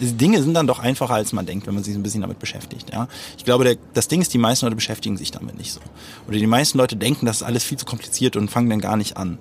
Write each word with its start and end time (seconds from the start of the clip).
Dinge 0.00 0.42
sind 0.42 0.54
dann 0.54 0.66
doch 0.66 0.78
einfacher, 0.78 1.14
als 1.14 1.32
man 1.32 1.46
denkt, 1.46 1.66
wenn 1.66 1.74
man 1.74 1.84
sich 1.84 1.94
ein 1.94 2.02
bisschen 2.02 2.20
damit 2.20 2.38
beschäftigt. 2.38 2.90
Ja, 2.92 3.08
ich 3.36 3.44
glaube, 3.44 3.64
der, 3.64 3.76
das 3.94 4.08
Ding 4.08 4.20
ist, 4.20 4.32
die 4.32 4.38
meisten 4.38 4.66
Leute 4.66 4.76
beschäftigen 4.76 5.16
sich 5.16 5.30
damit 5.30 5.56
nicht 5.56 5.72
so. 5.72 5.80
Oder 6.28 6.38
die 6.38 6.46
meisten 6.46 6.78
Leute 6.78 6.96
denken, 6.96 7.26
das 7.26 7.38
ist 7.38 7.42
alles 7.42 7.64
viel 7.64 7.78
zu 7.78 7.84
kompliziert 7.84 8.36
und 8.36 8.50
fangen 8.50 8.70
dann 8.70 8.80
gar 8.80 8.96
nicht 8.96 9.16
an. 9.16 9.38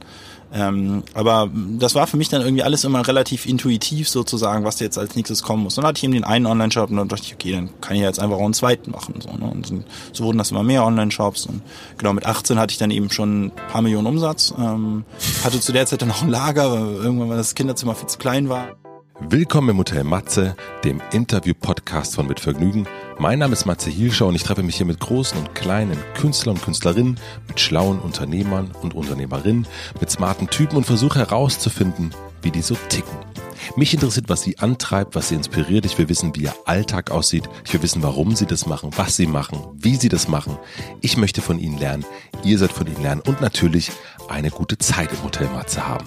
Ähm, 0.53 1.03
aber 1.13 1.49
das 1.77 1.93
war 1.93 2.07
für 2.07 2.15
mich 2.15 2.29
dann 2.29 2.41
irgendwie 2.41 2.63
alles 2.63 2.83
immer 2.85 3.05
relativ 3.05 3.45
intuitiv 3.45 4.07
sozusagen, 4.07 4.63
was 4.63 4.79
jetzt 4.79 4.97
als 4.97 5.15
nächstes 5.15 5.43
kommen 5.43 5.63
muss. 5.63 5.75
Dann 5.75 5.85
hatte 5.85 5.97
ich 5.97 6.03
eben 6.03 6.13
den 6.13 6.23
einen 6.23 6.45
Online-Shop 6.45 6.89
und 6.89 6.97
dann 6.97 7.07
dachte 7.09 7.23
ich, 7.25 7.33
okay, 7.33 7.51
dann 7.51 7.69
kann 7.81 7.95
ich 7.95 8.01
jetzt 8.01 8.19
einfach 8.19 8.37
auch 8.37 8.45
einen 8.45 8.53
zweiten 8.53 8.91
machen. 8.91 9.15
So, 9.19 9.29
ne? 9.31 9.51
Und 9.51 9.85
so 10.13 10.23
wurden 10.23 10.37
das 10.37 10.51
immer 10.51 10.63
mehr 10.63 10.85
Online-Shops. 10.85 11.47
Und 11.47 11.61
genau, 11.97 12.13
mit 12.13 12.25
18 12.25 12.57
hatte 12.59 12.71
ich 12.71 12.77
dann 12.77 12.91
eben 12.91 13.09
schon 13.09 13.47
ein 13.47 13.51
paar 13.71 13.81
Millionen 13.81 14.07
Umsatz. 14.07 14.53
Ähm, 14.57 15.03
hatte 15.43 15.59
zu 15.59 15.73
der 15.73 15.85
Zeit 15.85 16.01
dann 16.01 16.11
auch 16.11 16.21
ein 16.21 16.29
Lager, 16.29 16.71
weil 16.71 16.95
irgendwann 17.03 17.29
weil 17.29 17.37
das 17.37 17.55
Kinderzimmer 17.55 17.95
viel 17.95 18.07
zu 18.07 18.17
klein 18.17 18.47
war. 18.47 18.69
Willkommen 19.19 19.69
im 19.69 19.77
Hotel 19.79 20.03
Matze, 20.03 20.55
dem 20.83 21.01
Interview-Podcast 21.11 22.13
von 22.13 22.27
Mit 22.27 22.39
Vergnügen. 22.39 22.87
Mein 23.17 23.39
Name 23.39 23.53
ist 23.53 23.65
Matze 23.65 23.89
Hielscher 23.89 24.27
und 24.27 24.35
ich 24.35 24.43
treffe 24.43 24.61
mich 24.61 24.77
hier 24.77 24.85
mit 24.85 24.99
großen 24.99 25.39
und 25.39 25.55
kleinen 25.55 25.97
Künstlern 26.13 26.55
und 26.55 26.61
Künstlerinnen, 26.61 27.19
mit 27.47 27.59
schlauen 27.59 27.97
Unternehmern 27.97 28.69
und 28.83 28.93
Unternehmerinnen, 28.93 29.65
mit 29.99 30.11
smarten 30.11 30.49
Typen 30.49 30.77
und 30.77 30.85
versuche 30.85 31.17
herauszufinden, 31.17 32.13
wie 32.43 32.51
die 32.51 32.61
so 32.61 32.77
ticken. 32.89 33.17
Mich 33.75 33.91
interessiert, 33.91 34.29
was 34.29 34.43
sie 34.43 34.59
antreibt, 34.59 35.15
was 35.15 35.29
sie 35.29 35.35
inspiriert. 35.35 35.87
Ich 35.87 35.97
will 35.97 36.09
wissen, 36.09 36.35
wie 36.35 36.43
ihr 36.43 36.53
Alltag 36.65 37.09
aussieht. 37.09 37.49
Ich 37.65 37.73
will 37.73 37.81
wissen, 37.81 38.03
warum 38.03 38.35
sie 38.35 38.45
das 38.45 38.67
machen, 38.67 38.91
was 38.97 39.15
sie 39.15 39.27
machen, 39.27 39.59
wie 39.73 39.95
sie 39.95 40.09
das 40.09 40.27
machen. 40.27 40.59
Ich 41.01 41.17
möchte 41.17 41.41
von 41.41 41.57
ihnen 41.57 41.79
lernen. 41.79 42.05
Ihr 42.43 42.59
sollt 42.59 42.71
von 42.71 42.85
ihnen 42.85 43.01
lernen 43.01 43.21
und 43.25 43.41
natürlich 43.41 43.91
eine 44.29 44.51
gute 44.51 44.77
Zeit 44.77 45.11
im 45.11 45.23
Hotel 45.23 45.47
Matze 45.47 45.87
haben. 45.87 46.05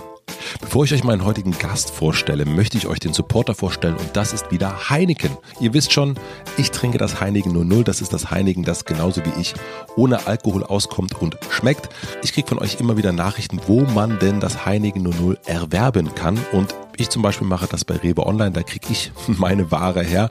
Bevor 0.61 0.85
ich 0.85 0.93
euch 0.93 1.05
meinen 1.05 1.25
heutigen 1.25 1.53
Gast 1.59 1.91
vorstelle, 1.91 2.45
möchte 2.45 2.77
ich 2.79 2.87
euch 2.87 2.99
den 2.99 3.13
Supporter 3.13 3.55
vorstellen 3.55 3.97
und 3.97 4.17
das 4.17 4.33
ist 4.33 4.51
wieder 4.51 4.91
Heineken. 4.91 5.37
Ihr 5.61 5.75
wisst 5.75 5.93
schon, 5.93 6.17
ich 6.57 6.71
trinke 6.71 6.99
das 6.99 7.21
Heineken 7.21 7.53
00, 7.53 7.85
das 7.85 8.01
ist 8.01 8.13
das 8.13 8.31
Heineken, 8.31 8.65
das 8.65 8.85
genauso 8.85 9.25
wie 9.25 9.41
ich 9.41 9.55
ohne 9.97 10.27
Alkohol 10.27 10.65
auskommt 10.65 11.21
und 11.21 11.37
schmeckt. 11.51 11.89
Ich 12.23 12.33
kriege 12.33 12.49
von 12.49 12.59
euch 12.59 12.81
immer 12.81 12.97
wieder 12.97 13.13
Nachrichten, 13.13 13.61
wo 13.67 13.81
man 13.81 14.19
denn 14.19 14.41
das 14.41 14.65
Heineken 14.67 15.03
00 15.03 15.39
erwerben 15.47 16.15
kann 16.15 16.39
und 16.53 16.75
ich 17.01 17.09
zum 17.09 17.23
Beispiel 17.23 17.47
mache 17.47 17.67
das 17.67 17.85
bei 17.85 17.97
Rewe 17.97 18.27
Online, 18.27 18.51
da 18.51 18.63
kriege 18.63 18.87
ich 18.91 19.11
meine 19.27 19.71
Ware 19.71 20.03
her. 20.03 20.31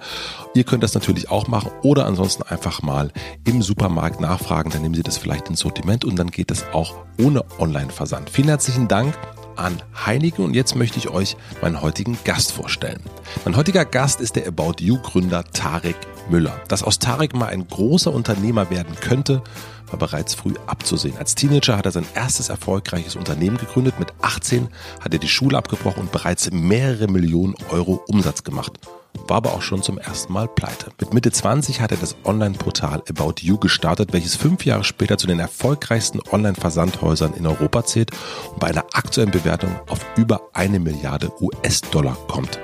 Ihr 0.54 0.64
könnt 0.64 0.84
das 0.84 0.94
natürlich 0.94 1.32
auch 1.32 1.48
machen 1.48 1.72
oder 1.82 2.06
ansonsten 2.06 2.44
einfach 2.44 2.84
mal 2.84 3.12
im 3.44 3.62
Supermarkt 3.62 4.22
nachfragen, 4.22 4.70
dann 4.70 4.84
nehmen 4.84 4.96
Sie 4.96 5.04
das 5.04 5.18
vielleicht 5.18 5.50
ins 5.50 5.62
Sortiment 5.62 6.06
und 6.06 6.18
dann 6.18 6.30
geht 6.30 6.52
es 6.52 6.66
auch 6.72 6.96
ohne 7.20 7.44
Online-Versand. 7.58 8.30
Vielen 8.30 8.50
herzlichen 8.50 8.88
Dank 8.88 9.18
an 9.60 9.82
Heineken 10.06 10.44
und 10.46 10.54
jetzt 10.54 10.76
möchte 10.76 10.98
ich 10.98 11.10
euch 11.10 11.38
meinen 11.62 11.82
heutigen 11.82 12.18
Gast 12.24 12.52
vorstellen. 12.52 13.02
Mein 13.46 13.56
heutiger 13.56 13.86
Gast 13.86 14.22
ist 14.22 14.36
der 14.36 14.48
About 14.48 14.76
You 14.80 14.98
Gründer 15.00 15.44
Tarek 15.44 15.96
Müller. 16.30 16.60
Dass 16.68 16.84
aus 16.84 17.00
Tarek 17.00 17.36
mal 17.36 17.48
ein 17.48 17.68
großer 17.68 18.14
Unternehmer 18.14 18.70
werden 18.70 18.96
könnte, 19.00 19.44
war 19.88 20.00
bereits 20.00 20.36
früh 20.36 20.54
abzusehen. 20.68 21.18
Als 21.18 21.36
Teenager 21.36 21.78
hat 21.78 21.86
er 21.86 21.92
sein 21.92 22.06
erstes 22.14 22.50
erfolgreiches 22.50 23.16
Unternehmen 23.16 23.58
gegründet. 23.58 24.00
Mit 24.00 24.14
18 24.22 24.68
hat 25.02 25.14
er 25.14 25.20
die 25.20 25.28
Schule 25.28 25.58
abgebrochen 25.58 26.02
und 26.02 26.12
bereits 26.12 26.52
mehrere 26.52 27.08
Millionen 27.08 27.56
Euro 27.72 28.04
Umsatz 28.08 28.44
gemacht 28.44 28.80
war 29.28 29.38
aber 29.38 29.54
auch 29.54 29.62
schon 29.62 29.84
zum 29.84 29.98
ersten 29.98 30.34
Mal 30.34 30.48
pleite. 30.48 30.92
Mit 31.00 31.14
Mitte 31.14 31.32
20 31.32 31.82
hat 31.82 31.92
er 31.92 31.98
das 31.98 32.16
Online-Portal 32.24 33.04
About 33.10 33.36
You 33.42 33.58
gestartet, 33.58 34.14
welches 34.14 34.36
fünf 34.36 34.66
Jahre 34.66 34.84
später 34.84 35.18
zu 35.18 35.28
den 35.28 35.40
erfolgreichsten 35.40 36.20
Online-Versandhäusern 36.32 37.34
in 37.34 37.48
Europa 37.48 37.86
zählt 37.86 38.12
und 38.52 38.60
bei 38.60 38.68
einer 38.68 38.86
aktuellen 38.94 39.32
Bewertung 39.32 39.76
auf 39.88 40.06
über 40.16 40.50
eine 40.54 40.80
Milliarde 40.80 41.32
US-Dollar 41.42 42.18
kommt. 42.28 42.60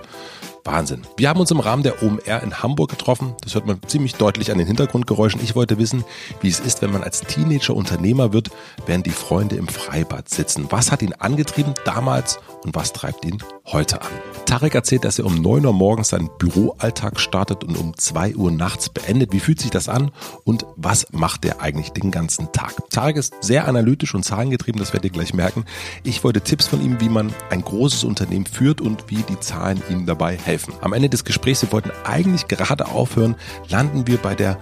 Wahnsinn. 0.65 1.03
Wir 1.15 1.29
haben 1.29 1.39
uns 1.39 1.51
im 1.51 1.59
Rahmen 1.59 1.83
der 1.83 2.01
OMR 2.01 2.41
in 2.41 2.63
Hamburg 2.63 2.89
getroffen. 2.89 3.35
Das 3.41 3.53
hört 3.53 3.67
man 3.67 3.79
ziemlich 3.87 4.15
deutlich 4.15 4.51
an 4.51 4.57
den 4.57 4.65
Hintergrundgeräuschen. 4.65 5.41
Ich 5.43 5.55
wollte 5.55 5.77
wissen, 5.77 6.03
wie 6.41 6.49
es 6.49 6.59
ist, 6.59 6.81
wenn 6.81 6.91
man 6.91 7.03
als 7.03 7.21
Teenager 7.21 7.75
Unternehmer 7.75 8.33
wird, 8.33 8.49
während 8.87 9.05
die 9.05 9.11
Freunde 9.11 9.55
im 9.57 9.67
Freibad 9.67 10.27
sitzen. 10.27 10.65
Was 10.71 10.91
hat 10.91 11.03
ihn 11.03 11.13
angetrieben 11.13 11.75
damals 11.85 12.39
und 12.63 12.75
was 12.75 12.93
treibt 12.93 13.25
ihn 13.25 13.37
heute 13.65 14.01
an? 14.01 14.07
Tarek 14.45 14.73
erzählt, 14.73 15.05
dass 15.05 15.19
er 15.19 15.25
um 15.25 15.35
9 15.35 15.65
Uhr 15.65 15.73
morgens 15.73 16.09
seinen 16.09 16.29
Büroalltag 16.39 17.19
startet 17.19 17.63
und 17.63 17.77
um 17.77 17.95
2 17.95 18.35
Uhr 18.35 18.51
nachts 18.51 18.89
beendet. 18.89 19.33
Wie 19.33 19.39
fühlt 19.39 19.59
sich 19.59 19.71
das 19.71 19.87
an 19.87 20.11
und 20.43 20.65
was 20.75 21.07
macht 21.11 21.45
er 21.45 21.61
eigentlich 21.61 21.91
den 21.91 22.09
ganzen 22.09 22.51
Tag? 22.51 22.73
Tarek 22.89 23.17
ist 23.17 23.35
sehr 23.41 23.67
analytisch 23.67 24.15
und 24.15 24.23
zahlengetrieben, 24.23 24.79
das 24.79 24.93
werdet 24.93 25.05
ihr 25.05 25.13
gleich 25.13 25.33
merken. 25.33 25.65
Ich 26.03 26.23
wollte 26.23 26.41
Tipps 26.41 26.67
von 26.67 26.83
ihm, 26.83 26.99
wie 27.01 27.09
man 27.09 27.31
ein 27.49 27.61
großes 27.63 28.03
Unternehmen 28.03 28.45
führt 28.45 28.81
und 28.81 29.05
wie 29.09 29.23
die 29.23 29.39
Zahlen 29.39 29.81
ihm 29.89 30.05
dabei 30.05 30.37
helfen. 30.37 30.54
Am 30.81 30.93
Ende 30.93 31.09
des 31.09 31.23
Gesprächs, 31.23 31.61
wir 31.61 31.71
wollten 31.71 31.91
eigentlich 32.03 32.47
gerade 32.47 32.87
aufhören, 32.87 33.35
landen 33.69 34.07
wir 34.07 34.17
bei 34.17 34.35
der 34.35 34.57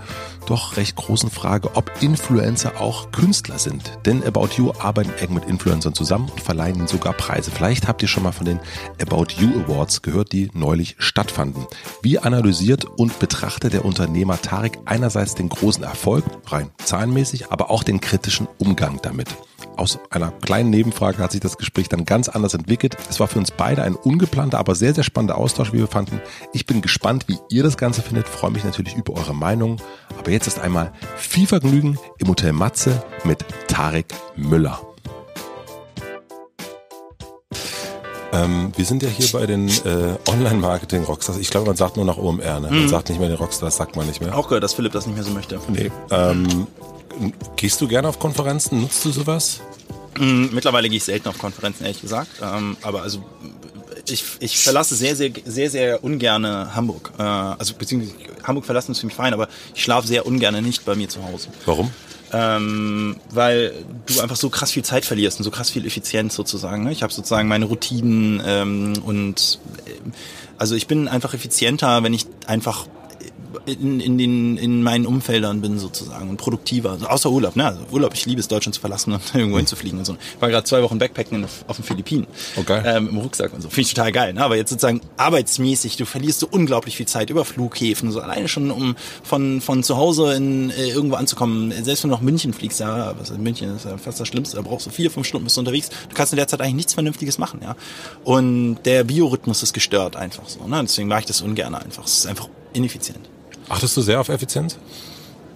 doch 0.46 0.78
recht 0.78 0.96
großen 0.96 1.30
Frage, 1.30 1.76
ob 1.76 1.92
Influencer 2.02 2.80
auch 2.82 3.12
Künstler 3.12 3.60
sind. 3.60 3.98
Denn 4.06 4.24
About 4.24 4.50
You 4.58 4.74
arbeiten 4.78 5.14
eng 5.20 5.34
mit 5.34 5.46
Influencern 5.46 5.94
zusammen 5.94 6.30
und 6.30 6.42
verleihen 6.42 6.76
ihnen 6.76 6.88
sogar 6.88 7.14
Preise. 7.14 7.52
Vielleicht 7.52 7.88
habt 7.88 8.02
ihr 8.02 8.08
schon 8.08 8.24
mal 8.24 8.32
von 8.32 8.46
den 8.46 8.60
About 9.02 9.28
You 9.38 9.64
Awards 9.64 10.02
gehört, 10.02 10.32
die 10.32 10.50
neulich 10.54 10.96
stattfanden. 11.00 11.66
Wie 12.02 12.20
analysiert 12.20 12.86
und 12.86 13.20
betrachtet 13.20 13.74
der 13.74 13.86
Unternehmer 13.86 14.42
Tarek 14.42 14.80
einerseits 14.86 15.36
den 15.36 15.50
großen 15.50 15.84
Erfolg, 15.84 16.26
rein 16.48 16.72
zahlenmäßig, 16.84 17.52
aber 17.52 17.70
auch 17.70 17.84
den 17.84 18.02
kritischen 18.02 18.48
Umgang 18.58 19.00
damit? 19.02 19.30
Aus 19.76 20.00
einer 20.10 20.32
kleinen 20.32 20.70
Nebenfrage 20.70 21.18
hat 21.20 21.32
sich 21.32 21.42
das 21.42 21.58
Gespräch 21.58 21.90
dann 21.90 22.06
ganz 22.06 22.30
anders 22.30 22.54
entwickelt. 22.54 22.98
Es 23.10 23.20
war 23.20 23.28
für 23.28 23.40
uns 23.40 23.52
beide 23.52 23.84
ein 23.84 23.96
ungeplanter, 23.96 24.60
aber 24.60 24.76
sehr, 24.76 24.94
sehr 24.94 25.04
spannender 25.04 25.38
Austausch, 25.38 25.74
wie 25.74 25.80
wir 25.80 25.88
fanden. 25.88 26.22
Ich 26.54 26.66
bin 26.66 26.82
gespannt, 26.82 27.26
wie 27.28 27.40
ihr 27.50 27.64
das 27.64 27.78
Ganze 27.78 28.02
findet, 28.02 28.28
freue 28.28 28.52
mich 28.52 28.64
natürlich 28.64 28.96
über 28.96 29.14
eure 29.14 29.36
Meinung. 29.36 29.78
Aber 30.18 30.32
jetzt 30.32 30.48
ist 30.48 30.60
einmal 30.60 30.92
viel 31.18 31.48
Vergnügen 31.48 31.98
im 32.20 32.28
Hotel 32.28 32.54
Matze 32.54 33.04
mit 33.24 33.46
Tarek 33.68 34.14
Müller. 34.36 34.80
Ähm, 38.34 38.72
wir 38.76 38.86
sind 38.86 39.04
ja 39.04 39.10
hier 39.10 39.28
bei 39.32 39.46
den 39.46 39.70
äh, 39.70 40.18
Online-Marketing-Rockstars. 40.28 41.38
Ich 41.38 41.52
glaube, 41.52 41.68
man 41.68 41.76
sagt 41.76 41.98
nur 41.98 42.06
nach 42.06 42.18
OMR, 42.18 42.60
ne? 42.60 42.68
Man 42.70 42.84
mhm. 42.84 42.90
sagt 42.90 43.10
nicht 43.10 43.20
mehr 43.20 43.30
den 43.30 43.38
Rockstars, 43.38 43.76
sagt 43.78 43.96
man 43.96 44.08
nicht 44.08 44.22
mehr. 44.22 44.36
Auch 44.36 44.48
gehört, 44.48 44.64
dass 44.64 44.74
Philipp 44.74 44.92
das 44.92 45.06
nicht 45.06 45.16
mehr 45.16 45.24
so 45.24 45.32
möchte. 45.32 45.60
Nee. 45.68 45.92
Ähm, 46.10 46.68
gehst 47.56 47.82
du 47.82 47.88
gerne 47.88 48.08
auf 48.08 48.20
Konferenzen? 48.20 48.82
Nutzt 48.82 49.04
du 49.06 49.12
sowas? 49.12 49.62
Mm, 50.18 50.48
mittlerweile 50.52 50.90
gehe 50.90 50.98
ich 50.98 51.04
selten 51.04 51.28
auf 51.30 51.38
Konferenzen, 51.38 51.84
ehrlich 51.84 52.02
gesagt. 52.02 52.30
Ähm, 52.42 52.78
aber 52.82 53.02
also 53.02 53.24
ich, 54.10 54.24
ich 54.40 54.58
verlasse 54.58 54.96
sehr, 54.96 55.16
sehr, 55.16 55.32
sehr, 55.46 55.70
sehr 55.70 56.04
ungerne 56.04 56.76
Hamburg. 56.76 57.12
Äh, 57.18 57.24
also 57.24 57.74
beziehungsweise 57.76 58.16
Hamburg 58.44 58.66
verlassen 58.66 58.92
ist 58.92 59.00
für 59.00 59.06
mich 59.06 59.16
fein, 59.16 59.34
aber 59.34 59.48
ich 59.74 59.84
schlafe 59.84 60.08
sehr 60.08 60.26
ungerne 60.26 60.62
nicht 60.62 60.86
bei 60.86 60.96
mir 60.96 61.10
zu 61.10 61.24
Hause. 61.24 61.50
Warum? 61.66 61.92
Ähm, 62.32 63.18
weil 63.30 63.74
du 64.08 64.20
einfach 64.20 64.36
so 64.36 64.50
krass 64.50 64.72
viel 64.72 64.84
Zeit 64.84 65.06
verlierst 65.06 65.40
und 65.40 65.44
so 65.44 65.52
krass 65.52 65.70
viel 65.70 65.86
Effizienz 65.86 66.36
sozusagen. 66.36 66.84
Ne? 66.84 66.92
Ich 66.92 67.04
habe 67.04 67.14
sozusagen 67.14 67.48
meine 67.48 67.66
Routinen 67.66 68.42
ähm, 68.46 68.94
und 69.06 69.60
äh, 69.86 69.92
also 70.58 70.76
ich 70.76 70.88
bin 70.88 71.08
einfach 71.08 71.34
effizienter, 71.34 72.04
wenn 72.04 72.14
ich 72.14 72.26
einfach 72.48 72.88
in, 73.66 74.00
in, 74.00 74.18
den, 74.18 74.58
in 74.58 74.84
meinen 74.84 75.06
Umfeldern 75.06 75.62
bin 75.62 75.80
sozusagen 75.80 76.30
und 76.30 76.38
produktiver. 76.38 76.92
Also 76.92 77.08
außer 77.08 77.30
Urlaub, 77.30 77.56
ne? 77.56 77.66
Also 77.66 77.82
Urlaub, 77.92 78.14
ich 78.14 78.26
liebe 78.26 78.40
es, 78.40 78.48
Deutschland 78.48 78.76
zu 78.76 78.82
verlassen 78.82 79.14
und 79.14 79.22
irgendwo 79.34 79.58
hinzufliegen 79.58 80.00
und 80.00 80.06
so. 80.06 80.14
Ich 80.14 80.42
war 80.42 80.50
gerade 80.50 80.66
zwei 80.66 80.82
Wochen 80.84 80.98
Backpacken 80.98 81.46
auf, 81.68 81.76
den 81.76 81.84
Philippinen. 81.84 82.28
Okay. 82.56 82.82
Ähm, 82.86 83.10
Im 83.10 83.18
Rucksack 83.18 83.54
und 83.54 83.62
so. 83.62 83.70
Finde 83.70 83.82
ich 83.82 83.94
total 83.94 84.12
geil. 84.12 84.34
Ne? 84.34 84.44
Aber 84.44 84.56
jetzt 84.56 84.70
sozusagen 84.70 85.02
arbeitsmäßig, 85.18 85.98
du 85.98 86.06
verlierst 86.06 86.40
so 86.40 86.48
unglaublich 86.50 86.98
viel 86.98 87.08
Zeit 87.08 87.30
über 87.30 87.46
Flughäfen, 87.46 88.12
so 88.12 88.20
alleine 88.20 88.48
schon, 88.48 88.72
um 88.72 88.96
von, 89.24 89.62
von 89.62 89.84
zu 89.84 89.98
Hause 89.98 90.34
in 90.34 90.70
äh, 90.72 90.90
irgendwo 90.90 91.16
anzukommen. 91.16 91.72
Selbst 91.84 92.04
wenn 92.04 92.10
du 92.10 92.16
nach 92.16 92.22
München 92.22 92.54
fliegst, 92.54 92.80
ja, 92.80 93.14
was 93.18 93.30
in 93.30 93.42
München 93.42 93.76
ist 93.76 93.86
ja 93.86 93.98
fast 93.98 94.20
das 94.20 94.28
Schlimmste, 94.28 94.58
da 94.58 94.62
brauchst 94.62 94.86
du 94.86 94.90
vier, 94.90 95.12
fünf 95.12 95.28
Stunden 95.28 95.46
bist 95.46 95.58
du 95.58 95.62
unterwegs. 95.62 95.90
Du 96.10 96.16
kannst 96.16 96.34
in 96.34 96.38
der 96.38 96.48
Zeit 96.48 96.62
eigentlich 96.62 96.76
nichts 96.76 96.94
Vernünftiges 96.94 97.38
machen, 97.38 97.60
ja. 97.64 97.76
Und 98.24 98.80
der 98.86 99.04
Biorhythmus 99.04 99.64
ist 99.64 99.74
gestört 99.74 100.16
einfach 100.16 100.48
so. 100.48 100.68
Ne? 100.68 100.80
Deswegen 100.82 101.08
mache 101.08 101.22
ich 101.22 101.26
das 101.26 101.42
ungern 101.42 101.76
einfach. 101.76 102.06
Es 102.06 102.20
ist 102.20 102.28
einfach 102.28 102.50
ineffizient. 102.74 103.30
Achtest 103.70 103.96
du 103.98 104.02
sehr 104.02 104.20
auf 104.20 104.30
Effizienz? 104.30 104.78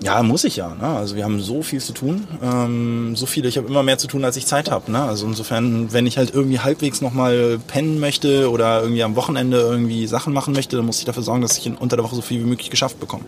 Ja, 0.04 0.22
muss 0.22 0.44
ich 0.44 0.58
ja. 0.58 0.76
Ne? 0.76 0.88
Also 0.88 1.16
wir 1.16 1.24
haben 1.24 1.42
so 1.42 1.64
viel 1.64 1.82
zu 1.82 1.92
tun, 1.92 2.28
ähm, 2.44 3.16
so 3.16 3.26
viel. 3.26 3.46
Ich 3.46 3.58
habe 3.58 3.68
immer 3.68 3.82
mehr 3.82 3.98
zu 3.98 4.08
tun, 4.08 4.24
als 4.24 4.38
ich 4.38 4.46
Zeit 4.46 4.70
habe. 4.70 4.92
Ne? 4.92 5.02
Also 5.02 5.26
insofern, 5.26 5.92
wenn 5.92 6.06
ich 6.06 6.20
halt 6.20 6.34
irgendwie 6.34 6.60
halbwegs 6.60 7.02
nochmal 7.02 7.60
pennen 7.68 8.00
möchte 8.00 8.52
oder 8.52 8.82
irgendwie 8.82 9.02
am 9.04 9.16
Wochenende 9.16 9.58
irgendwie 9.58 10.06
Sachen 10.06 10.34
machen 10.34 10.54
möchte, 10.54 10.78
dann 10.78 10.86
muss 10.86 11.00
ich 11.00 11.06
dafür 11.06 11.24
sorgen, 11.24 11.42
dass 11.42 11.58
ich 11.58 11.66
in, 11.66 11.76
unter 11.76 11.96
der 11.96 12.06
Woche 12.06 12.16
so 12.16 12.22
viel 12.22 12.40
wie 12.42 12.48
möglich 12.48 12.70
geschafft 12.70 13.00
bekomme. 13.00 13.24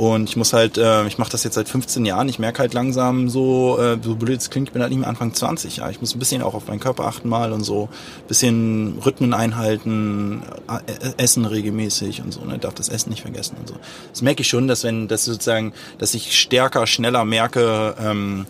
Und 0.00 0.30
ich 0.30 0.36
muss 0.36 0.54
halt, 0.54 0.78
äh, 0.78 1.06
ich 1.08 1.18
mache 1.18 1.30
das 1.30 1.44
jetzt 1.44 1.56
seit 1.56 1.68
15 1.68 2.06
Jahren, 2.06 2.26
ich 2.30 2.38
merke 2.38 2.60
halt 2.60 2.72
langsam 2.72 3.28
so, 3.28 3.78
äh, 3.78 3.98
so 4.02 4.14
blöd 4.14 4.40
es 4.40 4.48
klingt, 4.48 4.68
ich 4.68 4.72
bin 4.72 4.80
halt 4.80 4.92
nicht 4.92 5.00
mehr 5.00 5.10
Anfang 5.10 5.34
20, 5.34 5.76
ja. 5.76 5.90
Ich 5.90 6.00
muss 6.00 6.14
ein 6.14 6.18
bisschen 6.18 6.40
auch 6.40 6.54
auf 6.54 6.68
meinen 6.68 6.80
Körper 6.80 7.04
achten 7.04 7.28
mal 7.28 7.52
und 7.52 7.64
so, 7.64 7.90
bisschen 8.26 8.96
Rhythmen 9.04 9.34
einhalten, 9.34 10.42
äh, 10.86 11.22
essen 11.22 11.44
regelmäßig 11.44 12.22
und 12.22 12.32
so, 12.32 12.42
ne, 12.46 12.56
darf 12.56 12.72
das 12.72 12.88
Essen 12.88 13.10
nicht 13.10 13.20
vergessen 13.20 13.58
und 13.60 13.68
so. 13.68 13.74
Das 14.10 14.22
merke 14.22 14.40
ich 14.40 14.48
schon, 14.48 14.68
dass 14.68 14.84
wenn, 14.84 15.06
dass 15.06 15.26
sozusagen, 15.26 15.74
dass 15.98 16.14
ich 16.14 16.34
stärker, 16.40 16.86
schneller 16.86 17.26
merke, 17.26 17.94
ähm, 18.00 18.46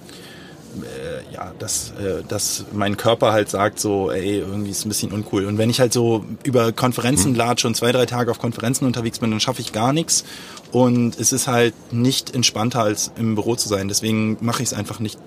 äh, 0.82 1.34
ja, 1.34 1.52
dass, 1.58 1.90
äh, 1.92 2.22
dass 2.26 2.64
mein 2.72 2.96
Körper 2.96 3.32
halt 3.32 3.50
sagt 3.50 3.80
so, 3.80 4.10
ey, 4.10 4.38
irgendwie 4.38 4.70
ist 4.70 4.84
ein 4.84 4.88
bisschen 4.88 5.12
uncool. 5.12 5.46
Und 5.46 5.58
wenn 5.58 5.70
ich 5.70 5.80
halt 5.80 5.92
so 5.92 6.24
über 6.42 6.72
Konferenzen 6.72 7.32
mhm. 7.32 7.36
latsche 7.36 7.66
und 7.66 7.76
zwei, 7.76 7.92
drei 7.92 8.06
Tage 8.06 8.30
auf 8.30 8.38
Konferenzen 8.38 8.86
unterwegs 8.86 9.18
bin, 9.18 9.30
dann 9.30 9.40
schaffe 9.40 9.60
ich 9.60 9.72
gar 9.72 9.92
nichts. 9.92 10.24
Und 10.72 11.18
es 11.18 11.32
ist 11.32 11.46
halt 11.46 11.74
nicht 11.92 12.34
entspannter 12.34 12.82
als 12.82 13.12
im 13.16 13.34
Büro 13.34 13.56
zu 13.56 13.68
sein. 13.68 13.88
Deswegen 13.88 14.38
mache 14.40 14.62
ich 14.62 14.68
es 14.68 14.74
einfach 14.74 15.00
nicht 15.00 15.18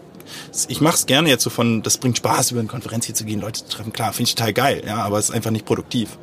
ich 0.67 0.81
mache 0.81 0.95
es 0.95 1.05
gerne 1.05 1.29
jetzt 1.29 1.43
so 1.43 1.49
von, 1.49 1.81
das 1.83 1.97
bringt 1.97 2.17
Spaß, 2.17 2.51
über 2.51 2.61
eine 2.61 2.69
Konferenz 2.69 3.05
hier 3.05 3.15
zu 3.15 3.25
gehen, 3.25 3.41
Leute 3.41 3.63
zu 3.65 3.69
treffen. 3.69 3.93
Klar, 3.93 4.13
finde 4.13 4.29
ich 4.29 4.35
total 4.35 4.53
geil, 4.53 4.83
ja, 4.85 4.97
aber 4.97 5.19
es 5.19 5.29
ist 5.29 5.35
einfach 5.35 5.51
nicht 5.51 5.65
produktiv. 5.65 6.17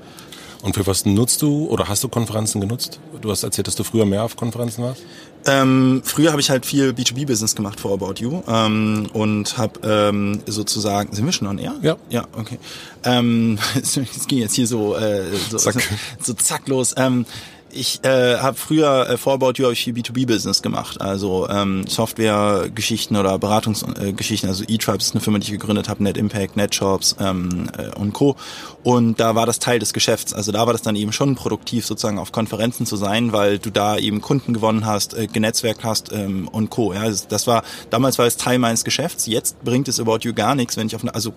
Und 0.62 0.74
für 0.74 0.86
was 0.86 1.06
nutzt 1.06 1.40
du 1.42 1.68
oder 1.68 1.88
hast 1.88 2.04
du 2.04 2.08
Konferenzen 2.08 2.60
genutzt? 2.60 3.00
Du 3.20 3.30
hast 3.30 3.42
erzählt, 3.42 3.66
dass 3.66 3.76
du 3.76 3.84
früher 3.84 4.04
mehr 4.04 4.24
auf 4.24 4.36
Konferenzen 4.36 4.84
warst. 4.84 5.02
Ähm, 5.46 6.02
früher 6.04 6.30
habe 6.32 6.40
ich 6.40 6.50
halt 6.50 6.66
viel 6.66 6.90
B2B-Business 6.90 7.54
gemacht 7.54 7.80
vor 7.80 7.92
About 7.92 8.14
You 8.18 8.42
ähm, 8.46 9.08
und 9.12 9.56
habe 9.56 9.80
ähm, 9.82 10.40
sozusagen, 10.46 11.14
sind 11.14 11.24
wir 11.24 11.32
schon 11.32 11.48
on 11.48 11.58
air? 11.58 11.74
Ja. 11.82 11.96
Ja, 12.10 12.26
okay. 12.32 12.58
Ähm, 13.04 13.58
es 13.74 14.26
ging 14.26 14.38
jetzt 14.38 14.54
hier 14.54 14.66
so, 14.66 14.96
äh, 14.96 15.24
so, 15.50 15.56
Zack. 15.58 15.74
so, 15.74 15.80
so 16.20 16.34
zacklos. 16.34 16.94
Ähm, 16.96 17.24
ich 17.72 18.04
äh, 18.04 18.38
habe 18.38 18.56
früher 18.56 19.08
äh, 19.08 19.16
vor 19.16 19.34
About 19.34 19.52
You 19.56 19.64
habe 19.64 19.72
ich 19.72 19.84
viel 19.84 19.94
B2B-Business 19.94 20.62
gemacht, 20.62 21.00
also 21.00 21.48
ähm, 21.48 21.86
Software-Geschichten 21.86 23.16
oder 23.16 23.38
Beratungsgeschichten. 23.38 24.48
Äh, 24.48 24.50
also 24.50 24.64
eTribes 24.64 25.06
ist 25.06 25.14
eine 25.14 25.20
Firma, 25.20 25.38
die 25.38 25.44
ich 25.44 25.50
gegründet 25.52 25.88
habe, 25.88 26.02
NetImpact, 26.02 26.56
NetShops 26.56 27.16
ähm, 27.20 27.70
äh, 27.76 27.94
und 27.96 28.12
Co. 28.12 28.36
Und 28.82 29.20
da 29.20 29.34
war 29.34 29.46
das 29.46 29.58
Teil 29.58 29.78
des 29.78 29.92
Geschäfts. 29.92 30.32
Also 30.32 30.52
da 30.52 30.66
war 30.66 30.72
das 30.72 30.82
dann 30.82 30.96
eben 30.96 31.12
schon 31.12 31.34
produktiv, 31.34 31.86
sozusagen 31.86 32.18
auf 32.18 32.32
Konferenzen 32.32 32.86
zu 32.86 32.96
sein, 32.96 33.32
weil 33.32 33.58
du 33.58 33.70
da 33.70 33.98
eben 33.98 34.20
Kunden 34.20 34.54
gewonnen 34.54 34.86
hast, 34.86 35.14
äh, 35.14 35.26
genetzwerkt 35.26 35.84
hast 35.84 36.12
ähm, 36.12 36.48
und 36.48 36.70
Co. 36.70 36.92
Ja, 36.92 37.10
das 37.10 37.46
war 37.46 37.62
damals 37.90 38.18
war 38.18 38.26
es 38.26 38.36
Teil 38.36 38.58
meines 38.58 38.84
Geschäfts. 38.84 39.26
Jetzt 39.26 39.62
bringt 39.62 39.88
es 39.88 40.00
About 40.00 40.18
You 40.22 40.32
gar 40.32 40.54
nichts, 40.54 40.76
wenn 40.76 40.86
ich 40.86 40.96
auf 40.96 41.02
eine, 41.02 41.14
also 41.14 41.34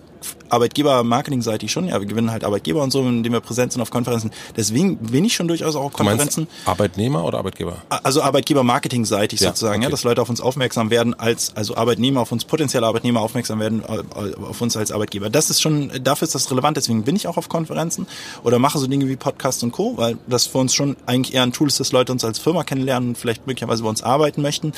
Arbeitgeber-Marketing-seitig 0.48 1.70
schon, 1.70 1.88
ja, 1.88 2.00
wir 2.00 2.06
gewinnen 2.06 2.30
halt 2.30 2.44
Arbeitgeber 2.44 2.82
und 2.82 2.90
so, 2.90 3.02
indem 3.02 3.32
wir 3.32 3.40
präsent 3.40 3.72
sind 3.72 3.82
auf 3.82 3.90
Konferenzen. 3.90 4.30
Deswegen 4.56 4.96
bin 4.98 5.24
ich 5.24 5.34
schon 5.34 5.48
durchaus 5.48 5.76
auch 5.76 5.84
auf 5.84 5.92
Konferenzen. 6.28 6.48
Arbeitnehmer 6.64 7.24
oder 7.24 7.38
Arbeitgeber? 7.38 7.78
Also 7.88 8.22
Arbeitgeber-Marketing-seitig 8.22 9.40
ja, 9.40 9.48
sozusagen, 9.48 9.76
okay. 9.76 9.84
ja, 9.84 9.90
dass 9.90 10.04
Leute 10.04 10.22
auf 10.22 10.28
uns 10.28 10.40
aufmerksam 10.40 10.90
werden 10.90 11.14
als, 11.14 11.52
also 11.56 11.76
Arbeitnehmer 11.76 12.20
auf 12.20 12.32
uns, 12.32 12.44
potenzielle 12.44 12.86
Arbeitnehmer 12.86 13.20
aufmerksam 13.20 13.60
werden 13.60 13.82
äh, 13.82 14.34
auf 14.42 14.60
uns 14.60 14.76
als 14.76 14.92
Arbeitgeber. 14.92 15.30
Das 15.30 15.50
ist 15.50 15.60
schon, 15.60 15.90
dafür 16.02 16.26
ist 16.26 16.34
das 16.34 16.50
relevant, 16.50 16.76
deswegen 16.76 17.04
bin 17.04 17.16
ich 17.16 17.26
auch 17.26 17.36
auf 17.36 17.48
Konferenzen 17.48 18.06
oder 18.42 18.58
mache 18.58 18.78
so 18.78 18.86
Dinge 18.86 19.08
wie 19.08 19.16
Podcasts 19.16 19.62
und 19.62 19.72
Co., 19.72 19.96
weil 19.96 20.18
das 20.26 20.46
für 20.46 20.58
uns 20.58 20.74
schon 20.74 20.96
eigentlich 21.06 21.34
eher 21.34 21.42
ein 21.42 21.52
Tool 21.52 21.68
ist, 21.68 21.80
dass 21.80 21.92
Leute 21.92 22.12
uns 22.12 22.24
als 22.24 22.38
Firma 22.38 22.64
kennenlernen 22.64 23.10
und 23.10 23.18
vielleicht 23.18 23.46
möglicherweise 23.46 23.82
bei 23.82 23.88
uns 23.88 24.02
arbeiten 24.02 24.42
möchten. 24.42 24.72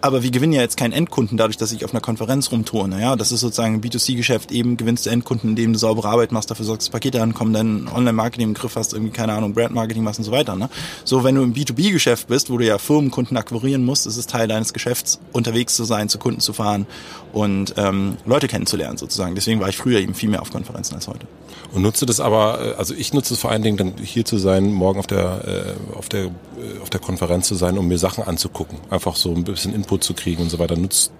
Aber 0.00 0.22
wir 0.22 0.30
gewinnen 0.30 0.52
ja 0.52 0.60
jetzt 0.60 0.76
keinen 0.76 0.92
Endkunden 0.92 1.36
dadurch, 1.36 1.56
dass 1.56 1.72
ich 1.72 1.84
auf 1.84 1.92
einer 1.92 2.00
Konferenz 2.00 2.50
rumtue. 2.50 2.82
Ja, 2.98 3.16
das 3.16 3.30
ist 3.30 3.40
sozusagen 3.40 3.74
ein 3.74 3.80
B2C-Geschäft, 3.80 4.50
eben 4.50 4.76
gewinnst 4.76 5.06
du 5.06 5.10
Endkunden, 5.10 5.50
indem 5.50 5.72
du 5.72 5.78
saubere 5.78 6.08
Arbeit 6.08 6.32
machst, 6.32 6.50
dafür 6.50 6.64
sorgst, 6.64 6.88
dass 6.88 6.92
Pakete 6.92 7.22
ankommen, 7.22 7.52
dann 7.52 7.88
Online-Marketing 7.88 8.48
im 8.48 8.54
Griff 8.54 8.76
hast, 8.76 8.92
irgendwie, 8.92 9.12
keine 9.12 9.34
Ahnung, 9.34 9.54
Brand-Marketing 9.54 10.02
machst 10.02 10.18
und 10.18 10.24
so 10.24 10.32
weiter. 10.32 10.56
Ne? 10.56 10.68
So, 11.04 11.24
wenn 11.24 11.34
du 11.34 11.42
im 11.42 11.54
B2B-Geschäft 11.54 12.28
bist, 12.28 12.50
wo 12.50 12.58
du 12.58 12.66
ja 12.66 12.78
Firmenkunden 12.78 13.36
akquirieren 13.36 13.84
musst, 13.84 14.06
ist 14.06 14.16
es 14.16 14.26
Teil 14.26 14.48
deines 14.48 14.72
Geschäfts, 14.72 15.20
unterwegs 15.32 15.74
zu 15.76 15.84
sein, 15.84 16.08
zu 16.08 16.18
Kunden 16.18 16.40
zu 16.40 16.52
fahren 16.52 16.86
und 17.32 17.74
ähm, 17.76 18.16
Leute 18.24 18.48
kennenzulernen 18.48 18.98
sozusagen. 18.98 19.34
Deswegen 19.34 19.60
war 19.60 19.68
ich 19.68 19.76
früher 19.76 20.00
eben 20.00 20.14
viel 20.14 20.28
mehr 20.28 20.42
auf 20.42 20.50
Konferenzen 20.50 20.94
als 20.94 21.08
heute. 21.08 21.26
Und 21.72 21.82
nutze 21.82 22.06
das 22.06 22.20
aber, 22.20 22.60
äh, 22.60 22.74
also 22.74 22.94
ich 22.94 23.12
nutze 23.12 23.34
es 23.34 23.40
vor 23.40 23.50
allen 23.50 23.62
Dingen 23.62 23.76
dann 23.76 23.94
hier 24.02 24.24
zu 24.24 24.38
sein, 24.38 24.72
morgen 24.72 24.98
auf 24.98 25.06
der, 25.06 25.76
äh, 25.92 25.96
auf 25.96 26.08
der, 26.08 26.24
äh, 26.24 26.30
auf 26.82 26.90
der 26.90 27.00
Konferenz 27.00 27.48
zu 27.48 27.54
sein, 27.54 27.78
um 27.78 27.88
mir 27.88 27.98
Sachen 27.98 28.24
anzugucken. 28.24 28.78
Einfach 28.90 29.16
so 29.16 29.34
ein 29.34 29.44
bisschen 29.44 29.74
Input 29.74 30.04
zu 30.04 30.14
kriegen 30.14 30.42
und 30.42 30.50
so 30.50 30.58
weiter. 30.58 30.76
Nutzt 30.76 31.12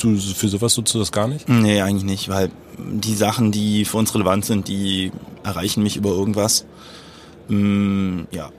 du 0.00 0.16
für 0.16 0.48
sowas 0.48 0.76
nutzt 0.76 0.94
du 0.94 0.98
das 0.98 1.12
gar 1.12 1.28
nicht? 1.28 1.48
Nee, 1.48 1.80
eigentlich 1.82 2.04
nicht, 2.04 2.28
weil 2.28 2.50
die 2.78 3.14
Sachen, 3.14 3.52
die 3.52 3.84
für 3.84 3.98
uns 3.98 4.14
relevant 4.14 4.44
sind, 4.44 4.68
die 4.68 5.12
erreichen 5.44 5.82
mich 5.82 5.96
über 5.96 6.10
irgendwas. 6.10 6.64
Mm, 7.48 8.22
ja, 8.30 8.50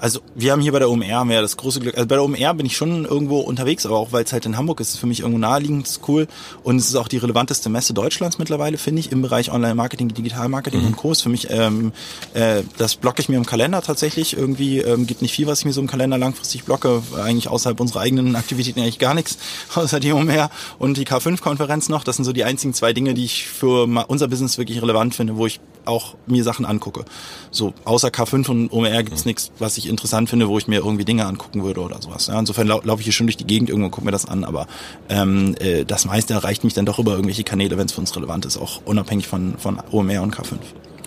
also 0.00 0.20
wir 0.34 0.52
haben 0.52 0.60
hier 0.60 0.72
bei 0.72 0.78
der 0.78 0.90
OMR 0.90 1.12
haben 1.12 1.28
wir 1.28 1.36
ja 1.36 1.42
das 1.42 1.56
große 1.56 1.80
Glück, 1.80 1.96
also 1.96 2.06
bei 2.06 2.16
der 2.16 2.24
OMR 2.24 2.54
bin 2.54 2.66
ich 2.66 2.76
schon 2.76 3.04
irgendwo 3.04 3.40
unterwegs, 3.40 3.86
aber 3.86 3.96
auch 3.96 4.12
weil 4.12 4.24
es 4.24 4.32
halt 4.32 4.46
in 4.46 4.56
Hamburg 4.56 4.80
ist, 4.80 4.90
ist 4.90 4.98
für 4.98 5.06
mich 5.06 5.20
irgendwo 5.20 5.38
naheliegend, 5.38 5.86
ist 5.86 6.00
cool 6.08 6.26
und 6.62 6.76
es 6.76 6.88
ist 6.88 6.96
auch 6.96 7.08
die 7.08 7.18
relevanteste 7.18 7.68
Messe 7.68 7.94
Deutschlands 7.94 8.38
mittlerweile, 8.38 8.78
finde 8.78 9.00
ich, 9.00 9.12
im 9.12 9.22
Bereich 9.22 9.50
Online-Marketing, 9.52 10.08
Digital-Marketing 10.08 10.80
mhm. 10.80 10.86
und 10.88 10.96
Co. 10.96 11.14
für 11.14 11.28
mich, 11.28 11.48
ähm, 11.50 11.92
äh, 12.34 12.62
das 12.78 12.96
blocke 12.96 13.20
ich 13.20 13.28
mir 13.28 13.36
im 13.36 13.46
Kalender 13.46 13.82
tatsächlich 13.82 14.36
irgendwie, 14.36 14.78
ähm, 14.78 15.06
gibt 15.06 15.22
nicht 15.22 15.32
viel, 15.32 15.46
was 15.46 15.60
ich 15.60 15.64
mir 15.64 15.72
so 15.72 15.80
im 15.80 15.86
Kalender 15.86 16.18
langfristig 16.18 16.64
blocke, 16.64 17.02
eigentlich 17.22 17.48
außerhalb 17.48 17.78
unserer 17.80 18.00
eigenen 18.00 18.36
Aktivitäten 18.36 18.80
eigentlich 18.80 18.98
gar 18.98 19.14
nichts, 19.14 19.38
außer 19.74 20.00
die 20.00 20.12
OMR 20.12 20.50
und 20.78 20.96
die 20.96 21.06
K5-Konferenz 21.06 21.88
noch, 21.88 22.04
das 22.04 22.16
sind 22.16 22.24
so 22.24 22.32
die 22.32 22.44
einzigen 22.44 22.74
zwei 22.74 22.92
Dinge, 22.92 23.14
die 23.14 23.24
ich 23.24 23.46
für 23.46 23.86
unser 24.08 24.28
Business 24.28 24.58
wirklich 24.58 24.82
relevant 24.82 25.14
finde, 25.14 25.36
wo 25.36 25.46
ich 25.46 25.60
auch 25.84 26.14
mir 26.26 26.44
Sachen 26.44 26.64
angucke. 26.64 27.04
So, 27.50 27.72
außer 27.84 28.08
K5 28.08 28.50
und 28.50 28.72
OMR 28.72 29.02
gibt's 29.02 29.24
mhm. 29.24 29.30
nichts, 29.30 29.52
was 29.66 29.76
ich 29.76 29.88
interessant 29.88 30.30
finde, 30.30 30.48
wo 30.48 30.56
ich 30.58 30.68
mir 30.68 30.76
irgendwie 30.76 31.04
Dinge 31.04 31.26
angucken 31.26 31.64
würde 31.64 31.80
oder 31.80 32.00
sowas. 32.00 32.28
Ja, 32.28 32.38
insofern 32.38 32.66
lau 32.68 32.80
laufe 32.84 33.00
ich 33.00 33.06
hier 33.06 33.12
schon 33.12 33.26
durch 33.26 33.36
die 33.36 33.46
Gegend 33.46 33.68
irgendwo 33.68 33.86
und 33.86 33.90
gucke 33.90 34.06
mir 34.06 34.12
das 34.12 34.26
an, 34.26 34.44
aber 34.44 34.66
ähm, 35.08 35.54
äh, 35.58 35.84
das 35.84 36.04
meiste 36.04 36.34
erreicht 36.34 36.64
mich 36.64 36.72
dann 36.72 36.86
doch 36.86 36.98
über 36.98 37.12
irgendwelche 37.12 37.42
Kanäle, 37.42 37.76
wenn 37.76 37.86
es 37.86 37.92
für 37.92 38.00
uns 38.00 38.14
relevant 38.16 38.46
ist, 38.46 38.56
auch 38.56 38.80
unabhängig 38.84 39.26
von, 39.26 39.58
von 39.58 39.82
OMR 39.90 40.22
und 40.22 40.34
K5. 40.34 40.54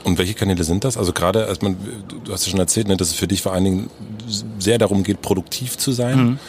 Und 0.03 0.17
welche 0.17 0.33
Kanäle 0.33 0.63
sind 0.63 0.83
das? 0.83 0.97
Also 0.97 1.13
gerade, 1.13 1.47
als 1.47 1.61
man, 1.61 1.77
du 2.23 2.31
hast 2.31 2.45
ja 2.45 2.51
schon 2.51 2.59
erzählt, 2.59 2.87
ne, 2.87 2.97
dass 2.97 3.09
es 3.09 3.15
für 3.15 3.27
dich 3.27 3.41
vor 3.41 3.53
allen 3.53 3.63
Dingen 3.63 3.89
sehr 4.59 4.77
darum 4.77 5.03
geht, 5.03 5.21
produktiv 5.21 5.77
zu 5.77 5.91
sein. 5.91 6.17
Mhm. 6.17 6.39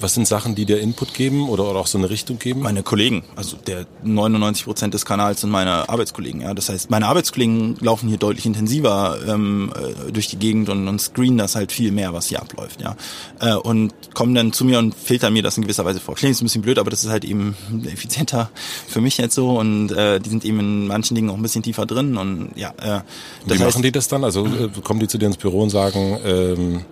Was 0.00 0.14
sind 0.14 0.26
Sachen, 0.26 0.54
die 0.54 0.64
dir 0.64 0.80
Input 0.80 1.12
geben 1.12 1.48
oder, 1.48 1.70
oder 1.70 1.78
auch 1.78 1.86
so 1.86 1.98
eine 1.98 2.08
Richtung 2.08 2.38
geben? 2.38 2.62
Meine 2.62 2.82
Kollegen, 2.82 3.22
also 3.36 3.56
der 3.56 3.86
99 4.02 4.64
Prozent 4.64 4.94
des 4.94 5.04
Kanals 5.04 5.42
sind 5.42 5.50
meine 5.50 5.88
Arbeitskollegen. 5.90 6.40
Ja, 6.40 6.54
das 6.54 6.70
heißt, 6.70 6.90
meine 6.90 7.06
Arbeitskollegen 7.06 7.76
laufen 7.80 8.08
hier 8.08 8.16
deutlich 8.16 8.46
intensiver 8.46 9.18
ähm, 9.28 9.70
äh, 9.76 10.10
durch 10.10 10.28
die 10.28 10.38
Gegend 10.38 10.70
und, 10.70 10.88
und 10.88 11.00
screenen 11.00 11.36
das 11.36 11.54
halt 11.54 11.70
viel 11.70 11.92
mehr, 11.92 12.14
was 12.14 12.26
hier 12.26 12.40
abläuft. 12.40 12.80
Ja, 12.80 12.96
äh, 13.40 13.54
und 13.54 13.92
kommen 14.14 14.34
dann 14.34 14.54
zu 14.54 14.64
mir 14.64 14.78
und 14.78 14.94
filtern 14.94 15.34
mir 15.34 15.42
das 15.42 15.58
in 15.58 15.64
gewisser 15.64 15.84
Weise 15.84 16.00
vor. 16.00 16.14
Klingt 16.14 16.40
ein 16.40 16.44
bisschen 16.44 16.62
blöd, 16.62 16.78
aber 16.78 16.88
das 16.88 17.04
ist 17.04 17.10
halt 17.10 17.24
eben 17.26 17.54
effizienter 17.84 18.50
für 18.88 19.02
mich 19.02 19.18
jetzt 19.18 19.34
so 19.34 19.58
und 19.58 19.92
äh, 19.92 20.18
die 20.18 20.30
sind 20.30 20.46
eben 20.46 20.60
in 20.60 20.86
manchen 20.86 21.14
Dingen 21.14 21.28
auch 21.28 21.36
ein 21.36 21.42
bisschen 21.42 21.62
tiefer 21.62 21.84
drin 21.84 22.16
und 22.16 22.52
ja. 22.56 22.70
Äh, 22.80 23.00
Wie 23.44 23.52
heißt, 23.52 23.60
machen 23.60 23.82
die 23.82 23.92
das 23.92 24.08
dann? 24.08 24.24
Also 24.24 24.46
äh, 24.46 24.68
kommen 24.82 25.00
die 25.00 25.08
zu 25.08 25.18
dir 25.18 25.26
ins 25.26 25.36
Büro 25.36 25.62
und 25.62 25.70
sagen 25.70 26.18
ähm 26.24 26.84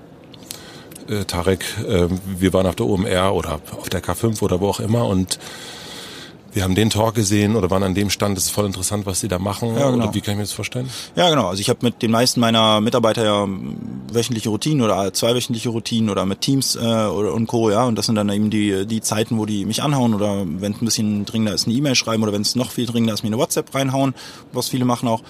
äh, 1.09 1.25
Tarek, 1.25 1.65
äh, 1.87 2.09
wir 2.27 2.53
waren 2.53 2.67
auf 2.67 2.77
der 2.77 2.87
OMR 2.87 3.35
oder 3.35 3.61
auf 3.77 3.89
der 3.89 4.03
K5 4.03 4.43
oder 4.43 4.61
wo 4.61 4.69
auch 4.69 4.81
immer 4.81 5.07
und 5.07 5.39
wir 6.53 6.65
haben 6.65 6.75
den 6.75 6.91
Talk 6.91 7.15
gesehen 7.15 7.57
oder 7.57 7.71
waren 7.71 7.83
an 7.83 7.95
dem 7.95 8.11
Stand, 8.11 8.37
das 8.37 8.45
ist 8.45 8.51
voll 8.51 8.67
interessant, 8.67 9.07
was 9.07 9.21
sie 9.21 9.29
da 9.29 9.39
machen. 9.39 9.77
Ja, 9.77 9.91
genau. 9.91 10.05
Oder 10.05 10.15
wie 10.15 10.21
kann 10.21 10.33
ich 10.33 10.39
mir 10.39 10.45
das 10.45 10.53
vorstellen? 10.53 10.89
Ja, 11.15 11.29
genau. 11.31 11.47
Also 11.49 11.61
ich 11.61 11.69
habe 11.69 11.81
mit 11.83 12.03
den 12.03 12.11
meisten 12.11 12.41
meiner 12.41 12.81
Mitarbeiter 12.81 13.25
ja 13.25 13.47
wöchentliche 14.13 14.49
Routinen 14.49 14.83
oder 14.83 15.13
zweiwöchentliche 15.13 15.69
Routinen 15.69 16.11
oder 16.11 16.25
mit 16.27 16.41
Teams 16.41 16.75
äh, 16.75 16.79
oder 16.79 17.35
und 17.35 17.47
Co. 17.47 17.71
Ja, 17.71 17.85
und 17.85 17.97
das 17.97 18.07
sind 18.07 18.15
dann 18.15 18.29
eben 18.31 18.51
die 18.51 18.87
die 18.87 19.01
Zeiten, 19.03 19.39
wo 19.39 19.47
die 19.47 19.67
mich 19.67 19.83
anhauen 19.83 20.15
oder 20.15 20.45
wenn 20.47 20.73
es 20.73 20.81
ein 20.81 20.85
bisschen 20.87 21.25
dringender 21.27 21.55
ist, 21.55 21.67
eine 21.67 21.77
E-Mail 21.77 21.95
schreiben 21.95 22.23
oder 22.23 22.33
wenn 22.33 22.43
es 22.43 22.57
noch 22.57 22.71
viel 22.71 22.87
dringender 22.87 23.15
ist, 23.15 23.23
mir 23.23 23.29
eine 23.29 23.39
WhatsApp 23.39 23.75
reinhauen, 23.75 24.15
was 24.53 24.69
viele 24.69 24.85
machen 24.85 25.09
auch. 25.09 25.23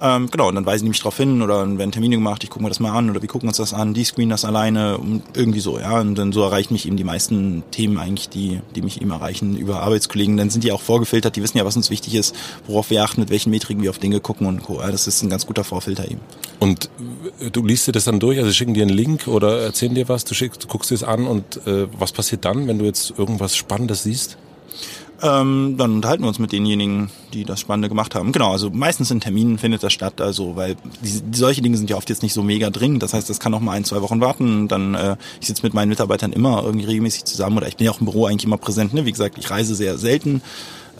Ähm, 0.00 0.30
genau, 0.30 0.48
und 0.48 0.54
dann 0.54 0.64
weisen 0.64 0.84
die 0.84 0.90
mich 0.90 0.98
darauf 0.98 1.16
hin 1.16 1.42
oder 1.42 1.60
dann 1.60 1.78
werden 1.78 1.90
Termine 1.90 2.14
gemacht, 2.14 2.44
ich 2.44 2.50
gucke 2.50 2.62
mir 2.62 2.68
das 2.68 2.78
mal 2.78 2.92
an 2.92 3.10
oder 3.10 3.20
wir 3.20 3.28
gucken 3.28 3.48
uns 3.48 3.56
das 3.56 3.74
an, 3.74 3.94
die 3.94 4.04
screenen 4.04 4.30
das 4.30 4.44
alleine 4.44 4.98
und 4.98 5.22
irgendwie 5.34 5.58
so, 5.60 5.78
ja. 5.78 6.00
Und 6.00 6.14
dann 6.16 6.32
so 6.32 6.42
erreichen 6.42 6.72
mich 6.72 6.86
eben 6.86 6.96
die 6.96 7.04
meisten 7.04 7.64
Themen 7.72 7.98
eigentlich, 7.98 8.28
die, 8.28 8.60
die 8.76 8.82
mich 8.82 9.00
eben 9.00 9.10
erreichen 9.10 9.56
über 9.56 9.82
Arbeitskollegen. 9.82 10.36
Dann 10.36 10.50
sind 10.50 10.62
die 10.62 10.70
auch 10.70 10.80
vorgefiltert, 10.80 11.34
die 11.34 11.42
wissen 11.42 11.58
ja, 11.58 11.64
was 11.64 11.76
uns 11.76 11.90
wichtig 11.90 12.14
ist, 12.14 12.34
worauf 12.66 12.90
wir 12.90 13.02
achten, 13.02 13.20
mit 13.20 13.30
welchen 13.30 13.50
Metriken 13.50 13.82
wir 13.82 13.90
auf 13.90 13.98
Dinge 13.98 14.20
gucken 14.20 14.46
und 14.46 14.62
Co. 14.62 14.80
Ja, 14.80 14.90
das 14.92 15.08
ist 15.08 15.22
ein 15.22 15.30
ganz 15.30 15.46
guter 15.46 15.64
Vorfilter 15.64 16.08
eben. 16.08 16.20
Und 16.60 16.90
du 17.52 17.64
liest 17.64 17.88
dir 17.88 17.92
das 17.92 18.04
dann 18.04 18.20
durch, 18.20 18.38
also 18.38 18.52
schicken 18.52 18.74
dir 18.74 18.82
einen 18.82 18.96
Link 18.96 19.26
oder 19.26 19.62
erzählen 19.62 19.94
dir 19.94 20.08
was, 20.08 20.24
du, 20.24 20.34
schickst, 20.34 20.62
du 20.62 20.68
guckst 20.68 20.90
dir 20.90 20.94
es 20.94 21.02
an 21.02 21.26
und 21.26 21.66
äh, 21.66 21.86
was 21.98 22.12
passiert 22.12 22.44
dann, 22.44 22.68
wenn 22.68 22.78
du 22.78 22.84
jetzt 22.84 23.14
irgendwas 23.18 23.56
Spannendes 23.56 24.04
siehst? 24.04 24.38
Ähm, 25.22 25.74
dann 25.76 25.96
unterhalten 25.96 26.22
wir 26.22 26.28
uns 26.28 26.38
mit 26.38 26.52
denjenigen, 26.52 27.10
die 27.32 27.44
das 27.44 27.60
Spannende 27.60 27.88
gemacht 27.88 28.14
haben. 28.14 28.32
Genau, 28.32 28.52
also 28.52 28.70
meistens 28.70 29.10
in 29.10 29.20
Terminen 29.20 29.58
findet 29.58 29.82
das 29.82 29.92
statt, 29.92 30.20
also 30.20 30.56
weil 30.56 30.76
die, 31.02 31.36
solche 31.36 31.60
Dinge 31.62 31.76
sind 31.76 31.90
ja 31.90 31.96
oft 31.96 32.08
jetzt 32.08 32.22
nicht 32.22 32.34
so 32.34 32.42
mega 32.42 32.70
dringend. 32.70 33.02
Das 33.02 33.14
heißt, 33.14 33.28
das 33.28 33.40
kann 33.40 33.52
auch 33.54 33.60
mal 33.60 33.72
ein, 33.72 33.84
zwei 33.84 34.00
Wochen 34.00 34.20
warten. 34.20 34.68
Dann 34.68 34.94
äh, 34.94 35.16
ich 35.40 35.48
sitze 35.48 35.62
mit 35.62 35.74
meinen 35.74 35.88
Mitarbeitern 35.88 36.32
immer 36.32 36.62
irgendwie 36.62 36.86
regelmäßig 36.86 37.24
zusammen 37.24 37.56
oder 37.56 37.68
ich 37.68 37.76
bin 37.76 37.86
ja 37.86 37.90
auch 37.90 38.00
im 38.00 38.06
Büro 38.06 38.26
eigentlich 38.26 38.44
immer 38.44 38.58
präsent. 38.58 38.94
Ne? 38.94 39.06
Wie 39.06 39.12
gesagt, 39.12 39.38
ich 39.38 39.50
reise 39.50 39.74
sehr 39.74 39.98
selten 39.98 40.40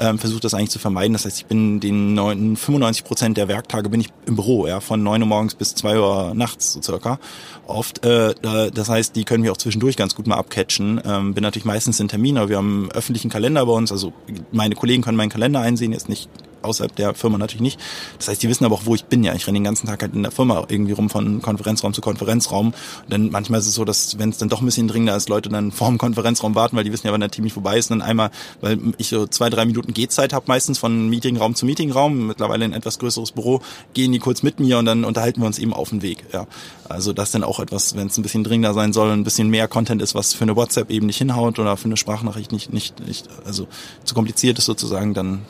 ähm, 0.00 0.19
versuche 0.19 0.40
das 0.40 0.55
eigentlich 0.55 0.71
zu 0.71 0.78
vermeiden. 0.78 1.12
Das 1.12 1.25
heißt, 1.25 1.38
ich 1.38 1.47
bin 1.47 1.81
den 1.81 2.14
9, 2.14 2.57
95 2.57 3.05
Prozent 3.05 3.37
der 3.37 3.49
Werktage 3.49 3.88
bin 3.88 4.00
ich 4.00 4.09
im 4.26 4.37
Büro, 4.37 4.67
ja, 4.67 4.81
von 4.81 5.02
9 5.02 5.23
Uhr 5.23 5.28
morgens 5.28 5.55
bis 5.55 5.75
2 5.75 5.99
Uhr 5.99 6.33
nachts 6.35 6.73
so 6.73 6.83
circa. 6.83 7.19
Oft, 7.67 8.05
äh, 8.05 8.35
das 8.73 8.88
heißt, 8.88 9.17
die 9.17 9.25
können 9.25 9.45
wir 9.45 9.52
auch 9.52 9.57
zwischendurch 9.57 9.97
ganz 9.97 10.14
gut 10.14 10.26
mal 10.26 10.37
abcatchen. 10.37 11.00
Ähm, 11.05 11.35
bin 11.35 11.43
natürlich 11.43 11.64
meistens 11.64 12.00
in 12.00 12.09
Termin, 12.09 12.38
aber 12.38 12.49
wir 12.49 12.57
haben 12.57 12.85
einen 12.85 12.93
öffentlichen 12.93 13.31
Kalender 13.31 13.64
bei 13.67 13.73
uns. 13.73 13.93
Also 13.93 14.12
meine 14.52 14.75
Kollegen 14.75 15.02
können 15.02 15.17
meinen 15.17 15.31
Kalender 15.31 15.61
einsehen, 15.61 15.93
jetzt 15.93 16.09
nicht 16.09 16.28
außerhalb 16.62 16.94
der 16.96 17.14
Firma 17.14 17.38
natürlich 17.38 17.62
nicht. 17.62 17.80
Das 18.18 18.28
heißt, 18.28 18.42
die 18.42 18.48
wissen 18.48 18.64
aber 18.64 18.74
auch, 18.74 18.86
wo 18.86 18.94
ich 18.94 19.04
bin. 19.04 19.22
Ja, 19.24 19.34
ich 19.34 19.46
renne 19.46 19.58
den 19.58 19.64
ganzen 19.64 19.86
Tag 19.86 20.02
halt 20.02 20.14
in 20.14 20.22
der 20.22 20.32
Firma 20.32 20.64
irgendwie 20.68 20.92
rum 20.92 21.10
von 21.10 21.42
Konferenzraum 21.42 21.94
zu 21.94 22.00
Konferenzraum. 22.00 22.74
Dann 23.08 23.30
manchmal 23.30 23.60
ist 23.60 23.66
es 23.66 23.74
so, 23.74 23.84
dass 23.84 24.18
wenn 24.18 24.30
es 24.30 24.38
dann 24.38 24.48
doch 24.48 24.60
ein 24.60 24.66
bisschen 24.66 24.88
dringender 24.88 25.16
ist, 25.16 25.28
Leute 25.28 25.48
dann 25.48 25.72
vor 25.72 25.88
dem 25.88 25.98
Konferenzraum 25.98 26.54
warten, 26.54 26.76
weil 26.76 26.84
die 26.84 26.92
wissen 26.92 27.06
ja, 27.06 27.12
wann 27.12 27.20
der 27.20 27.30
Termin 27.30 27.50
vorbei 27.50 27.78
ist. 27.78 27.90
Und 27.90 28.00
dann 28.00 28.08
einmal, 28.08 28.30
weil 28.60 28.78
ich 28.98 29.08
so 29.08 29.26
zwei, 29.26 29.50
drei 29.50 29.64
Minuten 29.64 29.94
Gehzeit 29.94 30.32
habe 30.32 30.46
meistens 30.48 30.78
von 30.78 31.08
Meetingraum 31.08 31.54
zu 31.54 31.66
Meetingraum, 31.66 32.28
mittlerweile 32.28 32.64
ein 32.64 32.72
etwas 32.72 32.98
größeres 32.98 33.32
Büro, 33.32 33.60
gehen 33.94 34.12
die 34.12 34.18
kurz 34.18 34.42
mit 34.42 34.60
mir 34.60 34.78
und 34.78 34.86
dann 34.86 35.04
unterhalten 35.04 35.40
wir 35.40 35.46
uns 35.46 35.58
eben 35.58 35.72
auf 35.72 35.90
dem 35.90 36.02
Weg. 36.02 36.24
Ja, 36.32 36.46
also 36.88 37.12
das 37.12 37.30
dann 37.30 37.44
auch 37.44 37.60
etwas, 37.60 37.96
wenn 37.96 38.06
es 38.08 38.16
ein 38.16 38.22
bisschen 38.22 38.44
dringender 38.44 38.74
sein 38.74 38.92
soll, 38.92 39.10
ein 39.10 39.24
bisschen 39.24 39.48
mehr 39.48 39.68
Content 39.68 40.02
ist, 40.02 40.14
was 40.14 40.34
für 40.34 40.42
eine 40.42 40.56
WhatsApp 40.56 40.90
eben 40.90 41.06
nicht 41.06 41.18
hinhaut 41.18 41.58
oder 41.58 41.76
für 41.76 41.86
eine 41.86 41.96
Sprachnachricht 41.96 42.52
nicht, 42.52 42.72
nicht, 42.72 43.06
nicht 43.06 43.28
also 43.44 43.66
zu 44.04 44.14
kompliziert 44.14 44.58
ist 44.58 44.66
sozusagen, 44.66 45.14
dann 45.14 45.42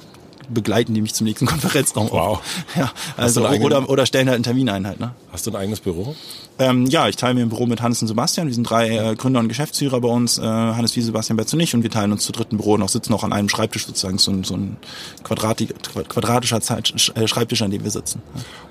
begleiten 0.48 0.94
die 0.94 1.00
mich 1.00 1.14
zum 1.14 1.26
nächsten 1.26 1.46
Konferenzraum. 1.46 2.08
Wow. 2.10 2.40
Ja, 2.76 2.92
also 3.16 3.46
oder, 3.46 3.88
oder 3.88 4.06
stellen 4.06 4.28
halt 4.28 4.36
einen 4.36 4.44
Termin 4.44 4.68
ein 4.68 4.86
halt. 4.86 5.00
Ne? 5.00 5.12
Hast 5.32 5.46
du 5.46 5.50
ein 5.50 5.56
eigenes 5.56 5.80
Büro? 5.80 6.14
Ähm, 6.58 6.86
ja, 6.86 7.08
ich 7.08 7.16
teile 7.16 7.34
mir 7.34 7.42
ein 7.42 7.48
Büro 7.48 7.66
mit 7.66 7.82
Hannes 7.82 8.02
und 8.02 8.08
Sebastian. 8.08 8.48
Wir 8.48 8.54
sind 8.54 8.68
drei 8.68 8.88
äh, 8.88 9.14
Gründer 9.14 9.40
und 9.40 9.48
Geschäftsführer 9.48 10.00
bei 10.00 10.08
uns. 10.08 10.38
Äh, 10.38 10.42
Hannes 10.42 10.96
wie 10.96 11.02
Sebastian 11.02 11.36
Betz 11.36 11.52
und 11.52 11.60
ich. 11.60 11.74
Und 11.74 11.82
wir 11.82 11.90
teilen 11.90 12.12
uns 12.12 12.24
zu 12.24 12.32
dritten 12.32 12.56
Büro 12.56 12.74
und 12.74 12.82
auch 12.82 12.88
sitzen 12.88 13.14
auch 13.14 13.24
an 13.24 13.32
einem 13.32 13.48
Schreibtisch 13.48 13.86
sozusagen. 13.86 14.18
So, 14.18 14.32
ein, 14.32 14.44
so 14.44 14.56
ein 14.56 14.76
quadrati, 15.22 15.68
quadratischer 16.08 16.60
Zeit, 16.60 16.92
äh, 17.14 17.28
Schreibtisch, 17.28 17.62
an 17.62 17.70
dem 17.70 17.84
wir 17.84 17.90
sitzen. 17.90 18.22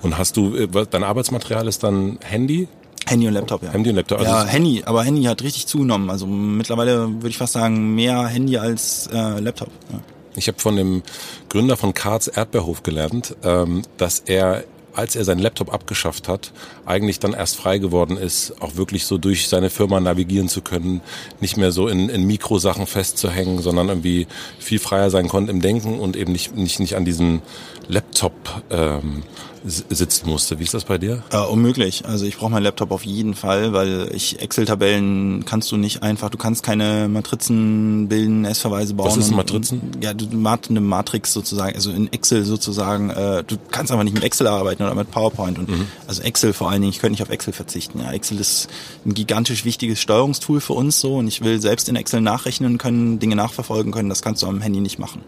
Und 0.02 0.18
hast 0.18 0.36
du, 0.36 0.56
äh, 0.56 0.68
dein 0.90 1.04
Arbeitsmaterial 1.04 1.68
ist 1.68 1.84
dann 1.84 2.20
Handy? 2.22 2.68
Handy 3.06 3.28
und 3.28 3.34
Laptop, 3.34 3.64
ja. 3.64 3.72
Handy 3.72 3.90
und 3.90 3.96
Laptop. 3.96 4.20
Also 4.20 4.32
ja, 4.32 4.44
Handy, 4.44 4.84
aber 4.86 5.04
Handy 5.04 5.24
hat 5.24 5.42
richtig 5.42 5.68
zugenommen. 5.68 6.10
Also 6.10 6.28
mittlerweile 6.28 7.08
würde 7.08 7.30
ich 7.30 7.38
fast 7.38 7.54
sagen, 7.54 7.96
mehr 7.96 8.28
Handy 8.28 8.58
als 8.58 9.08
äh, 9.08 9.40
Laptop. 9.40 9.70
Ja. 9.92 10.00
Ich 10.38 10.48
habe 10.48 10.60
von 10.60 10.76
dem 10.76 11.04
Gründer 11.50 11.76
von 11.76 11.94
Karts 11.94 12.28
Erdbeerhof 12.28 12.84
gelernt, 12.84 13.36
ähm, 13.44 13.82
dass 13.98 14.20
er 14.20 14.64
als 14.98 15.16
er 15.16 15.24
seinen 15.24 15.40
Laptop 15.40 15.72
abgeschafft 15.72 16.28
hat, 16.28 16.52
eigentlich 16.88 17.20
dann 17.20 17.34
erst 17.34 17.56
frei 17.56 17.78
geworden 17.78 18.18
ist, 18.18 18.56
auch 18.60 18.78
wirklich 18.78 19.06
so 19.06 19.20
durch 19.20 19.48
seine 19.48 19.70
Firma 19.70 20.00
navigieren 20.00 20.50
zu 20.50 20.62
können, 20.62 21.02
nicht 21.40 21.56
mehr 21.56 21.72
so 21.72 21.88
in, 21.88 22.10
in 22.10 22.26
Mikrosachen 22.26 22.88
festzuhängen, 22.88 23.62
sondern 23.62 23.90
irgendwie 23.90 24.26
viel 24.58 24.80
freier 24.80 25.12
sein 25.12 25.28
konnte 25.28 25.52
im 25.52 25.62
Denken 25.62 26.00
und 26.00 26.16
eben 26.16 26.32
nicht, 26.32 26.56
nicht, 26.56 26.80
nicht 26.80 26.96
an 26.96 27.06
diesem 27.06 27.44
Laptop 27.88 28.34
ähm, 28.70 29.24
sitzen 29.68 30.30
musste. 30.30 30.60
Wie 30.60 30.64
ist 30.64 30.74
das 30.74 30.86
bei 30.86 30.98
dir? 30.98 31.24
Äh, 31.32 31.40
unmöglich. 31.40 32.06
Also 32.06 32.26
ich 32.26 32.38
brauche 32.38 32.52
meinen 32.52 32.64
Laptop 32.64 32.92
auf 32.92 33.06
jeden 33.06 33.34
Fall, 33.34 33.74
weil 33.74 34.10
ich 34.14 34.40
Excel-Tabellen 34.40 35.46
kannst 35.46 35.72
du 35.72 35.78
nicht 35.78 36.04
einfach, 36.04 36.30
du 36.30 36.38
kannst 36.38 36.64
keine 36.64 37.08
Matrizen 37.10 38.08
bilden, 38.08 38.46
S-Verweise 38.46 38.94
bauen. 38.94 39.08
Was 39.08 39.18
ist 39.18 39.32
Matrizen? 39.32 39.92
Und, 39.94 40.04
ja, 40.04 40.14
du 40.14 40.28
eine 40.28 40.82
Matrix 40.82 41.34
sozusagen, 41.34 41.76
also 41.76 41.92
in 41.92 42.12
Excel 42.12 42.46
sozusagen, 42.46 43.10
äh, 43.10 43.44
du 43.44 43.58
kannst 43.72 43.92
aber 43.92 44.04
nicht 44.04 44.14
mit 44.14 44.24
Excel 44.24 44.48
arbeiten 44.48 44.84
oder 44.84 44.96
mit 44.96 45.12
PowerPoint. 45.12 45.60
Und 45.60 45.70
mhm. 45.70 45.88
also 46.08 46.22
Excel 46.22 46.54
vor 46.54 46.70
allen 46.70 46.82
Dingen, 46.82 46.92
ich 46.92 47.00
könnte 47.00 47.14
nicht 47.14 47.24
auf 47.24 47.30
Excel 47.30 47.54
verzichten. 47.54 48.00
Ja, 48.00 48.12
Excel 48.12 48.40
ist 48.40 48.70
ein 49.06 49.14
gigantisch 49.14 49.66
wichtiges 49.66 50.00
Steuerungstool 50.00 50.62
für 50.62 50.74
uns 50.74 51.00
so 51.00 51.16
und 51.16 51.28
ich 51.28 51.42
will 51.42 51.60
selbst 51.60 51.90
in 51.90 51.96
Excel 51.96 52.22
nachrechnen 52.22 52.78
können, 52.78 53.20
Dinge 53.20 53.36
nachverfolgen 53.36 53.92
können, 53.92 54.10
das 54.10 54.22
kannst 54.22 54.44
du 54.44 54.48
am 54.48 54.62
Handy 54.62 54.80
nicht 54.80 55.00
machen. 55.00 55.22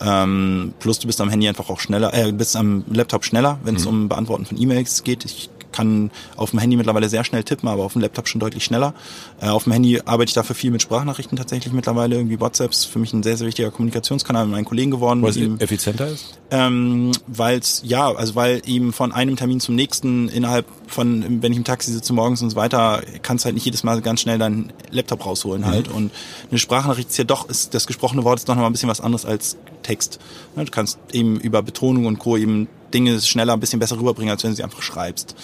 Ähm, 0.00 0.74
plus 0.78 0.98
du 0.98 1.06
bist 1.06 1.20
am 1.20 1.30
Handy 1.30 1.48
einfach 1.48 1.70
auch 1.70 1.80
schneller, 1.80 2.12
äh, 2.12 2.32
bist 2.32 2.56
am 2.56 2.84
Laptop 2.90 3.24
schneller, 3.24 3.58
wenn 3.64 3.76
es 3.76 3.84
mhm. 3.84 3.90
um 3.90 4.08
Beantworten 4.08 4.44
von 4.44 4.60
E-Mails 4.60 5.04
geht. 5.04 5.24
Ich 5.24 5.50
kann 5.76 6.10
auf 6.36 6.50
dem 6.50 6.58
Handy 6.58 6.76
mittlerweile 6.76 7.08
sehr 7.08 7.24
schnell 7.24 7.44
tippen, 7.44 7.68
aber 7.68 7.84
auf 7.84 7.92
dem 7.92 8.02
Laptop 8.02 8.28
schon 8.28 8.40
deutlich 8.40 8.64
schneller. 8.64 8.94
Äh, 9.40 9.48
auf 9.48 9.64
dem 9.64 9.72
Handy 9.72 10.00
arbeite 10.04 10.30
ich 10.30 10.34
dafür 10.34 10.56
viel 10.56 10.70
mit 10.70 10.82
Sprachnachrichten 10.82 11.36
tatsächlich 11.36 11.72
mittlerweile. 11.72 12.16
Irgendwie 12.16 12.40
WhatsApps 12.40 12.84
für 12.84 12.98
mich 12.98 13.12
ein 13.12 13.22
sehr, 13.22 13.36
sehr 13.36 13.46
wichtiger 13.46 13.70
Kommunikationskanal 13.70 14.46
mit 14.46 14.52
meinen 14.52 14.64
Kollegen 14.64 14.90
geworden. 14.90 15.22
Weil 15.22 15.30
es 15.30 15.60
effizienter 15.60 16.08
ist? 16.08 16.38
Ähm, 16.50 17.12
weil 17.26 17.58
es, 17.58 17.82
ja, 17.84 18.10
also 18.12 18.34
weil 18.34 18.62
eben 18.66 18.92
von 18.92 19.12
einem 19.12 19.36
Termin 19.36 19.60
zum 19.60 19.74
nächsten 19.74 20.28
innerhalb 20.28 20.66
von, 20.86 21.42
wenn 21.42 21.52
ich 21.52 21.58
im 21.58 21.64
Taxi 21.64 21.92
sitze 21.92 22.12
morgens 22.12 22.40
und 22.42 22.50
so 22.50 22.56
weiter, 22.56 23.02
kannst 23.22 23.44
halt 23.44 23.54
nicht 23.54 23.64
jedes 23.64 23.84
Mal 23.84 24.00
ganz 24.00 24.20
schnell 24.20 24.38
deinen 24.38 24.72
Laptop 24.90 25.26
rausholen 25.26 25.62
mhm. 25.62 25.66
halt. 25.66 25.88
Und 25.88 26.12
eine 26.50 26.58
Sprachnachricht 26.58 27.10
ist 27.10 27.16
ja 27.18 27.24
doch, 27.24 27.48
ist, 27.48 27.74
das 27.74 27.86
gesprochene 27.86 28.24
Wort 28.24 28.38
ist 28.38 28.48
doch 28.48 28.54
noch 28.54 28.62
mal 28.62 28.68
ein 28.68 28.72
bisschen 28.72 28.88
was 28.88 29.00
anderes 29.00 29.26
als 29.26 29.56
Text. 29.82 30.18
Du 30.54 30.64
kannst 30.66 30.98
eben 31.12 31.38
über 31.38 31.62
Betonung 31.62 32.06
und 32.06 32.18
Co. 32.18 32.36
eben 32.36 32.68
Dinge 32.94 33.20
schneller, 33.20 33.52
ein 33.52 33.60
bisschen 33.60 33.78
besser 33.78 33.98
rüberbringen, 33.98 34.30
als 34.30 34.42
wenn 34.42 34.50
du 34.50 34.56
sie 34.56 34.64
einfach 34.64 34.82
schreibst. 34.82 35.34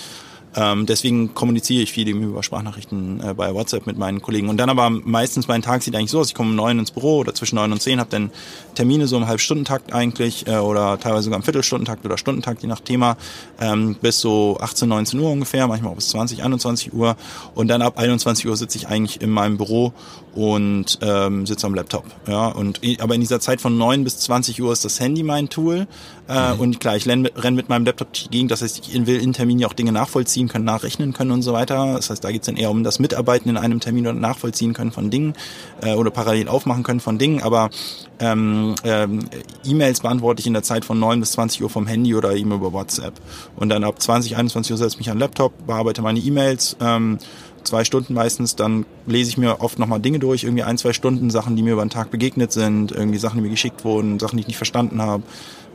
Ähm, 0.54 0.86
deswegen 0.86 1.34
kommuniziere 1.34 1.82
ich 1.82 1.92
viel 1.92 2.08
eben 2.08 2.22
über 2.22 2.42
Sprachnachrichten 2.42 3.20
äh, 3.20 3.34
bei 3.34 3.54
WhatsApp 3.54 3.86
mit 3.86 3.96
meinen 3.96 4.20
Kollegen. 4.20 4.48
Und 4.48 4.58
dann 4.58 4.68
aber 4.68 4.90
meistens 4.90 5.48
mein 5.48 5.62
Tag 5.62 5.82
sieht 5.82 5.94
eigentlich 5.94 6.10
so 6.10 6.20
aus, 6.20 6.28
ich 6.28 6.34
komme 6.34 6.50
um 6.50 6.56
neun 6.56 6.78
ins 6.78 6.90
Büro 6.90 7.18
oder 7.18 7.34
zwischen 7.34 7.56
neun 7.56 7.72
und 7.72 7.80
zehn, 7.80 8.00
habe 8.00 8.10
dann 8.10 8.30
Termine 8.74 9.06
so 9.06 9.16
im 9.16 9.26
Halbstundentakt 9.26 9.92
eigentlich 9.92 10.46
äh, 10.46 10.56
oder 10.56 10.98
teilweise 10.98 11.24
sogar 11.24 11.38
im 11.38 11.42
Viertelstundentakt 11.42 12.04
oder 12.04 12.18
Stundentakt, 12.18 12.62
je 12.62 12.68
nach 12.68 12.80
Thema, 12.80 13.16
ähm, 13.60 13.96
bis 14.00 14.20
so 14.20 14.58
18, 14.60 14.88
19 14.88 15.20
Uhr 15.20 15.30
ungefähr, 15.30 15.66
manchmal 15.66 15.92
auch 15.92 15.96
bis 15.96 16.08
20, 16.10 16.42
21 16.42 16.92
Uhr. 16.92 17.16
Und 17.54 17.68
dann 17.68 17.80
ab 17.82 17.98
21 17.98 18.46
Uhr 18.46 18.56
sitze 18.56 18.78
ich 18.78 18.88
eigentlich 18.88 19.22
in 19.22 19.30
meinem 19.30 19.56
Büro 19.56 19.92
und 20.34 20.98
ähm, 21.02 21.46
sitze 21.46 21.66
am 21.66 21.74
Laptop. 21.74 22.04
Ja, 22.26 22.48
und 22.48 22.80
aber 23.00 23.14
in 23.14 23.20
dieser 23.20 23.40
Zeit 23.40 23.60
von 23.60 23.76
neun 23.76 24.04
bis 24.04 24.18
20 24.18 24.62
Uhr 24.62 24.72
ist 24.72 24.84
das 24.84 24.98
Handy 25.00 25.22
mein 25.22 25.48
Tool. 25.48 25.86
Äh, 26.28 26.54
mhm. 26.54 26.60
Und 26.60 26.80
klar, 26.80 26.96
ich 26.96 27.06
renne 27.06 27.22
mit, 27.22 27.42
renn 27.42 27.54
mit 27.54 27.68
meinem 27.68 27.84
Laptop 27.84 28.08
gegen, 28.30 28.48
das 28.48 28.62
heißt, 28.62 28.78
ich 28.78 29.06
will 29.06 29.20
in 29.20 29.32
Terminen 29.32 29.60
ja 29.60 29.68
auch 29.68 29.72
Dinge 29.72 29.92
nachvollziehen 29.92 30.41
können, 30.48 30.64
nachrechnen 30.64 31.12
können 31.12 31.30
und 31.30 31.42
so 31.42 31.52
weiter. 31.52 31.94
Das 31.96 32.10
heißt, 32.10 32.22
da 32.22 32.30
geht's 32.30 32.46
dann 32.46 32.56
eher 32.56 32.70
um 32.70 32.84
das 32.84 32.98
Mitarbeiten 32.98 33.48
in 33.48 33.56
einem 33.56 33.80
Termin 33.80 34.06
oder 34.06 34.18
nachvollziehen 34.18 34.72
können 34.72 34.92
von 34.92 35.10
Dingen 35.10 35.34
äh, 35.82 35.94
oder 35.94 36.10
parallel 36.10 36.48
aufmachen 36.48 36.82
können 36.82 37.00
von 37.00 37.18
Dingen. 37.18 37.42
Aber 37.42 37.70
ähm, 38.18 38.74
ähm, 38.84 39.20
E-Mails 39.64 40.00
beantworte 40.00 40.40
ich 40.40 40.46
in 40.46 40.52
der 40.52 40.62
Zeit 40.62 40.84
von 40.84 40.98
neun 40.98 41.20
bis 41.20 41.32
20 41.32 41.62
Uhr 41.62 41.70
vom 41.70 41.86
Handy 41.86 42.14
oder 42.14 42.34
eben 42.34 42.52
über 42.52 42.72
WhatsApp. 42.72 43.14
Und 43.56 43.68
dann 43.68 43.84
ab 43.84 44.00
20, 44.00 44.36
21 44.36 44.72
Uhr 44.72 44.78
setze 44.78 44.94
ich 44.94 44.98
mich 44.98 45.10
an 45.10 45.16
den 45.16 45.20
Laptop, 45.20 45.66
bearbeite 45.66 46.02
meine 46.02 46.20
E-Mails, 46.20 46.76
ähm, 46.80 47.18
zwei 47.64 47.84
Stunden 47.84 48.14
meistens, 48.14 48.56
dann 48.56 48.86
lese 49.06 49.30
ich 49.30 49.38
mir 49.38 49.60
oft 49.60 49.78
nochmal 49.78 50.00
Dinge 50.00 50.18
durch, 50.18 50.44
irgendwie 50.44 50.62
ein, 50.62 50.78
zwei 50.78 50.92
Stunden, 50.92 51.30
Sachen, 51.30 51.56
die 51.56 51.62
mir 51.62 51.74
über 51.74 51.84
den 51.84 51.90
Tag 51.90 52.10
begegnet 52.10 52.52
sind, 52.52 52.92
irgendwie 52.92 53.18
Sachen, 53.18 53.36
die 53.36 53.42
mir 53.42 53.50
geschickt 53.50 53.84
wurden, 53.84 54.18
Sachen, 54.18 54.36
die 54.36 54.42
ich 54.42 54.48
nicht 54.48 54.56
verstanden 54.56 55.00
habe, 55.00 55.22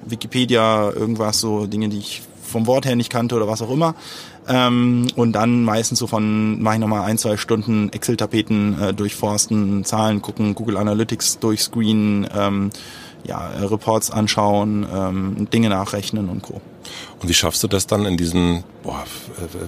Wikipedia, 0.05 0.91
irgendwas, 0.91 1.39
so 1.39 1.67
Dinge, 1.67 1.89
die 1.89 1.99
ich 1.99 2.21
vom 2.43 2.65
Wort 2.65 2.85
her 2.85 2.95
nicht 2.95 3.11
kannte 3.11 3.35
oder 3.35 3.47
was 3.47 3.61
auch 3.61 3.71
immer. 3.71 3.95
Ähm, 4.47 5.07
und 5.15 5.33
dann 5.33 5.63
meistens 5.63 5.99
so 5.99 6.07
von, 6.07 6.61
mache 6.61 6.75
ich 6.75 6.81
nochmal 6.81 7.03
ein, 7.03 7.17
zwei 7.17 7.37
Stunden 7.37 7.89
Excel-Tapeten 7.89 8.81
äh, 8.81 8.93
durchforsten, 8.93 9.83
Zahlen 9.83 10.21
gucken, 10.21 10.55
Google 10.55 10.77
Analytics 10.77 11.39
durchscreenen, 11.39 12.27
ähm, 12.33 12.69
ja, 13.25 13.49
äh, 13.49 13.63
Reports 13.65 14.09
anschauen, 14.09 14.85
ähm, 14.93 15.49
Dinge 15.51 15.69
nachrechnen 15.69 16.29
und 16.29 16.41
Co. 16.43 16.61
Und 17.19 17.27
wie 17.27 17.33
schaffst 17.33 17.61
du 17.63 17.67
das 17.67 17.87
dann 17.87 18.05
in 18.05 18.15
diesen, 18.15 18.63
boah, 18.83 19.03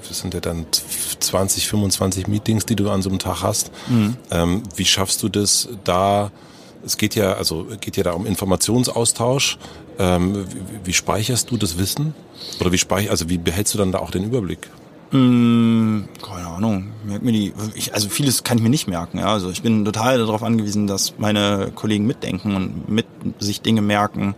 das 0.07 0.19
sind 0.19 0.33
ja 0.33 0.39
dann 0.39 0.65
20, 1.19 1.67
25 1.67 2.27
Meetings, 2.27 2.65
die 2.65 2.75
du 2.75 2.89
an 2.89 3.01
so 3.01 3.09
einem 3.09 3.19
Tag 3.19 3.41
hast. 3.43 3.71
Mhm. 3.87 4.15
Ähm, 4.31 4.63
wie 4.75 4.85
schaffst 4.85 5.21
du 5.23 5.29
das 5.29 5.67
da? 5.83 6.31
Es 6.85 6.97
geht 6.97 7.15
ja, 7.15 7.33
also 7.33 7.67
geht 7.81 7.97
ja 7.97 8.03
da 8.03 8.13
um 8.13 8.25
Informationsaustausch. 8.25 9.57
Ähm, 9.99 10.33
wie, 10.33 10.87
wie 10.87 10.93
speicherst 10.93 11.51
du 11.51 11.57
das 11.57 11.77
Wissen? 11.77 12.15
Oder 12.61 12.71
wie 12.71 12.77
speich, 12.77 13.11
also 13.11 13.29
wie 13.29 13.37
behältst 13.37 13.73
du 13.73 13.77
dann 13.77 13.91
da 13.91 13.99
auch 13.99 14.11
den 14.11 14.23
Überblick? 14.23 14.69
Mmh, 15.11 16.03
keine 16.21 16.47
Ahnung. 16.47 16.91
Merk 17.03 17.23
mir 17.23 17.31
die. 17.31 17.53
Ich, 17.73 17.93
also 17.93 18.09
vieles 18.09 18.43
kann 18.43 18.57
ich 18.57 18.63
mir 18.63 18.69
nicht 18.69 18.87
merken. 18.87 19.17
Ja. 19.17 19.33
Also 19.33 19.49
ich 19.49 19.63
bin 19.63 19.83
total 19.83 20.19
darauf 20.19 20.43
angewiesen, 20.43 20.85
dass 20.85 21.15
meine 21.17 21.71
Kollegen 21.73 22.05
mitdenken 22.05 22.55
und 22.55 22.89
mit 22.89 23.07
sich 23.39 23.61
Dinge 23.61 23.81
merken 23.81 24.35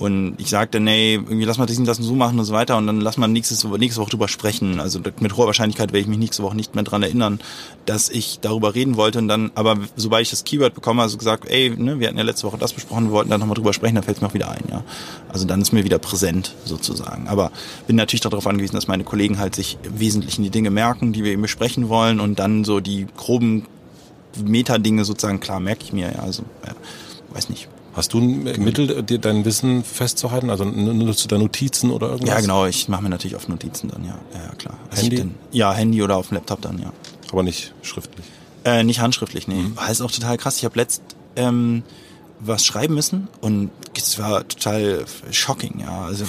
und 0.00 0.34
ich 0.38 0.48
sagte, 0.48 0.80
nee, 0.80 1.14
irgendwie 1.14 1.44
lass 1.44 1.58
mal 1.58 1.66
das 1.66 1.78
und 1.78 1.84
das 1.84 1.98
und 1.98 2.04
so 2.04 2.14
machen 2.14 2.38
und 2.38 2.44
so 2.46 2.54
weiter 2.54 2.76
und 2.78 2.86
dann 2.86 3.00
lass 3.00 3.18
mal 3.18 3.28
nächstes, 3.28 3.64
nächste 3.64 4.00
Woche 4.00 4.10
drüber 4.10 4.28
sprechen. 4.28 4.80
Also 4.80 5.00
mit 5.20 5.36
hoher 5.36 5.46
Wahrscheinlichkeit 5.46 5.92
werde 5.92 6.00
ich 6.00 6.06
mich 6.06 6.18
nächste 6.18 6.42
Woche 6.42 6.56
nicht 6.56 6.74
mehr 6.74 6.84
dran 6.84 7.02
erinnern, 7.02 7.38
dass 7.84 8.08
ich 8.08 8.40
darüber 8.40 8.74
reden 8.74 8.96
wollte 8.96 9.18
und 9.18 9.28
dann, 9.28 9.50
aber 9.54 9.76
sobald 9.96 10.22
ich 10.22 10.30
das 10.30 10.44
Keyword 10.44 10.74
bekomme, 10.74 11.02
also 11.02 11.18
gesagt, 11.18 11.48
ey, 11.48 11.70
ne, 11.76 12.00
wir 12.00 12.08
hatten 12.08 12.16
ja 12.16 12.24
letzte 12.24 12.46
Woche 12.46 12.56
das 12.56 12.72
besprochen, 12.72 13.06
wir 13.06 13.12
wollten 13.12 13.30
dann 13.30 13.40
nochmal 13.40 13.56
drüber 13.56 13.72
sprechen, 13.72 13.96
dann 13.96 14.04
fällt 14.04 14.16
es 14.16 14.22
mir 14.22 14.28
auch 14.28 14.34
wieder 14.34 14.50
ein, 14.50 14.64
ja. 14.70 14.82
Also 15.28 15.46
dann 15.46 15.60
ist 15.60 15.72
mir 15.72 15.84
wieder 15.84 15.98
präsent 15.98 16.54
sozusagen. 16.64 17.28
Aber 17.28 17.52
bin 17.86 17.96
natürlich 17.96 18.22
darauf 18.22 18.46
angewiesen, 18.46 18.76
dass 18.76 18.88
meine 18.88 19.04
Kollegen 19.04 19.38
halt 19.38 19.54
sich 19.54 19.78
wesentlich 19.82 20.38
in 20.38 20.44
die 20.44 20.50
Dinge 20.50 20.70
merken, 20.70 21.12
die 21.12 21.24
wir 21.24 21.32
eben 21.32 21.42
besprechen 21.42 21.88
wollen 21.88 22.20
und 22.20 22.38
dann 22.38 22.64
so 22.64 22.80
die 22.80 23.06
groben 23.16 23.66
Meta-Dinge 24.42 25.04
sozusagen, 25.04 25.40
klar, 25.40 25.60
merke 25.60 25.84
ich 25.84 25.92
mir, 25.92 26.12
ja, 26.12 26.20
also, 26.20 26.44
ja, 26.66 26.74
weiß 27.34 27.50
nicht. 27.50 27.68
Hast 27.94 28.12
du 28.12 28.18
ein 28.20 28.44
Mittel, 28.62 29.02
dir 29.02 29.18
dein 29.18 29.44
Wissen 29.44 29.82
festzuhalten? 29.82 30.48
Also 30.48 30.64
nutzt 30.64 31.24
du 31.24 31.28
da 31.28 31.38
Notizen 31.38 31.90
oder 31.90 32.08
irgendwas? 32.10 32.34
Ja, 32.34 32.40
genau. 32.40 32.66
Ich 32.66 32.88
mache 32.88 33.02
mir 33.02 33.08
natürlich 33.08 33.36
auf 33.36 33.48
Notizen 33.48 33.88
dann, 33.88 34.04
ja. 34.04 34.18
Ja, 34.32 34.54
klar. 34.54 34.78
Also 34.90 35.02
Handy? 35.02 35.28
Ja, 35.50 35.72
Handy 35.72 36.02
oder 36.02 36.16
auf 36.16 36.28
dem 36.28 36.36
Laptop 36.36 36.60
dann, 36.62 36.78
ja. 36.78 36.92
Aber 37.32 37.42
nicht 37.42 37.74
schriftlich? 37.82 38.24
Äh, 38.64 38.84
nicht 38.84 39.00
handschriftlich, 39.00 39.48
nee. 39.48 39.54
Mhm. 39.54 39.74
Das 39.76 39.90
ist 39.90 40.00
auch 40.02 40.10
total 40.10 40.36
krass. 40.36 40.56
Ich 40.58 40.64
habe 40.64 40.78
letzt 40.78 41.02
ähm, 41.36 41.82
was 42.38 42.64
schreiben 42.64 42.94
müssen 42.94 43.28
und 43.40 43.70
es 43.96 44.18
war 44.18 44.46
total 44.46 45.04
shocking, 45.30 45.80
ja. 45.80 46.02
Also 46.02 46.24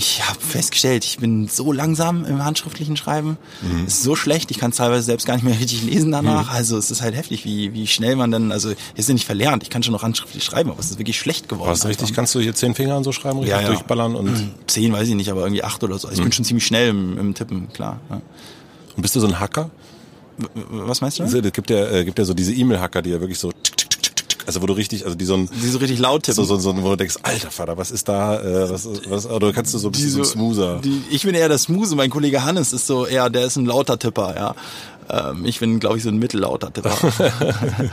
Ich 0.00 0.26
habe 0.26 0.40
festgestellt, 0.40 1.04
ich 1.04 1.18
bin 1.18 1.46
so 1.46 1.72
langsam 1.72 2.24
im 2.24 2.42
handschriftlichen 2.42 2.96
Schreiben. 2.96 3.36
Mhm. 3.60 3.84
Es 3.86 3.96
ist 3.96 4.02
so 4.02 4.16
schlecht, 4.16 4.50
ich 4.50 4.58
kann 4.58 4.70
es 4.70 4.78
teilweise 4.78 5.02
selbst 5.02 5.26
gar 5.26 5.34
nicht 5.34 5.42
mehr 5.42 5.60
richtig 5.60 5.82
lesen 5.82 6.10
danach. 6.10 6.44
Mhm. 6.44 6.56
Also 6.56 6.78
es 6.78 6.90
ist 6.90 7.02
halt 7.02 7.14
heftig, 7.14 7.44
wie, 7.44 7.74
wie 7.74 7.86
schnell 7.86 8.16
man 8.16 8.30
dann, 8.30 8.50
also 8.50 8.72
ist 8.94 9.08
ja 9.08 9.12
nicht 9.12 9.26
verlernt, 9.26 9.62
ich 9.62 9.68
kann 9.68 9.82
schon 9.82 9.92
noch 9.92 10.02
handschriftlich 10.02 10.42
schreiben, 10.42 10.70
aber 10.70 10.80
es 10.80 10.90
ist 10.90 10.98
wirklich 10.98 11.18
schlecht 11.18 11.50
geworden. 11.50 11.68
Was 11.70 11.84
richtig, 11.84 12.14
kannst 12.14 12.34
du 12.34 12.40
hier 12.40 12.54
zehn 12.54 12.74
Finger 12.74 12.94
an 12.94 13.04
so 13.04 13.12
schreiben, 13.12 13.40
richtig 13.40 13.54
Ja, 13.54 13.60
ja. 13.60 13.68
durchballern 13.68 14.14
und. 14.14 14.30
Mhm. 14.32 14.50
Zehn 14.68 14.90
weiß 14.90 15.06
ich 15.06 15.14
nicht, 15.16 15.30
aber 15.30 15.42
irgendwie 15.42 15.64
acht 15.64 15.84
oder 15.84 15.98
so. 15.98 16.08
Also 16.08 16.18
ich 16.18 16.24
bin 16.24 16.32
schon 16.32 16.46
ziemlich 16.46 16.64
schnell 16.64 16.88
im, 16.88 17.18
im 17.18 17.34
Tippen, 17.34 17.70
klar. 17.74 18.00
Ja. 18.08 18.22
Und 18.96 19.02
bist 19.02 19.14
du 19.16 19.20
so 19.20 19.26
ein 19.26 19.38
Hacker? 19.38 19.68
Was 20.70 21.02
meinst 21.02 21.18
du? 21.18 21.24
Es 21.24 21.52
gibt 21.52 21.68
ja, 21.68 21.90
äh, 21.90 22.06
gibt 22.06 22.18
ja 22.18 22.24
so 22.24 22.32
diese 22.32 22.54
E-Mail-Hacker, 22.54 23.02
die 23.02 23.10
ja 23.10 23.20
wirklich 23.20 23.38
so, 23.38 23.52
also 24.46 24.62
wo 24.62 24.66
du 24.66 24.72
richtig, 24.72 25.04
also 25.04 25.16
die 25.16 25.24
so 25.24 25.34
ein, 25.34 25.48
Die 25.62 25.68
so 25.68 25.78
richtig 25.78 25.98
laut 25.98 26.22
tippen. 26.24 26.44
so, 26.44 26.56
so, 26.56 26.72
so, 26.72 26.82
wo 26.82 26.90
du 26.90 26.96
denkst, 26.96 27.16
alter 27.22 27.50
Vater, 27.50 27.76
was 27.76 27.90
ist 27.90 28.08
da, 28.08 28.40
äh, 28.40 28.70
was, 28.70 28.88
was, 29.08 29.26
oder 29.26 29.52
kannst 29.52 29.74
du 29.74 29.78
so 29.78 29.88
ein 29.88 29.92
bisschen 29.92 30.10
so 30.10 30.24
smoother. 30.24 30.80
Die, 30.82 31.02
ich 31.10 31.22
bin 31.24 31.34
eher 31.34 31.48
der 31.48 31.58
Smooth, 31.58 31.94
mein 31.96 32.10
Kollege 32.10 32.44
Hannes 32.44 32.72
ist 32.72 32.86
so 32.86 33.06
eher, 33.06 33.30
der 33.30 33.46
ist 33.46 33.56
ein 33.56 33.66
lauter 33.66 33.98
Tipper, 33.98 34.34
ja. 34.36 34.54
Ähm, 35.10 35.44
ich 35.44 35.58
bin, 35.60 35.80
glaube 35.80 35.96
ich, 35.96 36.02
so 36.04 36.08
ein 36.08 36.18
mittellauter 36.18 36.72
Tipper. 36.72 36.96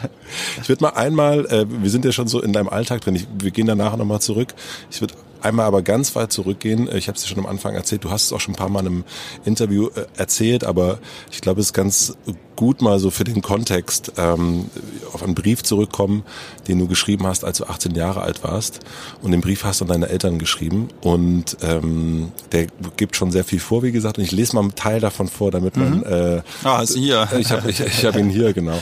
Ich 0.62 0.70
würde 0.70 0.84
mal 0.84 0.90
einmal, 0.90 1.46
äh, 1.48 1.66
wir 1.70 1.90
sind 1.90 2.04
ja 2.06 2.12
schon 2.12 2.28
so 2.28 2.42
in 2.42 2.52
deinem 2.54 2.68
Alltag 2.70 3.02
drin, 3.02 3.16
ich, 3.16 3.28
wir 3.40 3.52
gehen 3.52 3.66
danach 3.68 3.96
nochmal 3.96 4.20
zurück. 4.22 4.54
Ich 4.92 5.02
würde 5.02 5.14
einmal 5.48 5.66
aber 5.66 5.82
ganz 5.82 6.16
weit 6.16 6.32
zurückgehen. 6.32 6.88
Äh, 6.88 6.98
Ich 6.98 7.08
habe 7.08 7.16
es 7.18 7.24
dir 7.24 7.30
schon 7.30 7.40
am 7.40 7.46
Anfang 7.46 7.74
erzählt, 7.76 8.04
du 8.04 8.12
hast 8.12 8.26
es 8.26 8.34
auch 8.34 8.40
schon 8.40 8.54
ein 8.54 8.58
paar 8.58 8.70
Mal 8.70 8.82
in 8.82 8.88
einem 8.88 9.04
Interview 9.46 9.88
äh, 9.96 10.06
erzählt, 10.18 10.64
aber 10.64 11.00
ich 11.32 11.42
glaube, 11.42 11.60
es 11.62 11.68
ist 11.68 11.74
ganz 11.74 12.16
gut 12.56 12.82
mal 12.82 12.98
so 13.00 13.12
für 13.12 13.24
den 13.24 13.42
Kontext 13.44 14.14
ähm, 14.18 14.66
auf 15.14 15.22
einen 15.24 15.36
Brief 15.36 15.62
zurückkommen, 15.64 16.24
den 16.68 16.80
du 16.80 16.88
geschrieben 16.88 17.28
hast, 17.28 17.44
als 17.46 17.60
du 17.60 17.66
18 17.66 17.94
Jahre 17.96 18.22
alt 18.22 18.44
warst. 18.44 18.80
Und 19.22 19.32
den 19.32 19.42
Brief 19.42 19.64
hast 19.64 19.82
du 19.82 19.86
an 19.86 19.90
deine 19.90 20.10
Eltern 20.10 20.40
geschrieben. 20.40 20.88
Und 21.02 21.58
ähm, 21.62 22.32
der 22.52 22.66
gibt 22.98 23.16
schon 23.16 23.32
sehr 23.32 23.44
viel 23.44 23.60
vor, 23.60 23.84
wie 23.84 23.92
gesagt. 23.92 24.18
Und 24.18 24.24
ich 24.24 24.32
lese 24.32 24.56
mal 24.56 24.62
einen 24.62 24.74
Teil 24.76 25.00
davon 25.00 25.28
vor, 25.28 25.52
damit 25.52 25.78
man... 25.78 26.02
Äh, 26.04 26.42
Ah, 26.64 26.82
ist 26.82 26.96
hier. 26.96 27.28
ich 27.38 27.52
habe 27.52 27.70
ich, 27.70 27.80
ich 27.80 28.06
hab 28.06 28.16
ihn 28.16 28.30
hier, 28.30 28.54
genau. 28.54 28.82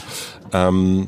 Ähm, 0.53 1.07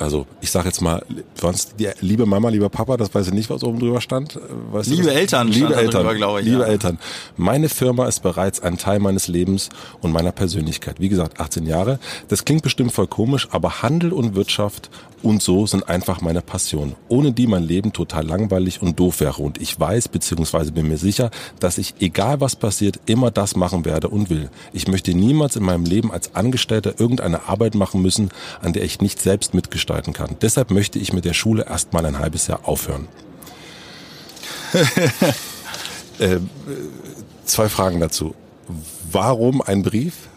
also 0.00 0.26
ich 0.40 0.50
sage 0.50 0.68
jetzt 0.68 0.80
mal, 0.80 1.04
sonst 1.34 1.74
die 1.78 1.88
liebe 2.00 2.24
Mama, 2.24 2.48
lieber 2.48 2.70
Papa, 2.70 2.96
das 2.96 3.14
weiß 3.14 3.28
ich 3.28 3.32
nicht, 3.34 3.50
was 3.50 3.62
oben 3.62 3.78
drüber 3.78 4.00
stand. 4.00 4.36
Äh, 4.36 4.40
Weißt 4.72 4.88
du 4.90 4.94
Liebe 4.94 5.06
das? 5.08 5.14
Eltern 5.14 5.48
liebe 5.48 5.74
Eltern, 5.74 6.02
drüber, 6.02 6.14
glaube 6.14 6.40
ich, 6.40 6.46
liebe 6.46 6.62
ja. 6.62 6.66
Eltern. 6.66 6.98
Meine 7.36 7.68
Firma 7.68 8.06
ist 8.06 8.20
bereits 8.20 8.60
ein 8.62 8.78
Teil 8.78 8.98
meines 8.98 9.28
Lebens 9.28 9.68
und 10.00 10.12
meiner 10.12 10.32
Persönlichkeit. 10.32 11.00
Wie 11.00 11.08
gesagt, 11.08 11.38
18 11.38 11.66
Jahre. 11.66 11.98
Das 12.28 12.44
klingt 12.44 12.62
bestimmt 12.62 12.92
voll 12.92 13.06
komisch, 13.06 13.48
aber 13.50 13.82
Handel 13.82 14.12
und 14.12 14.34
Wirtschaft 14.34 14.90
und 15.22 15.42
so 15.42 15.66
sind 15.66 15.88
einfach 15.88 16.20
meine 16.20 16.40
Passion. 16.40 16.94
Ohne 17.08 17.32
die 17.32 17.46
mein 17.46 17.62
Leben 17.62 17.92
total 17.92 18.26
langweilig 18.26 18.80
und 18.80 18.98
doof 18.98 19.20
wäre. 19.20 19.42
Und 19.42 19.60
ich 19.60 19.78
weiß, 19.78 20.08
beziehungsweise 20.08 20.72
bin 20.72 20.88
mir 20.88 20.96
sicher, 20.96 21.30
dass 21.58 21.78
ich, 21.78 21.94
egal 22.00 22.40
was 22.40 22.56
passiert, 22.56 23.00
immer 23.06 23.30
das 23.30 23.56
machen 23.56 23.84
werde 23.84 24.08
und 24.08 24.30
will. 24.30 24.50
Ich 24.72 24.88
möchte 24.88 25.14
niemals 25.14 25.56
in 25.56 25.64
meinem 25.64 25.84
Leben 25.84 26.10
als 26.10 26.34
Angestellter 26.34 26.98
irgendeine 26.98 27.48
Arbeit 27.48 27.74
machen 27.74 28.00
müssen, 28.00 28.30
an 28.62 28.72
der 28.72 28.84
ich 28.84 29.00
nicht 29.00 29.20
selbst 29.20 29.52
mitgestalten 29.52 30.12
kann. 30.12 30.36
Deshalb 30.40 30.70
möchte 30.70 30.98
ich 30.98 31.12
mit 31.12 31.24
der 31.24 31.34
Schule 31.34 31.66
erstmal 31.66 32.06
ein 32.06 32.18
halbes 32.18 32.46
Jahr 32.46 32.68
aufhören. 32.68 33.08
äh, 36.18 36.38
zwei 37.44 37.68
Fragen 37.68 38.00
dazu. 38.00 38.34
Warum 39.10 39.60
ein 39.60 39.82
Brief? 39.82 40.29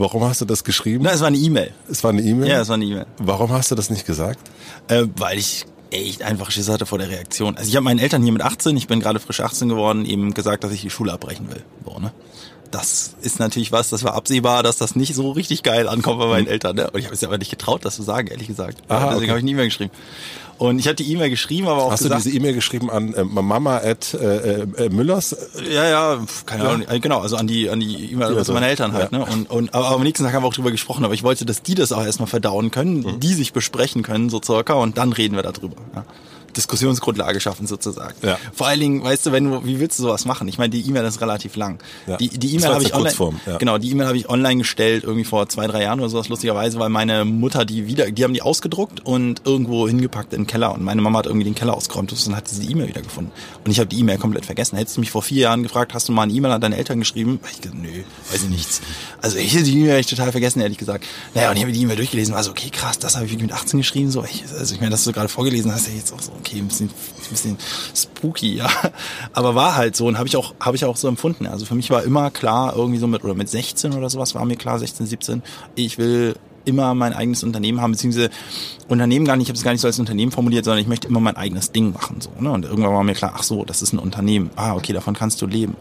Warum 0.00 0.24
hast 0.24 0.40
du 0.40 0.46
das 0.46 0.64
geschrieben? 0.64 1.04
Na, 1.04 1.10
es 1.10 1.20
war 1.20 1.26
eine 1.26 1.36
E-Mail. 1.36 1.74
Es 1.90 2.02
war 2.02 2.10
eine 2.10 2.22
E-Mail? 2.22 2.48
Ja, 2.48 2.62
es 2.62 2.68
war 2.68 2.76
eine 2.76 2.86
E-Mail. 2.86 3.04
Warum 3.18 3.52
hast 3.52 3.70
du 3.70 3.74
das 3.74 3.90
nicht 3.90 4.06
gesagt? 4.06 4.50
Äh, 4.88 5.04
weil 5.16 5.36
ich 5.36 5.66
echt 5.90 6.22
einfach 6.22 6.50
Schiss 6.50 6.70
hatte 6.70 6.86
vor 6.86 6.96
der 6.96 7.10
Reaktion. 7.10 7.54
Also 7.58 7.68
ich 7.68 7.76
habe 7.76 7.84
meinen 7.84 7.98
Eltern 7.98 8.22
hier 8.22 8.32
mit 8.32 8.40
18, 8.40 8.74
ich 8.78 8.86
bin 8.86 9.00
gerade 9.00 9.20
frisch 9.20 9.40
18 9.40 9.68
geworden, 9.68 10.06
eben 10.06 10.32
gesagt, 10.32 10.64
dass 10.64 10.72
ich 10.72 10.80
die 10.80 10.88
Schule 10.88 11.12
abbrechen 11.12 11.50
will. 11.50 11.62
So, 11.84 11.98
ne? 11.98 12.12
Das 12.70 13.14
ist 13.22 13.40
natürlich 13.40 13.72
was, 13.72 13.88
das 13.90 14.04
war 14.04 14.14
absehbar, 14.14 14.62
dass 14.62 14.76
das 14.76 14.94
nicht 14.94 15.14
so 15.14 15.32
richtig 15.32 15.62
geil 15.62 15.88
ankommt 15.88 16.20
bei 16.20 16.26
meinen 16.26 16.46
Eltern. 16.46 16.76
Ne? 16.76 16.90
Und 16.90 16.98
ich 17.00 17.06
habe 17.06 17.14
es 17.14 17.24
aber 17.24 17.38
nicht 17.38 17.50
getraut, 17.50 17.84
das 17.84 17.96
zu 17.96 18.02
sagen, 18.02 18.28
ehrlich 18.28 18.46
gesagt. 18.46 18.78
Mhm. 18.88 18.94
Aha, 18.94 19.06
Deswegen 19.06 19.16
okay. 19.16 19.28
habe 19.30 19.38
ich 19.38 19.44
eine 19.44 19.50
E-Mail 19.50 19.64
geschrieben. 19.66 19.90
Und 20.58 20.78
ich 20.78 20.86
habe 20.86 20.94
die 20.94 21.10
E-Mail 21.10 21.30
geschrieben, 21.30 21.68
aber 21.68 21.84
auch 21.84 21.90
Hast 21.90 22.02
gesagt, 22.02 22.20
du 22.20 22.28
diese 22.28 22.36
E-Mail 22.36 22.52
geschrieben 22.52 22.90
an 22.90 23.14
äh, 23.14 23.24
Mama 23.24 23.78
at 23.78 24.12
äh, 24.12 24.60
äh, 24.60 24.88
Müllers? 24.90 25.34
Ja, 25.72 25.88
ja, 25.88 26.18
keine 26.44 26.68
Ahnung, 26.68 26.86
äh, 26.86 27.00
genau, 27.00 27.20
also 27.20 27.36
an 27.36 27.46
die 27.46 27.70
an 27.70 27.80
die 27.80 28.12
E-Mail 28.12 28.36
also, 28.36 28.52
meiner 28.52 28.68
Eltern 28.68 28.92
halt, 28.92 29.10
ja. 29.10 29.18
ne? 29.20 29.24
Und 29.24 29.48
und 29.50 29.72
aber 29.72 29.88
am 29.92 30.02
nächsten 30.02 30.22
Tag 30.22 30.34
haben 30.34 30.42
wir 30.42 30.48
auch 30.48 30.52
drüber 30.54 30.70
gesprochen, 30.70 31.02
aber 31.06 31.14
ich 31.14 31.22
wollte, 31.22 31.46
dass 31.46 31.62
die 31.62 31.74
das 31.74 31.92
auch 31.92 32.04
erstmal 32.04 32.28
verdauen 32.28 32.70
können, 32.70 33.00
Mhm. 33.00 33.20
die 33.20 33.32
sich 33.32 33.54
besprechen 33.54 34.02
können 34.02 34.28
so 34.28 34.38
circa 34.44 34.74
und 34.74 34.98
dann 34.98 35.14
reden 35.14 35.34
wir 35.34 35.42
darüber. 35.42 35.76
Ja? 35.94 36.04
Diskussionsgrundlage 36.56 37.40
schaffen 37.40 37.66
sozusagen. 37.66 38.14
Ja. 38.22 38.38
Vor 38.52 38.66
allen 38.66 38.80
Dingen, 38.80 39.04
weißt 39.04 39.26
du, 39.26 39.32
wenn 39.32 39.50
du, 39.50 39.64
wie 39.64 39.80
willst 39.80 39.98
du 39.98 40.04
sowas 40.04 40.24
machen? 40.24 40.48
Ich 40.48 40.58
meine, 40.58 40.70
die 40.70 40.86
E-Mail 40.86 41.04
ist 41.04 41.20
relativ 41.20 41.56
lang. 41.56 41.78
Ja. 42.06 42.16
Die 42.16 42.28
die 42.28 42.54
E-Mail 42.54 42.74
habe 42.74 42.82
ich 42.82 42.94
online, 42.94 43.04
Kurzform, 43.04 43.40
ja. 43.46 43.56
genau, 43.58 43.78
die 43.78 43.90
E-Mail 43.90 44.06
habe 44.06 44.16
ich 44.16 44.28
online 44.28 44.58
gestellt 44.58 45.04
irgendwie 45.04 45.24
vor 45.24 45.48
zwei 45.48 45.66
drei 45.66 45.82
Jahren 45.82 46.00
oder 46.00 46.08
sowas 46.08 46.28
lustigerweise, 46.28 46.78
weil 46.78 46.88
meine 46.88 47.24
Mutter 47.24 47.64
die 47.64 47.86
wieder, 47.86 48.10
die 48.10 48.24
haben 48.24 48.34
die 48.34 48.42
ausgedruckt 48.42 49.04
und 49.04 49.42
irgendwo 49.44 49.86
hingepackt 49.88 50.32
in 50.32 50.42
den 50.42 50.46
Keller 50.46 50.72
und 50.74 50.82
meine 50.82 51.00
Mama 51.02 51.18
hat 51.18 51.26
irgendwie 51.26 51.44
den 51.44 51.54
Keller 51.54 51.74
ausgeräumt 51.74 52.12
und 52.12 52.36
hat 52.36 52.50
diese 52.50 52.62
E-Mail 52.62 52.88
wieder 52.88 53.02
gefunden 53.02 53.32
und 53.64 53.70
ich 53.70 53.78
habe 53.78 53.88
die 53.88 53.98
E-Mail 53.98 54.18
komplett 54.18 54.46
vergessen. 54.46 54.76
Hättest 54.76 54.96
du 54.96 55.00
mich 55.00 55.10
vor 55.10 55.22
vier 55.22 55.42
Jahren 55.42 55.62
gefragt, 55.62 55.94
hast 55.94 56.08
du 56.08 56.12
mal 56.12 56.22
eine 56.22 56.32
E-Mail 56.32 56.52
an 56.52 56.60
deine 56.60 56.76
Eltern 56.76 56.98
geschrieben? 56.98 57.40
Ich 57.50 57.60
gesagt, 57.60 57.80
nö, 57.80 57.88
weiß 58.30 58.42
ich 58.44 58.48
nichts. 58.48 58.80
Also 59.20 59.38
ich 59.38 59.54
hätte 59.54 59.64
die 59.64 59.80
E-Mail 59.80 60.04
total 60.04 60.32
vergessen, 60.32 60.60
ehrlich 60.60 60.78
gesagt. 60.78 61.04
Naja, 61.34 61.50
und 61.50 61.56
ich 61.56 61.62
habe 61.62 61.72
die 61.72 61.80
E-Mail 61.80 61.96
durchgelesen, 61.96 62.34
war 62.34 62.42
so, 62.42 62.50
okay, 62.50 62.70
krass, 62.70 62.98
das 62.98 63.16
habe 63.16 63.26
ich 63.26 63.32
wirklich 63.32 63.50
mit 63.50 63.56
18 63.56 63.80
geschrieben, 63.80 64.10
so, 64.10 64.24
ich, 64.24 64.44
also 64.58 64.74
ich 64.74 64.80
meine, 64.80 64.90
das 64.90 65.04
du 65.04 65.12
gerade 65.12 65.28
vorgelesen 65.28 65.72
hast, 65.72 65.88
ja 65.88 65.94
jetzt 65.94 66.12
auch 66.12 66.20
so, 66.20 66.32
okay, 66.40 66.58
ein 66.58 66.68
bisschen, 66.68 66.88
ein 66.88 67.30
bisschen 67.30 67.56
spooky, 67.94 68.56
ja. 68.56 68.68
Aber 69.32 69.54
war 69.54 69.76
halt 69.76 69.96
so 69.96 70.06
und 70.06 70.18
habe 70.18 70.28
ich 70.28 70.36
auch, 70.36 70.54
habe 70.60 70.76
ich 70.76 70.84
auch 70.84 70.96
so 70.96 71.08
empfunden. 71.08 71.46
Also 71.46 71.64
für 71.64 71.74
mich 71.74 71.90
war 71.90 72.02
immer 72.02 72.30
klar, 72.30 72.74
irgendwie 72.76 72.98
so 72.98 73.06
mit, 73.06 73.24
oder 73.24 73.34
mit 73.34 73.48
16 73.48 73.92
oder 73.92 74.10
sowas 74.10 74.34
war 74.34 74.44
mir 74.44 74.56
klar, 74.56 74.78
16, 74.78 75.06
17, 75.06 75.42
ich 75.74 75.98
will 75.98 76.34
immer 76.64 76.94
mein 76.94 77.12
eigenes 77.12 77.42
Unternehmen 77.42 77.80
haben, 77.80 77.92
beziehungsweise 77.92 78.30
Unternehmen 78.88 79.24
gar 79.24 79.36
nicht, 79.36 79.46
ich 79.46 79.48
habe 79.48 79.56
es 79.56 79.64
gar 79.64 79.72
nicht 79.72 79.80
so 79.80 79.86
als 79.86 79.98
Unternehmen 79.98 80.30
formuliert, 80.32 80.64
sondern 80.64 80.80
ich 80.80 80.88
möchte 80.88 81.08
immer 81.08 81.20
mein 81.20 81.36
eigenes 81.36 81.72
Ding 81.72 81.92
machen. 81.92 82.20
so 82.20 82.30
ne? 82.38 82.50
Und 82.50 82.64
irgendwann 82.64 82.92
war 82.92 83.04
mir 83.04 83.14
klar, 83.14 83.32
ach 83.34 83.42
so, 83.42 83.64
das 83.64 83.82
ist 83.82 83.92
ein 83.92 83.98
Unternehmen. 83.98 84.50
Ah, 84.56 84.74
okay, 84.74 84.92
davon 84.92 85.14
kannst 85.14 85.40
du 85.42 85.46
leben. 85.46 85.76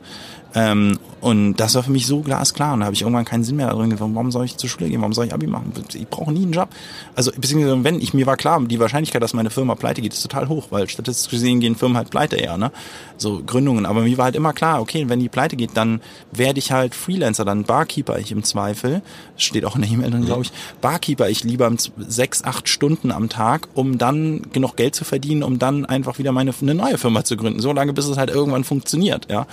Ähm, 0.55 0.97
und 1.21 1.55
das 1.55 1.75
war 1.75 1.83
für 1.83 1.91
mich 1.91 2.07
so 2.07 2.21
glasklar. 2.21 2.73
Und 2.73 2.79
da 2.79 2.85
habe 2.85 2.95
ich 2.95 3.01
irgendwann 3.01 3.25
keinen 3.25 3.43
Sinn 3.43 3.57
mehr 3.57 3.67
darin 3.67 3.89
gefunden, 3.89 4.15
warum 4.15 4.31
soll 4.31 4.45
ich 4.45 4.57
zur 4.57 4.69
Schule 4.69 4.89
gehen, 4.89 5.01
warum 5.01 5.13
soll 5.13 5.25
ich 5.25 5.33
Abi 5.33 5.47
machen? 5.47 5.71
Ich 5.93 6.07
brauche 6.07 6.31
nie 6.31 6.43
einen 6.43 6.53
Job. 6.53 6.69
Also 7.15 7.31
beziehungsweise 7.31 7.83
wenn, 7.83 7.99
ich 7.99 8.13
mir 8.13 8.25
war 8.25 8.37
klar, 8.37 8.59
die 8.61 8.79
Wahrscheinlichkeit, 8.79 9.21
dass 9.21 9.33
meine 9.33 9.49
Firma 9.49 9.75
pleite 9.75 10.01
geht, 10.01 10.13
ist 10.13 10.21
total 10.21 10.47
hoch, 10.47 10.67
weil 10.69 10.87
statistisch 10.89 11.29
gesehen 11.29 11.59
gehen 11.59 11.75
Firmen 11.75 11.97
halt 11.97 12.09
pleite 12.09 12.37
eher, 12.37 12.57
ne? 12.57 12.71
So 13.17 13.41
Gründungen. 13.45 13.85
Aber 13.85 14.01
mir 14.01 14.17
war 14.17 14.25
halt 14.25 14.35
immer 14.35 14.53
klar, 14.53 14.81
okay, 14.81 15.09
wenn 15.09 15.19
die 15.19 15.29
pleite 15.29 15.55
geht, 15.55 15.71
dann 15.75 16.01
werde 16.31 16.59
ich 16.59 16.71
halt 16.71 16.95
Freelancer, 16.95 17.43
dann 17.43 17.63
Barkeeper 17.63 18.17
ich 18.17 18.31
im 18.31 18.43
Zweifel. 18.43 19.01
Steht 19.35 19.65
auch 19.65 19.75
in 19.75 19.81
der 19.81 19.91
E-Mail 19.91 20.11
drin, 20.11 20.25
glaube 20.25 20.43
ich. 20.43 20.51
Barkeeper 20.81 21.29
ich 21.29 21.43
lieber 21.43 21.69
sechs, 21.97 22.43
acht 22.43 22.69
Stunden 22.69 23.11
am 23.11 23.29
Tag, 23.29 23.67
um 23.73 23.97
dann 23.97 24.43
genug 24.53 24.77
Geld 24.77 24.95
zu 24.95 25.03
verdienen, 25.03 25.43
um 25.43 25.59
dann 25.59 25.85
einfach 25.85 26.17
wieder 26.17 26.31
meine 26.31 26.53
eine 26.61 26.73
neue 26.73 26.97
Firma 26.97 27.23
zu 27.23 27.37
gründen. 27.37 27.59
So 27.59 27.71
lange, 27.73 27.93
bis 27.93 28.07
es 28.07 28.17
halt 28.17 28.29
irgendwann 28.29 28.63
funktioniert, 28.63 29.29
ja. 29.29 29.45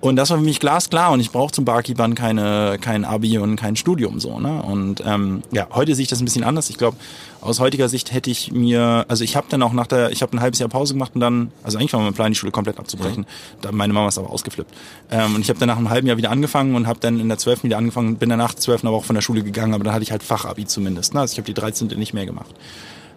Und 0.00 0.14
das 0.14 0.30
war 0.30 0.38
für 0.38 0.44
mich 0.44 0.60
glasklar 0.60 1.10
und 1.10 1.18
ich 1.18 1.32
brauche 1.32 1.50
zum 1.50 1.64
Barkeepern 1.64 2.14
keine, 2.14 2.78
kein 2.80 3.04
Abi 3.04 3.36
und 3.38 3.56
kein 3.56 3.74
Studium 3.74 4.20
so. 4.20 4.38
Ne? 4.38 4.62
Und 4.62 5.02
ähm, 5.04 5.42
ja, 5.50 5.66
heute 5.72 5.94
sehe 5.96 6.04
ich 6.04 6.08
das 6.08 6.20
ein 6.20 6.24
bisschen 6.24 6.44
anders. 6.44 6.70
Ich 6.70 6.78
glaube, 6.78 6.96
aus 7.40 7.58
heutiger 7.58 7.88
Sicht 7.88 8.12
hätte 8.12 8.30
ich 8.30 8.52
mir, 8.52 9.04
also 9.08 9.24
ich 9.24 9.34
habe 9.34 9.48
dann 9.50 9.60
auch 9.60 9.72
nach 9.72 9.88
der, 9.88 10.10
ich 10.12 10.22
habe 10.22 10.36
ein 10.36 10.40
halbes 10.40 10.60
Jahr 10.60 10.68
Pause 10.68 10.94
gemacht 10.94 11.12
und 11.14 11.20
dann, 11.20 11.50
also 11.64 11.78
eigentlich 11.78 11.92
war 11.92 12.00
mein 12.00 12.14
Plan, 12.14 12.30
die 12.30 12.36
Schule 12.36 12.52
komplett 12.52 12.78
abzubrechen. 12.78 13.26
Da, 13.60 13.72
meine 13.72 13.92
Mama 13.92 14.06
ist 14.08 14.18
aber 14.18 14.30
ausgeflippt. 14.30 14.72
Ähm, 15.10 15.34
und 15.34 15.40
ich 15.40 15.48
habe 15.48 15.58
dann 15.58 15.68
nach 15.68 15.78
einem 15.78 15.90
halben 15.90 16.06
Jahr 16.06 16.16
wieder 16.16 16.30
angefangen 16.30 16.76
und 16.76 16.86
habe 16.86 17.00
dann 17.00 17.18
in 17.18 17.28
der 17.28 17.38
12. 17.38 17.64
wieder 17.64 17.78
angefangen, 17.78 18.16
bin 18.16 18.28
danach 18.28 18.54
12. 18.54 18.84
aber 18.84 18.96
auch 18.96 19.04
von 19.04 19.14
der 19.14 19.22
Schule 19.22 19.42
gegangen, 19.42 19.74
aber 19.74 19.82
dann 19.82 19.94
hatte 19.94 20.04
ich 20.04 20.12
halt 20.12 20.22
Fachabi 20.22 20.64
zumindest. 20.66 21.14
Ne? 21.14 21.20
Also 21.20 21.32
ich 21.32 21.38
habe 21.38 21.46
die 21.46 21.54
13. 21.54 21.88
nicht 21.98 22.14
mehr 22.14 22.26
gemacht. 22.26 22.54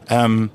Ähm, 0.09 0.49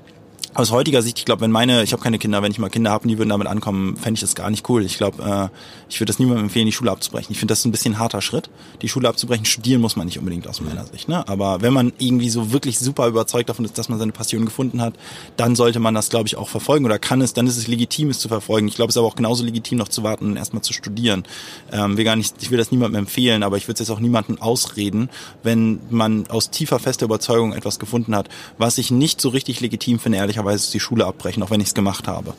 aus 0.53 0.71
heutiger 0.71 1.01
Sicht, 1.01 1.19
ich 1.19 1.25
glaube, 1.25 1.41
wenn 1.41 1.51
meine, 1.51 1.83
ich 1.83 1.93
habe 1.93 2.01
keine 2.01 2.17
Kinder, 2.17 2.41
wenn 2.41 2.51
ich 2.51 2.59
mal 2.59 2.69
Kinder 2.69 2.91
habe 2.91 3.03
und 3.03 3.09
die 3.09 3.17
würden 3.17 3.29
damit 3.29 3.47
ankommen, 3.47 3.97
fände 3.97 4.15
ich 4.17 4.21
das 4.21 4.35
gar 4.35 4.49
nicht 4.49 4.67
cool. 4.69 4.83
Ich 4.83 4.97
glaube, 4.97 5.23
äh, 5.23 5.57
ich 5.89 5.99
würde 5.99 6.11
das 6.11 6.19
niemandem 6.19 6.45
empfehlen, 6.45 6.65
die 6.65 6.71
Schule 6.71 6.91
abzubrechen. 6.91 7.31
Ich 7.31 7.39
finde 7.39 7.51
das 7.51 7.63
ein 7.65 7.71
bisschen 7.71 7.93
ein 7.93 7.99
harter 7.99 8.21
Schritt, 8.21 8.49
die 8.81 8.89
Schule 8.89 9.07
abzubrechen. 9.07 9.45
Studieren 9.45 9.81
muss 9.81 9.95
man 9.95 10.05
nicht 10.07 10.19
unbedingt 10.19 10.47
aus 10.47 10.61
meiner 10.61 10.85
Sicht. 10.85 11.09
Ne? 11.09 11.27
Aber 11.27 11.61
wenn 11.61 11.73
man 11.73 11.93
irgendwie 11.97 12.29
so 12.29 12.51
wirklich 12.51 12.79
super 12.79 13.07
überzeugt 13.07 13.49
davon 13.49 13.65
ist, 13.65 13.77
dass 13.77 13.89
man 13.89 13.99
seine 13.99 14.11
Passion 14.11 14.45
gefunden 14.45 14.81
hat, 14.81 14.93
dann 15.35 15.55
sollte 15.55 15.79
man 15.79 15.93
das, 15.93 16.09
glaube 16.09 16.27
ich, 16.27 16.35
auch 16.37 16.49
verfolgen 16.49 16.85
oder 16.85 16.99
kann 16.99 17.21
es, 17.21 17.33
dann 17.33 17.47
ist 17.47 17.57
es 17.57 17.67
legitim, 17.67 18.09
es 18.09 18.19
zu 18.19 18.27
verfolgen. 18.27 18.67
Ich 18.67 18.75
glaube, 18.75 18.89
es 18.89 18.95
ist 18.95 18.99
aber 18.99 19.07
auch 19.07 19.15
genauso 19.15 19.43
legitim, 19.43 19.77
noch 19.77 19.87
zu 19.87 20.03
warten 20.03 20.31
und 20.31 20.37
erstmal 20.37 20.63
zu 20.63 20.73
studieren. 20.73 21.23
Ähm, 21.71 21.97
will 21.97 22.05
gar 22.05 22.15
nicht, 22.15 22.35
ich 22.41 22.51
will 22.51 22.57
das 22.57 22.71
niemandem 22.71 22.99
empfehlen, 22.99 23.43
aber 23.43 23.57
ich 23.57 23.67
würde 23.67 23.73
es 23.73 23.87
jetzt 23.87 23.95
auch 23.95 23.99
niemandem 23.99 24.41
ausreden, 24.41 25.09
wenn 25.43 25.79
man 25.89 26.27
aus 26.27 26.49
tiefer 26.49 26.79
fester 26.79 27.05
Überzeugung 27.05 27.53
etwas 27.53 27.79
gefunden 27.79 28.15
hat, 28.15 28.29
was 28.57 28.77
ich 28.77 28.91
nicht 28.91 29.21
so 29.21 29.29
richtig 29.29 29.59
legitim 29.59 29.99
finde, 29.99 30.17
ehrlicherweise 30.37 30.71
die 30.71 30.79
Schule 30.79 31.05
abbrechen, 31.05 31.43
auch 31.43 31.49
wenn 31.49 31.61
ich 31.61 31.67
es 31.67 31.73
gemacht 31.73 32.07
habe. 32.07 32.33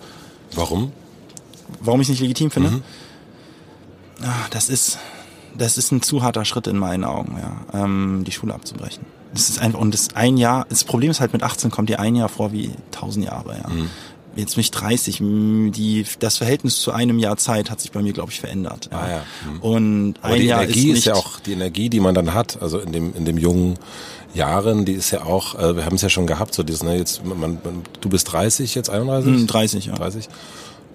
Warum? 0.55 0.93
Warum 1.81 2.01
ich 2.01 2.07
es 2.07 2.11
nicht 2.11 2.21
legitim 2.21 2.51
finde? 2.51 2.71
Mhm. 2.71 2.83
Ah, 4.23 4.47
das 4.51 4.69
ist, 4.69 4.99
das 5.57 5.79
ist 5.79 5.93
ein 5.93 6.03
zu 6.03 6.23
harter 6.23 6.45
Schritt 6.45 6.67
in 6.67 6.79
meinen 6.79 7.05
Augen, 7.05 7.39
ja, 7.39 7.85
ähm, 7.85 8.25
die 8.25 8.33
Schule 8.33 8.55
abzubrechen. 8.55 9.05
Das 9.33 9.51
ist 9.51 9.59
einfach, 9.59 9.79
und 9.79 9.93
das 9.93 10.15
ein 10.15 10.37
Jahr, 10.37 10.67
das 10.69 10.85
Problem 10.85 11.11
ist 11.11 11.21
halt 11.21 11.33
mit 11.33 11.43
18 11.43 11.71
kommt 11.71 11.89
dir 11.89 12.01
ein 12.01 12.17
Jahr 12.17 12.29
vor 12.29 12.53
wie 12.53 12.73
tausend 12.91 13.27
Jahre, 13.27 13.59
ja. 13.63 13.69
Mhm. 13.69 13.91
Jetzt 14.39 14.55
bin 14.55 14.61
ich 14.61 14.71
30, 14.71 15.19
die, 15.19 16.07
das 16.21 16.37
Verhältnis 16.39 16.81
zu 16.81 16.93
einem 16.93 17.19
Jahr 17.19 17.37
Zeit 17.37 17.71
hat 17.71 17.81
sich 17.81 17.93
bei 17.93 18.03
mir, 18.03 18.13
glaube 18.13 18.31
ich, 18.31 18.41
verändert. 18.41 18.89
Ja. 18.91 18.99
Ah, 18.99 19.11
ja. 19.11 19.23
Hm. 19.45 19.61
Und 19.61 20.15
Aber 20.23 20.35
ein 20.35 20.41
die 20.41 20.47
Jahr 20.47 20.63
Energie 20.63 20.91
ist, 20.91 20.99
ist 20.99 21.05
ja 21.07 21.15
auch 21.15 21.41
die 21.41 21.53
Energie, 21.53 21.89
die 21.89 22.01
man 22.01 22.15
dann 22.15 22.35
hat, 22.35 22.63
also 22.63 22.79
in 22.79 22.93
dem, 22.93 23.15
in 23.15 23.25
dem 23.25 23.39
jungen 23.39 23.79
Jahren, 24.35 24.85
die 24.85 24.93
ist 24.93 25.11
ja 25.11 25.25
auch, 25.25 25.55
äh, 25.59 25.77
wir 25.77 25.85
haben 25.85 25.97
es 25.97 26.03
ja 26.03 26.09
schon 26.09 26.27
gehabt, 26.27 26.55
so 26.55 26.63
dieses, 26.63 26.83
ne, 26.83 26.97
jetzt, 26.97 27.25
man, 27.25 27.41
man, 27.41 27.59
du 28.01 28.09
bist 28.09 28.33
30, 28.33 28.75
jetzt 28.75 28.91
31? 28.91 29.47
30, 29.47 29.85
hm, 29.85 29.93
ja. 29.93 29.99
30 29.99 30.29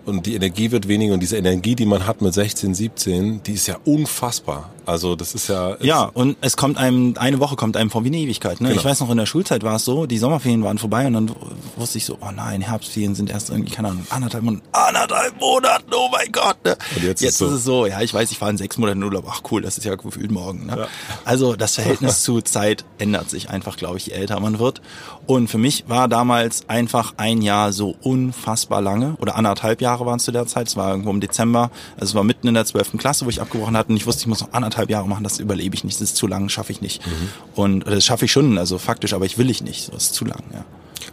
und 0.05 0.25
die 0.25 0.35
Energie 0.35 0.71
wird 0.71 0.87
weniger 0.87 1.13
und 1.13 1.21
diese 1.21 1.37
Energie, 1.37 1.75
die 1.75 1.85
man 1.85 2.05
hat 2.05 2.21
mit 2.21 2.33
16, 2.33 2.73
17, 2.73 3.43
die 3.43 3.53
ist 3.53 3.67
ja 3.67 3.77
unfassbar. 3.85 4.69
Also 4.85 5.15
das 5.15 5.33
ist 5.33 5.47
ja 5.47 5.77
ja 5.81 6.03
und 6.13 6.37
es 6.41 6.57
kommt 6.57 6.77
einem 6.77 7.15
eine 7.17 7.39
Woche 7.39 7.55
kommt 7.55 7.77
einem 7.77 7.89
vor 7.89 8.03
wie 8.03 8.07
eine 8.07 8.17
Ewigkeit. 8.17 8.61
Ne? 8.61 8.69
Genau. 8.69 8.79
Ich 8.79 8.85
weiß 8.85 8.99
noch 8.99 9.09
in 9.09 9.17
der 9.17 9.25
Schulzeit 9.25 9.63
war 9.63 9.75
es 9.75 9.85
so, 9.85 10.05
die 10.05 10.17
Sommerferien 10.17 10.63
waren 10.63 10.77
vorbei 10.77 11.07
und 11.07 11.13
dann 11.13 11.31
wusste 11.75 11.97
ich 11.97 12.05
so, 12.05 12.17
oh 12.21 12.31
nein, 12.35 12.61
Herbstferien 12.61 13.15
sind 13.15 13.29
erst 13.29 13.49
irgendwie 13.49 13.71
keine 13.71 13.89
Ahnung 13.89 14.05
anderthalb 14.09 14.43
Monate, 14.43 14.63
anderthalb 14.71 15.39
Monate, 15.39 15.85
oh 15.91 16.09
mein 16.11 16.31
Gott. 16.31 16.57
Ne? 16.65 16.75
Und 16.95 17.03
jetzt, 17.03 17.21
jetzt 17.21 17.33
ist, 17.33 17.37
so. 17.37 17.47
ist, 17.47 17.53
es 17.53 17.63
so, 17.63 17.85
ja, 17.85 18.01
ich 18.01 18.13
weiß, 18.13 18.31
ich 18.31 18.37
fahre 18.37 18.51
in 18.51 18.57
sechs 18.57 18.77
Monaten 18.77 19.03
Urlaub, 19.03 19.25
ach 19.29 19.41
cool, 19.51 19.61
das 19.61 19.77
ist 19.77 19.83
ja 19.85 19.95
gefühlt 19.95 20.31
morgen. 20.31 20.65
Ne? 20.65 20.77
Ja. 20.77 20.87
Also 21.25 21.55
das 21.55 21.75
Verhältnis 21.75 22.23
zu 22.23 22.41
Zeit 22.41 22.85
ändert 22.97 23.29
sich 23.29 23.49
einfach, 23.49 23.77
glaube 23.77 23.97
ich, 23.97 24.07
je 24.07 24.13
älter 24.13 24.39
man 24.39 24.59
wird. 24.59 24.81
Und 25.25 25.47
für 25.47 25.57
mich 25.57 25.85
war 25.87 26.07
damals 26.07 26.67
einfach 26.67 27.13
ein 27.17 27.41
Jahr 27.41 27.71
so 27.71 27.95
unfassbar 28.01 28.81
lange 28.81 29.15
oder 29.19 29.35
anderthalb 29.35 29.81
Jahre 29.81 30.05
waren 30.05 30.17
es 30.17 30.25
zu 30.25 30.31
der 30.31 30.47
Zeit. 30.47 30.67
Es 30.67 30.75
war 30.75 30.91
irgendwo 30.91 31.11
im 31.11 31.21
Dezember, 31.21 31.71
also 31.95 32.11
es 32.11 32.15
war 32.15 32.23
mitten 32.23 32.47
in 32.47 32.53
der 32.53 32.65
zwölften 32.65 32.97
Klasse, 32.97 33.25
wo 33.25 33.29
ich 33.29 33.41
abgebrochen 33.41 33.77
hatte 33.77 33.89
und 33.89 33.95
ich 33.95 34.05
wusste, 34.05 34.21
ich 34.21 34.27
muss 34.27 34.41
noch 34.41 34.51
anderthalb 34.51 34.72
Jahre 34.89 35.07
machen, 35.07 35.23
das 35.23 35.39
überlebe 35.39 35.75
ich 35.75 35.83
nicht, 35.83 35.95
das 35.95 36.09
ist 36.09 36.15
zu 36.15 36.27
lang, 36.27 36.49
schaffe 36.49 36.71
ich 36.71 36.81
nicht. 36.81 37.05
Mhm. 37.05 37.29
Und 37.55 37.87
das 37.87 38.05
schaffe 38.05 38.25
ich 38.25 38.31
schon, 38.31 38.57
also 38.57 38.77
faktisch, 38.77 39.13
aber 39.13 39.25
ich 39.25 39.37
will 39.37 39.49
ich 39.49 39.61
nicht, 39.63 39.93
das 39.93 40.05
ist 40.05 40.13
zu 40.13 40.25
lang, 40.25 40.43
ja. 40.53 40.65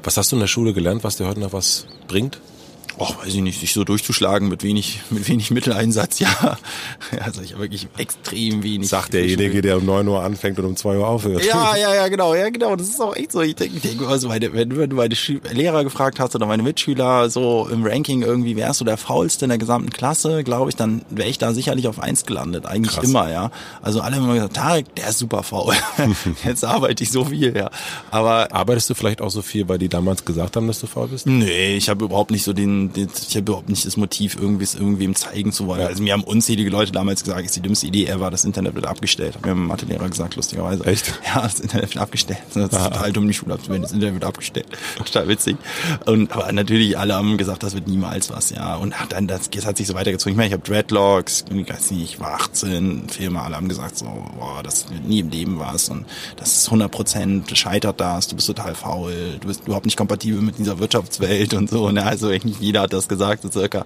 Was 0.02 0.16
hast 0.16 0.32
du 0.32 0.36
in 0.36 0.40
der 0.40 0.46
Schule 0.46 0.72
gelernt, 0.72 1.04
was 1.04 1.16
dir 1.16 1.26
heute 1.26 1.40
noch 1.40 1.52
was 1.52 1.86
bringt? 2.08 2.40
Och, 3.00 3.16
weiß 3.16 3.34
ich 3.34 3.40
nicht, 3.40 3.58
sich 3.58 3.72
so 3.72 3.82
durchzuschlagen 3.82 4.50
mit 4.50 4.62
wenig, 4.62 5.00
mit 5.08 5.26
wenig 5.26 5.50
Mitteleinsatz, 5.50 6.18
ja. 6.18 6.28
Also 7.24 7.40
ich 7.40 7.52
habe 7.52 7.62
wirklich 7.62 7.88
extrem 7.96 8.62
wenig. 8.62 8.88
Sagt 8.90 9.14
derjenige, 9.14 9.62
der 9.62 9.78
um 9.78 9.86
neun 9.86 10.06
Uhr 10.06 10.22
anfängt 10.22 10.58
und 10.58 10.66
um 10.66 10.76
zwei 10.76 10.98
Uhr 10.98 11.08
aufhört. 11.08 11.42
Ja, 11.46 11.76
ja, 11.80 11.94
ja, 11.94 12.08
genau, 12.08 12.34
ja, 12.34 12.50
genau. 12.50 12.76
Das 12.76 12.88
ist 12.88 13.00
auch 13.00 13.16
echt 13.16 13.32
so. 13.32 13.40
Ich 13.40 13.54
denke, 13.54 13.76
ich 13.76 13.82
denke 13.82 14.06
also 14.06 14.28
meine, 14.28 14.52
wenn, 14.52 14.76
wenn 14.76 14.90
du 14.90 14.96
meine 14.96 15.16
Schü 15.16 15.40
Lehrer 15.50 15.82
gefragt 15.82 16.20
hast 16.20 16.34
oder 16.34 16.44
meine 16.44 16.62
Mitschüler 16.62 17.30
so 17.30 17.70
im 17.72 17.86
Ranking 17.86 18.20
irgendwie, 18.20 18.54
wärst 18.56 18.82
du 18.82 18.84
der 18.84 18.98
faulste 18.98 19.46
in 19.46 19.48
der 19.48 19.56
gesamten 19.56 19.88
Klasse, 19.88 20.44
glaube 20.44 20.68
ich, 20.68 20.76
dann 20.76 21.00
wäre 21.08 21.30
ich 21.30 21.38
da 21.38 21.54
sicherlich 21.54 21.88
auf 21.88 22.00
eins 22.00 22.26
gelandet. 22.26 22.66
Eigentlich 22.66 22.96
Krass. 22.96 23.04
immer, 23.04 23.30
ja. 23.30 23.50
Also 23.80 24.02
alle 24.02 24.16
haben 24.16 24.24
immer 24.24 24.34
gesagt, 24.34 24.56
Tarek, 24.56 24.94
der 24.96 25.08
ist 25.08 25.18
super 25.18 25.42
faul. 25.42 25.74
Jetzt 26.44 26.66
arbeite 26.66 27.02
ich 27.02 27.10
so 27.10 27.24
viel, 27.24 27.56
ja. 27.56 27.70
Aber. 28.10 28.52
Arbeitest 28.52 28.90
du 28.90 28.94
vielleicht 28.94 29.22
auch 29.22 29.30
so 29.30 29.40
viel, 29.40 29.70
weil 29.70 29.78
die 29.78 29.88
damals 29.88 30.26
gesagt 30.26 30.56
haben, 30.56 30.66
dass 30.66 30.80
du 30.80 30.86
faul 30.86 31.08
bist? 31.08 31.26
Nee, 31.26 31.76
ich 31.76 31.88
habe 31.88 32.04
überhaupt 32.04 32.30
nicht 32.30 32.44
so 32.44 32.52
den 32.52 32.89
ich 32.96 33.36
habe 33.36 33.40
überhaupt 33.40 33.68
nicht 33.68 33.84
das 33.86 33.96
Motiv, 33.96 34.36
irgendwie 34.40 34.64
es 34.64 34.74
irgendwem 34.74 35.14
zeigen 35.14 35.52
zu 35.52 35.66
wollen. 35.66 35.86
Also 35.86 36.02
mir 36.02 36.12
haben 36.12 36.24
unzählige 36.24 36.70
Leute 36.70 36.92
damals 36.92 37.24
gesagt, 37.24 37.44
ist 37.44 37.56
die 37.56 37.60
dümmste 37.60 37.86
Idee 37.86 38.06
ever, 38.06 38.30
das 38.30 38.44
Internet 38.44 38.74
wird 38.74 38.86
abgestellt. 38.86 39.34
Hat 39.34 39.46
mir 39.46 39.54
mein 39.54 39.68
Mathelehrer 39.68 40.08
gesagt, 40.08 40.36
lustigerweise. 40.36 40.84
Echt? 40.84 41.12
Ja, 41.34 41.42
das 41.42 41.60
Internet 41.60 41.94
wird 41.94 41.98
abgestellt. 41.98 42.40
Das 42.54 42.64
ist 42.64 42.74
Aha. 42.74 42.90
total 42.90 43.12
dumm, 43.12 43.28
die 43.28 43.34
Schule 43.34 43.54
abzuwenden. 43.54 43.82
Das 43.82 43.92
Internet 43.92 44.14
wird 44.14 44.24
abgestellt. 44.24 44.66
Total 44.96 45.28
witzig. 45.28 45.56
Und 46.06 46.32
aber 46.32 46.50
natürlich, 46.52 46.98
alle 46.98 47.14
haben 47.14 47.36
gesagt, 47.36 47.62
das 47.62 47.74
wird 47.74 47.88
niemals 47.88 48.30
was, 48.30 48.50
ja. 48.50 48.76
Und 48.76 48.94
dann, 49.10 49.26
das, 49.26 49.50
das 49.50 49.66
hat 49.66 49.76
sich 49.76 49.86
so 49.86 49.94
weitergezogen. 49.94 50.32
Ich 50.32 50.36
meine, 50.36 50.48
ich 50.48 50.52
habe 50.52 50.62
Dreadlocks, 50.62 51.44
ich 51.50 51.68
weiß 51.68 51.90
nicht, 51.92 52.02
ich 52.02 52.20
war 52.20 52.34
18, 52.34 53.08
Filme, 53.08 53.40
alle 53.40 53.56
haben 53.56 53.68
gesagt 53.68 53.98
so, 53.98 54.06
boah, 54.38 54.62
das 54.62 54.90
wird 54.90 55.06
nie 55.06 55.20
im 55.20 55.30
Leben 55.30 55.58
was 55.58 55.88
und 55.88 56.06
das 56.36 56.56
ist 56.56 56.66
100 56.66 56.90
Prozent, 56.90 57.56
scheitert 57.56 58.00
das, 58.00 58.28
du 58.28 58.36
bist 58.36 58.46
total 58.46 58.74
faul, 58.74 59.12
du 59.40 59.46
bist 59.46 59.66
überhaupt 59.66 59.86
nicht 59.86 59.96
kompatibel 59.96 60.40
mit 60.40 60.58
dieser 60.58 60.78
Wirtschaftswelt 60.78 61.54
und 61.54 61.70
so. 61.70 61.90
Ne? 61.90 62.04
Also 62.04 62.28
eigentlich 62.28 62.60
jeder 62.70 62.82
hat 62.82 62.92
das 62.92 63.08
gesagt, 63.08 63.42
so 63.42 63.50
circa. 63.50 63.84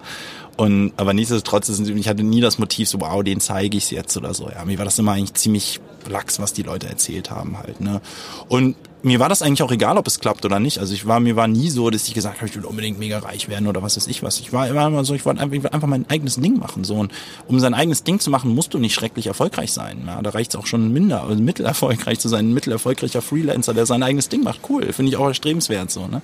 Und 0.56 0.92
aber 0.96 1.14
nichtsdestotrotz, 1.14 1.68
ich 1.68 2.08
hatte 2.08 2.22
nie 2.22 2.40
das 2.40 2.58
Motiv, 2.58 2.88
so 2.88 3.00
wow, 3.00 3.24
den 3.24 3.40
zeige 3.40 3.76
ich 3.76 3.90
jetzt 3.90 4.16
oder 4.16 4.34
so. 4.34 4.48
Ja, 4.50 4.64
mir 4.64 4.78
war 4.78 4.84
das 4.84 4.98
immer 4.98 5.12
eigentlich 5.12 5.34
ziemlich 5.34 5.80
lax, 6.08 6.38
was 6.38 6.52
die 6.52 6.62
Leute 6.62 6.86
erzählt 6.86 7.30
haben 7.30 7.58
halt. 7.58 7.80
Ne? 7.80 8.00
Und 8.48 8.76
mir 9.02 9.20
war 9.20 9.28
das 9.28 9.42
eigentlich 9.42 9.62
auch 9.62 9.72
egal, 9.72 9.98
ob 9.98 10.06
es 10.06 10.20
klappt 10.20 10.44
oder 10.44 10.60
nicht. 10.60 10.78
Also 10.78 10.94
ich 10.94 11.06
war, 11.06 11.20
mir 11.20 11.36
war 11.36 11.48
nie 11.48 11.68
so, 11.68 11.90
dass 11.90 12.06
ich 12.08 12.14
gesagt 12.14 12.36
habe, 12.36 12.46
ich 12.46 12.56
will 12.56 12.64
unbedingt 12.64 12.98
mega 12.98 13.18
reich 13.18 13.48
werden 13.48 13.66
oder 13.66 13.82
was 13.82 13.96
weiß 13.96 14.06
ich 14.06 14.22
was. 14.22 14.40
Ich 14.40 14.52
war 14.52 14.68
immer 14.68 14.86
immer 14.86 15.04
so, 15.04 15.14
ich 15.14 15.26
wollte 15.26 15.40
einfach, 15.40 15.72
einfach 15.72 15.88
mein 15.88 16.08
eigenes 16.08 16.36
Ding 16.36 16.58
machen. 16.58 16.84
So 16.84 16.94
und 16.94 17.12
um 17.46 17.58
sein 17.60 17.74
eigenes 17.74 18.04
Ding 18.04 18.20
zu 18.20 18.30
machen, 18.30 18.54
musst 18.54 18.72
du 18.72 18.78
nicht 18.78 18.94
schrecklich 18.94 19.26
erfolgreich 19.26 19.72
sein. 19.72 20.04
Ja, 20.06 20.22
da 20.22 20.30
reicht 20.30 20.54
es 20.54 20.60
auch 20.60 20.66
schon 20.66 20.92
minder, 20.92 21.24
also 21.24 21.42
mittelerfolgreich 21.42 22.18
zu 22.18 22.28
sein, 22.28 22.50
ein 22.50 22.54
mittelerfolgreicher 22.54 23.22
Freelancer, 23.22 23.74
der 23.74 23.86
sein 23.86 24.02
eigenes 24.02 24.28
Ding 24.28 24.42
macht. 24.42 24.60
Cool, 24.68 24.92
finde 24.92 25.10
ich 25.10 25.16
auch 25.16 25.26
erstrebenswert 25.26 25.90
so. 25.90 26.06
Ne? 26.06 26.22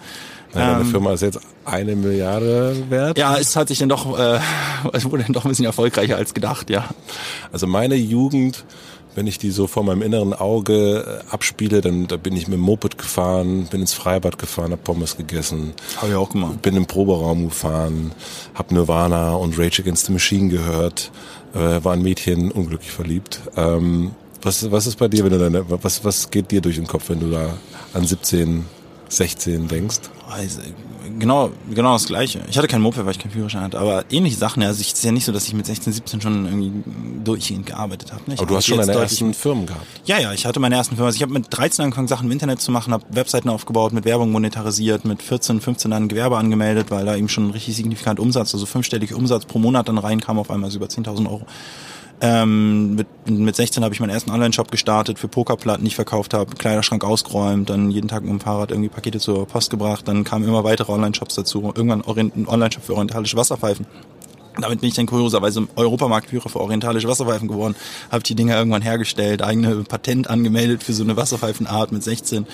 Ja, 0.54 0.72
deine 0.72 0.80
ähm, 0.82 0.90
Firma 0.90 1.12
ist 1.12 1.22
jetzt 1.22 1.40
eine 1.64 1.94
Milliarde 1.94 2.76
wert. 2.88 3.18
Ja, 3.18 3.36
es 3.36 3.54
hat 3.56 3.68
sich 3.68 3.78
dann 3.78 3.88
doch, 3.88 4.18
äh, 4.18 4.40
es 4.92 5.04
wurde 5.04 5.22
dann 5.22 5.32
doch 5.32 5.44
ein 5.44 5.48
bisschen 5.48 5.66
erfolgreicher 5.66 6.16
als 6.16 6.34
gedacht, 6.34 6.70
ja. 6.70 6.88
Also 7.52 7.66
meine 7.66 7.94
Jugend 7.94 8.64
wenn 9.14 9.26
ich 9.26 9.38
die 9.38 9.50
so 9.50 9.66
vor 9.66 9.84
meinem 9.84 10.02
inneren 10.02 10.34
Auge 10.34 11.22
äh, 11.28 11.32
abspiele, 11.32 11.80
dann 11.80 12.06
da 12.06 12.16
bin 12.16 12.36
ich 12.36 12.46
mit 12.48 12.56
dem 12.56 12.62
Moped 12.62 12.98
gefahren, 12.98 13.66
bin 13.70 13.80
ins 13.80 13.92
Freibad 13.92 14.38
gefahren, 14.38 14.72
hab 14.72 14.84
Pommes 14.84 15.16
gegessen. 15.16 15.72
Hab 15.96 16.08
ich 16.08 16.14
auch 16.14 16.30
gemacht. 16.30 16.62
Bin 16.62 16.76
im 16.76 16.86
Proberaum 16.86 17.48
gefahren, 17.48 18.12
hab 18.54 18.70
Nirvana 18.70 19.34
und 19.34 19.58
Rage 19.58 19.82
Against 19.82 20.06
the 20.06 20.12
Machine 20.12 20.48
gehört, 20.48 21.10
äh, 21.54 21.82
war 21.82 21.92
ein 21.92 22.02
Mädchen 22.02 22.50
unglücklich 22.50 22.92
verliebt. 22.92 23.40
Ähm, 23.56 24.12
was, 24.42 24.70
was 24.70 24.86
ist 24.86 24.98
bei 24.98 25.08
dir, 25.08 25.24
wenn 25.24 25.32
du 25.32 25.38
deine, 25.38 25.64
was, 25.68 26.04
was 26.04 26.30
geht 26.30 26.50
dir 26.50 26.60
durch 26.60 26.76
den 26.76 26.86
Kopf, 26.86 27.08
wenn 27.08 27.20
du 27.20 27.30
da 27.30 27.58
an 27.92 28.06
17, 28.06 28.64
16 29.10 29.68
denkst? 29.68 30.00
Also, 30.28 30.60
genau, 31.18 31.50
genau 31.68 31.94
das 31.94 32.06
Gleiche. 32.06 32.40
Ich 32.48 32.56
hatte 32.56 32.68
keinen 32.68 32.82
Moped, 32.82 33.04
weil 33.04 33.10
ich 33.10 33.18
keinen 33.18 33.32
Führerschein 33.32 33.62
hatte, 33.62 33.78
aber 33.78 34.04
ähnliche 34.10 34.36
Sachen. 34.36 34.62
Also 34.62 34.80
es 34.80 34.92
ist 34.92 35.04
ja 35.04 35.10
nicht 35.12 35.24
so, 35.24 35.32
dass 35.32 35.46
ich 35.46 35.54
mit 35.54 35.66
16, 35.66 35.92
17 35.92 36.20
schon 36.20 36.46
irgendwie 36.46 36.72
durchgehend 37.24 37.66
gearbeitet 37.66 38.12
habe. 38.12 38.22
Ne? 38.26 38.36
Aber 38.38 38.46
du 38.46 38.56
hast 38.56 38.66
schon 38.66 38.78
deine 38.78 38.92
ersten 38.92 39.34
Firmen 39.34 39.66
gehabt. 39.66 39.86
Ja, 40.04 40.18
ja, 40.18 40.32
ich 40.32 40.46
hatte 40.46 40.60
meine 40.60 40.76
ersten 40.76 40.94
Firmen. 40.94 41.06
Also 41.06 41.16
ich 41.16 41.22
habe 41.22 41.32
mit 41.32 41.46
13 41.50 41.84
angefangen, 41.84 42.08
Sachen 42.08 42.26
im 42.26 42.32
Internet 42.32 42.60
zu 42.60 42.70
machen, 42.70 42.92
habe 42.92 43.04
Webseiten 43.10 43.48
aufgebaut, 43.48 43.92
mit 43.92 44.04
Werbung 44.04 44.30
monetarisiert, 44.30 45.04
mit 45.04 45.22
14, 45.22 45.60
15 45.60 45.90
dann 45.90 46.08
Gewerbe 46.08 46.38
angemeldet, 46.38 46.90
weil 46.90 47.04
da 47.04 47.16
eben 47.16 47.28
schon 47.28 47.50
richtig 47.50 47.76
signifikant 47.76 48.20
Umsatz, 48.20 48.54
also 48.54 48.66
fünfstellige 48.66 49.16
Umsatz 49.16 49.44
pro 49.44 49.58
Monat 49.58 49.88
dann 49.88 49.98
reinkam, 49.98 50.38
auf 50.38 50.50
einmal 50.50 50.70
so 50.70 50.76
über 50.76 50.86
10.000 50.86 51.28
Euro. 51.28 51.46
Ähm, 52.22 52.96
mit, 52.96 53.06
mit 53.26 53.56
16 53.56 53.83
habe 53.83 53.94
ich 53.94 54.00
meinen 54.00 54.11
ersten 54.11 54.30
Online-Shop 54.30 54.70
gestartet 54.70 55.18
für 55.18 55.28
Pokerplatten, 55.28 55.85
die 55.85 55.88
ich 55.88 55.94
verkauft 55.94 56.35
habe, 56.35 56.54
Kleiderschrank 56.54 57.02
ausgeräumt, 57.02 57.70
dann 57.70 57.90
jeden 57.90 58.09
Tag 58.09 58.22
mit 58.22 58.30
dem 58.30 58.40
Fahrrad 58.40 58.70
irgendwie 58.70 58.90
Pakete 58.90 59.18
zur 59.18 59.46
Post 59.46 59.70
gebracht, 59.70 60.06
dann 60.06 60.22
kamen 60.24 60.46
immer 60.46 60.62
weitere 60.62 60.92
Online-Shops 60.92 61.37
dazu, 61.37 61.72
irgendwann 61.74 62.02
ein 62.02 62.46
Online-Shop 62.46 62.85
für 62.85 62.94
orientalische 62.94 63.37
Wasserpfeifen. 63.37 63.87
Damit 64.61 64.80
bin 64.80 64.88
ich 64.88 64.94
dann 64.94 65.06
kurioserweise 65.06 65.68
Europamarktführer 65.76 66.48
für 66.48 66.61
orientalische 66.61 67.09
Wasserpfeifen 67.09 67.48
geworden, 67.48 67.74
habe 68.11 68.22
die 68.22 68.35
Dinger 68.35 68.56
irgendwann 68.56 68.83
hergestellt, 68.83 69.42
eigene 69.42 69.76
Patent 69.85 70.28
angemeldet 70.28 70.83
für 70.83 70.92
so 70.92 71.02
eine 71.02 71.16
Wasserpfeifenart 71.16 71.92
mit 71.92 72.02
16 72.02 72.46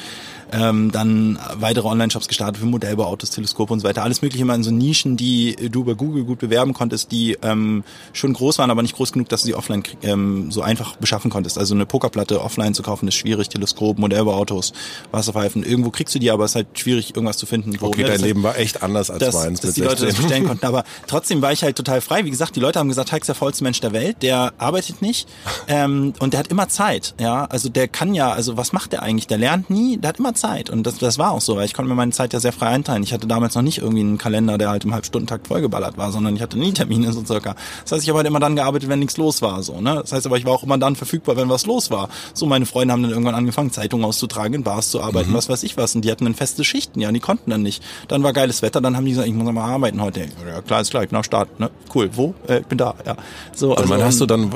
ähm, 0.52 0.92
dann 0.92 1.38
weitere 1.54 1.88
Online-Shops 1.88 2.28
gestartet 2.28 2.58
für 2.58 2.66
Modellbauautos, 2.66 3.30
Teleskope 3.30 3.72
und 3.72 3.80
so 3.80 3.88
weiter. 3.88 4.02
Alles 4.02 4.22
mögliche 4.22 4.42
immer 4.42 4.54
in 4.54 4.62
so 4.62 4.70
Nischen, 4.70 5.16
die 5.16 5.56
du 5.70 5.80
über 5.80 5.94
Google 5.94 6.24
gut 6.24 6.38
bewerben 6.38 6.72
konntest, 6.72 7.12
die 7.12 7.36
ähm, 7.42 7.84
schon 8.12 8.32
groß 8.32 8.58
waren, 8.58 8.70
aber 8.70 8.82
nicht 8.82 8.96
groß 8.96 9.12
genug, 9.12 9.28
dass 9.28 9.42
du 9.42 9.46
sie 9.46 9.54
offline 9.54 9.82
ähm, 10.02 10.50
so 10.50 10.62
einfach 10.62 10.96
beschaffen 10.96 11.30
konntest. 11.30 11.58
Also 11.58 11.74
eine 11.74 11.86
Pokerplatte 11.86 12.40
offline 12.42 12.74
zu 12.74 12.82
kaufen 12.82 13.08
ist 13.08 13.14
schwierig, 13.14 13.48
Teleskop, 13.48 13.98
Modellbauautos, 13.98 14.72
Wasserpfeifen. 15.10 15.64
Irgendwo 15.64 15.90
kriegst 15.90 16.14
du 16.14 16.18
die, 16.18 16.30
aber 16.30 16.44
es 16.44 16.52
ist 16.52 16.56
halt 16.56 16.66
schwierig, 16.74 17.14
irgendwas 17.14 17.38
zu 17.38 17.46
finden. 17.46 17.76
Wo, 17.80 17.86
okay, 17.86 18.02
ne, 18.02 18.08
dein 18.08 18.20
Leben 18.20 18.42
war 18.42 18.58
echt 18.58 18.82
anders 18.82 19.10
als 19.10 19.20
dass, 19.20 19.34
meins 19.34 19.60
dass 19.60 19.74
die 19.74 19.80
16. 19.80 19.84
Leute 19.84 20.06
das 20.06 20.22
bestellen 20.22 20.44
konnten. 20.48 20.66
Aber 20.66 20.84
trotzdem 21.06 21.42
war 21.42 21.52
ich 21.52 21.62
halt 21.62 21.76
total 21.76 22.00
frei. 22.00 22.24
Wie 22.24 22.30
gesagt, 22.30 22.56
die 22.56 22.60
Leute 22.60 22.78
haben 22.78 22.88
gesagt, 22.88 23.12
Heik 23.12 23.22
ist 23.22 23.28
der 23.28 23.34
faulste 23.34 23.64
Mensch 23.64 23.80
der 23.80 23.92
Welt, 23.92 24.22
der 24.22 24.52
arbeitet 24.58 25.02
nicht 25.02 25.28
ähm, 25.68 26.12
und 26.20 26.32
der 26.32 26.40
hat 26.40 26.48
immer 26.48 26.68
Zeit. 26.68 27.14
Ja, 27.20 27.44
also 27.46 27.68
der 27.68 27.88
kann 27.88 28.14
ja, 28.14 28.32
also 28.32 28.56
was 28.56 28.72
macht 28.72 28.92
der 28.92 29.02
eigentlich? 29.02 29.26
Der 29.26 29.38
lernt 29.38 29.70
nie, 29.70 29.96
der 29.96 30.10
hat 30.10 30.18
immer 30.18 30.34
Zeit 30.36 30.70
und 30.70 30.86
das, 30.86 30.98
das 30.98 31.18
war 31.18 31.32
auch 31.32 31.40
so, 31.40 31.56
weil 31.56 31.64
ich 31.64 31.74
konnte 31.74 31.88
mir 31.88 31.94
meine 31.94 32.12
Zeit 32.12 32.32
ja 32.32 32.40
sehr 32.40 32.52
frei 32.52 32.68
einteilen. 32.68 33.02
Ich 33.02 33.12
hatte 33.12 33.26
damals 33.26 33.54
noch 33.54 33.62
nicht 33.62 33.78
irgendwie 33.78 34.00
einen 34.00 34.18
Kalender, 34.18 34.58
der 34.58 34.70
halt 34.70 34.84
im 34.84 34.94
Halbstundentakt 34.94 35.48
vollgeballert 35.48 35.98
war, 35.98 36.12
sondern 36.12 36.36
ich 36.36 36.42
hatte 36.42 36.58
nie 36.58 36.72
Termine 36.72 37.12
so 37.12 37.24
circa. 37.24 37.54
Das 37.82 37.92
heißt, 37.92 38.02
ich 38.02 38.08
habe 38.08 38.18
halt 38.18 38.26
immer 38.26 38.40
dann 38.40 38.56
gearbeitet, 38.56 38.88
wenn 38.88 39.00
nichts 39.00 39.16
los 39.16 39.42
war, 39.42 39.62
so, 39.62 39.80
ne? 39.80 39.96
Das 40.02 40.12
heißt 40.12 40.26
aber, 40.26 40.38
ich 40.38 40.44
war 40.44 40.52
auch 40.52 40.62
immer 40.62 40.78
dann 40.78 40.96
verfügbar, 40.96 41.36
wenn 41.36 41.48
was 41.48 41.66
los 41.66 41.90
war. 41.90 42.08
So, 42.34 42.46
meine 42.46 42.66
Freunde 42.66 42.92
haben 42.92 43.02
dann 43.02 43.10
irgendwann 43.10 43.34
angefangen, 43.34 43.72
Zeitungen 43.72 44.04
auszutragen, 44.04 44.54
in 44.54 44.62
Bars 44.62 44.90
zu 44.90 45.02
arbeiten, 45.02 45.30
mhm. 45.30 45.34
was 45.34 45.48
weiß 45.48 45.62
ich 45.62 45.76
was. 45.76 45.94
Und 45.94 46.04
die 46.04 46.10
hatten 46.10 46.24
dann 46.24 46.34
feste 46.34 46.64
Schichten, 46.64 47.00
ja, 47.00 47.08
und 47.08 47.14
die 47.14 47.20
konnten 47.20 47.50
dann 47.50 47.62
nicht. 47.62 47.82
Dann 48.08 48.22
war 48.22 48.32
geiles 48.32 48.62
Wetter, 48.62 48.80
dann 48.80 48.96
haben 48.96 49.04
die 49.04 49.12
gesagt, 49.12 49.28
ich 49.28 49.34
muss 49.34 49.50
mal 49.52 49.64
arbeiten 49.64 50.00
heute. 50.00 50.20
Ja, 50.46 50.62
klar, 50.62 50.80
ist 50.80 50.90
klar, 50.90 51.02
ich 51.02 51.10
bin 51.10 51.16
am 51.16 51.24
Start, 51.24 51.58
ne? 51.58 51.70
Cool, 51.94 52.10
wo? 52.12 52.34
Äh, 52.46 52.60
ich 52.60 52.66
bin 52.66 52.78
da, 52.78 52.94
ja. 53.04 53.16
So, 53.54 53.74
also, 53.74 53.94
und 53.94 54.02
hast 54.02 54.20
du 54.20 54.26
dann, 54.26 54.52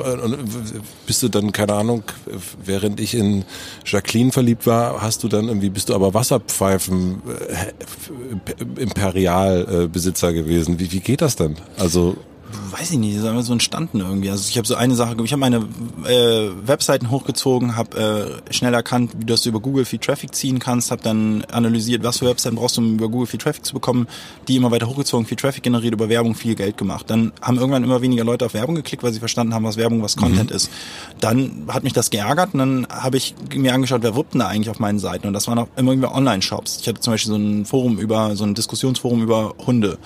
bist 1.07 1.23
du 1.23 1.29
dann, 1.29 1.51
keine 1.51 1.73
Ahnung, 1.73 2.03
während 2.63 2.99
ich 2.99 3.13
in 3.15 3.45
Jacqueline 3.85 4.31
verliebt 4.31 4.67
war, 4.67 5.01
hast 5.01 5.23
du 5.23 5.27
dann 5.27 5.47
irgendwie, 5.47 5.70
bist 5.71 5.89
du 5.89 5.95
aber 5.95 6.13
Wasserpfeifen 6.13 7.21
äh, 7.27 8.81
Imperialbesitzer 8.81 10.33
gewesen. 10.33 10.79
Wie, 10.79 10.91
wie 10.91 10.99
geht 10.99 11.21
das 11.21 11.35
denn? 11.35 11.55
Also 11.77 12.17
weiß 12.71 12.91
ich 12.91 12.97
nicht, 12.97 13.15
das 13.15 13.23
ist 13.23 13.29
einfach 13.29 13.43
so 13.43 13.53
entstanden 13.53 13.99
irgendwie. 13.99 14.29
Also 14.29 14.47
ich 14.49 14.57
habe 14.57 14.67
so 14.67 14.75
eine 14.75 14.95
Sache, 14.95 15.15
ich 15.23 15.31
habe 15.31 15.39
meine 15.39 15.57
äh, 16.05 16.49
Webseiten 16.65 17.09
hochgezogen, 17.09 17.75
habe 17.75 18.41
äh, 18.49 18.53
schnell 18.53 18.73
erkannt, 18.73 19.11
wie 19.15 19.25
du 19.25 19.33
das 19.33 19.45
über 19.45 19.59
Google 19.59 19.85
viel 19.85 19.99
Traffic 19.99 20.33
ziehen 20.33 20.59
kannst, 20.59 20.91
habe 20.91 21.01
dann 21.01 21.43
analysiert, 21.51 22.03
was 22.03 22.19
für 22.19 22.25
Webseiten 22.25 22.55
brauchst 22.55 22.77
du, 22.77 22.81
um 22.81 22.95
über 22.95 23.09
Google 23.09 23.27
viel 23.27 23.39
Traffic 23.39 23.65
zu 23.65 23.73
bekommen, 23.73 24.07
die 24.47 24.55
immer 24.55 24.71
weiter 24.71 24.87
hochgezogen, 24.87 25.25
viel 25.25 25.37
Traffic 25.37 25.63
generiert, 25.63 25.93
über 25.93 26.09
Werbung 26.09 26.35
viel 26.35 26.55
Geld 26.55 26.77
gemacht. 26.77 27.09
Dann 27.09 27.31
haben 27.41 27.57
irgendwann 27.57 27.83
immer 27.83 28.01
weniger 28.01 28.23
Leute 28.23 28.45
auf 28.45 28.53
Werbung 28.53 28.75
geklickt, 28.75 29.03
weil 29.03 29.13
sie 29.13 29.19
verstanden 29.19 29.53
haben, 29.53 29.65
was 29.65 29.77
Werbung, 29.77 30.01
was 30.01 30.15
Content 30.15 30.49
mhm. 30.49 30.55
ist. 30.55 30.69
Dann 31.19 31.63
hat 31.67 31.83
mich 31.83 31.93
das 31.93 32.09
geärgert 32.09 32.53
und 32.53 32.59
dann 32.59 32.87
habe 32.89 33.17
ich 33.17 33.35
mir 33.55 33.73
angeschaut, 33.73 34.03
wer 34.03 34.15
wirbt 34.15 34.33
denn 34.33 34.39
da 34.39 34.47
eigentlich 34.47 34.69
auf 34.69 34.79
meinen 34.79 34.99
Seiten? 34.99 35.27
Und 35.27 35.33
das 35.33 35.47
waren 35.47 35.59
auch 35.59 35.67
immer 35.75 35.91
irgendwie 35.91 36.09
Online-Shops. 36.09 36.79
Ich 36.81 36.87
hatte 36.87 37.01
zum 37.01 37.13
Beispiel 37.13 37.31
so 37.31 37.37
ein 37.37 37.65
Forum 37.65 37.99
über, 37.99 38.35
so 38.35 38.43
ein 38.43 38.55
Diskussionsforum 38.55 39.21
über 39.21 39.53
Hunde. 39.65 39.97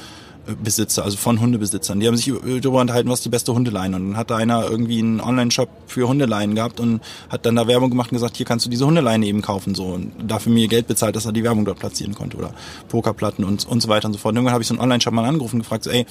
Besitzer, 0.63 1.03
also 1.03 1.17
von 1.17 1.39
Hundebesitzern. 1.39 1.99
Die 1.99 2.07
haben 2.07 2.17
sich 2.17 2.31
darüber 2.61 2.81
unterhalten, 2.81 3.09
was 3.09 3.21
die 3.21 3.29
beste 3.29 3.53
Hundeleine. 3.53 3.95
Und 3.95 4.09
dann 4.09 4.17
hat 4.17 4.29
da 4.29 4.37
einer 4.37 4.69
irgendwie 4.69 4.99
einen 4.99 5.19
Online-Shop 5.19 5.69
für 5.87 6.07
Hundeleinen 6.07 6.55
gehabt 6.55 6.79
und 6.79 7.01
hat 7.29 7.45
dann 7.45 7.55
da 7.55 7.67
Werbung 7.67 7.89
gemacht 7.89 8.11
und 8.11 8.17
gesagt, 8.17 8.37
hier 8.37 8.45
kannst 8.45 8.65
du 8.65 8.69
diese 8.69 8.85
Hundeleine 8.85 9.25
eben 9.25 9.41
kaufen 9.41 9.75
so 9.75 9.85
und 9.85 10.11
dafür 10.21 10.51
mir 10.53 10.67
Geld 10.67 10.87
bezahlt, 10.87 11.15
dass 11.15 11.25
er 11.25 11.31
die 11.31 11.43
Werbung 11.43 11.65
dort 11.65 11.79
platzieren 11.79 12.13
konnte 12.13 12.37
oder 12.37 12.53
Pokerplatten 12.89 13.43
und, 13.43 13.67
und 13.67 13.81
so 13.81 13.89
weiter 13.89 14.07
und 14.07 14.13
so 14.13 14.19
fort. 14.19 14.33
Und 14.33 14.37
irgendwann 14.37 14.53
habe 14.53 14.61
ich 14.61 14.67
so 14.67 14.73
einen 14.73 14.81
Online-Shop 14.81 15.13
mal 15.13 15.25
angerufen 15.25 15.55
und 15.55 15.61
gefragt, 15.61 15.83
so, 15.83 15.89
ey, 15.89 16.05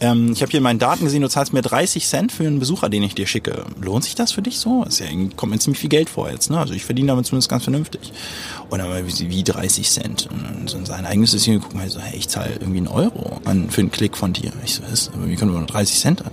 ähm, 0.00 0.32
ich 0.32 0.42
habe 0.42 0.50
hier 0.50 0.58
in 0.58 0.64
meinen 0.64 0.78
Daten 0.78 1.04
gesehen, 1.04 1.22
du 1.22 1.28
zahlst 1.28 1.52
mir 1.52 1.62
30 1.62 2.06
Cent 2.06 2.32
für 2.32 2.46
einen 2.46 2.58
Besucher, 2.58 2.88
den 2.88 3.02
ich 3.02 3.14
dir 3.14 3.26
schicke. 3.26 3.64
Lohnt 3.80 4.04
sich 4.04 4.14
das 4.14 4.32
für 4.32 4.42
dich 4.42 4.58
so? 4.58 4.84
Das 4.84 4.98
ja, 4.98 5.06
kommt 5.36 5.52
mir 5.52 5.58
ziemlich 5.58 5.80
viel 5.80 5.88
Geld 5.88 6.10
vor 6.10 6.30
jetzt. 6.30 6.50
Ne? 6.50 6.58
Also 6.58 6.74
ich 6.74 6.84
verdiene 6.84 7.08
damit 7.08 7.26
zumindest 7.26 7.48
ganz 7.48 7.64
vernünftig. 7.64 8.12
Und 8.68 8.78
dann 8.78 9.06
wie, 9.06 9.30
wie 9.30 9.42
30 9.42 9.88
Cent. 9.88 10.28
Und 10.30 10.68
so 10.68 10.84
sein 10.84 11.06
eigenes 11.06 11.30
System 11.30 11.60
gucken 11.60 11.80
wir 11.80 11.88
so, 11.88 12.00
hey, 12.00 12.18
ich 12.18 12.28
zahle 12.28 12.52
irgendwie 12.54 12.78
einen 12.78 12.88
Euro 12.88 13.40
an, 13.44 13.70
für 13.70 13.80
einen 13.80 13.90
Klick 13.90 14.16
von 14.16 14.32
dir. 14.32 14.52
Ich 14.64 14.74
so, 14.74 14.82
was? 14.90 15.10
Wie 15.24 15.36
können 15.36 15.52
wir 15.52 15.58
nur 15.58 15.66
30 15.66 15.98
Cent 15.98 16.24
an? 16.24 16.32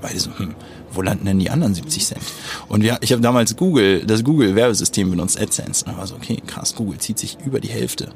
beide 0.00 0.18
so, 0.18 0.30
hm 0.36 0.54
wo 0.98 1.02
landen 1.02 1.26
denn 1.26 1.38
die 1.38 1.48
anderen 1.48 1.76
70 1.76 2.04
Cent? 2.04 2.22
Und 2.66 2.82
ja, 2.82 2.98
ich 3.00 3.12
habe 3.12 3.22
damals 3.22 3.54
Google, 3.54 4.04
das 4.04 4.24
Google-Werbesystem 4.24 5.08
benutzt, 5.08 5.40
AdSense. 5.40 5.84
Und 5.84 5.92
da 5.92 5.98
war 5.98 6.08
so, 6.08 6.16
okay, 6.16 6.42
krass, 6.44 6.74
Google 6.74 6.98
zieht 6.98 7.20
sich 7.20 7.38
über 7.46 7.60
die 7.60 7.68
Hälfte 7.68 8.08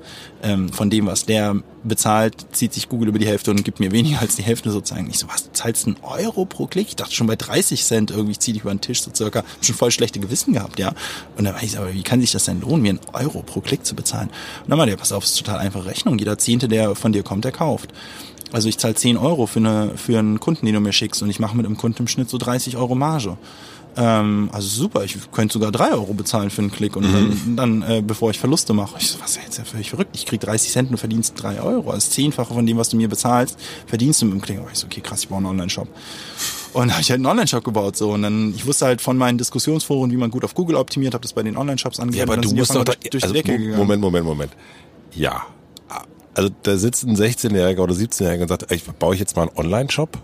ähm, 0.43 0.69
von 0.69 0.91
dem, 0.91 1.07
was 1.07 1.25
der 1.25 1.63
bezahlt, 1.85 2.35
zieht 2.51 2.73
sich 2.73 2.89
Google 2.89 3.11
über 3.11 3.21
die 3.21 3.27
Hälfte 3.27 3.53
und 3.53 3.65
gibt 3.65 3.79
mir 3.79 3.93
weniger 3.93 4.21
als 4.21 4.35
die 4.35 4.43
Hälfte 4.43 4.73
sozusagen. 4.73 5.09
Ich 5.09 5.21
so, 5.21 5.29
was, 5.29 5.45
du 5.45 5.53
zahlst 5.53 5.87
einen 5.87 5.97
Euro 6.03 6.45
pro 6.45 6.67
Klick? 6.67 6.89
Ich 6.89 6.97
dachte 6.97 7.15
schon 7.15 7.29
bei 7.29 7.37
30 7.37 7.85
Cent 7.85 8.11
irgendwie, 8.11 8.33
ich 8.33 8.41
zieh 8.41 8.53
dich 8.53 8.63
über 8.63 8.75
den 8.75 8.81
Tisch 8.81 9.01
so 9.03 9.13
circa. 9.15 9.41
Hab 9.41 9.65
schon 9.65 9.77
voll 9.77 9.93
schlechte 9.93 10.19
Gewissen 10.19 10.53
gehabt, 10.53 10.81
ja. 10.81 10.93
Und 11.37 11.45
dann 11.45 11.55
war 11.55 11.63
ich 11.63 11.71
so, 11.71 11.79
aber 11.79 11.95
wie 11.95 12.03
kann 12.03 12.21
sich 12.21 12.33
das 12.33 12.47
denn 12.47 12.61
lohnen, 12.61 12.83
mir 12.83 12.91
einen 12.91 13.01
Euro 13.13 13.43
pro 13.43 13.61
Klick 13.61 13.87
zu 13.87 13.95
bezahlen? 13.95 14.29
Und 14.65 14.71
dann 14.71 14.79
war 14.79 14.87
der, 14.87 14.97
pass 14.97 15.13
auf, 15.13 15.23
ist 15.23 15.39
total 15.39 15.59
einfache 15.59 15.87
Rechnung. 15.87 16.19
Jeder 16.19 16.37
Zehnte, 16.37 16.67
der 16.67 16.97
von 16.97 17.13
dir 17.13 17.23
kommt, 17.23 17.45
der 17.45 17.53
kauft. 17.53 17.91
Also 18.53 18.69
ich 18.69 18.79
zahle 18.79 18.95
10 18.95 19.17
Euro 19.17 19.47
für, 19.47 19.61
eine, 19.61 19.93
für 19.97 20.19
einen 20.19 20.39
Kunden, 20.39 20.67
den 20.67 20.75
du 20.75 20.81
mir 20.81 20.93
schickst 20.93 21.23
und 21.23 21.31
ich 21.31 21.41
mache 21.41 21.57
mit 21.57 21.67
einem 21.67 21.77
Kunden 21.77 22.03
im 22.03 22.09
Schnitt 22.09 22.29
so 22.29 22.39
30 22.39 22.77
Euro 22.77 22.95
Marge. 22.95 23.37
Ähm, 23.97 24.49
also 24.53 24.69
super, 24.69 25.05
ich 25.05 25.19
könnte 25.33 25.55
sogar 25.55 25.71
3 25.71 25.93
Euro 25.93 26.15
bezahlen 26.15 26.51
für 26.51 26.63
einen 26.63 26.71
Klick 26.71 26.97
und 26.97 27.05
mhm. 27.05 27.57
dann, 27.57 27.83
dann 27.83 27.91
äh, 27.91 28.03
bevor 28.03 28.31
ich 28.31 28.39
Verluste 28.39 28.73
mache. 28.73 28.97
Ich 28.99 29.11
so, 29.11 29.21
was 29.21 29.33
ist 29.33 29.43
jetzt 29.43 29.59
ja 29.59 29.65
völlig 29.65 29.91
verrückt. 29.91 30.11
Ich 30.15 30.25
krieg 30.25 30.41
30 30.41 30.71
Cent 30.71 30.91
und 30.91 30.97
verdienst 30.97 31.35
3 31.37 31.61
Euro. 31.61 31.91
Also 31.91 32.11
zehnfache 32.11 32.55
von 32.55 32.65
dem, 32.67 32.79
was 32.79 32.89
du 32.89 32.97
mir 32.97 33.09
bezahlst, 33.09 33.59
verdienst 33.87 34.23
du 34.23 34.27
mit 34.27 34.35
dem 34.35 34.41
Klick. 34.41 34.59
Aber 34.59 34.71
ich 34.71 34.79
so, 34.79 34.87
okay, 34.87 35.01
krass, 35.01 35.23
ich 35.23 35.29
brauche 35.29 35.39
einen 35.39 35.47
Online-Shop. 35.47 35.89
Und 36.73 36.91
habe 36.91 37.03
ich 37.03 37.11
halt 37.11 37.19
einen 37.19 37.27
Online-Shop 37.27 37.65
gebaut 37.65 37.97
so 37.97 38.13
und 38.13 38.23
dann 38.23 38.55
ich 38.55 38.67
wusste 38.67 38.87
halt 38.87 39.03
von 39.03 39.19
meinen 39.19 39.37
Diskussionsforen, 39.37 40.11
wie 40.11 40.17
man 40.17 40.31
gut 40.31 40.45
auf 40.45 40.55
Google 40.55 40.77
optimiert, 40.77 41.13
habe 41.13 41.23
das 41.23 41.35
bei 41.35 41.43
den 41.43 41.57
Online-Shops 41.59 42.01
angegeben. 42.01 42.29
Ja, 42.29 42.33
aber 42.33 42.41
du 42.41 42.55
musst 42.55 42.75
doch 42.75 42.85
durch 42.85 43.23
also, 43.23 43.35
die 43.35 43.43
Decke. 43.43 43.59
Moment, 43.77 44.01
Moment, 44.01 44.25
Moment. 44.25 44.53
Ja, 45.15 45.43
also 46.35 46.51
da 46.63 46.77
sitzt 46.77 47.05
ein 47.05 47.17
16-Jähriger 47.17 47.81
oder 47.81 47.95
17-Jähriger 47.95 48.43
und 48.43 48.49
sagt, 48.49 48.71
ich 48.73 48.85
baue 48.85 49.15
ich 49.15 49.21
jetzt 49.21 49.37
mal 49.37 49.49
einen 49.49 49.57
Online-Shop? 49.57 50.19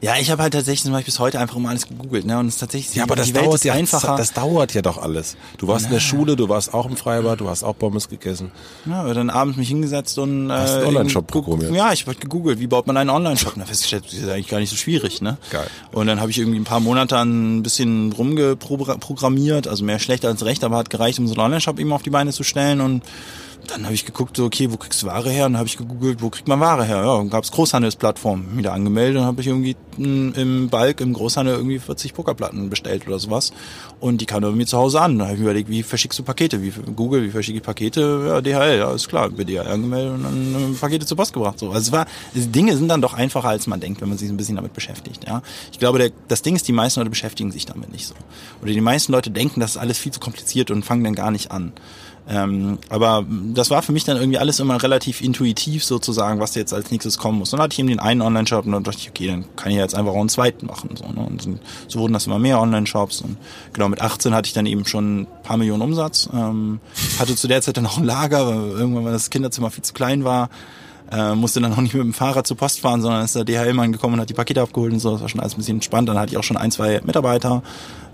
Ja, 0.00 0.16
ich 0.18 0.30
habe 0.30 0.42
halt 0.42 0.52
tatsächlich 0.52 0.82
zum 0.82 0.92
Beispiel 0.92 1.12
bis 1.12 1.20
heute 1.20 1.38
einfach 1.38 1.56
immer 1.56 1.68
alles 1.68 1.86
gegoogelt, 1.86 2.26
ne? 2.26 2.38
Und 2.38 2.48
es 2.48 2.54
ist 2.54 2.60
tatsächlich 2.60 2.94
ja, 2.96 3.04
aber 3.04 3.14
das 3.14 3.28
die 3.28 3.34
Welt 3.34 3.46
dauert 3.46 3.64
ja 3.64 3.74
einfacher. 3.74 4.16
Das 4.16 4.32
dauert 4.32 4.74
ja 4.74 4.82
doch 4.82 4.98
alles. 5.00 5.36
Du 5.58 5.68
warst 5.68 5.84
Na. 5.84 5.88
in 5.88 5.94
der 5.94 6.00
Schule, 6.00 6.34
du 6.34 6.48
warst 6.48 6.74
auch 6.74 6.86
im 6.86 6.96
Freibad, 6.96 7.40
du 7.40 7.48
hast 7.48 7.62
auch 7.62 7.78
Pommes 7.78 8.08
gegessen. 8.08 8.50
Ja, 8.86 9.02
aber 9.02 9.14
dann 9.14 9.30
abends 9.30 9.56
mich 9.56 9.68
hingesetzt 9.68 10.18
und 10.18 10.50
äh, 10.50 10.52
hast 10.52 10.72
einen 10.74 10.86
Online-Shop 10.86 11.28
programmiert. 11.28 11.72
Ja, 11.72 11.92
ich 11.92 12.06
habe 12.06 12.16
gegoogelt, 12.16 12.58
wie 12.58 12.66
baut 12.66 12.88
man 12.88 12.96
einen 12.96 13.10
Online-Shop? 13.10 13.52
Na, 13.56 13.64
festgestellt, 13.64 14.04
das 14.06 14.14
ist 14.14 14.28
eigentlich 14.28 14.48
gar 14.48 14.58
nicht 14.58 14.70
so 14.70 14.76
schwierig, 14.76 15.22
ne? 15.22 15.38
Geil. 15.50 15.68
Und 15.92 16.08
dann 16.08 16.20
habe 16.20 16.30
ich 16.32 16.38
irgendwie 16.38 16.58
ein 16.58 16.64
paar 16.64 16.80
Monate 16.80 17.18
ein 17.18 17.62
bisschen 17.62 18.12
rumgeprogrammiert, 18.12 19.68
also 19.68 19.84
mehr 19.84 20.00
schlecht 20.00 20.24
als 20.24 20.44
recht, 20.44 20.64
aber 20.64 20.76
hat 20.76 20.90
gereicht, 20.90 21.20
um 21.20 21.28
so 21.28 21.34
einen 21.34 21.42
Online-Shop 21.42 21.78
eben 21.78 21.92
auf 21.92 22.02
die 22.02 22.10
Beine 22.10 22.32
zu 22.32 22.42
stellen 22.42 22.80
und 22.80 23.04
dann 23.68 23.84
habe 23.84 23.94
ich 23.94 24.04
geguckt, 24.04 24.36
so, 24.36 24.44
okay, 24.44 24.70
wo 24.70 24.76
kriegst 24.76 25.02
du 25.02 25.06
Ware 25.06 25.30
her? 25.30 25.46
Und 25.46 25.52
dann 25.52 25.58
habe 25.58 25.68
ich 25.68 25.76
gegoogelt, 25.76 26.20
wo 26.20 26.30
kriegt 26.30 26.48
man 26.48 26.60
Ware 26.60 26.84
her? 26.84 26.96
Ja, 26.96 27.16
dann 27.16 27.30
gab 27.30 27.44
es 27.44 27.52
Großhandelsplattformen. 27.52 28.58
Wieder 28.58 28.72
angemeldet 28.72 29.18
und 29.18 29.24
habe 29.24 29.40
ich 29.40 29.46
irgendwie 29.46 29.76
im 29.98 30.68
Balk, 30.70 31.00
im 31.00 31.12
Großhandel 31.12 31.54
irgendwie 31.54 31.78
40 31.78 32.14
Pokerplatten 32.14 32.70
bestellt 32.70 33.06
oder 33.06 33.18
sowas. 33.18 33.52
Und 34.00 34.20
die 34.20 34.26
kamen 34.26 34.56
mir 34.56 34.66
zu 34.66 34.78
Hause 34.78 35.00
an. 35.00 35.18
Da 35.18 35.26
habe 35.26 35.34
ich 35.34 35.40
mir 35.40 35.46
überlegt, 35.46 35.68
wie 35.68 35.82
verschickst 35.82 36.18
du 36.18 36.22
Pakete? 36.22 36.62
Wie 36.62 36.70
Google, 36.70 37.22
wie 37.22 37.30
verschicke 37.30 37.58
ich 37.58 37.64
Pakete? 37.64 38.24
Ja, 38.26 38.40
DHL, 38.40 38.78
ja, 38.78 38.92
ist 38.92 39.08
klar, 39.08 39.30
bei 39.30 39.44
DHL 39.44 39.68
angemeldet 39.68 40.14
und 40.14 40.24
dann 40.24 40.72
äh, 40.72 40.76
Pakete 40.76 41.06
zur 41.06 41.16
Post 41.16 41.32
gebracht. 41.32 41.58
So. 41.58 41.68
Also 41.68 41.80
es 41.80 41.92
war, 41.92 42.06
Dinge 42.34 42.76
sind 42.76 42.88
dann 42.88 43.02
doch 43.02 43.14
einfacher, 43.14 43.48
als 43.48 43.66
man 43.66 43.80
denkt, 43.80 44.00
wenn 44.00 44.08
man 44.08 44.18
sich 44.18 44.28
ein 44.28 44.36
bisschen 44.36 44.56
damit 44.56 44.72
beschäftigt. 44.72 45.24
Ja, 45.26 45.42
Ich 45.70 45.78
glaube, 45.78 45.98
der, 45.98 46.10
das 46.28 46.42
Ding 46.42 46.56
ist, 46.56 46.66
die 46.68 46.72
meisten 46.72 47.00
Leute 47.00 47.10
beschäftigen 47.10 47.52
sich 47.52 47.66
damit 47.66 47.92
nicht 47.92 48.06
so. 48.06 48.14
Oder 48.62 48.72
die 48.72 48.80
meisten 48.80 49.12
Leute 49.12 49.30
denken, 49.30 49.60
das 49.60 49.72
ist 49.72 49.76
alles 49.76 49.98
viel 49.98 50.12
zu 50.12 50.20
kompliziert 50.20 50.70
und 50.70 50.84
fangen 50.84 51.04
dann 51.04 51.14
gar 51.14 51.30
nicht 51.30 51.50
an. 51.50 51.72
Ähm, 52.28 52.78
aber 52.88 53.24
das 53.52 53.70
war 53.70 53.82
für 53.82 53.92
mich 53.92 54.04
dann 54.04 54.16
irgendwie 54.16 54.38
alles 54.38 54.60
immer 54.60 54.80
relativ 54.80 55.20
intuitiv 55.20 55.84
sozusagen, 55.84 56.38
was 56.38 56.54
jetzt 56.54 56.72
als 56.72 56.90
nächstes 56.90 57.18
kommen 57.18 57.38
muss. 57.38 57.52
Und 57.52 57.58
dann 57.58 57.64
hatte 57.64 57.74
ich 57.74 57.78
eben 57.80 57.88
den 57.88 57.98
einen 57.98 58.22
Online-Shop 58.22 58.64
und 58.64 58.72
dann 58.72 58.84
dachte 58.84 58.98
ich, 59.00 59.08
okay, 59.08 59.26
dann 59.26 59.44
kann 59.56 59.72
ich 59.72 59.78
jetzt 59.78 59.94
einfach 59.94 60.12
auch 60.12 60.20
einen 60.20 60.28
zweiten 60.28 60.66
machen. 60.66 60.90
So, 60.94 61.04
ne? 61.06 61.26
Und 61.26 61.60
so 61.88 61.98
wurden 61.98 62.12
das 62.12 62.26
immer 62.26 62.38
mehr 62.38 62.60
Online-Shops. 62.60 63.22
Und 63.22 63.36
genau, 63.72 63.88
mit 63.88 64.00
18 64.00 64.34
hatte 64.34 64.46
ich 64.46 64.52
dann 64.52 64.66
eben 64.66 64.86
schon 64.86 65.22
ein 65.22 65.26
paar 65.42 65.56
Millionen 65.56 65.82
Umsatz. 65.82 66.28
Ähm, 66.32 66.80
hatte 67.18 67.34
zu 67.34 67.48
der 67.48 67.60
Zeit 67.60 67.76
dann 67.76 67.86
auch 67.86 67.98
ein 67.98 68.04
Lager, 68.04 68.46
weil 68.46 68.78
irgendwann, 68.78 69.04
weil 69.04 69.12
das 69.12 69.30
Kinderzimmer 69.30 69.70
viel 69.70 69.82
zu 69.82 69.92
klein 69.92 70.24
war, 70.24 70.48
äh, 71.10 71.34
musste 71.34 71.60
dann 71.60 71.72
auch 71.72 71.80
nicht 71.80 71.94
mit 71.94 72.02
dem 72.02 72.14
Fahrrad 72.14 72.46
zur 72.46 72.56
Post 72.56 72.80
fahren, 72.80 73.02
sondern 73.02 73.24
ist 73.24 73.34
der 73.34 73.44
DHL-Mann 73.44 73.92
gekommen 73.92 74.14
und 74.14 74.20
hat 74.20 74.30
die 74.30 74.34
Pakete 74.34 74.62
abgeholt 74.62 74.92
und 74.92 75.00
so. 75.00 75.10
Das 75.10 75.20
war 75.20 75.28
schon 75.28 75.40
alles 75.40 75.54
ein 75.54 75.58
bisschen 75.58 75.76
entspannt. 75.76 76.08
Dann 76.08 76.18
hatte 76.18 76.32
ich 76.32 76.38
auch 76.38 76.44
schon 76.44 76.56
ein, 76.56 76.70
zwei 76.70 77.00
Mitarbeiter, 77.04 77.62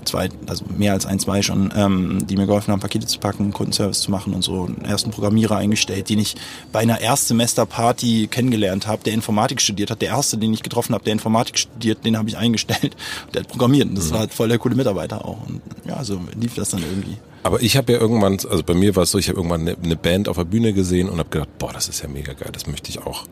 zwei, 0.04 0.28
also 0.46 0.64
mehr 0.76 0.92
als 0.92 1.06
ein, 1.06 1.18
zwei 1.18 1.42
schon, 1.42 1.72
ähm, 1.76 2.26
die 2.26 2.36
mir 2.36 2.46
geholfen 2.46 2.72
haben, 2.72 2.80
Pakete 2.80 3.06
zu 3.06 3.18
packen, 3.18 3.52
Kundenservice 3.52 4.00
zu 4.00 4.10
machen 4.10 4.34
und 4.34 4.42
so. 4.42 4.64
Einen 4.64 4.84
ersten 4.84 5.10
Programmierer 5.10 5.56
eingestellt, 5.56 6.08
den 6.08 6.18
ich 6.18 6.36
bei 6.72 6.80
einer 6.80 7.00
Erstsemester-Party 7.00 8.28
kennengelernt 8.30 8.86
habe, 8.86 9.02
der 9.04 9.14
Informatik 9.14 9.60
studiert 9.60 9.90
hat. 9.90 10.02
Der 10.02 10.08
erste, 10.08 10.38
den 10.38 10.52
ich 10.52 10.62
getroffen 10.62 10.94
habe, 10.94 11.04
der 11.04 11.12
Informatik 11.12 11.58
studiert, 11.58 12.04
den 12.04 12.16
habe 12.16 12.28
ich 12.28 12.36
eingestellt. 12.36 12.96
Der 13.34 13.42
hat 13.42 13.48
programmiert. 13.48 13.88
Und 13.88 13.96
das 13.96 14.08
mhm. 14.08 14.12
war 14.12 14.18
halt 14.20 14.32
voll 14.32 14.48
der 14.48 14.58
coole 14.58 14.74
Mitarbeiter 14.74 15.24
auch. 15.24 15.46
Und 15.46 15.60
ja, 15.86 16.02
so 16.04 16.20
lief 16.38 16.54
das 16.54 16.70
dann 16.70 16.82
irgendwie. 16.82 17.16
Aber 17.42 17.62
ich 17.62 17.76
habe 17.76 17.92
ja 17.92 18.00
irgendwann, 18.00 18.32
also 18.32 18.62
bei 18.62 18.74
mir 18.74 18.96
war 18.96 19.04
es 19.04 19.10
so, 19.10 19.18
ich 19.18 19.28
habe 19.28 19.38
irgendwann 19.38 19.62
eine, 19.62 19.76
eine, 19.82 19.96
Band 19.96 20.28
auf 20.28 20.36
der 20.36 20.44
Bühne 20.44 20.72
gesehen 20.72 21.08
und 21.08 21.18
habe 21.18 21.30
gedacht, 21.30 21.48
boah, 21.58 21.72
das 21.72 21.88
ist 21.88 22.02
ja 22.02 22.08
mega 22.08 22.32
geil, 22.32 22.50
das 22.52 22.66
möchte 22.66 22.90
ich 22.90 22.98
auch. 23.00 23.24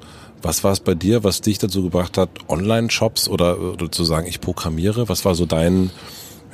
Was 0.42 0.64
war 0.64 0.72
es 0.72 0.80
bei 0.80 0.94
dir, 0.94 1.24
was 1.24 1.40
dich 1.40 1.58
dazu 1.58 1.82
gebracht 1.82 2.16
hat, 2.16 2.30
Online-Shops 2.48 3.28
oder, 3.28 3.58
oder 3.60 3.90
zu 3.90 4.04
sagen, 4.04 4.26
ich 4.26 4.40
programmiere? 4.40 5.08
Was 5.08 5.24
war 5.24 5.34
so 5.34 5.44
dein, 5.44 5.90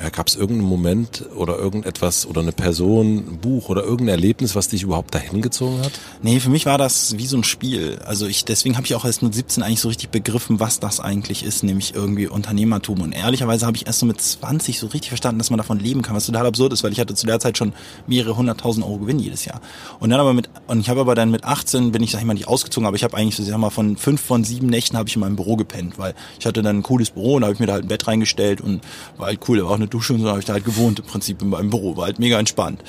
ja, 0.03 0.09
Gab 0.11 0.27
es 0.27 0.35
irgendeinen 0.35 0.69
Moment 0.69 1.25
oder 1.37 1.57
irgendetwas 1.57 2.27
oder 2.27 2.41
eine 2.41 2.51
Person, 2.51 3.19
ein 3.19 3.39
Buch 3.39 3.69
oder 3.69 3.85
irgendein 3.85 4.09
Erlebnis, 4.09 4.57
was 4.57 4.69
dich 4.69 4.83
überhaupt 4.83 5.15
dahin 5.15 5.43
gezogen 5.43 5.81
hat? 5.81 5.93
Nee, 6.23 6.41
für 6.41 6.51
mich 6.51 6.67
war 6.67 6.77
das 6.77 7.17
wie 7.19 7.27
so 7.27 7.37
ein 7.37 7.45
Spiel. 7.45 8.01
Also 8.05 8.27
ich, 8.27 8.45
deswegen 8.45 8.77
habe 8.77 8.85
ich 8.85 8.97
auch 8.97 9.05
erst 9.05 9.23
mit 9.23 9.33
17 9.33 9.63
eigentlich 9.63 9.81
so 9.81 9.87
richtig 9.89 10.11
begriffen, 10.11 10.59
was 10.59 10.81
das 10.81 10.99
eigentlich 10.99 11.45
ist, 11.45 11.63
nämlich 11.63 11.95
irgendwie 11.95 12.27
Unternehmertum. 12.27 13.01
Und 13.01 13.13
ehrlicherweise 13.13 13.65
habe 13.65 13.77
ich 13.77 13.87
erst 13.87 14.01
so 14.01 14.07
mit 14.07 14.21
20 14.21 14.81
so 14.81 14.89
richtig 14.89 15.11
verstanden, 15.11 15.39
dass 15.39 15.51
man 15.51 15.59
davon 15.59 15.79
leben 15.79 16.03
kann, 16.03 16.17
was 16.17 16.27
total 16.27 16.47
absurd 16.47 16.73
ist, 16.73 16.83
weil 16.83 16.91
ich 16.91 16.99
hatte 16.99 17.15
zu 17.15 17.27
der 17.27 17.39
Zeit 17.39 17.57
schon 17.57 17.73
mehrere 18.09 18.37
hunderttausend 18.37 18.85
Euro 18.85 18.99
Gewinn 18.99 19.21
jedes 19.21 19.45
Jahr. 19.45 19.61
Und 20.01 20.11
dann 20.11 20.19
aber 20.19 20.33
mit, 20.33 20.51
und 20.67 20.81
ich 20.81 20.89
habe 20.89 21.01
aber 21.01 21.15
dann 21.15 21.31
mit 21.31 21.45
18 21.45 21.93
bin 21.93 22.03
ich, 22.03 22.11
sag 22.11 22.19
ich 22.19 22.27
mal, 22.27 22.35
nicht 22.35 22.49
ausgezogen, 22.49 22.87
aber 22.89 22.97
ich 22.97 23.05
habe 23.05 23.17
eigentlich, 23.17 23.37
so, 23.37 23.45
sag 23.45 23.57
mal, 23.59 23.71
von 23.71 23.97
fünf 23.97 24.21
von 24.21 24.43
sieben 24.43 24.67
Nächten 24.67 24.97
habe 24.97 25.09
ich 25.09 25.15
in 25.15 25.21
meinem 25.21 25.37
Büro 25.37 25.55
gepennt, 25.55 25.97
weil 25.97 26.15
ich 26.41 26.47
hatte 26.47 26.63
dann 26.63 26.79
ein 26.79 26.83
cooles 26.83 27.11
Büro 27.11 27.37
und 27.37 27.45
habe 27.45 27.55
ich 27.55 27.61
mir 27.61 27.67
da 27.67 27.75
halt 27.75 27.85
ein 27.85 27.89
Bett 27.89 28.09
reingestellt 28.09 28.61
und 28.61 28.81
war 29.17 29.29
halt 29.29 29.39
cool, 29.49 29.63
war 29.63 29.71
auch 29.71 29.77
eine 29.77 29.92
Dusche 29.93 30.15
und 30.15 30.21
so, 30.21 30.29
habe 30.29 30.41
ich 30.41 30.45
da 30.45 30.55
halt 30.55 30.65
gewohnt 30.65 30.99
im 30.99 31.05
Prinzip 31.05 31.43
in 31.43 31.51
meinem 31.51 31.71
Büro, 31.71 31.97
war 31.97 32.07
halt 32.07 32.19
mega 32.19 32.39
entspannt. 32.39 32.83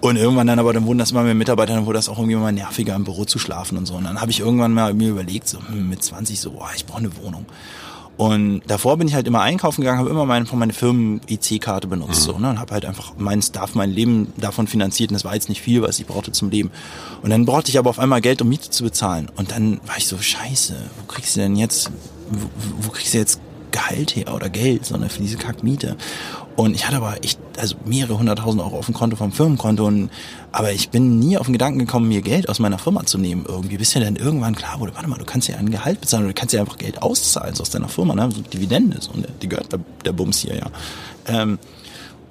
Und 0.00 0.16
irgendwann 0.16 0.46
dann 0.46 0.58
aber, 0.58 0.72
dann 0.72 0.86
wurden 0.86 0.98
das 0.98 1.10
immer 1.10 1.22
mehr 1.22 1.34
Mitarbeiter, 1.34 1.74
dann 1.74 1.84
wurde 1.84 1.98
das 1.98 2.08
auch 2.08 2.18
irgendwie 2.18 2.36
mal 2.36 2.52
nerviger 2.52 2.94
im 2.94 3.04
Büro 3.04 3.26
zu 3.26 3.38
schlafen 3.38 3.76
und 3.76 3.86
so. 3.86 3.94
Und 3.94 4.04
dann 4.04 4.20
habe 4.20 4.30
ich 4.30 4.40
irgendwann 4.40 4.72
mal 4.72 4.94
mir 4.94 5.10
überlegt, 5.10 5.46
so 5.46 5.58
hm, 5.58 5.90
mit 5.90 6.02
20 6.02 6.40
so, 6.40 6.52
boah, 6.52 6.70
ich 6.74 6.86
brauche 6.86 6.98
eine 6.98 7.14
Wohnung. 7.18 7.44
Und 8.16 8.62
davor 8.66 8.98
bin 8.98 9.08
ich 9.08 9.14
halt 9.14 9.26
immer 9.26 9.40
einkaufen 9.40 9.80
gegangen, 9.80 9.98
habe 9.98 10.10
immer 10.10 10.26
meine, 10.26 10.44
von 10.44 10.58
meine 10.58 10.74
Firmen-EC-Karte 10.74 11.86
benutzt 11.86 12.20
mhm. 12.20 12.32
so, 12.32 12.38
ne, 12.38 12.50
und 12.50 12.60
habe 12.60 12.74
halt 12.74 12.84
einfach 12.84 13.14
mein 13.16 13.40
Stuff, 13.40 13.74
mein 13.74 13.90
Leben 13.90 14.32
davon 14.36 14.66
finanziert. 14.66 15.10
Und 15.10 15.14
das 15.14 15.24
war 15.24 15.34
jetzt 15.34 15.48
nicht 15.48 15.62
viel, 15.62 15.80
was 15.82 15.98
ich 15.98 16.06
brauchte 16.06 16.32
zum 16.32 16.50
Leben. 16.50 16.70
Und 17.22 17.30
dann 17.30 17.46
brauchte 17.46 17.70
ich 17.70 17.78
aber 17.78 17.88
auf 17.88 17.98
einmal 17.98 18.20
Geld, 18.20 18.42
um 18.42 18.48
Miete 18.48 18.68
zu 18.68 18.84
bezahlen. 18.84 19.30
Und 19.36 19.52
dann 19.52 19.80
war 19.86 19.96
ich 19.96 20.06
so, 20.06 20.18
scheiße, 20.18 20.74
wo 20.98 21.06
kriegst 21.06 21.36
du 21.36 21.40
denn 21.40 21.56
jetzt, 21.56 21.90
wo, 22.30 22.48
wo 22.80 22.90
kriegst 22.90 23.14
du 23.14 23.18
jetzt 23.18 23.40
Gehalt 23.70 24.16
her 24.16 24.34
oder 24.34 24.48
Geld, 24.48 24.84
sondern 24.84 25.10
für 25.10 25.22
diese 25.22 25.36
Kackmiete. 25.36 25.96
Und 26.56 26.74
ich 26.74 26.86
hatte 26.86 26.98
aber 26.98 27.24
echt, 27.24 27.38
also 27.58 27.76
mehrere 27.86 28.18
hunderttausend 28.18 28.62
Euro 28.62 28.78
auf 28.78 28.86
dem 28.86 28.94
Konto 28.94 29.16
vom 29.16 29.32
Firmenkonto 29.32 29.86
und, 29.86 30.10
aber 30.52 30.72
ich 30.72 30.90
bin 30.90 31.18
nie 31.18 31.38
auf 31.38 31.46
den 31.46 31.52
Gedanken 31.52 31.78
gekommen, 31.78 32.08
mir 32.08 32.22
Geld 32.22 32.48
aus 32.48 32.58
meiner 32.58 32.78
Firma 32.78 33.06
zu 33.06 33.16
nehmen 33.16 33.46
irgendwie, 33.48 33.78
bis 33.78 33.94
ja 33.94 34.00
dann 34.00 34.16
irgendwann 34.16 34.54
klar 34.54 34.78
wurde, 34.80 34.94
warte 34.94 35.08
mal, 35.08 35.18
du 35.18 35.24
kannst 35.24 35.48
ja 35.48 35.56
ein 35.56 35.70
Gehalt 35.70 36.00
bezahlen 36.00 36.24
oder 36.24 36.34
du 36.34 36.38
kannst 36.38 36.52
ja 36.52 36.60
einfach 36.60 36.76
Geld 36.76 37.02
auszahlen 37.02 37.54
so 37.54 37.62
aus 37.62 37.70
deiner 37.70 37.88
Firma, 37.88 38.14
ne, 38.14 38.28
so 38.30 38.42
Dividende, 38.42 39.00
so, 39.00 39.12
und 39.12 39.26
die 39.40 39.48
gehört 39.48 39.72
der, 39.72 39.80
der 40.04 40.12
Bums 40.12 40.38
hier, 40.38 40.56
ja. 40.56 40.66
Ähm, 41.26 41.58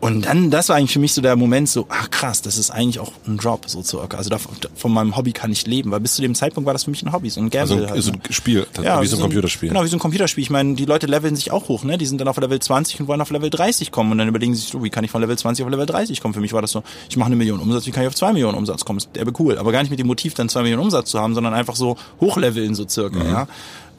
und 0.02 0.26
dann, 0.26 0.50
das 0.50 0.70
war 0.70 0.78
eigentlich 0.78 0.94
für 0.94 1.00
mich 1.00 1.14
so 1.14 1.22
der 1.22 1.36
Moment 1.36 1.68
so, 1.68 1.86
ach 1.90 2.10
krass, 2.10 2.42
das 2.42 2.58
ist 2.58 2.72
eigentlich 2.72 3.00
auch 3.00 3.12
ein 3.28 3.38
Job, 3.38 3.64
so 3.68 3.84
circa. 3.84 4.18
Also 4.18 4.30
da, 4.30 4.38
von 4.38 4.94
meinem 4.94 5.18
Hobby 5.18 5.34
kann 5.34 5.52
ich 5.52 5.68
leben, 5.68 5.92
weil 5.92 6.00
bis 6.00 6.16
zu 6.16 6.22
dem 6.22 6.36
Zeitpunkt 6.36 6.66
war 6.66 6.74
das 6.74 6.86
für 6.86 6.90
mich 6.90 7.04
ein 7.04 7.12
Hobby, 7.12 7.30
so 7.30 7.42
ein 7.42 7.50
Gamble. 7.50 7.76
Also 7.76 7.84
ein, 7.84 7.92
halt, 7.92 8.04
so 8.04 8.12
ne? 8.12 8.20
ein 8.26 8.34
Spiel, 8.34 8.66
ja, 8.82 9.02
wie 9.02 9.08
so 9.08 9.18
ein 9.18 9.22
Computerspiel. 9.22 9.70
Genau, 9.70 9.84
wie 9.84 9.90
so 9.90 9.98
ein 9.98 10.00
Computerspiel. 10.00 10.42
Ich 10.42 10.50
meine, 10.50 10.76
die 10.76 10.86
Leute 10.86 11.06
leveln 11.06 11.36
sich 11.36 11.52
auch 11.52 11.68
hoch, 11.68 11.84
ne? 11.84 11.98
Die 11.98 12.06
sind 12.06 12.22
dann 12.22 12.30
auf 12.30 12.38
Level 12.38 12.60
20 12.60 13.02
und 13.02 13.08
wollen 13.08 13.20
auf 13.20 13.30
Level 13.32 13.50
30 13.50 13.92
kommen 13.92 14.14
und 14.14 14.20
dann 14.20 14.30
überlegen 14.30 14.56
sie 14.56 14.62
sich 14.62 14.70
so, 14.70 14.82
wie 14.84 14.90
kann 14.90 15.04
ich 15.04 15.12
von 15.12 15.20
Level 15.20 15.38
20 15.38 15.66
auf 15.66 15.72
Level 15.72 15.86
30 15.86 16.22
kommen? 16.22 16.34
Für 16.34 16.40
mich 16.42 16.54
war 16.54 16.62
das 16.62 16.72
so, 16.72 16.82
ich 17.10 17.18
mache 17.18 17.28
eine 17.28 17.36
Million 17.36 17.60
Umsatz, 17.60 17.86
wie 17.86 17.92
kann 17.92 18.04
ich 18.04 18.08
auf 18.08 18.16
zwei 18.16 18.32
Millionen 18.32 18.58
Umsatz 18.58 18.86
kommen? 18.86 19.02
Der 19.16 19.26
wäre 19.26 19.36
cool. 19.40 19.58
Aber 19.58 19.74
gar 19.74 19.82
nicht 19.82 19.90
mit 19.90 20.00
dem 20.00 20.08
Motiv, 20.08 20.34
dann 20.34 20.48
zwei 20.48 20.62
Millionen 20.62 20.84
Umsatz 20.84 21.12
zu 21.12 21.20
haben, 21.20 21.34
sondern 21.34 21.54
einfach 21.54 21.76
so 21.76 21.98
hochleveln, 22.22 22.74
so 22.74 22.88
circa, 22.88 23.22
mhm. 23.22 23.30
ja. 23.30 23.48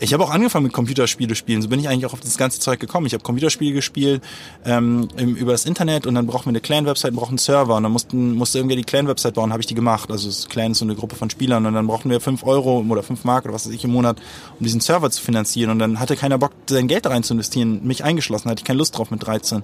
Ich 0.03 0.15
habe 0.15 0.25
auch 0.25 0.31
angefangen 0.31 0.65
mit 0.65 0.73
Computerspiele 0.73 1.35
spielen. 1.35 1.61
So 1.61 1.69
bin 1.69 1.79
ich 1.79 1.87
eigentlich 1.87 2.07
auch 2.07 2.15
auf 2.15 2.21
das 2.21 2.39
ganze 2.39 2.59
Zeug 2.59 2.81
gekommen. 2.81 3.07
Ich 3.07 3.13
habe 3.13 3.23
Computerspiele 3.23 3.75
gespielt 3.75 4.23
ähm, 4.65 5.09
über 5.19 5.53
das 5.53 5.67
Internet 5.67 6.07
und 6.07 6.15
dann 6.15 6.27
brauchen 6.27 6.47
wir 6.47 6.51
eine 6.51 6.61
Clan-Website, 6.61 7.13
brauchen 7.13 7.33
einen 7.33 7.39
Server 7.39 7.77
und 7.77 7.83
dann 7.83 7.93
mussten, 7.93 8.33
musste 8.33 8.59
irgendwie 8.59 8.77
die 8.77 8.83
Clan-Website 8.83 9.35
bauen, 9.35 9.53
habe 9.53 9.61
ich 9.61 9.67
die 9.67 9.75
gemacht. 9.75 10.11
Also 10.11 10.29
das 10.29 10.49
Clan 10.49 10.73
ist 10.73 10.79
so 10.79 10.87
eine 10.87 10.95
Gruppe 10.95 11.17
von 11.17 11.29
Spielern 11.29 11.67
und 11.67 11.75
dann 11.75 11.87
brauchten 11.87 12.09
wir 12.09 12.19
fünf 12.21 12.45
Euro 12.45 12.83
oder 12.89 13.03
fünf 13.03 13.25
Mark 13.25 13.45
oder 13.45 13.53
was 13.53 13.67
weiß 13.67 13.75
ich 13.75 13.85
im 13.85 13.93
Monat, 13.93 14.17
um 14.59 14.65
diesen 14.65 14.81
Server 14.81 15.11
zu 15.11 15.21
finanzieren 15.21 15.71
und 15.71 15.79
dann 15.79 16.01
hatte 16.01 16.17
keiner 16.17 16.39
Bock, 16.39 16.53
sein 16.67 16.89
Geld 16.89 17.07
rein 17.07 17.23
zu 17.23 17.35
investieren. 17.35 17.87
Mich 17.87 18.03
eingeschlossen, 18.03 18.49
hatte 18.49 18.61
ich 18.61 18.65
keine 18.65 18.79
Lust 18.79 18.97
drauf 18.97 19.11
mit 19.11 19.27
13, 19.27 19.63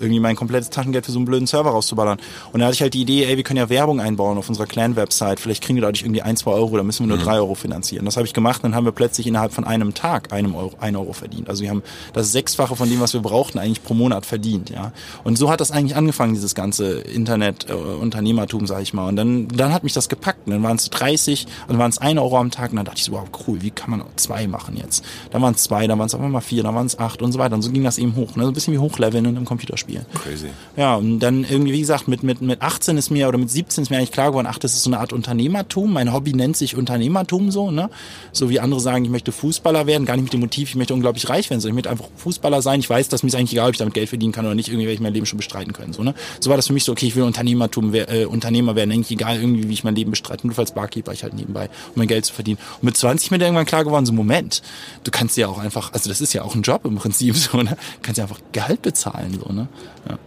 irgendwie 0.00 0.20
mein 0.20 0.36
komplettes 0.36 0.70
Taschengeld 0.70 1.06
für 1.06 1.12
so 1.12 1.18
einen 1.18 1.26
blöden 1.26 1.46
Server 1.46 1.70
rauszuballern. 1.70 2.18
Und 2.52 2.60
da 2.60 2.66
hatte 2.66 2.74
ich 2.74 2.82
halt 2.82 2.94
die 2.94 3.02
Idee, 3.02 3.24
ey, 3.24 3.36
wir 3.36 3.44
können 3.44 3.58
ja 3.58 3.68
Werbung 3.68 4.00
einbauen 4.00 4.38
auf 4.38 4.48
unserer 4.48 4.66
Clan-Website. 4.66 5.40
Vielleicht 5.40 5.62
kriegen 5.62 5.76
wir 5.76 5.82
dadurch 5.82 6.02
irgendwie 6.02 6.22
ein, 6.22 6.36
zwei 6.36 6.52
Euro, 6.52 6.76
da 6.76 6.82
müssen 6.82 7.04
wir 7.04 7.08
nur 7.08 7.18
mhm. 7.18 7.22
drei 7.22 7.36
Euro 7.36 7.54
finanzieren. 7.54 8.04
Das 8.04 8.16
habe 8.16 8.26
ich 8.26 8.32
gemacht, 8.32 8.64
dann 8.64 8.74
haben 8.74 8.84
wir 8.84 8.92
plötzlich 8.92 9.26
innerhalb 9.26 9.52
von 9.52 9.64
einem 9.64 9.94
Tag 9.94 10.32
einem 10.32 10.54
Euro, 10.54 10.72
ein 10.80 10.96
Euro 10.96 11.12
verdient. 11.12 11.48
Also 11.48 11.62
wir 11.62 11.70
haben 11.70 11.82
das 12.12 12.32
Sechsfache 12.32 12.76
von 12.76 12.88
dem, 12.88 13.00
was 13.00 13.14
wir 13.14 13.20
brauchten, 13.20 13.58
eigentlich 13.58 13.82
pro 13.82 13.94
Monat 13.94 14.26
verdient, 14.26 14.70
ja. 14.70 14.92
Und 15.24 15.38
so 15.38 15.50
hat 15.50 15.60
das 15.60 15.70
eigentlich 15.70 15.96
angefangen, 15.96 16.34
dieses 16.34 16.54
ganze 16.54 17.00
Internet-Unternehmertum, 17.00 18.64
äh, 18.64 18.66
sag 18.66 18.82
ich 18.82 18.94
mal. 18.94 19.08
Und 19.08 19.16
dann, 19.16 19.48
dann 19.48 19.72
hat 19.72 19.84
mich 19.84 19.92
das 19.92 20.08
gepackt. 20.08 20.46
Und 20.46 20.52
dann 20.52 20.62
waren 20.62 20.76
es 20.76 20.90
30, 20.90 21.46
dann 21.68 21.78
waren 21.78 21.90
es 21.90 21.98
ein 21.98 22.18
Euro 22.18 22.38
am 22.38 22.50
Tag. 22.50 22.70
Und 22.70 22.76
dann 22.76 22.84
dachte 22.84 22.98
ich 22.98 23.04
so, 23.04 23.12
wow, 23.12 23.26
cool, 23.46 23.62
wie 23.62 23.70
kann 23.70 23.90
man 23.90 24.02
zwei 24.16 24.46
machen 24.46 24.76
jetzt? 24.76 25.04
Dann 25.30 25.42
waren 25.42 25.54
es 25.54 25.62
zwei, 25.62 25.86
dann 25.86 25.98
waren 25.98 26.06
es 26.06 26.14
auf 26.14 26.20
einmal 26.20 26.42
vier, 26.42 26.62
dann 26.62 26.74
waren 26.74 26.86
es 26.86 26.98
acht 26.98 27.22
und 27.22 27.32
so 27.32 27.38
weiter. 27.38 27.54
Und 27.54 27.62
so 27.62 27.70
ging 27.70 27.84
das 27.84 27.98
eben 27.98 28.14
hoch. 28.16 28.36
Ne? 28.36 28.42
So 28.44 28.50
ein 28.50 28.54
bisschen 28.54 28.74
wie 28.74 28.78
Hochleveln 28.78 29.24
in 29.24 29.36
einem 29.36 29.46
Computerspiel. 29.46 29.85
Crazy. 30.22 30.48
Ja, 30.76 30.96
und 30.96 31.20
dann 31.20 31.44
irgendwie, 31.44 31.72
wie 31.72 31.80
gesagt, 31.80 32.08
mit, 32.08 32.22
mit, 32.22 32.40
mit 32.40 32.62
18 32.62 32.96
ist 32.98 33.10
mir, 33.10 33.28
oder 33.28 33.38
mit 33.38 33.50
17 33.50 33.82
ist 33.82 33.90
mir 33.90 33.98
eigentlich 33.98 34.12
klar 34.12 34.30
geworden, 34.30 34.46
ach, 34.48 34.58
das 34.58 34.74
ist 34.74 34.82
so 34.82 34.90
eine 34.90 34.98
Art 34.98 35.12
Unternehmertum. 35.12 35.92
Mein 35.92 36.12
Hobby 36.12 36.34
nennt 36.34 36.56
sich 36.56 36.76
Unternehmertum 36.76 37.50
so, 37.50 37.70
ne? 37.70 37.90
So 38.32 38.50
wie 38.50 38.60
andere 38.60 38.80
sagen, 38.80 39.04
ich 39.04 39.10
möchte 39.10 39.32
Fußballer 39.32 39.86
werden, 39.86 40.04
gar 40.04 40.16
nicht 40.16 40.24
mit 40.24 40.32
dem 40.32 40.40
Motiv, 40.40 40.70
ich 40.70 40.76
möchte 40.76 40.94
unglaublich 40.94 41.28
reich 41.28 41.50
werden, 41.50 41.60
sondern 41.60 41.78
ich 41.78 41.84
möchte 41.84 41.90
einfach 41.90 42.08
Fußballer 42.16 42.62
sein. 42.62 42.80
Ich 42.80 42.90
weiß, 42.90 43.08
dass 43.08 43.22
mir 43.22 43.28
ist 43.28 43.34
eigentlich 43.34 43.52
egal, 43.52 43.68
ob 43.68 43.74
ich 43.74 43.78
damit 43.78 43.94
Geld 43.94 44.08
verdienen 44.08 44.32
kann 44.32 44.44
oder 44.44 44.54
nicht, 44.54 44.68
irgendwie 44.68 44.86
werde 44.86 44.94
ich 44.94 45.00
mein 45.00 45.14
Leben 45.14 45.26
schon 45.26 45.36
bestreiten 45.36 45.72
können. 45.72 45.92
So, 45.92 46.02
ne? 46.02 46.14
so 46.40 46.50
war 46.50 46.56
das 46.56 46.66
für 46.66 46.72
mich 46.72 46.84
so, 46.84 46.92
okay, 46.92 47.06
ich 47.06 47.16
will 47.16 47.22
Unternehmertum, 47.22 47.94
äh, 47.94 48.24
Unternehmer 48.24 48.76
werden, 48.76 48.92
eigentlich 48.92 49.10
egal 49.10 49.36
irgendwie, 49.36 49.68
wie 49.68 49.72
ich 49.72 49.84
mein 49.84 49.94
Leben 49.94 50.10
bestreite. 50.10 50.46
Nur 50.46 50.58
als 50.58 50.72
Barkeeper 50.72 51.12
ich 51.12 51.22
halt 51.22 51.34
nebenbei, 51.34 51.64
um 51.64 51.92
mein 51.96 52.08
Geld 52.08 52.24
zu 52.24 52.32
verdienen. 52.32 52.58
Und 52.80 52.84
mit 52.84 52.96
20 52.96 53.30
mir 53.30 53.40
irgendwann 53.40 53.66
klar 53.66 53.84
geworden, 53.84 54.06
so 54.06 54.12
Moment, 54.12 54.62
du 55.04 55.10
kannst 55.10 55.36
ja 55.36 55.48
auch 55.48 55.58
einfach, 55.58 55.92
also 55.92 56.08
das 56.08 56.20
ist 56.20 56.32
ja 56.32 56.42
auch 56.42 56.54
ein 56.54 56.62
Job 56.62 56.84
im 56.84 56.96
Prinzip, 56.96 57.36
so, 57.36 57.58
ne? 57.58 57.70
Du 57.70 58.02
kannst 58.02 58.18
ja 58.18 58.24
einfach 58.24 58.40
Gehalt 58.52 58.82
bezahlen, 58.82 59.38
so, 59.44 59.52
ne? 59.52 59.68
Ja. 60.08 60.18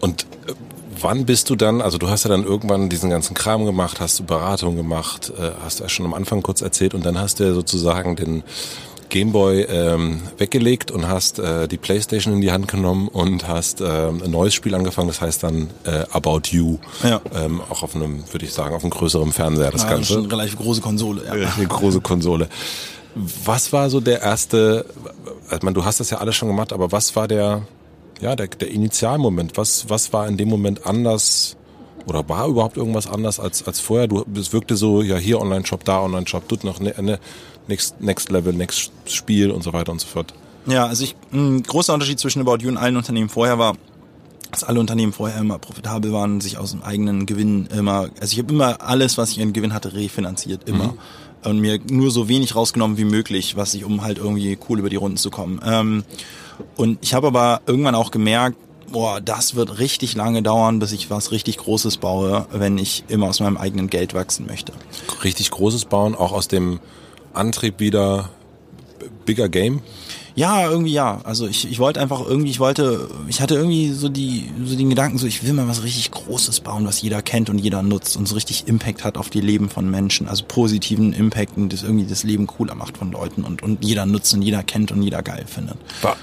Und 0.00 0.22
äh, 0.46 0.52
wann 1.00 1.26
bist 1.26 1.50
du 1.50 1.56
dann, 1.56 1.80
also 1.80 1.98
du 1.98 2.08
hast 2.08 2.24
ja 2.24 2.30
dann 2.30 2.44
irgendwann 2.44 2.88
diesen 2.88 3.10
ganzen 3.10 3.34
Kram 3.34 3.64
gemacht, 3.64 4.00
hast 4.00 4.18
du 4.18 4.24
Beratung 4.24 4.76
gemacht, 4.76 5.32
äh, 5.38 5.50
hast 5.62 5.80
du 5.80 5.84
ja 5.84 5.88
schon 5.88 6.06
am 6.06 6.14
Anfang 6.14 6.42
kurz 6.42 6.62
erzählt 6.62 6.94
und 6.94 7.04
dann 7.04 7.18
hast 7.18 7.40
du 7.40 7.44
ja 7.44 7.52
sozusagen 7.52 8.16
den 8.16 8.42
Gameboy 9.14 9.62
ähm, 9.62 10.22
weggelegt 10.38 10.90
und 10.90 11.06
hast 11.06 11.38
äh, 11.38 11.68
die 11.68 11.76
Playstation 11.76 12.34
in 12.34 12.40
die 12.40 12.50
Hand 12.50 12.66
genommen 12.66 13.06
und 13.06 13.46
hast 13.46 13.80
äh, 13.80 13.84
ein 13.84 14.30
neues 14.30 14.54
Spiel 14.54 14.74
angefangen, 14.74 15.06
das 15.06 15.20
heißt 15.20 15.42
dann 15.42 15.70
äh, 15.84 16.04
About 16.10 16.48
You. 16.50 16.78
Ja. 17.04 17.20
Ähm, 17.32 17.60
auch 17.70 17.84
auf 17.84 17.94
einem, 17.94 18.24
würde 18.32 18.44
ich 18.44 18.52
sagen, 18.52 18.74
auf 18.74 18.82
einem 18.82 18.90
größeren 18.90 19.30
Fernseher 19.30 19.70
das 19.70 19.82
ja, 19.82 19.90
Ganze. 19.90 20.14
Schon 20.14 20.24
eine 20.24 20.32
relativ 20.32 20.56
große 20.56 20.80
Konsole, 20.80 21.22
ja. 21.26 21.32
Eine 21.32 21.66
große 21.66 22.00
Konsole. 22.00 22.48
Was 23.14 23.72
war 23.72 23.88
so 23.88 24.00
der 24.00 24.20
erste, 24.20 24.84
ich 25.54 25.62
meine, 25.62 25.74
du 25.74 25.84
hast 25.84 26.00
das 26.00 26.10
ja 26.10 26.18
alles 26.18 26.34
schon 26.34 26.48
gemacht, 26.48 26.72
aber 26.72 26.90
was 26.90 27.14
war 27.14 27.28
der, 27.28 27.62
ja, 28.20 28.36
der, 28.36 28.48
der 28.48 28.70
Initialmoment? 28.70 29.56
Was, 29.56 29.88
was 29.88 30.12
war 30.12 30.28
in 30.28 30.36
dem 30.36 30.48
Moment 30.48 30.86
anders? 30.86 31.56
Oder 32.06 32.28
war 32.28 32.48
überhaupt 32.48 32.76
irgendwas 32.76 33.06
anders 33.06 33.40
als, 33.40 33.66
als 33.66 33.80
vorher? 33.80 34.08
Du, 34.08 34.24
es 34.36 34.52
wirkte 34.52 34.76
so, 34.76 35.02
ja, 35.02 35.16
hier 35.16 35.40
Online-Shop, 35.40 35.84
da 35.84 36.02
Online-Shop, 36.02 36.44
dort 36.48 36.64
noch 36.64 36.80
eine, 36.80 36.96
eine 36.98 37.18
Next, 37.66 38.00
Next 38.00 38.30
Level, 38.30 38.52
Next 38.52 38.92
Spiel 39.06 39.50
und 39.50 39.62
so 39.62 39.72
weiter 39.72 39.92
und 39.92 40.00
so 40.00 40.06
fort. 40.06 40.34
Ja, 40.66 40.86
also 40.86 41.04
ich, 41.04 41.16
ein 41.32 41.62
großer 41.62 41.94
Unterschied 41.94 42.18
zwischen 42.18 42.40
About 42.40 42.58
You 42.62 42.68
und 42.68 42.76
allen 42.76 42.96
Unternehmen 42.96 43.28
vorher 43.28 43.58
war, 43.58 43.76
dass 44.50 44.64
alle 44.64 44.80
Unternehmen 44.80 45.12
vorher 45.12 45.40
immer 45.40 45.58
profitabel 45.58 46.12
waren, 46.12 46.40
sich 46.40 46.58
aus 46.58 46.70
dem 46.70 46.82
eigenen 46.82 47.26
Gewinn 47.26 47.66
immer, 47.66 48.08
also 48.20 48.32
ich 48.32 48.38
habe 48.38 48.52
immer 48.52 48.80
alles, 48.82 49.18
was 49.18 49.30
ich 49.30 49.38
in 49.38 49.52
Gewinn 49.52 49.74
hatte, 49.74 49.94
refinanziert, 49.94 50.68
immer. 50.68 50.88
Mhm. 50.88 50.98
Und 51.44 51.60
mir 51.60 51.78
nur 51.90 52.10
so 52.10 52.28
wenig 52.28 52.56
rausgenommen 52.56 52.96
wie 52.96 53.04
möglich, 53.04 53.56
was 53.56 53.74
ich, 53.74 53.84
um 53.84 54.02
halt 54.02 54.18
irgendwie 54.18 54.58
cool 54.68 54.78
über 54.78 54.88
die 54.88 54.96
Runden 54.96 55.18
zu 55.18 55.30
kommen. 55.30 55.60
Ähm, 55.64 56.04
und 56.76 56.98
ich 57.02 57.14
habe 57.14 57.26
aber 57.26 57.60
irgendwann 57.66 57.94
auch 57.94 58.10
gemerkt, 58.10 58.56
boah, 58.90 59.20
das 59.20 59.54
wird 59.54 59.78
richtig 59.78 60.14
lange 60.14 60.42
dauern, 60.42 60.78
bis 60.78 60.92
ich 60.92 61.10
was 61.10 61.32
richtig 61.32 61.58
Großes 61.58 61.98
baue, 61.98 62.46
wenn 62.52 62.78
ich 62.78 63.04
immer 63.08 63.28
aus 63.28 63.40
meinem 63.40 63.56
eigenen 63.56 63.90
Geld 63.90 64.14
wachsen 64.14 64.46
möchte. 64.46 64.72
Richtig 65.22 65.50
Großes 65.50 65.86
bauen, 65.86 66.14
auch 66.14 66.32
aus 66.32 66.48
dem 66.48 66.80
Antrieb 67.32 67.80
wieder 67.80 68.30
bigger 69.24 69.48
game? 69.48 69.82
Ja, 70.34 70.68
irgendwie 70.68 70.92
ja. 70.92 71.20
Also 71.24 71.46
ich, 71.46 71.70
ich 71.70 71.78
wollte 71.78 72.00
einfach 72.00 72.20
irgendwie, 72.26 72.50
ich 72.50 72.58
wollte, 72.58 73.08
ich 73.28 73.40
hatte 73.40 73.54
irgendwie 73.54 73.92
so 73.92 74.08
die, 74.08 74.50
so 74.64 74.76
den 74.76 74.90
Gedanken, 74.90 75.18
so 75.18 75.26
ich 75.26 75.44
will 75.44 75.52
mal 75.52 75.68
was 75.68 75.84
richtig 75.84 76.10
Großes 76.10 76.60
bauen, 76.60 76.86
was 76.86 77.00
jeder 77.02 77.22
kennt 77.22 77.50
und 77.50 77.58
jeder 77.58 77.82
nutzt 77.82 78.16
und 78.16 78.26
so 78.26 78.34
richtig 78.34 78.66
Impact 78.66 79.04
hat 79.04 79.16
auf 79.16 79.30
die 79.30 79.40
Leben 79.40 79.68
von 79.68 79.88
Menschen. 79.88 80.28
Also 80.28 80.44
positiven 80.46 81.12
Impact 81.12 81.56
und 81.56 81.72
das 81.72 81.82
irgendwie 81.82 82.06
das 82.06 82.24
Leben 82.24 82.46
cooler 82.46 82.74
macht 82.74 82.98
von 82.98 83.12
Leuten 83.12 83.44
und, 83.44 83.62
und 83.62 83.84
jeder 83.84 84.06
nutzt 84.06 84.34
und 84.34 84.42
jeder 84.42 84.62
kennt 84.62 84.90
und 84.90 85.02
jeder 85.02 85.22
geil 85.22 85.44
findet. 85.46 85.76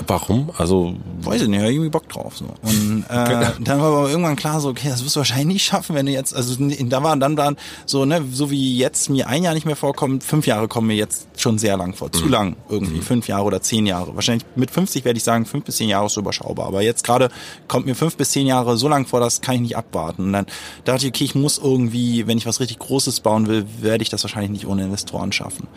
Warum? 0.08 0.52
Also 0.58 0.96
weiß 1.22 1.44
ich 1.44 1.48
nicht, 1.48 1.62
irgendwie 1.62 1.90
Bock 1.90 2.10
drauf 2.10 2.38
so. 2.38 2.46
Und 2.64 3.06
äh, 3.10 3.14
okay. 3.14 3.48
dann 3.64 3.80
war 3.80 3.88
aber 3.88 4.10
irgendwann 4.10 4.36
klar 4.36 4.60
so, 4.60 4.70
okay, 4.70 4.90
das 4.90 5.06
wirst 5.06 5.16
du 5.16 5.20
wahrscheinlich 5.20 5.48
nicht 5.48 5.66
schaffen, 5.66 5.96
wenn 5.96 6.06
du 6.06 6.12
jetzt, 6.12 6.36
also 6.36 6.56
da 6.60 7.04
war 7.04 7.16
dann 7.16 7.36
dann 7.36 7.56
so 7.86 8.04
ne, 8.06 8.24
so 8.32 8.52
wie 8.52 8.78
jetzt 8.78 9.10
mir 9.10 9.28
ein 9.28 9.44
Jahr 9.44 9.54
nicht 9.54 9.66
mehr 9.66 9.76
vorkommt, 9.78 10.24
fünf 10.24 10.48
Jahre 10.48 10.68
kommen 10.68 10.88
mir 10.88 10.96
jetzt 10.96 11.28
schon 11.38 11.58
sehr 11.58 11.78
lang 11.78 11.94
vor, 11.94 12.12
zu 12.12 12.26
mhm. 12.26 12.32
lang 12.32 12.56
irgendwie, 12.70 12.98
mhm. 12.98 13.04
fünf 13.04 13.28
Jahre 13.28 13.46
oder 13.46 13.62
zehn 13.62 13.86
Jahre 13.86 14.01
Jahre. 14.02 14.16
Wahrscheinlich 14.16 14.46
mit 14.56 14.72
50 14.72 15.06
werde 15.06 15.18
ich 15.18 15.24
sagen, 15.24 15.46
fünf 15.46 15.66
bis 15.66 15.78
zehn 15.78 15.90
Jahre 15.90 16.08
ist 16.08 16.18
überschaubar. 16.18 16.68
Aber 16.68 16.82
jetzt 16.82 17.04
gerade 17.04 17.30
kommt 17.68 17.86
mir 17.86 17.96
fünf 17.96 18.18
bis 18.18 18.32
zehn 18.32 18.48
Jahre 18.48 18.78
so 18.78 18.88
lang 18.88 19.06
vor, 19.06 19.20
das 19.20 19.42
kann 19.42 19.56
ich 19.56 19.62
nicht 19.62 19.78
abwarten. 19.78 20.26
Und 20.26 20.34
dann 20.34 20.46
dachte 20.86 21.06
ich, 21.06 21.14
okay, 21.14 21.24
ich 21.24 21.36
muss 21.36 21.58
irgendwie, 21.58 22.28
wenn 22.28 22.38
ich 22.38 22.46
was 22.46 22.60
richtig 22.60 22.80
Großes 22.80 23.22
bauen 23.22 23.48
will, 23.48 23.66
werde 23.80 24.02
ich 24.04 24.10
das 24.10 24.24
wahrscheinlich 24.24 24.52
nicht 24.52 24.68
ohne 24.68 24.84
Investoren 24.84 25.32
schaffen. 25.32 25.68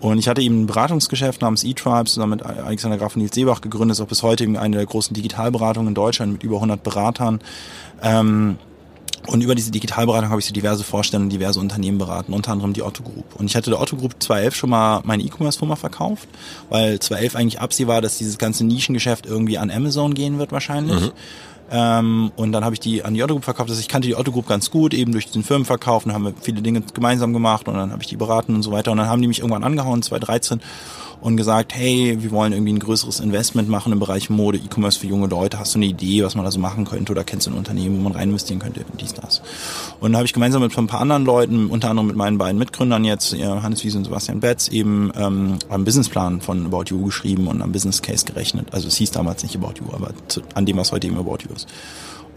Und 0.00 0.18
ich 0.18 0.26
hatte 0.26 0.42
eben 0.42 0.62
ein 0.62 0.66
Beratungsgeschäft 0.66 1.42
namens 1.42 1.62
eTribes 1.62 2.14
zusammen 2.14 2.38
mit 2.38 2.42
Alexander 2.42 2.98
Graf 2.98 3.14
und 3.14 3.22
Nils 3.22 3.34
Seebach 3.36 3.60
gegründet, 3.60 3.96
ist 3.96 4.00
auch 4.00 4.08
bis 4.08 4.24
heute 4.24 4.44
eine 4.58 4.76
der 4.76 4.86
großen 4.86 5.14
Digitalberatungen 5.14 5.88
in 5.88 5.94
Deutschland 5.94 6.32
mit 6.32 6.42
über 6.42 6.56
100 6.56 6.82
Beratern. 6.82 7.40
Ähm, 8.02 8.58
und 9.26 9.40
über 9.42 9.54
diese 9.54 9.70
Digitalberatung 9.70 10.30
habe 10.30 10.40
ich 10.40 10.46
so 10.46 10.52
diverse 10.52 10.82
Vorstände, 10.82 11.28
diverse 11.28 11.60
Unternehmen 11.60 11.98
beraten, 11.98 12.32
unter 12.32 12.52
anderem 12.52 12.72
die 12.72 12.82
Otto 12.82 13.02
Group. 13.02 13.36
Und 13.36 13.46
ich 13.46 13.54
hatte 13.54 13.70
der 13.70 13.80
Otto 13.80 13.96
Group 13.96 14.16
2011 14.18 14.54
schon 14.54 14.70
mal 14.70 15.00
meine 15.04 15.22
E-Commerce-Firma 15.22 15.76
verkauft, 15.76 16.28
weil 16.70 16.98
2011 16.98 17.36
eigentlich 17.36 17.60
absehbar, 17.60 18.00
dass 18.00 18.18
dieses 18.18 18.38
ganze 18.38 18.64
Nischengeschäft 18.64 19.26
irgendwie 19.26 19.58
an 19.58 19.70
Amazon 19.70 20.14
gehen 20.14 20.38
wird 20.38 20.50
wahrscheinlich. 20.50 21.00
Mhm. 21.00 21.12
Ähm, 21.74 22.32
und 22.36 22.52
dann 22.52 22.64
habe 22.64 22.74
ich 22.74 22.80
die 22.80 23.02
an 23.04 23.14
die 23.14 23.22
Otto 23.22 23.34
Group 23.34 23.44
verkauft. 23.44 23.70
Also 23.70 23.80
ich 23.80 23.88
kannte 23.88 24.06
die 24.06 24.14
Otto 24.14 24.30
Group 24.30 24.46
ganz 24.46 24.70
gut, 24.70 24.92
eben 24.92 25.12
durch 25.12 25.26
diesen 25.26 25.42
Firmenverkauf. 25.42 26.04
Und 26.04 26.12
haben 26.12 26.24
wir 26.24 26.34
viele 26.40 26.60
Dinge 26.60 26.82
gemeinsam 26.92 27.32
gemacht 27.32 27.66
und 27.66 27.74
dann 27.74 27.92
habe 27.92 28.02
ich 28.02 28.08
die 28.08 28.16
beraten 28.16 28.54
und 28.54 28.62
so 28.62 28.72
weiter. 28.72 28.92
Und 28.92 28.98
dann 28.98 29.08
haben 29.08 29.22
die 29.22 29.28
mich 29.28 29.38
irgendwann 29.38 29.64
angehauen, 29.64 30.02
2013 30.02 30.60
und 31.22 31.36
gesagt, 31.36 31.74
hey, 31.74 32.18
wir 32.20 32.32
wollen 32.32 32.52
irgendwie 32.52 32.72
ein 32.72 32.80
größeres 32.80 33.20
Investment 33.20 33.68
machen 33.68 33.92
im 33.92 34.00
Bereich 34.00 34.28
Mode, 34.28 34.58
E-Commerce 34.58 34.98
für 34.98 35.06
junge 35.06 35.28
Leute. 35.28 35.58
Hast 35.58 35.74
du 35.74 35.78
eine 35.78 35.86
Idee, 35.86 36.24
was 36.24 36.34
man 36.34 36.44
da 36.44 36.50
so 36.50 36.58
machen 36.58 36.84
könnte 36.84 37.12
oder 37.12 37.22
kennst 37.22 37.46
du 37.46 37.52
ein 37.52 37.56
Unternehmen, 37.56 37.98
wo 37.98 38.02
man 38.02 38.12
rein 38.12 38.30
investieren 38.30 38.58
könnte, 38.58 38.84
dies, 39.00 39.14
das. 39.14 39.40
Und 40.00 40.10
dann 40.10 40.16
habe 40.16 40.26
ich 40.26 40.32
gemeinsam 40.32 40.62
mit 40.62 40.76
ein 40.76 40.88
paar 40.88 41.00
anderen 41.00 41.24
Leuten, 41.24 41.68
unter 41.68 41.90
anderem 41.90 42.08
mit 42.08 42.16
meinen 42.16 42.38
beiden 42.38 42.58
Mitgründern 42.58 43.04
jetzt, 43.04 43.34
Hannes 43.34 43.84
Wiese 43.84 43.98
und 43.98 44.04
Sebastian 44.04 44.40
Betz, 44.40 44.68
eben 44.68 45.12
ähm, 45.16 45.58
einen 45.68 45.84
Businessplan 45.84 46.40
von 46.40 46.66
About 46.66 46.84
You 46.88 47.04
geschrieben 47.04 47.46
und 47.46 47.62
am 47.62 47.70
Business 47.70 48.02
Case 48.02 48.26
gerechnet. 48.26 48.68
Also 48.72 48.88
es 48.88 48.96
hieß 48.96 49.12
damals 49.12 49.44
nicht 49.44 49.54
About 49.54 49.74
You, 49.78 49.94
aber 49.94 50.10
zu, 50.26 50.42
an 50.54 50.66
dem, 50.66 50.76
was 50.76 50.90
heute 50.90 51.06
eben 51.06 51.18
About 51.18 51.38
You 51.44 51.54
ist. 51.54 51.68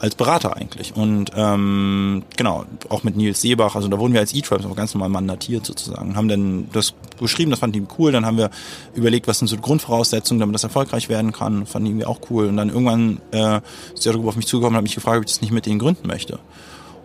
Als 0.05 0.15
Berater 0.15 0.55
eigentlich. 0.55 0.95
Und 0.95 1.31
ähm, 1.35 2.23
genau, 2.37 2.65
auch 2.89 3.03
mit 3.03 3.17
Nils 3.17 3.41
Seebach, 3.41 3.75
also 3.75 3.87
da 3.87 3.99
wurden 3.99 4.13
wir 4.13 4.21
als 4.21 4.33
E-Tribes 4.33 4.65
aber 4.65 4.75
ganz 4.75 4.93
normal 4.93 5.09
mandatiert 5.09 5.65
sozusagen. 5.65 6.15
Haben 6.15 6.27
dann 6.27 6.67
das 6.71 6.93
geschrieben, 7.19 7.51
das 7.51 7.59
fanden 7.59 7.73
die 7.73 7.87
cool, 7.97 8.11
dann 8.11 8.25
haben 8.25 8.37
wir 8.37 8.49
überlegt, 8.93 9.27
was 9.27 9.39
sind 9.39 9.47
so 9.47 9.55
die 9.55 9.61
Grundvoraussetzungen, 9.61 10.39
damit 10.39 10.53
das 10.53 10.63
erfolgreich 10.63 11.09
werden 11.09 11.31
kann, 11.31 11.65
fanden 11.65 11.97
die 11.97 12.05
auch 12.05 12.19
cool. 12.29 12.47
Und 12.47 12.57
dann 12.57 12.69
irgendwann 12.69 13.19
äh, 13.31 13.59
ist 13.93 14.05
der 14.05 14.13
darüber 14.13 14.29
auf 14.29 14.35
mich 14.35 14.47
zugekommen 14.47 14.75
und 14.75 14.77
hat 14.77 14.83
mich 14.83 14.95
gefragt, 14.95 15.17
ob 15.17 15.25
ich 15.25 15.31
das 15.31 15.41
nicht 15.41 15.51
mit 15.51 15.65
denen 15.65 15.79
gründen 15.79 16.07
möchte. 16.07 16.39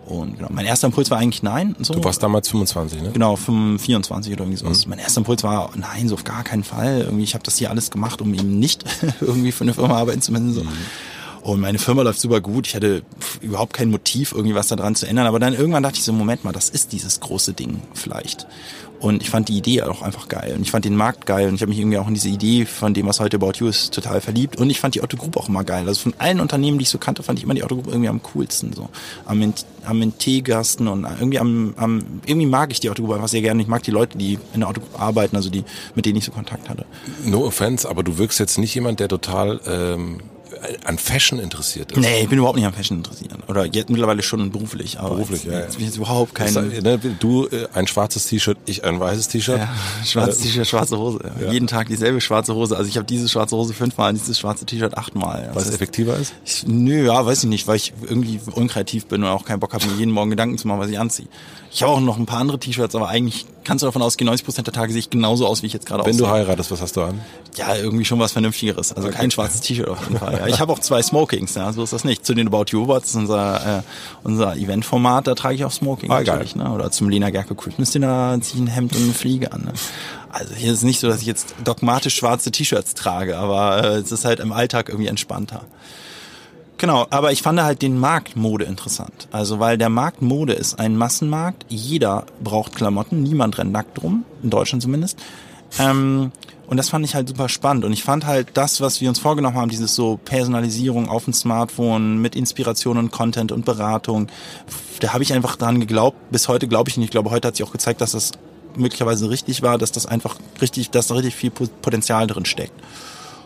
Und 0.05 0.37
genau, 0.37 0.49
mein 0.51 0.65
erster 0.65 0.87
Impuls 0.87 1.09
war 1.09 1.19
eigentlich 1.19 1.43
nein. 1.43 1.75
So. 1.79 1.93
Du 1.93 2.03
warst 2.03 2.21
damals 2.21 2.49
25, 2.49 3.01
ne? 3.01 3.11
Genau, 3.13 3.35
24 3.35 4.33
oder 4.33 4.43
irgendwie 4.43 4.57
sowas. 4.57 4.85
Mhm. 4.85 4.89
Mein 4.91 4.99
erster 4.99 5.19
Impuls 5.19 5.43
war 5.43 5.71
nein, 5.75 6.07
so 6.07 6.15
auf 6.15 6.23
gar 6.23 6.43
keinen 6.43 6.63
Fall. 6.63 7.01
Irgendwie, 7.01 7.23
ich 7.23 7.33
habe 7.33 7.43
das 7.43 7.57
hier 7.57 7.69
alles 7.69 7.91
gemacht, 7.91 8.21
um 8.21 8.33
eben 8.33 8.59
nicht 8.59 8.83
irgendwie 9.21 9.51
für 9.51 9.63
eine 9.63 9.73
Firma 9.73 9.97
arbeiten 9.97 10.21
zu 10.21 10.31
müssen. 10.31 10.53
So. 10.53 10.63
Mhm. 10.63 10.69
Und 11.43 11.59
meine 11.59 11.79
Firma 11.79 12.03
läuft 12.03 12.19
super 12.19 12.39
gut. 12.39 12.67
Ich 12.67 12.75
hatte 12.75 13.01
überhaupt 13.41 13.73
kein 13.73 13.89
Motiv, 13.89 14.31
irgendwie 14.31 14.53
was 14.53 14.67
daran 14.67 14.95
zu 14.95 15.07
ändern. 15.07 15.25
Aber 15.25 15.39
dann 15.39 15.53
irgendwann 15.53 15.83
dachte 15.83 15.97
ich 15.97 16.03
so, 16.03 16.13
Moment 16.13 16.43
mal, 16.43 16.51
das 16.51 16.69
ist 16.69 16.91
dieses 16.91 17.19
große 17.19 17.53
Ding 17.53 17.81
vielleicht. 17.93 18.47
Und 18.99 19.23
ich 19.23 19.31
fand 19.31 19.49
die 19.49 19.57
Idee 19.57 19.81
auch 19.81 20.03
einfach 20.03 20.27
geil. 20.27 20.53
Und 20.55 20.61
ich 20.61 20.69
fand 20.69 20.85
den 20.85 20.95
Markt 20.95 21.25
geil. 21.25 21.49
Und 21.49 21.55
ich 21.55 21.61
habe 21.61 21.71
mich 21.71 21.79
irgendwie 21.79 21.97
auch 21.97 22.07
in 22.07 22.13
diese 22.13 22.29
Idee 22.29 22.67
von 22.67 22.93
dem, 22.93 23.07
was 23.07 23.19
heute 23.19 23.37
About 23.37 23.53
You 23.55 23.67
ist, 23.67 23.91
total 23.91 24.21
verliebt. 24.21 24.57
Und 24.57 24.69
ich 24.69 24.79
fand 24.79 24.93
die 24.93 25.01
Otto 25.01 25.17
Group 25.17 25.37
auch 25.37 25.49
immer 25.49 25.63
geil. 25.63 25.87
Also 25.87 26.01
von 26.01 26.13
allen 26.19 26.39
Unternehmen, 26.39 26.77
die 26.77 26.83
ich 26.83 26.89
so 26.89 26.99
kannte, 26.99 27.23
fand 27.23 27.39
ich 27.39 27.45
immer 27.45 27.55
die 27.55 27.63
Otto 27.63 27.75
Group 27.75 27.87
irgendwie 27.87 28.09
am 28.09 28.21
coolsten. 28.21 28.73
So 28.73 28.89
am, 29.25 29.53
am 29.85 30.01
Integasten 30.03 30.87
und 30.87 31.05
irgendwie 31.05 31.39
am, 31.39 31.73
am, 31.77 32.03
irgendwie 32.27 32.45
mag 32.45 32.71
ich 32.71 32.79
die 32.79 32.91
Otto 32.91 33.01
Group 33.01 33.15
einfach 33.15 33.27
sehr 33.27 33.41
gerne. 33.41 33.59
Ich 33.63 33.67
mag 33.67 33.81
die 33.81 33.89
Leute, 33.89 34.19
die 34.19 34.37
in 34.53 34.59
der 34.59 34.69
Otto 34.69 34.81
Group 34.81 35.01
arbeiten, 35.01 35.35
also 35.35 35.49
die, 35.49 35.63
mit 35.95 36.05
denen 36.05 36.17
ich 36.17 36.25
so 36.25 36.31
Kontakt 36.31 36.69
hatte. 36.69 36.85
No 37.25 37.43
offense, 37.43 37.89
aber 37.89 38.03
du 38.03 38.19
wirkst 38.19 38.39
jetzt 38.39 38.59
nicht 38.59 38.75
jemand, 38.75 38.99
der 38.99 39.07
total 39.07 39.59
ähm, 39.65 40.19
an 40.85 40.97
Fashion 40.97 41.39
interessiert 41.39 41.91
ist. 41.91 41.97
Nee, 41.97 42.21
ich 42.23 42.29
bin 42.29 42.37
überhaupt 42.37 42.57
nicht 42.57 42.65
an 42.65 42.73
Fashion 42.73 42.97
interessiert. 42.97 43.31
Oder 43.47 43.65
jetzt 43.65 43.89
mittlerweile 43.89 44.21
schon 44.21 44.51
beruflich. 44.51 44.99
Aber 44.99 45.15
beruflich, 45.15 45.43
jetzt, 45.43 45.53
ja. 45.53 45.59
Jetzt 45.59 45.73
bin 45.73 45.81
ich 45.81 45.87
jetzt 45.87 45.97
überhaupt 45.97 46.35
kein... 46.35 46.53
Ne, 46.53 46.99
du 47.19 47.47
äh, 47.47 47.67
ein 47.73 47.87
schwarzes 47.87 48.27
T-Shirt, 48.27 48.57
ich 48.65 48.83
ein 48.83 48.99
weißes 48.99 49.27
T-Shirt. 49.29 49.57
Ja, 49.57 49.69
schwarzes 50.05 50.41
äh, 50.41 50.43
T-Shirt, 50.43 50.67
schwarze 50.67 50.97
Hose. 50.97 51.19
Ja. 51.41 51.51
Jeden 51.51 51.67
Tag 51.67 51.87
dieselbe 51.87 52.21
schwarze 52.21 52.55
Hose. 52.55 52.77
Also 52.77 52.87
ich 52.87 52.97
habe 52.97 53.05
diese 53.05 53.27
schwarze 53.27 53.55
Hose 53.55 53.73
fünfmal, 53.73 54.13
dieses 54.13 54.39
schwarze 54.39 54.65
T-Shirt 54.65 54.97
achtmal. 54.97 55.49
Weil 55.53 55.61
es 55.61 55.71
effektiver 55.71 56.15
ist? 56.17 56.33
Ich, 56.45 56.65
nö, 56.67 57.05
ja, 57.07 57.25
weiß 57.25 57.43
ich 57.43 57.49
nicht, 57.49 57.67
weil 57.67 57.77
ich 57.77 57.93
irgendwie 58.01 58.39
unkreativ 58.53 59.05
bin 59.07 59.23
und 59.23 59.29
auch 59.29 59.45
keinen 59.45 59.59
Bock 59.59 59.73
habe, 59.73 59.85
mir 59.87 59.97
jeden 59.97 60.11
Morgen 60.11 60.29
Gedanken 60.29 60.57
zu 60.57 60.67
machen, 60.67 60.79
was 60.79 60.89
ich 60.89 60.99
anziehe. 60.99 61.27
Ich 61.71 61.83
habe 61.83 61.93
auch 61.93 62.01
noch 62.01 62.17
ein 62.17 62.25
paar 62.25 62.39
andere 62.39 62.59
T-Shirts, 62.59 62.95
aber 62.95 63.07
eigentlich 63.07 63.45
kannst 63.63 63.81
du 63.81 63.87
davon 63.87 64.01
ausgehen, 64.01 64.25
90 64.27 64.45
Prozent 64.45 64.67
der 64.67 64.73
Tage 64.73 64.91
sehe 64.91 64.99
ich 64.99 65.09
genauso 65.09 65.47
aus, 65.47 65.61
wie 65.61 65.67
ich 65.67 65.73
jetzt 65.73 65.85
gerade 65.85 66.01
aussehe. 66.01 66.13
Wenn 66.13 66.17
du 66.19 66.29
heiratest, 66.29 66.71
was 66.71 66.81
hast 66.81 66.95
du 66.95 67.01
an? 67.01 67.21
Ja, 67.55 67.75
irgendwie 67.75 68.05
schon 68.05 68.19
was 68.19 68.31
Vernünftigeres. 68.31 68.93
Also 68.93 69.07
okay. 69.07 69.17
kein 69.17 69.31
schwarzes 69.31 69.61
T-Shirt 69.61 69.87
auf 69.87 70.01
jeden 70.03 70.17
Fall. 70.17 70.33
Ja. 70.39 70.47
Ich 70.47 70.59
habe 70.59 70.71
auch 70.71 70.79
zwei 70.79 71.01
Smokings, 71.01 71.55
ja, 71.55 71.71
so 71.73 71.83
ist 71.83 71.93
das 71.93 72.03
nicht. 72.03 72.25
Zu 72.25 72.33
den 72.33 72.47
About 72.47 72.65
You 72.69 72.83
Awards, 72.83 73.15
unser, 73.15 73.79
äh, 73.79 73.81
unser 74.23 74.55
Eventformat, 74.55 75.27
da 75.27 75.35
trage 75.35 75.55
ich 75.55 75.65
auch 75.65 75.71
Smoking 75.71 76.11
ah, 76.11 76.21
natürlich. 76.21 76.55
Ne? 76.55 76.71
Oder 76.71 76.91
zum 76.91 77.09
Lena 77.09 77.29
Gerke 77.29 77.55
Christmas 77.55 77.91
Dinner 77.91 78.37
ziehe 78.41 78.63
ich 78.63 78.69
ein 78.69 78.73
Hemd 78.73 78.95
und 78.95 79.03
eine 79.03 79.13
Fliege 79.13 79.51
an. 79.51 79.63
Ne? 79.65 79.73
Also 80.29 80.55
hier 80.55 80.71
ist 80.71 80.79
es 80.79 80.83
nicht 80.83 80.99
so, 80.99 81.07
dass 81.07 81.21
ich 81.21 81.27
jetzt 81.27 81.55
dogmatisch 81.63 82.15
schwarze 82.15 82.51
T-Shirts 82.51 82.93
trage, 82.95 83.37
aber 83.37 83.83
äh, 83.83 83.97
es 83.97 84.11
ist 84.11 84.25
halt 84.25 84.39
im 84.39 84.53
Alltag 84.53 84.89
irgendwie 84.89 85.07
entspannter. 85.07 85.63
Genau, 86.81 87.05
aber 87.11 87.31
ich 87.31 87.43
fand 87.43 87.61
halt 87.61 87.83
den 87.83 87.99
Markt 87.99 88.35
Mode 88.35 88.65
interessant. 88.65 89.27
Also 89.31 89.59
weil 89.59 89.77
der 89.77 89.89
Markt 89.89 90.23
Mode 90.23 90.53
ist 90.53 90.79
ein 90.79 90.97
Massenmarkt. 90.97 91.63
Jeder 91.69 92.25
braucht 92.43 92.73
Klamotten, 92.73 93.21
niemand 93.21 93.59
rennt 93.59 93.71
nackt 93.71 94.01
rum, 94.01 94.25
in 94.41 94.49
Deutschland 94.49 94.81
zumindest. 94.81 95.19
Ähm, 95.77 96.31
und 96.65 96.77
das 96.77 96.89
fand 96.89 97.05
ich 97.05 97.13
halt 97.13 97.27
super 97.27 97.49
spannend. 97.49 97.85
Und 97.85 97.93
ich 97.93 98.03
fand 98.03 98.25
halt 98.25 98.47
das, 98.55 98.81
was 98.81 98.99
wir 98.99 99.09
uns 99.09 99.19
vorgenommen 99.19 99.55
haben, 99.55 99.69
dieses 99.69 99.93
so 99.93 100.19
Personalisierung 100.25 101.07
auf 101.07 101.25
dem 101.25 101.33
Smartphone 101.33 102.19
mit 102.19 102.35
Inspiration 102.35 102.97
und 102.97 103.11
Content 103.11 103.51
und 103.51 103.63
Beratung, 103.63 104.29
da 105.01 105.13
habe 105.13 105.21
ich 105.21 105.33
einfach 105.33 105.57
dran 105.57 105.79
geglaubt. 105.79 106.17
Bis 106.31 106.47
heute 106.47 106.67
glaube 106.67 106.89
ich 106.89 106.97
nicht. 106.97 107.05
Ich 107.05 107.11
glaube, 107.11 107.29
heute 107.29 107.49
hat 107.49 107.57
sich 107.57 107.63
auch 107.63 107.71
gezeigt, 107.71 108.01
dass 108.01 108.13
das 108.13 108.31
möglicherweise 108.75 109.29
richtig 109.29 109.61
war, 109.61 109.77
dass 109.77 109.91
das 109.91 110.07
einfach 110.07 110.35
richtig, 110.59 110.89
dass 110.89 111.05
da 111.05 111.13
richtig 111.13 111.35
viel 111.35 111.51
Potenzial 111.51 112.25
drin 112.25 112.45
steckt. 112.45 112.73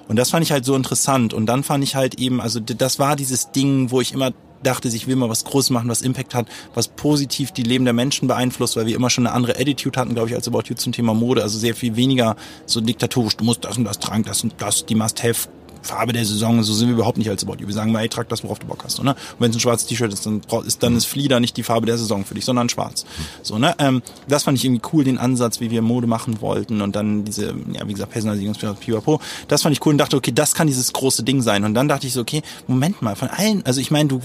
Und 0.07 0.17
das 0.17 0.29
fand 0.29 0.43
ich 0.43 0.51
halt 0.51 0.65
so 0.65 0.75
interessant. 0.75 1.33
Und 1.33 1.45
dann 1.47 1.63
fand 1.63 1.83
ich 1.83 1.95
halt 1.95 2.15
eben, 2.19 2.41
also 2.41 2.59
das 2.59 2.99
war 2.99 3.15
dieses 3.15 3.51
Ding, 3.51 3.91
wo 3.91 4.01
ich 4.01 4.13
immer 4.13 4.31
dachte, 4.63 4.87
ich 4.87 5.07
will 5.07 5.15
mal 5.15 5.29
was 5.29 5.45
Großes 5.45 5.69
machen, 5.69 5.89
was 5.89 6.01
Impact 6.01 6.33
hat, 6.33 6.47
was 6.73 6.87
positiv 6.87 7.51
die 7.51 7.63
Leben 7.63 7.85
der 7.85 7.93
Menschen 7.93 8.27
beeinflusst, 8.27 8.75
weil 8.75 8.85
wir 8.85 8.95
immer 8.95 9.09
schon 9.09 9.27
eine 9.27 9.35
andere 9.35 9.59
Attitude 9.59 9.99
hatten, 9.99 10.13
glaube 10.13 10.29
ich, 10.29 10.35
als 10.35 10.47
About 10.47 10.63
You 10.67 10.75
zum 10.75 10.91
Thema 10.91 11.13
Mode. 11.13 11.43
Also 11.43 11.57
sehr 11.59 11.75
viel 11.75 11.95
weniger 11.95 12.35
so 12.65 12.81
diktatorisch, 12.81 13.37
du 13.37 13.43
musst 13.43 13.63
das 13.63 13.77
und 13.77 13.83
das 13.83 13.99
tragen, 13.99 14.23
das 14.23 14.43
und 14.43 14.55
das, 14.57 14.85
die 14.85 14.95
Must-Have 14.95 15.49
Farbe 15.86 16.13
der 16.13 16.25
Saison, 16.25 16.61
so 16.63 16.73
sind 16.73 16.88
wir 16.88 16.95
überhaupt 16.95 17.17
nicht 17.17 17.29
als 17.29 17.43
About 17.43 17.57
You. 17.59 17.67
Wir 17.67 17.73
sagen 17.73 17.91
mal, 17.91 18.01
ey, 18.01 18.09
trag 18.09 18.27
das, 18.29 18.43
worauf 18.43 18.59
du 18.59 18.67
Bock 18.67 18.83
hast. 18.83 18.97
So, 18.97 19.03
ne? 19.03 19.11
Und 19.11 19.39
wenn 19.39 19.51
es 19.51 19.57
ein 19.57 19.59
schwarzes 19.59 19.88
T-Shirt 19.88 20.11
ist, 20.11 20.25
dann 20.25 20.41
ist 20.65 20.83
dann 20.83 20.95
ist 20.95 21.05
Flieder 21.05 21.39
nicht 21.39 21.57
die 21.57 21.63
Farbe 21.63 21.86
der 21.86 21.97
Saison 21.97 22.25
für 22.25 22.33
dich, 22.33 22.45
sondern 22.45 22.69
schwarz. 22.69 23.05
So, 23.43 23.57
ne? 23.57 23.75
Ähm, 23.79 24.01
das 24.27 24.43
fand 24.43 24.57
ich 24.57 24.65
irgendwie 24.65 24.81
cool, 24.93 25.03
den 25.03 25.17
Ansatz, 25.17 25.59
wie 25.59 25.71
wir 25.71 25.81
Mode 25.81 26.07
machen 26.07 26.41
wollten 26.41 26.81
und 26.81 26.95
dann 26.95 27.23
diese, 27.25 27.53
ja, 27.71 27.88
wie 27.88 27.93
gesagt, 27.93 28.11
Personalisierung, 28.11 28.75
Pipapo. 28.75 29.21
Das 29.47 29.61
fand 29.61 29.75
ich 29.75 29.86
cool 29.86 29.93
und 29.93 29.97
dachte, 29.97 30.17
okay, 30.17 30.31
das 30.33 30.53
kann 30.53 30.67
dieses 30.67 30.91
große 30.93 31.23
Ding 31.23 31.41
sein. 31.41 31.63
Und 31.63 31.73
dann 31.73 31.88
dachte 31.88 32.07
ich 32.07 32.13
so, 32.13 32.21
okay, 32.21 32.41
Moment 32.67 33.01
mal, 33.01 33.15
von 33.15 33.27
allen, 33.29 33.65
also 33.65 33.79
ich 33.79 33.91
meine, 33.91 34.09
du 34.09 34.21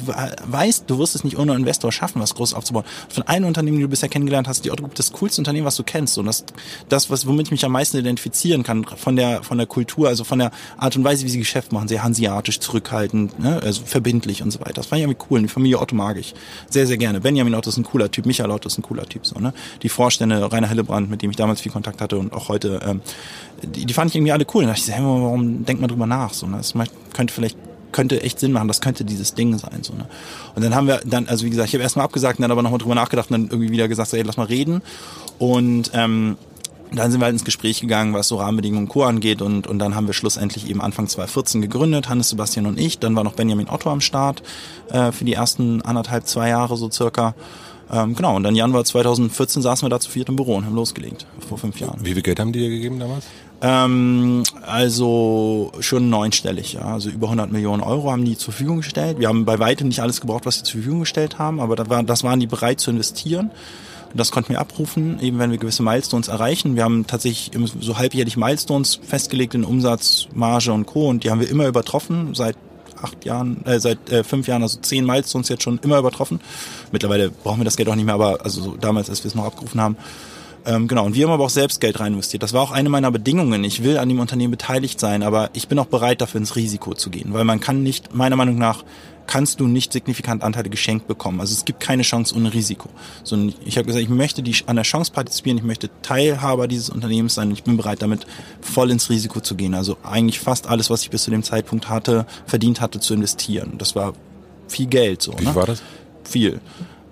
weißt, 0.46 0.84
du 0.86 0.98
wirst 0.98 1.14
es 1.14 1.24
nicht 1.24 1.38
ohne 1.38 1.54
Investor 1.54 1.92
schaffen, 1.92 2.20
was 2.20 2.34
Großes 2.34 2.54
aufzubauen. 2.54 2.84
Von 3.08 3.24
allen 3.24 3.44
Unternehmen, 3.44 3.78
die 3.78 3.82
du 3.82 3.88
bisher 3.88 4.08
kennengelernt 4.08 4.48
hast, 4.48 4.64
die 4.64 4.70
Otto 4.70 4.82
Group 4.82 4.94
das 4.94 5.12
coolste 5.12 5.40
Unternehmen, 5.40 5.66
was 5.66 5.76
du 5.76 5.82
kennst. 5.82 6.18
Und 6.18 6.26
das, 6.26 6.44
das, 6.88 7.10
was, 7.10 7.26
womit 7.26 7.48
ich 7.48 7.50
mich 7.50 7.64
am 7.64 7.72
meisten 7.72 7.98
identifizieren 7.98 8.62
kann, 8.62 8.84
von 8.84 9.16
der, 9.16 9.42
von 9.42 9.58
der 9.58 9.66
Kultur, 9.66 10.08
also 10.08 10.24
von 10.24 10.38
der 10.38 10.50
Art 10.78 10.96
und 10.96 11.04
Weise, 11.04 11.24
wie 11.24 11.30
sie 11.30 11.38
Geschäft 11.50 11.72
machen, 11.72 11.88
sehr 11.88 12.04
Hansi 12.04 12.26
asiatisch, 12.26 12.60
zurückhaltend, 12.60 13.40
ne? 13.40 13.60
also 13.60 13.82
verbindlich 13.84 14.42
und 14.42 14.52
so 14.52 14.60
weiter. 14.60 14.74
Das 14.74 14.86
fand 14.86 15.00
ich 15.00 15.08
irgendwie 15.08 15.26
cool. 15.30 15.42
Die 15.42 15.48
Familie 15.48 15.80
Otto 15.80 15.96
mag 15.96 16.16
ich 16.16 16.32
sehr, 16.68 16.86
sehr 16.86 16.96
gerne. 16.96 17.20
Benjamin 17.20 17.56
Otto 17.56 17.70
ist 17.70 17.76
ein 17.76 17.82
cooler 17.82 18.08
Typ, 18.08 18.24
Michael 18.24 18.52
Otto 18.52 18.68
ist 18.68 18.78
ein 18.78 18.82
cooler 18.82 19.04
Typ. 19.04 19.26
So, 19.26 19.40
ne? 19.40 19.52
Die 19.82 19.88
Vorstände, 19.88 20.52
Rainer 20.52 20.68
Hillebrand, 20.68 21.10
mit 21.10 21.22
dem 21.22 21.30
ich 21.30 21.36
damals 21.36 21.60
viel 21.60 21.72
Kontakt 21.72 22.00
hatte 22.00 22.18
und 22.18 22.32
auch 22.32 22.48
heute, 22.48 22.80
ähm, 22.86 23.00
die, 23.62 23.84
die 23.84 23.94
fand 23.94 24.10
ich 24.10 24.16
irgendwie 24.16 24.30
alle 24.30 24.46
cool. 24.54 24.62
Da 24.62 24.70
dachte 24.70 24.82
ich, 24.86 24.92
hey, 24.92 25.02
warum 25.02 25.64
denkt 25.64 25.80
man 25.80 25.88
drüber 25.88 26.06
nach? 26.06 26.32
So, 26.32 26.46
ne? 26.46 26.58
Das 26.58 26.72
könnte 27.12 27.34
vielleicht 27.34 27.58
könnte 27.90 28.22
echt 28.22 28.38
Sinn 28.38 28.52
machen, 28.52 28.68
das 28.68 28.80
könnte 28.80 29.04
dieses 29.04 29.34
Ding 29.34 29.58
sein. 29.58 29.82
So, 29.82 29.94
ne? 29.94 30.06
Und 30.54 30.62
dann 30.64 30.76
haben 30.76 30.86
wir 30.86 31.00
dann, 31.04 31.26
also 31.26 31.44
wie 31.44 31.50
gesagt, 31.50 31.68
ich 31.68 31.74
habe 31.74 31.82
erstmal 31.82 32.04
abgesagt 32.04 32.40
dann 32.40 32.52
aber 32.52 32.62
nochmal 32.62 32.78
drüber 32.78 32.94
nachgedacht 32.94 33.30
und 33.30 33.32
dann 33.32 33.50
irgendwie 33.50 33.72
wieder 33.72 33.88
gesagt, 33.88 34.10
so, 34.10 34.16
ey, 34.16 34.22
lass 34.22 34.36
mal 34.36 34.46
reden. 34.46 34.82
Und 35.38 35.90
ähm, 35.94 36.36
dann 36.92 37.10
sind 37.10 37.20
wir 37.20 37.26
halt 37.26 37.34
ins 37.34 37.44
Gespräch 37.44 37.80
gegangen, 37.80 38.14
was 38.14 38.28
so 38.28 38.36
Rahmenbedingungen 38.36 38.84
und 38.84 38.88
Co. 38.88 39.04
angeht 39.04 39.42
und, 39.42 39.66
und 39.66 39.78
dann 39.78 39.94
haben 39.94 40.06
wir 40.06 40.14
schlussendlich 40.14 40.68
eben 40.68 40.80
Anfang 40.80 41.06
2014 41.08 41.62
gegründet, 41.62 42.08
Hannes, 42.08 42.30
Sebastian 42.30 42.66
und 42.66 42.78
ich. 42.78 42.98
Dann 42.98 43.14
war 43.16 43.24
noch 43.24 43.34
Benjamin 43.34 43.68
Otto 43.68 43.90
am 43.90 44.00
Start 44.00 44.42
äh, 44.90 45.12
für 45.12 45.24
die 45.24 45.34
ersten 45.34 45.82
anderthalb, 45.82 46.26
zwei 46.26 46.48
Jahre 46.48 46.76
so 46.76 46.90
circa. 46.90 47.34
Ähm, 47.92 48.14
genau, 48.14 48.36
und 48.36 48.44
dann 48.44 48.54
Januar 48.54 48.84
2014 48.84 49.62
saßen 49.62 49.86
wir 49.86 49.90
da 49.90 49.98
zu 49.98 50.10
viert 50.10 50.28
im 50.28 50.36
Büro 50.36 50.54
und 50.56 50.64
haben 50.64 50.74
losgelegt, 50.74 51.26
vor 51.48 51.58
fünf 51.58 51.80
Jahren. 51.80 51.98
Wie 52.04 52.14
viel 52.14 52.22
Geld 52.22 52.38
haben 52.38 52.52
die 52.52 52.60
dir 52.60 52.70
gegeben 52.70 53.00
damals? 53.00 53.26
Ähm, 53.62 54.42
also 54.62 55.72
schon 55.80 56.08
neunstellig, 56.08 56.74
ja. 56.74 56.82
Also 56.82 57.10
über 57.10 57.26
100 57.26 57.52
Millionen 57.52 57.82
Euro 57.82 58.10
haben 58.10 58.24
die 58.24 58.36
zur 58.36 58.52
Verfügung 58.52 58.78
gestellt. 58.78 59.18
Wir 59.18 59.28
haben 59.28 59.44
bei 59.44 59.58
weitem 59.58 59.88
nicht 59.88 60.00
alles 60.00 60.20
gebraucht, 60.20 60.46
was 60.46 60.56
sie 60.56 60.62
zur 60.62 60.80
Verfügung 60.80 61.00
gestellt 61.00 61.38
haben, 61.38 61.60
aber 61.60 61.76
das, 61.76 61.88
war, 61.90 62.02
das 62.02 62.24
waren 62.24 62.40
die 62.40 62.46
bereit 62.46 62.80
zu 62.80 62.90
investieren. 62.90 63.50
Das 64.14 64.32
konnten 64.32 64.50
wir 64.50 64.60
abrufen, 64.60 65.20
eben 65.20 65.38
wenn 65.38 65.50
wir 65.50 65.58
gewisse 65.58 65.82
Milestones 65.82 66.28
erreichen. 66.28 66.74
Wir 66.74 66.84
haben 66.84 67.06
tatsächlich 67.06 67.52
so 67.80 67.96
halbjährlich 67.96 68.36
Milestones 68.36 68.98
festgelegt 69.02 69.54
in 69.54 69.64
Umsatz, 69.64 70.26
Marge 70.34 70.72
und 70.72 70.86
Co. 70.86 71.08
Und 71.08 71.24
die 71.24 71.30
haben 71.30 71.40
wir 71.40 71.48
immer 71.48 71.66
übertroffen, 71.66 72.34
seit 72.34 72.56
acht 73.02 73.24
Jahren, 73.24 73.64
äh, 73.66 73.80
seit 73.80 74.10
äh, 74.10 74.24
fünf 74.24 74.46
Jahren, 74.46 74.62
also 74.62 74.78
zehn 74.80 75.04
Milestones 75.04 75.48
jetzt 75.48 75.62
schon 75.62 75.78
immer 75.82 75.98
übertroffen. 75.98 76.40
Mittlerweile 76.92 77.30
brauchen 77.30 77.60
wir 77.60 77.64
das 77.64 77.76
Geld 77.76 77.88
auch 77.88 77.94
nicht 77.94 78.04
mehr, 78.04 78.14
aber 78.14 78.44
also 78.44 78.62
so 78.62 78.76
damals, 78.76 79.08
als 79.10 79.24
wir 79.24 79.28
es 79.28 79.34
noch 79.34 79.44
abgerufen 79.44 79.80
haben. 79.80 79.96
Ähm, 80.66 80.88
genau, 80.88 81.06
und 81.06 81.14
wir 81.14 81.26
haben 81.26 81.32
aber 81.32 81.44
auch 81.44 81.50
selbst 81.50 81.80
Geld 81.80 82.00
rein 82.00 82.12
investiert. 82.12 82.42
Das 82.42 82.52
war 82.52 82.62
auch 82.62 82.72
eine 82.72 82.88
meiner 82.88 83.10
Bedingungen. 83.10 83.64
Ich 83.64 83.82
will 83.82 83.98
an 83.98 84.08
dem 84.08 84.20
Unternehmen 84.20 84.50
beteiligt 84.50 85.00
sein, 85.00 85.22
aber 85.22 85.50
ich 85.52 85.68
bin 85.68 85.78
auch 85.78 85.86
bereit 85.86 86.20
dafür 86.20 86.40
ins 86.40 86.56
Risiko 86.56 86.94
zu 86.94 87.10
gehen, 87.10 87.32
weil 87.32 87.44
man 87.44 87.60
kann 87.60 87.82
nicht, 87.82 88.14
meiner 88.14 88.36
Meinung 88.36 88.58
nach, 88.58 88.84
kannst 89.26 89.60
du 89.60 89.68
nicht 89.68 89.92
signifikant 89.92 90.42
Anteile 90.42 90.70
geschenkt 90.70 91.06
bekommen. 91.06 91.40
Also 91.40 91.54
es 91.54 91.64
gibt 91.64 91.78
keine 91.78 92.02
Chance 92.02 92.34
ohne 92.34 92.52
Risiko. 92.52 92.88
Sondern 93.22 93.54
ich 93.64 93.76
habe 93.76 93.86
gesagt, 93.86 94.02
ich 94.02 94.08
möchte 94.08 94.42
die, 94.42 94.56
an 94.66 94.74
der 94.74 94.84
Chance 94.84 95.12
partizipieren, 95.12 95.56
ich 95.56 95.64
möchte 95.64 95.88
Teilhaber 96.02 96.66
dieses 96.66 96.90
Unternehmens 96.90 97.34
sein 97.34 97.48
und 97.48 97.54
ich 97.54 97.62
bin 97.62 97.76
bereit, 97.76 98.02
damit 98.02 98.26
voll 98.60 98.90
ins 98.90 99.08
Risiko 99.08 99.40
zu 99.40 99.54
gehen. 99.54 99.74
Also 99.74 99.96
eigentlich 100.02 100.40
fast 100.40 100.66
alles, 100.66 100.90
was 100.90 101.02
ich 101.02 101.10
bis 101.10 101.22
zu 101.22 101.30
dem 101.30 101.44
Zeitpunkt 101.44 101.88
hatte, 101.88 102.26
verdient 102.44 102.80
hatte, 102.80 102.98
zu 102.98 103.14
investieren. 103.14 103.74
Das 103.78 103.94
war 103.94 104.14
viel 104.66 104.86
Geld. 104.86 105.22
So, 105.22 105.32
Wie 105.38 105.44
ne? 105.44 105.54
war 105.54 105.66
das? 105.66 105.80
Viel. 106.24 106.60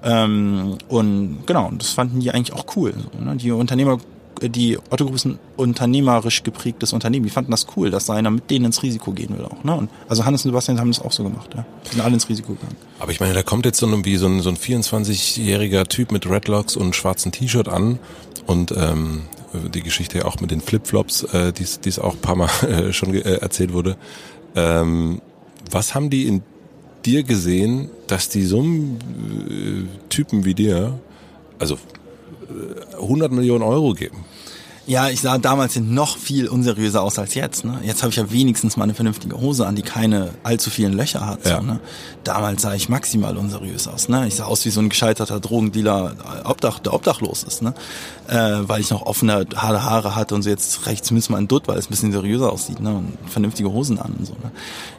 Ähm, 0.02 0.78
und 0.88 1.40
genau, 1.46 1.70
das 1.76 1.90
fanden 1.90 2.20
die 2.20 2.30
eigentlich 2.30 2.52
auch 2.52 2.76
cool. 2.76 2.94
So, 2.94 3.24
ne? 3.24 3.36
Die 3.36 3.50
Unternehmer 3.50 3.98
die 4.40 4.78
Otto 4.90 5.04
Group 5.04 5.16
ist 5.16 5.24
ein 5.24 5.38
unternehmerisch 5.56 6.42
geprägtes 6.42 6.92
Unternehmen. 6.92 7.24
Die 7.24 7.30
fanden 7.30 7.50
das 7.50 7.66
cool, 7.76 7.90
dass 7.90 8.06
da 8.06 8.14
einer 8.14 8.30
mit 8.30 8.50
denen 8.50 8.66
ins 8.66 8.82
Risiko 8.82 9.12
gehen 9.12 9.36
will 9.36 9.44
auch. 9.44 9.64
Ne? 9.64 9.74
Und 9.74 9.90
also 10.08 10.24
Hannes 10.24 10.44
und 10.44 10.50
Sebastian 10.50 10.78
haben 10.78 10.90
das 10.90 11.00
auch 11.00 11.12
so 11.12 11.24
gemacht. 11.24 11.50
Ja? 11.56 11.64
Die 11.86 11.90
sind 11.94 12.00
alle 12.00 12.14
ins 12.14 12.28
Risiko 12.28 12.54
gegangen. 12.54 12.76
Aber 13.00 13.10
ich 13.10 13.20
meine, 13.20 13.34
da 13.34 13.42
kommt 13.42 13.64
jetzt 13.64 13.78
so 13.78 13.86
ein, 13.86 14.04
wie 14.04 14.16
so 14.16 14.26
ein, 14.26 14.40
so 14.40 14.50
ein 14.50 14.56
24-jähriger 14.56 15.88
Typ 15.88 16.12
mit 16.12 16.28
Redlocks 16.28 16.76
und 16.76 16.94
schwarzen 16.94 17.32
T-Shirt 17.32 17.68
an 17.68 17.98
und 18.46 18.72
ähm, 18.76 19.22
die 19.74 19.82
Geschichte 19.82 20.24
auch 20.26 20.40
mit 20.40 20.50
den 20.50 20.60
Flipflops, 20.60 21.24
äh, 21.24 21.52
die 21.52 21.64
es 21.88 21.98
auch 21.98 22.14
ein 22.14 22.20
paar 22.20 22.36
Mal 22.36 22.50
äh, 22.62 22.92
schon 22.92 23.14
äh, 23.14 23.20
erzählt 23.20 23.72
wurde. 23.72 23.96
Ähm, 24.54 25.20
was 25.70 25.94
haben 25.94 26.10
die 26.10 26.26
in 26.26 26.42
dir 27.04 27.22
gesehen, 27.22 27.90
dass 28.06 28.28
die 28.28 28.42
so 28.42 28.60
einen 28.60 28.98
äh, 29.48 30.08
Typen 30.08 30.44
wie 30.44 30.54
dir, 30.54 30.98
also 31.58 31.78
100 32.92 33.30
äh, 33.30 33.34
Millionen 33.34 33.62
Euro 33.62 33.92
geben? 33.94 34.24
Ja, 34.88 35.10
ich 35.10 35.20
sah 35.20 35.36
damals 35.36 35.76
noch 35.76 36.16
viel 36.16 36.48
unseriöser 36.48 37.02
aus 37.02 37.18
als 37.18 37.34
jetzt. 37.34 37.62
Ne? 37.62 37.78
Jetzt 37.82 38.02
habe 38.02 38.08
ich 38.08 38.16
ja 38.16 38.32
wenigstens 38.32 38.78
mal 38.78 38.84
eine 38.84 38.94
vernünftige 38.94 39.38
Hose 39.38 39.66
an, 39.66 39.76
die 39.76 39.82
keine 39.82 40.30
allzu 40.44 40.70
vielen 40.70 40.94
Löcher 40.94 41.26
hat. 41.26 41.44
Ja. 41.44 41.58
So, 41.58 41.62
ne? 41.62 41.80
Damals 42.24 42.62
sah 42.62 42.72
ich 42.72 42.88
maximal 42.88 43.36
unseriös 43.36 43.86
aus. 43.86 44.08
Ne? 44.08 44.26
Ich 44.26 44.36
sah 44.36 44.44
aus 44.44 44.64
wie 44.64 44.70
so 44.70 44.80
ein 44.80 44.88
gescheiterter 44.88 45.40
Drogendealer, 45.40 46.14
äh, 46.42 46.48
Obdach, 46.48 46.78
der 46.78 46.94
obdachlos 46.94 47.42
ist. 47.42 47.60
Ne? 47.60 47.74
Äh, 48.28 48.60
weil 48.62 48.80
ich 48.80 48.88
noch 48.88 49.02
offene 49.02 49.44
Haare, 49.54 49.84
Haare 49.84 50.16
hatte 50.16 50.34
und 50.34 50.42
so 50.42 50.48
jetzt 50.48 50.86
rechts 50.86 51.08
zumindest 51.08 51.28
mal 51.28 51.36
ein 51.36 51.48
Dutt, 51.48 51.68
weil 51.68 51.76
es 51.76 51.88
ein 51.88 51.90
bisschen 51.90 52.12
seriöser 52.12 52.50
aussieht 52.50 52.80
ne? 52.80 52.94
und 52.94 53.18
vernünftige 53.26 53.70
Hosen 53.70 53.98
an. 53.98 54.14
Und 54.18 54.26
so, 54.26 54.32
ne? 54.42 54.50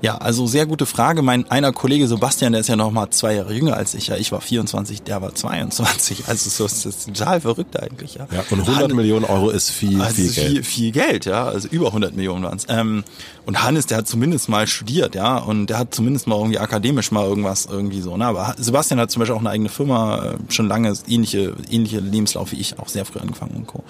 Ja, 0.03 0.19
also 0.19 0.45
sehr 0.45 0.67
gute 0.67 0.85
Frage. 0.85 1.23
Mein 1.23 1.49
einer 1.49 1.73
Kollege 1.73 2.07
Sebastian, 2.07 2.51
der 2.51 2.61
ist 2.61 2.67
ja 2.67 2.75
noch 2.75 2.91
mal 2.91 3.09
zwei 3.09 3.33
Jahre 3.33 3.55
jünger 3.55 3.75
als 3.75 3.95
ich. 3.95 4.05
Ja, 4.05 4.17
ich 4.17 4.31
war 4.31 4.41
24, 4.41 5.01
der 5.01 5.19
war 5.23 5.33
22. 5.33 6.19
Also 6.29 6.49
so 6.49 6.65
ist 6.65 6.85
das 6.85 7.05
total 7.05 7.41
verrückt 7.41 7.81
eigentlich. 7.81 8.15
Ja, 8.15 8.27
ja 8.31 8.43
und 8.51 8.59
100 8.59 8.89
Han 8.89 8.95
Millionen 8.95 9.25
Euro 9.25 9.49
ist 9.49 9.71
viel, 9.79 10.01
also 10.01 10.15
viel 10.15 10.31
Geld. 10.31 10.47
Viel, 10.47 10.63
viel 10.63 10.91
Geld, 10.91 11.25
ja. 11.25 11.45
Also 11.45 11.67
über 11.69 11.87
100 11.87 12.15
Millionen 12.15 12.43
waren 12.43 12.57
es. 12.57 12.65
Ähm, 12.69 13.03
und 13.45 13.63
Hannes, 13.63 13.87
der 13.87 13.99
hat 13.99 14.07
zumindest 14.07 14.49
mal 14.49 14.67
studiert, 14.67 15.15
ja. 15.15 15.37
Und 15.37 15.67
der 15.67 15.79
hat 15.79 15.93
zumindest 15.93 16.27
mal 16.27 16.37
irgendwie 16.37 16.59
akademisch 16.59 17.11
mal 17.11 17.25
irgendwas 17.25 17.65
irgendwie 17.65 18.01
so. 18.01 18.17
Ne? 18.17 18.25
Aber 18.25 18.55
Sebastian 18.57 18.99
hat 18.99 19.11
zum 19.11 19.21
Beispiel 19.21 19.35
auch 19.35 19.41
eine 19.41 19.49
eigene 19.49 19.69
Firma, 19.69 20.23
äh, 20.23 20.37
schon 20.49 20.67
lange 20.67 20.93
ähnliche, 21.07 21.55
ähnliche 21.69 21.99
Lebenslauf 21.99 22.51
wie 22.51 22.57
ich, 22.57 22.77
auch 22.79 22.89
sehr 22.89 23.05
früh 23.05 23.19
angefangen 23.19 23.55
und 23.55 23.67
Co. 23.67 23.83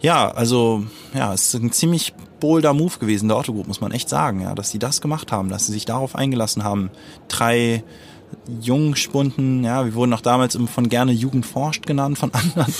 Ja, 0.00 0.32
also 0.32 0.84
ja, 1.14 1.32
es 1.32 1.54
ist 1.54 1.62
ein 1.62 1.70
ziemlich 1.70 2.12
bolder 2.40 2.74
Move 2.74 2.98
gewesen 2.98 3.28
der 3.28 3.38
Otto 3.38 3.52
Group, 3.52 3.68
muss 3.68 3.80
man 3.80 3.92
echt 3.92 4.08
sagen, 4.08 4.40
ja, 4.40 4.54
dass 4.56 4.70
sie 4.70 4.80
das 4.80 5.00
gemacht 5.00 5.30
haben, 5.30 5.48
dass 5.48 5.66
sie 5.66 5.72
sich 5.72 5.84
darauf 5.84 6.16
eingelassen 6.16 6.64
haben. 6.64 6.90
Drei 7.28 7.84
Jungspunden, 8.60 9.64
ja, 9.64 9.84
wir 9.84 9.94
wurden 9.94 10.12
auch 10.12 10.20
damals 10.20 10.58
von 10.66 10.88
gerne 10.88 11.12
Jugend 11.12 11.46
forscht 11.46 11.86
genannt 11.86 12.18
von 12.18 12.30
anderen, 12.34 12.74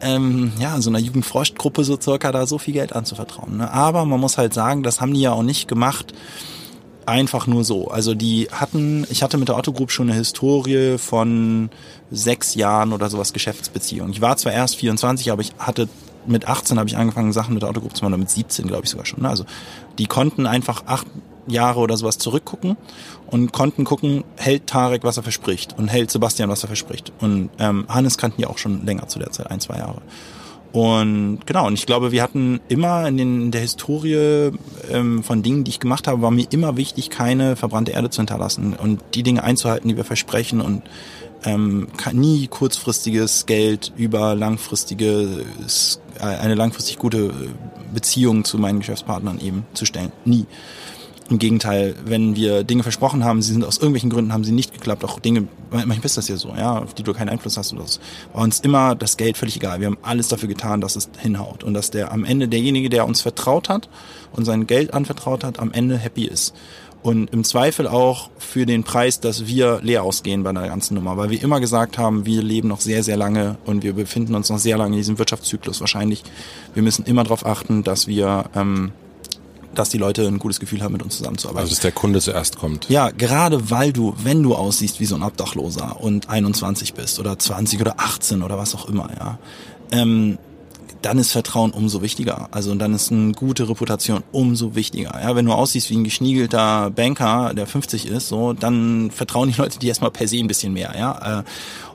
ähm, 0.00 0.52
ja, 0.58 0.80
so 0.80 0.90
einer 0.90 0.98
Jugend 0.98 1.26
forscht 1.26 1.58
Gruppe 1.58 1.84
so 1.84 1.98
circa 2.00 2.32
da 2.32 2.46
so 2.46 2.58
viel 2.58 2.74
Geld 2.74 2.94
anzuvertrauen. 2.94 3.58
Ne? 3.58 3.70
Aber 3.72 4.04
man 4.04 4.20
muss 4.20 4.38
halt 4.38 4.54
sagen, 4.54 4.82
das 4.82 5.00
haben 5.00 5.14
die 5.14 5.20
ja 5.20 5.32
auch 5.32 5.42
nicht 5.42 5.68
gemacht, 5.68 6.14
einfach 7.06 7.46
nur 7.46 7.64
so. 7.64 7.88
Also 7.88 8.14
die 8.14 8.48
hatten, 8.52 9.06
ich 9.10 9.22
hatte 9.22 9.36
mit 9.36 9.48
der 9.48 9.56
Otto 9.56 9.72
Group 9.72 9.90
schon 9.90 10.08
eine 10.08 10.16
Historie 10.16 10.96
von 10.98 11.70
sechs 12.10 12.54
Jahren 12.54 12.92
oder 12.92 13.10
sowas 13.10 13.32
Geschäftsbeziehung. 13.32 14.10
Ich 14.10 14.20
war 14.20 14.36
zwar 14.36 14.52
erst 14.52 14.76
24, 14.76 15.30
aber 15.32 15.42
ich 15.42 15.52
hatte 15.58 15.88
mit 16.26 16.46
18 16.46 16.78
habe 16.78 16.88
ich 16.88 16.96
angefangen, 16.96 17.32
Sachen 17.32 17.54
mit 17.54 17.62
der 17.62 17.70
Autogruppe 17.70 17.94
zu 17.94 18.04
machen, 18.04 18.20
mit 18.20 18.30
17 18.30 18.66
glaube 18.66 18.84
ich 18.84 18.90
sogar 18.90 19.06
schon. 19.06 19.22
Ne? 19.22 19.28
Also 19.28 19.44
die 19.98 20.06
konnten 20.06 20.46
einfach 20.46 20.84
acht 20.86 21.06
Jahre 21.50 21.80
oder 21.80 21.96
sowas 21.96 22.18
zurückgucken 22.18 22.76
und 23.26 23.52
konnten 23.52 23.84
gucken, 23.84 24.24
hält 24.36 24.66
Tarek, 24.66 25.04
was 25.04 25.16
er 25.16 25.22
verspricht 25.22 25.76
und 25.78 25.88
hält 25.88 26.10
Sebastian, 26.10 26.48
was 26.48 26.62
er 26.64 26.68
verspricht. 26.68 27.12
Und 27.20 27.50
ähm, 27.58 27.86
Hannes 27.88 28.18
kannten 28.18 28.40
ja 28.40 28.48
auch 28.48 28.58
schon 28.58 28.84
länger 28.84 29.08
zu 29.08 29.18
der 29.18 29.30
Zeit, 29.30 29.50
ein, 29.50 29.60
zwei 29.60 29.78
Jahre. 29.78 30.02
Und 30.72 31.40
genau, 31.46 31.66
und 31.66 31.74
ich 31.74 31.86
glaube, 31.86 32.12
wir 32.12 32.22
hatten 32.22 32.60
immer 32.68 33.06
in, 33.08 33.16
den, 33.16 33.42
in 33.42 33.50
der 33.50 33.60
Historie 33.60 34.52
ähm, 34.90 35.24
von 35.24 35.42
Dingen, 35.42 35.64
die 35.64 35.70
ich 35.70 35.80
gemacht 35.80 36.06
habe, 36.06 36.22
war 36.22 36.30
mir 36.30 36.46
immer 36.50 36.76
wichtig, 36.76 37.10
keine 37.10 37.56
verbrannte 37.56 37.90
Erde 37.90 38.10
zu 38.10 38.20
hinterlassen 38.20 38.74
und 38.74 39.00
die 39.14 39.24
Dinge 39.24 39.42
einzuhalten, 39.42 39.88
die 39.88 39.96
wir 39.96 40.04
versprechen 40.04 40.60
und 40.60 40.82
ähm, 41.44 41.88
nie 42.12 42.46
kurzfristiges 42.46 43.46
Geld 43.46 43.92
über 43.96 44.34
langfristige, 44.34 45.44
äh, 46.20 46.24
eine 46.24 46.54
langfristig 46.54 46.98
gute 46.98 47.32
Beziehung 47.92 48.44
zu 48.44 48.58
meinen 48.58 48.80
Geschäftspartnern 48.80 49.40
eben 49.40 49.64
zu 49.74 49.86
stellen. 49.86 50.12
Nie. 50.24 50.46
Im 51.30 51.38
Gegenteil, 51.38 51.94
wenn 52.04 52.34
wir 52.34 52.64
Dinge 52.64 52.82
versprochen 52.82 53.24
haben, 53.24 53.40
sie 53.40 53.52
sind 53.52 53.64
aus 53.64 53.76
irgendwelchen 53.76 54.10
Gründen 54.10 54.32
haben 54.32 54.42
sie 54.42 54.50
nicht 54.50 54.74
geklappt, 54.74 55.04
auch 55.04 55.20
Dinge, 55.20 55.46
manchmal 55.70 56.04
ist 56.04 56.16
das 56.16 56.26
ja 56.26 56.36
so, 56.36 56.52
ja, 56.56 56.78
auf 56.78 56.92
die 56.92 57.04
du 57.04 57.12
keinen 57.12 57.28
Einfluss 57.28 57.56
hast 57.56 57.72
oder 57.72 57.86
so. 57.86 58.00
War 58.32 58.42
uns 58.42 58.58
immer 58.58 58.96
das 58.96 59.16
Geld 59.16 59.36
völlig 59.36 59.54
egal. 59.54 59.78
Wir 59.78 59.86
haben 59.86 59.98
alles 60.02 60.26
dafür 60.26 60.48
getan, 60.48 60.80
dass 60.80 60.96
es 60.96 61.08
hinhaut 61.18 61.62
und 61.62 61.74
dass 61.74 61.92
der 61.92 62.10
am 62.10 62.24
Ende 62.24 62.48
derjenige, 62.48 62.88
der 62.88 63.06
uns 63.06 63.20
vertraut 63.20 63.68
hat 63.68 63.88
und 64.32 64.44
sein 64.44 64.66
Geld 64.66 64.92
anvertraut 64.92 65.44
hat, 65.44 65.60
am 65.60 65.72
Ende 65.72 65.96
happy 65.96 66.24
ist. 66.24 66.52
Und 67.02 67.32
im 67.32 67.44
Zweifel 67.44 67.86
auch 67.86 68.28
für 68.38 68.66
den 68.66 68.82
Preis, 68.82 69.20
dass 69.20 69.46
wir 69.46 69.80
leer 69.82 70.02
ausgehen 70.02 70.42
bei 70.42 70.52
der 70.52 70.66
ganzen 70.66 70.94
Nummer, 70.94 71.16
weil 71.16 71.30
wir 71.30 71.40
immer 71.42 71.60
gesagt 71.60 71.96
haben, 71.96 72.26
wir 72.26 72.42
leben 72.42 72.66
noch 72.66 72.80
sehr, 72.80 73.04
sehr 73.04 73.16
lange 73.16 73.56
und 73.64 73.84
wir 73.84 73.92
befinden 73.92 74.34
uns 74.34 74.50
noch 74.50 74.58
sehr 74.58 74.76
lange 74.76 74.96
in 74.96 74.98
diesem 74.98 75.18
Wirtschaftszyklus 75.18 75.80
wahrscheinlich. 75.80 76.24
Wir 76.74 76.82
müssen 76.82 77.04
immer 77.06 77.22
darauf 77.22 77.46
achten, 77.46 77.84
dass 77.84 78.08
wir 78.08 78.46
ähm, 78.54 78.92
dass 79.74 79.88
die 79.88 79.98
Leute 79.98 80.26
ein 80.26 80.38
gutes 80.38 80.60
Gefühl 80.60 80.82
haben, 80.82 80.92
mit 80.92 81.02
uns 81.02 81.16
zusammenzuarbeiten. 81.16 81.62
Also 81.62 81.74
dass 81.74 81.80
der 81.80 81.92
Kunde 81.92 82.20
zuerst 82.20 82.58
kommt. 82.58 82.88
Ja, 82.88 83.10
gerade 83.10 83.70
weil 83.70 83.92
du, 83.92 84.14
wenn 84.22 84.42
du 84.42 84.54
aussiehst 84.54 85.00
wie 85.00 85.06
so 85.06 85.14
ein 85.14 85.22
Obdachloser 85.22 86.00
und 86.00 86.28
21 86.28 86.94
bist 86.94 87.18
oder 87.18 87.38
20 87.38 87.80
oder 87.80 87.94
18 87.98 88.42
oder 88.42 88.58
was 88.58 88.74
auch 88.74 88.88
immer, 88.88 89.08
ja, 89.18 89.38
ähm, 89.92 90.38
dann 91.02 91.18
ist 91.18 91.32
Vertrauen 91.32 91.70
umso 91.70 92.02
wichtiger. 92.02 92.48
Also 92.50 92.74
dann 92.74 92.94
ist 92.94 93.10
eine 93.10 93.32
gute 93.32 93.68
Reputation 93.68 94.22
umso 94.32 94.74
wichtiger. 94.74 95.18
Ja, 95.22 95.34
wenn 95.34 95.46
du 95.46 95.52
aussiehst 95.52 95.88
wie 95.90 95.96
ein 95.96 96.04
geschniegelter 96.04 96.90
Banker, 96.90 97.54
der 97.54 97.66
50 97.66 98.06
ist, 98.06 98.28
so, 98.28 98.52
dann 98.52 99.10
vertrauen 99.10 99.50
die 99.50 99.58
Leute 99.58 99.78
dir 99.78 99.88
erstmal 99.88 100.10
per 100.10 100.28
se 100.28 100.36
ein 100.36 100.46
bisschen 100.46 100.72
mehr, 100.74 100.94
ja. 100.98 101.44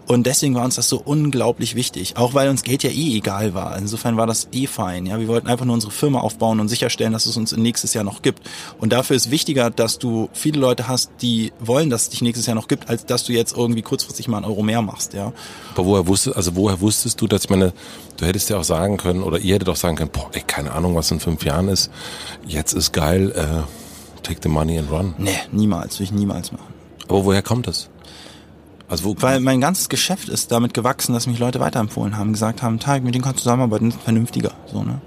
Und 0.08 0.28
deswegen 0.28 0.54
war 0.54 0.64
uns 0.64 0.76
das 0.76 0.88
so 0.88 1.02
unglaublich 1.04 1.76
wichtig, 1.76 2.16
auch 2.16 2.34
weil 2.34 2.50
uns 2.50 2.64
Geld 2.64 2.84
ja 2.84 2.92
eh 2.92 3.18
egal 3.18 3.54
war. 3.54 3.78
Insofern 3.78 4.18
war 4.18 4.28
das 4.28 4.48
eh 4.52 4.68
fein. 4.68 5.06
Ja, 5.06 5.20
wir 5.20 5.28
wollten 5.28 5.48
einfach 5.48 5.66
nur 5.66 5.74
unsere 5.74 5.92
Firma 5.92 6.20
aufbauen 6.20 6.60
und 6.60 6.68
sicherstellen, 6.68 7.14
dass 7.14 7.26
es 7.26 7.38
uns 7.38 7.56
nächstes 7.56 7.94
Jahr 7.94 8.04
noch 8.04 8.22
gibt. 8.22 8.48
Und 8.80 8.94
dafür 8.94 9.16
ist 9.16 9.32
wichtiger, 9.32 9.72
dass 9.72 9.98
du 9.98 10.30
viele 10.34 10.60
Leute 10.60 10.88
hast, 10.88 11.12
die 11.22 11.54
wollen, 11.60 11.90
dass 11.90 12.04
es 12.04 12.10
dich 12.10 12.22
nächstes 12.22 12.46
Jahr 12.46 12.56
noch 12.56 12.68
gibt, 12.68 12.88
als 12.88 13.06
dass 13.06 13.24
du 13.24 13.34
jetzt 13.34 13.58
irgendwie 13.58 13.82
kurzfristig 13.82 14.28
mal 14.28 14.38
einen 14.38 14.46
Euro 14.46 14.62
mehr 14.62 14.82
machst. 14.82 15.14
Ja. 15.14 15.34
Aber 15.74 15.86
woher 15.86 16.08
wusstest, 16.08 16.36
also 16.38 16.56
woher 16.56 16.80
wusstest 16.82 17.20
du, 17.22 17.28
dass 17.28 17.46
ich 17.46 17.50
meine, 17.50 17.74
du 18.18 18.26
hättest 18.26 18.50
ja 18.50 18.58
auch 18.58 18.64
sagen 18.64 18.98
können 18.98 19.24
oder 19.24 19.40
ihr 19.40 19.56
hättet 19.56 19.70
auch 19.70 19.76
sagen 19.76 19.96
können, 19.96 20.12
boah, 20.12 20.30
ey, 20.34 20.42
keine 20.46 20.72
Ahnung, 20.74 20.96
was 20.96 21.10
in 21.10 21.20
fünf 21.20 21.44
Jahren 21.44 21.68
ist. 21.68 21.90
Jetzt 22.46 22.74
ist 22.74 22.94
geil. 22.94 23.32
Äh, 23.36 23.64
take 24.22 24.40
the 24.44 24.50
money 24.50 24.78
and 24.78 24.92
run. 24.92 25.16
Nee, 25.18 25.32
niemals, 25.52 26.00
will 26.00 26.06
ich 26.06 26.12
niemals 26.12 26.52
machen. 26.52 26.74
Aber 27.08 27.26
woher 27.26 27.42
kommt 27.42 27.68
das? 27.68 27.90
Also 28.88 29.04
wo, 29.06 29.16
Weil 29.20 29.40
mein 29.40 29.62
ganzes 29.62 29.90
Geschäft 29.90 30.30
ist 30.30 30.52
damit 30.52 30.74
gewachsen, 30.74 31.14
dass 31.14 31.26
mich 31.28 31.40
Leute 31.40 31.60
weiterempfohlen 31.60 32.18
haben, 32.18 32.34
gesagt 32.34 32.62
haben, 32.62 32.80
Tarek, 32.80 33.04
mit 33.04 33.16
dem 33.16 33.22
kannst 33.22 33.40
du 33.40 33.44
zusammenarbeiten, 33.44 33.90
ist 33.90 34.02
vernünftiger. 34.02 34.52
So, 34.72 34.84
ne? 34.84 35.02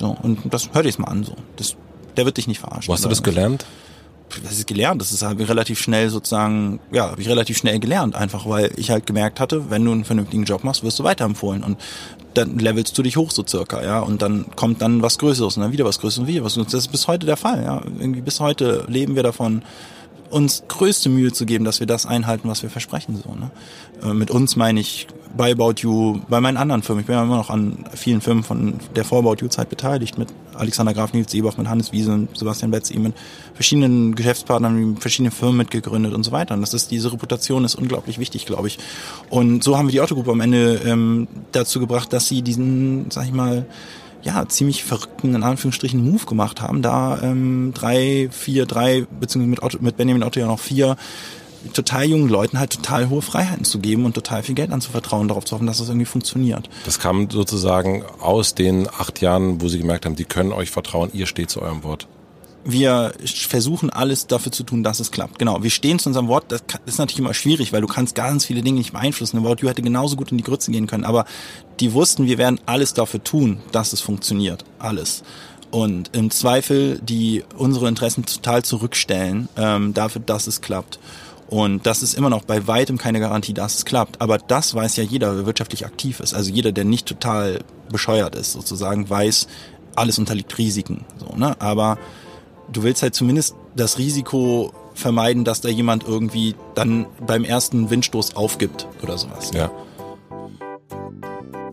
So, 0.00 0.16
und 0.22 0.40
das 0.52 0.70
hör 0.72 0.82
dich 0.82 0.98
mal 0.98 1.08
an. 1.08 1.24
So. 1.24 1.36
Das, 1.56 1.76
der 2.16 2.24
wird 2.24 2.38
dich 2.38 2.48
nicht 2.48 2.60
verarschen. 2.60 2.88
Wo 2.88 2.94
hast 2.94 3.04
du 3.04 3.08
das 3.08 3.22
gelernt? 3.22 3.64
Das 4.44 4.52
ist 4.52 4.66
gelernt, 4.68 5.00
das 5.00 5.10
ist 5.10 5.22
halt 5.22 5.40
relativ 5.40 5.80
schnell 5.80 6.08
sozusagen, 6.08 6.78
ja, 6.92 7.10
habe 7.10 7.20
ich 7.20 7.28
relativ 7.28 7.58
schnell 7.58 7.80
gelernt, 7.80 8.14
einfach 8.14 8.48
weil 8.48 8.70
ich 8.76 8.90
halt 8.90 9.04
gemerkt 9.04 9.40
hatte, 9.40 9.70
wenn 9.70 9.84
du 9.84 9.90
einen 9.90 10.04
vernünftigen 10.04 10.44
Job 10.44 10.62
machst, 10.62 10.84
wirst 10.84 11.00
du 11.00 11.04
weiterempfohlen 11.04 11.64
und 11.64 11.80
dann 12.34 12.56
levelst 12.58 12.96
du 12.96 13.02
dich 13.02 13.16
hoch 13.16 13.32
so 13.32 13.44
circa, 13.44 13.82
ja, 13.82 13.98
und 13.98 14.22
dann 14.22 14.46
kommt 14.54 14.82
dann 14.82 15.02
was 15.02 15.18
Größeres 15.18 15.56
und 15.56 15.64
dann 15.64 15.72
wieder 15.72 15.84
was 15.84 15.98
Größeres 15.98 16.20
und 16.20 16.26
wieder 16.28 16.44
was 16.44 16.54
Größeres. 16.54 16.72
Das 16.72 16.84
ist 16.84 16.92
bis 16.92 17.08
heute 17.08 17.26
der 17.26 17.36
Fall, 17.36 17.64
ja. 17.64 17.82
Irgendwie 17.98 18.20
bis 18.20 18.38
heute 18.38 18.84
leben 18.86 19.16
wir 19.16 19.24
davon, 19.24 19.62
uns 20.30 20.62
größte 20.68 21.08
Mühe 21.08 21.32
zu 21.32 21.46
geben, 21.46 21.64
dass 21.64 21.80
wir 21.80 21.86
das 21.86 22.06
einhalten, 22.06 22.48
was 22.48 22.62
wir 22.62 22.70
versprechen. 22.70 23.20
So, 23.22 23.34
ne? 23.34 23.50
Äh, 24.02 24.14
mit 24.14 24.30
uns 24.30 24.56
meine 24.56 24.80
ich 24.80 25.06
bei 25.36 25.52
About 25.52 25.74
You, 25.78 26.20
bei 26.28 26.40
meinen 26.40 26.56
anderen 26.56 26.82
Firmen. 26.82 27.02
Ich 27.02 27.06
bin 27.06 27.14
ja 27.14 27.22
immer 27.22 27.36
noch 27.36 27.50
an 27.50 27.84
vielen 27.94 28.20
Firmen 28.20 28.42
von 28.42 28.74
der 28.96 29.04
Vor-About 29.04 29.36
You-Zeit 29.40 29.68
beteiligt, 29.68 30.18
mit 30.18 30.28
Alexander 30.54 30.92
Graf, 30.92 31.12
Nils 31.12 31.32
Eberhoff, 31.34 31.56
mit 31.56 31.68
Hannes 31.68 31.92
Wiese 31.92 32.12
und 32.12 32.36
Sebastian 32.36 32.70
Betz, 32.70 32.92
mit 32.92 33.14
verschiedenen 33.54 34.14
Geschäftspartnern, 34.14 34.92
mit 34.92 35.00
verschiedenen 35.00 35.32
Firmen 35.32 35.58
mitgegründet 35.58 36.14
und 36.14 36.24
so 36.24 36.32
weiter. 36.32 36.54
Und 36.54 36.62
das 36.62 36.74
ist, 36.74 36.90
diese 36.90 37.12
Reputation 37.12 37.64
ist 37.64 37.76
unglaublich 37.76 38.18
wichtig, 38.18 38.46
glaube 38.46 38.68
ich. 38.68 38.78
Und 39.28 39.62
so 39.62 39.78
haben 39.78 39.88
wir 39.88 39.92
die 39.92 40.00
Autogruppe 40.00 40.32
am 40.32 40.40
Ende 40.40 40.80
ähm, 40.84 41.28
dazu 41.52 41.80
gebracht, 41.80 42.12
dass 42.12 42.26
sie 42.26 42.42
diesen, 42.42 43.10
sag 43.10 43.26
ich 43.26 43.32
mal, 43.32 43.66
ja, 44.22 44.46
ziemlich 44.48 44.84
verrückten, 44.84 45.34
in 45.34 45.42
Anführungsstrichen, 45.42 46.04
Move 46.04 46.26
gemacht 46.26 46.60
haben, 46.60 46.82
da 46.82 47.20
ähm, 47.22 47.72
drei, 47.74 48.28
vier, 48.30 48.66
drei, 48.66 49.06
beziehungsweise 49.18 49.50
mit, 49.50 49.62
Otto, 49.62 49.78
mit 49.80 49.96
Benjamin 49.96 50.22
Otto 50.22 50.40
ja 50.40 50.46
noch 50.46 50.60
vier 50.60 50.96
total 51.74 52.04
jungen 52.04 52.28
Leuten 52.28 52.58
halt 52.58 52.70
total 52.70 53.10
hohe 53.10 53.22
Freiheiten 53.22 53.64
zu 53.64 53.80
geben 53.80 54.06
und 54.06 54.14
total 54.14 54.42
viel 54.42 54.54
Geld 54.54 54.72
anzuvertrauen, 54.72 55.28
darauf 55.28 55.44
zu 55.44 55.54
hoffen, 55.54 55.66
dass 55.66 55.78
das 55.78 55.88
irgendwie 55.88 56.06
funktioniert. 56.06 56.70
Das 56.84 56.98
kam 56.98 57.28
sozusagen 57.30 58.02
aus 58.20 58.54
den 58.54 58.88
acht 58.88 59.20
Jahren, 59.20 59.60
wo 59.60 59.68
sie 59.68 59.78
gemerkt 59.78 60.06
haben, 60.06 60.16
die 60.16 60.24
können 60.24 60.52
euch 60.52 60.70
vertrauen, 60.70 61.10
ihr 61.12 61.26
steht 61.26 61.50
zu 61.50 61.60
eurem 61.60 61.84
Wort 61.84 62.08
wir 62.64 63.14
versuchen 63.24 63.90
alles 63.90 64.26
dafür 64.26 64.52
zu 64.52 64.64
tun, 64.64 64.82
dass 64.82 65.00
es 65.00 65.10
klappt. 65.10 65.38
Genau, 65.38 65.62
wir 65.62 65.70
stehen 65.70 65.98
zu 65.98 66.08
unserem 66.08 66.28
Wort. 66.28 66.44
Das 66.48 66.62
ist 66.84 66.98
natürlich 66.98 67.18
immer 67.18 67.34
schwierig, 67.34 67.72
weil 67.72 67.80
du 67.80 67.86
kannst 67.86 68.14
ganz 68.14 68.44
viele 68.44 68.62
Dinge 68.62 68.78
nicht 68.78 68.92
beeinflussen. 68.92 69.38
Ein 69.38 69.44
Wort 69.44 69.62
hätte 69.62 69.82
genauso 69.82 70.16
gut 70.16 70.30
in 70.30 70.38
die 70.38 70.44
Grütze 70.44 70.70
gehen 70.70 70.86
können, 70.86 71.04
aber 71.04 71.24
die 71.80 71.92
wussten, 71.94 72.26
wir 72.26 72.38
werden 72.38 72.60
alles 72.66 72.94
dafür 72.94 73.22
tun, 73.22 73.60
dass 73.72 73.92
es 73.92 74.00
funktioniert. 74.00 74.64
Alles. 74.78 75.22
Und 75.70 76.10
im 76.14 76.30
Zweifel 76.30 76.98
die 76.98 77.44
unsere 77.56 77.88
Interessen 77.88 78.24
total 78.26 78.62
zurückstellen 78.64 79.48
ähm, 79.56 79.94
dafür, 79.94 80.20
dass 80.24 80.46
es 80.46 80.60
klappt. 80.60 80.98
Und 81.48 81.84
das 81.86 82.02
ist 82.02 82.14
immer 82.14 82.30
noch 82.30 82.44
bei 82.44 82.66
weitem 82.68 82.96
keine 82.96 83.18
Garantie, 83.18 83.54
dass 83.54 83.76
es 83.76 83.84
klappt. 83.84 84.20
Aber 84.20 84.38
das 84.38 84.74
weiß 84.74 84.96
ja 84.96 85.04
jeder, 85.04 85.34
der 85.34 85.46
wirtschaftlich 85.46 85.84
aktiv 85.84 86.20
ist. 86.20 86.34
Also 86.34 86.50
jeder, 86.50 86.70
der 86.70 86.84
nicht 86.84 87.06
total 87.06 87.64
bescheuert 87.90 88.36
ist, 88.36 88.52
sozusagen, 88.52 89.10
weiß, 89.10 89.48
alles 89.96 90.18
unterliegt 90.18 90.56
Risiken. 90.58 91.04
So, 91.18 91.36
ne? 91.36 91.60
Aber 91.60 91.98
du 92.72 92.84
willst 92.84 93.02
halt 93.02 93.14
zumindest 93.14 93.56
das 93.74 93.98
Risiko 93.98 94.72
vermeiden, 94.94 95.44
dass 95.44 95.60
da 95.60 95.68
jemand 95.68 96.04
irgendwie 96.04 96.54
dann 96.74 97.06
beim 97.26 97.44
ersten 97.44 97.90
Windstoß 97.90 98.36
aufgibt 98.36 98.86
oder 99.02 99.18
sowas. 99.18 99.50
Ja. 99.52 99.70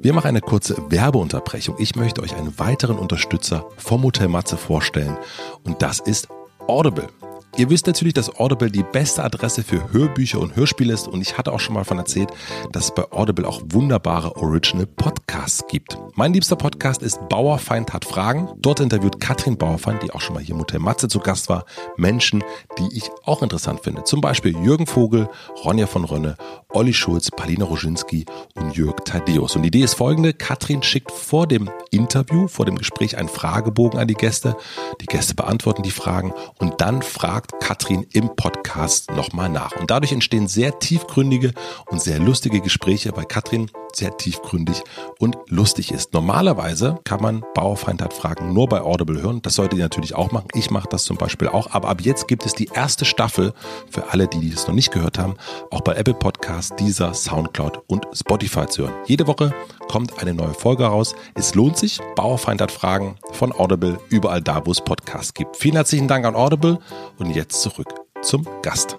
Wir 0.08 0.14
machen 0.14 0.28
eine 0.28 0.40
kurze 0.40 0.78
Werbeunterbrechung. 0.90 1.76
Ich 1.80 1.98
möchte 1.98 2.22
euch 2.22 2.34
einen 2.34 2.58
weiteren 2.60 2.98
Unterstützer 2.98 3.66
vom 3.76 4.04
Hotel 4.04 4.30
Matze 4.30 4.56
vorstellen 4.56 5.18
und 5.66 5.82
das 5.82 6.00
ist 6.00 6.30
Audible. 6.66 7.10
Ihr 7.58 7.72
wisst 7.72 7.88
natürlich, 7.88 8.14
dass 8.14 8.34
Audible 8.40 8.70
die 8.70 8.84
beste 8.84 9.24
Adresse 9.24 9.64
für 9.64 9.92
Hörbücher 9.92 10.40
und 10.40 10.56
Hörspiele 10.56 10.94
ist 10.94 11.08
und 11.08 11.22
ich 11.22 11.38
hatte 11.38 11.52
auch 11.52 11.60
schon 11.60 11.74
mal 11.74 11.84
von 11.84 11.98
erzählt, 11.98 12.30
dass 12.72 12.86
es 12.86 12.94
bei 12.94 13.12
Audible 13.12 13.48
auch 13.48 13.62
wunderbare 13.66 14.36
Original 14.36 14.86
Podcasts 14.86 15.66
gibt. 15.68 15.98
Mein 16.14 16.34
liebster 16.34 16.56
Podcast 16.56 17.02
ist 17.02 17.28
Bauerfeind 17.30 17.94
hat 17.94 18.06
Fragen. 18.06 18.48
Dort 18.60 18.80
interviewt 18.80 19.20
Katrin 19.20 19.58
Bauerfeind, 19.58 20.04
die 20.04 20.12
auch 20.12 20.22
schon 20.22 20.36
mal 20.36 20.44
hier 20.44 20.54
im 20.54 20.62
Hotel 20.62 20.80
Matze 20.80 21.08
zu 21.08 21.20
Gast 21.20 21.50
war, 21.50 21.66
Menschen, 21.98 22.44
die 22.78 22.96
ich 22.96 23.10
auch 23.24 23.42
interessant 23.42 23.80
finde. 23.82 24.04
Zum 24.04 24.22
Beispiel 24.22 24.56
Jürgen 24.64 24.86
Vogel, 24.86 25.28
Ronja 25.66 25.88
von 25.88 26.06
Rönne, 26.06 26.38
Olli 26.74 26.94
Schulz, 26.94 27.32
Palina 27.32 27.66
Roginski 27.66 28.26
und 28.56 28.76
Jörg 28.76 28.98
Tadeus. 29.06 29.56
Und 29.56 29.64
die 29.64 29.68
Idee 29.68 29.84
ist 29.84 29.94
folgende. 29.94 30.34
Katrin 30.34 30.84
schickt 30.84 31.12
vor 31.12 31.48
dem 31.48 31.70
Interview, 31.92 32.48
vor 32.48 32.66
dem 32.66 32.78
Gespräch 32.78 33.18
einen 33.18 33.30
Fragebogen 33.30 34.00
an 34.00 34.08
die 34.08 34.16
Gäste. 34.16 34.58
Die 35.00 35.06
Gäste 35.06 35.34
beantworten 35.34 35.84
die 35.84 35.92
Fragen 35.92 36.34
und 36.60 36.82
dann 36.82 37.02
fragt 37.02 37.60
Katrin 37.62 38.06
im 38.12 38.36
Podcast 38.36 39.12
nochmal 39.12 39.50
nach. 39.50 39.76
Und 39.78 39.90
dadurch 39.92 40.12
entstehen 40.12 40.48
sehr 40.48 40.78
tiefgründige 40.78 41.54
und 41.90 42.02
sehr 42.02 42.20
lustige 42.20 42.60
Gespräche, 42.60 43.16
weil 43.16 43.26
Katrin 43.26 43.72
sehr 43.98 44.16
tiefgründig 44.16 44.84
und 45.20 45.38
lustig 45.48 45.92
ist. 45.92 46.14
Normalerweise 46.14 47.00
kann 47.04 47.22
man 47.22 47.44
Bauerfeind 47.54 48.02
hat 48.02 48.14
Fragen 48.14 48.54
nur 48.54 48.68
bei 48.70 48.82
Audible 48.82 49.22
hören. 49.22 49.42
Das 49.42 49.56
solltet 49.56 49.80
ihr 49.80 49.86
natürlich 49.86 50.16
auch 50.16 50.32
machen. 50.32 50.48
Ich 50.54 50.72
mache 50.72 50.88
das 50.90 51.04
zum 51.04 51.18
Beispiel 51.18 51.48
auch. 51.48 51.72
Aber 51.72 51.90
ab 51.90 52.02
jetzt 52.02 52.28
gibt 52.28 52.46
es 52.46 52.54
die 52.54 52.70
erste 52.74 53.06
Staffel 53.06 53.54
für 53.90 54.12
alle, 54.12 54.28
die 54.28 54.50
es 54.50 54.68
noch 54.68 54.76
nicht 54.76 54.92
gehört 54.92 55.18
haben, 55.18 55.36
auch 55.72 55.82
bei 55.82 55.96
Apple 55.96 56.14
Podcasts, 56.14 56.76
dieser 56.78 57.14
Soundcloud 57.14 57.82
und 57.88 58.08
Spotify 58.14 58.68
zu 58.68 58.84
hören. 58.84 58.94
Jede 59.06 59.28
Woche 59.28 59.54
kommt 59.90 60.20
eine 60.22 60.34
neue 60.34 60.54
Folge 60.54 60.86
raus. 60.86 61.16
Es 61.34 61.56
lohnt 61.56 61.78
sich. 61.78 62.00
Bauerfeind 62.16 62.62
hat 62.62 62.72
Fragen 62.72 63.18
von 63.32 63.52
Audible 63.52 64.00
überall 64.10 64.42
da, 64.42 64.66
wo 64.66 64.72
es 64.72 64.82
Podcasts 64.82 65.34
gibt. 65.34 65.58
Vielen 65.58 65.76
herzlichen 65.76 66.08
Dank 66.08 66.26
an 66.26 66.36
Audible 66.36 66.80
und 67.18 67.36
jetzt 67.36 67.62
zurück 67.62 67.94
zum 68.22 68.48
Gast. 68.62 68.98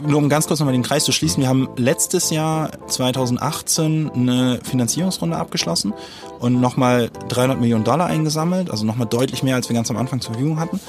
Nur 0.00 0.18
um 0.18 0.28
ganz 0.28 0.46
kurz 0.46 0.60
nochmal 0.60 0.72
den 0.72 0.82
Kreis 0.82 1.04
zu 1.04 1.12
schließen, 1.12 1.42
wir 1.42 1.48
haben 1.48 1.68
letztes 1.76 2.30
Jahr 2.30 2.70
2018 2.88 4.10
eine 4.10 4.60
Finanzierungsrunde 4.62 5.36
abgeschlossen 5.36 5.92
und 6.40 6.60
nochmal 6.60 7.10
300 7.28 7.60
Millionen 7.60 7.84
Dollar 7.84 8.06
eingesammelt, 8.06 8.70
also 8.70 8.84
nochmal 8.84 9.06
deutlich 9.06 9.42
mehr, 9.42 9.54
als 9.54 9.68
wir 9.68 9.74
ganz 9.74 9.90
am 9.90 9.96
Anfang 9.96 10.20
zur 10.20 10.32
Verfügung 10.32 10.58
hatten 10.58 10.80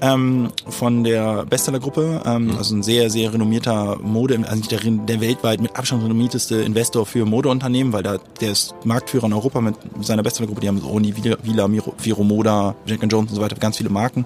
ähm, 0.00 0.48
von 0.68 1.04
der 1.04 1.44
Bestseller-Gruppe, 1.46 2.22
ähm, 2.24 2.46
mhm. 2.46 2.56
also 2.56 2.74
ein 2.74 2.82
sehr, 2.82 3.10
sehr 3.10 3.32
renommierter 3.32 3.96
Mode, 4.00 4.38
also 4.46 4.62
der, 4.68 4.80
der 4.80 5.20
weltweit 5.20 5.60
mit 5.60 5.76
Abstand 5.76 6.04
renommierteste 6.04 6.56
Investor 6.56 7.06
für 7.06 7.24
Modeunternehmen, 7.24 7.92
weil 7.92 8.02
da 8.02 8.18
der 8.40 8.52
ist 8.52 8.74
Marktführer 8.84 9.26
in 9.26 9.32
Europa 9.32 9.60
mit 9.60 9.76
seiner 10.02 10.22
Bestseller-Gruppe, 10.22 10.60
die 10.60 10.68
haben 10.68 10.80
so 10.80 10.88
Oni, 10.88 11.14
Vila, 11.16 11.68
Viro 11.98 12.24
Moda, 12.24 12.74
Jack 12.86 13.00
Jones 13.10 13.30
und 13.30 13.36
so 13.36 13.42
weiter, 13.42 13.56
ganz 13.56 13.76
viele 13.76 13.90
Marken. 13.90 14.24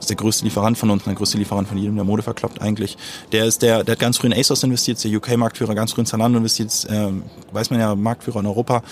Das 0.00 0.04
ist 0.04 0.10
der 0.10 0.16
größte 0.16 0.44
Lieferant 0.44 0.78
von 0.78 0.90
uns, 0.90 1.04
der 1.04 1.14
größte 1.14 1.36
Lieferant 1.36 1.68
von 1.68 1.76
jedem, 1.76 1.94
der 1.96 2.04
Mode 2.04 2.22
verkloppt 2.22 2.62
eigentlich. 2.62 2.96
Der 3.32 3.44
ist 3.44 3.60
der, 3.60 3.84
der 3.84 3.92
hat 3.92 3.98
ganz 3.98 4.16
früh 4.16 4.28
in 4.28 4.32
ASOS 4.32 4.62
investiert, 4.62 5.02
der 5.04 5.14
UK-Marktführer, 5.14 5.74
ganz 5.74 5.92
früh 5.92 6.00
in 6.00 6.06
Zalando 6.06 6.38
investiert, 6.38 6.86
ähm, 6.90 7.24
weiß 7.52 7.70
man 7.70 7.80
ja, 7.80 7.94
Marktführer 7.94 8.40
in 8.40 8.46
Europa, 8.46 8.82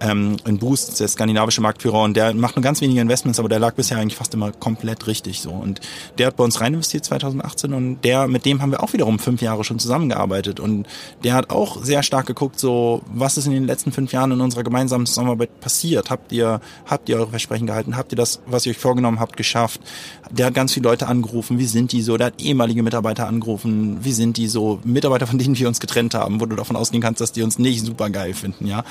ähm, 0.00 0.36
in 0.44 0.58
Boost, 0.58 1.00
der 1.00 1.08
skandinavische 1.08 1.62
Marktführer 1.62 2.02
und 2.02 2.16
der 2.16 2.34
macht 2.34 2.56
nur 2.56 2.62
ganz 2.62 2.80
wenige 2.82 3.00
Investments, 3.00 3.38
aber 3.38 3.48
der 3.48 3.58
lag 3.58 3.74
bisher 3.74 3.96
eigentlich 3.96 4.16
fast 4.16 4.34
immer 4.34 4.52
komplett 4.52 5.06
richtig 5.06 5.40
so 5.40 5.50
und 5.50 5.77
der 6.18 6.28
hat 6.28 6.36
bei 6.36 6.44
uns 6.44 6.60
rein 6.60 6.74
investiert 6.74 7.04
2018 7.04 7.72
und 7.72 8.00
der, 8.02 8.28
mit 8.28 8.44
dem 8.44 8.62
haben 8.62 8.70
wir 8.70 8.82
auch 8.82 8.92
wiederum 8.92 9.18
fünf 9.18 9.42
Jahre 9.42 9.64
schon 9.64 9.78
zusammengearbeitet 9.78 10.60
und 10.60 10.86
der 11.24 11.34
hat 11.34 11.50
auch 11.50 11.82
sehr 11.82 12.02
stark 12.02 12.26
geguckt, 12.26 12.58
so, 12.58 13.02
was 13.12 13.36
ist 13.36 13.46
in 13.46 13.52
den 13.52 13.66
letzten 13.66 13.92
fünf 13.92 14.12
Jahren 14.12 14.32
in 14.32 14.40
unserer 14.40 14.62
gemeinsamen 14.62 15.06
Zusammenarbeit 15.06 15.60
passiert? 15.60 16.10
Habt 16.10 16.32
ihr, 16.32 16.60
habt 16.86 17.08
ihr 17.08 17.16
eure 17.16 17.30
Versprechen 17.30 17.66
gehalten? 17.66 17.96
Habt 17.96 18.12
ihr 18.12 18.16
das, 18.16 18.40
was 18.46 18.66
ihr 18.66 18.70
euch 18.70 18.78
vorgenommen 18.78 19.20
habt, 19.20 19.36
geschafft? 19.36 19.80
Der 20.30 20.46
hat 20.46 20.54
ganz 20.54 20.72
viele 20.72 20.88
Leute 20.88 21.06
angerufen, 21.06 21.58
wie 21.58 21.66
sind 21.66 21.92
die 21.92 22.02
so? 22.02 22.16
Der 22.16 22.28
hat 22.28 22.42
ehemalige 22.42 22.82
Mitarbeiter 22.82 23.26
angerufen, 23.26 23.98
wie 24.02 24.12
sind 24.12 24.36
die 24.36 24.48
so? 24.48 24.80
Mitarbeiter, 24.84 25.26
von 25.26 25.38
denen 25.38 25.58
wir 25.58 25.68
uns 25.68 25.80
getrennt 25.80 26.14
haben, 26.14 26.40
wo 26.40 26.46
du 26.46 26.56
davon 26.56 26.76
ausgehen 26.76 27.02
kannst, 27.02 27.20
dass 27.20 27.32
die 27.32 27.42
uns 27.42 27.58
nicht 27.58 27.84
super 27.84 28.10
geil 28.10 28.34
finden, 28.34 28.66
ja. 28.66 28.84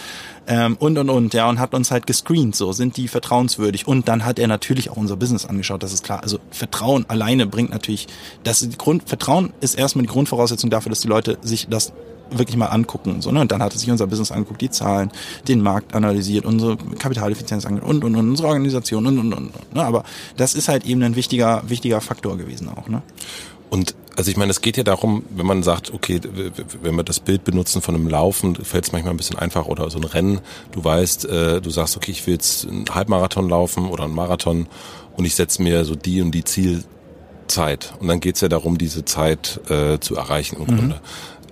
Ähm, 0.47 0.77
und 0.79 0.97
und 0.97 1.09
und, 1.09 1.33
ja, 1.33 1.49
und 1.49 1.59
hat 1.59 1.73
uns 1.73 1.91
halt 1.91 2.07
gescreent, 2.07 2.55
so, 2.55 2.71
sind 2.71 2.95
die 2.97 3.07
vertrauenswürdig? 3.07 3.87
Und 3.87 4.07
dann 4.07 4.25
hat 4.25 4.39
er 4.39 4.47
natürlich 4.47 4.89
auch 4.89 4.97
unser 4.97 5.17
Business 5.17 5.45
angeschaut, 5.45 5.83
das 5.83 5.93
ist 5.93 6.03
klar. 6.03 6.23
Also 6.23 6.39
Vertrauen 6.51 6.76
alleine 7.07 7.47
bringt 7.47 7.71
natürlich, 7.71 8.07
das 8.43 8.67
Grund, 8.77 9.07
Vertrauen 9.07 9.53
ist 9.61 9.75
erstmal 9.75 10.03
die 10.03 10.11
Grundvoraussetzung 10.11 10.69
dafür, 10.69 10.89
dass 10.89 11.01
die 11.01 11.07
Leute 11.07 11.37
sich 11.41 11.67
das 11.69 11.93
wirklich 12.31 12.57
mal 12.57 12.67
angucken. 12.67 13.21
So, 13.21 13.31
ne? 13.31 13.41
Und 13.41 13.51
dann 13.51 13.61
hat 13.61 13.73
sich 13.73 13.89
unser 13.89 14.07
Business 14.07 14.31
angeguckt, 14.31 14.61
die 14.61 14.69
Zahlen, 14.69 15.11
den 15.47 15.61
Markt 15.61 15.95
analysiert, 15.95 16.45
unsere 16.45 16.77
Kapitaleffizienz 16.77 17.65
angeguckt 17.65 17.93
und, 17.93 18.03
und, 18.03 18.15
und 18.15 18.29
unsere 18.31 18.49
Organisation 18.49 19.07
und, 19.07 19.17
und, 19.19 19.33
und. 19.33 19.73
Ne? 19.73 19.83
Aber 19.83 20.03
das 20.35 20.53
ist 20.53 20.67
halt 20.67 20.85
eben 20.85 21.01
ein 21.03 21.15
wichtiger, 21.15 21.63
wichtiger 21.67 22.01
Faktor 22.01 22.37
gewesen 22.37 22.69
auch. 22.69 22.87
Ne? 22.89 23.01
Und 23.69 23.95
also 24.17 24.31
ich 24.31 24.35
meine, 24.35 24.49
es 24.49 24.61
geht 24.61 24.77
ja 24.77 24.83
darum, 24.83 25.23
wenn 25.29 25.45
man 25.45 25.61
sagt, 25.61 25.93
okay, 25.93 26.19
wenn 26.81 26.95
wir 26.95 27.03
das 27.03 27.19
Bild 27.19 27.43
benutzen 27.43 27.81
von 27.81 27.95
einem 27.95 28.07
Laufen, 28.07 28.55
fällt 28.55 28.85
es 28.85 28.91
manchmal 28.91 29.13
ein 29.13 29.17
bisschen 29.17 29.37
einfach 29.37 29.67
oder 29.67 29.89
so 29.91 29.99
ein 29.99 30.03
Rennen. 30.03 30.41
Du 30.71 30.83
weißt, 30.83 31.25
äh, 31.25 31.61
du 31.61 31.69
sagst, 31.69 31.95
okay, 31.95 32.11
ich 32.11 32.25
will 32.25 32.33
jetzt 32.33 32.67
einen 32.67 32.85
Halbmarathon 32.93 33.47
laufen 33.47 33.87
oder 33.87 34.05
einen 34.05 34.15
Marathon 34.15 34.67
und 35.15 35.25
ich 35.25 35.35
setze 35.35 35.61
mir 35.61 35.85
so 35.85 35.95
die 35.95 36.21
und 36.21 36.31
die 36.31 36.43
Ziel, 36.43 36.83
Zeit. 37.47 37.93
Und 37.99 38.07
dann 38.07 38.19
geht's 38.19 38.41
ja 38.41 38.49
darum, 38.49 38.77
diese 38.77 39.05
Zeit 39.05 39.61
äh, 39.69 39.99
zu 39.99 40.15
erreichen 40.15 40.57
im 40.57 40.63
mhm. 40.63 40.77
Grunde. 40.77 41.01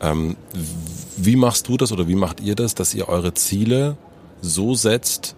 Ähm, 0.01 0.35
wie 1.17 1.35
machst 1.35 1.67
du 1.67 1.77
das 1.77 1.91
oder 1.91 2.07
wie 2.07 2.15
macht 2.15 2.41
ihr 2.41 2.55
das, 2.55 2.75
dass 2.75 2.93
ihr 2.93 3.07
eure 3.07 3.33
Ziele 3.33 3.97
so 4.41 4.75
setzt, 4.75 5.35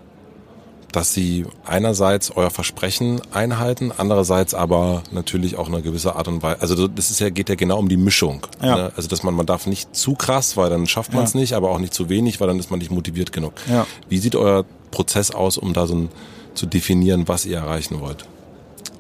dass 0.92 1.14
sie 1.14 1.46
einerseits 1.66 2.32
euer 2.32 2.50
Versprechen 2.50 3.22
einhalten, 3.32 3.92
andererseits 3.96 4.54
aber 4.54 5.04
natürlich 5.12 5.58
auch 5.58 5.68
eine 5.68 5.82
gewisse 5.82 6.16
Art 6.16 6.28
und 6.28 6.42
Weise. 6.44 6.62
Also 6.62 6.88
das 6.88 7.12
ist 7.12 7.20
ja 7.20 7.30
geht 7.30 7.50
ja 7.50 7.56
genau 7.56 7.78
um 7.78 7.90
die 7.90 7.98
Mischung. 7.98 8.48
Ja. 8.62 8.76
Ne? 8.76 8.92
Also 8.96 9.08
dass 9.10 9.24
man 9.24 9.34
man 9.34 9.46
darf 9.46 9.68
nicht 9.68 9.96
zu 9.96 10.16
krass, 10.16 10.58
weil 10.58 10.70
dann 10.70 10.88
schafft 10.88 11.14
man 11.14 11.24
es 11.24 11.34
ja. 11.34 11.40
nicht, 11.40 11.54
aber 11.54 11.70
auch 11.70 11.80
nicht 11.80 11.94
zu 11.94 12.10
wenig, 12.10 12.40
weil 12.40 12.48
dann 12.48 12.60
ist 12.60 12.72
man 12.72 12.80
nicht 12.80 12.92
motiviert 12.92 13.32
genug. 13.32 13.54
Ja. 13.70 13.86
Wie 14.08 14.18
sieht 14.18 14.36
euer 14.36 14.66
Prozess 14.92 15.32
aus, 15.32 15.58
um 15.58 15.74
da 15.74 15.88
so 15.88 15.96
ein, 15.96 16.10
zu 16.54 16.66
definieren, 16.66 17.28
was 17.28 17.46
ihr 17.46 17.58
erreichen 17.58 18.00
wollt? 18.00 18.26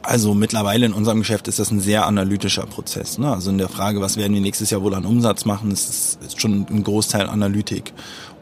Also 0.07 0.33
mittlerweile 0.33 0.85
in 0.85 0.93
unserem 0.93 1.19
Geschäft 1.19 1.49
ist 1.49 1.59
das 1.59 1.69
ein 1.69 1.81
sehr 1.81 2.05
analytischer 2.05 2.65
Prozess. 2.65 3.17
Ne? 3.17 3.29
Also 3.29 3.49
in 3.49 3.57
der 3.57 3.67
Frage, 3.67 3.99
was 3.99 4.15
werden 4.15 4.33
wir 4.33 4.39
nächstes 4.39 4.69
Jahr 4.69 4.81
wohl 4.81 4.93
an 4.93 5.05
Umsatz 5.05 5.43
machen, 5.43 5.69
ist, 5.69 6.17
ist 6.25 6.39
schon 6.39 6.65
ein 6.69 6.83
Großteil 6.83 7.27
Analytik. 7.27 7.91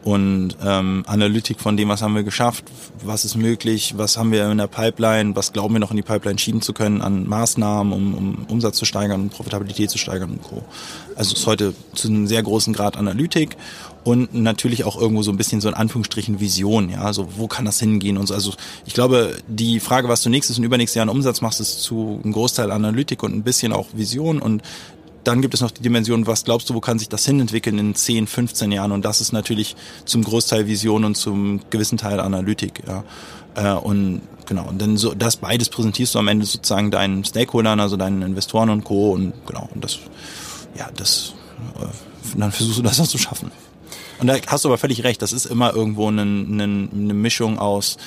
Und 0.06 0.54
ähm, 0.64 1.02
Analytik 1.08 1.58
von 1.58 1.76
dem, 1.76 1.88
was 1.88 2.00
haben 2.00 2.14
wir 2.14 2.22
geschafft, 2.22 2.66
was 3.04 3.24
ist 3.24 3.34
möglich, 3.34 3.94
was 3.96 4.16
haben 4.16 4.30
wir 4.30 4.48
in 4.48 4.58
der 4.58 4.68
Pipeline, 4.68 5.34
was 5.34 5.52
glauben 5.52 5.74
wir 5.74 5.80
noch 5.80 5.90
in 5.90 5.96
die 5.96 6.04
Pipeline 6.04 6.38
schieben 6.38 6.62
zu 6.62 6.72
können 6.72 7.02
an 7.02 7.26
Maßnahmen, 7.26 7.92
um, 7.92 8.14
um 8.14 8.46
Umsatz 8.48 8.76
zu 8.76 8.84
steigern 8.84 9.22
und 9.22 9.30
Profitabilität 9.30 9.90
zu 9.90 9.98
steigern 9.98 10.30
und 10.30 10.42
Co. 10.44 10.62
Also 11.16 11.32
es 11.32 11.40
ist 11.40 11.46
heute 11.48 11.74
zu 11.96 12.06
einem 12.06 12.28
sehr 12.28 12.40
großen 12.44 12.72
Grad 12.72 12.96
Analytik 12.96 13.56
und 14.04 14.32
natürlich 14.32 14.84
auch 14.84 14.96
irgendwo 14.96 15.24
so 15.24 15.32
ein 15.32 15.36
bisschen 15.36 15.60
so 15.60 15.68
in 15.68 15.74
Anführungsstrichen 15.74 16.38
Vision, 16.38 16.88
ja, 16.88 17.00
also 17.00 17.26
wo 17.36 17.48
kann 17.48 17.64
das 17.64 17.80
hingehen 17.80 18.16
und 18.16 18.28
so. 18.28 18.34
Also 18.34 18.52
ich 18.84 18.94
glaube, 18.94 19.34
die 19.48 19.80
Frage, 19.80 20.08
was 20.08 20.22
du 20.22 20.30
nächstes 20.30 20.56
und 20.56 20.62
übernächstes 20.62 20.94
Jahr 20.94 21.02
an 21.02 21.08
Umsatz 21.08 21.40
machst, 21.40 21.60
ist 21.60 21.82
zu 21.82 22.20
einem 22.22 22.32
Großteil 22.32 22.70
Analytik 22.70 23.24
und 23.24 23.34
ein 23.34 23.42
bisschen 23.42 23.72
auch 23.72 23.88
Vision 23.92 24.38
und 24.40 24.62
dann 25.26 25.42
gibt 25.42 25.54
es 25.54 25.60
noch 25.60 25.70
die 25.70 25.82
Dimension, 25.82 26.26
was 26.26 26.44
glaubst 26.44 26.70
du, 26.70 26.74
wo 26.74 26.80
kann 26.80 26.98
sich 26.98 27.08
das 27.08 27.24
hinentwickeln 27.24 27.78
in 27.78 27.94
10, 27.94 28.26
15 28.26 28.70
Jahren? 28.70 28.92
Und 28.92 29.04
das 29.04 29.20
ist 29.20 29.32
natürlich 29.32 29.74
zum 30.04 30.22
Großteil 30.22 30.66
Vision 30.66 31.04
und 31.04 31.16
zum 31.16 31.60
gewissen 31.70 31.98
Teil 31.98 32.20
Analytik. 32.20 32.82
Ja. 32.86 33.04
Äh, 33.56 33.78
und 33.78 34.22
genau, 34.46 34.68
und 34.68 34.80
dann 34.80 34.96
so 34.96 35.14
das 35.14 35.36
beides 35.36 35.68
präsentierst 35.68 36.14
du 36.14 36.18
am 36.20 36.28
Ende 36.28 36.46
sozusagen 36.46 36.90
deinen 36.90 37.24
Stakeholdern, 37.24 37.80
also 37.80 37.96
deinen 37.96 38.22
Investoren 38.22 38.70
und 38.70 38.84
Co. 38.84 39.12
Und 39.12 39.32
genau, 39.46 39.68
und 39.74 39.82
das, 39.82 39.98
ja, 40.78 40.88
das, 40.96 41.34
äh, 41.80 42.38
dann 42.38 42.52
versuchst 42.52 42.78
du 42.78 42.82
das 42.82 43.00
auch 43.00 43.08
zu 43.08 43.18
schaffen. 43.18 43.50
Und 44.18 44.28
da 44.28 44.36
hast 44.46 44.64
du 44.64 44.68
aber 44.68 44.78
völlig 44.78 45.04
recht, 45.04 45.20
das 45.20 45.32
ist 45.32 45.46
immer 45.46 45.74
irgendwo 45.74 46.08
eine, 46.08 46.22
eine, 46.22 46.62
eine 46.62 47.14
Mischung 47.14 47.58
aus 47.58 47.98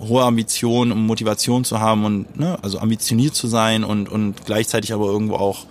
hoher 0.00 0.24
Ambition, 0.24 0.92
um 0.92 1.06
Motivation 1.06 1.64
zu 1.64 1.80
haben 1.80 2.04
und 2.04 2.38
ne, 2.38 2.58
also 2.62 2.78
ambitioniert 2.78 3.34
zu 3.34 3.46
sein 3.46 3.84
und, 3.84 4.08
und 4.08 4.46
gleichzeitig 4.46 4.92
aber 4.92 5.06
irgendwo 5.06 5.34
auch 5.34 5.66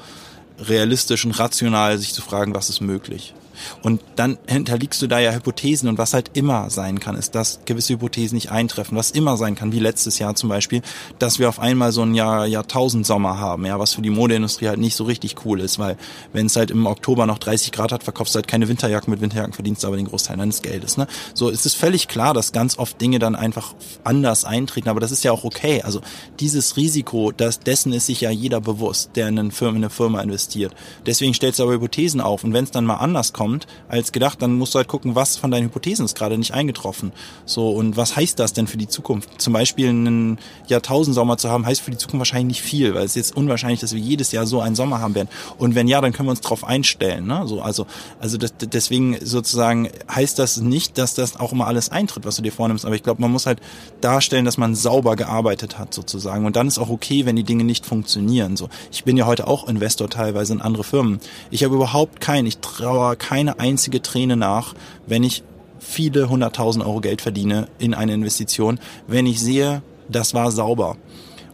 realistisch 0.67 1.25
und 1.25 1.31
rational 1.31 1.97
sich 1.97 2.13
zu 2.13 2.21
fragen, 2.21 2.55
was 2.55 2.69
ist 2.69 2.81
möglich. 2.81 3.33
Und 3.81 4.01
dann 4.15 4.37
hinterliegst 4.47 5.01
du 5.01 5.07
da 5.07 5.19
ja 5.19 5.31
Hypothesen 5.31 5.89
und 5.89 5.97
was 5.97 6.13
halt 6.13 6.31
immer 6.33 6.69
sein 6.69 6.99
kann, 6.99 7.15
ist, 7.15 7.35
dass 7.35 7.59
gewisse 7.65 7.93
Hypothesen 7.93 8.35
nicht 8.35 8.51
eintreffen. 8.51 8.97
Was 8.97 9.11
immer 9.11 9.37
sein 9.37 9.55
kann, 9.55 9.71
wie 9.71 9.79
letztes 9.79 10.19
Jahr 10.19 10.35
zum 10.35 10.49
Beispiel, 10.49 10.81
dass 11.19 11.39
wir 11.39 11.49
auf 11.49 11.59
einmal 11.59 11.91
so 11.91 12.01
ein 12.03 12.13
Jahr, 12.13 12.45
Jahrtausendsommer 12.45 13.39
haben, 13.39 13.65
ja, 13.65 13.79
was 13.79 13.93
für 13.93 14.01
die 14.01 14.09
Modeindustrie 14.09 14.67
halt 14.67 14.79
nicht 14.79 14.95
so 14.95 15.03
richtig 15.03 15.35
cool 15.45 15.59
ist, 15.59 15.79
weil 15.79 15.97
wenn 16.33 16.45
es 16.45 16.55
halt 16.55 16.71
im 16.71 16.85
Oktober 16.85 17.25
noch 17.25 17.37
30 17.37 17.71
Grad 17.71 17.91
hat, 17.91 18.03
verkaufst 18.03 18.35
du 18.35 18.37
halt 18.37 18.47
keine 18.47 18.67
Winterjacken, 18.67 19.11
mit 19.11 19.21
Winterjacken 19.21 19.53
verdienst 19.53 19.83
du 19.83 19.87
aber 19.87 19.97
den 19.97 20.07
Großteil 20.07 20.37
deines 20.37 20.61
Geldes. 20.61 20.97
Ne? 20.97 21.07
So 21.33 21.49
ist 21.49 21.65
es 21.65 21.73
völlig 21.73 22.07
klar, 22.07 22.33
dass 22.33 22.51
ganz 22.51 22.77
oft 22.77 22.99
Dinge 23.01 23.19
dann 23.19 23.35
einfach 23.35 23.73
anders 24.03 24.45
eintreten, 24.45 24.89
aber 24.89 24.99
das 24.99 25.11
ist 25.11 25.23
ja 25.23 25.31
auch 25.31 25.43
okay. 25.43 25.81
Also 25.81 26.01
dieses 26.39 26.77
Risiko, 26.77 27.31
das, 27.31 27.59
dessen 27.59 27.93
ist 27.93 28.07
sich 28.07 28.21
ja 28.21 28.31
jeder 28.31 28.61
bewusst, 28.61 29.11
der 29.15 29.27
in 29.27 29.37
eine 29.37 29.51
Firma, 29.51 29.77
in 29.77 29.83
eine 29.83 29.89
Firma 29.89 30.21
investiert. 30.21 30.73
Deswegen 31.05 31.33
stellst 31.33 31.59
du 31.59 31.63
aber 31.63 31.73
Hypothesen 31.73 32.21
auf 32.21 32.43
und 32.43 32.53
wenn 32.53 32.63
es 32.63 32.71
dann 32.71 32.85
mal 32.85 32.95
anders 32.95 33.33
kommt 33.33 33.50
als 33.87 34.11
gedacht, 34.11 34.41
dann 34.41 34.53
musst 34.53 34.73
du 34.73 34.77
halt 34.77 34.87
gucken, 34.87 35.15
was 35.15 35.37
von 35.37 35.51
deinen 35.51 35.65
Hypothesen 35.65 36.05
ist 36.05 36.15
gerade 36.15 36.37
nicht 36.37 36.53
eingetroffen. 36.53 37.11
So 37.45 37.69
und 37.69 37.97
was 37.97 38.15
heißt 38.15 38.39
das 38.39 38.53
denn 38.53 38.67
für 38.67 38.77
die 38.77 38.87
Zukunft? 38.87 39.41
Zum 39.41 39.53
Beispiel 39.53 39.89
einen 39.89 40.39
Jahrtausendsommer 40.67 41.37
zu 41.37 41.49
haben, 41.49 41.65
heißt 41.65 41.81
für 41.81 41.91
die 41.91 41.97
Zukunft 41.97 42.19
wahrscheinlich 42.19 42.59
nicht 42.59 42.61
viel, 42.61 42.93
weil 42.93 43.05
es 43.05 43.15
jetzt 43.15 43.35
unwahrscheinlich, 43.35 43.79
dass 43.79 43.93
wir 43.93 43.99
jedes 43.99 44.31
Jahr 44.31 44.45
so 44.45 44.61
einen 44.61 44.75
Sommer 44.75 44.99
haben 44.99 45.15
werden. 45.15 45.29
Und 45.57 45.75
wenn 45.75 45.87
ja, 45.87 46.01
dann 46.01 46.13
können 46.13 46.27
wir 46.27 46.31
uns 46.31 46.41
darauf 46.41 46.63
einstellen. 46.63 47.27
Ne? 47.27 47.43
So, 47.47 47.61
also 47.61 47.85
also 48.19 48.37
das, 48.37 48.53
deswegen 48.59 49.17
sozusagen 49.21 49.89
heißt 50.09 50.37
das 50.39 50.57
nicht, 50.57 50.97
dass 50.97 51.15
das 51.15 51.39
auch 51.39 51.51
immer 51.51 51.67
alles 51.67 51.89
eintritt, 51.89 52.25
was 52.25 52.35
du 52.35 52.41
dir 52.41 52.51
vornimmst. 52.51 52.85
Aber 52.85 52.95
ich 52.95 53.03
glaube, 53.03 53.21
man 53.21 53.31
muss 53.31 53.45
halt 53.45 53.59
darstellen, 53.99 54.45
dass 54.45 54.57
man 54.57 54.75
sauber 54.75 55.15
gearbeitet 55.15 55.79
hat 55.79 55.93
sozusagen. 55.93 56.45
Und 56.45 56.55
dann 56.55 56.67
ist 56.67 56.77
auch 56.77 56.89
okay, 56.89 57.25
wenn 57.25 57.35
die 57.35 57.43
Dinge 57.43 57.63
nicht 57.63 57.85
funktionieren. 57.85 58.57
So, 58.57 58.69
ich 58.91 59.03
bin 59.03 59.17
ja 59.17 59.25
heute 59.25 59.47
auch 59.47 59.67
Investor 59.67 60.09
teilweise 60.09 60.53
in 60.53 60.61
andere 60.61 60.83
Firmen. 60.83 61.19
Ich 61.49 61.63
habe 61.63 61.75
überhaupt 61.75 62.21
keinen, 62.21 62.45
ich 62.45 62.59
traue 62.59 63.15
keine 63.41 63.59
einzige 63.59 64.03
Träne 64.03 64.37
nach, 64.37 64.75
wenn 65.07 65.23
ich 65.23 65.41
viele 65.79 66.29
hunderttausend 66.29 66.85
Euro 66.85 67.01
Geld 67.01 67.23
verdiene 67.23 67.69
in 67.79 67.95
eine 67.95 68.13
Investition, 68.13 68.79
wenn 69.07 69.25
ich 69.25 69.39
sehe, 69.41 69.81
das 70.09 70.35
war 70.35 70.51
sauber. 70.51 70.97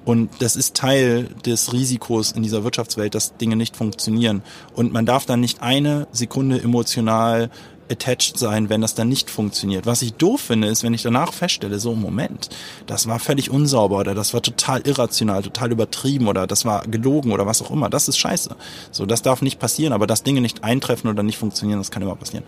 Und 0.04 0.30
das 0.40 0.58
ist 0.58 0.76
Teil 0.76 1.30
des 1.46 1.72
Risikos 1.72 2.34
in 2.34 2.44
dieser 2.44 2.66
Wirtschaftswelt, 2.66 3.16
dass 3.16 3.38
Dinge 3.38 3.56
nicht 3.56 3.78
funktionieren. 3.78 4.42
Und 4.76 4.92
man 4.92 5.06
darf 5.06 5.26
dann 5.26 5.40
nicht 5.40 5.62
eine 5.62 6.08
Sekunde 6.12 6.62
emotional 6.62 7.50
attached 7.92 8.38
sein, 8.38 8.70
wenn 8.70 8.82
das 8.82 8.96
dann 8.96 9.10
nicht 9.10 9.30
funktioniert. 9.30 9.86
Was 9.86 10.02
ich 10.02 10.14
doof 10.14 10.42
finde, 10.42 10.68
ist, 10.68 10.84
wenn 10.84 10.94
ich 10.94 11.04
danach 11.04 11.34
feststelle, 11.34 11.80
so 11.80 11.96
Moment, 11.96 12.50
das 12.86 13.08
war 13.08 13.20
völlig 13.20 13.50
unsauber 13.50 14.00
oder 14.00 14.16
das 14.16 14.34
war 14.34 14.42
total 14.42 14.82
irrational, 14.82 15.44
total 15.44 15.72
übertrieben 15.72 16.28
oder 16.28 16.48
das 16.48 16.66
war 16.66 16.84
gelogen 16.84 17.32
oder 17.32 17.46
was 17.46 17.62
auch 17.62 17.72
immer. 17.72 17.90
Das 17.90 18.08
ist 18.08 18.18
scheiße. 18.18 18.56
So, 18.92 19.06
das 19.06 19.22
darf 19.22 19.42
nicht 19.42 19.60
passieren, 19.60 19.94
aber 19.94 20.08
dass 20.08 20.24
Dinge 20.24 20.42
nicht 20.42 20.64
eintreffen 20.64 21.10
oder 21.10 21.24
nicht 21.24 21.38
funktionieren, 21.38 21.80
das 21.80 21.92
kann 21.92 22.02
immer 22.02 22.16
passieren. 22.16 22.44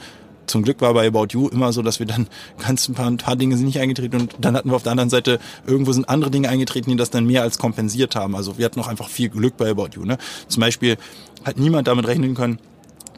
Zum 0.49 0.63
Glück 0.63 0.81
war 0.81 0.95
bei 0.95 1.07
About 1.07 1.27
You 1.29 1.47
immer 1.47 1.71
so, 1.71 1.83
dass 1.83 1.99
wir 1.99 2.07
dann 2.07 2.27
ganz 2.57 2.87
ein 2.89 2.95
paar, 2.95 3.07
ein 3.07 3.17
paar 3.17 3.35
Dinge 3.35 3.55
sind 3.55 3.67
nicht 3.67 3.79
eingetreten 3.79 4.19
und 4.21 4.35
dann 4.39 4.55
hatten 4.55 4.69
wir 4.69 4.75
auf 4.75 4.83
der 4.83 4.91
anderen 4.91 5.09
Seite 5.09 5.39
irgendwo 5.67 5.91
sind 5.91 6.09
andere 6.09 6.31
Dinge 6.31 6.49
eingetreten, 6.49 6.89
die 6.89 6.97
das 6.97 7.11
dann 7.11 7.25
mehr 7.25 7.43
als 7.43 7.59
kompensiert 7.59 8.15
haben. 8.15 8.35
Also 8.35 8.57
wir 8.57 8.65
hatten 8.65 8.79
noch 8.79 8.87
einfach 8.87 9.09
viel 9.09 9.29
Glück 9.29 9.57
bei 9.57 9.69
About 9.69 9.89
You. 9.93 10.05
Ne? 10.05 10.17
Zum 10.47 10.61
Beispiel 10.61 10.97
hat 11.45 11.57
niemand 11.57 11.87
damit 11.87 12.07
rechnen 12.07 12.33
können, 12.33 12.59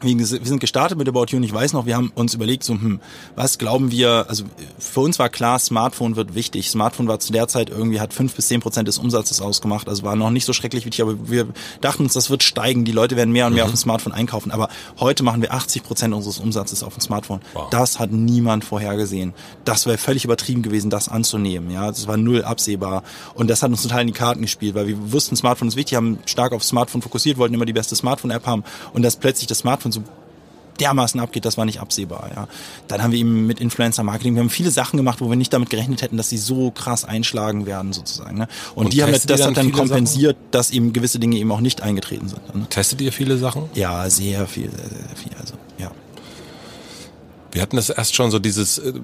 wir 0.02 0.26
sind 0.26 0.60
gestartet 0.60 0.98
mit 0.98 1.08
About 1.08 1.26
You 1.28 1.36
und 1.36 1.44
ich 1.44 1.52
weiß 1.52 1.72
noch, 1.72 1.86
wir 1.86 1.96
haben 1.96 2.12
uns 2.14 2.34
überlegt, 2.34 2.64
so, 2.64 2.74
hm, 2.74 3.00
was 3.36 3.58
glauben 3.58 3.90
wir, 3.90 4.26
also 4.28 4.44
für 4.78 5.00
uns 5.00 5.18
war 5.18 5.28
klar, 5.28 5.58
Smartphone 5.58 6.16
wird 6.16 6.34
wichtig. 6.34 6.70
Smartphone 6.70 7.08
war 7.08 7.20
zu 7.20 7.32
der 7.32 7.48
Zeit 7.48 7.70
irgendwie, 7.70 8.00
hat 8.00 8.12
fünf 8.12 8.34
bis 8.34 8.48
zehn 8.48 8.60
Prozent 8.60 8.88
des 8.88 8.98
Umsatzes 8.98 9.40
ausgemacht, 9.40 9.88
also 9.88 10.02
war 10.02 10.16
noch 10.16 10.30
nicht 10.30 10.44
so 10.44 10.52
schrecklich 10.52 10.84
wichtig, 10.84 11.02
aber 11.02 11.30
wir 11.30 11.46
dachten 11.80 12.04
uns, 12.04 12.14
das 12.14 12.30
wird 12.30 12.42
steigen, 12.42 12.84
die 12.84 12.92
Leute 12.92 13.16
werden 13.16 13.30
mehr 13.30 13.46
und 13.46 13.54
mehr 13.54 13.64
mhm. 13.64 13.70
auf 13.70 13.74
dem 13.74 13.78
Smartphone 13.78 14.12
einkaufen, 14.12 14.50
aber 14.50 14.68
heute 14.98 15.22
machen 15.22 15.42
wir 15.42 15.52
80 15.52 15.82
Prozent 15.82 16.14
unseres 16.14 16.38
Umsatzes 16.38 16.82
auf 16.82 16.94
dem 16.94 17.00
Smartphone. 17.00 17.40
Wow. 17.54 17.70
Das 17.70 17.98
hat 17.98 18.10
niemand 18.12 18.64
vorhergesehen. 18.64 19.34
Das 19.64 19.86
wäre 19.86 19.98
völlig 19.98 20.24
übertrieben 20.24 20.62
gewesen, 20.62 20.90
das 20.90 21.08
anzunehmen, 21.08 21.70
ja, 21.70 21.88
das 21.88 22.06
war 22.06 22.16
null 22.16 22.42
absehbar 22.42 23.02
und 23.34 23.48
das 23.48 23.62
hat 23.62 23.70
uns 23.70 23.82
total 23.82 24.02
in 24.02 24.08
die 24.08 24.12
Karten 24.12 24.42
gespielt, 24.42 24.74
weil 24.74 24.88
wir 24.88 25.12
wussten, 25.12 25.36
Smartphone 25.36 25.68
ist 25.68 25.76
wichtig, 25.76 25.96
haben 25.96 26.18
stark 26.26 26.52
auf 26.52 26.64
Smartphone 26.64 27.02
fokussiert, 27.02 27.38
wollten 27.38 27.54
immer 27.54 27.66
die 27.66 27.72
beste 27.72 27.94
Smartphone-App 27.94 28.46
haben 28.46 28.64
und 28.92 29.02
dass 29.02 29.16
plötzlich 29.16 29.46
das 29.46 29.58
Smartphone 29.58 29.91
so 29.92 30.02
dermaßen 30.80 31.20
abgeht, 31.20 31.44
das 31.44 31.56
war 31.56 31.64
nicht 31.64 31.80
absehbar. 31.80 32.30
Ja. 32.34 32.48
Dann 32.88 33.02
haben 33.02 33.12
wir 33.12 33.18
eben 33.18 33.46
mit 33.46 33.60
Influencer 33.60 34.02
Marketing, 34.02 34.34
wir 34.34 34.40
haben 34.40 34.50
viele 34.50 34.70
Sachen 34.70 34.96
gemacht, 34.96 35.20
wo 35.20 35.28
wir 35.28 35.36
nicht 35.36 35.52
damit 35.52 35.70
gerechnet 35.70 36.02
hätten, 36.02 36.16
dass 36.16 36.28
sie 36.28 36.38
so 36.38 36.70
krass 36.70 37.04
einschlagen 37.04 37.66
werden 37.66 37.92
sozusagen. 37.92 38.38
Ne? 38.38 38.48
Und, 38.74 38.86
Und 38.86 38.92
die 38.92 39.02
haben 39.02 39.12
das 39.12 39.26
dann, 39.26 39.54
dann 39.54 39.72
kompensiert, 39.72 40.36
Sachen? 40.36 40.50
dass 40.50 40.70
eben 40.70 40.92
gewisse 40.92 41.18
Dinge 41.18 41.36
eben 41.36 41.52
auch 41.52 41.60
nicht 41.60 41.82
eingetreten 41.82 42.28
sind. 42.28 42.54
Ne? 42.54 42.66
Testet 42.68 43.00
ihr 43.00 43.12
viele 43.12 43.38
Sachen? 43.38 43.64
Ja, 43.74 44.08
sehr 44.10 44.46
viel, 44.46 44.70
sehr, 44.70 44.88
sehr 44.88 45.16
viel. 45.16 45.32
Also 45.38 45.54
ja. 45.78 45.90
Wir 47.52 47.60
hatten 47.60 47.76
das 47.76 47.90
erst 47.90 48.14
schon 48.14 48.30
so 48.30 48.38
dieses 48.38 48.78
äh, 48.78 48.94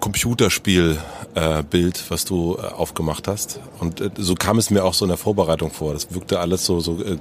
Computerspiel-Bild, 0.00 1.96
äh, 1.96 2.10
was 2.10 2.26
du 2.26 2.56
äh, 2.56 2.66
aufgemacht 2.66 3.26
hast. 3.26 3.58
Und 3.78 4.02
äh, 4.02 4.10
so 4.18 4.34
kam 4.34 4.58
es 4.58 4.68
mir 4.68 4.84
auch 4.84 4.92
so 4.92 5.06
in 5.06 5.08
der 5.08 5.16
Vorbereitung 5.16 5.72
vor. 5.72 5.94
Das 5.94 6.12
wirkte 6.14 6.40
alles 6.40 6.66
so, 6.66 6.80
so 6.80 7.02
äh, 7.02 7.16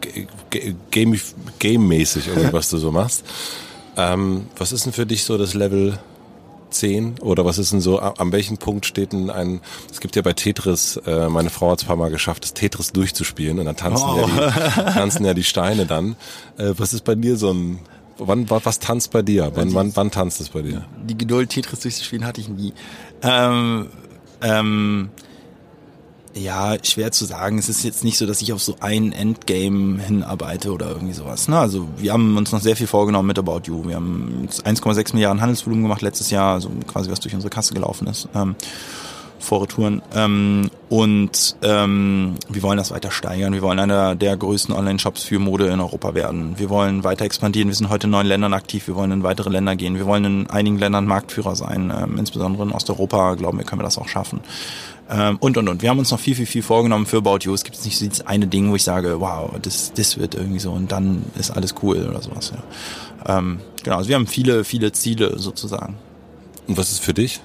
game-mäßig, 1.60 2.28
irgendwie, 2.28 2.54
was 2.54 2.70
du 2.70 2.78
so 2.78 2.92
machst. 2.92 3.24
Ähm, 3.96 4.48
was 4.58 4.74
ist 4.74 4.86
denn 4.86 4.94
für 4.94 5.06
dich 5.06 5.24
so 5.24 5.38
das 5.38 5.54
Level 5.54 5.98
10 6.72 7.20
oder 7.20 7.46
was 7.46 7.58
ist 7.58 7.72
denn 7.72 7.82
so, 7.82 8.00
an 8.00 8.32
welchem 8.32 8.58
Punkt 8.58 8.86
steht 8.86 9.14
denn 9.14 9.30
ein, 9.30 9.62
es 9.92 10.00
gibt 10.00 10.16
ja 10.16 10.22
bei 10.22 10.34
Tetris, 10.34 10.98
äh, 11.06 11.30
meine 11.30 11.50
Frau 11.50 11.72
hat 11.72 11.80
es 11.80 11.86
paar 11.86 11.96
Mal 11.96 12.12
geschafft, 12.12 12.44
das 12.44 12.54
Tetris 12.54 12.92
durchzuspielen 12.92 13.60
und 13.60 13.66
dann 13.66 13.76
tanzen, 13.76 14.08
oh. 14.08 14.18
ja, 14.18 14.52
die, 14.52 14.94
tanzen 14.94 15.26
ja 15.26 15.34
die 15.34 15.44
Steine 15.44 15.86
dann. 15.86 16.16
Äh, 16.58 16.74
was 16.78 16.94
ist 16.94 17.04
bei 17.04 17.16
dir 17.16 17.38
so 17.38 17.52
ein, 17.52 17.80
wann, 18.20 18.50
was 18.50 18.80
tanzt 18.80 19.12
bei 19.12 19.22
dir? 19.22 19.52
Wann, 19.56 19.74
wann, 19.74 19.96
wann 19.96 20.12
tanzt 20.12 20.42
es 20.42 20.50
bei 20.50 20.62
dir? 20.62 20.86
Die 21.06 21.18
Geduld, 21.18 21.50
Tetris 21.50 21.80
durchzuspielen, 21.80 22.26
hatte 22.26 22.42
ich 22.42 22.50
nie. 22.50 22.74
Ähm, 23.22 23.88
ähm, 24.42 25.10
ja, 26.34 26.76
schwer 26.84 27.12
zu 27.12 27.26
sagen. 27.26 27.58
Es 27.58 27.70
ist 27.70 27.84
jetzt 27.84 28.04
nicht 28.04 28.18
so, 28.18 28.26
dass 28.26 28.42
ich 28.42 28.54
auf 28.54 28.62
so 28.62 28.76
ein 28.80 29.12
Endgame 29.12 30.02
hinarbeite 30.02 30.72
oder 30.72 30.90
irgendwie 30.90 31.14
sowas. 31.14 31.48
Ne? 31.48 31.58
Also 31.58 31.88
wir 31.98 32.14
haben 32.14 32.38
uns 32.38 32.52
noch 32.52 32.62
sehr 32.62 32.76
viel 32.76 32.88
vorgenommen 32.88 33.28
mit 33.28 33.40
About 33.40 33.62
You. 33.66 33.88
Wir 33.88 33.96
haben 33.96 34.48
1,6 34.48 35.14
Milliarden 35.14 35.42
Handelsvolumen 35.42 35.84
gemacht 35.84 36.02
letztes 36.02 36.30
Jahr, 36.30 36.54
also 36.54 36.70
quasi 36.88 37.10
was 37.10 37.20
durch 37.20 37.34
unsere 37.34 37.50
Kasse 37.50 37.74
gelaufen 37.74 38.08
ist. 38.08 38.28
Ähm, 38.36 38.56
vor 39.40 39.64
Retouren. 39.64 40.02
Ähm, 40.14 40.70
und 40.90 41.56
ähm, 41.62 42.36
wir 42.50 42.62
wollen 42.62 42.78
das 42.78 42.92
weiter 42.92 43.12
steigern. 43.12 43.54
Wir 43.54 43.62
wollen 43.62 43.80
einer 43.80 44.16
der 44.16 44.36
größten 44.38 44.74
Online-Shops 44.76 45.24
für 45.24 45.40
Mode 45.40 45.68
in 45.68 45.80
Europa 45.80 46.14
werden. 46.14 46.58
Wir 46.58 46.70
wollen 46.70 47.04
weiter 47.04 47.26
expandieren. 47.26 47.70
Wir 47.70 47.76
sind 47.76 47.90
heute 47.90 48.08
in 48.08 48.12
neun 48.12 48.26
Ländern 48.26 48.54
aktiv. 48.54 48.88
Wir 48.88 48.96
wollen 48.96 49.12
in 49.12 49.24
weitere 49.24 49.50
Länder 49.50 49.76
gehen. 49.76 49.96
Wir 49.96 50.06
wollen 50.06 50.26
in 50.26 50.50
einigen 50.50 50.78
Ländern 50.78 51.06
Marktführer 51.06 51.56
sein. 51.56 51.92
Ähm, 51.96 52.18
insbesondere 52.18 52.64
in 52.64 52.72
Osteuropa 52.72 53.36
glauben 53.36 53.58
wir, 53.58 53.66
können 53.66 53.82
wir 53.82 53.86
das 53.86 53.98
auch 53.98 54.08
schaffen. 54.08 54.42
Ähm, 55.10 55.38
und, 55.40 55.58
und, 55.58 55.68
und. 55.68 55.82
Wir 55.82 55.90
haben 55.90 56.00
uns 56.00 56.12
noch 56.12 56.20
viel, 56.20 56.36
viel, 56.36 56.46
viel 56.46 56.62
vorgenommen 56.62 57.06
für 57.06 57.18
About 57.18 57.40
You. 57.42 57.54
Es 57.54 57.64
gibt 57.64 57.84
nicht 57.84 57.98
so 57.98 58.06
dieses 58.06 58.28
eine 58.28 58.48
Ding, 58.48 58.70
wo 58.70 58.76
ich 58.76 58.84
sage, 58.84 59.20
wow, 59.20 59.52
das, 59.62 59.92
das 59.94 60.18
wird 60.18 60.36
irgendwie 60.36 60.60
so 60.60 60.72
und 60.72 60.92
dann 60.92 61.24
ist 61.38 61.52
alles 61.52 61.76
cool 61.82 62.08
oder 62.08 62.22
sowas. 62.22 62.52
Ja. 62.54 63.38
Ähm, 63.38 63.60
genau, 63.84 63.98
also 63.98 64.10
wir 64.10 64.16
haben 64.16 64.28
viele, 64.28 64.64
viele 64.64 64.92
Ziele 64.92 65.40
sozusagen. 65.40 65.96
Und 66.68 66.78
was 66.78 66.92
ist 66.92 67.00
für 67.00 67.14
dich? 67.14 67.42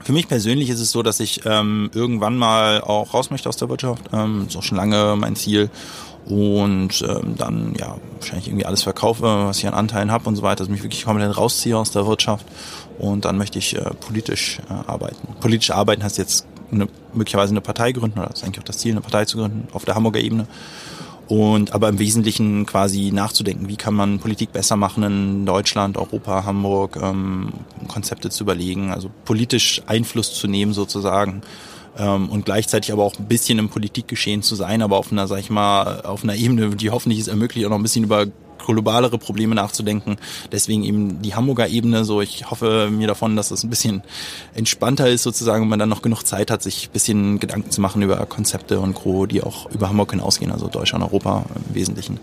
Für 0.00 0.12
mich 0.12 0.28
persönlich 0.28 0.68
ist 0.68 0.80
es 0.80 0.90
so, 0.90 1.02
dass 1.02 1.20
ich 1.20 1.42
ähm, 1.44 1.90
irgendwann 1.94 2.36
mal 2.36 2.80
auch 2.80 3.14
raus 3.14 3.30
möchte 3.30 3.48
aus 3.48 3.56
der 3.56 3.68
Wirtschaft. 3.68 4.02
Ähm, 4.12 4.46
ist 4.48 4.56
auch 4.56 4.62
schon 4.62 4.78
lange 4.78 5.14
mein 5.16 5.36
Ziel. 5.36 5.70
Und 6.24 7.04
ähm, 7.08 7.34
dann 7.36 7.74
ja 7.78 7.96
wahrscheinlich 8.14 8.46
irgendwie 8.46 8.66
alles 8.66 8.82
verkaufe, 8.82 9.22
was 9.22 9.58
ich 9.58 9.66
an 9.66 9.74
Anteilen 9.74 10.12
habe 10.12 10.28
und 10.28 10.36
so 10.36 10.42
weiter, 10.42 10.58
dass 10.58 10.68
ich 10.68 10.72
mich 10.72 10.82
wirklich 10.82 11.04
komplett 11.04 11.36
rausziehe 11.36 11.76
aus 11.76 11.90
der 11.90 12.06
Wirtschaft. 12.06 12.46
Und 12.98 13.24
dann 13.24 13.38
möchte 13.38 13.58
ich 13.58 13.76
äh, 13.76 13.90
politisch 13.94 14.60
äh, 14.70 14.90
arbeiten. 14.90 15.34
Politisch 15.40 15.70
arbeiten 15.70 16.04
heißt 16.04 16.18
jetzt 16.18 16.46
eine, 16.70 16.88
möglicherweise 17.12 17.52
eine 17.52 17.60
Partei 17.60 17.92
gründen, 17.92 18.18
oder 18.18 18.28
das 18.28 18.38
ist 18.38 18.44
eigentlich 18.44 18.60
auch 18.60 18.64
das 18.64 18.78
Ziel, 18.78 18.92
eine 18.92 19.00
Partei 19.00 19.24
zu 19.24 19.38
gründen 19.38 19.68
auf 19.72 19.84
der 19.84 19.94
Hamburger 19.94 20.20
Ebene 20.20 20.46
und 21.28 21.72
aber 21.72 21.88
im 21.88 21.98
Wesentlichen 21.98 22.66
quasi 22.66 23.10
nachzudenken, 23.12 23.68
wie 23.68 23.76
kann 23.76 23.94
man 23.94 24.18
Politik 24.18 24.52
besser 24.52 24.76
machen 24.76 25.02
in 25.02 25.46
Deutschland, 25.46 25.96
Europa, 25.96 26.44
Hamburg, 26.44 26.98
ähm, 27.00 27.52
Konzepte 27.88 28.30
zu 28.30 28.44
überlegen, 28.44 28.90
also 28.90 29.10
politisch 29.24 29.82
Einfluss 29.86 30.34
zu 30.34 30.48
nehmen 30.48 30.72
sozusagen 30.72 31.42
ähm, 31.96 32.28
und 32.28 32.44
gleichzeitig 32.44 32.92
aber 32.92 33.04
auch 33.04 33.18
ein 33.18 33.26
bisschen 33.26 33.58
im 33.58 33.68
Politikgeschehen 33.68 34.42
zu 34.42 34.54
sein, 34.54 34.82
aber 34.82 34.96
auf 34.96 35.12
einer, 35.12 35.26
sag 35.26 35.40
ich 35.40 35.50
mal, 35.50 36.02
auf 36.02 36.24
einer 36.24 36.34
Ebene, 36.34 36.70
die 36.76 36.90
hoffentlich 36.90 37.20
es 37.20 37.28
ermöglicht, 37.28 37.66
auch 37.66 37.70
noch 37.70 37.78
ein 37.78 37.82
bisschen 37.82 38.04
über 38.04 38.26
globalere 38.66 39.18
Probleme 39.18 39.54
nachzudenken. 39.54 40.16
Deswegen 40.50 40.84
eben 40.84 41.22
die 41.22 41.34
Hamburger 41.34 41.68
Ebene. 41.68 42.04
So, 42.04 42.20
ich 42.20 42.50
hoffe 42.50 42.90
mir 42.90 43.06
davon, 43.06 43.36
dass 43.36 43.48
das 43.48 43.64
ein 43.64 43.70
bisschen 43.70 44.02
entspannter 44.54 45.08
ist 45.08 45.22
sozusagen 45.22 45.62
und 45.62 45.68
man 45.68 45.78
dann 45.78 45.88
noch 45.88 46.02
genug 46.02 46.24
Zeit 46.24 46.50
hat, 46.50 46.62
sich 46.62 46.88
ein 46.88 46.92
bisschen 46.92 47.40
Gedanken 47.40 47.70
zu 47.70 47.80
machen 47.80 48.02
über 48.02 48.16
Konzepte 48.26 48.80
und 48.80 48.94
Gro, 48.94 49.26
die 49.26 49.42
auch 49.42 49.70
über 49.70 49.88
Hamburg 49.88 50.12
hinausgehen, 50.12 50.52
also 50.52 50.68
Deutschland, 50.68 51.04
Europa 51.04 51.44
im 51.68 51.74
Wesentlichen. 51.74 52.20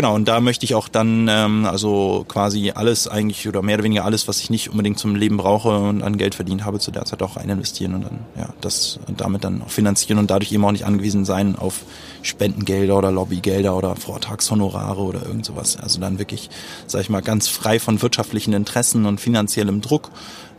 Genau, 0.00 0.14
und 0.14 0.28
da 0.28 0.40
möchte 0.40 0.64
ich 0.64 0.74
auch 0.74 0.88
dann 0.88 1.28
ähm, 1.28 1.66
also 1.66 2.24
quasi 2.26 2.72
alles 2.74 3.06
eigentlich 3.06 3.46
oder 3.46 3.60
mehr 3.60 3.74
oder 3.74 3.84
weniger 3.84 4.06
alles, 4.06 4.28
was 4.28 4.40
ich 4.40 4.48
nicht 4.48 4.70
unbedingt 4.70 4.98
zum 4.98 5.14
Leben 5.14 5.36
brauche 5.36 5.76
und 5.76 6.02
an 6.02 6.16
Geld 6.16 6.34
verdient 6.34 6.64
habe, 6.64 6.78
zu 6.78 6.90
der 6.90 7.04
Zeit 7.04 7.20
auch 7.22 7.36
rein 7.36 7.50
investieren 7.50 7.96
und 7.96 8.06
dann 8.06 8.20
ja 8.34 8.48
das 8.62 8.98
damit 9.18 9.44
dann 9.44 9.60
auch 9.60 9.68
finanzieren 9.68 10.18
und 10.18 10.30
dadurch 10.30 10.52
eben 10.52 10.64
auch 10.64 10.72
nicht 10.72 10.86
angewiesen 10.86 11.26
sein 11.26 11.54
auf 11.54 11.82
Spendengelder 12.22 12.96
oder 12.96 13.12
Lobbygelder 13.12 13.76
oder 13.76 13.94
Vortragshonorare 13.94 15.02
oder 15.02 15.26
irgend 15.26 15.44
sowas. 15.44 15.76
Also 15.76 16.00
dann 16.00 16.18
wirklich, 16.18 16.48
sag 16.86 17.02
ich 17.02 17.10
mal, 17.10 17.20
ganz 17.20 17.48
frei 17.48 17.78
von 17.78 18.00
wirtschaftlichen 18.00 18.54
Interessen 18.54 19.04
und 19.04 19.20
finanziellem 19.20 19.82
Druck 19.82 20.10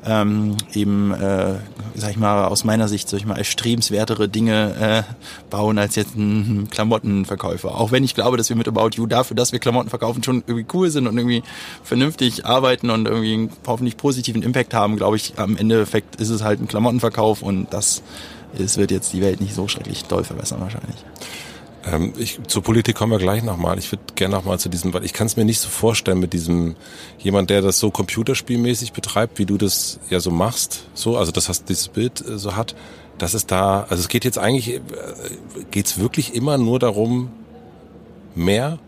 ähm, 0.05 0.57
eben, 0.73 1.11
äh, 1.13 1.55
sag 1.95 2.11
ich 2.11 2.17
mal, 2.17 2.45
aus 2.45 2.63
meiner 2.63 2.87
Sicht, 2.87 3.09
sag 3.09 3.19
ich 3.19 3.25
mal, 3.25 3.37
erstrebenswertere 3.37 4.29
Dinge 4.29 5.05
äh, 5.07 5.13
bauen 5.49 5.77
als 5.77 5.95
jetzt 5.95 6.15
ein 6.15 6.69
Klamottenverkäufer. 6.71 7.79
Auch 7.79 7.91
wenn 7.91 8.03
ich 8.03 8.15
glaube, 8.15 8.37
dass 8.37 8.49
wir 8.49 8.55
mit 8.55 8.67
About 8.67 8.91
You 8.95 9.05
dafür, 9.05 9.35
dass 9.35 9.51
wir 9.51 9.59
Klamotten 9.59 9.89
verkaufen, 9.89 10.23
schon 10.23 10.43
irgendwie 10.47 10.65
cool 10.73 10.89
sind 10.89 11.07
und 11.07 11.17
irgendwie 11.17 11.43
vernünftig 11.83 12.45
arbeiten 12.45 12.89
und 12.89 13.07
irgendwie 13.07 13.49
hoffentlich 13.67 13.97
positiven 13.97 14.41
Impact 14.41 14.73
haben, 14.73 14.97
glaube 14.97 15.17
ich, 15.17 15.33
am 15.37 15.57
Endeffekt 15.57 16.15
ist 16.15 16.29
es 16.29 16.43
halt 16.43 16.61
ein 16.61 16.67
Klamottenverkauf 16.67 17.41
und 17.41 17.73
das 17.73 18.01
es 18.57 18.77
wird 18.77 18.91
jetzt 18.91 19.13
die 19.13 19.21
Welt 19.21 19.39
nicht 19.39 19.53
so 19.53 19.67
schrecklich 19.67 20.03
doll 20.05 20.23
verbessern 20.23 20.59
wahrscheinlich. 20.61 20.97
Ähm, 21.85 22.13
ich, 22.17 22.39
zur 22.47 22.61
Politik 22.63 22.95
kommen 22.95 23.11
wir 23.11 23.19
gleich 23.19 23.43
nochmal. 23.43 23.79
Ich 23.79 23.91
würde 23.91 24.03
gerne 24.15 24.35
nochmal 24.35 24.59
zu 24.59 24.69
diesem, 24.69 24.93
weil 24.93 25.03
ich 25.03 25.13
kann 25.13 25.27
es 25.27 25.37
mir 25.37 25.45
nicht 25.45 25.59
so 25.59 25.69
vorstellen 25.69 26.19
mit 26.19 26.33
diesem 26.33 26.75
jemand, 27.19 27.49
der 27.49 27.61
das 27.61 27.79
so 27.79 27.91
computerspielmäßig 27.91 28.93
betreibt, 28.93 29.39
wie 29.39 29.45
du 29.45 29.57
das 29.57 29.99
ja 30.09 30.19
so 30.19 30.31
machst, 30.31 30.83
so, 30.93 31.17
also 31.17 31.31
das 31.31 31.49
hast 31.49 31.69
dieses 31.69 31.87
Bild 31.87 32.21
äh, 32.27 32.37
so 32.37 32.55
hat, 32.55 32.75
dass 33.17 33.33
es 33.33 33.45
da, 33.45 33.85
also 33.89 34.01
es 34.01 34.07
geht 34.07 34.25
jetzt 34.25 34.37
eigentlich, 34.37 34.75
äh, 34.75 34.81
geht's 35.71 35.99
wirklich 35.99 36.35
immer 36.35 36.57
nur 36.57 36.79
darum, 36.79 37.31
mehr 38.35 38.79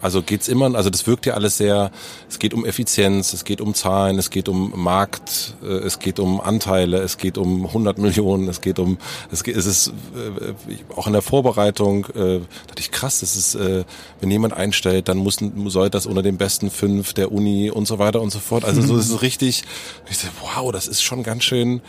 also 0.00 0.22
geht's 0.22 0.48
immer, 0.48 0.74
also 0.74 0.88
das 0.88 1.06
wirkt 1.06 1.26
ja 1.26 1.34
alles 1.34 1.58
sehr, 1.58 1.90
es 2.28 2.38
geht 2.38 2.54
um 2.54 2.64
Effizienz, 2.64 3.32
es 3.32 3.44
geht 3.44 3.60
um 3.60 3.74
Zahlen, 3.74 4.18
es 4.18 4.30
geht 4.30 4.48
um 4.48 4.72
Markt, 4.74 5.54
äh, 5.62 5.66
es 5.66 5.98
geht 5.98 6.18
um 6.18 6.40
Anteile, 6.40 6.98
es 6.98 7.18
geht 7.18 7.36
um 7.36 7.66
100 7.66 7.98
Millionen, 7.98 8.48
es 8.48 8.60
geht 8.60 8.78
um, 8.78 8.98
es, 9.30 9.44
geht, 9.44 9.56
es 9.56 9.66
ist 9.66 9.88
äh, 9.88 10.52
auch 10.96 11.06
in 11.06 11.12
der 11.12 11.22
Vorbereitung, 11.22 12.06
äh, 12.14 12.40
dachte 12.66 12.78
ich 12.78 12.90
krass, 12.90 13.20
das 13.20 13.36
ist, 13.36 13.54
äh, 13.56 13.84
wenn 14.20 14.30
jemand 14.30 14.54
einstellt, 14.54 15.08
dann 15.08 15.18
muss, 15.18 15.38
soll 15.66 15.90
das 15.90 16.06
unter 16.06 16.22
den 16.22 16.38
besten 16.38 16.70
fünf 16.70 17.12
der 17.12 17.30
Uni 17.30 17.70
und 17.70 17.86
so 17.86 17.98
weiter 17.98 18.22
und 18.22 18.30
so 18.30 18.38
fort. 18.38 18.64
Also 18.64 18.80
so 18.80 18.96
ist 18.96 19.10
es 19.10 19.20
richtig, 19.20 19.64
ich 20.10 20.18
dachte, 20.18 20.32
wow, 20.40 20.72
das 20.72 20.88
ist 20.88 21.02
schon 21.02 21.22
ganz 21.22 21.44
schön, 21.44 21.82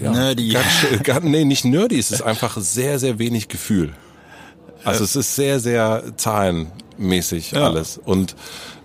äh, 0.00 0.04
ja, 0.04 0.10
nerdy. 0.10 0.50
Ganz, 0.50 0.66
ganz, 1.02 1.24
nee, 1.24 1.44
nicht 1.44 1.64
nerdy, 1.64 1.98
es 1.98 2.10
ist 2.10 2.22
einfach 2.22 2.58
sehr, 2.58 2.98
sehr 2.98 3.18
wenig 3.18 3.48
Gefühl. 3.48 3.94
Also 4.84 5.04
es 5.04 5.16
ist 5.16 5.34
sehr, 5.34 5.60
sehr 5.60 6.04
zahlenmäßig 6.16 7.52
ja. 7.52 7.66
alles. 7.66 7.98
Und 8.04 8.34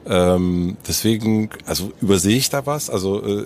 ähm, 0.07 0.77
deswegen, 0.87 1.49
also 1.65 1.91
übersehe 1.99 2.37
ich 2.37 2.51
da 2.51 2.65
was? 2.67 2.91
Also 2.91 3.23
äh, 3.23 3.45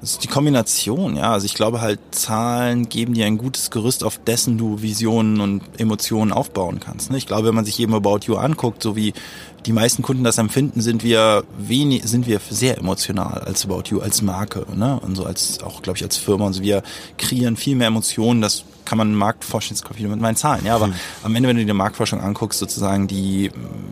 das 0.00 0.12
ist 0.12 0.24
die 0.24 0.28
Kombination, 0.28 1.16
ja. 1.16 1.32
Also 1.32 1.46
ich 1.46 1.54
glaube 1.54 1.80
halt, 1.80 1.98
Zahlen 2.12 2.88
geben 2.88 3.14
dir 3.14 3.26
ein 3.26 3.38
gutes 3.38 3.70
Gerüst, 3.70 4.04
auf 4.04 4.18
dessen 4.18 4.56
du 4.56 4.82
Visionen 4.82 5.40
und 5.40 5.62
Emotionen 5.76 6.32
aufbauen 6.32 6.78
kannst. 6.78 7.10
Ne? 7.10 7.18
Ich 7.18 7.26
glaube, 7.26 7.48
wenn 7.48 7.56
man 7.56 7.64
sich 7.64 7.80
eben 7.80 7.92
About 7.92 8.20
You 8.26 8.36
anguckt, 8.36 8.82
so 8.84 8.94
wie 8.94 9.14
die 9.66 9.72
meisten 9.72 10.02
Kunden 10.02 10.24
das 10.24 10.38
empfinden, 10.38 10.80
sind 10.80 11.02
wir 11.02 11.44
wenig, 11.58 12.04
sind 12.04 12.26
wir 12.26 12.40
sehr 12.50 12.78
emotional 12.78 13.40
als 13.40 13.64
About 13.64 13.84
You, 13.86 14.00
als 14.00 14.22
Marke, 14.22 14.64
ne? 14.74 14.98
Und 15.00 15.16
so 15.16 15.24
als 15.24 15.62
auch, 15.62 15.82
glaube 15.82 15.98
ich, 15.98 16.04
als 16.04 16.16
Firma. 16.16 16.46
Und 16.46 16.54
so 16.54 16.62
wir 16.62 16.82
kreieren 17.16 17.56
viel 17.56 17.76
mehr 17.76 17.88
Emotionen, 17.88 18.40
das 18.40 18.64
kann 18.84 18.96
man 18.98 19.14
Marktforschungskonflikt 19.14 20.08
mit 20.08 20.20
meinen 20.20 20.36
Zahlen. 20.36 20.64
Ja, 20.64 20.74
aber 20.74 20.86
mhm. 20.86 20.94
am 21.22 21.34
Ende, 21.34 21.48
wenn 21.48 21.56
du 21.56 21.64
dir 21.64 21.74
Marktforschung 21.74 22.20
anguckst, 22.20 22.58
sozusagen 22.58 23.06
die, 23.06 23.50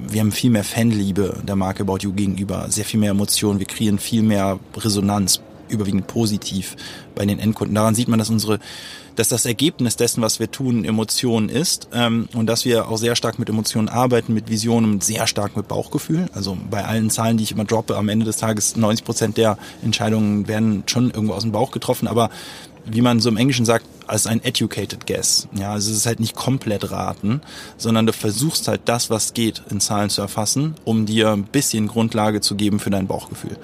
wir 0.08 0.20
haben 0.20 0.32
viel 0.32 0.50
mehr 0.50 0.64
Fanliebe 0.64 1.42
der 1.46 1.56
Marke 1.56 1.82
About 1.82 1.98
You 2.00 2.12
gegenüber, 2.12 2.66
sehr 2.70 2.84
viel 2.84 3.00
mehr 3.00 3.10
Emotionen, 3.10 3.58
wir 3.58 3.66
kreieren 3.66 3.98
viel 3.98 4.22
mehr 4.22 4.58
Resonanz, 4.76 5.40
überwiegend 5.68 6.06
positiv 6.06 6.76
bei 7.14 7.26
den 7.26 7.38
Endkunden. 7.38 7.74
Daran 7.74 7.94
sieht 7.94 8.08
man, 8.08 8.18
dass 8.18 8.30
unsere 8.30 8.60
dass 9.16 9.28
das 9.28 9.46
Ergebnis 9.46 9.96
dessen, 9.96 10.22
was 10.22 10.38
wir 10.38 10.50
tun, 10.50 10.84
Emotionen 10.84 11.48
ist 11.48 11.88
ähm, 11.92 12.28
und 12.34 12.46
dass 12.46 12.64
wir 12.64 12.88
auch 12.88 12.98
sehr 12.98 13.16
stark 13.16 13.38
mit 13.38 13.48
Emotionen 13.48 13.88
arbeiten, 13.88 14.32
mit 14.34 14.48
Visionen 14.48 14.92
und 14.92 15.04
sehr 15.04 15.26
stark 15.26 15.56
mit 15.56 15.68
Bauchgefühl. 15.68 16.26
Also 16.32 16.56
bei 16.70 16.84
allen 16.84 17.10
Zahlen, 17.10 17.36
die 17.36 17.44
ich 17.44 17.52
immer 17.52 17.64
droppe, 17.64 17.96
am 17.96 18.08
Ende 18.08 18.24
des 18.24 18.36
Tages 18.36 18.76
90 18.76 19.04
Prozent 19.04 19.36
der 19.36 19.58
Entscheidungen 19.82 20.46
werden 20.46 20.84
schon 20.86 21.10
irgendwo 21.10 21.34
aus 21.34 21.42
dem 21.42 21.52
Bauch 21.52 21.70
getroffen, 21.70 22.06
aber 22.06 22.30
wie 22.84 23.00
man 23.00 23.20
so 23.20 23.28
im 23.28 23.36
Englischen 23.36 23.64
sagt, 23.64 23.84
als 24.06 24.26
ein 24.26 24.42
educated 24.44 25.06
guess. 25.06 25.48
Ja, 25.52 25.72
also 25.72 25.90
es 25.90 25.96
ist 25.96 26.06
halt 26.06 26.20
nicht 26.20 26.36
komplett 26.36 26.92
raten, 26.92 27.40
sondern 27.76 28.06
du 28.06 28.12
versuchst 28.12 28.68
halt 28.68 28.82
das, 28.84 29.10
was 29.10 29.34
geht, 29.34 29.62
in 29.70 29.80
Zahlen 29.80 30.10
zu 30.10 30.20
erfassen, 30.20 30.76
um 30.84 31.06
dir 31.06 31.32
ein 31.32 31.44
bisschen 31.44 31.88
Grundlage 31.88 32.40
zu 32.40 32.54
geben 32.54 32.78
für 32.78 32.90
dein 32.90 33.08
Bauchgefühl. 33.08 33.56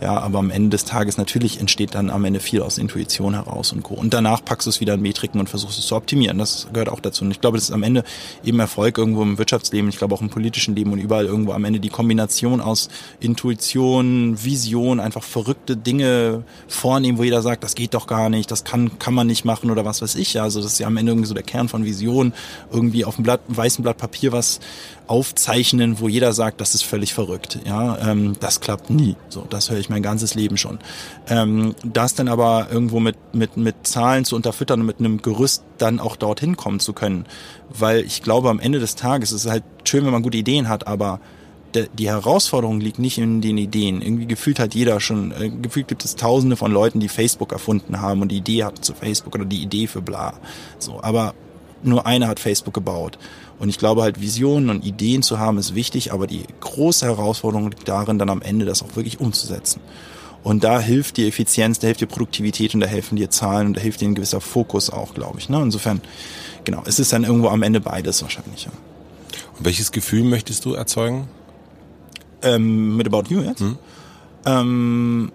Ja, 0.00 0.18
aber 0.18 0.38
am 0.38 0.50
Ende 0.50 0.70
des 0.70 0.86
Tages 0.86 1.18
natürlich 1.18 1.60
entsteht 1.60 1.94
dann 1.94 2.08
am 2.08 2.24
Ende 2.24 2.40
viel 2.40 2.62
aus 2.62 2.78
Intuition 2.78 3.34
heraus 3.34 3.72
und 3.72 3.82
Co. 3.82 3.94
Und 3.94 4.14
danach 4.14 4.42
packst 4.42 4.66
du 4.66 4.70
es 4.70 4.80
wieder 4.80 4.94
in 4.94 5.02
Metriken 5.02 5.38
und 5.38 5.50
versuchst 5.50 5.78
es 5.78 5.86
zu 5.86 5.94
optimieren. 5.94 6.38
Das 6.38 6.68
gehört 6.72 6.88
auch 6.88 7.00
dazu. 7.00 7.22
Und 7.24 7.32
ich 7.32 7.40
glaube, 7.42 7.58
das 7.58 7.64
ist 7.64 7.74
am 7.74 7.82
Ende 7.82 8.02
eben 8.42 8.58
Erfolg 8.60 8.96
irgendwo 8.96 9.22
im 9.22 9.36
Wirtschaftsleben, 9.36 9.90
ich 9.90 9.98
glaube 9.98 10.14
auch 10.14 10.22
im 10.22 10.30
politischen 10.30 10.74
Leben 10.74 10.92
und 10.92 11.00
überall 11.00 11.26
irgendwo 11.26 11.52
am 11.52 11.64
Ende 11.64 11.80
die 11.80 11.90
Kombination 11.90 12.62
aus 12.62 12.88
Intuition, 13.20 14.42
Vision, 14.42 15.00
einfach 15.00 15.22
verrückte 15.22 15.76
Dinge 15.76 16.44
vornehmen, 16.66 17.18
wo 17.18 17.24
jeder 17.24 17.42
sagt, 17.42 17.62
das 17.62 17.74
geht 17.74 17.92
doch 17.92 18.06
gar 18.06 18.30
nicht, 18.30 18.50
das 18.50 18.64
kann, 18.64 18.98
kann 18.98 19.12
man 19.12 19.26
nicht 19.26 19.44
machen 19.44 19.70
oder 19.70 19.84
was 19.84 20.00
weiß 20.00 20.14
ich. 20.14 20.40
Also 20.40 20.62
das 20.62 20.72
ist 20.72 20.78
ja 20.78 20.86
am 20.86 20.96
Ende 20.96 21.12
irgendwie 21.12 21.28
so 21.28 21.34
der 21.34 21.42
Kern 21.42 21.68
von 21.68 21.84
Vision, 21.84 22.32
irgendwie 22.72 23.04
auf 23.04 23.16
einem 23.16 23.24
Blatt, 23.24 23.40
weißen 23.48 23.82
Blatt 23.82 23.98
Papier 23.98 24.32
was 24.32 24.60
aufzeichnen, 25.10 25.98
wo 25.98 26.08
jeder 26.08 26.32
sagt, 26.32 26.60
das 26.60 26.74
ist 26.74 26.82
völlig 26.82 27.12
verrückt. 27.12 27.58
Ja, 27.66 27.98
ähm, 27.98 28.36
das 28.38 28.60
klappt 28.60 28.90
nie. 28.90 29.16
So, 29.28 29.44
das 29.50 29.68
höre 29.68 29.78
ich 29.78 29.90
mein 29.90 30.02
ganzes 30.02 30.34
Leben 30.34 30.56
schon. 30.56 30.78
Ähm, 31.28 31.74
das 31.84 32.14
dann 32.14 32.28
aber 32.28 32.68
irgendwo 32.70 33.00
mit 33.00 33.16
mit 33.32 33.56
mit 33.56 33.86
Zahlen 33.86 34.24
zu 34.24 34.36
unterfüttern 34.36 34.80
und 34.80 34.86
mit 34.86 35.00
einem 35.00 35.20
Gerüst 35.20 35.64
dann 35.78 35.98
auch 35.98 36.14
dorthin 36.14 36.56
kommen 36.56 36.78
zu 36.78 36.92
können, 36.92 37.26
weil 37.68 38.04
ich 38.04 38.22
glaube, 38.22 38.50
am 38.50 38.60
Ende 38.60 38.78
des 38.78 38.94
Tages 38.94 39.32
ist 39.32 39.44
es 39.44 39.50
halt 39.50 39.64
schön, 39.84 40.04
wenn 40.04 40.12
man 40.12 40.22
gute 40.22 40.38
Ideen 40.38 40.68
hat, 40.68 40.86
aber 40.86 41.20
die 41.74 42.08
Herausforderung 42.08 42.80
liegt 42.80 42.98
nicht 42.98 43.18
in 43.18 43.40
den 43.40 43.56
Ideen. 43.56 44.02
Irgendwie 44.02 44.26
gefühlt 44.26 44.58
hat 44.58 44.74
jeder 44.74 45.00
schon, 45.00 45.32
äh, 45.32 45.50
gefühlt 45.50 45.88
gibt 45.88 46.04
es 46.04 46.16
tausende 46.16 46.56
von 46.56 46.72
Leuten, 46.72 47.00
die 47.00 47.08
Facebook 47.08 47.52
erfunden 47.52 48.00
haben 48.00 48.22
und 48.22 48.28
die 48.28 48.38
Idee 48.38 48.64
hatten 48.64 48.82
zu 48.82 48.94
Facebook 48.94 49.34
oder 49.34 49.44
die 49.44 49.62
Idee 49.62 49.86
für 49.86 50.02
bla. 50.02 50.34
So, 50.78 51.00
aber 51.02 51.34
nur 51.82 52.06
einer 52.06 52.28
hat 52.28 52.40
Facebook 52.40 52.74
gebaut. 52.74 53.18
Und 53.60 53.68
ich 53.68 53.78
glaube 53.78 54.02
halt, 54.02 54.20
Visionen 54.20 54.70
und 54.70 54.86
Ideen 54.86 55.22
zu 55.22 55.38
haben 55.38 55.58
ist 55.58 55.74
wichtig, 55.74 56.12
aber 56.12 56.26
die 56.26 56.44
große 56.60 57.04
Herausforderung 57.04 57.70
liegt 57.70 57.86
darin, 57.86 58.18
dann 58.18 58.30
am 58.30 58.40
Ende 58.40 58.64
das 58.64 58.82
auch 58.82 58.96
wirklich 58.96 59.20
umzusetzen. 59.20 59.80
Und 60.42 60.64
da 60.64 60.80
hilft 60.80 61.18
die 61.18 61.28
Effizienz, 61.28 61.78
da 61.78 61.86
hilft 61.86 62.00
die 62.00 62.06
Produktivität 62.06 62.72
und 62.72 62.80
da 62.80 62.86
helfen 62.86 63.16
dir 63.16 63.28
Zahlen 63.28 63.68
und 63.68 63.76
da 63.76 63.80
hilft 63.82 64.00
dir 64.00 64.08
ein 64.08 64.14
gewisser 64.14 64.40
Fokus 64.40 64.88
auch, 64.88 65.12
glaube 65.12 65.38
ich. 65.38 65.50
Ne? 65.50 65.60
Insofern, 65.60 66.00
genau, 66.64 66.82
es 66.86 66.98
ist 66.98 67.12
dann 67.12 67.24
irgendwo 67.24 67.48
am 67.48 67.62
Ende 67.62 67.80
beides 67.80 68.22
wahrscheinlich. 68.22 68.64
Ja. 68.64 68.72
Und 69.58 69.66
welches 69.66 69.92
Gefühl 69.92 70.24
möchtest 70.24 70.64
du 70.64 70.72
erzeugen? 70.72 71.28
Ähm, 72.40 72.96
mit 72.96 73.06
About 73.06 73.24
You 73.28 73.42
jetzt? 73.42 73.60
Hm. 73.60 73.76
Ähm, 74.46 75.32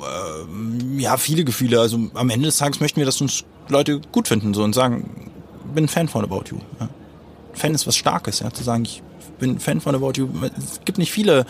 äh, 0.00 1.00
ja, 1.00 1.16
viele 1.16 1.44
Gefühle. 1.44 1.80
Also 1.80 2.00
am 2.14 2.30
Ende 2.30 2.46
des 2.46 2.56
Tages 2.56 2.80
möchten 2.80 2.98
wir, 2.98 3.06
dass 3.06 3.20
uns 3.20 3.44
Leute 3.68 4.00
gut 4.10 4.26
finden 4.26 4.54
so 4.54 4.64
und 4.64 4.74
sagen, 4.74 5.30
bin 5.72 5.84
ein 5.84 5.88
Fan 5.88 6.08
von 6.08 6.24
About 6.24 6.50
You. 6.50 6.58
Ja. 6.80 6.88
Fan 7.54 7.74
ist 7.74 7.86
was 7.86 7.96
Starkes, 7.96 8.40
ja, 8.40 8.50
zu 8.50 8.62
sagen, 8.62 8.84
ich 8.84 9.02
bin 9.38 9.58
Fan 9.58 9.80
von 9.80 9.94
About 9.94 10.12
You. 10.16 10.28
Es 10.56 10.80
gibt 10.84 10.98
nicht 10.98 11.12
viele 11.12 11.46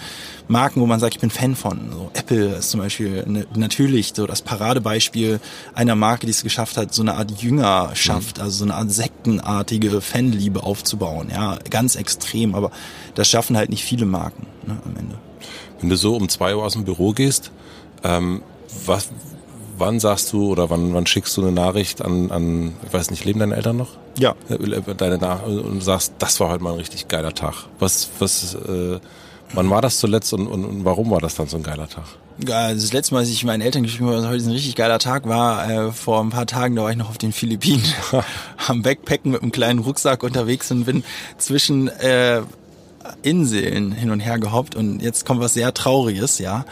Marken, 0.48 0.80
wo 0.80 0.86
man 0.86 1.00
sagt, 1.00 1.14
ich 1.14 1.20
bin 1.20 1.30
Fan 1.30 1.54
von. 1.54 1.90
So 1.92 2.10
Apple 2.14 2.56
ist 2.56 2.70
zum 2.70 2.80
Beispiel 2.80 3.24
ne, 3.26 3.46
natürlich 3.54 4.12
so 4.14 4.26
das 4.26 4.42
Paradebeispiel 4.42 5.40
einer 5.74 5.94
Marke, 5.94 6.26
die 6.26 6.30
es 6.30 6.42
geschafft 6.42 6.76
hat, 6.76 6.94
so 6.94 7.02
eine 7.02 7.14
Art 7.14 7.30
Jüngerschaft, 7.42 8.38
mhm. 8.38 8.42
also 8.42 8.58
so 8.58 8.64
eine 8.64 8.74
Art 8.74 8.90
sektenartige 8.90 10.00
Fanliebe 10.00 10.62
aufzubauen. 10.62 11.28
Ja, 11.30 11.58
ganz 11.70 11.96
extrem, 11.96 12.54
aber 12.54 12.70
das 13.14 13.28
schaffen 13.28 13.56
halt 13.56 13.70
nicht 13.70 13.84
viele 13.84 14.06
Marken 14.06 14.46
ne, 14.66 14.76
am 14.84 14.96
Ende. 14.96 15.18
Wenn 15.80 15.88
du 15.88 15.96
so 15.96 16.16
um 16.16 16.28
zwei 16.28 16.56
Uhr 16.56 16.64
aus 16.64 16.72
dem 16.72 16.84
Büro 16.84 17.12
gehst, 17.12 17.50
ähm, 18.02 18.42
was, 18.86 19.10
wann 19.78 20.00
sagst 20.00 20.32
du 20.32 20.50
oder 20.50 20.70
wann, 20.70 20.94
wann 20.94 21.06
schickst 21.06 21.36
du 21.36 21.42
eine 21.42 21.52
Nachricht 21.52 22.02
an, 22.02 22.30
an, 22.30 22.72
ich 22.86 22.92
weiß 22.92 23.10
nicht, 23.10 23.24
leben 23.24 23.40
deine 23.40 23.56
Eltern 23.56 23.76
noch? 23.76 23.90
Ja. 24.18 24.34
Äh, 24.48 24.94
deine 24.96 25.18
Nach 25.18 25.44
und 25.46 25.82
sagst, 25.82 26.14
das 26.18 26.40
war 26.40 26.50
heute 26.50 26.62
mal 26.62 26.72
ein 26.72 26.78
richtig 26.78 27.08
geiler 27.08 27.34
Tag. 27.34 27.66
Was, 27.78 28.08
was, 28.18 28.54
äh, 28.54 28.98
wann 29.52 29.70
war 29.70 29.82
das 29.82 29.98
zuletzt 29.98 30.32
und, 30.32 30.46
und, 30.46 30.64
und 30.64 30.84
warum 30.84 31.10
war 31.10 31.20
das 31.20 31.34
dann 31.34 31.48
so 31.48 31.56
ein 31.56 31.62
geiler 31.62 31.88
Tag? 31.88 32.04
Ja, 32.44 32.72
das 32.72 32.92
letzte 32.92 33.14
Mal, 33.14 33.20
als 33.20 33.28
ich 33.28 33.44
meinen 33.44 33.60
Eltern 33.60 33.84
geschrieben 33.84 34.08
habe, 34.08 34.26
heute 34.26 34.36
ist 34.36 34.46
ein 34.46 34.52
richtig 34.52 34.74
geiler 34.74 34.98
Tag, 34.98 35.28
war 35.28 35.70
äh, 35.70 35.92
vor 35.92 36.20
ein 36.20 36.30
paar 36.30 36.46
Tagen, 36.46 36.74
da 36.74 36.82
war 36.82 36.90
ich 36.90 36.96
noch 36.96 37.10
auf 37.10 37.18
den 37.18 37.32
Philippinen 37.32 37.84
am 38.66 38.82
Backpacken 38.82 39.30
mit 39.30 39.42
einem 39.42 39.52
kleinen 39.52 39.78
Rucksack 39.78 40.24
unterwegs 40.24 40.70
und 40.72 40.84
bin 40.84 41.04
zwischen 41.38 41.88
äh, 41.88 42.42
Inseln 43.22 43.92
hin 43.92 44.10
und 44.10 44.20
her 44.20 44.38
gehoppt 44.38 44.74
und 44.74 45.00
jetzt 45.00 45.26
kommt 45.26 45.40
was 45.40 45.54
sehr 45.54 45.72
Trauriges, 45.74 46.38
ja. 46.38 46.64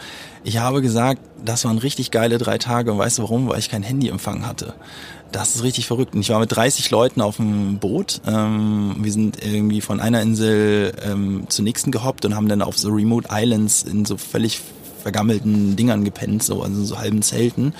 Ich 0.43 0.57
habe 0.57 0.81
gesagt, 0.81 1.21
das 1.43 1.65
waren 1.65 1.77
richtig 1.77 2.11
geile 2.11 2.37
drei 2.37 2.57
Tage 2.57 2.91
und 2.91 2.97
weißt 2.97 3.19
du 3.19 3.23
warum? 3.23 3.47
Weil 3.47 3.59
ich 3.59 3.69
kein 3.69 3.83
Handyempfang 3.83 4.45
hatte. 4.45 4.73
Das 5.31 5.55
ist 5.55 5.63
richtig 5.63 5.87
verrückt. 5.87 6.13
Und 6.13 6.21
ich 6.21 6.29
war 6.29 6.39
mit 6.39 6.55
30 6.55 6.91
Leuten 6.91 7.21
auf 7.21 7.37
dem 7.37 7.79
Boot. 7.79 8.21
Ähm, 8.27 8.97
wir 8.99 9.11
sind 9.11 9.43
irgendwie 9.43 9.81
von 9.81 9.99
einer 9.99 10.21
Insel 10.21 10.93
ähm, 11.03 11.45
zur 11.49 11.63
nächsten 11.63 11.91
gehoppt 11.91 12.25
und 12.25 12.35
haben 12.35 12.47
dann 12.47 12.61
auf 12.61 12.77
so 12.77 12.89
Remote 12.89 13.29
Islands 13.31 13.83
in 13.83 14.05
so 14.05 14.17
völlig 14.17 14.61
vergammelten 15.01 15.75
Dingern 15.75 16.05
gepennt, 16.05 16.43
so 16.43 16.61
also 16.61 16.83
so 16.83 16.99
halben 16.99 17.21
Zelten 17.21 17.73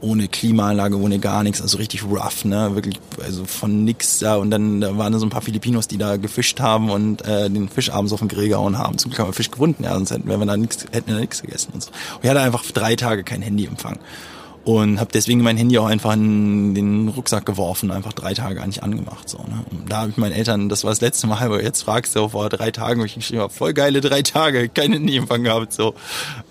ohne 0.00 0.28
Klimaanlage, 0.28 0.98
ohne 0.98 1.18
gar 1.18 1.42
nichts, 1.42 1.60
also 1.60 1.78
richtig 1.78 2.04
rough, 2.04 2.44
ne, 2.44 2.74
wirklich, 2.74 3.00
also 3.22 3.44
von 3.44 3.84
nix, 3.84 4.20
ja, 4.20 4.36
und 4.36 4.50
dann 4.50 4.80
da 4.80 4.96
waren 4.96 5.18
so 5.18 5.26
ein 5.26 5.30
paar 5.30 5.42
Filipinos, 5.42 5.88
die 5.88 5.98
da 5.98 6.16
gefischt 6.16 6.60
haben 6.60 6.90
und 6.90 7.22
äh, 7.26 7.50
den 7.50 7.68
Fisch 7.68 7.90
abends 7.90 8.12
auf 8.12 8.20
den 8.20 8.28
Grill 8.28 8.48
gehauen 8.48 8.78
haben. 8.78 8.98
Zum 8.98 9.10
Glück 9.10 9.20
haben 9.20 9.28
wir 9.28 9.34
Fisch 9.34 9.50
gefunden, 9.50 9.84
ja, 9.84 9.94
sonst 9.94 10.10
hätten 10.10 10.28
wir 10.28 10.38
da 10.38 10.56
nichts, 10.56 10.84
hätten 10.92 11.08
wir 11.08 11.14
da 11.14 11.20
nichts 11.20 11.42
gegessen 11.42 11.72
und 11.74 11.82
so. 11.82 11.90
Und 11.90 12.24
ich 12.24 12.30
hatte 12.30 12.40
einfach 12.40 12.64
drei 12.72 12.96
Tage 12.96 13.24
kein 13.24 13.42
Handyempfang 13.42 13.98
und 14.64 15.00
habe 15.00 15.10
deswegen 15.12 15.42
mein 15.42 15.56
Handy 15.56 15.78
auch 15.78 15.86
einfach 15.86 16.12
in 16.12 16.74
den 16.74 17.08
Rucksack 17.08 17.46
geworfen, 17.46 17.90
einfach 17.90 18.12
drei 18.12 18.34
Tage 18.34 18.64
nicht 18.66 18.82
angemacht. 18.82 19.28
So, 19.28 19.38
ne? 19.38 19.64
Und 19.70 19.90
da 19.90 20.02
habe 20.02 20.10
ich 20.10 20.18
meinen 20.18 20.32
Eltern, 20.32 20.68
das 20.68 20.84
war 20.84 20.90
das 20.90 21.00
letzte 21.00 21.26
Mal, 21.26 21.38
aber 21.38 21.62
jetzt 21.62 21.82
fragst 21.82 22.14
du 22.14 22.28
vor 22.28 22.50
drei 22.50 22.70
Tagen, 22.70 23.00
wo 23.00 23.04
ich 23.04 23.14
geschrieben 23.14 23.40
habe, 23.40 23.52
voll 23.52 23.72
geile 23.72 24.02
drei 24.02 24.20
Tage, 24.20 24.68
kein 24.68 24.92
Handyempfang 24.92 25.44
gehabt, 25.44 25.72
so 25.72 25.94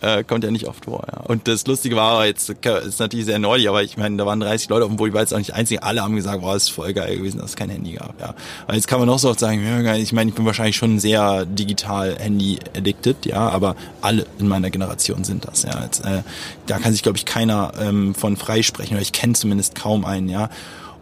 äh, 0.01 0.23
kommt 0.23 0.43
ja 0.43 0.49
nicht 0.49 0.67
oft 0.67 0.85
vor. 0.85 1.05
Ja. 1.11 1.21
Und 1.21 1.47
das 1.47 1.67
Lustige 1.67 1.95
war 1.95 2.25
jetzt, 2.25 2.49
ist 2.49 2.99
natürlich 2.99 3.25
sehr 3.27 3.37
neulich, 3.37 3.69
aber 3.69 3.83
ich 3.83 3.95
meine, 3.95 4.17
da 4.17 4.25
waren 4.25 4.39
30 4.39 4.69
Leute 4.69 4.85
auf 4.85 4.89
dem 4.89 4.97
Boot, 4.97 5.09
ich 5.09 5.13
war 5.13 5.21
jetzt 5.21 5.33
auch 5.33 5.37
nicht 5.37 5.53
einzig, 5.53 5.83
alle 5.83 6.01
haben 6.01 6.15
gesagt, 6.15 6.41
boah, 6.41 6.55
ist 6.55 6.71
voll 6.71 6.93
geil 6.93 7.17
gewesen, 7.17 7.37
dass 7.37 7.51
es 7.51 7.55
kein 7.55 7.69
Handy 7.69 7.93
gab. 7.93 8.19
Ja. 8.19 8.33
Aber 8.65 8.75
jetzt 8.75 8.87
kann 8.87 8.99
man 8.99 9.09
auch 9.09 9.19
so 9.19 9.29
oft 9.29 9.39
sagen, 9.39 9.59
ich 9.95 10.13
meine, 10.13 10.29
ich 10.29 10.35
bin 10.35 10.45
wahrscheinlich 10.45 10.77
schon 10.77 10.99
sehr 10.99 11.45
digital 11.45 12.17
Handy-addicted, 12.17 13.27
ja, 13.27 13.49
aber 13.49 13.75
alle 14.01 14.25
in 14.39 14.47
meiner 14.47 14.71
Generation 14.71 15.23
sind 15.23 15.45
das. 15.45 15.61
Ja. 15.61 15.83
Jetzt, 15.83 16.03
äh, 16.05 16.23
da 16.65 16.79
kann 16.79 16.91
sich, 16.91 17.03
glaube 17.03 17.17
ich, 17.17 17.25
keiner 17.25 17.71
ähm, 17.79 17.98
von 18.13 18.37
freisprechen 18.37 18.63
sprechen 18.63 18.93
oder 18.93 19.01
ich 19.01 19.11
kenne 19.11 19.33
zumindest 19.33 19.75
kaum 19.75 20.05
einen, 20.05 20.29
ja. 20.29 20.49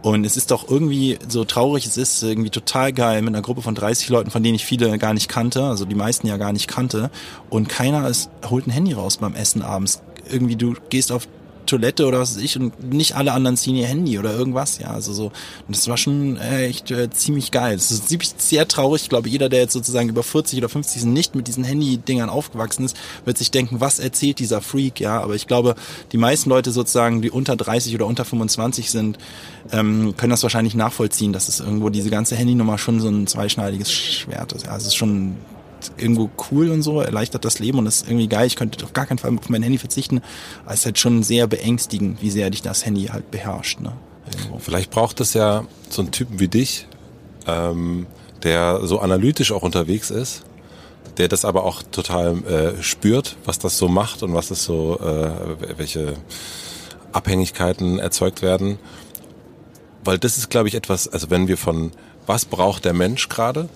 Und 0.02 0.26
es 0.26 0.38
ist 0.38 0.52
doch 0.52 0.70
irgendwie, 0.70 1.18
so 1.28 1.44
traurig 1.44 1.86
es 1.86 1.98
ist, 1.98 2.22
irgendwie 2.22 2.50
total 2.50 2.94
geil 2.94 3.22
mit 3.22 3.34
einer 3.34 3.42
Gruppe 3.42 3.62
von 3.62 3.76
30 3.76 4.10
Leuten, 4.10 4.30
von 4.30 4.44
denen 4.44 4.56
ich 4.56 4.66
viele 4.66 4.96
gar 4.98 5.14
nicht 5.14 5.28
kannte, 5.28 5.64
also 5.64 5.86
die 5.86 5.96
meisten 5.96 6.28
ja 6.28 6.38
gar 6.38 6.54
nicht 6.54 6.68
kannte. 6.68 7.10
Und 7.50 7.68
keiner 7.68 8.08
ist, 8.08 8.30
holt 8.50 8.68
ein 8.68 8.72
Handy 8.72 8.94
raus 8.94 9.18
beim 9.18 9.36
Essen 9.36 9.62
abends. 9.62 10.02
Irgendwie, 10.30 10.56
du 10.56 10.76
gehst 10.90 11.12
auf 11.12 11.28
Toilette 11.68 12.08
oder 12.08 12.20
was 12.20 12.36
weiß 12.36 12.44
ich 12.44 12.58
und 12.58 12.92
nicht 12.92 13.16
alle 13.16 13.34
anderen 13.34 13.58
ziehen 13.58 13.76
ihr 13.76 13.86
Handy 13.86 14.18
oder 14.18 14.34
irgendwas, 14.34 14.80
ja, 14.80 14.88
also 14.88 15.14
so. 15.14 15.26
Und 15.68 15.76
das 15.76 15.88
war 15.88 15.98
schon 15.98 16.38
äh, 16.38 16.66
echt 16.66 16.90
äh, 16.92 17.10
ziemlich 17.10 17.52
geil. 17.52 17.76
Das 17.76 17.92
ist 17.92 18.10
ziemlich 18.10 18.32
sehr 18.38 18.68
traurig. 18.68 19.04
Ich 19.04 19.10
glaube, 19.10 19.30
jeder, 19.30 19.50
der 19.50 19.60
jetzt 19.60 19.74
sozusagen 19.74 20.10
über 20.10 20.24
40 20.24 20.60
oder 20.60 20.70
50 20.70 21.06
nicht 21.06 21.36
mit 21.36 21.48
diesen 21.48 21.64
Handy-Dingern 21.64 22.30
aufgewachsen 22.30 22.86
ist, 22.86 22.98
wird 23.26 23.38
sich 23.38 23.52
denken, 23.52 23.80
was 23.80 24.00
erzählt 24.00 24.40
dieser 24.40 24.62
Freak, 24.62 25.00
ja. 25.00 25.22
Aber 25.22 25.36
ich 25.36 25.48
glaube, 25.48 25.76
die 26.12 26.18
meisten 26.18 26.50
Leute 26.50 26.72
sozusagen, 26.72 27.22
die 27.22 27.30
unter 27.30 27.56
30 27.56 27.94
oder 27.96 28.08
unter 28.08 28.26
25 28.26 28.90
sind, 28.90 29.18
ähm, 29.72 30.16
können 30.18 30.32
das 30.32 30.44
wahrscheinlich 30.44 30.76
nachvollziehen, 30.76 31.34
dass 31.34 31.48
es 31.48 31.60
irgendwo 31.60 31.90
diese 31.90 32.10
ganze 32.10 32.36
Handynummer 32.36 32.78
schon 32.78 33.00
so 33.00 33.10
ein 33.10 33.28
zweischneidiges 33.28 33.92
Schwert 33.92 34.54
ist. 34.54 34.66
Ja, 34.66 34.78
es 34.78 34.86
ist 34.86 34.96
schon 34.96 35.36
irgendwo 35.98 36.30
cool 36.52 36.70
und 36.70 36.82
so, 36.82 37.02
erleichtert 37.02 37.46
das 37.46 37.60
Leben 37.60 37.80
und 37.80 37.86
ist 37.86 38.08
irgendwie 38.08 38.28
geil. 38.28 38.48
Ich 38.48 38.56
könnte 38.56 38.84
auf 38.84 38.94
gar 38.94 39.06
keinen 39.06 39.18
Fall 39.18 39.36
auf 39.36 39.50
mein 39.50 39.64
Handy 39.64 39.78
verzichten. 39.78 40.22
Es 40.68 40.80
ist 40.80 40.86
halt 40.86 41.00
schon 41.00 41.24
sehr 41.24 41.48
beängstigend, 41.48 42.22
wie 42.22 42.30
sehr 42.30 42.50
dich 42.50 42.62
das 42.62 42.86
Handy 42.86 43.06
halt 43.06 43.32
beherrscht. 43.32 43.80
Ne? 43.80 43.94
Irgendwo. 44.32 44.60
Vielleicht 44.60 44.92
braucht 44.92 45.20
es 45.20 45.34
ja 45.34 45.66
so 45.90 46.02
einen 46.02 46.12
Typen 46.12 46.40
wie 46.40 46.48
dich, 46.48 46.88
ähm, 47.46 48.08
der 48.44 48.86
so 48.86 49.00
analytisch 49.00 49.52
auch 49.52 49.64
unterwegs 49.64 50.12
ist, 50.12 50.44
der 51.18 51.28
das 51.28 51.46
aber 51.46 51.64
auch 51.64 51.84
total 51.84 52.44
äh, 52.44 52.84
spürt, 52.84 53.38
was 53.46 53.60
das 53.60 53.78
so 53.78 53.88
macht 53.88 54.24
und 54.24 54.34
was 54.34 54.52
es 54.52 54.64
so, 54.64 55.00
äh, 55.00 55.78
welche 55.78 56.14
Abhängigkeiten 57.12 58.00
erzeugt 58.00 58.42
werden. 58.42 58.80
Weil 60.04 60.20
das 60.20 60.38
ist, 60.38 60.50
glaube 60.50 60.68
ich, 60.68 60.76
etwas, 60.76 61.08
also 61.08 61.30
wenn 61.30 61.48
wir 61.48 61.58
von 61.58 61.92
was 62.26 62.46
braucht 62.46 62.86
der 62.86 62.94
Mensch 62.94 63.30
gerade, 63.30 63.70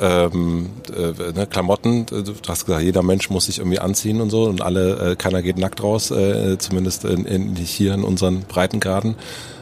ähm, 0.00 0.70
äh, 0.94 1.32
ne, 1.32 1.46
Klamotten, 1.46 2.06
du 2.06 2.34
hast 2.46 2.66
gesagt, 2.66 2.82
jeder 2.82 3.02
Mensch 3.02 3.30
muss 3.30 3.46
sich 3.46 3.58
irgendwie 3.58 3.78
anziehen 3.78 4.20
und 4.20 4.30
so 4.30 4.44
und 4.44 4.62
alle, 4.62 5.12
äh, 5.12 5.16
keiner 5.16 5.42
geht 5.42 5.58
nackt 5.58 5.82
raus, 5.82 6.10
äh, 6.10 6.58
zumindest 6.58 7.04
in, 7.04 7.24
in, 7.24 7.56
hier 7.56 7.94
in 7.94 8.04
unseren 8.04 8.42
Breitengraden. 8.42 9.16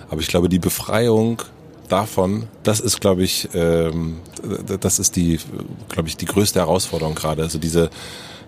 Aber 0.09 0.21
ich 0.21 0.29
glaube, 0.29 0.49
die 0.49 0.59
Befreiung 0.59 1.43
davon, 1.89 2.45
das 2.63 2.81
ist, 2.81 3.01
glaube 3.01 3.23
ich, 3.23 3.49
ähm, 3.55 4.17
das 4.81 4.99
ist 4.99 5.17
die, 5.17 5.39
glaube 5.89 6.09
ich, 6.09 6.17
die 6.17 6.27
größte 6.27 6.61
Herausforderung 6.61 7.15
gerade. 7.15 7.43
Also 7.43 7.59
diese, 7.59 7.91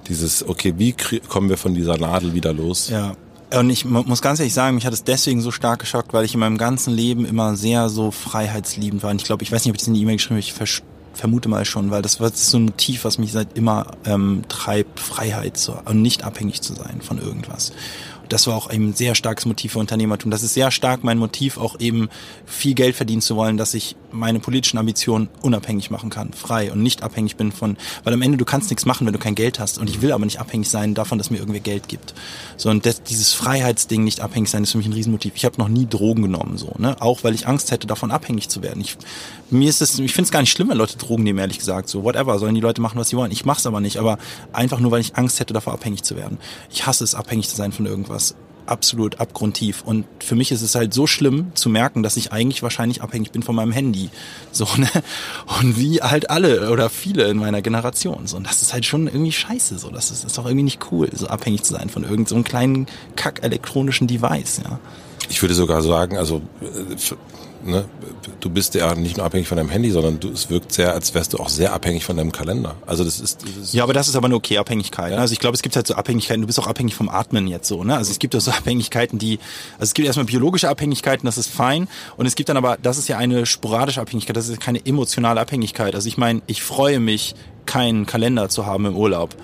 dieses, 0.09 0.47
okay, 0.47 0.75
wie 0.77 0.95
kommen 1.29 1.49
wir 1.49 1.57
von 1.57 1.75
dieser 1.75 1.97
Nadel 1.97 2.35
wieder 2.35 2.53
los? 2.53 2.89
Ja. 2.89 3.15
Und 3.51 3.71
ich 3.71 3.87
muss 3.87 4.21
ganz 4.21 4.41
ehrlich 4.41 4.53
sagen, 4.53 4.75
mich 4.75 4.85
hat 4.85 4.93
es 4.93 5.05
deswegen 5.05 5.41
so 5.41 5.51
stark 5.51 5.81
geschockt, 5.81 6.13
weil 6.13 6.27
ich 6.27 6.35
in 6.35 6.41
meinem 6.41 6.59
ganzen 6.59 6.93
Leben 6.93 7.25
immer 7.25 7.57
sehr 7.57 7.89
so 7.89 8.11
freiheitsliebend 8.11 9.03
war. 9.03 9.11
Und 9.11 9.23
ich 9.23 9.25
glaube, 9.25 9.43
ich 9.43 9.51
weiß 9.51 9.65
nicht, 9.65 9.71
ob 9.71 9.77
ich 9.77 9.81
das 9.81 9.89
in 9.89 9.95
die 9.95 10.03
E-Mail 10.03 10.17
geschrieben 10.17 10.35
habe, 10.35 10.41
ich 10.41 10.53
vermute 11.19 11.49
mal 11.49 11.65
schon, 11.65 11.91
weil 11.91 12.01
das, 12.01 12.21
ist 12.21 12.51
so 12.51 12.59
ein 12.59 12.67
Motiv, 12.67 13.05
was 13.05 13.19
mich 13.19 13.33
seit 13.33 13.57
immer 13.57 13.89
ähm, 14.05 14.43
treibt, 14.49 15.01
Freiheit 15.01 15.57
zu, 15.57 15.73
und 15.85 16.01
nicht 16.01 16.23
abhängig 16.25 16.63
zu 16.63 16.75
sein 16.75 17.01
von 17.03 17.19
irgendwas 17.19 17.73
das 18.29 18.47
war 18.47 18.57
auch 18.57 18.69
ein 18.69 18.95
sehr 18.95 19.15
starkes 19.15 19.47
Motiv 19.47 19.73
für 19.73 19.79
Unternehmertum. 19.79 20.31
Das 20.31 20.43
ist 20.43 20.55
sehr 20.55 20.71
stark 20.71 21.05
mein 21.05 21.19
Motiv, 21.19 21.59
auch 21.59 21.81
eben 21.81 22.09
viel 22.47 22.75
Geld 22.75 22.97
verdienen 22.97 23.23
zu 23.23 23.37
wollen, 23.37 23.57
dass 23.57 23.75
ich 23.75 23.97
meine 24.11 24.41
politischen 24.41 24.79
Ambitionen 24.79 25.29
unabhängig 25.43 25.91
machen 25.91 26.11
kann, 26.11 26.33
frei 26.33 26.73
und 26.73 26.83
nicht 26.83 27.03
abhängig 27.03 27.37
bin 27.37 27.53
von, 27.53 27.77
weil 28.05 28.15
am 28.15 28.23
Ende 28.23 28.39
du 28.39 28.45
kannst 28.45 28.71
nichts 28.71 28.87
machen, 28.87 29.07
wenn 29.07 29.13
du 29.13 29.19
kein 29.19 29.35
Geld 29.35 29.59
hast. 29.59 29.79
Und 29.79 29.91
ich 29.91 30.01
will 30.01 30.13
aber 30.13 30.25
nicht 30.25 30.41
abhängig 30.41 30.69
sein 30.69 30.95
davon, 30.95 31.19
dass 31.19 31.31
mir 31.31 31.39
irgendwer 31.39 31.61
Geld 31.61 31.89
gibt. 31.89 32.15
So 32.57 32.71
und 32.71 32.87
das, 32.87 33.03
dieses 33.03 33.35
Freiheitsding, 33.35 34.05
nicht 34.05 34.21
abhängig 34.21 34.51
sein, 34.51 34.63
ist 34.63 34.73
für 34.73 34.79
mich 34.79 34.87
ein 34.87 34.93
Riesenmotiv. 34.93 35.33
Ich 35.37 35.45
habe 35.45 35.59
noch 35.59 35.69
nie 35.69 35.87
Drogen 35.87 36.23
genommen, 36.23 36.57
so 36.57 36.75
ne, 36.79 37.01
auch 37.01 37.25
weil 37.25 37.35
ich 37.35 37.47
Angst 37.47 37.71
hätte, 37.71 37.87
davon 37.87 38.11
abhängig 38.11 38.49
zu 38.49 38.63
werden. 38.63 38.81
Ich, 38.81 38.97
mir 39.51 39.69
ist 39.69 39.83
es, 39.83 39.99
ich 39.99 40.13
finde 40.13 40.27
es 40.27 40.31
gar 40.31 40.41
nicht 40.41 40.53
schlimm, 40.53 40.69
wenn 40.71 40.79
Leute 40.79 40.97
Drogen 40.97 41.23
nehmen, 41.23 41.39
ehrlich 41.39 41.59
gesagt. 41.59 41.89
So 41.89 42.05
whatever, 42.05 42.39
sollen 42.39 42.55
die 42.55 42.61
Leute 42.61 42.81
machen, 42.81 42.99
was 42.99 43.11
sie 43.11 43.17
wollen. 43.17 43.33
Ich 43.33 43.45
mache 43.45 43.59
es 43.59 43.67
aber 43.67 43.81
nicht, 43.81 43.99
aber 43.99 44.19
einfach 44.53 44.81
nur, 44.81 44.91
weil 44.91 45.01
ich 45.01 45.17
Angst 45.17 45.41
hätte, 45.41 45.55
davor 45.55 45.75
abhängig 45.75 46.03
zu 46.03 46.17
werden. 46.17 46.39
Ich 46.71 46.87
hasse 46.87 47.05
es, 47.05 47.15
abhängig 47.15 47.49
zu 47.49 47.57
sein 47.57 47.73
von 47.73 47.87
irgendwas 47.87 48.18
absolut 48.69 49.21
abgrundtief. 49.21 49.83
Und 49.83 50.05
für 50.21 50.35
mich 50.35 50.53
ist 50.53 50.63
es 50.63 50.75
halt 50.75 50.93
so 50.95 51.07
schlimm 51.07 51.53
zu 51.55 51.69
merken, 51.69 52.03
dass 52.03 52.17
ich 52.17 52.33
eigentlich 52.33 52.63
wahrscheinlich 52.63 53.03
abhängig 53.03 53.33
bin 53.33 53.43
von 53.43 53.55
meinem 53.55 53.73
Handy. 53.73 54.11
So, 54.53 54.67
ne? 54.77 54.89
Und 55.61 55.79
wie 55.79 56.01
halt 56.01 56.31
alle 56.31 56.71
oder 56.71 56.91
viele 56.91 57.25
in 57.29 57.39
meiner 57.39 57.63
Generation. 57.63 58.27
So, 58.27 58.37
und 58.37 58.47
das 58.47 58.63
ist 58.63 58.73
halt 58.73 58.85
schon 58.85 59.07
irgendwie 59.07 59.33
scheiße. 59.33 59.79
So, 59.79 59.91
das 59.91 60.11
ist, 60.11 60.25
das 60.25 60.33
ist 60.33 60.39
auch 60.39 60.47
irgendwie 60.47 60.65
nicht 60.65 60.93
cool, 60.93 61.09
so 61.13 61.27
abhängig 61.29 61.63
zu 61.63 61.73
sein 61.73 61.89
von 61.89 62.03
irgendeinem 62.03 62.45
so 62.45 62.49
kleinen 62.49 62.87
kack 63.17 63.43
elektronischen 63.43 64.07
Device, 64.07 64.61
ja. 64.65 64.79
Ich 65.31 65.43
würde 65.43 65.55
sogar 65.55 65.83
sagen, 65.83 66.17
also 66.17 66.41
äh, 66.63 66.97
ne, 67.69 67.85
du 68.41 68.51
bist 68.51 68.75
ja 68.75 68.95
nicht 68.95 69.17
nur 69.17 69.27
abhängig 69.27 69.49
von 69.49 69.57
deinem 69.57 69.69
Handy, 69.69 69.91
sondern 69.91 70.21
du, 70.21 70.31
es 70.31 70.51
wirkt 70.51 70.73
sehr, 70.73 70.93
als 70.93 71.15
wärst 71.15 71.33
du 71.33 71.39
auch 71.39 71.49
sehr 71.49 71.73
abhängig 71.73 72.05
von 72.05 72.17
deinem 72.17 72.33
Kalender. 72.33 72.77
Also 72.87 73.05
das 73.05 73.21
ist, 73.21 73.43
das 73.43 73.57
ist 73.57 73.75
ja, 73.75 73.83
aber 73.83 73.93
das 73.93 74.09
ist 74.09 74.17
aber 74.17 74.27
eine 74.27 74.35
okay 74.35 74.59
Abhängigkeit. 74.59 75.13
Ja. 75.13 75.19
Also 75.19 75.33
ich 75.33 75.39
glaube, 75.39 75.55
es 75.55 75.63
gibt 75.63 75.77
halt 75.77 75.87
so 75.87 75.95
Abhängigkeiten. 75.95 76.41
Du 76.41 76.47
bist 76.47 76.59
auch 76.59 76.67
abhängig 76.67 76.95
vom 76.95 77.09
Atmen 77.09 77.47
jetzt 77.47 77.69
so. 77.69 77.85
Ne? 77.85 77.97
Also 77.97 78.11
es 78.11 78.19
gibt 78.19 78.35
auch 78.35 78.41
so 78.41 78.51
Abhängigkeiten, 78.51 79.19
die, 79.19 79.39
also 79.75 79.85
es 79.85 79.95
gibt 79.95 80.07
erstmal 80.07 80.27
biologische 80.27 80.69
Abhängigkeiten, 80.69 81.27
das 81.27 81.39
ist 81.39 81.49
fein. 81.49 81.89
Und 82.17 82.27
es 82.27 82.35
gibt 82.35 82.49
dann 82.49 82.57
aber, 82.57 82.79
das 82.83 82.99
ist 82.99 83.09
ja 83.09 83.19
eine 83.19 83.47
sporadische 83.47 84.01
Abhängigkeit, 84.01 84.37
das 84.37 84.49
ist 84.49 84.61
keine 84.61 84.85
emotionale 84.85 85.41
Abhängigkeit. 85.41 85.95
Also 85.95 86.09
ich 86.09 86.19
meine, 86.19 86.43
ich 86.47 86.63
freue 86.63 87.01
mich, 87.01 87.35
keinen 87.67 88.07
Kalender 88.07 88.49
zu 88.49 88.65
haben 88.65 88.87
im 88.87 88.97
Urlaub 88.97 89.37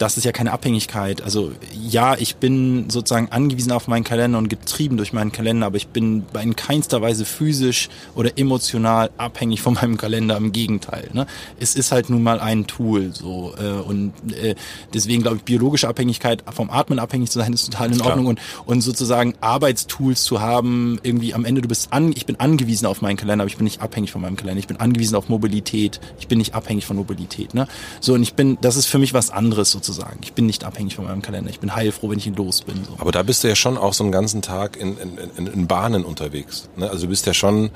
das 0.00 0.16
ist 0.16 0.24
ja 0.24 0.32
keine 0.32 0.52
Abhängigkeit. 0.52 1.20
Also 1.20 1.52
ja, 1.78 2.16
ich 2.16 2.36
bin 2.36 2.88
sozusagen 2.88 3.28
angewiesen 3.30 3.70
auf 3.70 3.86
meinen 3.86 4.02
Kalender 4.02 4.38
und 4.38 4.48
getrieben 4.48 4.96
durch 4.96 5.12
meinen 5.12 5.30
Kalender, 5.30 5.66
aber 5.66 5.76
ich 5.76 5.88
bin 5.88 6.24
in 6.42 6.56
keinster 6.56 7.02
Weise 7.02 7.26
physisch 7.26 7.90
oder 8.14 8.38
emotional 8.38 9.10
abhängig 9.18 9.60
von 9.60 9.74
meinem 9.74 9.98
Kalender. 9.98 10.38
Im 10.38 10.52
Gegenteil. 10.52 11.10
Ne? 11.12 11.26
Es 11.58 11.74
ist 11.74 11.92
halt 11.92 12.08
nun 12.08 12.22
mal 12.22 12.40
ein 12.40 12.66
Tool 12.66 13.12
so 13.12 13.52
äh, 13.60 13.82
und 13.82 14.14
äh, 14.32 14.54
deswegen 14.94 15.20
glaube 15.20 15.36
ich, 15.36 15.42
biologische 15.42 15.86
Abhängigkeit 15.86 16.44
vom 16.50 16.70
Atmen 16.70 16.98
abhängig 16.98 17.30
zu 17.30 17.38
sein 17.38 17.52
ist 17.52 17.66
total 17.66 17.92
in 17.92 18.00
Ordnung 18.00 18.24
und 18.24 18.40
und 18.64 18.80
sozusagen 18.80 19.34
Arbeitstools 19.42 20.22
zu 20.22 20.40
haben. 20.40 20.98
Irgendwie 21.02 21.34
am 21.34 21.44
Ende 21.44 21.60
du 21.60 21.68
bist 21.68 21.92
an, 21.92 22.12
ich 22.16 22.24
bin 22.24 22.40
angewiesen 22.40 22.86
auf 22.86 23.02
meinen 23.02 23.18
Kalender, 23.18 23.42
aber 23.42 23.50
ich 23.50 23.58
bin 23.58 23.64
nicht 23.64 23.82
abhängig 23.82 24.12
von 24.12 24.22
meinem 24.22 24.36
Kalender. 24.36 24.60
Ich 24.60 24.66
bin 24.66 24.78
angewiesen 24.78 25.14
auf 25.14 25.28
Mobilität. 25.28 26.00
Ich 26.18 26.26
bin 26.26 26.38
nicht 26.38 26.54
abhängig 26.54 26.86
von 26.86 26.96
Mobilität. 26.96 27.52
Ne? 27.52 27.68
So 28.00 28.14
und 28.14 28.22
ich 28.22 28.32
bin, 28.32 28.56
das 28.62 28.76
ist 28.76 28.86
für 28.86 28.98
mich 28.98 29.12
was 29.12 29.28
anderes 29.28 29.70
sozusagen 29.70 29.89
sozusagen. 29.92 30.20
Ich 30.22 30.32
bin 30.32 30.46
nicht 30.46 30.64
abhängig 30.64 30.94
von 30.94 31.04
meinem 31.04 31.22
Kalender. 31.22 31.50
Ich 31.50 31.60
bin 31.60 31.74
heilfroh, 31.74 32.10
wenn 32.10 32.18
ich 32.18 32.26
ihn 32.26 32.34
los 32.34 32.62
bin. 32.62 32.84
So. 32.84 32.94
Aber 32.98 33.12
da 33.12 33.22
bist 33.22 33.44
du 33.44 33.48
ja 33.48 33.54
schon 33.54 33.76
auch 33.76 33.94
so 33.94 34.04
einen 34.04 34.12
ganzen 34.12 34.42
Tag 34.42 34.76
in, 34.76 34.96
in, 34.96 35.46
in, 35.46 35.66
Bahnen 35.66 36.04
unterwegs. 36.04 36.68
Ne? 36.76 36.88
Also 36.88 37.04
du 37.04 37.10
bist 37.10 37.26
ja 37.26 37.34
schon, 37.34 37.70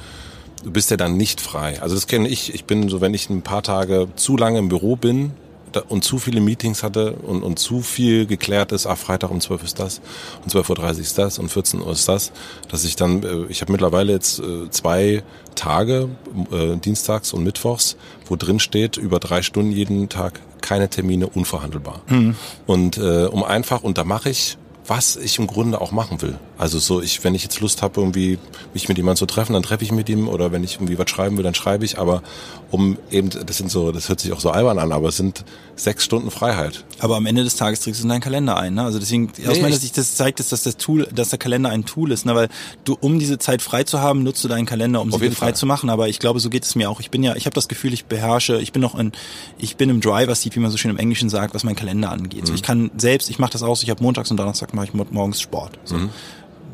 du 0.62 0.70
bist 0.70 0.90
ja 0.90 0.96
dann 0.96 1.16
nicht 1.16 1.40
frei. 1.40 1.80
Also 1.82 1.94
das 1.94 2.06
kenne 2.06 2.28
ich. 2.28 2.54
Ich 2.54 2.64
bin 2.64 2.88
so, 2.88 3.00
wenn 3.00 3.14
ich 3.14 3.28
ein 3.30 3.42
paar 3.42 3.62
Tage 3.62 4.08
zu 4.16 4.36
lange 4.36 4.58
im 4.58 4.68
Büro 4.68 4.96
bin, 4.96 5.32
und 5.76 6.04
zu 6.04 6.18
viele 6.18 6.40
Meetings 6.40 6.82
hatte 6.82 7.12
und, 7.12 7.42
und 7.42 7.58
zu 7.58 7.80
viel 7.80 8.26
geklärt 8.26 8.72
ist, 8.72 8.86
ah, 8.86 8.96
Freitag 8.96 9.30
um 9.30 9.40
12 9.40 9.64
ist 9.64 9.78
das 9.78 10.00
und 10.44 10.52
12.30 10.52 10.78
Uhr 10.78 11.00
ist 11.00 11.18
das 11.18 11.38
und 11.38 11.48
14 11.48 11.80
Uhr 11.80 11.92
ist 11.92 12.08
das, 12.08 12.32
dass 12.68 12.84
ich 12.84 12.96
dann, 12.96 13.22
äh, 13.22 13.44
ich 13.48 13.60
habe 13.60 13.72
mittlerweile 13.72 14.12
jetzt 14.12 14.40
äh, 14.40 14.70
zwei 14.70 15.22
Tage, 15.54 16.08
äh, 16.50 16.76
dienstags 16.76 17.32
und 17.32 17.44
mittwochs, 17.44 17.96
wo 18.26 18.36
drin 18.36 18.58
steht, 18.58 18.96
über 18.96 19.20
drei 19.20 19.42
Stunden 19.42 19.72
jeden 19.72 20.08
Tag 20.08 20.40
keine 20.60 20.88
Termine 20.88 21.28
unverhandelbar. 21.28 22.00
Mhm. 22.08 22.36
Und 22.66 22.98
äh, 22.98 23.26
um 23.26 23.44
einfach, 23.44 23.82
und 23.82 23.98
da 23.98 24.04
mache 24.04 24.30
ich 24.30 24.56
was 24.86 25.16
ich 25.16 25.38
im 25.38 25.46
Grunde 25.46 25.80
auch 25.80 25.92
machen 25.92 26.20
will. 26.22 26.38
Also 26.56 26.78
so, 26.78 27.02
ich, 27.02 27.24
wenn 27.24 27.34
ich 27.34 27.42
jetzt 27.42 27.60
Lust 27.60 27.82
habe, 27.82 28.00
irgendwie 28.00 28.38
mich 28.72 28.88
mit 28.88 28.96
jemandem 28.96 29.18
zu 29.18 29.26
treffen, 29.26 29.54
dann 29.54 29.62
treffe 29.62 29.82
ich 29.82 29.90
mit 29.90 30.08
ihm 30.08 30.28
oder 30.28 30.52
wenn 30.52 30.62
ich 30.62 30.76
irgendwie 30.76 30.98
was 30.98 31.10
schreiben 31.10 31.36
will, 31.36 31.42
dann 31.42 31.54
schreibe 31.54 31.84
ich. 31.84 31.98
Aber 31.98 32.22
um 32.70 32.96
eben, 33.10 33.30
das 33.30 33.56
sind 33.56 33.70
so, 33.70 33.90
das 33.90 34.08
hört 34.08 34.20
sich 34.20 34.32
auch 34.32 34.40
so 34.40 34.50
albern 34.50 34.78
an, 34.78 34.92
aber 34.92 35.08
es 35.08 35.16
sind 35.16 35.44
sechs 35.76 36.04
Stunden 36.04 36.30
Freiheit. 36.30 36.84
Aber 37.00 37.16
am 37.16 37.26
Ende 37.26 37.42
des 37.42 37.56
Tages 37.56 37.80
trägst 37.80 38.00
du 38.00 38.04
in 38.04 38.08
deinen 38.08 38.20
Kalender 38.20 38.56
ein. 38.56 38.74
Ne? 38.74 38.82
Also 38.84 39.00
deswegen, 39.00 39.32
nee, 39.36 39.48
aus 39.48 39.60
meiner 39.60 39.76
Sicht, 39.76 39.98
das 39.98 40.14
zeigt 40.14 40.38
es, 40.38 40.50
dass 40.50 40.62
das 40.62 40.76
Tool, 40.76 41.08
dass 41.12 41.30
der 41.30 41.38
Kalender 41.40 41.70
ein 41.70 41.84
Tool 41.84 42.12
ist. 42.12 42.24
Ne? 42.24 42.34
Weil 42.36 42.48
du, 42.84 42.96
um 43.00 43.18
diese 43.18 43.38
Zeit 43.38 43.60
frei 43.60 43.82
zu 43.82 44.00
haben, 44.00 44.22
nutzt 44.22 44.44
du 44.44 44.48
deinen 44.48 44.66
Kalender, 44.66 45.00
um 45.00 45.10
sie 45.10 45.30
frei 45.30 45.52
zu 45.52 45.66
machen. 45.66 45.90
Aber 45.90 46.08
ich 46.08 46.20
glaube, 46.20 46.38
so 46.38 46.50
geht 46.50 46.64
es 46.64 46.76
mir 46.76 46.88
auch. 46.88 47.00
Ich 47.00 47.10
bin 47.10 47.24
ja, 47.24 47.34
ich 47.34 47.46
habe 47.46 47.54
das 47.54 47.66
Gefühl, 47.66 47.92
ich 47.92 48.04
beherrsche, 48.04 48.60
ich 48.60 48.72
bin 48.72 48.80
noch 48.80 48.96
in, 48.96 49.10
ich 49.58 49.76
bin 49.76 49.90
im 49.90 50.00
Driver 50.00 50.34
Seat, 50.34 50.54
wie 50.54 50.60
man 50.60 50.70
so 50.70 50.76
schön 50.76 50.92
im 50.92 50.98
Englischen 50.98 51.28
sagt, 51.28 51.54
was 51.54 51.64
mein 51.64 51.76
Kalender 51.76 52.10
angeht. 52.10 52.42
Mhm. 52.42 52.46
So, 52.46 52.54
ich 52.54 52.62
kann 52.62 52.92
selbst, 52.96 53.28
ich 53.28 53.40
mache 53.40 53.52
das 53.52 53.62
aus, 53.64 53.82
ich 53.82 53.90
habe 53.90 54.02
montags 54.02 54.30
und 54.30 54.36
Donnerstag 54.36 54.72
mache 54.74 54.86
ich 54.86 54.94
morgens 54.94 55.40
Sport. 55.40 55.78
So. 55.84 55.96
Mhm. 55.96 56.10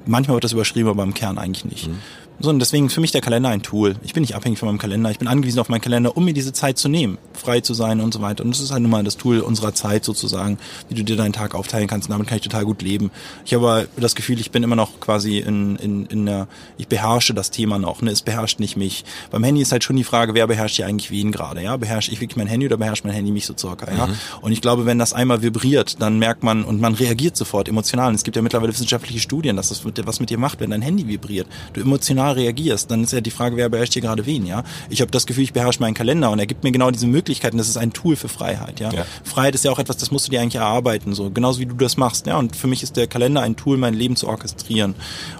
Manchmal 0.07 0.37
wird 0.37 0.45
das 0.45 0.53
überschrieben, 0.53 0.89
aber 0.89 1.03
im 1.03 1.15
Kern 1.15 1.39
eigentlich 1.39 1.65
nicht. 1.65 1.89
Mhm. 1.89 1.99
So, 2.43 2.49
und 2.49 2.59
deswegen 2.59 2.89
für 2.89 3.03
mich 3.03 3.13
der 3.13 3.21
Kalender 3.21 3.51
ein 3.51 3.61
Tool. 3.61 3.97
Ich 4.03 4.15
bin 4.15 4.23
nicht 4.23 4.35
abhängig 4.35 4.59
von 4.59 4.67
meinem 4.67 4.79
Kalender. 4.79 5.11
Ich 5.11 5.19
bin 5.19 5.29
angewiesen 5.29 5.59
auf 5.59 5.69
meinen 5.69 5.83
Kalender, 5.83 6.17
um 6.17 6.25
mir 6.25 6.33
diese 6.33 6.55
Zeit 6.55 6.79
zu 6.79 6.89
nehmen, 6.89 7.19
frei 7.35 7.61
zu 7.61 7.75
sein 7.75 8.01
und 8.01 8.15
so 8.15 8.23
weiter. 8.23 8.43
Und 8.43 8.51
das 8.51 8.61
ist 8.61 8.73
halt 8.73 8.81
nun 8.81 8.91
mal 8.91 9.05
das 9.05 9.19
Tool 9.19 9.41
unserer 9.41 9.75
Zeit 9.75 10.07
sozusagen, 10.07 10.59
wie 10.89 10.95
du 10.95 11.05
dir 11.05 11.17
deinen 11.17 11.35
Tag 11.35 11.55
aufteilen 11.55 11.87
kannst. 11.87 12.09
Und 12.09 12.13
damit 12.13 12.29
kann 12.29 12.37
ich 12.37 12.43
total 12.43 12.65
gut 12.65 12.81
leben. 12.81 13.11
Ich 13.45 13.53
habe 13.53 13.69
aber 13.69 13.87
das 13.99 14.15
Gefühl, 14.15 14.41
ich 14.41 14.51
bin 14.51 14.63
immer 14.63 14.75
noch 14.75 15.01
quasi 15.01 15.39
in, 15.39 15.77
in, 15.77 16.07
in 16.07 16.25
der, 16.25 16.49
ich 16.79 16.89
beherrsche 16.89 17.35
das 17.35 17.51
Thema 17.51 17.79
noch. 17.79 18.01
Ne? 18.01 18.11
Es 18.11 18.23
beherrscht 18.23 18.59
nicht 18.59 18.75
mich. 18.75 19.05
Beim 19.31 19.45
Handy 19.45 19.61
ist 19.61 19.71
halt 19.73 19.85
schon 19.85 19.97
die 19.97 20.05
Frage, 20.05 20.33
wer 20.33 20.47
beherrscht 20.47 20.77
hier 20.77 20.87
eigentlich 20.87 21.11
wen 21.11 21.33
gerade? 21.33 21.63
Ja, 21.63 21.77
beherrsche 21.77 22.11
ich 22.11 22.23
wirklich 22.23 22.39
mein 22.39 22.47
Handy 22.47 22.65
oder 22.65 22.79
beherrscht 22.79 23.05
mein 23.05 23.13
Handy 23.13 23.33
mich 23.33 23.45
so 23.45 23.55
circa? 23.55 23.93
Ja. 23.93 24.07
Mhm. 24.07 24.15
Und 24.41 24.53
ich 24.53 24.63
glaube, 24.63 24.87
wenn 24.87 24.99
das 24.99 25.13
einmal 25.13 25.43
vibriert, 25.43 26.01
dann 26.01 26.19
merkt 26.19 26.43
man 26.43 26.65
und 26.65 26.81
man 26.81 26.95
reagiert 26.95 27.37
sofort 27.37 27.69
emotional. 27.69 28.09
Und 28.09 28.15
es 28.15 28.25
gibt 28.25 28.37
ja 28.37 28.41
mittlerweile 28.41 28.73
wissenschaftliche 28.73 29.21
Studien, 29.21 29.57
dass 29.57 29.69
das 29.69 29.85
was 29.85 30.21
mit 30.21 30.31
dir 30.31 30.39
macht, 30.39 30.61
wenn 30.61 30.71
dein 30.71 30.81
Handy 30.81 31.07
vibriert. 31.07 31.47
Du 31.75 31.83
emotional 31.83 32.30
reagierst, 32.37 32.91
dann 32.91 33.05
ist 33.05 33.13
ja 33.13 33.21
die 33.21 33.31
Frage, 33.31 33.57
wer 33.57 33.69
beherrscht 33.69 33.93
hier 33.93 34.03
gerade 34.03 34.27
wen, 34.27 34.47
ja? 34.47 34.65
Ich 34.89 35.01
habe 35.01 35.11
das 35.11 35.27
Gefühl, 35.27 35.45
ich 35.45 35.53
beherrsche 35.53 35.81
meinen 35.81 35.95
Kalender 35.95 36.31
und 36.31 36.39
er 36.39 36.47
gibt 36.47 36.65
mir 36.65 36.73
genau 36.73 36.91
diese 36.91 37.07
Möglichkeiten. 37.07 37.59
Das 37.59 37.69
ist 37.69 37.77
ein 37.77 37.93
Tool 37.93 38.17
für 38.17 38.29
Freiheit, 38.29 38.81
ja? 38.81 38.93
ja? 38.93 39.05
Freiheit 39.25 39.55
ist 39.55 39.65
ja 39.65 39.71
auch 39.71 39.79
etwas, 39.79 39.97
das 39.97 40.11
musst 40.11 40.27
du 40.27 40.31
dir 40.31 40.41
eigentlich 40.41 40.57
erarbeiten, 40.57 41.15
so 41.15 41.31
genauso 41.31 41.61
wie 41.61 41.67
du 41.67 41.75
das 41.75 41.97
machst, 41.97 42.27
ja? 42.27 42.39
Und 42.39 42.57
für 42.57 42.67
mich 42.67 42.83
ist 42.83 42.97
der 42.97 43.07
Kalender 43.07 43.43
ein 43.43 43.57
Tool, 43.57 43.77
mein 43.77 43.95
Leben 43.95 44.17
zu 44.17 44.29
orchestrieren 44.29 44.95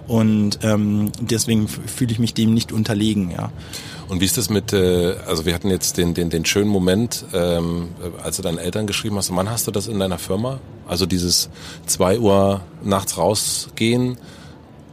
und 0.07 0.59
ähm, 0.63 1.13
deswegen 1.21 1.69
fühle 1.69 2.13
ich 2.13 2.19
mich 2.19 2.35
dem 2.35 2.55
nicht 2.55 2.73
unterlegen, 2.73 3.31
ja. 3.31 3.51
Und 4.11 4.21
wie 4.21 4.25
ist 4.25 4.37
das 4.37 4.51
mit, 4.51 4.73
äh, 4.73 5.15
also 5.29 5.47
wir 5.47 5.55
hatten 5.55 5.71
jetzt 5.71 5.97
den, 5.97 6.15
den, 6.15 6.31
den 6.31 6.45
schönen 6.45 6.69
Moment, 6.69 7.25
ähm, 7.33 7.91
als 8.25 8.39
du 8.39 8.43
deinen 8.43 8.59
Eltern 8.59 8.89
geschrieben 8.89 9.17
hast, 9.17 9.35
wann 9.35 9.49
hast 9.49 9.69
du 9.69 9.71
das 9.71 9.87
in 9.87 10.01
deiner 10.01 10.19
Firma? 10.19 10.59
Also 10.89 11.07
dieses 11.07 11.49
zwei 11.87 12.19
Uhr 12.19 12.61
nachts 12.83 13.17
rausgehen 13.17 14.19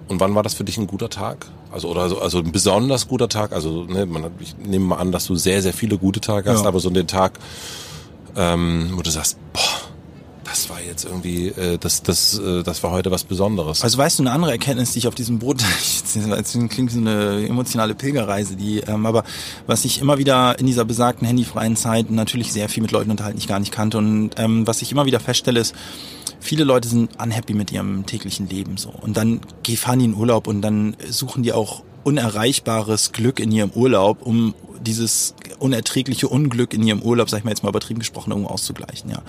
und 0.07 0.19
wann 0.19 0.35
war 0.35 0.43
das 0.43 0.53
für 0.53 0.63
dich 0.63 0.77
ein 0.77 0.85
guter 0.85 1.09
Tag? 1.09 1.47
Also 1.71 1.89
oder 1.89 2.09
so, 2.09 2.19
also 2.19 2.39
ein 2.39 2.51
besonders 2.51 3.07
guter 3.07 3.29
Tag. 3.29 3.51
Also 3.51 3.83
ne, 3.83 4.05
man, 4.05 4.23
hat, 4.23 4.31
ich 4.39 4.57
nehme 4.57 4.85
mal 4.85 4.97
an, 4.97 5.11
dass 5.11 5.25
du 5.25 5.35
sehr 5.35 5.61
sehr 5.61 5.73
viele 5.73 5.97
gute 5.97 6.21
Tage 6.21 6.49
hast, 6.49 6.61
ja. 6.61 6.67
aber 6.67 6.79
so 6.79 6.89
den 6.89 7.07
Tag, 7.07 7.39
ähm, 8.35 8.91
wo 8.93 9.01
du 9.01 9.09
sagst, 9.09 9.37
boah, 9.53 9.61
das 10.47 10.69
war 10.69 10.81
jetzt 10.81 11.03
irgendwie, 11.03 11.47
äh, 11.47 11.77
das, 11.77 12.03
das, 12.03 12.39
äh, 12.39 12.63
das 12.63 12.81
war 12.81 12.91
heute 12.91 13.11
was 13.11 13.25
Besonderes. 13.25 13.83
Also 13.83 13.97
weißt 13.97 14.19
du, 14.19 14.23
eine 14.23 14.31
andere 14.31 14.51
Erkenntnis, 14.51 14.91
die 14.91 14.99
ich 14.99 15.07
auf 15.07 15.15
diesem 15.15 15.39
Boot, 15.39 15.61
das 16.29 16.57
klingt 16.69 16.91
so 16.91 16.99
eine 16.99 17.45
emotionale 17.47 17.95
Pilgerreise, 17.95 18.55
die, 18.55 18.79
ähm, 18.79 19.05
aber 19.05 19.23
was 19.65 19.83
ich 19.83 19.99
immer 19.99 20.17
wieder 20.17 20.57
in 20.59 20.65
dieser 20.65 20.85
besagten 20.85 21.27
handyfreien 21.27 21.75
Zeit 21.75 22.09
natürlich 22.09 22.53
sehr 22.53 22.69
viel 22.69 22.81
mit 22.81 22.91
Leuten 22.91 23.11
unterhalten, 23.11 23.37
die 23.37 23.43
ich 23.43 23.49
gar 23.49 23.59
nicht 23.59 23.71
kannte 23.73 23.97
und 23.97 24.31
ähm, 24.37 24.65
was 24.65 24.81
ich 24.81 24.91
immer 24.91 25.05
wieder 25.05 25.19
feststelle 25.19 25.59
ist, 25.59 25.75
viele 26.39 26.63
Leute 26.63 26.87
sind 26.87 27.21
unhappy 27.21 27.53
mit 27.53 27.71
ihrem 27.71 28.05
täglichen 28.05 28.47
Leben 28.47 28.77
so. 28.77 28.89
Und 28.89 29.17
dann 29.17 29.41
fahren 29.75 29.99
die 29.99 30.05
in 30.05 30.15
Urlaub 30.15 30.47
und 30.47 30.61
dann 30.61 30.95
suchen 31.09 31.43
die 31.43 31.51
auch 31.51 31.83
unerreichbares 32.03 33.11
Glück 33.11 33.41
in 33.41 33.51
ihrem 33.51 33.71
Urlaub, 33.71 34.21
um 34.21 34.55
dieses 34.79 35.35
unerträgliche 35.59 36.29
Unglück 36.29 36.73
in 36.73 36.83
ihrem 36.83 37.01
Urlaub, 37.01 37.29
sag 37.29 37.39
ich 37.39 37.43
mal 37.43 37.51
jetzt 37.51 37.63
mal 37.63 37.69
übertrieben 37.69 37.99
gesprochen, 37.99 38.31
irgendwo 38.31 38.49
auszugleichen, 38.49 39.09
ja. 39.09 39.21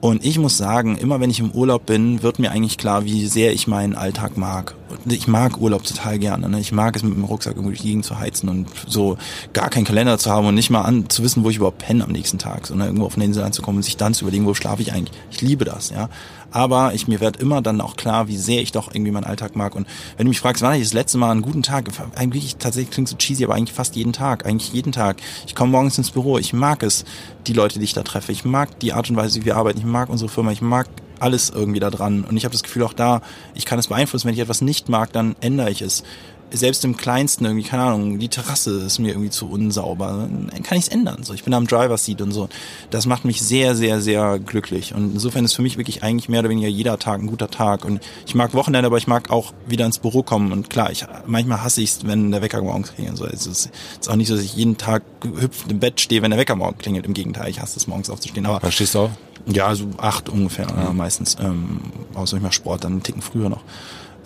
Und 0.00 0.24
ich 0.24 0.38
muss 0.38 0.56
sagen, 0.56 0.96
immer 0.96 1.18
wenn 1.18 1.30
ich 1.30 1.40
im 1.40 1.50
Urlaub 1.50 1.86
bin, 1.86 2.22
wird 2.22 2.38
mir 2.38 2.52
eigentlich 2.52 2.78
klar, 2.78 3.04
wie 3.04 3.26
sehr 3.26 3.52
ich 3.52 3.66
meinen 3.66 3.96
Alltag 3.96 4.36
mag. 4.36 4.74
Ich 5.06 5.26
mag 5.26 5.60
Urlaub 5.60 5.82
total 5.82 6.20
gerne. 6.20 6.48
Ne? 6.48 6.60
Ich 6.60 6.70
mag 6.70 6.94
es 6.94 7.02
mit 7.02 7.14
dem 7.14 7.24
Rucksack 7.24 7.56
irgendwie 7.56 7.72
durch 7.72 7.82
die 7.82 7.88
Gegend 7.88 8.04
zu 8.04 8.18
heizen 8.18 8.48
und 8.48 8.68
so 8.86 9.18
gar 9.52 9.70
keinen 9.70 9.84
Kalender 9.84 10.16
zu 10.16 10.30
haben 10.30 10.46
und 10.46 10.54
nicht 10.54 10.70
mal 10.70 10.82
an 10.82 11.08
zu 11.10 11.24
wissen, 11.24 11.42
wo 11.42 11.50
ich 11.50 11.56
überhaupt 11.56 11.78
penne 11.78 12.04
am 12.04 12.12
nächsten 12.12 12.38
Tag, 12.38 12.68
sondern 12.68 12.88
irgendwo 12.88 13.06
auf 13.06 13.16
eine 13.16 13.24
Insel 13.24 13.42
anzukommen 13.42 13.78
und 13.78 13.82
sich 13.82 13.96
dann 13.96 14.14
zu 14.14 14.24
überlegen, 14.24 14.46
wo 14.46 14.54
schlafe 14.54 14.82
ich 14.82 14.92
eigentlich. 14.92 15.18
Ich 15.32 15.40
liebe 15.40 15.64
das, 15.64 15.90
ja. 15.90 16.08
Aber 16.50 16.94
ich 16.94 17.08
mir 17.08 17.20
wird 17.20 17.36
immer 17.36 17.60
dann 17.60 17.80
auch 17.80 17.96
klar, 17.96 18.28
wie 18.28 18.36
sehr 18.36 18.62
ich 18.62 18.72
doch 18.72 18.88
irgendwie 18.94 19.10
meinen 19.10 19.24
Alltag 19.24 19.54
mag. 19.56 19.74
Und 19.74 19.86
wenn 20.16 20.26
du 20.26 20.30
mich 20.30 20.40
fragst, 20.40 20.62
wann 20.62 20.74
ich 20.74 20.82
das 20.82 20.92
letzte 20.92 21.18
Mal 21.18 21.30
einen 21.30 21.42
guten 21.42 21.62
Tag? 21.62 21.90
Eigentlich 22.16 22.56
tatsächlich 22.56 22.90
klingt 22.90 23.08
so 23.08 23.16
cheesy, 23.16 23.44
aber 23.44 23.54
eigentlich 23.54 23.74
fast 23.74 23.96
jeden 23.96 24.12
Tag. 24.12 24.46
Eigentlich 24.46 24.72
jeden 24.72 24.92
Tag. 24.92 25.18
Ich 25.46 25.54
komme 25.54 25.72
morgens 25.72 25.98
ins 25.98 26.10
Büro. 26.10 26.38
Ich 26.38 26.52
mag 26.52 26.82
es, 26.82 27.04
die 27.46 27.52
Leute, 27.52 27.78
die 27.78 27.84
ich 27.84 27.92
da 27.92 28.02
treffe. 28.02 28.32
Ich 28.32 28.44
mag 28.44 28.78
die 28.80 28.92
Art 28.92 29.10
und 29.10 29.16
Weise, 29.16 29.40
wie 29.40 29.44
wir 29.44 29.56
arbeiten. 29.56 29.78
Ich 29.78 29.84
mag 29.84 30.08
unsere 30.08 30.30
Firma. 30.30 30.52
Ich 30.52 30.62
mag 30.62 30.88
alles 31.20 31.50
irgendwie 31.50 31.80
da 31.80 31.90
dran. 31.90 32.24
Und 32.24 32.36
ich 32.36 32.44
habe 32.44 32.52
das 32.52 32.62
Gefühl 32.62 32.84
auch 32.84 32.92
da, 32.92 33.20
ich 33.54 33.66
kann 33.66 33.78
es 33.78 33.88
beeinflussen. 33.88 34.26
Wenn 34.26 34.34
ich 34.34 34.40
etwas 34.40 34.60
nicht 34.60 34.88
mag, 34.88 35.12
dann 35.12 35.36
ändere 35.40 35.70
ich 35.70 35.82
es 35.82 36.04
selbst 36.50 36.84
im 36.84 36.96
kleinsten 36.96 37.44
irgendwie, 37.44 37.66
keine 37.66 37.82
Ahnung, 37.84 38.18
die 38.18 38.28
Terrasse 38.28 38.80
ist 38.80 38.98
mir 38.98 39.08
irgendwie 39.10 39.30
zu 39.30 39.48
unsauber, 39.50 40.28
dann 40.28 40.62
kann 40.62 40.78
ich 40.78 40.84
es 40.84 40.88
ändern. 40.88 41.22
So, 41.22 41.34
ich 41.34 41.44
bin 41.44 41.52
am 41.54 41.66
Driver 41.66 41.96
Seat 41.98 42.20
und 42.22 42.32
so. 42.32 42.48
Das 42.90 43.06
macht 43.06 43.24
mich 43.24 43.42
sehr, 43.42 43.74
sehr, 43.74 44.00
sehr 44.00 44.38
glücklich. 44.38 44.94
Und 44.94 45.14
insofern 45.14 45.44
ist 45.44 45.54
für 45.54 45.62
mich 45.62 45.76
wirklich 45.76 46.02
eigentlich 46.02 46.28
mehr 46.28 46.40
oder 46.40 46.48
weniger 46.48 46.68
jeder 46.68 46.98
Tag 46.98 47.20
ein 47.20 47.26
guter 47.26 47.50
Tag. 47.50 47.84
Und 47.84 48.00
ich 48.26 48.34
mag 48.34 48.54
Wochenende, 48.54 48.86
aber 48.86 48.98
ich 48.98 49.06
mag 49.06 49.30
auch 49.30 49.52
wieder 49.66 49.86
ins 49.86 49.98
Büro 49.98 50.22
kommen. 50.22 50.52
Und 50.52 50.70
klar, 50.70 50.90
ich 50.90 51.04
manchmal 51.26 51.62
hasse 51.62 51.82
ich 51.82 51.90
es, 51.90 52.06
wenn 52.06 52.30
der 52.30 52.42
Wecker 52.42 52.62
morgens 52.62 52.94
klingelt. 52.94 53.16
So, 53.16 53.26
es 53.26 53.46
ist, 53.46 53.70
ist 54.00 54.08
auch 54.08 54.16
nicht 54.16 54.28
so, 54.28 54.34
dass 54.34 54.44
ich 54.44 54.54
jeden 54.54 54.76
Tag 54.78 55.02
hüpfend 55.22 55.72
im 55.72 55.80
Bett 55.80 56.00
stehe, 56.00 56.22
wenn 56.22 56.30
der 56.30 56.40
Wecker 56.40 56.56
morgen 56.56 56.78
klingelt. 56.78 57.06
Im 57.06 57.14
Gegenteil, 57.14 57.50
ich 57.50 57.60
hasse 57.60 57.78
es 57.78 57.86
morgens 57.86 58.10
aufzustehen. 58.10 58.46
Aber 58.46 58.62
Wann 58.62 58.72
stehst 58.72 58.94
du 58.94 59.00
auf? 59.00 59.10
Ja, 59.46 59.74
so 59.74 59.88
acht 59.98 60.28
ungefähr, 60.28 60.70
mhm. 60.70 60.80
ja, 60.80 60.92
meistens. 60.92 61.36
Ähm, 61.40 61.80
außer 62.14 62.36
ich 62.36 62.42
mache 62.42 62.52
Sport, 62.52 62.84
dann 62.84 62.92
einen 62.92 63.02
Ticken 63.02 63.22
früher 63.22 63.48
noch. 63.48 63.62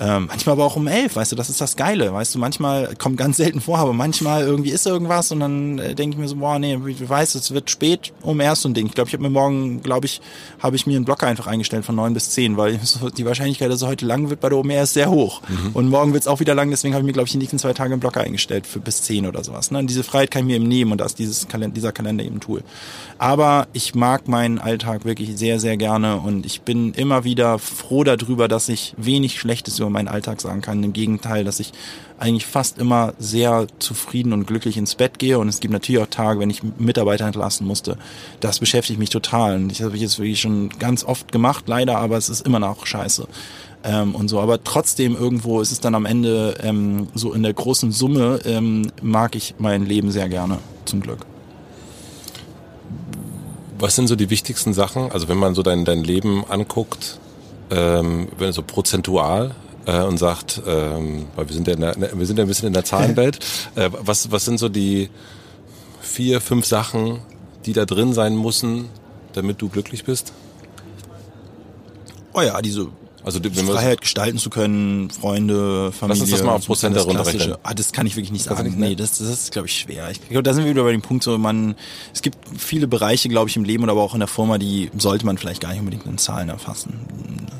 Ähm, 0.02 0.26
manchmal 0.26 0.54
aber 0.54 0.64
auch 0.64 0.74
um 0.74 0.88
elf, 0.88 1.14
weißt 1.14 1.30
du, 1.30 1.36
das 1.36 1.48
ist 1.48 1.60
das 1.60 1.76
Geile, 1.76 2.12
weißt 2.12 2.34
du, 2.34 2.40
manchmal 2.40 2.96
kommt 2.96 3.16
ganz 3.16 3.36
selten 3.36 3.60
vor, 3.60 3.78
aber 3.78 3.92
manchmal 3.92 4.42
irgendwie 4.42 4.70
ist 4.70 4.84
irgendwas 4.84 5.30
und 5.30 5.38
dann 5.38 5.78
äh, 5.78 5.94
denke 5.94 6.16
ich 6.16 6.20
mir 6.20 6.26
so, 6.26 6.34
boah, 6.34 6.58
nee, 6.58 6.76
ich 6.88 7.08
weiß, 7.08 7.36
es 7.36 7.54
wird 7.54 7.70
spät 7.70 8.12
um 8.22 8.40
erst 8.40 8.62
so 8.62 8.68
ein 8.68 8.74
Ding. 8.74 8.86
Ich 8.86 8.94
glaube, 8.94 9.08
ich 9.08 9.14
habe 9.14 9.22
mir 9.22 9.30
morgen, 9.30 9.80
glaube 9.80 10.06
ich, 10.06 10.20
habe 10.58 10.74
ich 10.74 10.88
mir 10.88 10.96
einen 10.96 11.04
Blocker 11.04 11.28
einfach 11.28 11.46
eingestellt 11.46 11.84
von 11.84 11.94
neun 11.94 12.14
bis 12.14 12.30
zehn, 12.30 12.56
weil 12.56 12.80
die 13.16 13.24
Wahrscheinlichkeit, 13.24 13.70
dass 13.70 13.82
es 13.82 13.86
heute 13.86 14.04
lang 14.04 14.28
wird 14.28 14.40
bei 14.40 14.48
der 14.48 14.58
OMR 14.58 14.82
ist 14.82 14.94
sehr 14.94 15.08
hoch. 15.08 15.40
Mhm. 15.48 15.70
Und 15.72 15.88
morgen 15.88 16.12
wird 16.14 16.22
es 16.22 16.28
auch 16.28 16.40
wieder 16.40 16.56
lang, 16.56 16.70
deswegen 16.70 16.94
habe 16.94 17.02
ich 17.02 17.06
mir, 17.06 17.12
glaube 17.12 17.26
ich, 17.26 17.32
die 17.32 17.38
nächsten 17.38 17.60
zwei 17.60 17.72
Tage 17.72 17.92
einen 17.92 18.00
Blocker 18.00 18.22
eingestellt 18.22 18.66
für 18.66 18.80
bis 18.80 19.02
zehn 19.02 19.24
oder 19.24 19.44
sowas. 19.44 19.70
Ne? 19.70 19.78
Und 19.78 19.88
diese 19.88 20.02
Freiheit 20.02 20.32
kann 20.32 20.40
ich 20.40 20.46
mir 20.46 20.56
eben 20.56 20.66
nehmen 20.66 20.90
und 20.90 21.00
da 21.00 21.04
ist 21.04 21.20
dieses 21.20 21.46
Kalender, 21.46 21.76
dieser 21.76 21.92
Kalender 21.92 22.24
eben 22.24 22.38
ein 22.38 22.40
Tool. 22.40 22.64
Aber 23.18 23.68
ich 23.72 23.94
mag 23.94 24.26
meinen 24.26 24.58
Alltag 24.58 25.04
wirklich 25.04 25.36
sehr, 25.36 25.60
sehr 25.60 25.76
gerne 25.76 26.16
und 26.16 26.44
ich 26.44 26.62
bin 26.62 26.92
immer 26.94 27.22
wieder 27.22 27.60
froh 27.60 28.02
darüber, 28.02 28.48
dass 28.48 28.68
ich 28.68 28.94
wenig 28.96 29.38
Schlechtes 29.38 29.78
über 29.78 29.91
meinen 29.92 30.08
Alltag 30.08 30.40
sagen 30.40 30.60
kann. 30.60 30.82
Im 30.82 30.92
Gegenteil, 30.92 31.44
dass 31.44 31.60
ich 31.60 31.72
eigentlich 32.18 32.46
fast 32.46 32.78
immer 32.78 33.14
sehr 33.18 33.66
zufrieden 33.78 34.32
und 34.32 34.46
glücklich 34.46 34.76
ins 34.76 34.94
Bett 34.94 35.18
gehe 35.18 35.38
und 35.38 35.48
es 35.48 35.60
gibt 35.60 35.72
natürlich 35.72 36.00
auch 36.02 36.06
Tage, 36.06 36.40
wenn 36.40 36.50
ich 36.50 36.62
Mitarbeiter 36.78 37.26
entlassen 37.26 37.66
musste. 37.66 37.96
Das 38.40 38.58
beschäftigt 38.58 38.98
mich 38.98 39.10
total 39.10 39.56
und 39.56 39.72
ich 39.72 39.82
habe 39.82 39.96
jetzt 39.96 40.18
wirklich 40.18 40.40
schon 40.40 40.70
ganz 40.78 41.04
oft 41.04 41.32
gemacht, 41.32 41.64
leider, 41.66 41.98
aber 41.98 42.16
es 42.16 42.28
ist 42.28 42.46
immer 42.46 42.58
noch 42.58 42.86
scheiße. 42.86 43.26
Ähm, 43.84 44.14
und 44.14 44.28
so. 44.28 44.40
Aber 44.40 44.62
trotzdem 44.62 45.16
irgendwo 45.16 45.60
ist 45.60 45.72
es 45.72 45.80
dann 45.80 45.94
am 45.94 46.06
Ende 46.06 46.56
ähm, 46.62 47.08
so 47.14 47.32
in 47.32 47.42
der 47.42 47.52
großen 47.52 47.90
Summe 47.90 48.40
ähm, 48.44 48.92
mag 49.02 49.34
ich 49.34 49.56
mein 49.58 49.84
Leben 49.84 50.12
sehr 50.12 50.28
gerne, 50.28 50.58
zum 50.84 51.00
Glück. 51.00 51.26
Was 53.78 53.96
sind 53.96 54.06
so 54.06 54.14
die 54.14 54.30
wichtigsten 54.30 54.72
Sachen? 54.72 55.10
Also 55.10 55.28
wenn 55.28 55.38
man 55.38 55.56
so 55.56 55.62
dein, 55.62 55.84
dein 55.84 56.04
Leben 56.04 56.44
anguckt, 56.48 57.18
ähm, 57.70 58.28
wenn 58.38 58.52
so 58.52 58.62
prozentual 58.62 59.56
äh, 59.86 60.02
und 60.02 60.18
sagt, 60.18 60.62
ähm, 60.66 61.26
weil 61.34 61.48
wir 61.48 61.54
sind 61.54 61.68
ja 61.68 61.76
der, 61.76 61.96
wir 62.18 62.26
sind 62.26 62.38
ja 62.38 62.44
ein 62.44 62.48
bisschen 62.48 62.68
in 62.68 62.74
der 62.74 62.84
Zahlenwelt, 62.84 63.38
äh, 63.74 63.90
was, 63.92 64.30
was 64.30 64.44
sind 64.44 64.58
so 64.58 64.68
die 64.68 65.10
vier, 66.00 66.40
fünf 66.40 66.66
Sachen, 66.66 67.20
die 67.64 67.72
da 67.72 67.84
drin 67.84 68.12
sein 68.12 68.36
müssen, 68.40 68.88
damit 69.32 69.62
du 69.62 69.68
glücklich 69.68 70.04
bist? 70.04 70.32
Oh 72.34 72.40
ja, 72.40 72.60
diese 72.62 72.88
Also 73.24 73.38
die 73.38 73.50
Freiheit 73.50 74.00
gestalten 74.00 74.38
zu 74.38 74.50
können, 74.50 75.10
Freunde, 75.10 75.92
Familie. 75.92 76.20
Lass 76.20 76.20
uns 76.20 76.30
das 76.30 76.42
mal 76.42 76.54
auf 76.54 76.66
Prozent 76.66 76.96
runterrechnen. 76.96 77.56
Ah, 77.62 77.74
das 77.74 77.92
kann 77.92 78.06
ich 78.06 78.16
wirklich 78.16 78.32
nicht 78.32 78.44
sagen. 78.44 78.64
Nicht 78.64 78.78
nee, 78.78 78.94
das, 78.96 79.18
das 79.18 79.28
ist, 79.28 79.52
glaube 79.52 79.68
ich, 79.68 79.78
schwer. 79.78 80.10
Ich 80.10 80.28
glaube, 80.28 80.42
da 80.42 80.54
sind 80.54 80.64
wir 80.64 80.72
wieder 80.72 80.82
bei 80.82 80.92
dem 80.92 81.02
Punkt, 81.02 81.22
so 81.22 81.38
man, 81.38 81.76
es 82.12 82.22
gibt 82.22 82.38
viele 82.58 82.88
Bereiche, 82.88 83.28
glaube 83.28 83.48
ich, 83.48 83.56
im 83.56 83.64
Leben 83.64 83.84
und 83.84 83.90
aber 83.90 84.02
auch 84.02 84.14
in 84.14 84.20
der 84.20 84.28
Firma, 84.28 84.58
die 84.58 84.90
sollte 84.98 85.24
man 85.24 85.38
vielleicht 85.38 85.60
gar 85.60 85.70
nicht 85.70 85.80
unbedingt 85.80 86.06
in 86.06 86.18
Zahlen 86.18 86.48
erfassen. 86.48 87.06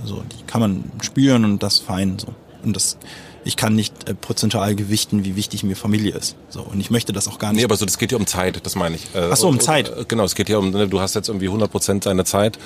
So, 0.05 0.23
die 0.23 0.45
kann 0.47 0.61
man 0.61 0.85
spüren 1.01 1.45
und 1.45 1.63
das 1.63 1.79
fein 1.79 2.19
so. 2.19 2.29
Und 2.65 2.77
das 2.77 2.97
ich 3.45 3.57
kann 3.57 3.75
nicht 3.75 4.09
äh, 4.09 4.15
prozentual 4.15 4.75
gewichten, 4.75 5.25
wie 5.25 5.37
wichtig 5.37 5.65
mir 5.65 5.77
Familie 5.77 6.15
ist. 6.15 6.37
So 6.49 6.63
und 6.63 6.81
ich 6.81 6.91
möchte 6.91 7.13
das 7.13 7.29
auch 7.29 7.39
gar 7.39 7.53
nicht. 7.53 7.59
Nee, 7.59 7.65
aber 7.65 7.77
so 7.77 7.85
das 7.85 7.99
geht 7.99 8.13
ja 8.13 8.19
um 8.19 8.27
Zeit, 8.27 8.65
das 8.65 8.75
meine 8.77 8.97
ich. 8.97 9.03
Äh, 9.15 9.31
Ach 9.33 9.37
so, 9.37 9.49
um 9.49 9.61
Zeit. 9.61 9.89
Äh, 9.89 10.05
genau, 10.07 10.25
es 10.25 10.35
geht 10.35 10.49
ja 10.49 10.59
um 10.59 10.71
ne, 10.71 10.89
du 10.89 11.01
hast 11.01 11.15
jetzt 11.15 11.29
irgendwie 11.29 11.47
100 11.47 11.71
Prozent 11.71 12.07
deiner 12.07 12.25
Zeit 12.25 12.59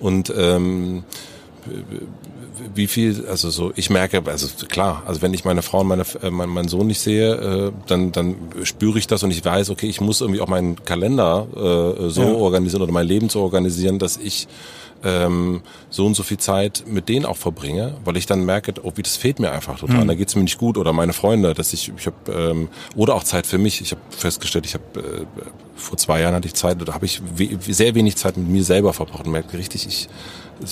und 0.00 0.32
ähm, 0.36 1.04
wie 2.74 2.86
viel, 2.86 3.26
also 3.26 3.50
so, 3.50 3.72
ich 3.76 3.90
merke, 3.90 4.22
also 4.26 4.48
klar, 4.68 5.02
also 5.06 5.22
wenn 5.22 5.34
ich 5.34 5.44
meine 5.44 5.62
Frau 5.62 5.80
und 5.80 5.88
meine, 5.88 6.04
äh, 6.22 6.30
mein, 6.30 6.48
meinen 6.48 6.68
Sohn 6.68 6.86
nicht 6.86 7.00
sehe, 7.00 7.34
äh, 7.34 7.72
dann, 7.86 8.12
dann 8.12 8.36
spüre 8.62 8.98
ich 8.98 9.06
das 9.06 9.22
und 9.22 9.30
ich 9.30 9.44
weiß, 9.44 9.70
okay, 9.70 9.86
ich 9.86 10.00
muss 10.00 10.20
irgendwie 10.20 10.40
auch 10.40 10.48
meinen 10.48 10.84
Kalender 10.84 11.46
äh, 11.54 12.08
so 12.08 12.22
ja. 12.22 12.32
organisieren 12.32 12.82
oder 12.82 12.92
mein 12.92 13.06
Leben 13.06 13.28
so 13.28 13.42
organisieren, 13.42 13.98
dass 13.98 14.16
ich 14.16 14.48
ähm, 15.04 15.62
so 15.90 16.06
und 16.06 16.14
so 16.14 16.22
viel 16.22 16.38
Zeit 16.38 16.84
mit 16.86 17.08
denen 17.08 17.26
auch 17.26 17.36
verbringe, 17.36 17.96
weil 18.04 18.16
ich 18.16 18.26
dann 18.26 18.44
merke, 18.44 18.74
oh, 18.82 18.92
wie 18.96 19.02
das 19.02 19.16
fehlt 19.16 19.38
mir 19.38 19.52
einfach 19.52 19.78
total. 19.78 20.04
Mhm. 20.04 20.08
Da 20.08 20.14
geht's 20.14 20.34
mir 20.34 20.42
nicht 20.42 20.58
gut 20.58 20.78
oder 20.78 20.92
meine 20.92 21.12
Freunde, 21.12 21.54
dass 21.54 21.72
ich, 21.72 21.92
ich 21.96 22.06
habe 22.06 22.32
ähm, 22.32 22.68
oder 22.94 23.14
auch 23.14 23.24
Zeit 23.24 23.46
für 23.46 23.58
mich. 23.58 23.80
Ich 23.80 23.92
habe 23.92 24.00
festgestellt, 24.10 24.66
ich 24.66 24.74
habe 24.74 24.84
äh, 24.96 25.24
vor 25.76 25.98
zwei 25.98 26.20
Jahren 26.20 26.34
hatte 26.34 26.48
ich 26.48 26.54
Zeit, 26.54 26.78
da 26.86 26.94
habe 26.94 27.06
ich 27.06 27.20
we 27.36 27.58
sehr 27.60 27.94
wenig 27.94 28.16
Zeit 28.16 28.36
mit 28.36 28.48
mir 28.48 28.64
selber 28.64 28.92
verbracht 28.92 29.26
und 29.26 29.32
merke 29.32 29.56
richtig, 29.58 29.86
ich 29.86 30.08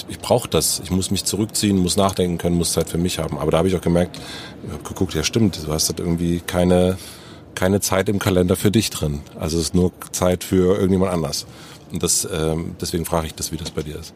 ich 0.09 0.19
brauche 0.19 0.49
das. 0.49 0.81
Ich 0.85 0.91
muss 0.91 1.11
mich 1.11 1.25
zurückziehen, 1.25 1.79
muss 1.79 1.97
nachdenken 1.97 2.39
können, 2.39 2.57
muss 2.57 2.73
Zeit 2.73 2.89
für 2.89 2.99
mich 2.99 3.19
haben. 3.19 3.39
Aber 3.39 3.51
da 3.51 3.59
habe 3.59 3.69
ich 3.69 3.77
auch 3.77 3.81
gemerkt, 3.81 4.19
ich 4.67 4.73
habe 4.73 4.83
geguckt, 4.83 5.15
ja 5.15 5.23
stimmt, 5.23 5.59
du 5.67 5.73
hast 5.73 5.89
halt 5.89 6.01
irgendwie 6.01 6.41
keine 6.41 6.97
keine 7.55 7.81
Zeit 7.81 8.09
im 8.09 8.19
Kalender 8.19 8.57
für 8.57 8.71
dich 8.71 8.91
drin. 8.91 9.21
Also 9.39 9.59
es 9.59 9.65
ist 9.65 9.75
nur 9.75 9.93
Zeit 10.13 10.45
für 10.45 10.75
irgendjemand 10.75 11.13
anders. 11.13 11.47
Und 11.93 12.03
das, 12.03 12.27
ähm, 12.33 12.75
deswegen 12.81 13.05
frage 13.05 13.27
ich 13.27 13.35
das, 13.35 13.53
wie 13.53 13.57
das 13.57 13.71
bei 13.71 13.83
dir 13.83 13.99
ist. 13.99 14.15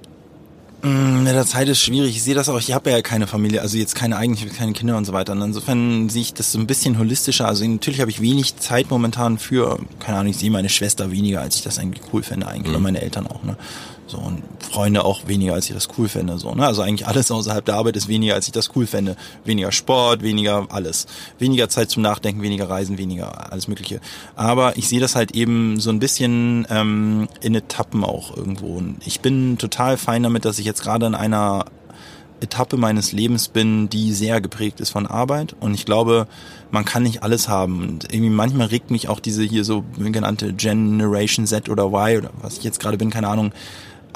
Mm, 0.83 1.19
in 1.19 1.25
der 1.25 1.47
Zeit 1.47 1.69
ist 1.69 1.81
schwierig. 1.81 2.17
Ich 2.17 2.23
sehe 2.23 2.35
das 2.35 2.49
auch. 2.49 2.59
Ich 2.59 2.73
habe 2.73 2.91
ja 2.91 3.01
keine 3.03 3.27
Familie, 3.27 3.63
also 3.63 3.77
jetzt 3.77 3.95
keine 3.95 4.17
eigentlich 4.17 4.53
keine 4.55 4.73
Kinder 4.73 4.97
und 4.97 5.05
so 5.05 5.13
weiter. 5.13 5.33
Und 5.33 5.43
insofern 5.43 6.09
sehe 6.09 6.23
ich 6.23 6.35
das 6.35 6.53
so 6.53 6.59
ein 6.59 6.67
bisschen 6.67 6.99
holistischer. 6.99 7.47
Also 7.47 7.65
natürlich 7.65 8.01
habe 8.01 8.11
ich 8.11 8.21
wenig 8.21 8.57
Zeit 8.57 8.91
momentan 8.91 9.39
für, 9.39 9.79
keine 10.01 10.19
Ahnung, 10.19 10.31
ich 10.31 10.39
sehe 10.39 10.51
meine 10.51 10.69
Schwester 10.69 11.11
weniger, 11.11 11.41
als 11.41 11.57
ich 11.57 11.63
das 11.63 11.79
eigentlich 11.79 12.03
cool 12.13 12.23
fände 12.23 12.47
eigentlich, 12.47 12.69
mhm. 12.69 12.75
oder 12.75 12.81
meine 12.81 13.01
Eltern 13.01 13.27
auch. 13.27 13.43
Ne? 13.43 13.57
So, 14.09 14.17
und 14.17 14.43
Freunde 14.59 15.05
auch 15.05 15.29
weniger, 15.29 15.53
als 15.53 15.69
ich 15.69 15.75
das 15.75 15.89
cool 15.99 16.09
fände. 16.09 16.39
So, 16.39 16.55
ne? 16.55 16.67
Also 16.67 16.81
eigentlich 16.81 17.07
alles 17.07 17.31
außerhalb 17.31 17.65
der 17.65 17.75
Arbeit 17.75 17.95
ist 17.95 18.09
weniger, 18.09 18.35
als 18.35 18.47
ich 18.47 18.53
das 18.53 18.71
cool 18.75 18.87
fände. 18.87 19.17
Weniger 19.45 19.71
Sport, 19.71 20.23
weniger 20.23 20.67
alles. 20.71 21.07
Weniger 21.39 21.69
Zeit 21.69 21.91
zum 21.91 22.03
Nachdenken, 22.03 22.41
weniger 22.41 22.71
Reisen, 22.71 22.97
weniger 22.97 23.53
alles 23.53 23.69
Mögliche. 23.69 24.01
Aber 24.35 24.79
ich 24.79 24.89
sehe 24.89 25.01
das 25.01 25.15
halt 25.15 25.33
eben 25.33 25.79
so 25.79 25.91
ein 25.91 25.99
bisschen 25.99 26.67
ähm, 26.71 27.29
in 27.43 27.55
Etappen 27.55 28.03
auch 28.03 28.35
irgendwo. 28.35 28.79
Und 28.79 28.97
ich 29.05 29.21
bin 29.21 29.59
total 29.59 29.99
fein 29.99 30.23
damit, 30.23 30.47
dass 30.47 30.59
ich 30.59 30.65
jetzt 30.65 30.83
gerade 30.83 31.05
in 31.05 31.15
einer 31.15 31.67
Etappe 32.41 32.77
meines 32.77 33.13
Lebens 33.13 33.49
bin, 33.49 33.89
die 33.89 34.13
sehr 34.13 34.41
geprägt 34.41 34.81
ist 34.81 34.91
von 34.91 35.07
Arbeit. 35.07 35.55
Und 35.61 35.75
ich 35.75 35.85
glaube, 35.85 36.29
man 36.71 36.85
kann 36.85 37.03
nicht 37.03 37.23
alles 37.23 37.49
haben. 37.49 37.83
Und 37.83 38.13
irgendwie 38.13 38.31
manchmal 38.31 38.69
regt 38.69 38.91
mich 38.91 39.09
auch 39.09 39.21
diese 39.21 39.43
hier 39.43 39.65
so 39.65 39.85
genannte 39.99 40.53
Generation 40.53 41.47
Z 41.47 41.69
oder 41.69 41.87
Y 41.87 42.19
oder 42.19 42.31
was 42.41 42.59
ich 42.59 42.65
jetzt 42.65 42.81
gerade 42.81 42.97
bin, 42.97 43.11
keine 43.11 43.29
Ahnung, 43.29 43.53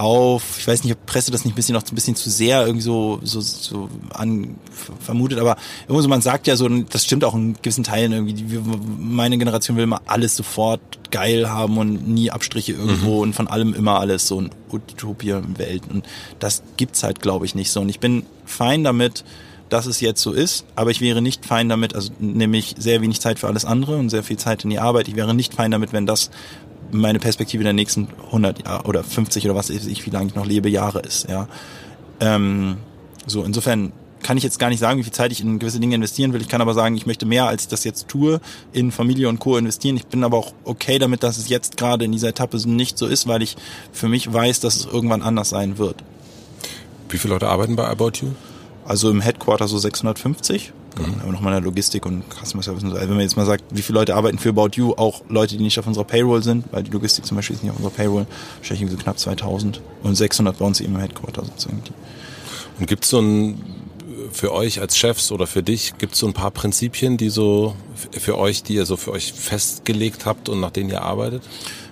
auf, 0.03 0.59
ich 0.59 0.67
weiß 0.67 0.85
nicht, 0.85 0.93
ob 0.93 1.07
Presse 1.07 1.31
das 1.31 1.45
nicht 1.45 1.55
ein 1.55 1.57
bisschen 1.57 1.75
noch 1.75 1.83
ein 1.83 1.95
bisschen 1.95 2.17
zu 2.17 2.29
sehr 2.29 2.67
irgendwie 2.67 2.83
so, 2.83 3.21
so, 3.23 3.41
so 3.41 3.89
an, 4.13 4.57
vermutet, 5.01 5.39
aber 5.39 5.57
irgendwo 5.83 6.03
so, 6.03 6.09
man 6.09 6.21
sagt 6.21 6.47
ja 6.47 6.57
so, 6.57 6.69
das 6.69 7.05
stimmt 7.05 7.25
auch 7.25 7.35
in 7.35 7.55
gewissen 7.55 7.85
Teilen 7.85 8.13
irgendwie, 8.13 8.35
die, 8.35 8.61
meine 8.99 9.39
Generation 9.39 9.77
will 9.77 9.85
immer 9.85 10.03
alles 10.07 10.37
sofort 10.37 10.81
geil 11.11 11.49
haben 11.49 11.79
und 11.79 12.09
nie 12.09 12.31
Abstriche 12.31 12.73
irgendwo 12.73 13.17
mhm. 13.17 13.21
und 13.21 13.35
von 13.35 13.49
allem 13.49 13.75
immer 13.75 14.01
alles 14.01 14.27
so 14.27 14.41
ein 14.41 14.51
Utopia-Welt 14.71 15.83
und 15.89 16.05
das 16.39 16.63
gibt's 16.77 17.03
halt 17.03 17.21
glaube 17.21 17.47
ich 17.47 17.55
nicht 17.55 17.71
so 17.71 17.81
und 17.81 17.89
ich 17.89 18.01
bin 18.01 18.27
fein 18.45 18.85
damit, 18.85 19.25
dass 19.69 19.87
es 19.87 20.01
jetzt 20.01 20.21
so 20.21 20.33
ist, 20.33 20.67
aber 20.75 20.91
ich 20.91 21.01
wäre 21.01 21.23
nicht 21.23 21.47
fein 21.47 21.69
damit, 21.69 21.95
also 21.95 22.13
nämlich 22.19 22.75
sehr 22.79 23.01
wenig 23.01 23.21
Zeit 23.21 23.39
für 23.39 23.47
alles 23.47 23.65
andere 23.65 23.97
und 23.97 24.11
sehr 24.11 24.23
viel 24.23 24.37
Zeit 24.37 24.65
in 24.65 24.71
die 24.71 24.79
Arbeit. 24.79 25.09
Ich 25.09 25.17
wäre 25.17 25.35
nicht 25.35 25.55
fein 25.55 25.71
damit, 25.71 25.95
wenn 25.95 26.05
das 26.05 26.31
meine 26.93 27.19
Perspektive 27.19 27.65
der 27.65 27.73
nächsten 27.73 28.09
100 28.27 28.65
Jahre 28.65 28.85
oder 28.85 29.03
50 29.03 29.45
oder 29.45 29.55
was 29.55 29.71
ich, 29.71 30.07
wie 30.07 30.11
lange 30.11 30.29
ich 30.29 30.35
noch 30.35 30.47
lebe, 30.47 30.69
Jahre 30.69 31.01
ist. 31.01 31.29
Ja. 31.29 31.49
Ähm, 32.21 32.77
so, 33.27 33.43
insofern 33.45 33.93
kann 34.23 34.37
ich 34.37 34.45
jetzt 34.45 34.59
gar 34.59 34.69
nicht 34.69 34.79
sagen, 34.79 34.99
wie 34.99 35.03
viel 35.03 35.13
Zeit 35.13 35.33
ich 35.33 35.41
in 35.41 35.59
gewisse 35.59 35.81
Dinge 35.81 35.97
investieren 35.97 36.33
will. 36.33 36.41
Ich 36.41 36.49
kann 36.49 36.61
aber 36.61 36.75
sagen, 36.75 36.97
ich 36.97 37.07
möchte 37.07 37.27
mehr, 37.27 37.47
als 37.47 37.63
ich 37.63 37.69
das 37.69 37.85
jetzt 37.85 38.09
tue, 38.09 38.41
in 38.73 38.93
Familie 38.93 39.29
und 39.29 39.41
Co. 39.41 39.57
investieren. 39.57 39.97
Ich 39.97 40.07
bin 40.07 40.23
aber 40.23 40.37
auch 40.37 40.53
okay 40.65 40.99
damit, 40.99 41.23
dass 41.23 41.39
es 41.39 41.49
jetzt 41.49 41.77
gerade 41.77 42.05
in 42.05 42.13
dieser 42.13 42.29
Etappe 42.29 42.57
nicht 42.69 42.99
so 42.99 43.07
ist, 43.07 43.27
weil 43.27 43.43
ich 43.43 43.57
für 43.93 44.09
mich 44.09 44.33
weiß, 44.33 44.61
dass 44.61 44.77
es 44.77 44.87
irgendwann 44.87 45.23
anders 45.23 45.51
sein 45.51 45.79
wird. 45.79 45.97
Wie 47.09 47.19
viele 47.19 47.35
Leute 47.35 47.49
arbeiten 47.49 47.75
bei 47.75 47.87
About 47.87 48.13
You? 48.21 48.29
Also 48.85 49.11
im 49.11 49.21
Headquarter 49.21 49.69
so 49.69 49.79
650 49.79 50.73
Mhm. 50.99 51.21
Aber 51.23 51.33
nochmal 51.33 51.53
in 51.55 51.61
der 51.61 51.65
Logistik 51.65 52.07
und 52.07 52.25
Customer 52.31 52.63
Service 52.63 52.83
und 52.83 52.91
so. 52.91 52.97
Also 52.97 53.09
wenn 53.09 53.17
man 53.17 53.23
jetzt 53.23 53.37
mal 53.37 53.47
sagt, 53.47 53.65
wie 53.71 53.83
viele 53.83 53.99
Leute 53.99 54.15
arbeiten 54.15 54.39
für 54.39 54.51
About 54.51 54.71
You, 54.75 54.95
auch 54.97 55.23
Leute, 55.29 55.57
die 55.57 55.63
nicht 55.63 55.79
auf 55.79 55.87
unserer 55.87 56.05
Payroll 56.05 56.43
sind, 56.43 56.65
weil 56.73 56.83
die 56.83 56.91
Logistik 56.91 57.27
zum 57.27 57.37
Beispiel 57.37 57.57
ist 57.57 57.63
nicht 57.63 57.71
auf 57.71 57.79
unserer 57.79 57.95
Payroll, 57.95 58.27
wahrscheinlich 58.59 58.91
so 58.91 58.97
knapp 58.97 59.19
2000 59.19 59.81
und 60.03 60.15
600 60.15 60.59
bei 60.59 60.65
uns 60.65 60.81
eben 60.81 60.95
im 60.95 61.01
Headquarter 61.01 61.45
sozusagen. 61.45 61.83
Und 62.79 62.87
gibt 62.87 63.05
es 63.05 63.11
so 63.11 63.21
ein, 63.21 63.63
für 64.33 64.53
euch 64.53 64.81
als 64.81 64.97
Chefs 64.97 65.33
oder 65.33 65.47
für 65.47 65.63
dich, 65.63 65.95
gibt 65.99 66.15
es 66.15 66.21
so 66.21 66.27
ein 66.27 66.33
paar 66.33 66.51
Prinzipien, 66.51 67.17
die 67.17 67.29
so 67.29 67.77
für 67.95 68.39
euch, 68.39 68.63
die 68.63 68.75
ihr 68.75 68.87
so 68.87 68.97
für 68.97 69.13
euch 69.13 69.33
festgelegt 69.33 70.27
habt 70.27 70.49
und 70.49 70.61
nach 70.61 70.71
denen 70.71 70.91
ihr 70.91 71.03
arbeitet? 71.03 71.43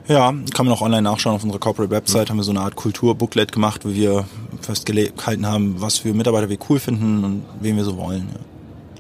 Ja, 0.09 0.35
kann 0.55 0.67
man 0.67 0.75
auch 0.75 0.83
online 0.83 1.03
nachschauen. 1.03 1.37
Auf 1.37 1.45
unserer 1.45 1.61
Corporate 1.61 1.91
Website 1.93 2.27
mhm. 2.27 2.31
haben 2.31 2.37
wir 2.39 2.45
so 2.45 2.51
eine 2.51 2.63
Art 2.63 2.75
Kulturbooklet 2.75 3.53
gemacht, 3.53 3.85
wo 3.85 3.93
wir 3.93 4.27
festgehalten 4.61 5.47
haben, 5.47 5.81
was 5.81 5.99
für 5.99 6.13
Mitarbeiter 6.13 6.49
wir 6.49 6.59
cool 6.69 6.81
finden 6.81 7.25
und 7.25 7.43
wen 7.61 7.77
wir 7.77 7.85
so 7.85 7.97
wollen. 7.97 8.29
Ja. 8.33 8.41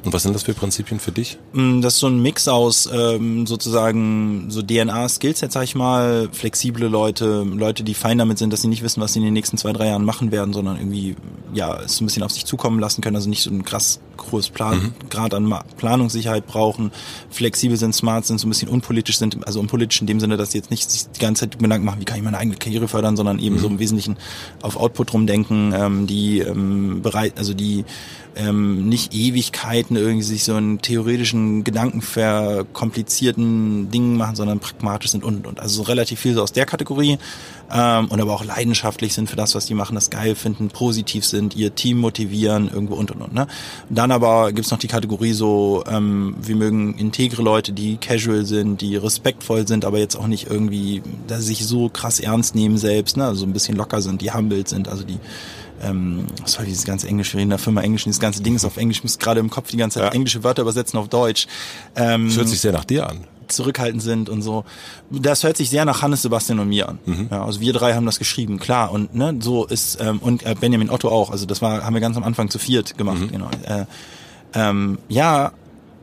Und 0.05 0.12
was 0.12 0.22
sind 0.22 0.35
das 0.35 0.44
für 0.44 0.55
Prinzipien 0.55 1.01
für 1.01 1.12
dich? 1.12 1.39
Mm, 1.52 1.81
das 1.81 1.94
ist 1.94 2.01
so 2.01 2.06
ein 2.06 2.20
Mix 2.20 2.48
aus 2.48 2.89
ähm, 2.93 3.47
sozusagen 3.47 4.47
so 4.51 4.62
DNA-Skillset, 4.62 5.52
sag 5.52 5.64
ich 5.64 5.74
mal, 5.74 6.28
flexible 6.32 6.86
Leute, 6.86 7.43
Leute, 7.43 7.85
die 7.85 7.94
fein 7.94 8.18
damit 8.18 8.39
sind, 8.39 8.52
dass 8.52 8.62
sie 8.62 8.68
nicht 8.68 8.82
wissen, 8.82 9.01
was 9.01 9.12
sie 9.12 9.18
in 9.18 9.24
den 9.24 9.35
nächsten 9.35 9.59
zwei, 9.59 9.72
drei 9.72 9.89
Jahren 9.89 10.05
machen 10.05 10.32
werden, 10.32 10.52
sondern 10.52 10.77
irgendwie 10.77 11.16
ja 11.52 11.81
es 11.81 12.01
ein 12.01 12.06
bisschen 12.06 12.22
auf 12.22 12.31
sich 12.31 12.47
zukommen 12.47 12.78
lassen 12.78 13.02
können, 13.02 13.16
also 13.16 13.28
nicht 13.28 13.43
so 13.43 13.51
ein 13.51 13.64
krass 13.64 14.01
großes 14.16 14.51
Plan, 14.51 14.77
mhm. 14.77 15.09
Grad 15.09 15.35
an 15.35 15.52
Planungssicherheit 15.77 16.47
brauchen, 16.47 16.93
flexibel 17.31 17.77
sind, 17.77 17.94
smart 17.94 18.27
sind, 18.27 18.39
so 18.39 18.47
ein 18.47 18.51
bisschen 18.51 18.68
unpolitisch 18.68 19.18
sind, 19.18 19.47
also 19.47 19.60
unpolitisch 19.60 20.01
in 20.01 20.06
dem 20.06 20.20
Sinne, 20.20 20.36
dass 20.36 20.52
sie 20.52 20.59
jetzt 20.59 20.70
nicht 20.70 20.90
sich 20.90 21.06
die 21.09 21.20
ganze 21.20 21.48
Zeit 21.48 21.59
Gedanken 21.59 21.86
machen, 21.86 22.01
wie 22.01 22.05
kann 22.05 22.18
ich 22.18 22.22
meine 22.22 22.39
eigene 22.39 22.56
Karriere 22.56 22.89
fördern, 22.89 23.16
sondern 23.16 23.39
eben 23.39 23.56
mhm. 23.56 23.60
so 23.60 23.66
im 23.68 23.78
Wesentlichen 23.78 24.16
auf 24.62 24.77
Output 24.77 25.12
rumdenken, 25.12 25.72
ähm, 25.74 26.06
die 26.06 26.40
ähm, 26.40 27.02
bereit, 27.02 27.35
also 27.39 27.55
die 27.55 27.85
ähm, 28.36 28.89
nicht 28.89 29.12
Ewigkeiten 29.91 29.97
irgendwie 29.97 30.23
sich 30.23 30.45
so 30.45 30.55
einen 30.55 30.81
theoretischen 30.81 31.65
Gedanken 31.65 32.03
verkomplizierten 32.03 33.91
Dingen 33.91 34.17
machen, 34.17 34.37
sondern 34.37 34.61
pragmatisch 34.61 35.11
sind 35.11 35.25
und 35.25 35.47
und. 35.47 35.61
Also 35.61 35.77
so 35.77 35.83
relativ 35.83 36.21
viel 36.21 36.35
so 36.35 36.43
aus 36.43 36.53
der 36.53 36.67
Kategorie 36.67 37.19
ähm, 37.73 38.09
und 38.09 38.21
aber 38.21 38.33
auch 38.33 38.45
leidenschaftlich 38.45 39.15
sind 39.15 39.29
für 39.29 39.37
das, 39.37 39.55
was 39.55 39.67
die 39.67 39.75
machen, 39.75 39.95
das 39.95 40.11
geil 40.11 40.35
finden, 40.35 40.69
positiv 40.69 41.25
sind, 41.25 41.57
ihr 41.57 41.75
Team 41.75 41.99
motivieren, 41.99 42.71
irgendwo 42.73 42.95
und 42.95 43.11
und 43.11 43.23
und. 43.23 43.35
Ne? 43.35 43.47
Dann 43.89 44.12
aber 44.12 44.53
gibt's 44.53 44.71
noch 44.71 44.79
die 44.79 44.89
Kategorie 44.89 45.33
so, 45.33 45.85
ähm, 45.91 46.35
wir 46.41 46.57
mögen 46.57 46.97
integre 46.99 47.43
Leute, 47.43 47.73
die 47.73 47.97
casual 47.97 48.45
sind, 48.45 48.81
die 48.81 48.97
respektvoll 48.97 49.67
sind, 49.67 49.85
aber 49.85 49.99
jetzt 49.99 50.17
auch 50.17 50.27
nicht 50.27 50.49
irgendwie, 50.49 51.03
dass 51.27 51.41
sie 51.41 51.55
sich 51.55 51.67
so 51.67 51.89
krass 51.89 52.21
ernst 52.21 52.55
nehmen 52.55 52.79
selbst, 52.79 53.17
ne? 53.17 53.25
also 53.25 53.45
ein 53.45 53.53
bisschen 53.53 53.77
locker 53.77 54.01
sind, 54.01 54.21
die 54.21 54.33
humbled 54.33 54.69
sind, 54.69 54.89
also 54.89 55.05
die 55.05 55.19
ähm, 55.82 56.27
was 56.43 56.52
soll 56.52 56.65
dieses 56.65 56.85
ganze 56.85 57.09
Englisch, 57.09 57.32
wir 57.32 57.39
reden 57.39 57.47
in 57.47 57.51
der 57.51 57.59
Firma 57.59 57.81
Englisch, 57.82 58.05
dieses 58.05 58.20
ganze 58.20 58.43
Ding 58.43 58.55
ist 58.55 58.65
auf 58.65 58.77
Englisch, 58.77 58.98
ich 58.98 59.05
muss 59.05 59.19
gerade 59.19 59.40
im 59.40 59.51
Kopf 59.51 59.70
die 59.70 59.77
ganze 59.77 59.98
Zeit 59.98 60.09
ja. 60.09 60.15
englische 60.15 60.44
Wörter 60.44 60.62
übersetzen 60.62 60.98
auf 60.98 61.09
Deutsch. 61.09 61.47
Ähm, 61.97 62.28
das 62.28 62.36
hört 62.36 62.48
sich 62.48 62.61
sehr 62.61 62.73
nach 62.73 62.85
dir 62.85 63.09
an 63.09 63.27
zurückhaltend 63.51 64.02
sind 64.02 64.28
und 64.28 64.43
so. 64.43 64.65
Das 65.11 65.44
hört 65.44 65.57
sich 65.57 65.70
sehr 65.70 65.85
nach 65.85 66.02
Hannes, 66.02 66.23
Sebastian 66.23 66.59
und 66.61 66.69
mir 66.69 66.89
an. 66.89 66.98
Mhm. 67.05 67.28
Ja, 67.31 67.44
also 67.44 67.61
wir 67.61 67.73
drei 67.73 67.94
haben 67.94 68.07
das 68.07 68.19
geschrieben, 68.19 68.59
klar. 68.59 68.93
Und 68.93 69.15
ne, 69.15 69.36
so 69.40 69.66
ist 69.66 70.01
ähm, 70.01 70.19
und 70.20 70.44
äh, 70.44 70.55
Benjamin 70.59 70.90
Otto 70.90 71.09
auch. 71.09 71.31
Also 71.31 71.47
das 71.47 71.61
war 71.61 71.85
haben 71.85 71.94
wir 71.94 72.01
ganz 72.01 72.16
am 72.16 72.24
Anfang 72.24 72.48
zu 72.48 72.59
viert 72.59 72.97
gemacht. 72.97 73.20
Mhm. 73.20 73.32
Genau. 73.32 73.51
Äh, 73.66 73.85
ähm, 74.55 74.98
ja, 75.09 75.52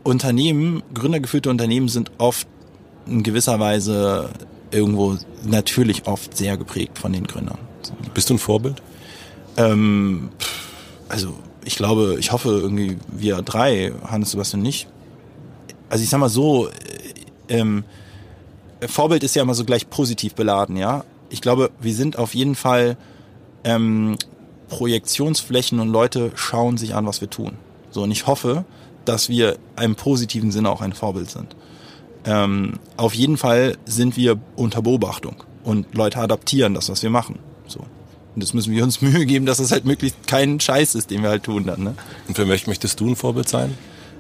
Unternehmen, 0.04 0.84
gründergeführte 0.94 1.50
Unternehmen 1.50 1.90
sind 1.90 2.12
oft 2.18 2.48
in 3.08 3.24
gewisser 3.24 3.60
Weise 3.60 4.30
irgendwo 4.72 5.18
natürlich 5.44 6.08
oft 6.08 6.36
sehr 6.36 6.58
geprägt 6.58 6.98
von 6.98 7.14
den 7.14 7.26
Gründern. 7.26 7.58
Bist 8.14 8.30
du 8.30 8.36
ein 8.36 8.40
Vorbild? 8.40 8.82
Ähm, 9.58 10.30
also 11.10 11.34
ich 11.66 11.76
glaube, 11.76 12.16
ich 12.20 12.32
hoffe 12.32 12.50
irgendwie 12.50 12.98
wir 13.08 13.42
drei, 13.42 13.92
Hannes 14.06 14.32
Sebastian 14.32 14.62
nicht. 14.62 14.88
Also 15.90 16.04
ich 16.04 16.10
sag 16.10 16.20
mal 16.20 16.30
so, 16.30 16.68
äh, 16.68 16.72
ähm, 17.50 17.84
Vorbild 18.88 19.24
ist 19.24 19.36
ja 19.36 19.42
immer 19.42 19.56
so 19.56 19.66
gleich 19.66 19.90
positiv 19.90 20.36
beladen, 20.36 20.78
ja. 20.78 21.04
Ich 21.30 21.42
glaube, 21.42 21.72
wir 21.82 21.94
sind 21.94 22.18
auf 22.18 22.36
jeden 22.36 22.56
Fall 22.56 22.96
ähm, 23.64 24.16
Projektionsflächen 24.70 25.80
und 25.80 25.90
Leute 25.90 26.32
schauen 26.36 26.78
sich 26.78 26.96
an, 26.96 27.06
was 27.06 27.22
wir 27.22 27.30
tun. 27.30 27.54
So, 27.90 28.04
und 28.04 28.12
ich 28.12 28.28
hoffe, 28.28 28.66
dass 29.06 29.30
wir 29.30 29.58
im 29.82 29.96
positiven 29.96 30.52
Sinne 30.52 30.70
auch 30.70 30.82
ein 30.82 30.94
Vorbild 30.94 31.30
sind. 31.30 31.56
Ähm, 32.26 32.80
auf 32.98 33.14
jeden 33.14 33.38
Fall 33.38 33.78
sind 33.86 34.18
wir 34.18 34.40
unter 34.56 34.82
Beobachtung 34.82 35.44
und 35.64 35.96
Leute 35.96 36.20
adaptieren 36.20 36.74
das, 36.74 36.90
was 36.90 37.04
wir 37.04 37.10
machen. 37.10 37.40
Und 38.38 38.44
das 38.44 38.54
müssen 38.54 38.72
wir 38.72 38.84
uns 38.84 39.02
Mühe 39.02 39.26
geben, 39.26 39.48
dass 39.48 39.58
es 39.58 39.72
halt 39.72 39.86
möglichst 39.86 40.28
kein 40.28 40.60
Scheiß 40.60 40.94
ist, 40.94 41.10
den 41.10 41.24
wir 41.24 41.30
halt 41.30 41.42
tun 41.42 41.66
dann. 41.66 41.84
Ne? 41.84 41.96
Und 42.28 42.36
für 42.36 42.46
mich 42.46 42.68
möchtest 42.68 43.00
du 43.00 43.08
ein 43.08 43.16
Vorbild 43.16 43.50
sein? 43.50 43.76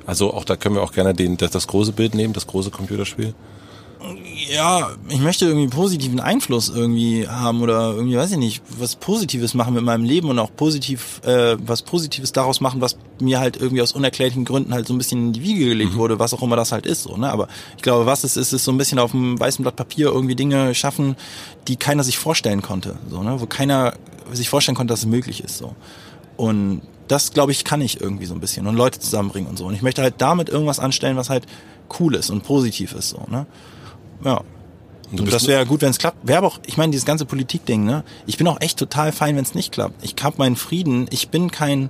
Also 0.07 0.33
auch 0.33 0.43
da 0.43 0.55
können 0.55 0.73
wir 0.73 0.81
auch 0.81 0.91
gerne 0.91 1.13
den, 1.13 1.37
das, 1.37 1.51
das 1.51 1.67
große 1.67 1.91
Bild 1.91 2.15
nehmen, 2.15 2.33
das 2.33 2.47
große 2.47 2.71
Computerspiel 2.71 3.35
ja, 4.49 4.91
ich 5.09 5.19
möchte 5.19 5.45
irgendwie 5.45 5.67
positiven 5.67 6.19
Einfluss 6.19 6.69
irgendwie 6.69 7.27
haben 7.27 7.61
oder 7.61 7.93
irgendwie, 7.93 8.17
weiß 8.17 8.31
ich 8.31 8.37
nicht, 8.37 8.61
was 8.77 8.95
Positives 8.95 9.53
machen 9.53 9.73
mit 9.73 9.83
meinem 9.83 10.03
Leben 10.03 10.29
und 10.29 10.39
auch 10.39 10.55
positiv, 10.55 11.21
äh, 11.25 11.57
was 11.59 11.81
Positives 11.81 12.31
daraus 12.31 12.61
machen, 12.61 12.79
was 12.79 12.97
mir 13.19 13.39
halt 13.39 13.57
irgendwie 13.57 13.81
aus 13.81 13.93
unerklärlichen 13.93 14.45
Gründen 14.45 14.73
halt 14.73 14.87
so 14.87 14.93
ein 14.93 14.97
bisschen 14.97 15.27
in 15.27 15.33
die 15.33 15.43
Wiege 15.43 15.65
gelegt 15.65 15.93
mhm. 15.93 15.97
wurde, 15.97 16.19
was 16.19 16.33
auch 16.33 16.41
immer 16.41 16.55
das 16.55 16.71
halt 16.71 16.85
ist, 16.85 17.03
so, 17.03 17.17
ne? 17.17 17.31
Aber 17.31 17.47
ich 17.75 17.83
glaube, 17.83 18.05
was 18.05 18.23
es 18.23 18.37
ist, 18.37 18.53
ist 18.53 18.63
so 18.63 18.71
ein 18.71 18.77
bisschen 18.77 18.99
auf 18.99 19.13
einem 19.13 19.39
weißen 19.39 19.63
Blatt 19.63 19.75
Papier 19.75 20.07
irgendwie 20.07 20.35
Dinge 20.35 20.75
schaffen, 20.75 21.15
die 21.67 21.75
keiner 21.75 22.03
sich 22.03 22.17
vorstellen 22.17 22.61
konnte, 22.61 22.97
so, 23.09 23.23
ne? 23.23 23.41
Wo 23.41 23.47
keiner 23.47 23.93
sich 24.31 24.49
vorstellen 24.49 24.75
konnte, 24.75 24.93
dass 24.93 25.01
es 25.01 25.05
möglich 25.07 25.43
ist, 25.43 25.57
so. 25.57 25.75
Und 26.35 26.81
das, 27.07 27.33
glaube 27.33 27.51
ich, 27.51 27.63
kann 27.63 27.81
ich 27.81 27.99
irgendwie 27.99 28.25
so 28.25 28.33
ein 28.33 28.39
bisschen 28.39 28.67
und 28.67 28.75
Leute 28.75 28.99
zusammenbringen 28.99 29.49
und 29.49 29.57
so. 29.57 29.65
Und 29.65 29.73
ich 29.73 29.81
möchte 29.81 30.01
halt 30.01 30.15
damit 30.19 30.49
irgendwas 30.49 30.79
anstellen, 30.79 31.17
was 31.17 31.29
halt 31.29 31.45
cool 31.99 32.15
ist 32.15 32.29
und 32.29 32.43
positiv 32.43 32.93
ist, 32.93 33.09
so, 33.09 33.25
ne? 33.29 33.47
Ja. 34.23 34.41
Und, 35.11 35.21
und 35.21 35.33
das 35.33 35.47
wäre 35.47 35.65
gut, 35.65 35.81
wenn 35.81 35.91
es 35.91 35.99
klappt. 35.99 36.27
Wäre 36.27 36.39
aber 36.39 36.47
auch, 36.47 36.59
ich 36.65 36.75
meine, 36.75 36.91
dieses 36.91 37.05
ganze 37.05 37.25
Politik-Ding, 37.25 37.85
ne? 37.85 38.03
Ich 38.25 38.37
bin 38.37 38.47
auch 38.47 38.59
echt 38.59 38.77
total 38.77 39.11
fein, 39.11 39.37
wenn 39.37 39.43
es 39.43 39.55
nicht 39.55 39.71
klappt. 39.71 40.03
Ich 40.03 40.15
hab 40.21 40.37
meinen 40.37 40.57
Frieden. 40.57 41.07
Ich 41.11 41.29
bin 41.29 41.49
kein 41.49 41.89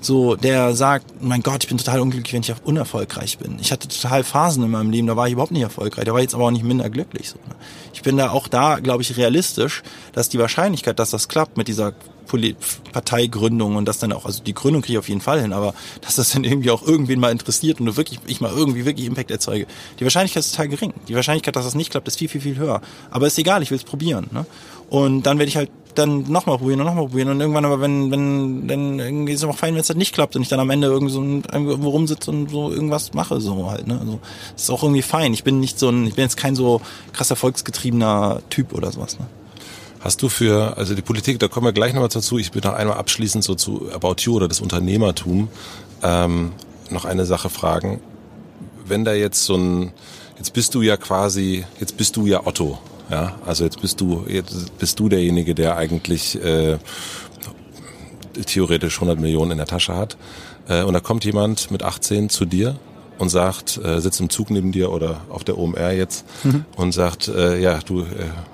so, 0.00 0.36
der 0.36 0.74
sagt, 0.74 1.22
mein 1.22 1.42
Gott, 1.42 1.64
ich 1.64 1.68
bin 1.68 1.78
total 1.78 2.00
unglücklich, 2.00 2.32
wenn 2.32 2.42
ich 2.42 2.52
unerfolgreich 2.64 3.38
bin. 3.38 3.58
Ich 3.60 3.72
hatte 3.72 3.88
total 3.88 4.22
Phasen 4.22 4.62
in 4.62 4.70
meinem 4.70 4.90
Leben, 4.90 5.06
da 5.06 5.16
war 5.16 5.26
ich 5.26 5.32
überhaupt 5.32 5.52
nicht 5.52 5.62
erfolgreich. 5.62 6.04
Da 6.04 6.12
war 6.12 6.20
ich 6.20 6.24
jetzt 6.24 6.34
aber 6.34 6.44
auch 6.44 6.50
nicht 6.50 6.64
minder 6.64 6.88
glücklich. 6.88 7.30
So, 7.30 7.36
ne? 7.48 7.54
Ich 7.92 8.02
bin 8.02 8.16
da 8.16 8.30
auch 8.30 8.48
da, 8.48 8.78
glaube 8.78 9.02
ich, 9.02 9.16
realistisch, 9.16 9.82
dass 10.12 10.28
die 10.28 10.38
Wahrscheinlichkeit, 10.38 10.98
dass 10.98 11.10
das 11.10 11.28
klappt 11.28 11.56
mit 11.56 11.68
dieser 11.68 11.94
Parteigründung 12.92 13.76
und 13.76 13.86
das 13.86 13.98
dann 13.98 14.12
auch, 14.12 14.24
also 14.24 14.42
die 14.42 14.54
Gründung 14.54 14.82
kriege 14.82 14.94
ich 14.94 14.98
auf 14.98 15.08
jeden 15.08 15.20
Fall 15.20 15.40
hin, 15.40 15.52
aber 15.52 15.74
dass 16.00 16.16
das 16.16 16.30
dann 16.30 16.44
irgendwie 16.44 16.70
auch 16.70 16.82
irgendwen 16.82 17.20
mal 17.20 17.32
interessiert 17.32 17.80
und 17.80 17.96
wirklich, 17.96 18.20
ich 18.26 18.40
mal 18.40 18.52
irgendwie 18.52 18.84
wirklich 18.84 19.06
Impact 19.06 19.30
erzeuge. 19.30 19.66
Die 19.98 20.04
Wahrscheinlichkeit 20.04 20.42
ist 20.42 20.52
total 20.52 20.68
gering. 20.68 20.92
Die 21.08 21.14
Wahrscheinlichkeit, 21.14 21.56
dass 21.56 21.64
das 21.64 21.74
nicht 21.74 21.90
klappt, 21.90 22.08
ist 22.08 22.18
viel, 22.18 22.28
viel, 22.28 22.40
viel 22.40 22.56
höher. 22.56 22.80
Aber 23.10 23.26
ist 23.26 23.38
egal, 23.38 23.62
ich 23.62 23.70
will 23.70 23.78
es 23.78 23.84
probieren. 23.84 24.28
Ne? 24.32 24.46
Und 24.90 25.24
dann 25.24 25.38
werde 25.38 25.48
ich 25.48 25.56
halt 25.56 25.70
dann 25.98 26.30
nochmal 26.30 26.58
probieren 26.58 26.80
und 26.80 26.86
nochmal 26.86 27.06
probieren 27.06 27.30
und 27.30 27.40
irgendwann 27.40 27.64
aber 27.64 27.80
wenn, 27.80 28.10
wenn, 28.10 28.68
dann 28.68 28.98
irgendwie 29.00 29.32
ist 29.32 29.42
es 29.42 29.48
auch 29.48 29.56
fein, 29.56 29.74
wenn 29.74 29.80
es 29.80 29.88
halt 29.88 29.98
nicht 29.98 30.14
klappt 30.14 30.36
und 30.36 30.42
ich 30.42 30.48
dann 30.48 30.60
am 30.60 30.70
Ende 30.70 30.86
irgendwie 30.86 31.12
so 31.12 31.20
irgendwo 31.20 31.90
rumsitze 31.90 32.30
und 32.30 32.50
so 32.50 32.70
irgendwas 32.70 33.14
mache, 33.14 33.40
so 33.40 33.70
halt, 33.70 33.86
ne. 33.86 33.98
Also, 33.98 34.20
ist 34.56 34.70
auch 34.70 34.82
irgendwie 34.82 35.02
fein. 35.02 35.34
Ich 35.34 35.44
bin 35.44 35.60
nicht 35.60 35.78
so 35.78 35.88
ein, 35.88 36.06
ich 36.06 36.14
bin 36.14 36.22
jetzt 36.22 36.36
kein 36.36 36.54
so 36.54 36.80
krass 37.12 37.30
erfolgsgetriebener 37.30 38.42
Typ 38.48 38.72
oder 38.72 38.92
sowas, 38.92 39.18
ne. 39.18 39.26
Hast 40.00 40.22
du 40.22 40.28
für, 40.28 40.76
also 40.76 40.94
die 40.94 41.02
Politik, 41.02 41.40
da 41.40 41.48
kommen 41.48 41.66
wir 41.66 41.72
gleich 41.72 41.92
nochmal 41.92 42.08
dazu, 42.08 42.38
ich 42.38 42.54
will 42.54 42.62
noch 42.64 42.74
einmal 42.74 42.96
abschließend 42.96 43.42
so 43.42 43.54
zu 43.54 43.90
About 43.92 44.16
You 44.20 44.36
oder 44.36 44.46
das 44.46 44.60
Unternehmertum 44.60 45.48
ähm, 46.02 46.52
noch 46.90 47.04
eine 47.04 47.26
Sache 47.26 47.50
fragen. 47.50 48.00
Wenn 48.86 49.04
da 49.04 49.12
jetzt 49.12 49.44
so 49.44 49.56
ein, 49.56 49.92
jetzt 50.38 50.52
bist 50.52 50.74
du 50.74 50.82
ja 50.82 50.96
quasi, 50.96 51.64
jetzt 51.80 51.96
bist 51.96 52.16
du 52.16 52.26
ja 52.26 52.46
Otto, 52.46 52.78
ja, 53.10 53.36
also 53.44 53.64
jetzt 53.64 53.80
bist 53.80 54.00
du, 54.00 54.24
jetzt 54.28 54.78
bist 54.78 55.00
du 55.00 55.08
derjenige, 55.08 55.54
der 55.54 55.76
eigentlich 55.76 56.42
äh, 56.42 56.78
theoretisch 58.46 58.96
100 58.96 59.18
Millionen 59.18 59.52
in 59.52 59.58
der 59.58 59.66
Tasche 59.66 59.96
hat. 59.96 60.16
Äh, 60.68 60.84
und 60.84 60.94
da 60.94 61.00
kommt 61.00 61.24
jemand 61.24 61.70
mit 61.72 61.82
18 61.82 62.28
zu 62.28 62.44
dir 62.44 62.76
und 63.18 63.28
sagt, 63.28 63.78
äh, 63.84 64.00
sitzt 64.00 64.20
im 64.20 64.30
Zug 64.30 64.50
neben 64.50 64.72
dir 64.72 64.90
oder 64.92 65.20
auf 65.28 65.44
der 65.44 65.58
OMR 65.58 65.92
jetzt 65.92 66.24
mhm. 66.44 66.64
und 66.76 66.92
sagt, 66.92 67.28
äh, 67.28 67.60
ja, 67.60 67.80
du, 67.80 68.02
äh, 68.02 68.04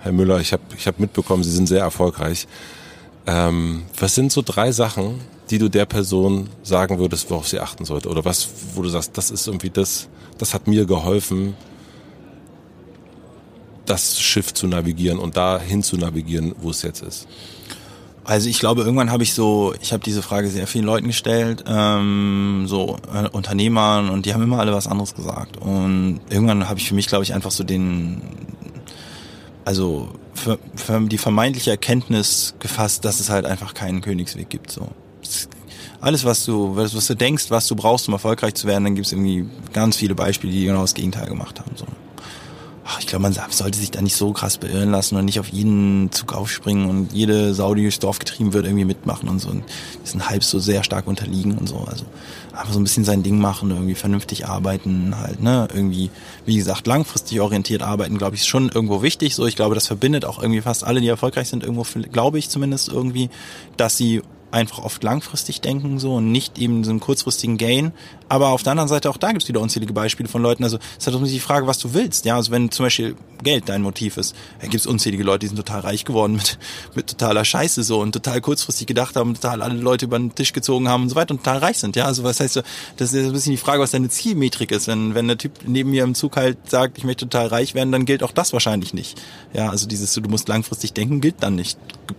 Herr 0.01 0.13
Müller, 0.13 0.41
ich 0.41 0.53
habe 0.53 0.63
ich 0.77 0.87
hab 0.87 0.99
mitbekommen, 0.99 1.45
Sie 1.45 1.51
sind 1.51 1.67
sehr 1.67 1.81
erfolgreich. 1.81 2.47
Ähm, 3.27 3.83
was 3.99 4.15
sind 4.15 4.33
so 4.33 4.43
drei 4.43 4.73
Sachen, 4.73 5.21
die 5.51 5.59
du 5.59 5.69
der 5.69 5.87
Person 5.87 6.49
sagen 6.63 6.99
würdest, 6.99 7.31
worauf 7.31 7.49
sie 7.49 7.61
achten 7.61 7.85
sollte? 7.85 8.09
Oder 8.09 8.25
was, 8.25 8.49
wo 8.75 8.83
du 8.83 8.89
sagst, 8.89 9.17
das 9.17 9.31
ist 9.31 9.47
irgendwie 9.47 9.71
das, 9.71 10.09
das 10.39 10.55
hat 10.55 10.67
mir 10.67 10.87
geholfen, 10.87 11.55
das 13.87 14.19
Schiff 14.19 14.55
zu 14.55 14.67
navigieren 14.67 15.19
und 15.19 15.37
dahin 15.37 15.83
zu 15.83 15.97
navigieren, 15.97 16.55
wo 16.59 16.71
es 16.71 16.83
jetzt 16.83 17.03
ist? 17.03 17.29
Also 18.25 18.49
ich 18.49 18.59
glaube, 18.59 18.83
irgendwann 18.83 19.11
habe 19.11 19.23
ich 19.23 19.35
so, 19.35 19.75
ich 19.83 19.93
habe 19.93 20.03
diese 20.03 20.23
Frage 20.23 20.49
sehr 20.49 20.67
vielen 20.67 20.87
Leuten 20.87 21.07
gestellt, 21.07 21.65
ähm, 21.67 22.65
so 22.67 22.97
äh, 23.13 23.29
Unternehmern 23.29 24.09
und 24.09 24.25
die 24.25 24.33
haben 24.33 24.43
immer 24.43 24.59
alle 24.59 24.73
was 24.73 24.87
anderes 24.87 25.15
gesagt. 25.15 25.59
Und 25.59 26.21
irgendwann 26.31 26.69
habe 26.69 26.81
ich 26.81 26.89
für 26.89 26.95
mich, 26.95 27.07
glaube 27.07 27.25
ich, 27.25 27.35
einfach 27.35 27.51
so 27.51 27.65
den, 27.65 28.23
also 29.67 30.09
für, 30.33 30.59
für 30.75 31.01
die 31.03 31.19
vermeintliche 31.19 31.71
Erkenntnis 31.71 32.55
gefasst, 32.61 33.05
dass 33.05 33.21
es 33.21 33.29
halt 33.29 33.45
einfach 33.45 33.75
keinen 33.75 34.01
Königsweg 34.01 34.49
gibt. 34.49 34.71
So 34.71 34.89
alles, 36.01 36.25
was 36.25 36.45
du, 36.45 36.77
was, 36.77 36.95
was 36.95 37.07
du 37.07 37.15
denkst, 37.15 37.47
was 37.51 37.67
du 37.67 37.77
brauchst, 37.77 38.09
um 38.09 38.15
erfolgreich 38.15 38.55
zu 38.55 38.67
werden, 38.67 38.85
dann 38.85 38.95
gibt 38.95 39.07
es 39.07 39.13
irgendwie 39.13 39.47
ganz 39.73 39.97
viele 39.97 40.15
Beispiele, 40.15 40.53
die 40.53 40.65
genau 40.65 40.83
das 40.83 40.95
Gegenteil 40.95 41.27
gemacht 41.27 41.61
haben. 41.61 41.73
So 41.77 41.87
ich 42.99 43.07
glaube, 43.07 43.23
man 43.23 43.33
sollte 43.33 43.79
sich 43.79 43.91
da 43.91 44.03
nicht 44.03 44.17
so 44.17 44.33
krass 44.33 44.59
beirren 44.59 44.91
lassen 44.91 45.17
und 45.17 45.25
nicht 45.25 45.41
auf 45.41 45.49
jeden 45.49 46.13
Zug 46.13 46.35
aufspringen 46.35 46.89
und 46.91 47.13
jede 47.13 47.55
Sau, 47.55 47.75
durchs 47.75 47.99
Dorf 47.99 48.19
getrieben 48.19 48.53
wird, 48.53 48.67
irgendwie 48.67 48.85
mitmachen 48.85 49.29
und 49.29 49.39
so. 49.39 49.49
Und 49.49 49.65
diesen 50.05 50.29
Hypes 50.29 50.51
so 50.51 50.59
sehr 50.59 50.85
stark 50.85 51.07
unterliegen 51.07 51.57
und 51.57 51.67
so. 51.67 51.79
Also 51.79 52.05
einfach 52.53 52.73
so 52.73 52.81
ein 52.81 52.85
bisschen 52.85 53.05
sein 53.05 53.23
Ding 53.23 53.39
machen, 53.39 53.71
irgendwie 53.71 53.95
vernünftig 53.95 54.47
arbeiten, 54.47 55.15
halt, 55.19 55.43
ne? 55.43 55.67
Irgendwie, 55.73 56.11
wie 56.45 56.57
gesagt, 56.57 56.87
langfristig 56.87 57.41
orientiert 57.41 57.83
arbeiten, 57.83 58.19
glaube 58.19 58.37
ich, 58.37 58.43
ist 58.43 58.49
schon 58.49 58.69
irgendwo 58.69 59.03
wichtig. 59.03 59.35
So, 59.35 59.47
ich 59.47 59.57
glaube, 59.57 59.75
das 59.75 59.87
verbindet 59.87 60.27
auch 60.27 60.41
irgendwie 60.41 60.61
fast 60.61 60.85
alle, 60.85 61.01
die 61.01 61.09
erfolgreich 61.09 61.49
sind, 61.49 61.63
irgendwo, 61.63 61.87
glaube 62.13 62.39
ich 62.39 62.51
zumindest 62.51 62.89
irgendwie, 62.89 63.31
dass 63.77 63.97
sie 63.97 64.23
einfach 64.55 64.79
oft 64.85 65.03
langfristig 65.03 65.61
denken 65.61 65.99
so 65.99 66.15
und 66.15 66.31
nicht 66.31 66.59
eben 66.59 66.85
so 66.85 66.91
einen 66.91 67.01
kurzfristigen 67.01 67.59
Gain. 67.59 67.93
Aber 68.29 68.49
auf 68.49 68.63
der 68.63 68.73
anderen 68.73 68.89
Seite 68.89 69.11
auch 69.11 69.17
da 69.17 69.29
gibt 69.31 69.43
es 69.43 69.49
wieder 69.49 69.61
unzählige 69.61 69.93
Beispiele 69.93 70.29
von 70.29 70.43
Leuten. 70.43 70.65
Also 70.65 70.79
es 70.99 71.07
ist 71.07 71.13
halt 71.13 71.27
die 71.27 71.41
Frage, 71.41 71.67
was 71.67 71.79
du 71.79 71.95
willst. 71.95 72.25
Ja, 72.25 72.37
also 72.37 72.51
wenn 72.51 72.71
zum 72.71 72.87
Beispiel 72.87 73.17
Geld 73.43 73.69
dein 73.69 73.83
Motiv 73.83 74.17
ist, 74.17 74.35
dann 74.61 74.71
gibt 74.71 74.81
es 74.81 74.87
unzählige 74.87 75.23
Leute, 75.23 75.41
die 75.41 75.49
sind 75.49 75.57
total 75.57 75.81
reich 75.81 76.05
geworden 76.05 76.35
mit, 76.37 76.59
mit 76.95 77.07
totaler 77.09 77.45
Scheiße 77.45 77.83
so 77.83 78.01
und 78.01 78.13
total 78.13 78.41
kurzfristig 78.41 78.87
gedacht 78.87 79.17
haben, 79.17 79.35
total 79.35 79.63
alle 79.63 79.75
Leute 79.75 80.07
über 80.07 80.19
den 80.19 80.35
Tisch 80.35 80.53
gezogen 80.53 80.89
haben 80.89 81.05
und 81.05 81.09
so 81.11 81.17
weiter 81.17 81.33
und 81.33 81.45
total 81.45 81.59
reich 81.59 81.79
sind. 81.79 81.97
Ja, 81.97 82.07
also 82.07 82.25
was 82.25 82.41
heißt 82.41 82.55
so, 82.55 82.63
das 82.97 83.13
ist 83.13 83.27
ein 83.27 83.33
bisschen 83.33 83.53
die 83.53 83.59
Frage, 83.59 83.83
was 83.83 83.91
deine 83.91 84.09
Zielmetrik 84.09 84.71
ist. 84.73 84.87
Wenn, 84.87 85.15
wenn 85.15 85.29
der 85.29 85.39
Typ 85.39 85.53
neben 85.67 85.91
mir 85.91 86.05
im 86.05 86.15
Zug 86.15 86.37
halt 86.37 86.59
sagt, 86.69 86.99
ich 86.99 87.05
möchte 87.05 87.29
total 87.29 87.49
reich 87.49 87.75
werden, 87.75 87.93
dann 87.93 88.07
gilt 88.07 88.23
auch 88.23 88.33
das 88.33 88.53
wahrscheinlich 88.53 88.95
nicht. 88.95 89.21
Ja, 89.53 89.69
also 89.69 89.87
dieses, 89.87 90.13
du 90.15 90.23
musst 90.23 90.49
langfristig 90.49 90.93
denken, 90.95 91.21
gilt 91.21 91.37
dann 91.41 91.55
nicht. 91.55 91.79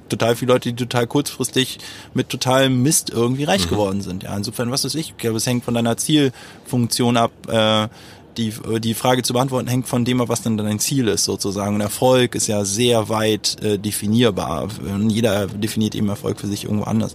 Total 0.10 0.36
viele 0.36 0.54
Leute, 0.54 0.72
die 0.72 0.76
total 0.76 1.08
kurzfristig 1.08 1.80
mit 2.14 2.30
totalem 2.30 2.84
Mist 2.84 3.10
irgendwie 3.10 3.44
reich 3.44 3.66
mhm. 3.66 3.70
geworden 3.70 4.02
sind. 4.02 4.24
Ja, 4.24 4.38
insofern, 4.38 4.72
was 4.72 4.86
weiß 4.86 4.96
ich, 4.96 5.10
ich 5.10 5.18
glaube, 5.18 5.38
es 5.38 5.48
hängt 5.48 5.66
von 5.66 5.74
deiner 5.74 5.95
Zielfunktion 5.98 7.18
ab. 7.18 7.32
Äh, 7.48 7.88
die, 8.38 8.54
die 8.80 8.94
Frage 8.94 9.24
zu 9.24 9.34
beantworten 9.34 9.68
hängt 9.68 9.88
von 9.88 10.06
dem 10.06 10.22
ab, 10.22 10.30
was 10.30 10.42
denn 10.42 10.58
dein 10.58 10.80
Ziel 10.80 11.08
ist 11.08 11.24
sozusagen. 11.24 11.76
Und 11.76 11.82
Erfolg 11.82 12.36
ist 12.36 12.48
ja 12.48 12.66
sehr 12.66 13.10
weit 13.10 13.62
äh, 13.64 13.78
definierbar. 13.78 14.68
Jeder 15.08 15.48
definiert 15.48 15.96
eben 15.96 16.10
Erfolg 16.10 16.40
für 16.40 16.48
sich 16.48 16.66
irgendwo 16.66 16.86
anders. 16.86 17.14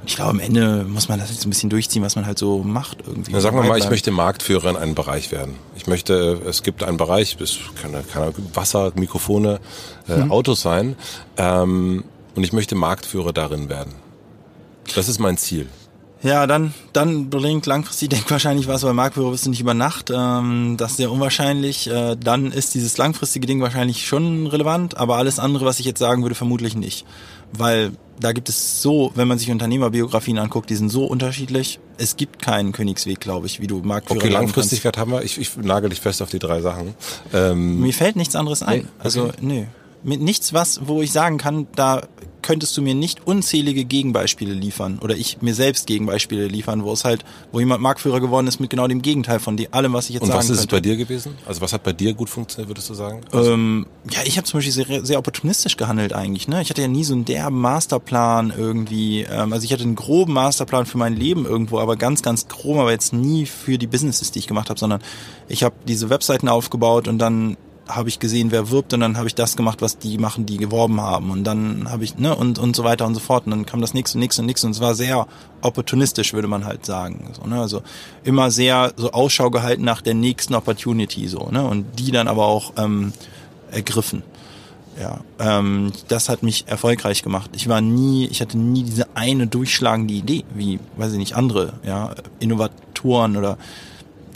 Und 0.00 0.08
ich 0.08 0.16
glaube, 0.16 0.30
am 0.30 0.40
Ende 0.40 0.84
muss 0.84 1.08
man 1.08 1.18
das 1.18 1.30
jetzt 1.30 1.46
ein 1.46 1.50
bisschen 1.50 1.70
durchziehen, 1.70 2.02
was 2.02 2.16
man 2.16 2.26
halt 2.26 2.38
so 2.38 2.58
macht 2.58 2.98
irgendwie. 3.06 3.32
Ja, 3.32 3.40
sagen 3.40 3.56
wir 3.56 3.64
mal, 3.64 3.78
ich 3.78 3.90
möchte 3.90 4.10
Marktführer 4.10 4.70
in 4.70 4.76
einem 4.76 4.94
Bereich 4.94 5.32
werden. 5.32 5.54
Ich 5.76 5.86
möchte, 5.86 6.40
es 6.46 6.62
gibt 6.62 6.82
einen 6.82 6.98
Bereich, 6.98 7.36
es 7.40 7.58
kann, 7.80 7.92
kann 8.12 8.32
Wasser, 8.54 8.92
Mikrofone, 8.94 9.60
äh, 10.08 10.16
mhm. 10.16 10.30
Autos 10.30 10.60
sein. 10.60 10.96
Ähm, 11.36 12.04
und 12.34 12.44
ich 12.44 12.52
möchte 12.52 12.74
Marktführer 12.74 13.32
darin 13.32 13.68
werden. 13.68 13.94
Das 14.94 15.08
ist 15.08 15.18
mein 15.18 15.36
Ziel. 15.36 15.66
Ja, 16.22 16.46
dann, 16.46 16.74
dann 16.92 17.30
bringt 17.30 17.66
langfristig 17.66 18.08
denk 18.10 18.30
wahrscheinlich 18.30 18.66
was, 18.66 18.82
weil 18.82 18.94
Marktführer 18.94 19.32
wirst 19.32 19.46
du 19.46 19.50
nicht 19.50 19.60
über 19.60 19.74
Nacht. 19.74 20.10
Ähm, 20.14 20.76
das 20.76 20.92
ist 20.92 20.96
sehr 20.96 21.10
unwahrscheinlich. 21.10 21.88
Äh, 21.88 22.16
dann 22.16 22.52
ist 22.52 22.74
dieses 22.74 22.98
langfristige 22.98 23.46
Ding 23.46 23.60
wahrscheinlich 23.60 24.06
schon 24.06 24.46
relevant, 24.46 24.96
aber 24.96 25.16
alles 25.16 25.38
andere, 25.38 25.64
was 25.64 25.78
ich 25.78 25.86
jetzt 25.86 26.00
sagen 26.00 26.22
würde, 26.22 26.34
vermutlich 26.34 26.76
nicht. 26.76 27.04
Weil 27.52 27.92
da 28.20 28.32
gibt 28.32 28.48
es 28.48 28.82
so, 28.82 29.12
wenn 29.14 29.28
man 29.28 29.38
sich 29.38 29.50
Unternehmerbiografien 29.50 30.38
anguckt, 30.38 30.70
die 30.70 30.76
sind 30.76 30.90
so 30.90 31.04
unterschiedlich. 31.04 31.78
Es 31.96 32.16
gibt 32.16 32.42
keinen 32.42 32.72
Königsweg, 32.72 33.20
glaube 33.20 33.46
ich, 33.46 33.60
wie 33.60 33.66
du 33.66 33.80
Marktführer 33.80 34.18
Okay, 34.18 34.28
Langfristigkeit 34.28 34.98
haben 34.98 35.12
wir. 35.12 35.22
Ich, 35.22 35.38
ich 35.38 35.56
nagel 35.56 35.90
dich 35.90 36.00
fest 36.00 36.20
auf 36.20 36.30
die 36.30 36.38
drei 36.38 36.60
Sachen. 36.60 36.94
Ähm, 37.32 37.80
Mir 37.80 37.94
fällt 37.94 38.16
nichts 38.16 38.36
anderes 38.36 38.62
ein. 38.62 38.80
Okay. 38.80 38.88
Also, 38.98 39.30
nee. 39.40 39.68
Mit 40.02 40.20
nichts 40.20 40.52
was, 40.52 40.86
wo 40.86 41.02
ich 41.02 41.12
sagen 41.12 41.38
kann, 41.38 41.66
da 41.74 42.02
könntest 42.42 42.76
du 42.76 42.82
mir 42.82 42.94
nicht 42.94 43.26
unzählige 43.26 43.84
Gegenbeispiele 43.84 44.54
liefern 44.54 44.98
oder 45.02 45.16
ich 45.16 45.42
mir 45.42 45.54
selbst 45.54 45.86
Gegenbeispiele 45.86 46.46
liefern, 46.46 46.84
wo 46.84 46.92
es 46.92 47.04
halt, 47.04 47.24
wo 47.52 47.60
jemand 47.60 47.82
Marktführer 47.82 48.20
geworden 48.20 48.46
ist 48.46 48.60
mit 48.60 48.70
genau 48.70 48.86
dem 48.86 49.02
Gegenteil 49.02 49.38
von 49.38 49.56
die, 49.56 49.72
allem, 49.72 49.92
was 49.92 50.08
ich 50.08 50.14
jetzt 50.14 50.22
Und 50.22 50.28
sagen 50.28 50.38
was 50.38 50.46
ist 50.46 50.52
es 50.52 50.60
könnte. 50.60 50.76
bei 50.76 50.80
dir 50.80 50.96
gewesen? 50.96 51.34
Also 51.46 51.60
was 51.60 51.72
hat 51.72 51.82
bei 51.82 51.92
dir 51.92 52.14
gut 52.14 52.30
funktioniert, 52.30 52.70
würdest 52.70 52.88
du 52.88 52.94
sagen? 52.94 53.20
Ähm, 53.32 53.86
ja, 54.10 54.20
ich 54.24 54.36
habe 54.36 54.46
zum 54.46 54.58
Beispiel 54.58 54.72
sehr, 54.72 55.04
sehr 55.04 55.18
opportunistisch 55.18 55.76
gehandelt 55.76 56.12
eigentlich. 56.12 56.48
Ne? 56.48 56.62
Ich 56.62 56.70
hatte 56.70 56.80
ja 56.80 56.88
nie 56.88 57.04
so 57.04 57.14
einen 57.14 57.24
derben 57.24 57.60
Masterplan 57.60 58.52
irgendwie. 58.56 59.22
Ähm, 59.22 59.52
also 59.52 59.64
ich 59.64 59.72
hatte 59.72 59.82
einen 59.82 59.96
groben 59.96 60.32
Masterplan 60.32 60.86
für 60.86 60.98
mein 60.98 61.16
Leben 61.16 61.44
irgendwo, 61.44 61.80
aber 61.80 61.96
ganz, 61.96 62.22
ganz 62.22 62.48
grob, 62.48 62.78
aber 62.78 62.92
jetzt 62.92 63.12
nie 63.12 63.46
für 63.46 63.78
die 63.78 63.86
Businesses, 63.86 64.30
die 64.30 64.38
ich 64.38 64.46
gemacht 64.46 64.70
habe, 64.70 64.78
sondern 64.78 65.02
ich 65.48 65.64
habe 65.64 65.74
diese 65.86 66.08
Webseiten 66.08 66.48
aufgebaut 66.48 67.08
und 67.08 67.18
dann 67.18 67.56
habe 67.88 68.08
ich 68.08 68.18
gesehen, 68.18 68.50
wer 68.50 68.70
wirbt 68.70 68.92
und 68.92 69.00
dann 69.00 69.16
habe 69.16 69.26
ich 69.26 69.34
das 69.34 69.56
gemacht, 69.56 69.80
was 69.80 69.98
die 69.98 70.18
machen, 70.18 70.46
die 70.46 70.58
geworben 70.58 71.00
haben 71.00 71.30
und 71.30 71.44
dann 71.44 71.90
habe 71.90 72.04
ich 72.04 72.18
ne 72.18 72.34
und 72.34 72.58
und 72.58 72.76
so 72.76 72.84
weiter 72.84 73.06
und 73.06 73.14
so 73.14 73.20
fort 73.20 73.46
und 73.46 73.50
dann 73.50 73.66
kam 73.66 73.80
das 73.80 73.94
nächste, 73.94 74.18
nächste, 74.18 74.42
nächste 74.42 74.66
und 74.66 74.72
es 74.72 74.80
war 74.80 74.94
sehr 74.94 75.26
opportunistisch, 75.62 76.34
würde 76.34 76.48
man 76.48 76.64
halt 76.64 76.84
sagen, 76.84 77.32
so, 77.32 77.48
ne? 77.48 77.60
also 77.60 77.82
immer 78.24 78.50
sehr 78.50 78.92
so 78.96 79.12
Ausschau 79.12 79.50
gehalten 79.50 79.84
nach 79.84 80.02
der 80.02 80.14
nächsten 80.14 80.54
Opportunity 80.54 81.26
so 81.28 81.48
ne 81.50 81.66
und 81.66 81.98
die 81.98 82.10
dann 82.10 82.28
aber 82.28 82.46
auch 82.46 82.74
ähm, 82.76 83.12
ergriffen. 83.70 84.22
Ja, 85.00 85.20
ähm, 85.38 85.92
das 86.08 86.28
hat 86.28 86.42
mich 86.42 86.66
erfolgreich 86.66 87.22
gemacht. 87.22 87.50
Ich 87.54 87.68
war 87.68 87.80
nie, 87.80 88.26
ich 88.26 88.40
hatte 88.40 88.58
nie 88.58 88.82
diese 88.82 89.06
eine 89.14 89.46
durchschlagende 89.46 90.12
Idee, 90.12 90.44
wie, 90.54 90.80
weiß 90.96 91.12
ich 91.12 91.18
nicht, 91.18 91.36
andere, 91.36 91.74
ja, 91.84 92.16
Innovatoren 92.40 93.36
oder 93.36 93.58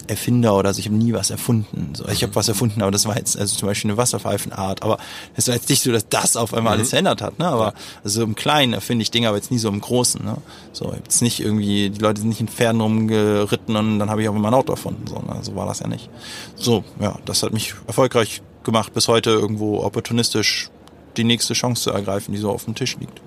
Erfinder 0.06 0.56
oder 0.56 0.72
so. 0.72 0.80
Ich 0.80 0.86
habe 0.86 0.96
nie 0.96 1.12
was 1.12 1.30
erfunden. 1.30 1.94
So, 1.94 2.06
ich 2.08 2.22
habe 2.22 2.34
was 2.34 2.48
erfunden, 2.48 2.82
aber 2.82 2.90
das 2.90 3.06
war 3.06 3.16
jetzt 3.16 3.38
also 3.38 3.56
zum 3.56 3.68
Beispiel 3.68 3.90
eine 3.90 3.98
Wasserpfeifenart. 3.98 4.82
Aber 4.82 4.98
es 5.34 5.48
war 5.48 5.54
jetzt 5.54 5.68
nicht 5.68 5.82
so, 5.82 5.92
dass 5.92 6.08
das 6.08 6.36
auf 6.36 6.54
einmal 6.54 6.74
alles 6.74 6.90
verändert 6.90 7.22
hat. 7.22 7.38
Ne? 7.38 7.46
Aber 7.46 7.74
also 8.04 8.22
im 8.22 8.34
Kleinen 8.34 8.72
erfinde 8.72 9.02
ich 9.02 9.10
Dinge, 9.10 9.28
aber 9.28 9.36
jetzt 9.36 9.50
nie 9.50 9.58
so 9.58 9.68
im 9.68 9.80
Großen. 9.80 10.24
Ne? 10.24 10.36
So 10.72 10.92
jetzt 10.94 11.22
nicht 11.22 11.40
irgendwie 11.40 11.90
die 11.90 12.00
Leute 12.00 12.20
sind 12.20 12.28
nicht 12.28 12.40
in 12.40 12.48
Pferden 12.48 12.80
rumgeritten 12.80 13.76
und 13.76 13.98
dann 13.98 14.10
habe 14.10 14.22
ich 14.22 14.28
auf 14.28 14.34
einmal 14.34 14.52
ein 14.52 14.58
Auto 14.58 14.72
erfunden. 14.72 15.06
So, 15.06 15.16
ne? 15.16 15.38
so 15.42 15.54
war 15.54 15.66
das 15.66 15.80
ja 15.80 15.88
nicht. 15.88 16.10
So 16.56 16.84
ja, 17.00 17.18
das 17.24 17.42
hat 17.42 17.52
mich 17.52 17.74
erfolgreich 17.86 18.42
gemacht, 18.64 18.94
bis 18.94 19.08
heute 19.08 19.30
irgendwo 19.30 19.82
opportunistisch 19.82 20.70
die 21.16 21.24
nächste 21.24 21.54
Chance 21.54 21.82
zu 21.82 21.90
ergreifen, 21.90 22.32
die 22.32 22.40
so 22.40 22.50
auf 22.50 22.64
dem 22.64 22.74
Tisch 22.74 22.96
liegt. 22.98 23.20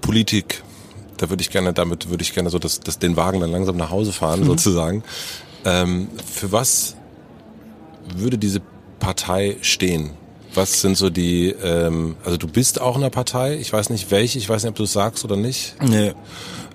Politik, 0.00 0.62
da 1.22 1.30
würde 1.30 1.40
ich 1.42 1.50
gerne, 1.50 1.72
damit 1.72 2.10
würde 2.10 2.22
ich 2.22 2.34
gerne 2.34 2.50
so 2.50 2.58
das, 2.58 2.80
das, 2.80 2.98
den 2.98 3.16
Wagen 3.16 3.40
dann 3.40 3.50
langsam 3.52 3.76
nach 3.76 3.90
Hause 3.90 4.12
fahren, 4.12 4.40
Mhm. 4.40 4.46
sozusagen. 4.46 5.02
Ähm, 5.64 6.08
für 6.30 6.50
was 6.52 6.96
würde 8.16 8.36
diese 8.38 8.60
Partei 8.98 9.56
stehen? 9.62 10.10
Was 10.54 10.80
sind 10.82 10.96
so 10.98 11.08
die, 11.08 11.48
ähm, 11.62 12.16
also 12.24 12.36
du 12.36 12.46
bist 12.48 12.80
auch 12.80 12.96
in 12.96 13.02
einer 13.02 13.10
Partei, 13.10 13.56
ich 13.56 13.72
weiß 13.72 13.88
nicht 13.90 14.10
welche, 14.10 14.38
ich 14.38 14.48
weiß 14.48 14.64
nicht, 14.64 14.70
ob 14.70 14.76
du 14.76 14.82
es 14.82 14.92
sagst 14.92 15.24
oder 15.24 15.36
nicht. 15.36 15.76
Nee. 15.80 16.12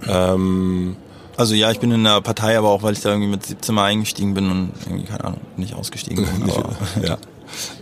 Ähm, 0.08 0.96
Also 1.36 1.54
ja, 1.54 1.70
ich 1.70 1.80
bin 1.80 1.92
in 1.92 2.04
der 2.04 2.20
Partei, 2.22 2.58
aber 2.58 2.70
auch 2.70 2.82
weil 2.82 2.94
ich 2.94 3.02
da 3.02 3.10
irgendwie 3.10 3.30
mit 3.30 3.46
17 3.46 3.76
Mal 3.76 3.86
eingestiegen 3.86 4.34
bin 4.34 4.50
und 4.50 4.72
irgendwie, 4.88 5.06
keine 5.06 5.24
Ahnung, 5.26 5.42
nicht 5.58 5.76
ausgestiegen 5.76 6.26
bin. 6.26 6.50
aber, 6.50 6.76
ja. 7.06 7.18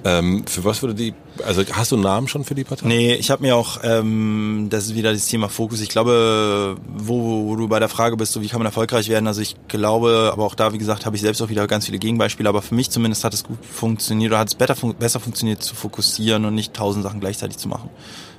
Ähm, 0.04 0.46
für 0.46 0.66
was 0.66 0.82
würde 0.82 0.94
die, 0.96 1.14
also 1.44 1.64
hast 1.72 1.92
du 1.92 1.96
einen 1.96 2.04
Namen 2.04 2.28
schon 2.28 2.44
für 2.46 2.56
die 2.56 2.64
Partei? 2.64 2.88
Nee, 2.88 3.14
ich 3.16 3.32
habe 3.32 3.42
mir 3.44 3.56
auch, 3.56 3.80
ähm, 3.84 4.68
das 4.70 4.86
ist 4.86 4.96
wieder 4.96 5.12
das 5.12 5.26
Thema 5.28 5.50
Fokus. 5.50 5.82
Ich 5.82 5.90
glaube, 5.90 6.78
wo, 6.96 7.48
wo 7.48 7.56
du 7.56 7.68
bei 7.68 7.80
der 7.80 7.90
Frage 7.90 8.16
bist, 8.18 8.34
so 8.34 8.42
wie 8.42 8.48
kann 8.48 8.60
man 8.60 8.66
erfolgreich 8.66 9.10
werden, 9.10 9.28
also 9.28 9.42
ich 9.42 9.56
glaube, 9.68 10.30
aber 10.32 10.44
auch 10.46 10.56
da, 10.56 10.72
wie 10.74 10.78
gesagt, 10.78 11.06
habe 11.06 11.16
ich 11.16 11.22
selbst 11.22 11.42
auch 11.42 11.50
wieder 11.50 11.68
ganz 11.68 11.86
viele 11.86 12.00
Gegenbeispiele, 12.00 12.48
aber 12.48 12.62
für 12.62 12.76
mich 12.76 12.90
zumindest 12.90 13.24
hat 13.24 13.34
es 13.34 13.44
gut 13.44 13.58
funktioniert 13.66 14.32
oder 14.32 14.40
hat 14.40 14.48
es 14.50 14.56
besser, 14.56 14.76
fun 14.76 14.96
besser 14.96 15.20
funktioniert 15.20 15.62
zu 15.64 15.76
fokussieren 15.76 16.46
und 16.46 16.56
nicht 16.56 16.74
tausend 16.74 17.04
Sachen 17.04 17.20
gleichzeitig 17.20 17.58
zu 17.58 17.68
machen. 17.68 17.90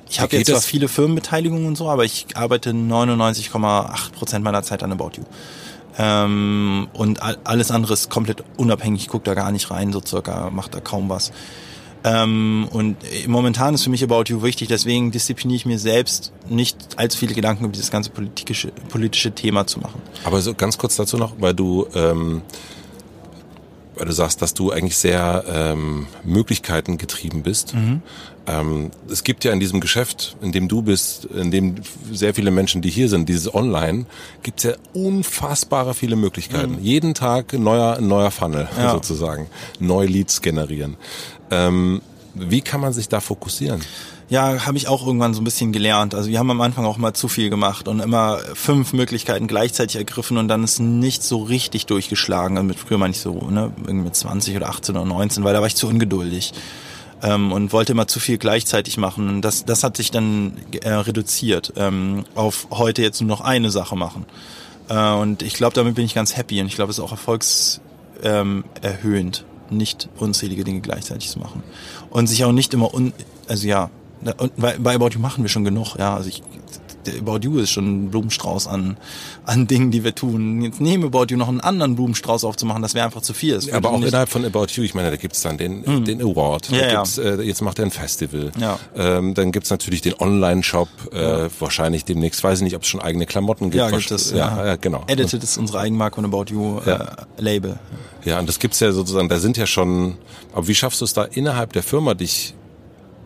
Ich 0.09 0.21
habe 0.21 0.37
jetzt 0.37 0.47
zwar 0.47 0.61
viele 0.61 0.87
Firmenbeteiligungen 0.89 1.67
und 1.67 1.77
so, 1.77 1.89
aber 1.91 2.05
ich 2.05 2.27
arbeite 2.35 2.71
99,8 2.71 4.13
Prozent 4.13 4.45
meiner 4.45 4.63
Zeit 4.63 4.83
an 4.85 4.93
About 4.93 5.11
You. 5.17 5.25
Ähm, 5.99 6.89
und 6.93 7.23
all- 7.23 7.39
alles 7.45 7.71
andere 7.71 7.95
ist 7.95 8.11
komplett 8.11 8.45
unabhängig, 8.57 9.03
ich 9.03 9.09
gucke 9.09 9.25
da 9.25 9.35
gar 9.35 9.51
nicht 9.51 9.71
rein, 9.71 9.93
so 9.93 10.01
circa, 10.05 10.51
macht 10.51 10.75
da 10.75 10.81
kaum 10.81 11.09
was. 11.09 11.33
Ähm, 12.07 12.69
und 12.71 12.97
äh, 13.03 13.27
momentan 13.27 13.75
ist 13.75 13.83
für 13.83 13.91
mich 13.91 14.05
About 14.05 14.25
You 14.29 14.43
wichtig, 14.43 14.69
deswegen 14.69 15.11
diszipliniere 15.11 15.57
ich 15.57 15.67
mir 15.67 15.79
selbst 15.81 16.33
nicht 16.49 16.77
allzu 16.97 17.19
viele 17.19 17.35
Gedanken 17.35 17.65
über 17.65 17.73
dieses 17.73 17.91
ganze 17.91 18.11
politische, 18.11 18.71
politische 18.89 19.33
Thema 19.33 19.67
zu 19.67 19.81
machen. 19.81 20.01
Aber 20.23 20.41
so 20.41 20.55
ganz 20.55 20.79
kurz 20.79 20.95
dazu 20.95 21.17
noch, 21.19 21.35
weil 21.41 21.53
du, 21.55 21.87
ähm, 21.97 22.43
weil 23.97 24.07
du 24.07 24.13
sagst, 24.13 24.41
dass 24.41 24.55
du 24.55 24.71
eigentlich 24.71 24.97
sehr 24.97 25.45
ähm, 25.49 26.07
Möglichkeiten 26.23 26.97
getrieben 26.97 27.43
bist. 27.43 27.75
Ähm, 28.49 28.91
es 29.11 29.25
gibt 29.25 29.43
ja 29.43 29.53
in 29.53 29.59
diesem 29.59 29.81
Geschäft, 29.81 30.37
in 30.41 30.53
dem 30.53 30.69
du 30.69 30.83
bist, 30.83 31.25
in 31.25 31.51
dem 31.51 31.75
sehr 32.13 32.33
viele 32.35 32.53
Menschen, 32.53 32.81
die 32.83 32.91
hier 32.91 33.09
sind, 33.09 33.29
dieses 33.29 33.53
Online, 33.53 34.07
gibt 34.45 34.59
es 34.61 34.65
ja 34.71 34.73
unfassbare 34.93 35.95
viele 35.95 36.15
Möglichkeiten. 36.15 36.79
Jeden 36.81 37.15
Tag 37.15 37.55
ein 37.55 37.65
neuer, 37.65 38.01
neuer 38.01 38.31
Funnel 38.31 38.69
Ja. 38.79 38.93
sozusagen, 38.93 39.49
neue 39.81 40.07
Leads 40.07 40.43
generieren. 40.43 40.97
Ähm, 41.51 42.03
wie 42.35 42.61
kann 42.61 42.81
man 42.81 42.93
sich 42.93 43.09
da 43.09 43.21
fokussieren? 43.21 43.81
Ja, 44.29 44.67
habe 44.67 44.77
ich 44.77 44.89
auch 44.89 45.07
irgendwann 45.07 45.35
so 45.35 45.41
ein 45.41 45.45
bisschen 45.45 45.73
gelernt. 45.73 46.15
Also 46.15 46.29
wir 46.29 46.39
haben 46.41 46.51
am 46.51 46.61
Anfang 46.61 46.85
auch 46.85 46.99
mal 46.99 47.15
zu 47.15 47.29
viel 47.29 47.49
gemacht 47.49 47.87
und 47.87 48.01
immer 48.01 48.39
fünf 48.55 48.93
Möglichkeiten 48.93 49.47
gleichzeitig 49.47 49.97
ergriffen 49.97 50.37
und 50.37 50.49
dann 50.49 50.65
ist 50.65 50.81
nicht 50.81 51.23
so 51.23 51.45
richtig 51.45 51.87
durchgeschlagen. 51.87 52.57
Also 52.57 52.67
mit 52.67 52.79
früher 52.79 52.99
meine 52.99 53.13
ich 53.13 53.21
so, 53.21 53.35
ne, 53.49 53.73
irgendwie 53.79 54.07
mit 54.07 54.17
20 54.17 54.57
oder 54.57 54.69
18 54.69 54.97
oder 54.97 55.05
19, 55.05 55.45
weil 55.45 55.55
da 55.55 55.61
war 55.61 55.69
ich 55.69 55.77
zu 55.77 55.87
ungeduldig. 55.87 56.53
Ähm, 57.23 57.51
und 57.53 57.73
wollte 57.73 57.93
immer 57.93 58.09
zu 58.09 58.21
viel 58.21 58.37
gleichzeitig 58.37 58.99
machen. 58.99 59.29
Und 59.29 59.43
das, 59.43 59.65
das 59.65 59.83
hat 59.85 59.97
sich 59.97 60.11
dann 60.11 60.59
äh, 60.83 60.91
reduziert 60.91 61.73
ähm, 61.77 62.25
auf 62.35 62.67
heute 62.71 63.01
jetzt 63.01 63.23
nur 63.23 63.29
noch 63.29 63.41
eine 63.41 63.71
Sache 63.71 63.97
machen. 63.97 64.27
Äh, 64.89 65.13
und 65.13 65.43
ich 65.43 65.55
glaube, 65.55 65.75
damit 65.75 65.95
bin 65.95 66.05
ich 66.05 66.15
ganz 66.15 66.37
happy 66.37 66.61
und 66.61 66.67
ich 66.67 66.75
glaube, 66.75 66.91
es 66.91 66.99
ist 66.99 67.05
auch 67.05 67.13
erfolgserhöhend, 67.13 67.81
ähm, 68.23 69.45
nicht 69.71 70.09
unzählige 70.19 70.65
Dinge 70.65 70.81
gleichzeitig 70.81 71.31
zu 71.31 71.39
machen. 71.39 71.63
Und 72.11 72.27
sich 72.27 72.45
auch 72.45 72.53
nicht 72.53 72.75
immer 72.75 72.93
un, 72.95 73.13
also 73.49 73.67
ja, 73.67 73.91
und 74.39 74.57
bei, 74.57 74.79
bei 74.79 74.95
About 74.95 75.11
You 75.11 75.21
machen 75.21 75.45
wir 75.45 75.49
schon 75.49 75.65
genug, 75.65 75.97
ja. 75.97 76.17
Also 76.17 76.29
ich, 76.29 76.43
About 77.21 77.39
You 77.43 77.59
ist 77.59 77.71
schon 77.71 77.87
ein 78.07 78.11
Blumenstrauß 78.11 78.67
an, 78.67 78.97
an 79.45 79.67
Dingen, 79.67 79.91
die 79.91 80.05
wir 80.05 80.15
tun. 80.15 80.63
Jetzt 80.63 80.81
neben 80.81 81.05
About 81.05 81.27
You 81.31 81.37
noch 81.37 81.49
einen 81.49 81.61
anderen 81.61 81.97
Blumenstrauß 81.97 82.45
aufzumachen, 82.45 82.83
das 82.83 82.95
wäre 82.95 83.05
einfach 83.07 83.23
zu 83.23 83.35
viel. 83.35 83.59
Aber 83.73 83.91
auch 83.91 84.01
innerhalb 84.03 84.29
von 84.29 84.45
About 84.45 84.67
You, 84.75 84.83
ich 84.83 84.95
meine, 84.95 85.11
da 85.11 85.17
gibt's 85.17 85.43
dann 85.43 85.59
den, 85.59 86.05
den 86.05 86.21
Award, 86.21 86.71
Ja, 86.71 87.05
ja. 87.05 87.05
äh, 87.19 87.43
jetzt 87.43 87.63
macht 87.63 87.79
er 87.79 87.85
ein 87.87 87.91
Festival, 87.91 88.53
Ja. 88.59 88.79
ähm, 88.97 89.35
dann 89.35 89.53
gibt's 89.53 89.71
natürlich 89.71 90.01
den 90.03 90.15
Online-Shop, 90.19 90.89
äh, 91.13 91.49
wahrscheinlich 91.59 92.05
demnächst, 92.05 92.43
weiß 92.43 92.59
ich 92.59 92.65
nicht, 92.65 92.77
ob 92.77 92.83
es 92.83 92.89
schon 92.89 93.01
eigene 93.01 93.27
Klamotten 93.27 93.71
gibt. 93.71 93.77
ja, 93.77 93.91
gibt 93.91 94.11
es. 94.11 94.31
Ja, 94.33 94.65
ja, 94.67 94.77
genau. 94.77 95.05
Edited 95.07 95.43
ist 95.43 95.57
unsere 95.59 95.81
Eigenmarke 95.81 96.17
und 96.21 96.25
About 96.27 96.53
You 96.53 96.81
Ja. 96.87 96.97
äh, 96.97 97.07
Label. 97.43 97.79
Ja, 98.25 98.39
und 98.41 98.49
das 98.49 98.59
gibt's 98.59 98.81
ja 98.81 98.91
sozusagen, 98.93 99.29
da 99.29 99.39
sind 99.39 99.57
ja 99.57 99.67
schon, 99.67 100.17
aber 100.53 100.67
wie 100.67 100.75
schaffst 100.75 101.01
du 101.01 101.05
es 101.05 101.13
da 101.13 101.25
innerhalb 101.25 101.73
der 101.73 101.83
Firma 101.85 102.15
dich, 102.15 102.55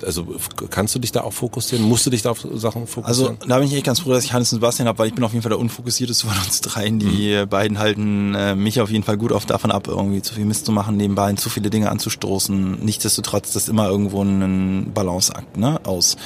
also 0.04 0.26
kannst 0.70 0.94
du 0.94 0.98
dich 0.98 1.12
da 1.12 1.22
auch 1.22 1.32
fokussieren? 1.32 1.86
Musst 1.86 2.06
du 2.06 2.10
dich 2.10 2.22
da 2.22 2.30
auf 2.30 2.46
Sachen 2.54 2.82
Also 2.82 2.86
fokussieren? 2.86 3.38
da 3.46 3.58
bin 3.58 3.68
ich 3.68 3.74
echt 3.74 3.84
ganz 3.84 4.00
froh, 4.00 4.12
dass 4.12 4.24
ich 4.24 4.32
Hannes 4.32 4.52
und 4.52 4.56
Sebastian 4.56 4.88
habe, 4.88 4.98
weil 4.98 5.08
ich 5.08 5.14
bin 5.14 5.24
auf 5.24 5.32
jeden 5.32 5.42
Fall 5.42 5.50
der 5.50 5.58
unfokussierteste 5.58 6.26
von 6.26 6.36
uns 6.44 6.60
dreien. 6.60 6.98
Die 6.98 7.44
beiden 7.48 7.78
halten 7.78 8.34
äh, 8.34 8.54
mich 8.54 8.80
auf 8.80 8.90
jeden 8.90 9.04
Fall 9.04 9.16
gut 9.16 9.32
oft 9.32 9.50
davon 9.50 9.70
ab, 9.70 9.88
irgendwie 9.88 10.22
zu 10.22 10.34
viel 10.34 10.44
Mist 10.44 10.66
zu 10.66 10.72
machen, 10.72 10.96
nebenbei 10.96 11.32
zu 11.34 11.48
viele 11.50 11.70
Dinge 11.70 11.90
anzustoßen. 11.90 12.84
Nichtsdestotrotz, 12.84 13.52
das 13.52 13.64
ist 13.64 13.68
immer 13.68 13.88
irgendwo 13.88 14.22
ein 14.22 14.92
Balanceakt 14.92 15.56
ne? 15.56 15.80
aus. 15.84 16.16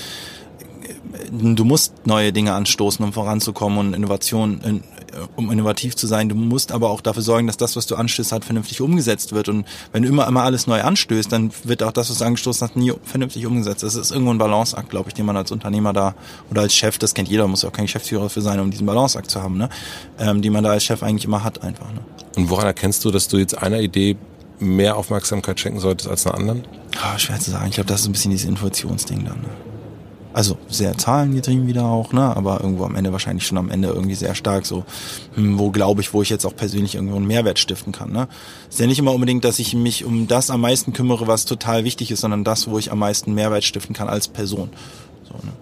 Du 1.31 1.65
musst 1.65 2.07
neue 2.07 2.33
Dinge 2.33 2.53
anstoßen, 2.55 3.05
um 3.05 3.13
voranzukommen 3.13 3.79
und 3.79 3.95
Innovation, 3.95 4.61
in, 4.63 4.85
um 5.37 5.51
innovativ 5.51 5.97
zu 5.97 6.07
sein. 6.07 6.29
Du 6.29 6.35
musst 6.35 6.73
aber 6.73 6.91
auch 6.91 7.01
dafür 7.01 7.23
sorgen, 7.23 7.47
dass 7.47 7.57
das, 7.57 7.77
was 7.77 7.87
du 7.87 7.97
anstößt, 7.97 8.33
halt 8.33 8.45
vernünftig 8.45 8.81
umgesetzt 8.81 9.33
wird. 9.33 9.49
Und 9.49 9.67
wenn 9.93 10.03
du 10.03 10.09
immer 10.09 10.27
immer 10.27 10.43
alles 10.43 10.67
neu 10.67 10.83
anstößt, 10.83 11.31
dann 11.31 11.51
wird 11.65 11.83
auch 11.83 11.93
das, 11.93 12.11
was 12.11 12.19
du 12.19 12.25
angestoßen 12.25 12.69
hast, 12.69 12.77
nie 12.77 12.93
vernünftig 13.03 13.47
umgesetzt. 13.47 13.83
Das 13.83 13.95
ist 13.95 14.11
irgendwo 14.11 14.33
ein 14.33 14.39
Balanceakt, 14.39 14.91
glaube 14.91 15.09
ich, 15.09 15.15
den 15.15 15.27
man 15.27 15.37
als 15.37 15.51
Unternehmer 15.51 15.93
da 15.93 16.15
oder 16.51 16.63
als 16.63 16.75
Chef, 16.75 16.99
das 16.99 17.15
kennt 17.15 17.29
jeder, 17.29 17.47
muss 17.47 17.63
ja 17.63 17.69
auch 17.69 17.73
kein 17.73 17.87
Geschäftsführer 17.87 18.25
dafür 18.25 18.43
sein, 18.43 18.61
um 18.61 18.71
diesen 18.71 18.87
Balanceakt 18.87 19.31
zu 19.31 19.43
haben, 19.43 19.57
ne? 19.57 19.69
ähm, 20.19 20.43
die 20.43 20.51
man 20.51 20.65
da 20.65 20.71
als 20.71 20.85
Chef 20.85 21.03
eigentlich 21.03 21.25
immer 21.25 21.45
hat, 21.45 21.63
einfach. 21.63 21.91
Ne? 21.93 22.01
Und 22.37 22.51
woran 22.51 22.67
erkennst 22.67 23.05
du, 23.05 23.11
dass 23.11 23.29
du 23.29 23.39
jetzt 23.39 23.57
einer 23.57 23.81
Idee 23.81 24.17
mehr 24.59 24.97
Aufmerksamkeit 24.97 25.59
schenken 25.61 25.81
solltest 25.81 26.09
als 26.09 26.27
einer 26.27 26.37
anderen? 26.37 26.65
Ah, 27.03 27.19
schwer 27.19 27.39
zu 27.39 27.51
sagen. 27.51 27.67
Ich 27.69 27.75
glaube, 27.75 27.89
das 27.89 28.03
ist 28.03 28.07
ein 28.07 28.13
bisschen 28.13 28.31
dieses 28.31 28.49
Intuitionsding 28.49 29.25
dann. 29.25 29.41
Ne? 29.41 29.74
Also 30.35 30.59
sehr 30.69 30.99
zahlengetrieben 30.99 31.67
wieder 31.69 31.85
auch, 31.85 32.13
ne? 32.13 32.37
aber 32.37 32.61
irgendwo 32.61 32.85
am 32.85 32.97
Ende 32.97 33.13
wahrscheinlich 33.13 33.47
schon 33.47 33.57
am 33.57 33.71
Ende 33.71 33.89
irgendwie 33.89 34.17
sehr 34.17 34.35
stark 34.35 34.67
so, 34.67 34.85
hm, 35.37 35.59
wo 35.61 35.71
glaube 35.71 36.01
ich, 36.03 36.13
wo 36.13 36.23
ich 36.23 36.29
jetzt 36.29 36.45
auch 36.45 36.57
persönlich 36.57 36.97
irgendwo 36.97 37.15
einen 37.17 37.27
Mehrwert 37.29 37.59
stiften 37.61 37.93
kann. 37.93 38.11
Ne? 38.13 38.27
Ist 38.69 38.81
ja 38.81 38.87
nicht 38.89 38.99
immer 38.99 39.13
unbedingt, 39.15 39.45
dass 39.45 39.61
ich 39.61 39.75
mich 39.75 40.05
um 40.05 40.27
das 40.27 40.51
am 40.51 40.61
meisten 40.61 40.93
kümmere, 40.93 41.29
was 41.29 41.45
total 41.45 41.85
wichtig 41.85 42.11
ist, 42.11 42.21
sondern 42.21 42.43
das, 42.43 42.69
wo 42.69 42.79
ich 42.79 42.91
am 42.91 42.99
meisten 42.99 43.33
Mehrwert 43.33 43.63
stiften 43.63 43.95
kann 43.95 44.09
als 44.09 44.27
Person. 44.27 44.71
So, 45.29 45.35
ne? 45.47 45.53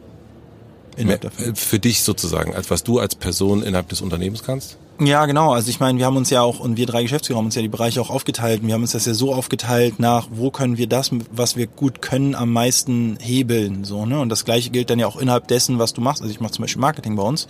Innerhalb. 0.96 1.38
Mehr- 1.38 1.54
Für 1.54 1.78
dich 1.78 2.02
sozusagen, 2.02 2.54
als 2.54 2.70
was 2.70 2.82
du 2.82 2.98
als 2.98 3.14
Person 3.14 3.62
innerhalb 3.62 3.90
des 3.90 4.00
Unternehmens 4.00 4.42
kannst? 4.42 4.78
Ja, 5.00 5.26
genau. 5.26 5.52
Also 5.52 5.70
ich 5.70 5.80
meine, 5.80 5.98
wir 5.98 6.06
haben 6.06 6.16
uns 6.16 6.30
ja 6.30 6.42
auch, 6.42 6.60
und 6.60 6.76
wir 6.76 6.86
drei 6.86 7.02
Geschäftsführer 7.02 7.38
haben 7.38 7.46
uns 7.46 7.54
ja 7.54 7.62
die 7.62 7.68
Bereiche 7.68 8.00
auch 8.00 8.10
aufgeteilt. 8.10 8.60
Wir 8.62 8.74
haben 8.74 8.82
uns 8.82 8.92
das 8.92 9.06
ja 9.06 9.14
so 9.14 9.34
aufgeteilt 9.34 9.98
nach, 9.98 10.28
wo 10.30 10.50
können 10.50 10.76
wir 10.76 10.86
das, 10.86 11.10
was 11.32 11.56
wir 11.56 11.66
gut 11.66 12.02
können, 12.02 12.34
am 12.34 12.52
meisten 12.52 13.16
hebeln. 13.20 13.84
So, 13.84 14.06
ne? 14.06 14.20
Und 14.20 14.28
das 14.28 14.44
gleiche 14.44 14.70
gilt 14.70 14.90
dann 14.90 14.98
ja 14.98 15.06
auch 15.06 15.16
innerhalb 15.16 15.48
dessen, 15.48 15.78
was 15.78 15.92
du 15.92 16.00
machst. 16.00 16.22
Also 16.22 16.32
ich 16.32 16.40
mache 16.40 16.52
zum 16.52 16.62
Beispiel 16.62 16.80
Marketing 16.80 17.16
bei 17.16 17.22
uns. 17.22 17.48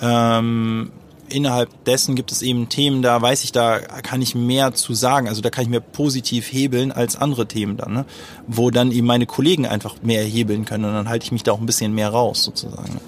Ähm, 0.00 0.92
innerhalb 1.28 1.84
dessen 1.84 2.14
gibt 2.14 2.30
es 2.30 2.42
eben 2.42 2.68
Themen, 2.68 3.02
da 3.02 3.20
weiß 3.20 3.44
ich, 3.44 3.52
da 3.52 3.78
kann 3.78 4.22
ich 4.22 4.34
mehr 4.34 4.74
zu 4.74 4.94
sagen. 4.94 5.28
Also 5.28 5.42
da 5.42 5.50
kann 5.50 5.64
ich 5.64 5.70
mehr 5.70 5.80
positiv 5.80 6.52
hebeln 6.52 6.92
als 6.92 7.16
andere 7.16 7.46
Themen 7.48 7.76
dann, 7.76 7.92
ne? 7.92 8.04
wo 8.46 8.70
dann 8.70 8.92
eben 8.92 9.06
meine 9.06 9.26
Kollegen 9.26 9.66
einfach 9.66 9.96
mehr 10.02 10.22
hebeln 10.22 10.64
können 10.64 10.84
und 10.84 10.92
dann 10.92 11.08
halte 11.08 11.24
ich 11.24 11.32
mich 11.32 11.42
da 11.42 11.52
auch 11.52 11.60
ein 11.60 11.66
bisschen 11.66 11.94
mehr 11.94 12.10
raus 12.10 12.44
sozusagen. 12.44 12.94
Ne? 12.94 13.00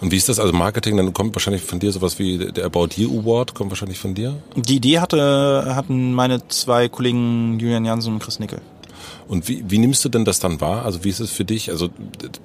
Und 0.00 0.10
wie 0.12 0.16
ist 0.16 0.28
das? 0.28 0.38
Also 0.38 0.52
Marketing, 0.52 0.96
dann 0.96 1.12
kommt 1.12 1.34
wahrscheinlich 1.34 1.62
von 1.62 1.78
dir 1.78 1.90
sowas 1.92 2.18
wie 2.18 2.38
der 2.38 2.66
About 2.66 2.88
You 2.96 3.20
Award, 3.20 3.54
kommt 3.54 3.70
wahrscheinlich 3.70 3.98
von 3.98 4.14
dir? 4.14 4.36
Die 4.54 4.76
Idee 4.76 4.98
hatte, 4.98 5.72
hatten 5.74 6.12
meine 6.12 6.46
zwei 6.48 6.88
Kollegen 6.88 7.58
Julian 7.58 7.84
Jansen 7.84 8.14
und 8.14 8.18
Chris 8.18 8.38
Nickel. 8.38 8.60
Und 9.28 9.48
wie, 9.48 9.64
wie 9.68 9.78
nimmst 9.78 10.04
du 10.04 10.08
denn 10.08 10.24
das 10.24 10.38
dann 10.38 10.60
wahr? 10.60 10.84
Also 10.84 11.02
wie 11.02 11.08
ist 11.08 11.20
es 11.20 11.30
für 11.30 11.44
dich? 11.44 11.70
Also 11.70 11.88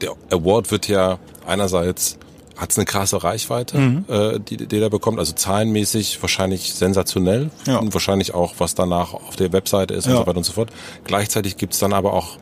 der 0.01 0.13
Award 0.29 0.71
wird 0.71 0.87
ja 0.87 1.19
einerseits 1.45 2.17
hat 2.57 2.69
es 2.69 2.77
eine 2.77 2.85
krasse 2.85 3.23
Reichweite, 3.23 3.77
mhm. 3.77 4.05
äh, 4.07 4.39
die, 4.39 4.57
die 4.57 4.67
der 4.67 4.89
bekommt, 4.91 5.17
also 5.17 5.33
zahlenmäßig 5.33 6.21
wahrscheinlich 6.21 6.73
sensationell 6.75 7.49
ja. 7.65 7.77
und 7.77 7.91
wahrscheinlich 7.93 8.35
auch, 8.35 8.53
was 8.59 8.75
danach 8.75 9.15
auf 9.15 9.35
der 9.35 9.51
Webseite 9.51 9.95
ist 9.95 10.05
ja. 10.05 10.11
und 10.11 10.17
so 10.19 10.27
weiter 10.27 10.37
und 10.37 10.43
so 10.43 10.53
fort. 10.53 10.69
Gleichzeitig 11.03 11.57
gibt 11.57 11.73
es 11.73 11.79
dann 11.79 11.91
aber 11.91 12.13
auch 12.13 12.37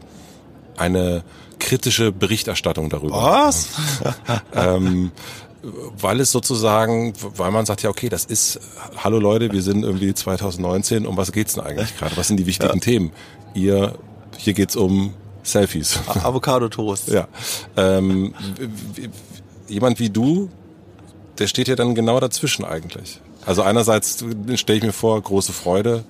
eine 0.75 1.23
kritische 1.59 2.11
Berichterstattung 2.11 2.89
darüber. 2.89 3.21
Was? 3.21 3.69
ähm, 4.55 5.11
weil 5.61 6.19
es 6.21 6.31
sozusagen, 6.31 7.13
weil 7.35 7.51
man 7.51 7.65
sagt 7.65 7.83
ja, 7.83 7.89
okay, 7.89 8.09
das 8.09 8.25
ist, 8.25 8.59
hallo 8.97 9.19
Leute, 9.19 9.51
wir 9.51 9.61
sind 9.61 9.83
irgendwie 9.83 10.13
2019, 10.13 11.05
um 11.05 11.17
was 11.17 11.31
geht's 11.31 11.55
denn 11.55 11.63
eigentlich 11.63 11.97
gerade? 11.97 12.15
Was 12.15 12.27
sind 12.27 12.37
die 12.37 12.45
wichtigen 12.45 12.75
ja. 12.75 12.79
Themen? 12.79 13.11
Ihr, 13.53 13.95
hier 14.37 14.53
geht's 14.53 14.75
um 14.75 15.13
Selfies. 15.43 15.99
Avocado 16.07 16.69
Toast. 16.69 17.09
Ja. 17.09 17.27
Ähm, 17.75 18.33
jemand 19.67 19.99
wie 19.99 20.09
du, 20.09 20.49
der 21.37 21.47
steht 21.47 21.67
ja 21.67 21.75
dann 21.75 21.95
genau 21.95 22.19
dazwischen 22.19 22.63
eigentlich. 22.63 23.19
Also 23.45 23.61
einerseits 23.61 24.23
stelle 24.55 24.77
ich 24.77 24.83
mir 24.83 24.93
vor, 24.93 25.21
große 25.21 25.53
Freude, 25.53 26.03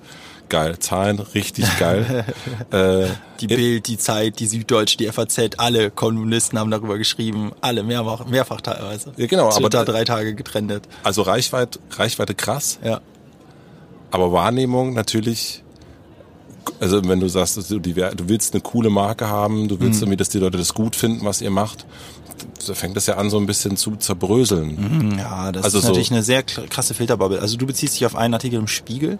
geil. 0.50 0.78
Zahlen 0.78 1.18
richtig 1.20 1.64
geil. 1.78 2.24
äh, 2.70 3.06
die 3.40 3.46
Bild, 3.46 3.86
die 3.86 3.96
Zeit, 3.96 4.38
die 4.40 4.46
Süddeutsche, 4.46 4.98
die 4.98 5.06
FAZ, 5.06 5.38
alle 5.56 5.90
Kommunisten 5.90 6.58
haben 6.58 6.70
darüber 6.70 6.98
geschrieben, 6.98 7.52
alle 7.60 7.82
mehrfach, 7.82 8.26
mehrfach 8.26 8.60
teilweise. 8.60 9.12
Ja, 9.16 9.26
genau, 9.26 9.50
aber 9.50 9.70
da 9.70 9.84
drei 9.84 10.04
Tage 10.04 10.34
getrennt. 10.34 10.82
Also 11.02 11.22
Reichweite, 11.22 11.78
Reichweite 11.90 12.34
krass. 12.34 12.78
Ja. 12.84 13.00
Aber 14.10 14.32
Wahrnehmung 14.32 14.92
natürlich. 14.92 15.62
Also 16.78 17.02
wenn 17.08 17.20
du 17.20 17.28
sagst, 17.28 17.56
du, 17.70 17.78
du 17.78 18.28
willst 18.28 18.52
eine 18.52 18.60
coole 18.60 18.90
Marke 18.90 19.28
haben, 19.28 19.68
du 19.68 19.80
willst 19.80 20.00
mhm. 20.00 20.04
irgendwie, 20.04 20.16
dass 20.18 20.28
die 20.28 20.38
Leute 20.38 20.58
das 20.58 20.74
gut 20.74 20.94
finden, 20.94 21.24
was 21.24 21.40
ihr 21.40 21.50
macht, 21.50 21.86
da 22.66 22.74
fängt 22.74 22.96
das 22.96 23.06
ja 23.06 23.16
an, 23.16 23.30
so 23.30 23.38
ein 23.38 23.46
bisschen 23.46 23.76
zu 23.76 23.96
zerbröseln. 23.96 24.76
Mhm, 24.76 25.18
ja, 25.18 25.52
das 25.52 25.64
also 25.64 25.78
ist 25.78 25.84
natürlich 25.84 26.08
so 26.08 26.14
eine 26.14 26.22
sehr 26.22 26.42
krasse 26.42 26.94
Filterbubble. 26.94 27.40
Also 27.40 27.56
du 27.56 27.66
beziehst 27.66 27.94
dich 27.94 28.06
auf 28.06 28.16
einen 28.16 28.34
Artikel 28.34 28.58
im 28.58 28.68
Spiegel 28.68 29.18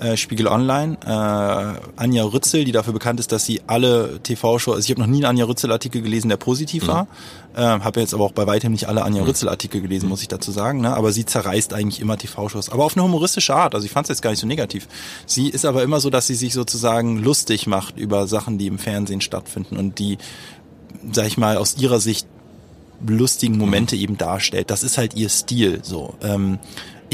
äh, 0.00 0.16
Spiegel 0.16 0.48
Online, 0.48 0.96
äh, 1.04 2.00
Anja 2.00 2.24
Rützel, 2.24 2.64
die 2.64 2.72
dafür 2.72 2.92
bekannt 2.92 3.20
ist, 3.20 3.32
dass 3.32 3.44
sie 3.44 3.62
alle 3.66 4.20
TV-Shows, 4.22 4.76
also 4.76 4.84
ich 4.84 4.90
habe 4.90 5.00
noch 5.00 5.06
nie 5.06 5.18
einen 5.18 5.26
Anja 5.26 5.44
Rützel-Artikel 5.44 6.02
gelesen, 6.02 6.28
der 6.28 6.36
positiv 6.36 6.84
mhm. 6.84 6.88
war, 6.88 7.06
äh, 7.54 7.60
habe 7.60 8.00
jetzt 8.00 8.14
aber 8.14 8.24
auch 8.24 8.32
bei 8.32 8.46
weitem 8.46 8.72
nicht 8.72 8.88
alle 8.88 9.04
Anja 9.04 9.22
mhm. 9.22 9.28
Rützel-Artikel 9.28 9.80
gelesen, 9.80 10.08
muss 10.08 10.22
ich 10.22 10.28
dazu 10.28 10.50
sagen, 10.50 10.80
ne? 10.80 10.94
aber 10.94 11.12
sie 11.12 11.24
zerreißt 11.24 11.74
eigentlich 11.74 12.00
immer 12.00 12.16
TV-Shows, 12.16 12.70
aber 12.70 12.84
auf 12.84 12.96
eine 12.96 13.04
humoristische 13.04 13.54
Art, 13.54 13.74
also 13.74 13.84
ich 13.84 13.92
fand 13.92 14.06
es 14.06 14.08
jetzt 14.08 14.22
gar 14.22 14.30
nicht 14.30 14.40
so 14.40 14.46
negativ. 14.46 14.88
Sie 15.26 15.48
ist 15.48 15.64
aber 15.64 15.82
immer 15.82 16.00
so, 16.00 16.10
dass 16.10 16.26
sie 16.26 16.34
sich 16.34 16.54
sozusagen 16.54 17.22
lustig 17.22 17.66
macht 17.66 17.98
über 17.98 18.26
Sachen, 18.26 18.58
die 18.58 18.66
im 18.66 18.78
Fernsehen 18.78 19.20
stattfinden 19.20 19.76
und 19.76 19.98
die, 19.98 20.18
sag 21.12 21.26
ich 21.26 21.38
mal, 21.38 21.56
aus 21.56 21.76
ihrer 21.76 22.00
Sicht 22.00 22.26
lustigen 23.06 23.58
Momente 23.58 23.96
mhm. 23.96 24.02
eben 24.02 24.18
darstellt. 24.18 24.70
Das 24.70 24.82
ist 24.82 24.98
halt 24.98 25.14
ihr 25.14 25.28
Stil 25.28 25.80
so. 25.82 26.14
Ähm, 26.22 26.58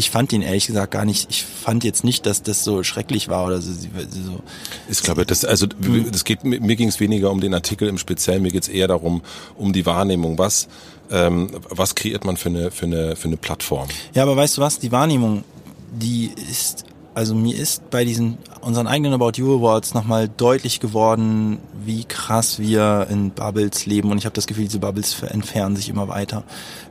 ich 0.01 0.11
fand 0.11 0.33
ihn 0.33 0.41
ehrlich 0.41 0.67
gesagt 0.67 0.91
gar 0.93 1.05
nicht, 1.05 1.31
ich 1.31 1.45
fand 1.45 1.85
jetzt 1.85 2.05
nicht, 2.05 2.25
dass 2.25 2.43
das 2.43 2.65
so 2.65 2.83
schrecklich 2.83 3.29
war 3.29 3.47
oder 3.47 3.61
so. 3.61 3.71
so. 3.73 4.41
Ich 4.89 5.03
glaube, 5.03 5.27
das, 5.27 5.45
also 5.45 5.67
das 5.67 6.25
geht, 6.25 6.43
mir 6.43 6.77
ging 6.77 6.89
es 6.89 7.01
weniger 7.01 7.31
um 7.31 7.41
den 7.41 7.53
Artikel 7.53 7.87
im 7.87 7.99
Speziellen, 7.99 8.43
mir 8.43 8.51
geht 8.51 8.63
es 8.63 8.69
eher 8.69 8.89
darum, 8.89 9.21
um 9.57 9.75
die 9.75 9.85
Wahrnehmung. 9.85 10.39
Was, 10.39 10.69
ähm, 11.11 11.51
was 11.69 11.95
kreiert 11.95 12.25
man 12.25 12.39
für 12.39 12.49
eine, 12.49 12.71
für, 12.71 12.87
eine, 12.87 13.15
für 13.15 13.29
eine 13.29 13.37
Plattform? 13.37 13.89
Ja, 14.15 14.23
aber 14.23 14.37
weißt 14.37 14.57
du 14.57 14.63
was, 14.63 14.79
die 14.79 14.91
Wahrnehmung, 14.91 15.45
die 15.93 16.33
ist, 16.51 16.87
also 17.13 17.35
mir 17.35 17.57
ist 17.57 17.91
bei 17.91 18.07
diesen 18.07 18.39
unseren 18.63 18.87
eigenen 18.87 19.13
About 19.13 19.33
You 19.37 19.59
Awards 19.59 19.93
nochmal 19.93 20.31
deutlich 20.35 20.81
geworden, 20.81 21.59
wie 21.85 22.05
krass 22.05 22.59
wir 22.59 23.07
in 23.11 23.33
Bubbles 23.33 23.85
leben 23.85 24.11
und 24.11 24.17
ich 24.17 24.25
habe 24.25 24.35
das 24.35 24.47
Gefühl, 24.47 24.65
diese 24.65 24.79
Bubbles 24.79 25.23
entfernen 25.23 25.77
sich 25.77 25.91
immer 25.91 26.09
weiter. 26.09 26.45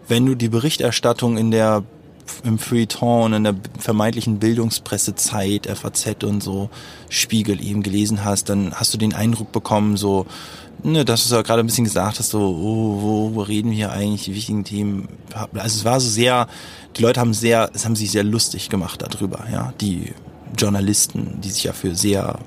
Wenn 0.08 0.28
du 0.28 0.36
die 0.36 0.50
Berichterstattung 0.50 1.38
in 1.38 1.50
der 1.50 1.84
im 2.44 2.60
Feuilleton, 2.60 3.34
in 3.34 3.44
der 3.44 3.56
vermeintlichen 3.78 4.40
Bildungspressezeit, 4.40 5.68
FAZ 5.68 6.24
und 6.24 6.42
so, 6.42 6.70
Spiegel 7.10 7.64
eben 7.64 7.84
gelesen 7.84 8.24
hast, 8.24 8.50
dann 8.50 8.74
hast 8.74 8.94
du 8.94 8.98
den 8.98 9.14
Eindruck 9.14 9.52
bekommen, 9.52 9.98
so, 9.98 10.26
ne, 10.84 11.06
dass 11.06 11.28
du 11.28 11.36
ja 11.36 11.42
gerade 11.42 11.62
ein 11.62 11.66
bisschen 11.66 11.86
gesagt 11.86 12.20
hast, 12.20 12.30
so, 12.30 12.40
oh, 12.40 13.02
wo, 13.02 13.36
wo 13.36 13.42
reden 13.42 13.72
wir 13.72 13.92
eigentlich, 13.92 14.24
die 14.24 14.36
wichtigen 14.36 14.64
Themen. 14.64 15.08
Also 15.54 15.78
es 15.80 15.86
war 15.86 16.00
so 16.00 16.10
sehr, 16.10 16.48
die 16.98 17.02
Leute 17.02 17.20
haben 17.20 17.34
sehr, 17.34 17.70
es 17.74 17.86
haben 17.86 17.96
sich 17.96 18.12
sehr 18.12 18.24
lustig 18.24 18.70
gemacht 18.70 19.02
darüber, 19.02 19.46
ja, 19.52 19.74
die 19.82 20.14
Journalisten, 20.58 21.40
die 21.42 21.50
sich 21.50 21.64
ja 21.64 21.74
für 21.74 21.96
sehr 21.96 22.40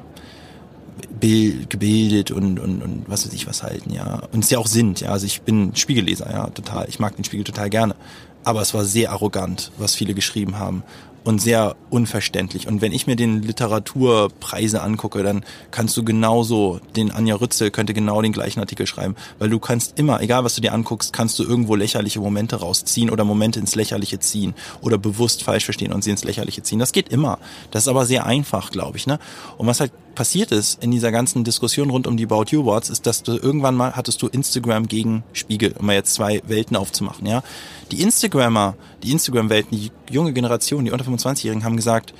gebildet 1.21 2.33
und, 2.33 2.59
und, 2.59 2.83
und 2.83 3.05
was 3.07 3.25
weiß 3.25 3.33
ich 3.33 3.47
was 3.47 3.63
halten, 3.63 3.93
ja. 3.93 4.23
Und 4.33 4.43
es 4.43 4.51
ja 4.51 4.59
auch 4.59 4.67
sind, 4.67 5.01
ja. 5.01 5.11
Also 5.11 5.25
ich 5.25 5.43
bin 5.43 5.75
Spiegelleser, 5.77 6.29
ja, 6.31 6.49
total. 6.49 6.89
Ich 6.89 6.99
mag 6.99 7.15
den 7.15 7.25
Spiegel 7.25 7.45
total 7.45 7.71
gerne 7.71 7.95
aber 8.45 8.63
es 8.63 8.75
war 8.75 8.85
sehr 8.85 9.13
arrogant, 9.13 9.73
was 9.79 9.95
viele 9.95 10.15
geschrieben 10.15 10.59
haben 10.59 10.83
und 11.25 11.41
sehr 11.41 11.77
unverständlich. 11.91 12.67
Und 12.67 12.81
wenn 12.81 12.93
ich 12.93 13.07
mir 13.07 13.17
den 13.17 13.43
Literaturpreise 13.43 14.83
angucke, 14.83 15.23
dann 15.23 15.45
kannst 15.71 15.97
du 15.97 16.05
genauso, 16.05 16.81
den 16.97 17.11
Anja 17.11 17.37
Rützel 17.37 17.71
könnte 17.71 17.95
genau 17.95 18.23
den 18.23 18.33
gleichen 18.33 18.61
Artikel 18.61 18.87
schreiben, 18.87 19.15
weil 19.39 19.51
du 19.51 19.59
kannst 19.59 19.99
immer, 19.99 20.21
egal 20.21 20.45
was 20.45 20.55
du 20.55 20.61
dir 20.61 20.73
anguckst, 20.73 21.13
kannst 21.13 21.39
du 21.39 21.45
irgendwo 21.45 21.77
lächerliche 21.77 22.21
Momente 22.21 22.57
rausziehen 22.57 23.11
oder 23.11 23.25
Momente 23.25 23.61
ins 23.61 23.75
Lächerliche 23.75 24.19
ziehen 24.19 24.55
oder 24.81 24.99
bewusst 24.99 25.45
falsch 25.45 25.65
verstehen 25.65 25.93
und 25.93 26.03
sie 26.03 26.11
ins 26.11 26.25
Lächerliche 26.25 26.63
ziehen. 26.63 26.79
Das 26.79 26.93
geht 26.93 27.09
immer. 27.09 27.39
Das 27.71 27.85
ist 27.85 27.89
aber 27.89 28.07
sehr 28.07 28.27
einfach, 28.27 28.71
glaube 28.71 28.97
ich. 28.97 29.07
Ne? 29.07 29.19
Und 29.59 29.67
was 29.67 29.81
halt 29.81 29.93
passiert 30.15 30.53
ist 30.53 30.83
in 30.83 30.91
dieser 30.91 31.13
ganzen 31.13 31.45
Diskussion 31.45 31.91
rund 31.91 32.07
um 32.07 32.17
die 32.17 32.25
About 32.25 32.47
You 32.51 32.63
Awards, 32.63 32.91
ist, 32.91 33.07
dass 33.07 33.23
du 33.23 33.33
irgendwann 33.33 33.75
mal 33.75 33.95
hattest 33.97 34.23
du 34.23 34.29
Instagram 34.29 34.87
gegen 34.87 35.25
Spiegel, 35.33 35.75
um 35.79 35.87
mal 35.87 35.95
jetzt 35.95 36.15
zwei 36.15 36.43
Welten 36.47 36.77
aufzumachen. 36.77 37.27
Ja, 37.27 37.43
die 37.91 38.03
Instagrammer, 38.03 38.75
die 39.03 39.13
Instagram-Welten, 39.13 39.79
die 39.79 39.91
junge 40.11 40.33
Generation, 40.33 40.85
die 40.85 40.91
unter 40.91 41.05
25-Jährigen 41.05 41.65
haben 41.65 41.77
gesagt, 41.77 42.15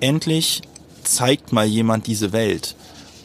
endlich 0.00 0.62
zeigt 1.04 1.52
mal 1.52 1.66
jemand 1.66 2.06
diese 2.06 2.32
Welt 2.32 2.76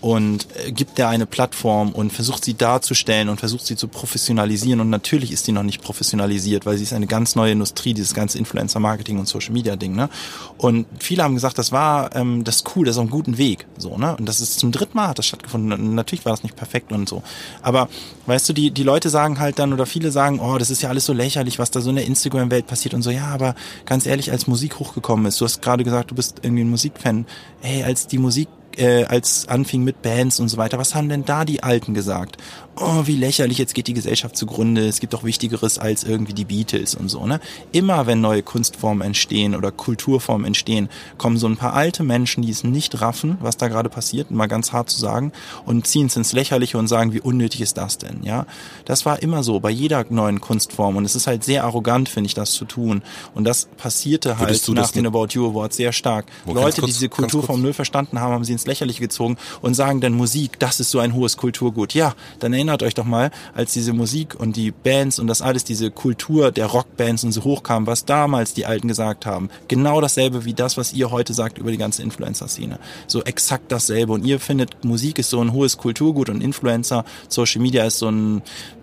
und 0.01 0.47
äh, 0.65 0.71
gibt 0.71 0.97
der 0.97 1.09
eine 1.09 1.25
Plattform 1.25 1.91
und 1.91 2.11
versucht 2.11 2.43
sie 2.43 2.55
darzustellen 2.55 3.29
und 3.29 3.39
versucht 3.39 3.65
sie 3.65 3.75
zu 3.75 3.87
professionalisieren. 3.87 4.79
Und 4.79 4.89
natürlich 4.89 5.31
ist 5.31 5.47
die 5.47 5.51
noch 5.51 5.63
nicht 5.63 5.81
professionalisiert, 5.81 6.65
weil 6.65 6.77
sie 6.77 6.83
ist 6.83 6.93
eine 6.93 7.07
ganz 7.07 7.35
neue 7.35 7.51
Industrie, 7.51 7.93
dieses 7.93 8.13
ganze 8.13 8.37
Influencer-Marketing 8.37 9.19
und 9.19 9.27
Social-Media-Ding. 9.27 9.95
Ne? 9.95 10.09
Und 10.57 10.85
viele 10.99 11.23
haben 11.23 11.35
gesagt, 11.35 11.57
das 11.57 11.71
war 11.71 12.15
ähm, 12.15 12.43
das 12.43 12.57
ist 12.57 12.75
cool, 12.75 12.85
das 12.85 12.95
ist 12.95 12.97
auf 12.97 13.03
einem 13.03 13.11
guten 13.11 13.37
Weg. 13.37 13.65
So, 13.77 13.97
ne? 13.97 14.15
Und 14.17 14.25
das 14.25 14.41
ist 14.41 14.59
zum 14.59 14.71
dritten 14.71 14.97
Mal 14.97 15.09
hat 15.09 15.19
das 15.19 15.27
stattgefunden. 15.27 15.71
Und 15.71 15.95
natürlich 15.95 16.25
war 16.25 16.33
das 16.33 16.43
nicht 16.43 16.55
perfekt 16.55 16.91
und 16.91 17.07
so. 17.07 17.23
Aber 17.61 17.89
weißt 18.25 18.49
du, 18.49 18.53
die, 18.53 18.71
die 18.71 18.83
Leute 18.83 19.09
sagen 19.09 19.39
halt 19.39 19.59
dann, 19.59 19.73
oder 19.73 19.85
viele 19.85 20.11
sagen, 20.11 20.39
oh, 20.39 20.57
das 20.57 20.69
ist 20.69 20.81
ja 20.81 20.89
alles 20.89 21.05
so 21.05 21.13
lächerlich, 21.13 21.59
was 21.59 21.71
da 21.71 21.81
so 21.81 21.89
in 21.89 21.97
der 21.97 22.05
Instagram-Welt 22.05 22.67
passiert 22.67 22.93
und 22.93 23.01
so. 23.01 23.11
Ja, 23.11 23.27
aber 23.27 23.55
ganz 23.85 24.05
ehrlich, 24.05 24.31
als 24.31 24.47
Musik 24.47 24.79
hochgekommen 24.79 25.25
ist, 25.25 25.39
du 25.39 25.45
hast 25.45 25.61
gerade 25.61 25.83
gesagt, 25.83 26.11
du 26.11 26.15
bist 26.15 26.39
irgendwie 26.41 26.63
ein 26.63 26.69
Musikfan. 26.69 27.25
Hey, 27.61 27.83
als 27.83 28.07
die 28.07 28.17
Musik 28.17 28.47
äh, 28.77 29.05
als 29.05 29.47
anfing 29.47 29.83
mit 29.83 30.01
Bands 30.01 30.39
und 30.39 30.49
so 30.49 30.57
weiter, 30.57 30.77
was 30.77 30.95
haben 30.95 31.09
denn 31.09 31.25
da 31.25 31.45
die 31.45 31.63
Alten 31.63 31.93
gesagt? 31.93 32.37
Oh, 32.79 33.07
wie 33.07 33.15
lächerlich, 33.15 33.57
jetzt 33.57 33.73
geht 33.73 33.87
die 33.87 33.93
Gesellschaft 33.93 34.37
zugrunde, 34.37 34.87
es 34.87 34.99
gibt 34.99 35.13
doch 35.13 35.23
Wichtigeres 35.23 35.79
als 35.79 36.03
irgendwie 36.03 36.33
die 36.33 36.45
Beatles 36.45 36.93
und 36.93 37.09
so, 37.09 37.25
ne? 37.25 37.39
Immer 37.71 38.05
wenn 38.05 38.21
neue 38.21 38.43
Kunstformen 38.43 39.01
entstehen 39.01 39.55
oder 39.55 39.71
Kulturformen 39.71 40.45
entstehen, 40.45 40.89
kommen 41.17 41.37
so 41.37 41.47
ein 41.47 41.57
paar 41.57 41.73
alte 41.73 42.03
Menschen, 42.03 42.43
die 42.43 42.51
es 42.51 42.63
nicht 42.63 43.01
raffen, 43.01 43.37
was 43.41 43.57
da 43.57 43.67
gerade 43.67 43.89
passiert, 43.89 44.29
mal 44.29 44.47
ganz 44.47 44.73
hart 44.73 44.89
zu 44.91 44.99
sagen, 44.99 45.31
und 45.65 45.87
ziehen 45.87 46.05
es 46.05 46.15
ins 46.15 46.33
Lächerliche 46.33 46.77
und 46.77 46.87
sagen, 46.87 47.13
wie 47.13 47.21
unnötig 47.21 47.61
ist 47.61 47.77
das 47.77 47.97
denn, 47.97 48.21
ja? 48.23 48.45
Das 48.85 49.05
war 49.05 49.23
immer 49.23 49.43
so, 49.43 49.59
bei 49.59 49.71
jeder 49.71 50.05
neuen 50.09 50.39
Kunstform 50.39 50.97
und 50.97 51.05
es 51.05 51.15
ist 51.15 51.25
halt 51.25 51.43
sehr 51.43 51.63
arrogant, 51.63 52.09
finde 52.09 52.27
ich, 52.27 52.35
das 52.35 52.51
zu 52.51 52.65
tun. 52.65 53.01
Und 53.33 53.45
das 53.45 53.67
passierte 53.77 54.37
halt 54.37 54.67
nach 54.69 54.91
den 54.91 55.07
About 55.07 55.27
You 55.31 55.49
Awards 55.49 55.77
sehr 55.77 55.93
stark. 55.93 56.25
Leute, 56.45 56.81
die 56.81 56.87
diese 56.87 57.09
Kulturform 57.09 57.61
null 57.61 57.73
verstanden 57.73 58.19
haben, 58.19 58.33
haben 58.33 58.43
sie 58.43 58.53
ins 58.53 58.67
Lächerliche 58.67 58.99
gezogen 58.99 59.37
und 59.61 59.73
sagen 59.73 59.99
dann 59.99 60.13
Musik, 60.13 60.59
das 60.59 60.79
ist 60.79 60.91
so 60.91 60.99
ein 60.99 61.13
hohes 61.13 61.37
Kulturgut. 61.37 61.93
Ja, 61.93 62.13
dann 62.39 62.53
erinnere 62.53 62.66
erinnert 62.67 62.83
euch 62.83 62.95
doch 62.95 63.05
mal, 63.05 63.31
als 63.55 63.71
diese 63.71 63.93
Musik 63.93 64.35
und 64.37 64.57
die 64.57 64.71
Bands 64.71 65.19
und 65.19 65.27
das 65.27 65.41
alles, 65.41 65.63
diese 65.63 65.89
Kultur 65.89 66.51
der 66.51 66.65
Rockbands 66.65 67.23
und 67.23 67.31
so 67.31 67.45
hochkam, 67.45 67.87
was 67.87 68.03
damals 68.03 68.53
die 68.53 68.65
Alten 68.65 68.89
gesagt 68.89 69.25
haben. 69.25 69.49
Genau 69.69 70.01
dasselbe 70.01 70.43
wie 70.43 70.53
das, 70.53 70.75
was 70.75 70.91
ihr 70.91 71.09
heute 71.09 71.33
sagt 71.33 71.59
über 71.59 71.71
die 71.71 71.77
ganze 71.77 72.03
Influencer-Szene. 72.03 72.77
So 73.07 73.23
exakt 73.23 73.71
dasselbe. 73.71 74.11
Und 74.11 74.25
ihr 74.25 74.41
findet, 74.41 74.83
Musik 74.83 75.17
ist 75.17 75.29
so 75.29 75.39
ein 75.39 75.53
hohes 75.53 75.77
Kulturgut 75.77 76.29
und 76.29 76.43
Influencer, 76.43 77.05
Social 77.29 77.61
Media 77.61 77.85
ist 77.85 77.99
so 77.99 78.09
ein 78.09 78.41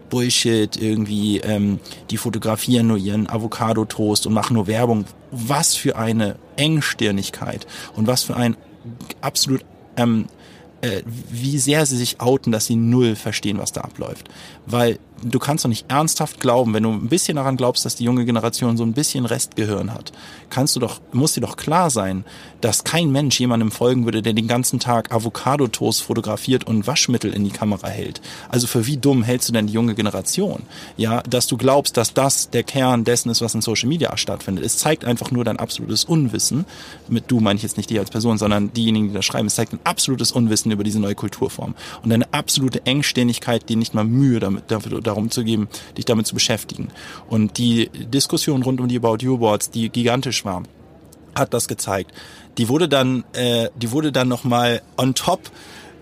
Bullshit, 0.08 0.76
irgendwie, 0.80 1.40
ähm, 1.40 1.78
die 2.10 2.16
fotografieren 2.16 2.86
nur 2.86 2.96
ihren 2.96 3.28
Avocado-Toast 3.28 4.26
und 4.26 4.32
machen 4.32 4.54
nur 4.54 4.66
Werbung. 4.66 5.04
Was 5.30 5.74
für 5.74 5.96
eine 5.96 6.36
Engstirnigkeit 6.56 7.66
und 7.96 8.06
was 8.06 8.22
für 8.22 8.36
ein 8.36 8.56
absolut 9.20 9.62
ähm, 9.96 10.26
äh, 10.84 11.02
wie 11.30 11.58
sehr 11.58 11.86
sie 11.86 11.96
sich 11.96 12.20
outen, 12.20 12.52
dass 12.52 12.66
sie 12.66 12.76
null 12.76 13.16
verstehen, 13.16 13.58
was 13.58 13.72
da 13.72 13.80
abläuft. 13.80 14.28
Weil 14.66 14.98
du 15.24 15.38
kannst 15.38 15.64
doch 15.64 15.68
nicht 15.68 15.90
ernsthaft 15.90 16.40
glauben, 16.40 16.74
wenn 16.74 16.82
du 16.82 16.90
ein 16.90 17.08
bisschen 17.08 17.36
daran 17.36 17.56
glaubst, 17.56 17.84
dass 17.84 17.96
die 17.96 18.04
junge 18.04 18.24
Generation 18.24 18.76
so 18.76 18.84
ein 18.84 18.92
bisschen 18.92 19.24
Restgehirn 19.26 19.92
hat, 19.92 20.12
kannst 20.50 20.76
du 20.76 20.80
doch, 20.80 21.00
muss 21.12 21.32
dir 21.32 21.40
doch 21.40 21.56
klar 21.56 21.90
sein, 21.90 22.24
dass 22.60 22.84
kein 22.84 23.10
Mensch 23.10 23.40
jemandem 23.40 23.70
folgen 23.70 24.04
würde, 24.04 24.22
der 24.22 24.32
den 24.32 24.48
ganzen 24.48 24.78
Tag 24.80 25.12
Avocado-Toast 25.12 26.02
fotografiert 26.02 26.64
und 26.64 26.86
Waschmittel 26.86 27.32
in 27.32 27.44
die 27.44 27.50
Kamera 27.50 27.88
hält. 27.88 28.20
Also 28.48 28.66
für 28.66 28.86
wie 28.86 28.96
dumm 28.96 29.22
hältst 29.22 29.48
du 29.48 29.52
denn 29.52 29.66
die 29.66 29.72
junge 29.72 29.94
Generation? 29.94 30.62
Ja, 30.96 31.22
dass 31.22 31.46
du 31.46 31.56
glaubst, 31.56 31.96
dass 31.96 32.14
das 32.14 32.50
der 32.50 32.62
Kern 32.62 33.04
dessen 33.04 33.30
ist, 33.30 33.40
was 33.40 33.54
in 33.54 33.62
Social 33.62 33.88
Media 33.88 34.16
stattfindet. 34.16 34.64
Es 34.64 34.78
zeigt 34.78 35.04
einfach 35.04 35.30
nur 35.30 35.44
dein 35.44 35.58
absolutes 35.58 36.04
Unwissen. 36.04 36.64
Mit 37.08 37.30
du 37.30 37.40
meine 37.40 37.56
ich 37.56 37.62
jetzt 37.62 37.76
nicht 37.76 37.90
dich 37.90 37.98
als 37.98 38.10
Person, 38.10 38.38
sondern 38.38 38.72
diejenigen, 38.72 39.08
die 39.08 39.14
das 39.14 39.24
schreiben. 39.24 39.46
Es 39.46 39.54
zeigt 39.54 39.72
ein 39.72 39.80
absolutes 39.84 40.32
Unwissen 40.32 40.70
über 40.70 40.84
diese 40.84 41.00
neue 41.00 41.14
Kulturform 41.14 41.74
und 42.02 42.12
eine 42.12 42.32
absolute 42.32 42.86
Engständigkeit, 42.86 43.68
die 43.68 43.76
nicht 43.76 43.94
mal 43.94 44.04
Mühe 44.04 44.40
damit, 44.40 44.70
dafür, 44.70 45.00
darum 45.14 45.30
zu 45.30 45.44
geben, 45.44 45.68
dich 45.96 46.04
damit 46.04 46.26
zu 46.26 46.34
beschäftigen. 46.34 46.88
Und 47.28 47.58
die 47.58 47.88
Diskussion 47.88 48.62
rund 48.62 48.80
um 48.80 48.88
die 48.88 48.96
About 48.96 49.18
You 49.20 49.38
Boards, 49.38 49.70
die 49.70 49.88
gigantisch 49.88 50.44
war, 50.44 50.62
hat 51.34 51.54
das 51.54 51.68
gezeigt. 51.68 52.12
Die 52.58 52.68
wurde 52.68 52.88
dann, 52.88 53.24
äh, 53.32 53.68
die 53.76 53.90
wurde 53.90 54.12
dann 54.12 54.28
noch 54.28 54.44
mal 54.44 54.82
on 54.96 55.14
top 55.14 55.50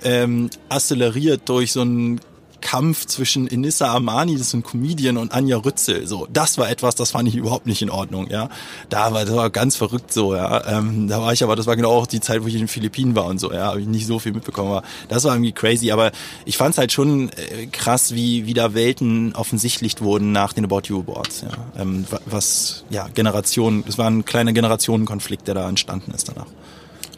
ähm, 0.05 0.51
acceleriert 0.69 1.49
durch 1.49 1.73
so 1.73 1.83
ein 1.83 2.21
Kampf 2.63 3.05
zwischen 3.05 3.47
Inissa 3.47 3.95
Amani, 3.95 4.33
das 4.33 4.47
ist 4.47 4.55
ein 4.55 4.63
Comedian, 4.63 5.19
und 5.19 5.33
Anja 5.33 5.59
Rützel. 5.59 6.07
So, 6.07 6.27
das 6.33 6.57
war 6.57 6.71
etwas, 6.71 6.95
das 6.95 7.11
fand 7.11 7.29
ich 7.29 7.37
überhaupt 7.37 7.67
nicht 7.67 7.83
in 7.83 7.91
Ordnung, 7.91 8.29
ja. 8.31 8.49
Da 8.89 9.13
war, 9.13 9.27
das 9.27 9.35
war 9.35 9.51
ganz 9.51 9.77
verrückt 9.77 10.13
so, 10.13 10.35
ja. 10.35 10.79
Ähm, 10.79 11.09
da 11.09 11.21
war 11.21 11.35
ich 11.35 11.45
aber, 11.45 11.57
das 11.57 11.67
war 11.67 11.77
genau 11.77 11.91
auch 11.91 12.07
die 12.07 12.21
Zeit, 12.21 12.43
wo 12.43 12.47
ich 12.47 12.55
in 12.55 12.61
den 12.61 12.69
Philippinen 12.69 13.15
war 13.15 13.27
und 13.27 13.39
so, 13.39 13.53
ja, 13.53 13.67
habe 13.67 13.81
ich 13.81 13.87
nicht 13.87 14.07
so 14.07 14.19
viel 14.19 14.33
mitbekommen. 14.33 14.71
Aber 14.71 14.83
das 15.09 15.25
war 15.25 15.35
irgendwie 15.35 15.53
crazy. 15.53 15.91
Aber 15.91 16.13
ich 16.47 16.57
fand 16.57 16.73
es 16.73 16.79
halt 16.79 16.93
schon 16.93 17.29
äh, 17.31 17.67
krass, 17.67 18.15
wie, 18.15 18.47
wie 18.47 18.55
da 18.55 18.73
Welten 18.73 19.35
offensichtlich 19.35 20.01
wurden 20.01 20.33
nach 20.33 20.55
den 20.55 20.65
About 20.65 20.83
You 20.85 21.01
Awards, 21.03 21.43
ja. 21.43 21.51
Ähm, 21.79 22.07
was, 22.25 22.85
ja, 22.89 23.09
Generationen, 23.09 23.85
es 23.87 23.99
war 23.99 24.09
ein 24.09 24.25
kleiner 24.25 24.53
Generationenkonflikt, 24.53 25.47
der 25.49 25.55
da 25.55 25.69
entstanden 25.69 26.13
ist 26.13 26.29
danach. 26.29 26.47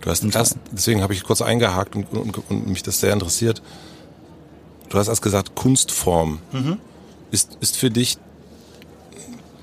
Du 0.01 0.11
hast 0.11 0.25
das, 0.35 0.57
deswegen 0.71 1.03
habe 1.03 1.15
ich 1.15 1.23
kurz 1.23 1.41
eingehakt 1.41 1.97
und, 1.97 2.13
und, 2.13 2.51
und 2.51 2.67
mich 2.67 2.83
das 2.83 3.01
sehr 3.01 3.13
interessiert 3.13 3.63
du 4.95 5.01
hast 5.01 5.09
erst 5.09 5.23
gesagt 5.23 5.55
Kunstform. 5.55 6.39
Mhm. 6.53 6.79
Ist, 7.31 7.59
ist 7.61 7.77
für 7.77 7.91
dich 7.91 8.17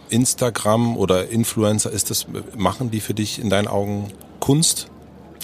Instagram 0.09 0.97
oder 0.97 1.29
Influencer, 1.29 1.91
ist 1.91 2.09
das, 2.09 2.27
machen 2.55 2.91
die 2.91 2.99
für 2.99 3.13
dich 3.13 3.39
in 3.39 3.49
deinen 3.49 3.67
Augen 3.67 4.11
Kunst? 4.39 4.87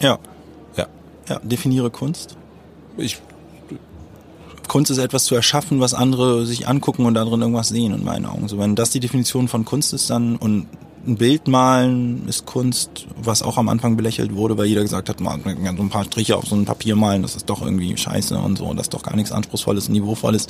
Ja. 0.01 0.19
Ja. 0.75 0.87
Ja, 1.29 1.39
definiere 1.39 1.89
Kunst. 1.89 2.35
Ich, 2.97 3.21
Kunst 4.67 4.91
ist 4.91 4.97
etwas 4.97 5.23
zu 5.23 5.35
erschaffen, 5.35 5.79
was 5.79 5.93
andere 5.93 6.45
sich 6.45 6.67
angucken 6.67 7.05
und 7.05 7.13
darin 7.13 7.41
irgendwas 7.41 7.69
sehen, 7.69 7.93
in 7.93 8.03
meinen 8.03 8.25
Augen. 8.25 8.47
So, 8.49 8.59
wenn 8.59 8.75
das 8.75 8.89
die 8.89 8.99
Definition 8.99 9.47
von 9.47 9.63
Kunst 9.63 9.93
ist, 9.93 10.09
dann, 10.09 10.35
und 10.35 10.67
ein 11.07 11.15
Bild 11.15 11.47
malen 11.47 12.27
ist 12.27 12.45
Kunst, 12.45 13.07
was 13.15 13.41
auch 13.41 13.57
am 13.57 13.69
Anfang 13.69 13.95
belächelt 13.95 14.35
wurde, 14.35 14.57
weil 14.57 14.65
jeder 14.65 14.81
gesagt 14.81 15.09
hat, 15.09 15.21
man 15.21 15.43
kann 15.43 15.77
so 15.77 15.83
ein 15.83 15.89
paar 15.89 16.03
Striche 16.03 16.35
auf 16.35 16.45
so 16.45 16.55
ein 16.55 16.65
Papier 16.65 16.95
malen, 16.95 17.21
das 17.21 17.35
ist 17.35 17.49
doch 17.49 17.61
irgendwie 17.61 17.95
scheiße 17.95 18.37
und 18.37 18.57
so, 18.57 18.73
das 18.73 18.83
ist 18.83 18.93
doch 18.93 19.03
gar 19.03 19.15
nichts 19.15 19.31
Anspruchsvolles, 19.31 19.89
Niveauvolles. 19.89 20.47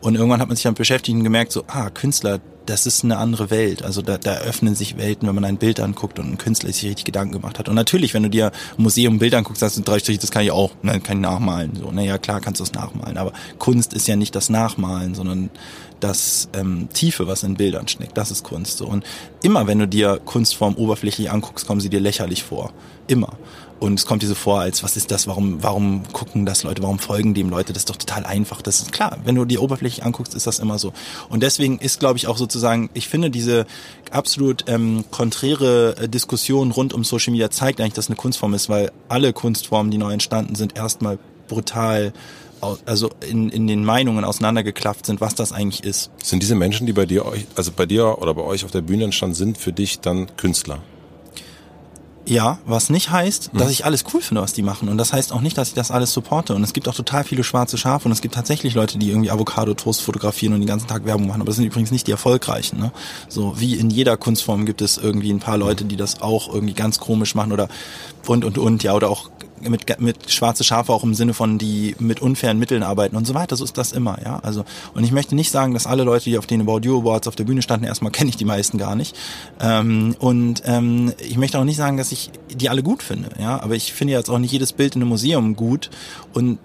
Und 0.00 0.14
irgendwann 0.14 0.40
hat 0.40 0.48
man 0.48 0.56
sich 0.56 0.64
damit 0.64 0.78
beschäftigt 0.78 1.16
und 1.16 1.24
gemerkt, 1.24 1.52
so, 1.52 1.64
ah, 1.68 1.90
Künstler, 1.90 2.40
das 2.66 2.86
ist 2.86 3.04
eine 3.04 3.16
andere 3.16 3.50
Welt. 3.50 3.82
Also 3.82 4.02
da, 4.02 4.18
da 4.18 4.38
öffnen 4.38 4.74
sich 4.74 4.96
Welten, 4.96 5.26
wenn 5.26 5.34
man 5.34 5.44
ein 5.44 5.56
Bild 5.56 5.80
anguckt 5.80 6.18
und 6.18 6.32
ein 6.32 6.38
Künstler 6.38 6.72
sich 6.72 6.84
richtig 6.84 7.04
Gedanken 7.04 7.32
gemacht 7.32 7.58
hat. 7.58 7.68
Und 7.68 7.74
natürlich, 7.76 8.12
wenn 8.12 8.24
du 8.24 8.30
dir 8.30 8.46
ein 8.46 8.82
Museum 8.82 9.18
Bild 9.18 9.34
anguckst, 9.34 9.60
sagst 9.60 9.78
du 9.78 9.82
drei 9.82 9.98
Striche, 9.98 10.18
das 10.18 10.30
kann 10.30 10.42
ich 10.42 10.50
auch, 10.50 10.72
ne, 10.82 11.00
kann 11.00 11.18
ich 11.18 11.22
nachmalen. 11.22 11.76
So, 11.76 11.90
naja, 11.90 12.18
klar 12.18 12.40
kannst 12.40 12.60
du 12.60 12.64
das 12.64 12.72
nachmalen. 12.72 13.16
Aber 13.16 13.32
Kunst 13.58 13.94
ist 13.94 14.08
ja 14.08 14.16
nicht 14.16 14.34
das 14.34 14.50
Nachmalen, 14.50 15.14
sondern 15.14 15.50
das 16.00 16.48
ähm, 16.54 16.88
Tiefe, 16.92 17.26
was 17.26 17.42
in 17.42 17.54
Bildern 17.54 17.88
steckt. 17.88 18.16
Das 18.18 18.30
ist 18.30 18.44
Kunst. 18.44 18.78
So. 18.78 18.86
Und 18.86 19.04
immer, 19.42 19.66
wenn 19.66 19.78
du 19.78 19.88
dir 19.88 20.20
Kunstform 20.24 20.74
oberflächlich 20.74 21.30
anguckst, 21.30 21.66
kommen 21.66 21.80
sie 21.80 21.88
dir 21.88 22.00
lächerlich 22.00 22.42
vor. 22.42 22.72
Immer. 23.06 23.36
Und 23.78 23.98
es 23.98 24.06
kommt 24.06 24.22
dir 24.22 24.26
so 24.26 24.34
vor, 24.34 24.60
als 24.60 24.82
was 24.82 24.96
ist 24.96 25.10
das, 25.10 25.26
warum, 25.26 25.62
warum 25.62 26.02
gucken 26.12 26.46
das 26.46 26.62
Leute, 26.62 26.82
warum 26.82 26.98
folgen 26.98 27.34
dem 27.34 27.50
Leute? 27.50 27.72
Das 27.72 27.82
ist 27.82 27.90
doch 27.90 27.96
total 27.96 28.24
einfach. 28.24 28.62
Das 28.62 28.80
ist 28.80 28.92
klar, 28.92 29.18
wenn 29.24 29.34
du 29.34 29.44
die 29.44 29.58
Oberfläche 29.58 30.02
anguckst, 30.02 30.34
ist 30.34 30.46
das 30.46 30.58
immer 30.58 30.78
so. 30.78 30.92
Und 31.28 31.42
deswegen 31.42 31.78
ist, 31.78 32.00
glaube 32.00 32.18
ich, 32.18 32.26
auch 32.26 32.38
sozusagen, 32.38 32.88
ich 32.94 33.08
finde 33.08 33.30
diese 33.30 33.66
absolut 34.10 34.64
ähm, 34.66 35.04
konträre 35.10 35.96
äh, 35.98 36.08
Diskussion 36.08 36.70
rund 36.70 36.94
um 36.94 37.04
Social 37.04 37.32
Media 37.32 37.50
zeigt 37.50 37.80
eigentlich, 37.80 37.94
dass 37.94 38.08
eine 38.08 38.16
Kunstform 38.16 38.54
ist, 38.54 38.68
weil 38.68 38.92
alle 39.08 39.32
Kunstformen, 39.32 39.90
die 39.90 39.98
neu 39.98 40.12
entstanden 40.12 40.54
sind, 40.54 40.76
erstmal 40.76 41.18
brutal 41.48 42.12
also 42.84 43.10
in, 43.28 43.50
in 43.50 43.66
den 43.66 43.84
Meinungen 43.84 44.24
auseinandergeklafft 44.24 45.06
sind, 45.06 45.20
was 45.20 45.34
das 45.34 45.52
eigentlich 45.52 45.84
ist. 45.84 46.10
Sind 46.22 46.42
diese 46.42 46.54
Menschen, 46.54 46.86
die 46.86 46.92
bei 46.92 47.06
dir, 47.06 47.24
also 47.54 47.70
bei 47.70 47.86
dir 47.86 48.18
oder 48.20 48.34
bei 48.34 48.42
euch 48.42 48.64
auf 48.64 48.70
der 48.70 48.80
Bühne 48.80 49.04
entstanden 49.04 49.34
sind, 49.34 49.58
für 49.58 49.72
dich 49.72 50.00
dann 50.00 50.34
Künstler? 50.36 50.82
Ja, 52.28 52.58
was 52.66 52.90
nicht 52.90 53.10
heißt, 53.10 53.50
dass 53.52 53.66
mhm. 53.66 53.70
ich 53.70 53.84
alles 53.84 54.04
cool 54.12 54.20
finde, 54.20 54.42
was 54.42 54.52
die 54.52 54.62
machen. 54.62 54.88
Und 54.88 54.98
das 54.98 55.12
heißt 55.12 55.32
auch 55.32 55.40
nicht, 55.40 55.56
dass 55.56 55.68
ich 55.68 55.74
das 55.74 55.92
alles 55.92 56.12
supporte. 56.12 56.54
Und 56.54 56.64
es 56.64 56.72
gibt 56.72 56.88
auch 56.88 56.94
total 56.94 57.22
viele 57.22 57.44
schwarze 57.44 57.78
Schafe 57.78 58.06
und 58.06 58.12
es 58.12 58.20
gibt 58.20 58.34
tatsächlich 58.34 58.74
Leute, 58.74 58.98
die 58.98 59.10
irgendwie 59.10 59.30
Avocado-Toast 59.30 60.02
fotografieren 60.02 60.52
und 60.52 60.60
den 60.60 60.66
ganzen 60.66 60.88
Tag 60.88 61.04
Werbung 61.04 61.28
machen. 61.28 61.40
Aber 61.40 61.48
das 61.48 61.56
sind 61.56 61.66
übrigens 61.66 61.92
nicht 61.92 62.08
die 62.08 62.10
erfolgreichen. 62.10 62.80
Ne? 62.80 62.90
So 63.28 63.60
wie 63.60 63.76
in 63.76 63.90
jeder 63.90 64.16
Kunstform 64.16 64.66
gibt 64.66 64.82
es 64.82 64.98
irgendwie 64.98 65.32
ein 65.32 65.38
paar 65.38 65.56
Leute, 65.56 65.84
die 65.84 65.96
das 65.96 66.20
auch 66.20 66.52
irgendwie 66.52 66.74
ganz 66.74 66.98
komisch 66.98 67.36
machen 67.36 67.52
oder 67.52 67.68
und 68.26 68.44
und 68.44 68.58
und 68.58 68.82
ja 68.82 68.94
oder 68.94 69.08
auch 69.08 69.30
mit, 69.60 70.00
mit 70.00 70.30
schwarze 70.30 70.64
Schafe 70.64 70.92
auch 70.92 71.04
im 71.04 71.14
Sinne 71.14 71.34
von 71.34 71.58
die 71.58 71.94
mit 71.98 72.20
unfairen 72.20 72.58
Mitteln 72.58 72.82
arbeiten 72.82 73.16
und 73.16 73.26
so 73.26 73.34
weiter. 73.34 73.56
So 73.56 73.64
ist 73.64 73.78
das 73.78 73.92
immer, 73.92 74.18
ja. 74.24 74.38
Also 74.42 74.64
und 74.94 75.04
ich 75.04 75.12
möchte 75.12 75.34
nicht 75.34 75.50
sagen, 75.50 75.74
dass 75.74 75.86
alle 75.86 76.04
Leute, 76.04 76.24
die 76.24 76.38
auf 76.38 76.46
den 76.46 76.60
About 76.60 76.80
You 76.82 77.00
Awards 77.00 77.28
auf 77.28 77.36
der 77.36 77.44
Bühne 77.44 77.62
standen, 77.62 77.86
erstmal 77.86 78.12
kenne 78.16 78.30
ich 78.30 78.36
die 78.36 78.44
meisten 78.44 78.78
gar 78.78 78.94
nicht. 78.94 79.16
Ähm, 79.60 80.16
und 80.18 80.62
ähm, 80.64 81.12
ich 81.18 81.36
möchte 81.36 81.58
auch 81.58 81.64
nicht 81.64 81.76
sagen, 81.76 81.96
dass 81.96 82.12
ich 82.12 82.30
die 82.54 82.68
alle 82.68 82.82
gut 82.82 83.02
finde, 83.02 83.30
ja. 83.38 83.60
Aber 83.60 83.74
ich 83.74 83.92
finde 83.92 84.12
jetzt 84.14 84.30
auch 84.30 84.38
nicht 84.38 84.52
jedes 84.52 84.72
Bild 84.72 84.96
in 84.96 85.02
einem 85.02 85.08
Museum 85.08 85.56
gut 85.56 85.90
und 86.32 86.58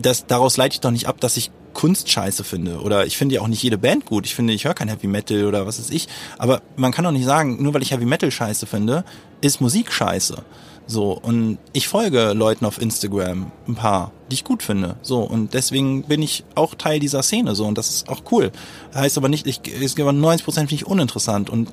das 0.00 0.26
daraus 0.26 0.56
leite 0.56 0.74
ich 0.74 0.80
doch 0.80 0.90
nicht 0.90 1.06
ab, 1.06 1.20
dass 1.20 1.36
ich 1.36 1.50
Kunst 1.78 2.10
scheiße 2.10 2.42
finde. 2.42 2.80
Oder 2.80 3.06
ich 3.06 3.16
finde 3.16 3.36
ja 3.36 3.40
auch 3.40 3.46
nicht 3.46 3.62
jede 3.62 3.78
Band 3.78 4.04
gut. 4.04 4.26
Ich 4.26 4.34
finde, 4.34 4.52
ich 4.52 4.64
höre 4.64 4.74
kein 4.74 4.88
Heavy 4.88 5.06
Metal 5.06 5.44
oder 5.44 5.64
was 5.64 5.78
ist 5.78 5.92
ich. 5.92 6.08
Aber 6.36 6.60
man 6.76 6.90
kann 6.90 7.04
doch 7.04 7.12
nicht 7.12 7.24
sagen, 7.24 7.62
nur 7.62 7.72
weil 7.72 7.82
ich 7.82 7.92
Heavy 7.92 8.04
Metal 8.04 8.32
scheiße 8.32 8.66
finde, 8.66 9.04
ist 9.40 9.60
Musik 9.60 9.92
scheiße. 9.92 10.42
So, 10.90 11.12
und 11.12 11.58
ich 11.74 11.86
folge 11.86 12.32
Leuten 12.32 12.64
auf 12.64 12.80
Instagram, 12.80 13.52
ein 13.68 13.74
paar, 13.74 14.10
die 14.30 14.34
ich 14.34 14.44
gut 14.44 14.62
finde. 14.62 14.96
So, 15.02 15.20
und 15.20 15.52
deswegen 15.52 16.04
bin 16.04 16.22
ich 16.22 16.44
auch 16.54 16.74
Teil 16.74 16.98
dieser 16.98 17.22
Szene, 17.22 17.54
so, 17.54 17.66
und 17.66 17.76
das 17.76 17.90
ist 17.90 18.08
auch 18.08 18.22
cool. 18.32 18.50
Heißt 18.94 19.18
aber 19.18 19.28
nicht, 19.28 19.46
ich, 19.46 19.60
es 19.82 20.00
aber 20.00 20.14
90 20.14 20.46
Prozent 20.46 20.70
finde 20.70 20.82
ich 20.82 20.88
uninteressant 20.88 21.50
und 21.50 21.68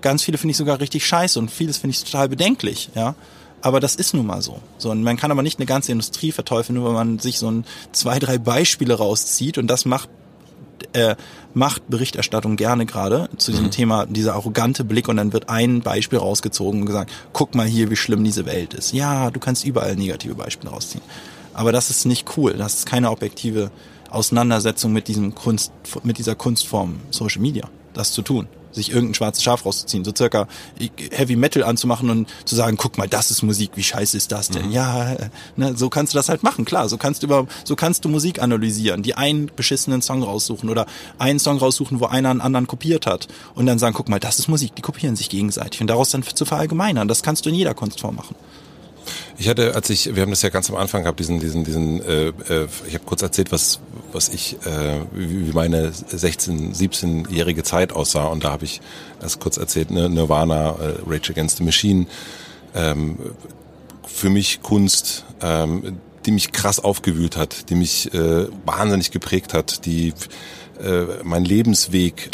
ganz 0.00 0.22
viele 0.22 0.38
finde 0.38 0.52
ich 0.52 0.56
sogar 0.56 0.80
richtig 0.80 1.06
scheiße 1.06 1.38
und 1.38 1.50
vieles 1.50 1.76
finde 1.76 1.94
ich 1.94 2.02
total 2.02 2.30
bedenklich, 2.30 2.88
ja. 2.94 3.14
Aber 3.60 3.78
das 3.78 3.94
ist 3.94 4.14
nun 4.14 4.26
mal 4.26 4.40
so. 4.40 4.60
So, 4.78 4.90
und 4.90 5.02
man 5.02 5.18
kann 5.18 5.30
aber 5.30 5.42
nicht 5.42 5.58
eine 5.58 5.66
ganze 5.66 5.92
Industrie 5.92 6.32
verteufeln, 6.32 6.78
nur 6.78 6.86
weil 6.86 6.94
man 6.94 7.18
sich 7.18 7.38
so 7.38 7.50
ein, 7.50 7.66
zwei, 7.92 8.18
drei 8.18 8.38
Beispiele 8.38 8.94
rauszieht 8.94 9.58
und 9.58 9.66
das 9.66 9.84
macht 9.84 10.08
äh, 10.92 11.16
macht 11.54 11.88
Berichterstattung 11.88 12.56
gerne 12.56 12.86
gerade 12.86 13.28
zu 13.36 13.50
diesem 13.50 13.66
mhm. 13.66 13.70
Thema, 13.70 14.06
dieser 14.06 14.34
arrogante 14.34 14.84
Blick 14.84 15.08
und 15.08 15.16
dann 15.16 15.32
wird 15.32 15.48
ein 15.48 15.80
Beispiel 15.80 16.18
rausgezogen 16.18 16.80
und 16.80 16.86
gesagt, 16.86 17.10
guck 17.32 17.54
mal 17.54 17.66
hier, 17.66 17.90
wie 17.90 17.96
schlimm 17.96 18.24
diese 18.24 18.46
Welt 18.46 18.74
ist. 18.74 18.92
Ja, 18.92 19.30
du 19.30 19.40
kannst 19.40 19.64
überall 19.64 19.96
negative 19.96 20.34
Beispiele 20.34 20.72
rausziehen. 20.72 21.04
Aber 21.54 21.72
das 21.72 21.90
ist 21.90 22.04
nicht 22.04 22.36
cool. 22.36 22.54
Das 22.54 22.74
ist 22.74 22.86
keine 22.86 23.10
objektive 23.10 23.70
Auseinandersetzung 24.10 24.92
mit 24.92 25.08
diesem 25.08 25.34
Kunst, 25.34 25.72
mit 26.02 26.18
dieser 26.18 26.34
Kunstform 26.34 27.00
Social 27.10 27.40
Media, 27.40 27.68
das 27.94 28.12
zu 28.12 28.22
tun 28.22 28.48
sich 28.76 28.90
irgendein 28.90 29.14
schwarzes 29.14 29.42
Schaf 29.42 29.66
rauszuziehen, 29.66 30.04
so 30.04 30.12
circa 30.16 30.46
Heavy 31.10 31.34
Metal 31.34 31.64
anzumachen 31.64 32.08
und 32.10 32.28
zu 32.44 32.54
sagen, 32.54 32.76
guck 32.76 32.98
mal, 32.98 33.08
das 33.08 33.30
ist 33.30 33.42
Musik, 33.42 33.72
wie 33.74 33.82
scheiße 33.82 34.16
ist 34.16 34.30
das 34.30 34.48
denn? 34.48 34.66
Mhm. 34.66 34.72
Ja, 34.72 35.12
äh, 35.14 35.30
ne, 35.56 35.76
so 35.76 35.88
kannst 35.88 36.14
du 36.14 36.18
das 36.18 36.28
halt 36.28 36.42
machen, 36.42 36.64
klar, 36.64 36.88
so 36.88 36.96
kannst 36.96 37.22
du 37.22 37.26
über, 37.26 37.46
so 37.64 37.74
kannst 37.74 38.04
du 38.04 38.08
Musik 38.08 38.40
analysieren, 38.40 39.02
die 39.02 39.14
einen 39.14 39.50
beschissenen 39.54 40.02
Song 40.02 40.22
raussuchen 40.22 40.68
oder 40.68 40.86
einen 41.18 41.40
Song 41.40 41.58
raussuchen, 41.58 42.00
wo 42.00 42.06
einer 42.06 42.30
einen 42.30 42.40
anderen 42.40 42.66
kopiert 42.66 43.06
hat 43.06 43.26
und 43.54 43.66
dann 43.66 43.78
sagen, 43.78 43.94
guck 43.94 44.08
mal, 44.08 44.20
das 44.20 44.38
ist 44.38 44.48
Musik, 44.48 44.76
die 44.76 44.82
kopieren 44.82 45.16
sich 45.16 45.28
gegenseitig 45.28 45.80
und 45.80 45.88
daraus 45.88 46.10
dann 46.10 46.22
zu 46.22 46.44
verallgemeinern, 46.44 47.08
das 47.08 47.22
kannst 47.22 47.46
du 47.46 47.50
in 47.50 47.56
jeder 47.56 47.74
Kunstform 47.74 48.14
machen. 48.14 48.36
Ich 49.38 49.48
hatte, 49.48 49.74
als 49.74 49.90
ich, 49.90 50.14
wir 50.14 50.22
haben 50.22 50.30
das 50.30 50.42
ja 50.42 50.48
ganz 50.48 50.70
am 50.70 50.76
Anfang 50.76 51.02
gehabt, 51.02 51.20
diesen, 51.20 51.40
diesen, 51.40 51.64
diesen, 51.64 52.02
äh, 52.02 52.28
äh, 52.28 52.68
ich 52.86 52.94
habe 52.94 53.04
kurz 53.04 53.20
erzählt, 53.20 53.52
was, 53.52 53.80
was 54.12 54.30
ich, 54.30 54.56
äh, 54.64 55.00
wie 55.12 55.52
meine 55.52 55.92
16, 55.92 56.72
17-jährige 56.72 57.62
Zeit 57.62 57.92
aussah 57.92 58.26
und 58.28 58.44
da 58.44 58.52
habe 58.52 58.64
ich 58.64 58.80
erst 59.20 59.38
kurz 59.40 59.58
erzählt, 59.58 59.90
ne, 59.90 60.08
Nirvana, 60.08 60.70
äh, 60.70 60.94
Rage 61.06 61.32
Against 61.32 61.58
the 61.58 61.64
Machine, 61.64 62.06
ähm, 62.74 63.18
für 64.06 64.30
mich 64.30 64.62
Kunst, 64.62 65.26
ähm, 65.42 65.98
die 66.24 66.30
mich 66.30 66.52
krass 66.52 66.80
aufgewühlt 66.80 67.36
hat, 67.36 67.68
die 67.68 67.74
mich 67.74 68.12
äh, 68.14 68.46
wahnsinnig 68.64 69.10
geprägt 69.10 69.52
hat, 69.52 69.84
die 69.84 70.14
äh, 70.82 71.04
mein 71.24 71.44
Lebensweg 71.44 72.30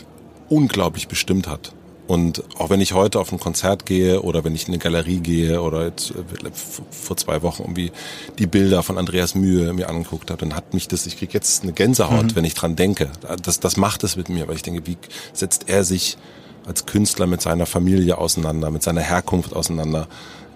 unglaublich 0.48 1.08
bestimmt 1.08 1.48
hat. 1.48 1.72
Und 2.12 2.44
auch 2.58 2.68
wenn 2.68 2.82
ich 2.82 2.92
heute 2.92 3.18
auf 3.18 3.32
ein 3.32 3.40
Konzert 3.40 3.86
gehe 3.86 4.20
oder 4.20 4.44
wenn 4.44 4.54
ich 4.54 4.68
in 4.68 4.74
eine 4.74 4.78
Galerie 4.78 5.20
gehe 5.20 5.62
oder 5.62 5.86
jetzt 5.86 6.10
äh, 6.10 6.50
vor 6.90 7.16
zwei 7.16 7.40
Wochen 7.40 7.62
irgendwie 7.62 7.90
die 8.38 8.46
Bilder 8.46 8.82
von 8.82 8.98
Andreas 8.98 9.34
Mühe 9.34 9.72
mir 9.72 9.88
angeguckt 9.88 10.30
habe, 10.30 10.40
dann 10.40 10.54
hat 10.54 10.74
mich 10.74 10.88
das, 10.88 11.06
ich 11.06 11.16
kriege 11.16 11.32
jetzt 11.32 11.62
eine 11.62 11.72
Gänsehaut, 11.72 12.24
mhm. 12.24 12.36
wenn 12.36 12.44
ich 12.44 12.52
dran 12.52 12.76
denke. 12.76 13.08
Das, 13.42 13.60
das 13.60 13.78
macht 13.78 14.04
es 14.04 14.16
mit 14.16 14.28
mir, 14.28 14.46
weil 14.46 14.56
ich 14.56 14.62
denke, 14.62 14.86
wie 14.86 14.98
setzt 15.32 15.70
er 15.70 15.84
sich 15.84 16.18
als 16.66 16.84
Künstler 16.84 17.26
mit 17.26 17.40
seiner 17.40 17.64
Familie 17.64 18.18
auseinander, 18.18 18.70
mit 18.70 18.82
seiner 18.82 19.00
Herkunft 19.00 19.56
auseinander, 19.56 20.06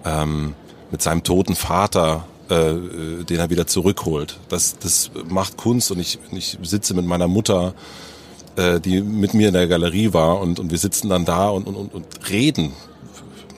ähm, 0.05 0.53
mit 0.91 1.01
seinem 1.01 1.23
toten 1.23 1.55
Vater, 1.55 2.27
äh, 2.51 2.75
den 3.25 3.39
er 3.39 3.49
wieder 3.49 3.67
zurückholt. 3.67 4.37
Das, 4.51 4.79
das 4.79 5.11
macht 5.27 5.57
Kunst 5.57 5.91
und 5.91 6.01
ich, 6.01 6.19
ich 6.33 6.59
sitze 6.63 6.93
mit 6.93 7.07
meiner 7.07 7.29
Mutter 7.29 7.73
äh, 8.57 8.81
die 8.81 9.01
mit 9.01 9.35
mir 9.35 9.49
in 9.49 9.55
der 9.55 9.69
Galerie 9.69 10.13
war 10.13 10.41
und, 10.41 10.59
und 10.59 10.71
wir 10.71 10.79
sitzen 10.79 11.09
dann 11.09 11.25
da 11.25 11.49
und, 11.49 11.67
und, 11.67 11.95
und 11.95 12.07
reden 12.31 12.73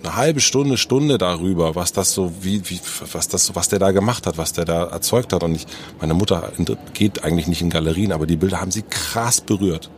eine 0.02 0.16
halbe 0.16 0.40
Stunde, 0.40 0.76
Stunde 0.76 1.18
darüber, 1.18 1.74
was 1.74 1.92
das 1.92 2.12
so, 2.12 2.32
wie, 2.40 2.68
wie, 2.70 2.80
was 3.12 3.28
das, 3.28 3.54
was 3.54 3.68
der 3.68 3.78
da 3.78 3.90
gemacht 3.90 4.26
hat, 4.26 4.38
was 4.38 4.52
der 4.52 4.64
da 4.64 4.84
erzeugt 4.84 5.32
hat. 5.32 5.42
Und 5.42 5.54
ich, 5.54 5.66
meine 6.00 6.14
Mutter 6.14 6.52
geht 6.94 7.24
eigentlich 7.24 7.46
nicht 7.46 7.62
in 7.62 7.70
Galerien, 7.70 8.12
aber 8.12 8.26
die 8.26 8.36
Bilder 8.36 8.60
haben 8.60 8.70
sie 8.70 8.82
krass 8.82 9.40
berührt. 9.40 9.90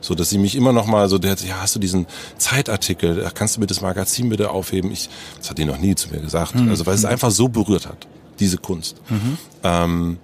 So, 0.00 0.16
dass 0.16 0.30
sie 0.30 0.38
mich 0.38 0.56
immer 0.56 0.72
noch 0.72 0.86
mal 0.86 1.08
so, 1.08 1.18
der 1.18 1.36
ja, 1.46 1.60
hast 1.60 1.76
du 1.76 1.78
diesen 1.78 2.06
Zeitartikel, 2.36 3.30
kannst 3.34 3.56
du 3.56 3.60
mir 3.60 3.68
das 3.68 3.80
Magazin 3.80 4.30
bitte 4.30 4.50
aufheben? 4.50 4.90
Ich, 4.90 5.08
das 5.38 5.50
hat 5.50 5.58
die 5.58 5.64
noch 5.64 5.78
nie 5.78 5.94
zu 5.94 6.08
mir 6.10 6.20
gesagt. 6.20 6.56
Mhm. 6.56 6.70
Also, 6.70 6.86
weil 6.86 6.94
es 6.94 7.04
einfach 7.04 7.30
so 7.30 7.48
berührt 7.48 7.86
hat, 7.86 8.08
diese 8.40 8.58
Kunst. 8.58 8.96
Mhm. 9.08 9.38
Ähm, 9.62 10.18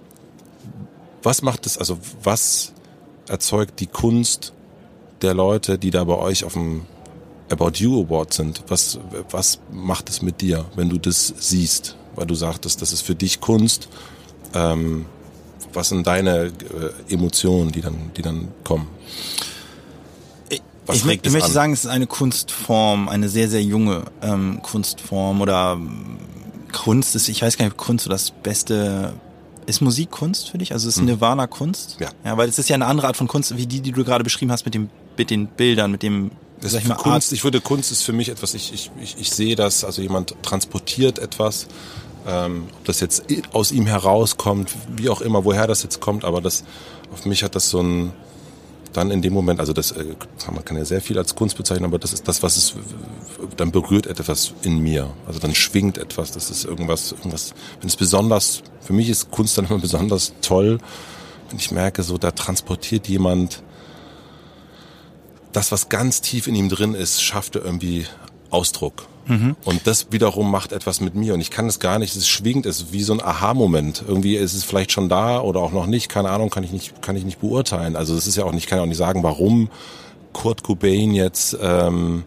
was 1.23 1.41
macht 1.41 1.65
es, 1.65 1.77
also, 1.77 1.97
was 2.23 2.73
erzeugt 3.29 3.79
die 3.79 3.87
Kunst 3.87 4.53
der 5.21 5.33
Leute, 5.33 5.77
die 5.77 5.91
da 5.91 6.03
bei 6.03 6.17
euch 6.17 6.43
auf 6.43 6.53
dem 6.53 6.85
About 7.49 7.71
You 7.75 8.03
Award 8.03 8.33
sind? 8.33 8.63
Was, 8.67 8.99
was 9.29 9.59
macht 9.71 10.09
es 10.09 10.21
mit 10.21 10.41
dir, 10.41 10.65
wenn 10.75 10.89
du 10.89 10.97
das 10.97 11.33
siehst? 11.37 11.95
Weil 12.15 12.27
du 12.27 12.35
sagtest, 12.35 12.81
das 12.81 12.91
ist 12.91 13.01
für 13.01 13.15
dich 13.15 13.39
Kunst. 13.39 13.89
Ähm, 14.53 15.05
was 15.73 15.89
sind 15.89 16.07
deine 16.07 16.47
äh, 16.47 17.13
Emotionen, 17.13 17.71
die 17.71 17.81
dann, 17.81 18.11
die 18.17 18.21
dann 18.21 18.49
kommen? 18.63 18.87
Was 20.85 20.97
ich, 20.97 21.05
ich 21.05 21.31
möchte 21.31 21.45
an? 21.45 21.51
sagen, 21.51 21.73
es 21.73 21.85
ist 21.85 21.91
eine 21.91 22.07
Kunstform, 22.07 23.09
eine 23.09 23.29
sehr, 23.29 23.47
sehr 23.47 23.61
junge 23.61 24.05
ähm, 24.23 24.59
Kunstform 24.63 25.39
oder 25.41 25.73
ähm, 25.73 26.17
Kunst 26.71 27.15
ist, 27.15 27.29
ich 27.29 27.41
weiß 27.41 27.57
gar 27.57 27.65
nicht, 27.65 27.73
ob 27.73 27.77
Kunst 27.77 28.05
so 28.05 28.09
das 28.09 28.31
beste 28.31 29.13
ist 29.69 29.81
Musik 29.81 30.11
Kunst 30.11 30.49
für 30.49 30.57
dich? 30.57 30.73
Also 30.73 30.89
ist 30.89 30.97
hm. 30.97 31.05
Nirvana 31.05 31.47
Kunst? 31.47 31.97
Ja. 31.99 32.09
Ja, 32.25 32.37
weil 32.37 32.49
es 32.49 32.59
ist 32.59 32.69
ja 32.69 32.75
eine 32.75 32.87
andere 32.87 33.07
Art 33.07 33.17
von 33.17 33.27
Kunst, 33.27 33.55
wie 33.55 33.67
die, 33.67 33.81
die 33.81 33.91
du 33.91 34.03
gerade 34.03 34.23
beschrieben 34.23 34.51
hast 34.51 34.65
mit 34.65 34.73
dem, 34.73 34.89
mit 35.17 35.29
den 35.29 35.47
Bildern, 35.47 35.91
mit 35.91 36.03
dem, 36.03 36.31
das 36.59 36.73
mal, 36.85 36.95
Kunst, 36.95 37.29
Art. 37.29 37.31
ich 37.31 37.43
würde, 37.43 37.61
Kunst 37.61 37.91
ist 37.91 38.03
für 38.03 38.13
mich 38.13 38.29
etwas, 38.29 38.53
ich, 38.53 38.73
ich, 38.73 38.91
ich, 39.01 39.15
ich 39.17 39.31
sehe 39.31 39.55
das, 39.55 39.83
also 39.83 40.01
jemand 40.01 40.35
transportiert 40.41 41.19
etwas, 41.19 41.67
ähm, 42.27 42.67
ob 42.77 42.85
das 42.85 42.99
jetzt 42.99 43.23
aus 43.53 43.71
ihm 43.71 43.85
herauskommt, 43.85 44.71
wie 44.97 45.09
auch 45.09 45.21
immer, 45.21 45.45
woher 45.45 45.67
das 45.67 45.83
jetzt 45.83 46.01
kommt, 46.01 46.25
aber 46.25 46.41
das, 46.41 46.63
auf 47.13 47.25
mich 47.25 47.43
hat 47.43 47.55
das 47.55 47.69
so 47.69 47.81
ein, 47.81 48.13
dann 48.93 49.11
in 49.11 49.21
dem 49.21 49.33
Moment, 49.33 49.59
also 49.59 49.73
das, 49.73 49.91
äh, 49.91 50.15
man 50.51 50.65
kann 50.65 50.77
ja 50.77 50.85
sehr 50.85 51.01
viel 51.01 51.17
als 51.17 51.35
Kunst 51.35 51.57
bezeichnen, 51.57 51.85
aber 51.85 51.99
das 51.99 52.13
ist 52.13 52.27
das, 52.27 52.41
was 52.41 52.57
es, 52.57 52.73
dann 53.57 53.71
berührt 53.71 54.07
etwas 54.07 54.53
in 54.63 54.79
mir. 54.79 55.11
Also 55.27 55.39
dann 55.39 55.53
schwingt 55.53 55.97
etwas, 55.97 56.31
das 56.31 56.49
ist 56.49 56.65
irgendwas, 56.65 57.11
irgendwas, 57.11 57.53
wenn 57.79 57.87
es 57.87 57.95
besonders, 57.95 58.63
für 58.81 58.93
mich 58.93 59.09
ist 59.09 59.31
Kunst 59.31 59.57
dann 59.57 59.65
immer 59.65 59.79
besonders 59.79 60.33
toll, 60.41 60.79
wenn 61.49 61.59
ich 61.59 61.71
merke, 61.71 62.03
so 62.03 62.17
da 62.17 62.31
transportiert 62.31 63.07
jemand 63.07 63.63
das, 65.51 65.71
was 65.71 65.89
ganz 65.89 66.21
tief 66.21 66.47
in 66.47 66.55
ihm 66.55 66.69
drin 66.69 66.93
ist, 66.93 67.21
schafft 67.23 67.55
er 67.55 67.65
irgendwie 67.65 68.05
Ausdruck. 68.49 69.07
Mhm. 69.29 69.55
Und 69.63 69.87
das 69.87 70.07
wiederum 70.11 70.51
macht 70.51 70.73
etwas 70.73 70.99
mit 70.99 71.15
mir 71.15 71.33
und 71.33 71.39
ich 71.39 71.51
kann 71.51 71.67
es 71.67 71.79
gar 71.79 71.99
nicht, 71.99 72.15
es 72.15 72.27
schwingt, 72.27 72.65
es 72.65 72.81
ist 72.81 72.93
wie 72.93 73.03
so 73.03 73.13
ein 73.13 73.21
Aha-Moment. 73.21 74.03
Irgendwie 74.05 74.35
ist 74.35 74.53
es 74.53 74.63
vielleicht 74.63 74.91
schon 74.91 75.07
da 75.07 75.39
oder 75.39 75.61
auch 75.61 75.71
noch 75.71 75.85
nicht, 75.85 76.09
keine 76.09 76.29
Ahnung, 76.29 76.49
kann 76.49 76.63
ich 76.63 76.71
nicht, 76.71 77.01
kann 77.01 77.15
ich 77.15 77.23
nicht 77.23 77.39
beurteilen. 77.39 77.95
Also 77.95 78.15
es 78.15 78.27
ist 78.27 78.35
ja 78.35 78.43
auch 78.43 78.51
nicht, 78.51 78.67
kann 78.67 78.79
auch 78.79 78.85
nicht 78.85 78.97
sagen, 78.97 79.23
warum 79.23 79.69
Kurt 80.33 80.63
Cobain 80.63 81.13
jetzt 81.13 81.57
ähm, 81.61 82.23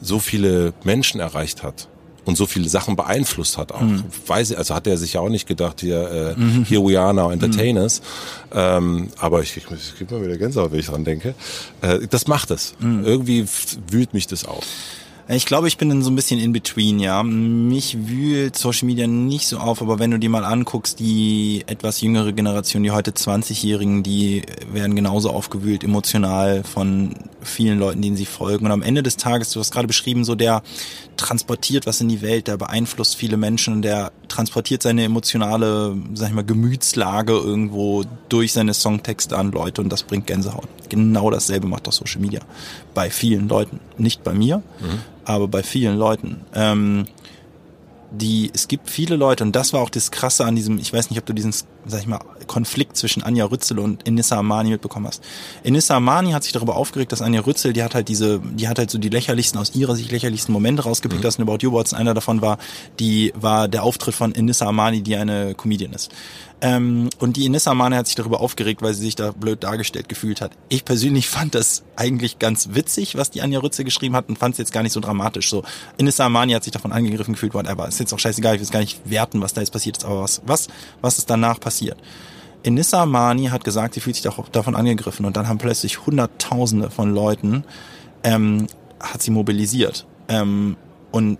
so 0.00 0.18
viele 0.18 0.72
Menschen 0.84 1.20
erreicht 1.20 1.62
hat 1.62 1.88
und 2.24 2.36
so 2.36 2.46
viele 2.46 2.68
Sachen 2.68 2.96
beeinflusst 2.96 3.56
hat 3.56 3.72
auch. 3.72 3.80
Mhm. 3.80 4.04
Weiß 4.26 4.50
ich, 4.50 4.58
also 4.58 4.74
hat 4.74 4.86
er 4.86 4.96
sich 4.96 5.14
ja 5.14 5.20
auch 5.20 5.28
nicht 5.28 5.46
gedacht, 5.46 5.80
hier, 5.80 6.34
äh, 6.36 6.40
mhm. 6.40 6.64
here 6.64 6.82
we 6.82 6.98
are 7.00 7.14
now 7.14 7.30
entertainers. 7.30 8.00
Mhm. 8.52 8.58
Ähm, 8.58 9.08
aber 9.18 9.42
ich, 9.42 9.56
ich, 9.56 9.64
ich 9.70 9.96
kriege 9.96 10.14
mal 10.14 10.22
wieder 10.24 10.36
Gänsehaut, 10.36 10.72
wenn 10.72 10.80
ich 10.80 10.86
dran 10.86 11.04
denke. 11.04 11.34
Äh, 11.80 12.06
das 12.10 12.26
macht 12.26 12.50
es. 12.50 12.74
Mhm. 12.80 13.04
Irgendwie 13.04 13.46
wühlt 13.90 14.12
mich 14.12 14.26
das 14.26 14.44
auf. 14.44 14.66
Ich 15.28 15.44
glaube, 15.44 15.66
ich 15.66 15.76
bin 15.76 15.88
dann 15.88 16.02
so 16.02 16.10
ein 16.10 16.14
bisschen 16.14 16.38
in 16.38 16.52
between, 16.52 17.00
ja. 17.00 17.24
Mich 17.24 18.06
wühlt 18.06 18.56
Social 18.56 18.86
Media 18.86 19.08
nicht 19.08 19.48
so 19.48 19.58
auf, 19.58 19.82
aber 19.82 19.98
wenn 19.98 20.12
du 20.12 20.20
dir 20.20 20.30
mal 20.30 20.44
anguckst, 20.44 21.00
die 21.00 21.64
etwas 21.66 22.00
jüngere 22.00 22.32
Generation, 22.32 22.84
die 22.84 22.92
heute 22.92 23.10
20-Jährigen, 23.10 24.04
die 24.04 24.42
werden 24.72 24.94
genauso 24.94 25.30
aufgewühlt 25.30 25.82
emotional 25.82 26.62
von 26.62 27.16
vielen 27.46 27.78
Leuten, 27.78 28.02
denen 28.02 28.16
sie 28.16 28.26
folgen. 28.26 28.66
Und 28.66 28.72
am 28.72 28.82
Ende 28.82 29.02
des 29.02 29.16
Tages, 29.16 29.50
du 29.50 29.60
hast 29.60 29.72
gerade 29.72 29.86
beschrieben, 29.86 30.24
so 30.24 30.34
der 30.34 30.62
transportiert 31.16 31.86
was 31.86 32.00
in 32.00 32.08
die 32.08 32.22
Welt, 32.22 32.46
der 32.48 32.56
beeinflusst 32.56 33.16
viele 33.16 33.36
Menschen 33.36 33.74
und 33.74 33.82
der 33.82 34.12
transportiert 34.28 34.82
seine 34.82 35.04
emotionale, 35.04 35.96
sag 36.14 36.28
ich 36.28 36.34
mal, 36.34 36.44
Gemütslage 36.44 37.32
irgendwo 37.32 38.04
durch 38.28 38.52
seine 38.52 38.74
Songtexte 38.74 39.36
an 39.36 39.52
Leute 39.52 39.80
und 39.80 39.90
das 39.90 40.02
bringt 40.02 40.26
Gänsehaut. 40.26 40.68
Genau 40.88 41.30
dasselbe 41.30 41.66
macht 41.66 41.86
doch 41.86 41.92
Social 41.92 42.20
Media. 42.20 42.40
Bei 42.94 43.10
vielen 43.10 43.48
Leuten. 43.48 43.80
Nicht 43.98 44.24
bei 44.24 44.34
mir, 44.34 44.58
mhm. 44.80 45.00
aber 45.24 45.48
bei 45.48 45.62
vielen 45.62 45.96
Leuten. 45.96 46.42
Ähm, 46.54 47.06
die, 48.10 48.50
es 48.54 48.68
gibt 48.68 48.90
viele 48.90 49.16
Leute, 49.16 49.44
und 49.44 49.54
das 49.54 49.72
war 49.72 49.80
auch 49.80 49.90
das 49.90 50.10
Krasse 50.10 50.44
an 50.44 50.56
diesem, 50.56 50.78
ich 50.78 50.92
weiß 50.92 51.10
nicht, 51.10 51.18
ob 51.18 51.26
du 51.26 51.32
diesen, 51.32 51.52
sag 51.86 52.00
ich 52.00 52.06
mal, 52.06 52.20
Konflikt 52.46 52.96
zwischen 52.96 53.22
Anja 53.22 53.44
Rützel 53.46 53.78
und 53.78 54.06
Enissa 54.06 54.36
Amani 54.38 54.70
mitbekommen 54.70 55.06
hast. 55.06 55.22
Enissa 55.64 55.96
Amani 55.96 56.32
hat 56.32 56.44
sich 56.44 56.52
darüber 56.52 56.76
aufgeregt, 56.76 57.12
dass 57.12 57.22
Anja 57.22 57.40
Rützel, 57.40 57.72
die 57.72 57.82
hat 57.82 57.94
halt 57.94 58.08
diese, 58.08 58.40
die 58.40 58.68
hat 58.68 58.78
halt 58.78 58.90
so 58.90 58.98
die 58.98 59.08
lächerlichsten, 59.08 59.60
aus 59.60 59.74
ihrer 59.74 59.96
Sicht 59.96 60.12
lächerlichsten 60.12 60.52
Momente 60.52 60.84
rausgepickt 60.84 61.22
mhm. 61.22 61.28
aus 61.28 61.36
den 61.36 61.48
About 61.48 61.58
You 61.60 61.70
Awards. 61.70 61.94
Einer 61.94 62.14
davon 62.14 62.42
war, 62.42 62.58
die, 62.98 63.32
war 63.36 63.68
der 63.68 63.82
Auftritt 63.82 64.14
von 64.14 64.34
Enissa 64.34 64.66
Amani, 64.66 65.02
die 65.02 65.16
eine 65.16 65.54
Comedian 65.54 65.92
ist. 65.92 66.10
Ähm, 66.62 67.10
und 67.18 67.36
die 67.36 67.44
Inessa 67.44 67.74
Mane 67.74 67.96
hat 67.96 68.06
sich 68.06 68.14
darüber 68.14 68.40
aufgeregt, 68.40 68.80
weil 68.80 68.94
sie 68.94 69.02
sich 69.02 69.14
da 69.14 69.32
blöd 69.32 69.62
dargestellt 69.62 70.08
gefühlt 70.08 70.40
hat. 70.40 70.52
Ich 70.68 70.84
persönlich 70.84 71.28
fand 71.28 71.54
das 71.54 71.82
eigentlich 71.96 72.38
ganz 72.38 72.70
witzig, 72.72 73.16
was 73.16 73.30
die 73.30 73.42
Anja 73.42 73.60
Rütze 73.60 73.84
geschrieben 73.84 74.16
hat 74.16 74.28
und 74.28 74.38
fand 74.38 74.54
es 74.54 74.58
jetzt 74.58 74.72
gar 74.72 74.82
nicht 74.82 74.92
so 74.92 75.00
dramatisch. 75.00 75.50
So, 75.50 75.64
Inessa 75.98 76.26
Amani 76.26 76.52
hat 76.52 76.64
sich 76.64 76.72
davon 76.72 76.92
angegriffen 76.92 77.34
gefühlt, 77.34 77.54
whatever. 77.54 77.86
Ist 77.86 78.00
jetzt 78.00 78.12
auch 78.12 78.18
scheißegal, 78.18 78.54
ich 78.54 78.60
will 78.60 78.64
es 78.64 78.70
gar 78.70 78.80
nicht 78.80 79.00
werten, 79.08 79.40
was 79.42 79.52
da 79.52 79.60
jetzt 79.60 79.72
passiert 79.72 79.98
ist, 79.98 80.04
aber 80.04 80.22
was, 80.22 80.40
was, 80.46 80.68
was 81.02 81.18
ist 81.18 81.28
danach 81.28 81.60
passiert? 81.60 81.98
Inissa 82.62 83.02
Amani 83.02 83.46
hat 83.46 83.62
gesagt, 83.62 83.94
sie 83.94 84.00
fühlt 84.00 84.16
sich 84.16 84.28
davon 84.50 84.74
angegriffen 84.74 85.24
und 85.24 85.36
dann 85.36 85.46
haben 85.46 85.58
plötzlich 85.58 86.04
Hunderttausende 86.04 86.90
von 86.90 87.14
Leuten 87.14 87.64
ähm, 88.24 88.66
hat 88.98 89.22
sie 89.22 89.30
mobilisiert. 89.30 90.06
Ähm, 90.28 90.76
und 91.12 91.38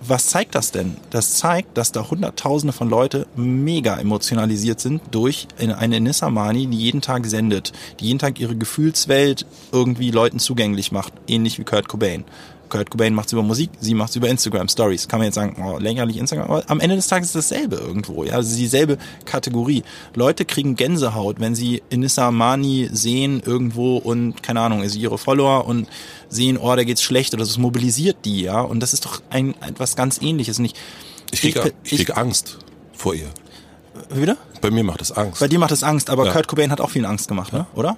was 0.00 0.26
zeigt 0.26 0.54
das 0.54 0.72
denn? 0.72 0.96
Das 1.10 1.34
zeigt, 1.34 1.76
dass 1.76 1.92
da 1.92 2.08
Hunderttausende 2.10 2.72
von 2.72 2.88
Leute 2.88 3.26
mega 3.36 3.98
emotionalisiert 3.98 4.80
sind 4.80 5.02
durch 5.10 5.48
eine 5.58 6.00
Nissa 6.00 6.30
Mani, 6.30 6.66
die 6.66 6.78
jeden 6.78 7.00
Tag 7.00 7.26
sendet, 7.26 7.72
die 8.00 8.06
jeden 8.06 8.18
Tag 8.18 8.40
ihre 8.40 8.56
Gefühlswelt 8.56 9.46
irgendwie 9.72 10.10
Leuten 10.10 10.38
zugänglich 10.38 10.92
macht, 10.92 11.12
ähnlich 11.28 11.58
wie 11.58 11.64
Kurt 11.64 11.88
Cobain. 11.88 12.24
Kurt 12.68 12.90
Cobain 12.90 13.14
macht 13.14 13.26
es 13.26 13.32
über 13.32 13.42
Musik, 13.42 13.70
sie 13.80 13.94
macht 13.94 14.10
es 14.10 14.16
über 14.16 14.28
Instagram 14.28 14.68
Stories. 14.68 15.08
Kann 15.08 15.18
man 15.18 15.26
jetzt 15.26 15.36
sagen, 15.36 15.56
oh, 15.62 15.78
lächerlich 15.78 16.16
Instagram, 16.16 16.50
aber 16.50 16.64
am 16.68 16.80
Ende 16.80 16.96
des 16.96 17.06
Tages 17.06 17.28
ist 17.28 17.36
dasselbe 17.36 17.76
irgendwo, 17.76 18.24
ja, 18.24 18.34
also 18.34 18.56
dieselbe 18.56 18.98
Kategorie. 19.24 19.82
Leute 20.14 20.44
kriegen 20.44 20.76
Gänsehaut, 20.76 21.40
wenn 21.40 21.54
sie 21.54 21.82
Inissa 21.90 22.30
Mani 22.30 22.88
sehen 22.92 23.42
irgendwo 23.44 23.96
und 23.96 24.42
keine 24.42 24.60
Ahnung, 24.60 24.82
ist 24.82 24.96
ihre 24.96 25.18
Follower 25.18 25.66
und 25.66 25.88
sehen, 26.28 26.58
oh, 26.58 26.74
da 26.74 26.84
geht's 26.84 27.02
schlecht 27.02 27.34
oder 27.34 27.44
das 27.44 27.58
mobilisiert 27.58 28.18
die, 28.24 28.42
ja, 28.42 28.60
und 28.60 28.80
das 28.80 28.92
ist 28.92 29.04
doch 29.04 29.22
ein 29.30 29.54
etwas 29.62 29.96
ganz 29.96 30.20
ähnliches. 30.20 30.58
Und 30.58 30.66
ich, 30.66 31.40
kriege 31.40 31.72
ich, 31.82 31.92
ich 31.92 31.98
krieg 32.06 32.16
Angst 32.16 32.58
vor 32.92 33.14
ihr. 33.14 33.28
Wieder? 34.10 34.36
Bei 34.60 34.70
mir 34.70 34.84
macht 34.84 35.02
es 35.02 35.12
Angst. 35.12 35.40
Bei 35.40 35.48
dir 35.48 35.58
macht 35.58 35.72
es 35.72 35.82
Angst, 35.82 36.10
aber 36.10 36.26
ja. 36.26 36.32
Kurt 36.32 36.48
Cobain 36.48 36.70
hat 36.70 36.80
auch 36.80 36.90
viel 36.90 37.06
Angst 37.06 37.28
gemacht, 37.28 37.52
ne? 37.52 37.66
oder? 37.74 37.96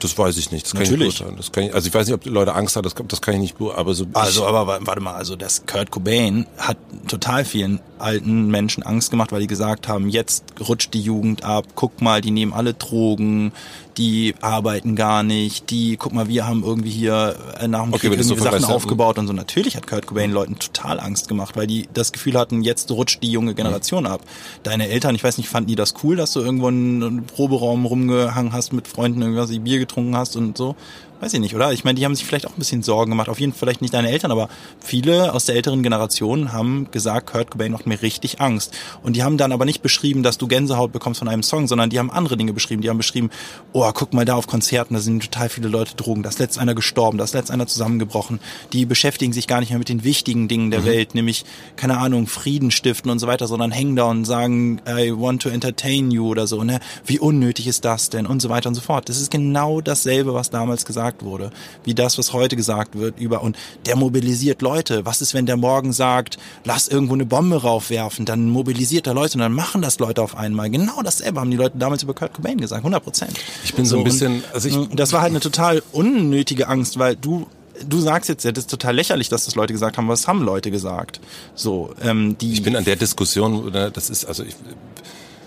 Das 0.00 0.16
weiß 0.16 0.36
ich 0.36 0.52
nicht. 0.52 0.66
Das 0.66 0.72
kann 0.72 0.82
Natürlich. 0.82 1.20
ich 1.20 1.36
Das 1.36 1.52
kann 1.52 1.64
ich, 1.64 1.74
also 1.74 1.88
ich 1.88 1.94
weiß 1.94 2.06
nicht, 2.06 2.14
ob 2.14 2.22
die 2.22 2.28
Leute 2.28 2.54
Angst 2.54 2.76
haben, 2.76 2.84
das, 2.84 2.94
das 2.94 3.20
kann 3.20 3.34
ich 3.34 3.40
nicht 3.40 3.56
aber 3.60 3.94
so. 3.94 4.06
Also, 4.12 4.46
aber 4.46 4.66
warte 4.66 5.00
mal, 5.00 5.14
also 5.14 5.36
das 5.36 5.66
Kurt 5.66 5.90
Cobain 5.90 6.46
hat 6.58 6.76
total 7.08 7.44
vielen 7.44 7.80
alten 7.98 8.48
Menschen 8.48 8.82
Angst 8.82 9.10
gemacht, 9.10 9.32
weil 9.32 9.40
die 9.40 9.46
gesagt 9.46 9.88
haben, 9.88 10.08
jetzt 10.08 10.44
rutscht 10.68 10.94
die 10.94 11.00
Jugend 11.00 11.44
ab, 11.44 11.64
guck 11.74 12.00
mal, 12.00 12.20
die 12.20 12.30
nehmen 12.30 12.52
alle 12.52 12.74
Drogen, 12.74 13.52
die 13.96 14.34
arbeiten 14.40 14.94
gar 14.94 15.24
nicht, 15.24 15.70
die, 15.70 15.96
guck 15.96 16.12
mal, 16.12 16.28
wir 16.28 16.46
haben 16.46 16.62
irgendwie 16.62 16.90
hier 16.90 17.34
äh, 17.58 17.66
nach 17.66 17.82
dem 17.82 17.92
okay, 17.92 18.08
Krieg 18.08 18.22
so 18.22 18.36
Sachen 18.36 18.64
aufgebaut 18.64 19.18
und 19.18 19.26
so. 19.26 19.32
Natürlich 19.32 19.76
hat 19.76 19.88
Kurt 19.88 20.06
Cobain 20.06 20.30
Leuten 20.30 20.58
total 20.58 21.00
Angst 21.00 21.26
gemacht, 21.26 21.56
weil 21.56 21.66
die 21.66 21.88
das 21.92 22.12
Gefühl 22.12 22.38
hatten, 22.38 22.62
jetzt 22.62 22.90
rutscht 22.92 23.22
die 23.22 23.32
junge 23.32 23.54
Generation 23.54 24.06
ab. 24.06 24.20
Deine 24.62 24.88
Eltern, 24.88 25.16
ich 25.16 25.24
weiß 25.24 25.38
nicht, 25.38 25.48
fanden 25.48 25.68
die 25.68 25.74
das 25.76 25.94
cool, 26.02 26.16
dass 26.16 26.32
du 26.32 26.40
irgendwo 26.40 26.68
in 26.68 27.02
einem 27.02 27.24
Proberaum 27.24 27.86
rumgehangen 27.86 28.52
hast 28.52 28.72
mit 28.72 28.88
Freunden, 28.88 29.22
irgendwas 29.22 29.50
Bier 29.58 29.78
getrunken 29.78 30.16
hast 30.16 30.36
und 30.36 30.56
so? 30.56 30.76
Weiß 31.20 31.34
ich 31.34 31.40
nicht, 31.40 31.54
oder? 31.54 31.72
Ich 31.72 31.84
meine, 31.84 31.98
die 31.98 32.04
haben 32.04 32.14
sich 32.14 32.24
vielleicht 32.24 32.46
auch 32.46 32.52
ein 32.52 32.58
bisschen 32.58 32.82
Sorgen 32.82 33.10
gemacht. 33.10 33.28
Auf 33.28 33.40
jeden 33.40 33.52
Fall 33.52 33.58
vielleicht 33.58 33.82
nicht 33.82 33.94
deine 33.94 34.10
Eltern, 34.10 34.30
aber 34.30 34.48
viele 34.80 35.34
aus 35.34 35.44
der 35.46 35.56
älteren 35.56 35.82
Generation 35.82 36.52
haben 36.52 36.88
gesagt, 36.90 37.26
Kurt 37.26 37.50
Cobain 37.50 37.72
macht 37.72 37.86
mir 37.86 38.00
richtig 38.02 38.40
Angst. 38.40 38.76
Und 39.02 39.16
die 39.16 39.22
haben 39.22 39.36
dann 39.36 39.52
aber 39.52 39.64
nicht 39.64 39.82
beschrieben, 39.82 40.22
dass 40.22 40.38
du 40.38 40.46
Gänsehaut 40.46 40.92
bekommst 40.92 41.18
von 41.18 41.28
einem 41.28 41.42
Song, 41.42 41.66
sondern 41.66 41.90
die 41.90 41.98
haben 41.98 42.10
andere 42.10 42.36
Dinge 42.36 42.52
beschrieben. 42.52 42.82
Die 42.82 42.88
haben 42.88 42.98
beschrieben, 42.98 43.30
oh, 43.72 43.90
guck 43.92 44.12
mal 44.12 44.24
da 44.24 44.36
auf 44.36 44.46
Konzerten, 44.46 44.94
da 44.94 45.00
sind 45.00 45.22
total 45.22 45.48
viele 45.48 45.68
Leute 45.68 45.96
Drogen. 45.96 46.22
Da 46.22 46.28
ist 46.28 46.38
letzt 46.38 46.58
einer 46.58 46.74
gestorben, 46.74 47.18
da 47.18 47.24
ist 47.24 47.34
letzt 47.34 47.50
einer 47.50 47.66
zusammengebrochen. 47.66 48.40
Die 48.72 48.86
beschäftigen 48.86 49.32
sich 49.32 49.46
gar 49.46 49.60
nicht 49.60 49.70
mehr 49.70 49.78
mit 49.78 49.88
den 49.88 50.04
wichtigen 50.04 50.48
Dingen 50.48 50.70
der 50.70 50.80
mhm. 50.80 50.86
Welt, 50.86 51.14
nämlich, 51.14 51.44
keine 51.76 51.98
Ahnung, 51.98 52.26
Frieden 52.26 52.70
stiften 52.70 53.10
und 53.10 53.18
so 53.18 53.26
weiter, 53.26 53.46
sondern 53.46 53.72
hängen 53.72 53.96
da 53.96 54.04
und 54.04 54.24
sagen, 54.24 54.80
I 54.88 55.12
want 55.12 55.42
to 55.42 55.48
entertain 55.48 56.10
you 56.10 56.28
oder 56.28 56.46
so, 56.46 56.62
ne? 56.64 56.80
Wie 57.04 57.18
unnötig 57.18 57.66
ist 57.66 57.84
das 57.84 58.10
denn? 58.10 58.26
Und 58.26 58.40
so 58.40 58.48
weiter 58.48 58.68
und 58.68 58.74
so 58.74 58.80
fort. 58.80 59.08
Das 59.08 59.20
ist 59.20 59.30
genau 59.30 59.80
dasselbe, 59.80 60.34
was 60.34 60.50
damals 60.50 60.84
gesagt 60.84 61.07
gesagt 61.08 61.24
wurde, 61.24 61.50
wie 61.84 61.94
das, 61.94 62.18
was 62.18 62.32
heute 62.32 62.56
gesagt 62.56 62.98
wird 62.98 63.18
über 63.18 63.42
und 63.42 63.56
der 63.86 63.96
mobilisiert 63.96 64.62
Leute. 64.62 65.04
Was 65.06 65.20
ist, 65.20 65.34
wenn 65.34 65.46
der 65.46 65.56
morgen 65.56 65.92
sagt, 65.92 66.38
lass 66.64 66.88
irgendwo 66.88 67.14
eine 67.14 67.24
Bombe 67.24 67.62
raufwerfen, 67.62 68.24
dann 68.24 68.50
mobilisiert 68.50 69.06
er 69.06 69.14
Leute 69.14 69.34
und 69.34 69.40
dann 69.40 69.52
machen 69.52 69.82
das 69.82 69.98
Leute 69.98 70.22
auf 70.22 70.36
einmal. 70.36 70.70
Genau 70.70 71.02
dasselbe 71.02 71.40
haben 71.40 71.50
die 71.50 71.56
Leute 71.56 71.78
damals 71.78 72.02
über 72.02 72.14
Kurt 72.14 72.34
Cobain 72.34 72.58
gesagt, 72.58 72.80
100 72.80 73.02
Prozent. 73.02 73.32
Ich 73.64 73.74
bin 73.74 73.84
so, 73.84 73.96
so 73.96 73.98
ein 73.98 74.04
bisschen, 74.04 74.44
also 74.52 74.68
ich, 74.68 74.76
das 74.94 75.12
war 75.12 75.22
halt 75.22 75.30
eine 75.30 75.40
total 75.40 75.82
unnötige 75.92 76.68
Angst, 76.68 76.98
weil 76.98 77.16
du 77.16 77.46
du 77.88 78.00
sagst 78.00 78.28
jetzt, 78.28 78.44
ja, 78.44 78.50
das 78.50 78.64
ist 78.64 78.70
total 78.70 78.96
lächerlich, 78.96 79.28
dass 79.28 79.44
das 79.44 79.54
Leute 79.54 79.72
gesagt 79.72 79.98
haben, 79.98 80.08
was 80.08 80.26
haben 80.26 80.42
Leute 80.42 80.72
gesagt? 80.72 81.20
So, 81.54 81.94
ähm, 82.02 82.36
die. 82.36 82.52
Ich 82.52 82.64
bin 82.64 82.74
an 82.74 82.82
der 82.82 82.96
Diskussion, 82.96 83.72
das 83.72 84.10
ist 84.10 84.24
also 84.24 84.42
ich, 84.42 84.56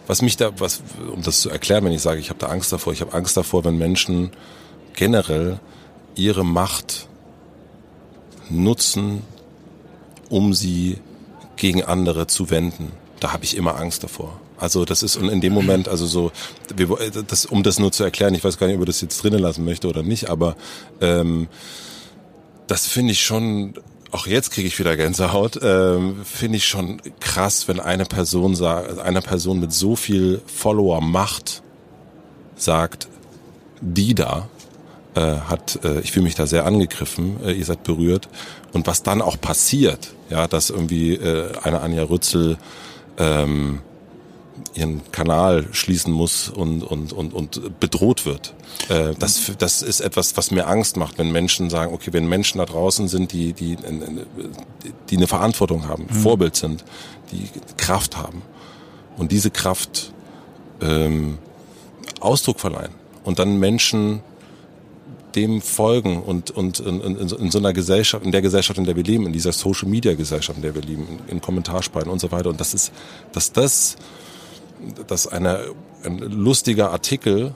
was 0.07 0.21
mich 0.21 0.37
da, 0.37 0.51
was 0.57 0.81
um 1.13 1.21
das 1.21 1.41
zu 1.41 1.49
erklären, 1.49 1.83
wenn 1.83 1.91
ich 1.91 2.01
sage, 2.01 2.19
ich 2.19 2.29
habe 2.29 2.39
da 2.39 2.47
Angst 2.47 2.71
davor, 2.71 2.93
ich 2.93 3.01
habe 3.01 3.13
Angst 3.13 3.35
davor, 3.35 3.65
wenn 3.65 3.77
Menschen 3.77 4.31
generell 4.95 5.59
ihre 6.15 6.45
Macht 6.45 7.07
nutzen, 8.49 9.23
um 10.29 10.53
sie 10.53 10.97
gegen 11.55 11.83
andere 11.83 12.27
zu 12.27 12.49
wenden. 12.49 12.91
Da 13.19 13.33
habe 13.33 13.43
ich 13.43 13.55
immer 13.55 13.79
Angst 13.79 14.03
davor. 14.03 14.39
Also 14.57 14.85
das 14.85 15.01
ist 15.01 15.17
und 15.17 15.29
in 15.29 15.41
dem 15.41 15.53
Moment, 15.53 15.87
also 15.87 16.05
so, 16.05 16.31
das, 17.27 17.47
um 17.47 17.63
das 17.63 17.79
nur 17.79 17.91
zu 17.91 18.03
erklären, 18.03 18.35
ich 18.35 18.43
weiß 18.43 18.59
gar 18.59 18.67
nicht, 18.67 18.75
ob 18.75 18.83
ich 18.83 18.87
das 18.87 19.01
jetzt 19.01 19.23
drinnen 19.23 19.39
lassen 19.39 19.65
möchte 19.65 19.87
oder 19.87 20.03
nicht, 20.03 20.29
aber 20.29 20.55
ähm, 21.01 21.47
das 22.67 22.85
finde 22.85 23.13
ich 23.13 23.23
schon, 23.23 23.73
auch 24.11 24.27
jetzt 24.27 24.51
kriege 24.51 24.67
ich 24.67 24.77
wieder 24.77 24.95
Gänsehaut, 24.95 25.59
ähm, 25.63 26.23
finde 26.23 26.57
ich 26.57 26.65
schon 26.65 27.01
krass, 27.19 27.67
wenn 27.67 27.79
eine 27.79 28.05
Person 28.05 28.55
sagt, 28.55 28.99
eine 28.99 29.21
Person 29.21 29.59
mit 29.59 29.73
so 29.73 29.95
viel 29.95 30.41
Follower 30.45 31.01
Macht 31.01 31.63
sagt, 32.55 33.07
die 33.81 34.13
da, 34.13 34.47
äh, 35.15 35.19
hat, 35.21 35.79
äh, 35.83 35.99
ich 35.99 36.11
fühle 36.11 36.23
mich 36.23 36.35
da 36.35 36.47
sehr 36.47 36.65
angegriffen, 36.65 37.37
äh, 37.43 37.51
ihr 37.51 37.65
seid 37.65 37.83
berührt. 37.83 38.29
Und 38.73 38.87
was 38.87 39.03
dann 39.03 39.21
auch 39.21 39.39
passiert, 39.39 40.13
ja, 40.29 40.47
dass 40.47 40.69
irgendwie 40.69 41.15
äh, 41.15 41.51
eine 41.63 41.81
Anja 41.81 42.03
Rützel 42.03 42.57
ähm, 43.17 43.81
ihren 44.73 45.01
Kanal 45.11 45.67
schließen 45.71 46.13
muss 46.13 46.49
und, 46.49 46.83
und, 46.83 47.13
und, 47.13 47.33
und 47.33 47.79
bedroht 47.79 48.25
wird. 48.25 48.53
Äh, 48.89 49.13
das, 49.19 49.51
das 49.57 49.81
ist 49.81 49.99
etwas, 49.99 50.37
was 50.37 50.51
mir 50.51 50.67
Angst 50.67 50.97
macht, 50.97 51.17
wenn 51.17 51.31
Menschen 51.31 51.69
sagen, 51.69 51.93
okay, 51.93 52.13
wenn 52.13 52.27
Menschen 52.27 52.59
da 52.59 52.65
draußen 52.65 53.07
sind, 53.07 53.33
die, 53.33 53.53
die, 53.53 53.77
die 55.09 55.17
eine 55.17 55.27
Verantwortung 55.27 55.87
haben, 55.87 56.07
mhm. 56.09 56.15
Vorbild 56.15 56.55
sind, 56.55 56.85
die 57.31 57.49
Kraft 57.77 58.17
haben 58.17 58.41
und 59.17 59.31
diese 59.31 59.51
Kraft 59.51 60.13
ähm, 60.81 61.37
Ausdruck 62.19 62.59
verleihen 62.59 62.93
und 63.23 63.39
dann 63.39 63.59
Menschen 63.59 64.21
dem 65.35 65.61
folgen 65.61 66.21
und, 66.21 66.51
und 66.51 66.79
in, 66.79 67.01
in, 67.01 67.17
in, 67.17 67.51
so 67.51 67.57
einer 67.57 67.73
Gesellschaft, 67.73 68.25
in 68.25 68.31
der 68.31 68.41
Gesellschaft, 68.41 68.77
in 68.77 68.85
der 68.85 68.95
wir 68.95 69.03
leben, 69.03 69.25
in 69.25 69.33
dieser 69.33 69.51
Social 69.51 69.89
Media 69.89 70.13
Gesellschaft, 70.13 70.57
in 70.57 70.63
der 70.63 70.75
wir 70.75 70.81
leben, 70.81 71.07
in, 71.07 71.35
in 71.35 71.41
Kommentarspalten 71.41 72.11
und 72.11 72.19
so 72.19 72.31
weiter. 72.31 72.49
Und 72.49 72.59
das 72.59 72.73
ist, 72.73 72.91
dass 73.31 73.51
das, 73.51 73.95
dass 75.07 75.27
eine, 75.27 75.65
ein 76.03 76.17
lustiger 76.17 76.91
Artikel, 76.91 77.53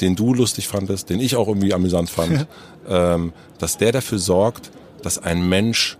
den 0.00 0.16
du 0.16 0.34
lustig 0.34 0.68
fandest, 0.68 1.10
den 1.10 1.20
ich 1.20 1.36
auch 1.36 1.48
irgendwie 1.48 1.74
amüsant 1.74 2.10
fand, 2.10 2.46
ähm, 2.88 3.32
dass 3.58 3.78
der 3.78 3.92
dafür 3.92 4.18
sorgt, 4.18 4.70
dass 5.02 5.18
ein 5.18 5.48
Mensch 5.48 5.98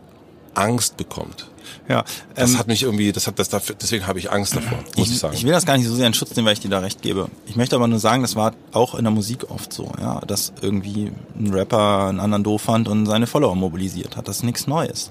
Angst 0.55 0.97
bekommt. 0.97 1.48
Ja, 1.89 2.05
das 2.35 2.53
ähm, 2.53 2.59
hat 2.59 2.67
mich 2.67 2.83
irgendwie, 2.83 3.13
das 3.13 3.27
hat 3.27 3.39
das 3.39 3.49
dafür, 3.49 3.75
deswegen 3.81 4.07
habe 4.07 4.19
ich 4.19 4.31
Angst 4.31 4.55
davor, 4.55 4.79
muss 4.97 5.07
ich, 5.07 5.15
ich, 5.15 5.19
sagen. 5.19 5.35
Ich 5.35 5.45
will 5.45 5.53
das 5.53 5.65
gar 5.65 5.77
nicht 5.79 5.87
so 5.87 5.95
sehr 5.95 6.07
in 6.07 6.13
Schutz 6.13 6.37
nehmen, 6.37 6.47
weil 6.47 6.53
ich 6.53 6.61
dir 6.61 6.69
da 6.69 6.81
recht 6.81 7.01
gebe. 7.01 7.29
Ich 7.47 7.57
möchte 7.57 7.77
aber 7.77 7.89
nur 7.89 7.99
sagen, 7.99 8.21
das 8.23 8.37
war 8.37 8.53
auch 8.73 8.95
in 8.95 9.05
der 9.05 9.11
Musik 9.11 9.51
oft 9.51 9.73
so, 9.73 9.91
ja, 9.99 10.21
dass 10.27 10.53
irgendwie 10.61 11.13
ein 11.39 11.53
Rapper 11.53 12.09
einen 12.09 12.21
anderen 12.21 12.45
doof 12.45 12.63
fand 12.63 12.89
und 12.89 13.07
seine 13.07 13.27
Follower 13.27 13.55
mobilisiert 13.55 14.17
hat. 14.17 14.29
Das 14.29 14.39
ist 14.39 14.43
nichts 14.43 14.67
Neues. 14.67 15.11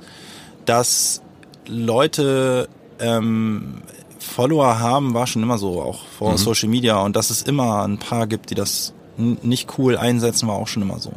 Dass 0.65 1.21
Leute 1.65 2.69
ähm, 2.99 3.81
Follower 4.19 4.79
haben, 4.79 5.15
war 5.15 5.25
schon 5.25 5.41
immer 5.41 5.57
so, 5.57 5.81
auch 5.81 6.05
vor 6.17 6.33
mhm. 6.33 6.37
Social 6.37 6.69
Media 6.69 6.99
und 7.01 7.15
dass 7.15 7.31
es 7.31 7.41
immer 7.41 7.87
ein 7.87 7.97
paar 7.97 8.27
gibt, 8.27 8.51
die 8.51 8.55
das 8.55 8.93
nicht 9.17 9.79
cool 9.79 9.97
einsetzen, 9.97 10.47
war 10.47 10.55
auch 10.55 10.67
schon 10.67 10.83
immer 10.83 10.99
so 10.99 11.11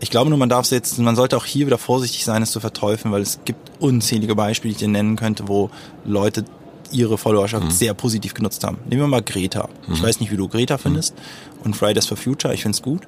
ich 0.00 0.10
glaube 0.10 0.30
nur, 0.30 0.38
man 0.38 0.48
darf 0.48 0.64
es 0.64 0.70
jetzt, 0.70 0.98
man 0.98 1.16
sollte 1.16 1.36
auch 1.36 1.44
hier 1.44 1.66
wieder 1.66 1.78
vorsichtig 1.78 2.24
sein, 2.24 2.42
es 2.42 2.52
zu 2.52 2.60
verteufeln, 2.60 3.12
weil 3.12 3.22
es 3.22 3.40
gibt 3.44 3.72
unzählige 3.80 4.34
Beispiele, 4.34 4.70
die 4.70 4.76
ich 4.76 4.78
dir 4.78 4.88
nennen 4.88 5.16
könnte, 5.16 5.48
wo 5.48 5.70
Leute 6.04 6.44
ihre 6.90 7.18
Followerschaft 7.18 7.64
mhm. 7.64 7.70
sehr 7.70 7.94
positiv 7.94 8.34
genutzt 8.34 8.64
haben. 8.64 8.78
Nehmen 8.88 9.02
wir 9.02 9.08
mal 9.08 9.22
Greta. 9.22 9.68
Mhm. 9.86 9.94
Ich 9.94 10.02
weiß 10.02 10.20
nicht, 10.20 10.32
wie 10.32 10.36
du 10.36 10.48
Greta 10.48 10.78
findest 10.78 11.14
mhm. 11.14 11.66
und 11.66 11.76
Fridays 11.76 12.06
for 12.06 12.16
Future, 12.16 12.54
ich 12.54 12.62
finde 12.62 12.76
es 12.76 12.82
gut. 12.82 13.02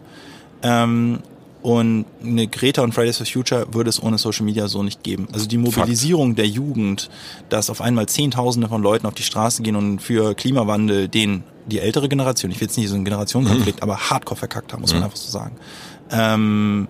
Ähm, 0.63 1.21
und 1.63 2.07
eine 2.23 2.47
Greta 2.47 2.83
und 2.83 2.95
Fridays 2.95 3.19
for 3.19 3.27
Future 3.27 3.67
würde 3.73 3.91
es 3.91 4.03
ohne 4.03 4.17
Social 4.17 4.47
Media 4.47 4.67
so 4.67 4.83
nicht 4.83 5.03
geben. 5.03 5.29
Also 5.33 5.47
die 5.47 5.59
Mobilisierung 5.59 6.31
Fakt. 6.31 6.39
der 6.39 6.49
Jugend, 6.49 7.11
dass 7.51 7.69
auf 7.69 7.83
einmal 7.83 8.07
Zehntausende 8.07 8.69
von 8.69 8.83
Leuten 8.83 9.07
auf 9.07 9.15
die 9.15 9.23
Straße 9.23 9.63
gehen 9.63 9.77
und 9.77 10.01
für 10.01 10.35
Klimawandel 10.35 11.09
den 11.09 11.45
die 11.67 11.79
ältere 11.79 12.09
Generation, 12.09 12.51
ich 12.51 12.61
will 12.61 12.67
jetzt 12.67 12.77
nicht 12.77 12.89
so 12.89 12.95
einen 12.95 13.05
Generationenkonflikt, 13.05 13.79
mhm. 13.79 13.83
aber 13.83 14.11
hardcore 14.11 14.39
verkackt 14.39 14.73
haben, 14.73 14.81
muss 14.81 14.93
man 14.93 15.01
mhm. 15.01 15.05
einfach 15.05 15.19
so 15.19 15.31
sagen. 15.31 15.57
Ähm, 16.11 16.89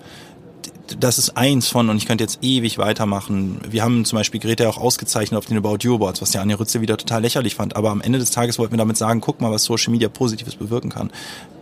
das 0.98 1.18
ist 1.18 1.36
eins 1.36 1.68
von, 1.68 1.88
und 1.88 1.96
ich 1.96 2.06
könnte 2.06 2.24
jetzt 2.24 2.38
ewig 2.42 2.78
weitermachen. 2.78 3.60
Wir 3.68 3.82
haben 3.82 4.04
zum 4.04 4.18
Beispiel 4.18 4.40
Greta 4.40 4.68
auch 4.68 4.78
ausgezeichnet 4.78 5.38
auf 5.38 5.46
den 5.46 5.56
About 5.56 5.78
You 5.82 5.96
Awards, 5.96 6.22
was 6.22 6.30
der 6.30 6.42
Anja 6.42 6.56
Rütze 6.56 6.80
wieder 6.80 6.96
total 6.96 7.22
lächerlich 7.22 7.54
fand. 7.54 7.76
Aber 7.76 7.90
am 7.90 8.00
Ende 8.00 8.18
des 8.18 8.30
Tages 8.30 8.58
wollten 8.58 8.72
wir 8.72 8.78
damit 8.78 8.96
sagen, 8.96 9.20
guck 9.20 9.40
mal, 9.40 9.50
was 9.50 9.64
Social 9.64 9.92
Media 9.92 10.08
Positives 10.08 10.56
bewirken 10.56 10.90
kann. 10.90 11.10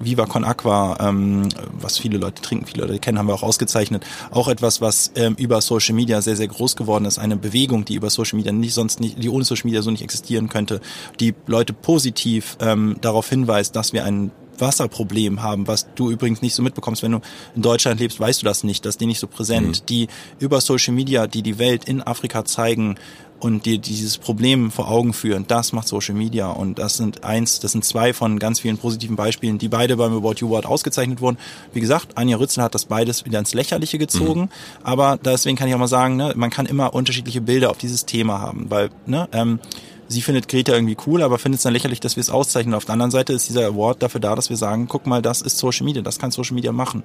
Viva 0.01 0.27
Con 0.27 0.45
Aqua, 0.45 0.97
ähm, 1.01 1.49
was 1.73 1.99
viele 1.99 2.19
Leute 2.19 2.43
trinken, 2.43 2.67
viele 2.67 2.87
Leute 2.87 2.99
kennen, 2.99 3.19
haben 3.19 3.29
wir 3.29 3.35
auch 3.35 3.43
ausgezeichnet. 3.43 4.05
Auch 4.31 4.49
etwas, 4.49 4.81
was 4.81 5.13
ähm, 5.17 5.35
über 5.37 5.61
Social 5.61 5.95
Media 5.95 6.23
sehr, 6.23 6.37
sehr 6.37 6.49
groß 6.49 6.77
geworden 6.77 7.05
ist. 7.05 7.19
Eine 7.19 7.37
Bewegung, 7.37 7.85
die 7.85 7.95
über 7.95 8.11
Social 8.11 8.37
Media 8.37 8.53
nicht 8.53 8.75
sonst 8.75 9.01
nicht, 9.01 9.23
die 9.23 9.29
ohne 9.29 9.45
Social 9.45 9.67
Media 9.67 9.83
so 9.83 9.91
nicht 9.91 10.03
existieren 10.03 10.49
könnte. 10.49 10.81
Die 11.21 11.35
Leute 11.47 11.73
positiv 11.73 12.57
ähm, 12.61 12.97
darauf 13.01 13.29
hinweist, 13.29 13.77
dass 13.77 13.93
wir 13.93 14.05
einen 14.05 14.31
Wasserproblem 14.61 15.43
haben, 15.43 15.67
was 15.67 15.87
du 15.95 16.11
übrigens 16.11 16.43
nicht 16.43 16.55
so 16.55 16.63
mitbekommst, 16.63 17.03
wenn 17.03 17.13
du 17.13 17.21
in 17.55 17.63
Deutschland 17.63 18.01
lebst, 18.01 18.21
weißt 18.21 18.43
du 18.43 18.47
das 18.47 18.65
nicht, 18.65 18.85
das 18.85 18.95
ist 18.95 19.01
dir 19.01 19.07
nicht 19.07 19.21
so 19.21 19.27
präsent, 19.27 19.83
mhm. 19.83 19.87
die 19.87 20.09
über 20.39 20.61
Social 20.61 20.95
Media, 20.95 21.27
die 21.27 21.43
die 21.43 21.59
Welt 21.59 21.85
in 21.85 22.03
Afrika 22.03 22.45
zeigen 22.45 22.97
und 23.41 23.67
dir 23.67 23.79
dieses 23.79 24.19
Problem 24.19 24.71
vor 24.71 24.91
Augen 24.91 25.13
führen, 25.13 25.45
das 25.47 25.73
macht 25.73 25.89
Social 25.89 26.15
Media 26.15 26.49
und 26.49 26.79
das 26.79 26.97
sind 26.97 27.25
eins, 27.25 27.61
das 27.61 27.73
sind 27.73 27.85
zwei 27.85 28.13
von 28.13 28.39
ganz 28.39 28.61
vielen 28.61 28.79
positiven 28.79 29.17
Beispielen, 29.17 29.59
die 29.59 29.69
beide 29.69 29.97
beim 29.97 30.13
About 30.13 30.35
You 30.39 30.49
Award 30.49 30.67
ausgezeichnet 30.67 31.21
wurden. 31.21 31.39
Wie 31.73 31.81
gesagt, 31.81 32.17
Anja 32.17 32.37
Rützel 32.37 32.63
hat 32.63 32.75
das 32.75 32.87
beides 32.87 33.25
wieder 33.25 33.39
ins 33.39 33.55
Lächerliche 33.55 33.99
gezogen, 33.99 34.43
mhm. 34.43 34.49
aber 34.83 35.19
deswegen 35.23 35.57
kann 35.57 35.69
ich 35.69 35.75
auch 35.75 35.79
mal 35.79 35.89
sagen, 35.89 36.17
ne, 36.17 36.33
man 36.37 36.51
kann 36.51 36.67
immer 36.67 36.95
unterschiedliche 36.95 37.41
Bilder 37.41 37.71
auf 37.71 37.79
dieses 37.79 38.07
Thema 38.07 38.41
haben, 38.41 38.67
weil 38.71 38.91
ne, 39.07 39.29
ähm, 39.33 39.61
sie 40.09 40.23
findet 40.23 40.49
Greta 40.49 40.73
irgendwie 40.73 40.97
cool, 41.07 41.23
aber 41.23 41.39
findet 41.39 41.59
es 41.59 41.63
dann 41.63 41.73
lächerlich, 41.73 42.01
dass 42.01 42.17
wir 42.17 42.23
es 42.23 42.31
auszeichnen. 42.31 42.75
Auf 42.75 42.85
der 42.85 42.95
anderen 42.95 43.11
Seite 43.11 43.33
ist 43.33 43.49
dieser 43.49 43.67
Award 43.67 44.03
dafür 44.03 44.21
da, 44.21 44.35
dass 44.35 44.51
wir 44.51 44.57
sagen, 44.57 44.89
guck 44.89 45.07
mal, 45.07 45.23
das 45.23 45.43
ist 45.43 45.59
Social 45.59 45.85
Media, 45.85 46.03
das 46.03 46.19
kann 46.19 46.31
Social 46.31 46.55
Media 46.55 46.73
machen. 46.73 47.05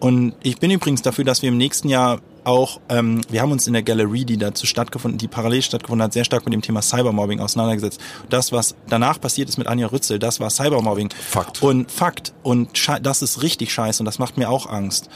Und 0.00 0.34
ich 0.42 0.58
bin 0.58 0.70
übrigens 0.70 1.02
dafür, 1.02 1.24
dass 1.24 1.42
wir 1.42 1.48
im 1.48 1.56
nächsten 1.56 1.88
Jahr 1.88 2.20
auch, 2.44 2.80
ähm, 2.88 3.20
wir 3.28 3.42
haben 3.42 3.52
uns 3.52 3.66
in 3.66 3.74
der 3.74 3.82
Galerie, 3.82 4.24
die 4.24 4.36
dazu 4.36 4.66
stattgefunden, 4.66 5.18
die 5.18 5.28
parallel 5.28 5.62
stattgefunden 5.62 6.02
hat, 6.04 6.12
sehr 6.12 6.24
stark 6.24 6.44
mit 6.44 6.54
dem 6.54 6.62
Thema 6.62 6.82
Cybermobbing 6.82 7.40
auseinandergesetzt. 7.40 8.00
Das, 8.28 8.50
was 8.50 8.74
danach 8.88 9.20
passiert 9.20 9.48
ist 9.48 9.58
mit 9.58 9.66
Anja 9.66 9.86
Rützel, 9.86 10.18
das 10.18 10.40
war 10.40 10.50
Cybermobbing. 10.50 11.10
Fakt. 11.10 11.62
Und 11.62 11.90
Fakt. 11.90 12.32
Und 12.42 12.70
das 13.02 13.22
ist 13.22 13.42
richtig 13.42 13.72
scheiße 13.72 14.02
und 14.02 14.06
das 14.06 14.18
macht 14.18 14.36
mir 14.38 14.48
auch 14.50 14.66
Angst. 14.66 15.08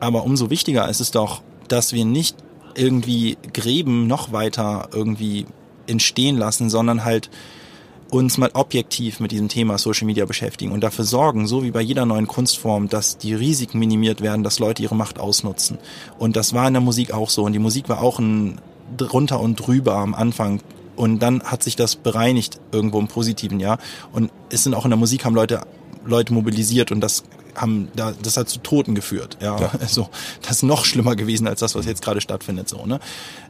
Aber 0.00 0.24
umso 0.24 0.50
wichtiger 0.50 0.88
ist 0.88 1.00
es 1.00 1.10
doch, 1.10 1.42
dass 1.68 1.92
wir 1.92 2.04
nicht 2.04 2.36
irgendwie 2.74 3.36
Gräben 3.52 4.06
noch 4.06 4.32
weiter 4.32 4.88
irgendwie 4.92 5.46
entstehen 5.88 6.36
lassen, 6.36 6.70
sondern 6.70 7.04
halt 7.04 7.30
uns 8.10 8.38
mal 8.38 8.50
objektiv 8.54 9.20
mit 9.20 9.32
diesem 9.32 9.48
Thema 9.48 9.76
Social 9.76 10.06
Media 10.06 10.24
beschäftigen 10.24 10.72
und 10.72 10.80
dafür 10.80 11.04
sorgen, 11.04 11.46
so 11.46 11.62
wie 11.62 11.70
bei 11.70 11.82
jeder 11.82 12.06
neuen 12.06 12.26
Kunstform, 12.26 12.88
dass 12.88 13.18
die 13.18 13.34
Risiken 13.34 13.78
minimiert 13.78 14.20
werden, 14.22 14.42
dass 14.42 14.58
Leute 14.58 14.82
ihre 14.82 14.96
Macht 14.96 15.18
ausnutzen. 15.18 15.78
Und 16.18 16.36
das 16.36 16.54
war 16.54 16.66
in 16.66 16.74
der 16.74 16.80
Musik 16.80 17.12
auch 17.12 17.28
so. 17.28 17.44
Und 17.44 17.52
die 17.52 17.58
Musik 17.58 17.88
war 17.88 18.00
auch 18.00 18.18
ein 18.18 18.60
drunter 18.96 19.40
und 19.40 19.56
drüber 19.56 19.96
am 19.96 20.14
Anfang. 20.14 20.60
Und 20.96 21.20
dann 21.20 21.42
hat 21.42 21.62
sich 21.62 21.76
das 21.76 21.96
bereinigt 21.96 22.60
irgendwo 22.72 22.98
im 22.98 23.08
Positiven, 23.08 23.60
ja. 23.60 23.78
Und 24.12 24.30
es 24.50 24.64
sind 24.64 24.74
auch 24.74 24.84
in 24.84 24.90
der 24.90 24.98
Musik 24.98 25.24
haben 25.24 25.34
Leute 25.34 25.60
Leute 26.04 26.32
mobilisiert 26.32 26.90
und 26.90 27.00
das 27.00 27.24
haben 27.60 27.88
da 27.94 28.12
das 28.22 28.36
hat 28.36 28.48
zu 28.48 28.58
Toten 28.60 28.94
geführt. 28.94 29.36
Ja, 29.40 29.58
ja. 29.60 29.70
also 29.80 30.08
das 30.42 30.58
ist 30.58 30.62
noch 30.62 30.84
schlimmer 30.84 31.16
gewesen 31.16 31.46
als 31.46 31.60
das, 31.60 31.74
was 31.74 31.86
jetzt 31.86 32.02
gerade 32.02 32.20
stattfindet. 32.20 32.68
So 32.68 32.86
ne. 32.86 33.00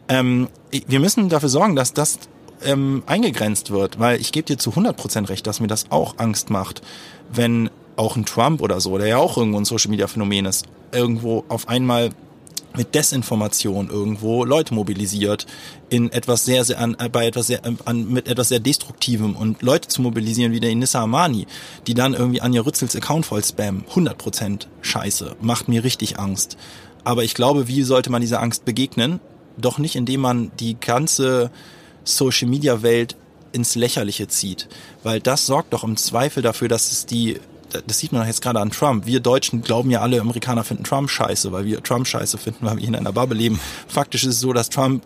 Ähm, 0.08 0.48
wir 0.70 1.00
müssen 1.00 1.28
dafür 1.28 1.48
sorgen, 1.48 1.76
dass 1.76 1.92
das 1.92 2.18
ähm, 2.64 3.02
eingegrenzt 3.06 3.70
wird, 3.70 3.98
weil 3.98 4.20
ich 4.20 4.32
gebe 4.32 4.46
dir 4.46 4.58
zu 4.58 4.70
100% 4.70 5.28
recht, 5.28 5.46
dass 5.46 5.60
mir 5.60 5.68
das 5.68 5.90
auch 5.90 6.14
Angst 6.18 6.50
macht, 6.50 6.82
wenn 7.32 7.70
auch 7.96 8.16
ein 8.16 8.24
Trump 8.24 8.62
oder 8.62 8.80
so, 8.80 8.96
der 8.98 9.08
ja 9.08 9.18
auch 9.18 9.36
irgendwo 9.36 9.58
ein 9.58 9.64
Social 9.64 9.90
Media 9.90 10.06
Phänomen 10.06 10.46
ist, 10.46 10.66
irgendwo 10.92 11.44
auf 11.48 11.68
einmal 11.68 12.10
mit 12.76 12.94
Desinformation 12.94 13.90
irgendwo 13.90 14.44
Leute 14.44 14.74
mobilisiert 14.74 15.46
in 15.90 16.12
etwas 16.12 16.44
sehr 16.44 16.64
sehr 16.64 16.78
an, 16.78 16.96
bei 17.12 17.26
etwas 17.26 17.48
sehr 17.48 17.60
an, 17.84 18.08
mit 18.10 18.28
etwas 18.28 18.48
sehr 18.48 18.60
destruktivem 18.60 19.36
und 19.36 19.62
Leute 19.62 19.88
zu 19.88 20.02
mobilisieren 20.02 20.52
wie 20.52 20.60
der 20.60 20.70
Inissa 20.70 21.02
Amani, 21.02 21.46
die 21.86 21.94
dann 21.94 22.14
irgendwie 22.14 22.40
Anja 22.40 22.62
Rützels 22.62 22.94
Account 22.94 23.26
voll 23.26 23.44
spammen, 23.44 23.84
100% 23.92 24.66
Scheiße, 24.82 25.36
macht 25.40 25.68
mir 25.68 25.84
richtig 25.84 26.18
Angst. 26.18 26.56
Aber 27.04 27.24
ich 27.24 27.34
glaube, 27.34 27.68
wie 27.68 27.82
sollte 27.82 28.10
man 28.10 28.20
dieser 28.20 28.42
Angst 28.42 28.64
begegnen? 28.64 29.20
Doch 29.56 29.78
nicht 29.78 29.96
indem 29.96 30.20
man 30.20 30.50
die 30.60 30.78
ganze 30.78 31.50
Social 32.04 32.48
Media 32.48 32.82
Welt 32.82 33.16
ins 33.52 33.74
Lächerliche 33.74 34.28
zieht, 34.28 34.68
weil 35.02 35.20
das 35.20 35.46
sorgt 35.46 35.72
doch 35.72 35.84
im 35.84 35.96
Zweifel 35.96 36.42
dafür, 36.42 36.68
dass 36.68 36.92
es 36.92 37.06
die 37.06 37.40
das 37.86 37.98
sieht 37.98 38.12
man 38.12 38.26
jetzt 38.26 38.42
gerade 38.42 38.60
an 38.60 38.70
Trump. 38.70 39.06
Wir 39.06 39.20
Deutschen 39.20 39.62
glauben 39.62 39.90
ja 39.90 40.00
alle, 40.00 40.20
Amerikaner 40.20 40.64
finden 40.64 40.84
Trump 40.84 41.10
scheiße, 41.10 41.52
weil 41.52 41.64
wir 41.64 41.82
Trump 41.82 42.06
scheiße 42.06 42.38
finden, 42.38 42.66
weil 42.66 42.78
wir 42.78 42.88
in 42.88 42.96
einer 42.96 43.12
Bubble 43.12 43.36
leben. 43.36 43.60
Faktisch 43.86 44.24
ist 44.24 44.34
es 44.34 44.40
so, 44.40 44.52
dass 44.52 44.70
Trump 44.70 45.04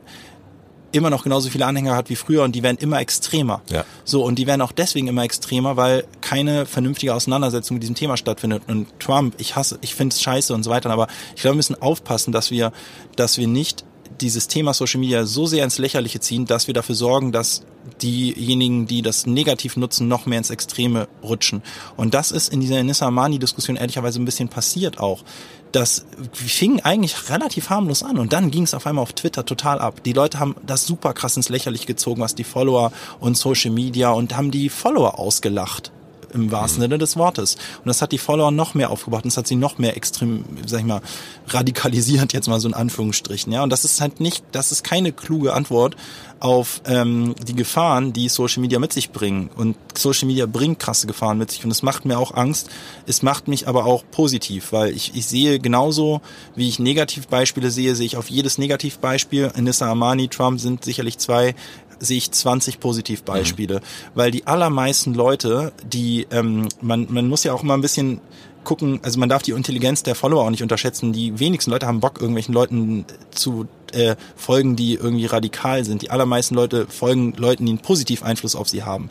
immer 0.93 1.11
noch 1.11 1.25
genauso 1.25 1.49
viele 1.49 1.67
Anhänger 1.67 1.97
hat 1.97 2.11
wie 2.11 2.17
früher 2.17 2.43
und 2.43 2.55
die 2.55 2.63
werden 2.63 2.77
immer 2.79 3.01
extremer. 3.01 3.63
Ja. 3.71 3.85
So, 4.05 4.25
und 4.25 4.39
die 4.39 4.47
werden 4.47 4.61
auch 4.61 4.73
deswegen 4.73 5.09
immer 5.09 5.25
extremer, 5.25 5.77
weil 5.77 6.05
keine 6.21 6.67
vernünftige 6.67 7.15
Auseinandersetzung 7.15 7.77
mit 7.77 7.83
diesem 7.83 7.95
Thema 7.95 8.17
stattfindet. 8.17 8.65
Und 8.69 8.89
Trump, 9.01 9.35
ich 9.39 9.57
hasse, 9.57 9.79
ich 9.81 9.95
finde 9.95 10.15
es 10.15 10.23
scheiße 10.23 10.55
und 10.55 10.63
so 10.63 10.71
weiter, 10.71 10.91
aber 10.91 11.09
ich 11.35 11.43
glaube, 11.43 11.55
wir 11.55 11.59
müssen 11.59 11.81
aufpassen, 11.81 12.33
dass 12.33 12.51
wir, 12.51 12.73
dass 13.17 13.39
wir 13.39 13.49
nicht 13.49 13.85
dieses 14.21 14.49
Thema 14.49 14.75
Social 14.75 15.01
Media 15.01 15.25
so 15.25 15.47
sehr 15.47 15.65
ins 15.65 15.79
Lächerliche 15.79 16.21
ziehen, 16.21 16.45
dass 16.45 16.67
wir 16.67 16.75
dafür 16.75 16.95
sorgen, 16.95 17.33
dass 17.33 17.63
diejenigen, 18.01 18.87
die 18.87 19.03
das 19.03 19.27
negativ 19.27 19.77
nutzen, 19.77 20.09
noch 20.09 20.27
mehr 20.27 20.39
ins 20.39 20.51
Extreme 20.51 21.09
rutschen. 21.23 21.63
Und 21.97 22.15
das 22.15 22.31
ist 22.31 22.53
in 22.53 22.61
dieser 22.61 22.83
Nissa 22.83 23.07
Amani-Diskussion 23.07 23.77
ehrlicherweise 23.77 24.21
ein 24.21 24.25
bisschen 24.25 24.49
passiert 24.49 24.99
auch. 24.99 25.25
Das 25.73 26.05
fing 26.33 26.81
eigentlich 26.81 27.31
relativ 27.31 27.71
harmlos 27.71 28.03
an 28.03 28.19
und 28.19 28.33
dann 28.35 28.51
ging 28.51 28.65
es 28.65 28.75
auf 28.75 28.87
einmal 28.87 29.03
auf 29.03 29.15
Twitter 29.15 29.47
total 29.47 29.79
ab. 29.79 30.03
Die 30.05 30.13
Leute 30.13 30.39
haben 30.39 30.55
das 30.67 30.87
super 30.87 31.15
krass 31.15 31.37
ins 31.37 31.49
Lächerliche 31.49 31.87
gezogen, 31.87 32.21
was 32.21 32.35
die 32.35 32.45
Follower 32.45 32.93
und 33.21 33.39
Social 33.39 33.71
Media 33.71 34.11
und 34.11 34.37
haben 34.37 34.51
die 34.51 34.69
Follower 34.69 35.19
ausgelacht 35.19 35.91
im 36.33 36.51
wahrsten 36.51 36.81
mhm. 36.81 36.85
Sinne 36.85 36.99
des 36.99 37.17
Wortes. 37.17 37.57
Und 37.79 37.87
das 37.87 38.03
hat 38.03 38.13
die 38.13 38.19
Follower 38.19 38.51
noch 38.51 38.75
mehr 38.75 38.91
aufgebracht 38.91 39.25
und 39.25 39.33
das 39.33 39.37
hat 39.37 39.47
sie 39.47 39.57
noch 39.57 39.79
mehr 39.79 39.97
extrem, 39.97 40.45
sag 40.67 40.81
ich 40.81 40.87
mal, 40.87 41.01
radikalisiert, 41.49 42.33
jetzt 42.33 42.49
mal 42.49 42.61
so 42.61 42.69
in 42.69 42.75
Anführungsstrichen. 42.75 43.53
Ja, 43.53 43.63
und 43.63 43.71
das 43.71 43.85
ist 43.85 44.01
halt 44.01 44.21
nicht, 44.21 44.45
das 44.53 44.73
ist 44.73 44.85
keine 44.85 45.13
kluge 45.13 45.53
Antwort 45.53 45.97
auf 46.43 46.83
ähm, 46.87 47.37
die 47.47 47.55
Gefahren, 47.55 48.13
die 48.13 48.29
Social 48.29 48.63
Media 48.63 48.81
mit 48.81 48.93
sich 48.93 49.11
bringen. 49.11 49.49
Und 49.55 49.77
Social 49.97 50.27
Media 50.27 50.47
bringt 50.47 50.81
krasse 50.81 51.07
Gefahren 51.07 51.39
mit 51.39 51.53
sich 51.53 51.65
und 51.65 51.71
es 51.71 51.83
macht 51.83 52.05
mir 52.05 52.19
auch 52.19 52.35
Angst. 52.35 52.69
Es 53.07 53.23
macht 53.23 53.47
mich 53.47 53.69
aber 53.69 53.85
auch 53.85 54.03
positiv, 54.11 54.73
weil 54.73 54.93
ich, 54.93 55.15
ich 55.15 55.27
sehe 55.27 55.61
genauso, 55.61 56.21
wie 56.57 56.69
ich 56.69 56.81
Negativbeispiele 56.81 57.71
sehe, 57.71 57.95
sehe 57.95 58.07
ich 58.07 58.17
auf 58.17 58.29
jedes 58.29 58.59
Negativbeispiel. 58.59 59.53
Anissa 59.55 59.87
Armani, 59.87 60.27
Trump 60.27 60.59
sind 60.59 60.85
sicherlich 60.85 61.19
zwei 61.19 61.55
sehe 62.03 62.19
ich 62.19 62.31
20 62.31 62.81
Positivbeispiele, 62.81 63.77
mhm. 63.77 63.81
weil 64.15 64.31
die 64.31 64.47
allermeisten 64.47 65.15
Leute, 65.15 65.73
die 65.85 66.27
ähm, 66.31 66.69
man 66.81 67.07
man 67.09 67.29
muss 67.29 67.45
ja 67.45 67.53
auch 67.53 67.63
immer 67.63 67.75
ein 67.75 67.81
bisschen 67.81 68.21
gucken, 68.65 69.01
also 69.03 69.19
man 69.19 69.29
darf 69.29 69.43
die 69.43 69.53
Intelligenz 69.53 70.03
der 70.03 70.15
Follower 70.15 70.45
auch 70.45 70.51
nicht 70.51 70.63
unterschätzen. 70.63 71.13
Die 71.13 71.39
wenigsten 71.39 71.71
Leute 71.71 71.87
haben 71.87 72.01
Bock, 72.01 72.21
irgendwelchen 72.21 72.55
Leuten 72.55 73.05
zu 73.31 73.67
äh, 73.93 74.17
folgen, 74.37 74.77
die 74.77 74.95
irgendwie 74.95 75.27
radikal 75.27 75.85
sind. 75.85 76.03
Die 76.03 76.11
allermeisten 76.11 76.55
Leute 76.55 76.87
folgen 76.87 77.35
Leuten, 77.37 77.67
die 77.67 77.73
einen 77.73 77.81
positiven 77.81 78.27
Einfluss 78.27 78.55
auf 78.55 78.69
sie 78.69 78.83
haben. 78.83 79.11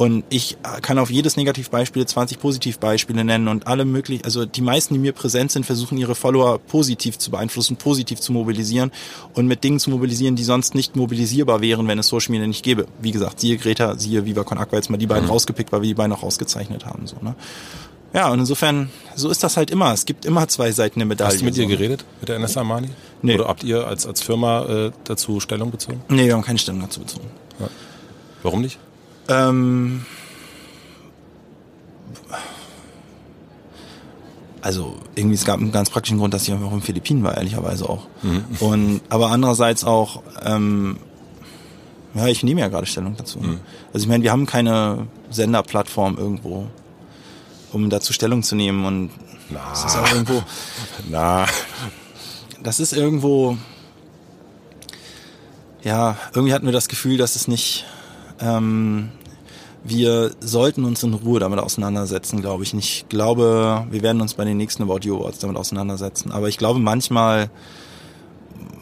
Und 0.00 0.24
ich 0.30 0.56
kann 0.80 0.98
auf 0.98 1.10
jedes 1.10 1.36
Negativbeispiel 1.36 2.06
20 2.06 2.40
Positivbeispiele 2.40 3.22
nennen 3.22 3.48
und 3.48 3.66
alle 3.66 3.84
möglich, 3.84 4.24
also 4.24 4.46
die 4.46 4.62
meisten, 4.62 4.94
die 4.94 5.00
mir 5.00 5.12
präsent 5.12 5.52
sind, 5.52 5.66
versuchen 5.66 5.98
ihre 5.98 6.14
Follower 6.14 6.58
positiv 6.58 7.18
zu 7.18 7.30
beeinflussen, 7.30 7.76
positiv 7.76 8.18
zu 8.18 8.32
mobilisieren 8.32 8.92
und 9.34 9.46
mit 9.46 9.62
Dingen 9.62 9.78
zu 9.78 9.90
mobilisieren, 9.90 10.36
die 10.36 10.44
sonst 10.44 10.74
nicht 10.74 10.96
mobilisierbar 10.96 11.60
wären, 11.60 11.86
wenn 11.86 11.98
es 11.98 12.08
Social 12.08 12.32
Media 12.32 12.46
nicht 12.46 12.64
gäbe. 12.64 12.86
Wie 13.02 13.10
gesagt, 13.10 13.40
siehe 13.40 13.58
Greta, 13.58 13.98
siehe 13.98 14.24
Viva 14.24 14.42
Con 14.42 14.56
Aqua, 14.56 14.76
jetzt 14.76 14.88
mal 14.88 14.96
die 14.96 15.06
beiden 15.06 15.24
mhm. 15.24 15.32
rausgepickt, 15.32 15.70
weil 15.70 15.82
wir 15.82 15.88
die 15.88 15.94
beiden 15.94 16.14
auch 16.14 16.22
rausgezeichnet 16.22 16.86
haben, 16.86 17.06
so, 17.06 17.16
ne? 17.20 17.34
Ja, 18.14 18.30
und 18.30 18.38
insofern, 18.38 18.88
so 19.16 19.28
ist 19.28 19.44
das 19.44 19.58
halt 19.58 19.70
immer. 19.70 19.92
Es 19.92 20.06
gibt 20.06 20.24
immer 20.24 20.48
zwei 20.48 20.72
Seiten 20.72 20.98
der 20.98 21.06
Medaille. 21.06 21.34
Hast 21.34 21.42
du 21.42 21.44
mit 21.44 21.58
ihr 21.58 21.66
geredet, 21.66 22.06
mit 22.20 22.30
der 22.30 22.38
NSA 22.38 22.60
Armani? 22.60 22.88
Nee. 23.20 23.34
Oder 23.34 23.48
habt 23.48 23.64
ihr 23.64 23.86
als, 23.86 24.06
als 24.06 24.22
Firma 24.22 24.64
äh, 24.64 24.92
dazu 25.04 25.40
Stellung 25.40 25.70
bezogen? 25.70 26.00
Nee, 26.08 26.24
wir 26.24 26.32
haben 26.32 26.42
keine 26.42 26.58
Stellung 26.58 26.80
dazu 26.80 27.00
bezogen. 27.00 27.26
Ja. 27.60 27.68
Warum 28.42 28.62
nicht? 28.62 28.78
Ähm, 29.30 30.04
also 34.60 34.96
irgendwie 35.14 35.36
es 35.36 35.44
gab 35.44 35.60
einen 35.60 35.72
ganz 35.72 35.90
praktischen 35.90 36.18
Grund, 36.18 36.34
dass 36.34 36.42
ich 36.42 36.52
einfach 36.52 36.72
in 36.72 36.82
Philippinen 36.82 37.22
war, 37.22 37.36
ehrlicherweise 37.36 37.88
auch. 37.88 38.06
Mhm. 38.22 38.44
Und 38.58 39.00
aber 39.08 39.30
andererseits 39.30 39.84
auch, 39.84 40.22
ähm, 40.44 40.98
ja, 42.14 42.26
ich 42.26 42.42
nehme 42.42 42.60
ja 42.60 42.68
gerade 42.68 42.86
Stellung 42.86 43.16
dazu. 43.16 43.38
Mhm. 43.38 43.60
Also 43.92 44.04
ich 44.04 44.08
meine, 44.08 44.24
wir 44.24 44.32
haben 44.32 44.46
keine 44.46 45.06
Senderplattform 45.30 46.18
irgendwo, 46.18 46.66
um 47.72 47.88
dazu 47.88 48.12
Stellung 48.12 48.42
zu 48.42 48.56
nehmen 48.56 48.84
und 48.84 49.10
Na. 49.48 49.60
das 49.70 49.84
ist 49.84 49.96
auch 49.96 50.12
irgendwo. 50.12 50.42
Na. 51.08 51.46
Das 52.62 52.80
ist 52.80 52.92
irgendwo. 52.92 53.56
Ja, 55.82 56.18
irgendwie 56.34 56.52
hatten 56.52 56.66
wir 56.66 56.72
das 56.72 56.88
Gefühl, 56.88 57.16
dass 57.16 57.36
es 57.36 57.48
nicht 57.48 57.86
ähm, 58.40 59.10
wir 59.82 60.32
sollten 60.40 60.84
uns 60.84 61.02
in 61.02 61.14
Ruhe 61.14 61.40
damit 61.40 61.58
auseinandersetzen, 61.58 62.40
glaube 62.40 62.64
ich. 62.64 62.74
Ich 62.74 63.06
glaube, 63.08 63.86
wir 63.90 64.02
werden 64.02 64.20
uns 64.20 64.34
bei 64.34 64.44
den 64.44 64.56
nächsten 64.56 64.82
About 64.82 65.00
Awards 65.06 65.38
damit 65.38 65.56
auseinandersetzen. 65.56 66.32
Aber 66.32 66.48
ich 66.48 66.58
glaube, 66.58 66.78
manchmal 66.78 67.50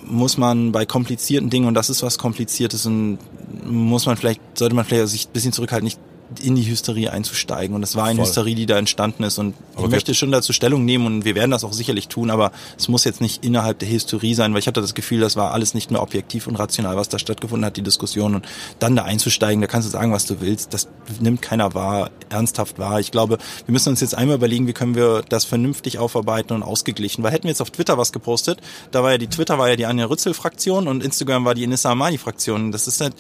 muss 0.05 0.39
man 0.39 0.73
bei 0.73 0.87
komplizierten 0.87 1.51
Dingen, 1.51 1.67
und 1.67 1.75
das 1.75 1.91
ist 1.91 2.03
was 2.03 2.19
Kompliziertes, 2.19 2.87
und 2.87 3.19
muss 3.65 4.07
man 4.07 4.17
vielleicht, 4.17 4.41
sollte 4.59 4.75
man 4.75 4.85
vielleicht 4.85 5.09
sich 5.09 5.29
ein 5.29 5.33
bisschen 5.33 5.53
zurückhalten, 5.53 5.85
nicht 5.85 6.01
in 6.41 6.55
die 6.57 6.69
Hysterie 6.69 7.11
einzusteigen. 7.11 7.75
Und 7.75 7.83
es 7.83 7.97
war 7.97 8.05
eine 8.05 8.17
Voll. 8.17 8.27
Hysterie, 8.27 8.55
die 8.55 8.67
da 8.67 8.79
entstanden 8.79 9.23
ist. 9.23 9.39
Und 9.39 9.55
aber 9.75 9.87
ich 9.87 9.91
möchte 9.91 10.15
schon 10.15 10.31
dazu 10.31 10.53
Stellung 10.53 10.85
nehmen 10.85 11.07
und 11.07 11.25
wir 11.25 11.35
werden 11.35 11.51
das 11.51 11.65
auch 11.65 11.73
sicherlich 11.73 12.09
tun, 12.09 12.31
aber 12.31 12.53
es 12.77 12.89
muss 12.89 13.05
jetzt 13.05 13.21
nicht 13.21 13.45
innerhalb 13.45 13.79
der 13.79 13.89
Hysterie 13.89 14.35
sein, 14.35 14.53
weil 14.53 14.61
ich 14.61 14.67
hatte 14.67 14.81
das 14.81 14.95
Gefühl, 14.95 15.21
das 15.21 15.37
war 15.37 15.53
alles 15.53 15.75
nicht 15.75 15.91
mehr 15.91 16.03
objektiv 16.03 16.47
und 16.47 16.57
rational, 16.57 16.97
was 16.97 17.09
da 17.09 17.19
stattgefunden 17.19 17.65
hat, 17.65 17.77
die 17.77 17.83
Diskussion. 17.83 18.35
Und 18.35 18.47
dann 18.79 18.97
da 18.97 19.05
einzusteigen, 19.05 19.61
da 19.61 19.67
kannst 19.67 19.89
du 19.89 19.93
sagen, 19.93 20.13
was 20.13 20.27
du 20.27 20.41
willst. 20.41 20.75
Das 20.75 20.89
nimmt 21.21 21.43
keiner 21.43 21.75
wahr, 21.75 22.11
ernsthaft 22.29 22.79
wahr. 22.79 23.01
Ich 23.01 23.11
glaube, 23.11 23.39
wir 23.67 23.73
müssen 23.73 23.91
uns 23.91 24.01
jetzt 24.01 24.15
einmal 24.15 24.37
überlegen, 24.37 24.67
wie 24.67 24.73
können 24.73 24.95
wir 24.95 25.23
das 25.29 25.45
vernünftig 25.45 25.99
aufarbeiten 25.99 26.53
und 26.53 26.63
ausgeglichen. 26.63 27.23
Weil 27.23 27.33
hätten 27.33 27.45
wir 27.45 27.51
jetzt 27.51 27.63
auf 27.63 27.71
Twitter 27.71 27.97
was 27.97 28.13
gepostet, 28.13 28.61
da 28.91 29.03
war 29.03 29.13
ja 29.13 29.19
die 29.19 29.29
Twitter 29.29 29.59
war 29.59 29.69
ja 29.69 29.77
die 29.77 29.87
Anja 29.87 30.07
Rützel-Fraktion 30.07 30.89
und 30.89 31.03
Instagram 31.03 31.45
war 31.45 31.55
die 31.55 31.65
Inissa 31.65 31.91
Amani-Fraktion. 31.91 32.73
Das 32.73 32.87
ist 32.87 33.01
halt, 33.01 33.15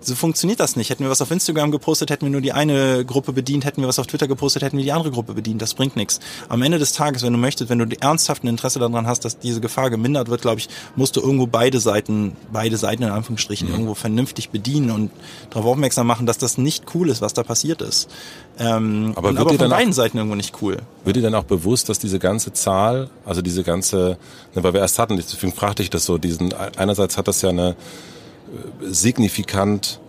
so 0.00 0.14
funktioniert 0.14 0.60
das 0.60 0.76
nicht. 0.76 0.90
Hätten 0.90 1.02
wir 1.02 1.10
was 1.10 1.20
auf 1.20 1.30
Instagram 1.30 1.70
gepostet, 1.70 2.10
hätten 2.10 2.26
wir 2.26 2.30
nur 2.30 2.40
die 2.40 2.52
eine 2.52 3.04
Gruppe 3.04 3.32
bedient, 3.32 3.64
hätten 3.64 3.80
wir 3.80 3.88
was 3.88 3.98
auf 3.98 4.06
Twitter 4.06 4.28
gepostet, 4.28 4.62
hätten 4.62 4.76
wir 4.76 4.84
die 4.84 4.92
andere 4.92 5.10
Gruppe 5.10 5.34
bedient. 5.34 5.60
Das 5.60 5.74
bringt 5.74 5.96
nichts. 5.96 6.20
Am 6.48 6.62
Ende 6.62 6.78
des 6.78 6.92
Tages, 6.92 7.22
wenn 7.22 7.32
du 7.32 7.38
möchtest, 7.38 7.68
wenn 7.70 7.78
du 7.78 7.86
ernsthaft 8.00 8.44
ein 8.44 8.48
Interesse 8.48 8.78
daran 8.78 9.06
hast, 9.06 9.24
dass 9.24 9.38
diese 9.38 9.60
Gefahr 9.60 9.90
gemindert 9.90 10.28
wird, 10.28 10.42
glaube 10.42 10.60
ich, 10.60 10.68
musst 10.94 11.16
du 11.16 11.20
irgendwo 11.20 11.46
beide 11.46 11.80
Seiten, 11.80 12.36
beide 12.52 12.76
Seiten 12.76 13.02
in 13.02 13.10
Anführungsstrichen, 13.10 13.68
mhm. 13.68 13.74
irgendwo 13.74 13.94
vernünftig 13.94 14.50
bedienen 14.50 14.90
und 14.90 15.10
darauf 15.50 15.66
aufmerksam 15.66 16.06
machen, 16.06 16.26
dass 16.26 16.38
das 16.38 16.58
nicht 16.58 16.84
cool 16.94 17.08
ist, 17.08 17.20
was 17.20 17.34
da 17.34 17.42
passiert 17.42 17.82
ist. 17.82 18.08
Ähm, 18.58 19.12
aber 19.16 19.30
aber 19.30 19.54
von 19.54 19.68
beiden 19.68 19.90
auch, 19.90 19.94
Seiten 19.94 20.18
irgendwo 20.18 20.36
nicht 20.36 20.62
cool. 20.62 20.78
Wird 21.04 21.16
dir 21.16 21.22
dann 21.22 21.34
auch 21.34 21.44
bewusst, 21.44 21.88
dass 21.88 21.98
diese 21.98 22.18
ganze 22.18 22.52
Zahl, 22.52 23.10
also 23.24 23.42
diese 23.42 23.62
ganze, 23.62 24.18
ne, 24.54 24.62
weil 24.62 24.72
wir 24.72 24.80
erst 24.80 24.98
hatten, 24.98 25.16
deswegen 25.16 25.52
fragte 25.52 25.82
ich 25.82 25.90
das 25.90 26.04
so, 26.04 26.18
diesen, 26.18 26.52
einerseits 26.76 27.16
hat 27.16 27.28
das 27.28 27.42
ja 27.42 27.50
eine 27.50 27.76
signifikant 28.82 30.00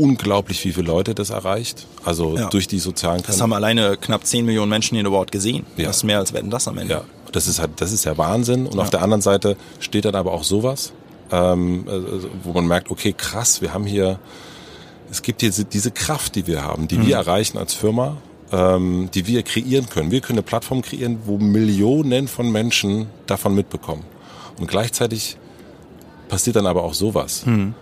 unglaublich, 0.00 0.64
wie 0.64 0.72
viele 0.72 0.86
Leute 0.86 1.14
das 1.14 1.30
erreicht. 1.30 1.86
Also 2.04 2.36
ja. 2.36 2.48
durch 2.48 2.66
die 2.66 2.78
sozialen 2.78 3.18
Kanäle. 3.18 3.32
Das 3.32 3.40
haben 3.40 3.52
alleine 3.52 3.96
knapp 3.98 4.26
10 4.26 4.46
Millionen 4.46 4.70
Menschen 4.70 4.96
in 4.96 5.06
Award 5.06 5.30
gesehen. 5.30 5.66
Ja. 5.76 5.86
Das 5.86 5.98
ist 5.98 6.04
mehr 6.04 6.18
als 6.18 6.32
werden 6.32 6.50
das 6.50 6.66
am 6.66 6.78
Ende. 6.78 6.94
Ja, 6.94 7.04
das 7.32 7.46
ist 7.46 7.60
halt, 7.60 7.72
das 7.76 7.92
ist 7.92 8.04
ja 8.04 8.16
Wahnsinn. 8.16 8.66
Und 8.66 8.76
ja. 8.76 8.82
auf 8.82 8.90
der 8.90 9.02
anderen 9.02 9.20
Seite 9.20 9.56
steht 9.78 10.06
dann 10.06 10.14
aber 10.14 10.32
auch 10.32 10.44
sowas, 10.44 10.92
ähm, 11.30 11.84
also, 11.86 12.28
wo 12.42 12.52
man 12.52 12.66
merkt, 12.66 12.90
okay, 12.90 13.12
krass, 13.16 13.60
wir 13.60 13.74
haben 13.74 13.84
hier, 13.84 14.18
es 15.10 15.20
gibt 15.22 15.42
hier 15.42 15.50
diese 15.50 15.90
Kraft, 15.90 16.34
die 16.34 16.46
wir 16.46 16.62
haben, 16.62 16.88
die 16.88 16.98
mhm. 16.98 17.06
wir 17.06 17.16
erreichen 17.16 17.58
als 17.58 17.74
Firma, 17.74 18.16
ähm, 18.52 19.10
die 19.14 19.26
wir 19.26 19.42
kreieren 19.42 19.88
können. 19.90 20.10
Wir 20.10 20.20
können 20.22 20.38
eine 20.38 20.44
Plattform 20.44 20.80
kreieren, 20.80 21.18
wo 21.26 21.36
Millionen 21.36 22.26
von 22.26 22.50
Menschen 22.50 23.06
davon 23.26 23.54
mitbekommen. 23.54 24.04
Und 24.58 24.66
gleichzeitig 24.66 25.36
passiert 26.30 26.56
dann 26.56 26.66
aber 26.66 26.84
auch 26.84 26.94
sowas. 26.94 27.44
Mhm. 27.44 27.74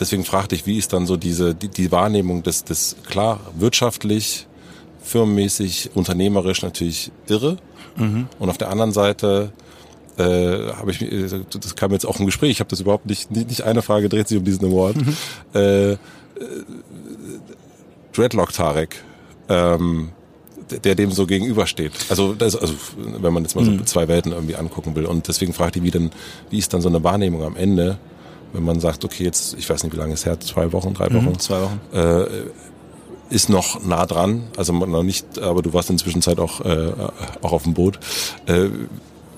Deswegen 0.00 0.24
fragte 0.24 0.54
ich, 0.54 0.66
wie 0.66 0.78
ist 0.78 0.92
dann 0.92 1.06
so 1.06 1.16
diese 1.16 1.54
die, 1.54 1.68
die 1.68 1.92
Wahrnehmung 1.92 2.42
des, 2.42 2.64
des 2.64 2.96
klar 3.06 3.38
wirtschaftlich, 3.56 4.48
firmenmäßig, 5.02 5.90
unternehmerisch 5.94 6.62
natürlich 6.62 7.12
irre. 7.28 7.58
Mhm. 7.96 8.28
Und 8.38 8.48
auf 8.48 8.58
der 8.58 8.70
anderen 8.70 8.92
Seite 8.92 9.52
äh, 10.16 10.72
habe 10.72 10.90
ich 10.90 10.98
das 11.50 11.76
kam 11.76 11.92
jetzt 11.92 12.06
auch 12.06 12.18
im 12.18 12.26
Gespräch, 12.26 12.50
ich 12.50 12.60
habe 12.60 12.70
das 12.70 12.80
überhaupt 12.80 13.06
nicht, 13.06 13.30
nicht, 13.30 13.48
nicht 13.48 13.62
eine 13.62 13.82
Frage 13.82 14.08
dreht 14.08 14.26
sich 14.26 14.38
um 14.38 14.44
diesen 14.44 14.66
Award. 14.66 14.96
Mhm. 14.96 15.16
Äh, 15.54 15.92
äh, 15.92 15.98
Dreadlock 18.12 18.52
Tarek, 18.52 19.04
ähm, 19.48 20.10
der 20.78 20.94
dem 20.94 21.12
so 21.12 21.26
gegenübersteht. 21.26 21.92
Also, 22.08 22.34
das, 22.34 22.56
also 22.56 22.74
wenn 22.96 23.32
man 23.32 23.42
jetzt 23.42 23.56
mal 23.56 23.64
so 23.64 23.70
mhm. 23.70 23.86
zwei 23.86 24.08
Welten 24.08 24.32
irgendwie 24.32 24.56
angucken 24.56 24.94
will. 24.94 25.06
Und 25.06 25.28
deswegen 25.28 25.52
fragt 25.52 25.74
die, 25.74 25.82
wie 25.82 25.90
denn, 25.90 26.10
wie 26.50 26.58
ist 26.58 26.72
dann 26.72 26.80
so 26.80 26.88
eine 26.88 27.02
Wahrnehmung 27.04 27.42
am 27.42 27.56
Ende, 27.56 27.98
wenn 28.52 28.64
man 28.64 28.80
sagt, 28.80 29.04
okay, 29.04 29.24
jetzt, 29.24 29.54
ich 29.58 29.68
weiß 29.68 29.84
nicht, 29.84 29.92
wie 29.94 29.98
lange 29.98 30.14
es 30.14 30.26
her, 30.26 30.40
zwei 30.40 30.72
Wochen, 30.72 30.94
drei 30.94 31.12
Wochen, 31.12 31.30
mhm, 31.30 31.38
zwei 31.38 31.62
Wochen, 31.62 31.80
äh, 31.92 32.26
ist 33.30 33.48
noch 33.48 33.84
nah 33.84 34.06
dran, 34.06 34.42
also 34.56 34.72
noch 34.72 35.02
nicht, 35.04 35.38
aber 35.38 35.62
du 35.62 35.72
warst 35.72 35.88
inzwischen 35.88 36.20
Zeit 36.20 36.40
auch 36.40 36.60
äh, 36.62 36.92
auch 37.42 37.52
auf 37.52 37.62
dem 37.62 37.74
Boot. 37.74 38.00
Äh, 38.46 38.68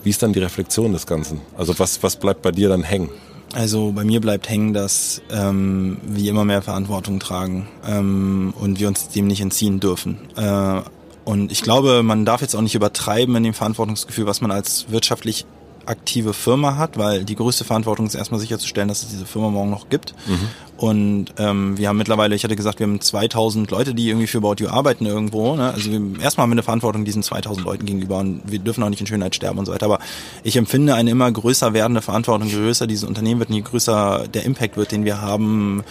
wie 0.03 0.11
ist 0.11 0.23
dann 0.23 0.33
die 0.33 0.41
Reflexion 0.41 0.93
des 0.93 1.07
Ganzen? 1.07 1.43
Also 1.57 1.79
was 1.79 2.03
was 2.03 2.17
bleibt 2.17 2.41
bei 2.43 2.53
dir 2.53 2.71
dann 2.71 2.83
hängen? 2.83 3.11
Also 3.53 3.93
bei 3.93 4.03
mir 4.03 4.21
bleibt 4.21 4.49
hängen, 4.49 4.73
dass 4.73 5.21
ähm, 5.31 5.99
wir 6.05 6.31
immer 6.31 6.47
mehr 6.47 6.63
Verantwortung 6.63 7.21
tragen 7.21 7.69
ähm, 7.87 8.55
und 8.59 8.81
wir 8.81 8.89
uns 8.89 9.09
dem 9.09 9.27
nicht 9.27 9.43
entziehen 9.43 9.79
dürfen. 9.79 10.17
Äh, 10.37 10.81
und 11.25 11.53
ich 11.53 11.63
glaube, 11.63 12.03
man 12.03 12.25
darf 12.25 12.41
jetzt 12.41 12.55
auch 12.55 12.61
nicht 12.61 12.75
übertreiben 12.75 13.37
in 13.37 13.45
dem 13.45 13.55
Verantwortungsgefühl, 13.55 14.27
was 14.27 14.41
man 14.41 14.51
als 14.51 14.87
wirtschaftlich 14.91 15.47
aktive 15.87 16.33
Firma 16.33 16.77
hat, 16.77 16.97
weil 16.97 17.25
die 17.25 17.35
größte 17.35 17.65
Verantwortung 17.65 18.07
ist 18.07 18.15
erstmal 18.15 18.41
sicherzustellen, 18.41 18.89
dass 18.89 19.03
es 19.03 19.09
diese 19.09 19.27
Firma 19.27 19.51
morgen 19.51 19.71
noch 19.71 19.89
gibt. 19.89 20.15
Mhm. 20.27 20.49
Und 20.77 21.27
ähm, 21.39 21.79
wir 21.79 21.89
haben 21.89 21.97
mittlerweile, 21.97 22.35
ich 22.35 22.43
hatte 22.45 22.57
gesagt, 22.57 22.81
wir 22.81 22.87
haben 22.87 23.01
2000 23.01 23.71
Leute, 23.71 23.95
die 23.95 24.09
irgendwie 24.09 24.27
für 24.27 24.39
About 24.39 24.57
You 24.59 24.69
arbeiten 24.69 25.07
irgendwo. 25.07 25.55
Ne? 25.55 25.73
Also 25.73 25.91
wir, 25.91 26.21
erstmal 26.21 26.45
haben 26.45 26.51
wir 26.51 26.55
eine 26.55 26.63
Verantwortung 26.63 27.05
diesen 27.05 27.23
2000 27.23 27.65
Leuten 27.65 27.87
gegenüber 27.87 28.19
und 28.19 28.43
wir 28.47 28.59
dürfen 28.59 28.83
auch 28.83 28.89
nicht 28.89 29.01
in 29.01 29.07
Schönheit 29.07 29.35
sterben 29.35 29.59
und 29.59 29.67
so 29.67 29.73
weiter. 29.73 29.87
Aber 29.87 30.01
ich 30.43 30.57
empfinde 30.57 30.95
eine 30.95 31.11
immer 31.11 31.31
größer 31.31 31.73
werdende 31.73 32.03
Verantwortung, 32.03 32.49
je 32.49 32.57
größer 32.57 32.87
dieses 32.87 33.05
Unternehmen 33.05 33.41
wird 33.41 33.51
und 33.51 33.57
je 33.57 33.63
größer 33.63 34.27
der 34.33 34.45
Impact 34.45 34.77
wird, 34.77 34.93
den 34.93 35.05
wir 35.05 35.21
haben, 35.21 35.85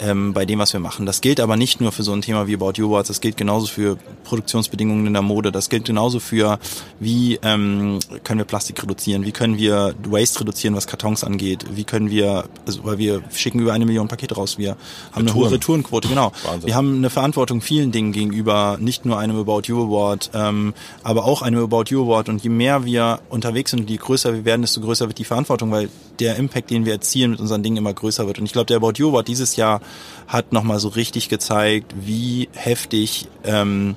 ähm, 0.00 0.32
bei 0.32 0.46
dem, 0.46 0.58
was 0.58 0.72
wir 0.72 0.80
machen. 0.80 1.06
Das 1.06 1.20
gilt 1.20 1.40
aber 1.40 1.56
nicht 1.56 1.80
nur 1.80 1.92
für 1.92 2.02
so 2.02 2.12
ein 2.12 2.22
Thema 2.22 2.46
wie 2.46 2.54
About 2.54 2.72
You 2.76 2.88
Awards, 2.88 3.08
das 3.08 3.20
gilt 3.20 3.36
genauso 3.36 3.66
für 3.66 3.98
Produktionsbedingungen 4.24 5.06
in 5.06 5.12
der 5.12 5.22
Mode, 5.22 5.52
das 5.52 5.68
gilt 5.68 5.84
genauso 5.84 6.20
für, 6.20 6.58
wie 6.98 7.38
ähm, 7.42 7.98
können 8.24 8.38
wir 8.38 8.44
Plastik 8.44 8.82
reduzieren, 8.82 9.24
wie 9.24 9.32
können 9.32 9.58
wir 9.58 9.94
Waste 10.04 10.40
reduzieren, 10.40 10.74
was 10.74 10.86
Kartons 10.86 11.22
angeht, 11.22 11.66
wie 11.70 11.84
können 11.84 12.10
wir, 12.10 12.44
also 12.66 12.84
weil 12.84 12.98
wir 12.98 13.22
schicken 13.32 13.60
über 13.60 13.72
eine 13.72 13.84
Million 13.84 14.08
Pakete 14.08 14.34
raus, 14.34 14.58
wir 14.58 14.70
haben 14.70 14.78
Retouren. 15.14 15.28
eine 15.28 15.34
hohe 15.34 15.50
Retourenquote, 15.50 16.08
genau. 16.08 16.32
Wahnsinn. 16.44 16.66
Wir 16.66 16.74
haben 16.74 16.96
eine 16.96 17.10
Verantwortung 17.10 17.60
vielen 17.60 17.92
Dingen 17.92 18.12
gegenüber, 18.12 18.78
nicht 18.80 19.04
nur 19.04 19.18
einem 19.18 19.36
About 19.36 19.62
You 19.66 19.84
Award, 19.84 20.30
ähm, 20.34 20.74
aber 21.02 21.24
auch 21.24 21.42
einem 21.42 21.62
About 21.62 21.84
You 21.88 22.02
Award 22.04 22.28
und 22.30 22.42
je 22.42 22.50
mehr 22.50 22.84
wir 22.84 23.20
unterwegs 23.28 23.72
sind 23.72 23.90
je 23.90 23.96
größer 23.96 24.32
wir 24.32 24.44
werden, 24.44 24.62
desto 24.62 24.80
größer 24.80 25.08
wird 25.08 25.18
die 25.18 25.24
Verantwortung, 25.24 25.70
weil 25.70 25.88
der 26.18 26.36
Impact, 26.36 26.70
den 26.70 26.84
wir 26.84 26.92
erzielen 26.92 27.32
mit 27.32 27.40
unseren 27.40 27.62
Dingen 27.62 27.78
immer 27.78 27.92
größer 27.92 28.26
wird. 28.26 28.38
Und 28.38 28.44
ich 28.44 28.52
glaube, 28.52 28.66
der 28.66 28.76
About 28.76 28.92
You 28.96 29.08
Award 29.08 29.28
dieses 29.28 29.56
Jahr 29.56 29.80
hat 30.26 30.52
nochmal 30.52 30.78
so 30.80 30.88
richtig 30.88 31.28
gezeigt, 31.28 31.92
wie 32.00 32.48
heftig, 32.52 33.28
ähm, 33.44 33.96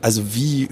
also 0.00 0.34
wie 0.34 0.68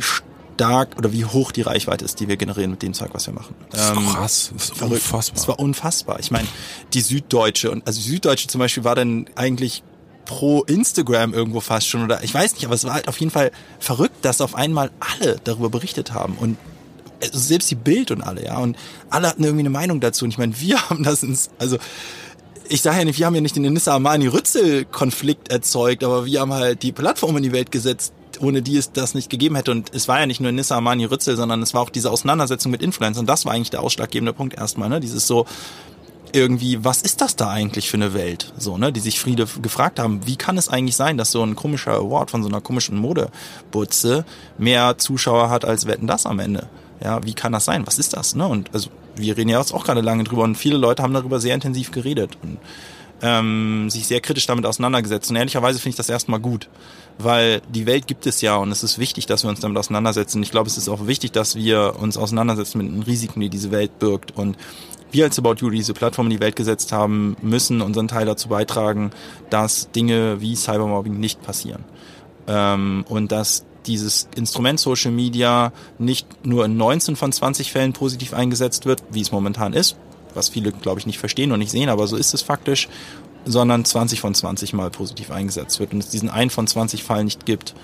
stark 0.60 0.98
oder 0.98 1.10
wie 1.12 1.24
hoch 1.24 1.52
die 1.52 1.62
Reichweite 1.62 2.04
ist, 2.04 2.20
die 2.20 2.28
wir 2.28 2.36
generieren 2.36 2.70
mit 2.70 2.82
dem 2.82 2.92
Zeug, 2.92 3.10
was 3.12 3.26
wir 3.26 3.32
machen. 3.32 3.54
Das 3.70 3.80
ist 3.80 3.96
ähm, 3.96 4.06
krass, 4.06 4.50
das 4.52 4.64
ist 4.64 4.76
verrückt. 4.76 5.02
unfassbar. 5.02 5.34
Das 5.34 5.48
war 5.48 5.58
unfassbar. 5.58 6.20
Ich 6.20 6.30
meine, 6.30 6.46
die 6.92 7.00
Süddeutsche 7.00 7.70
und 7.70 7.86
also 7.86 8.00
die 8.00 8.08
Süddeutsche 8.08 8.46
zum 8.46 8.58
Beispiel 8.58 8.84
war 8.84 8.94
dann 8.94 9.26
eigentlich 9.36 9.82
pro 10.26 10.62
Instagram 10.62 11.32
irgendwo 11.32 11.60
fast 11.60 11.88
schon 11.88 12.04
oder 12.04 12.22
ich 12.22 12.34
weiß 12.34 12.54
nicht, 12.54 12.66
aber 12.66 12.74
es 12.74 12.84
war 12.84 12.92
halt 12.92 13.08
auf 13.08 13.18
jeden 13.18 13.32
Fall 13.32 13.52
verrückt, 13.78 14.22
dass 14.22 14.42
auf 14.42 14.54
einmal 14.54 14.90
alle 15.00 15.40
darüber 15.42 15.70
berichtet 15.70 16.12
haben 16.12 16.34
und 16.34 16.58
also 17.22 17.38
selbst 17.38 17.70
die 17.70 17.74
Bild 17.74 18.10
und 18.10 18.22
alle, 18.22 18.44
ja, 18.44 18.58
und 18.58 18.76
alle 19.08 19.28
hatten 19.28 19.44
irgendwie 19.44 19.62
eine 19.62 19.70
Meinung 19.70 20.00
dazu 20.00 20.24
und 20.24 20.30
ich 20.30 20.38
meine, 20.38 20.60
wir 20.60 20.90
haben 20.90 21.02
das 21.04 21.22
ins, 21.22 21.50
also 21.58 21.78
ich 22.70 22.82
sage 22.82 22.98
ja 22.98 23.05
nicht, 23.05 23.18
wir 23.18 23.26
haben 23.26 23.34
ja 23.34 23.40
nicht 23.40 23.56
den 23.56 23.70
Nissa 23.72 23.92
Armani 23.92 24.28
Rützel 24.28 24.84
Konflikt 24.84 25.51
erzeugt, 25.51 26.05
aber 26.05 26.24
wir 26.24 26.40
haben 26.40 26.52
halt 26.52 26.82
die 26.82 26.92
Plattform 26.92 27.36
in 27.36 27.42
die 27.42 27.52
Welt 27.52 27.72
gesetzt, 27.72 28.12
ohne 28.38 28.62
die 28.62 28.76
es 28.76 28.92
das 28.92 29.14
nicht 29.14 29.28
gegeben 29.28 29.56
hätte. 29.56 29.72
Und 29.72 29.92
es 29.92 30.06
war 30.06 30.20
ja 30.20 30.26
nicht 30.26 30.40
nur 30.40 30.52
Nissa 30.52 30.76
Armani 30.76 31.05
Rützel, 31.05 31.36
sondern 31.36 31.62
es 31.62 31.74
war 31.74 31.82
auch 31.82 31.90
diese 31.90 32.10
Auseinandersetzung 32.12 32.70
mit 32.70 32.80
Influencern. 32.80 33.22
Und 33.22 33.26
das 33.26 33.44
war 33.44 33.52
eigentlich 33.52 33.70
der 33.70 33.82
ausschlaggebende 33.82 34.32
Punkt 34.32 34.56
erstmal, 34.56 34.88
ne? 34.88 35.01
Dieses 35.01 35.26
so, 35.26 35.47
irgendwie, 36.32 36.84
was 36.84 37.02
ist 37.02 37.20
das 37.20 37.34
da 37.34 37.51
eigentlich 37.51 37.90
für 37.90 37.97
eine 37.97 38.14
Welt? 38.14 38.52
So, 38.56 38.78
ne, 38.78 38.92
die 38.92 39.01
sich 39.01 39.18
Friede 39.18 39.47
gefragt 39.60 39.98
haben, 39.98 40.24
wie 40.26 40.36
kann 40.36 40.56
es 40.56 40.68
eigentlich 40.68 40.94
sein, 40.94 41.18
dass 41.18 41.32
so 41.32 41.42
ein 41.42 41.56
komischer 41.56 41.94
Award 41.94 42.30
von 42.30 42.44
so 42.44 42.48
einer 42.48 42.60
komischen 42.60 42.97
Modebutze 42.97 44.24
mehr 44.59 44.97
Zuschauer 44.97 45.51
hat 45.51 45.64
als 45.64 45.86
Wetten 45.86 46.06
das 46.06 46.26
am 46.26 46.38
Ende? 46.38 46.68
Ja, 47.02 47.24
wie 47.24 47.34
kann 47.34 47.51
das 47.51 47.64
sein? 47.64 47.84
Was 47.86 47.98
ist 47.98 48.16
das? 48.16 48.36
Ne? 48.36 48.47
Und 48.47 48.72
also 48.72 48.90
wir 49.16 49.37
reden 49.37 49.51
ja 49.51 49.59
jetzt 49.59 49.73
auch 49.73 49.85
gerade 49.85 50.01
lange 50.01 50.24
drüber 50.24 50.43
und 50.43 50.57
viele 50.57 50.77
Leute 50.77 51.03
haben 51.03 51.15
darüber 51.15 51.41
sehr 51.41 51.55
intensiv 51.55 51.91
geredet 51.91 52.39
und 52.43 52.59
ähm, 53.23 53.91
sich 53.91 54.07
sehr 54.07 54.20
kritisch 54.20 54.47
damit 54.47 54.65
auseinandergesetzt. 54.66 55.31
Und 55.31 55.37
ehrlicherweise 55.37 55.78
finde 55.78 55.91
ich 55.91 55.97
das 55.97 56.09
erstmal 56.09 56.41
gut, 56.41 56.69
weil 57.19 57.61
die 57.69 57.87
Welt 57.87 58.07
gibt 58.07 58.27
es 58.27 58.41
ja 58.41 58.57
und 58.57 58.70
es 58.73 58.82
ist 58.82 58.99
wichtig, 58.99 59.27
dass 59.27 59.45
wir 59.45 59.51
uns 59.51 59.61
damit 59.61 59.77
auseinandersetzen. 59.78 60.43
Ich 60.43 60.51
glaube, 60.51 60.69
es 60.69 60.78
ist 60.78 60.89
auch 60.89 61.07
wichtig, 61.07 61.32
dass 61.32 61.55
wir 61.55 61.97
uns 61.99 62.16
auseinandersetzen 62.16 62.78
mit 62.78 62.89
den 62.89 63.03
Risiken, 63.03 63.41
die 63.41 63.51
diese 63.51 63.70
Welt 63.70 63.99
birgt. 63.99 64.37
Und 64.37 64.57
wir 65.12 65.24
als 65.24 65.39
About 65.39 65.57
You, 65.59 65.70
die 65.70 65.78
diese 65.78 65.95
Plattform 65.95 66.27
in 66.27 66.31
die 66.31 66.41
Welt 66.41 66.57
gesetzt 66.57 66.93
haben, 66.93 67.37
müssen 67.43 67.81
unseren 67.82 68.09
Teil 68.09 68.27
dazu 68.27 68.49
beitragen, 68.49 69.11
dass 69.51 69.91
Dinge 69.91 70.41
wie 70.41 70.57
Cybermobbing 70.57 71.19
nicht 71.19 71.43
passieren. 71.43 71.85
Ähm, 72.47 73.05
und 73.09 73.32
dass 73.32 73.65
dieses 73.90 74.28
Instrument 74.36 74.78
Social 74.80 75.10
Media 75.10 75.72
nicht 75.98 76.46
nur 76.46 76.64
in 76.64 76.76
19 76.76 77.16
von 77.16 77.32
20 77.32 77.72
Fällen 77.72 77.92
positiv 77.92 78.32
eingesetzt 78.32 78.86
wird, 78.86 79.02
wie 79.10 79.20
es 79.20 79.32
momentan 79.32 79.72
ist, 79.72 79.96
was 80.34 80.48
viele, 80.48 80.72
glaube 80.72 81.00
ich, 81.00 81.06
nicht 81.06 81.18
verstehen 81.18 81.52
und 81.52 81.58
nicht 81.58 81.70
sehen, 81.70 81.88
aber 81.88 82.06
so 82.06 82.16
ist 82.16 82.32
es 82.32 82.42
faktisch, 82.42 82.88
sondern 83.44 83.84
20 83.84 84.20
von 84.20 84.34
20 84.34 84.72
Mal 84.72 84.90
positiv 84.90 85.30
eingesetzt 85.30 85.80
wird 85.80 85.92
und 85.92 86.00
es 86.00 86.10
diesen 86.10 86.30
einen 86.30 86.50
von 86.50 86.66
20 86.66 87.02
Fall 87.02 87.24
nicht 87.24 87.46
gibt. 87.46 87.74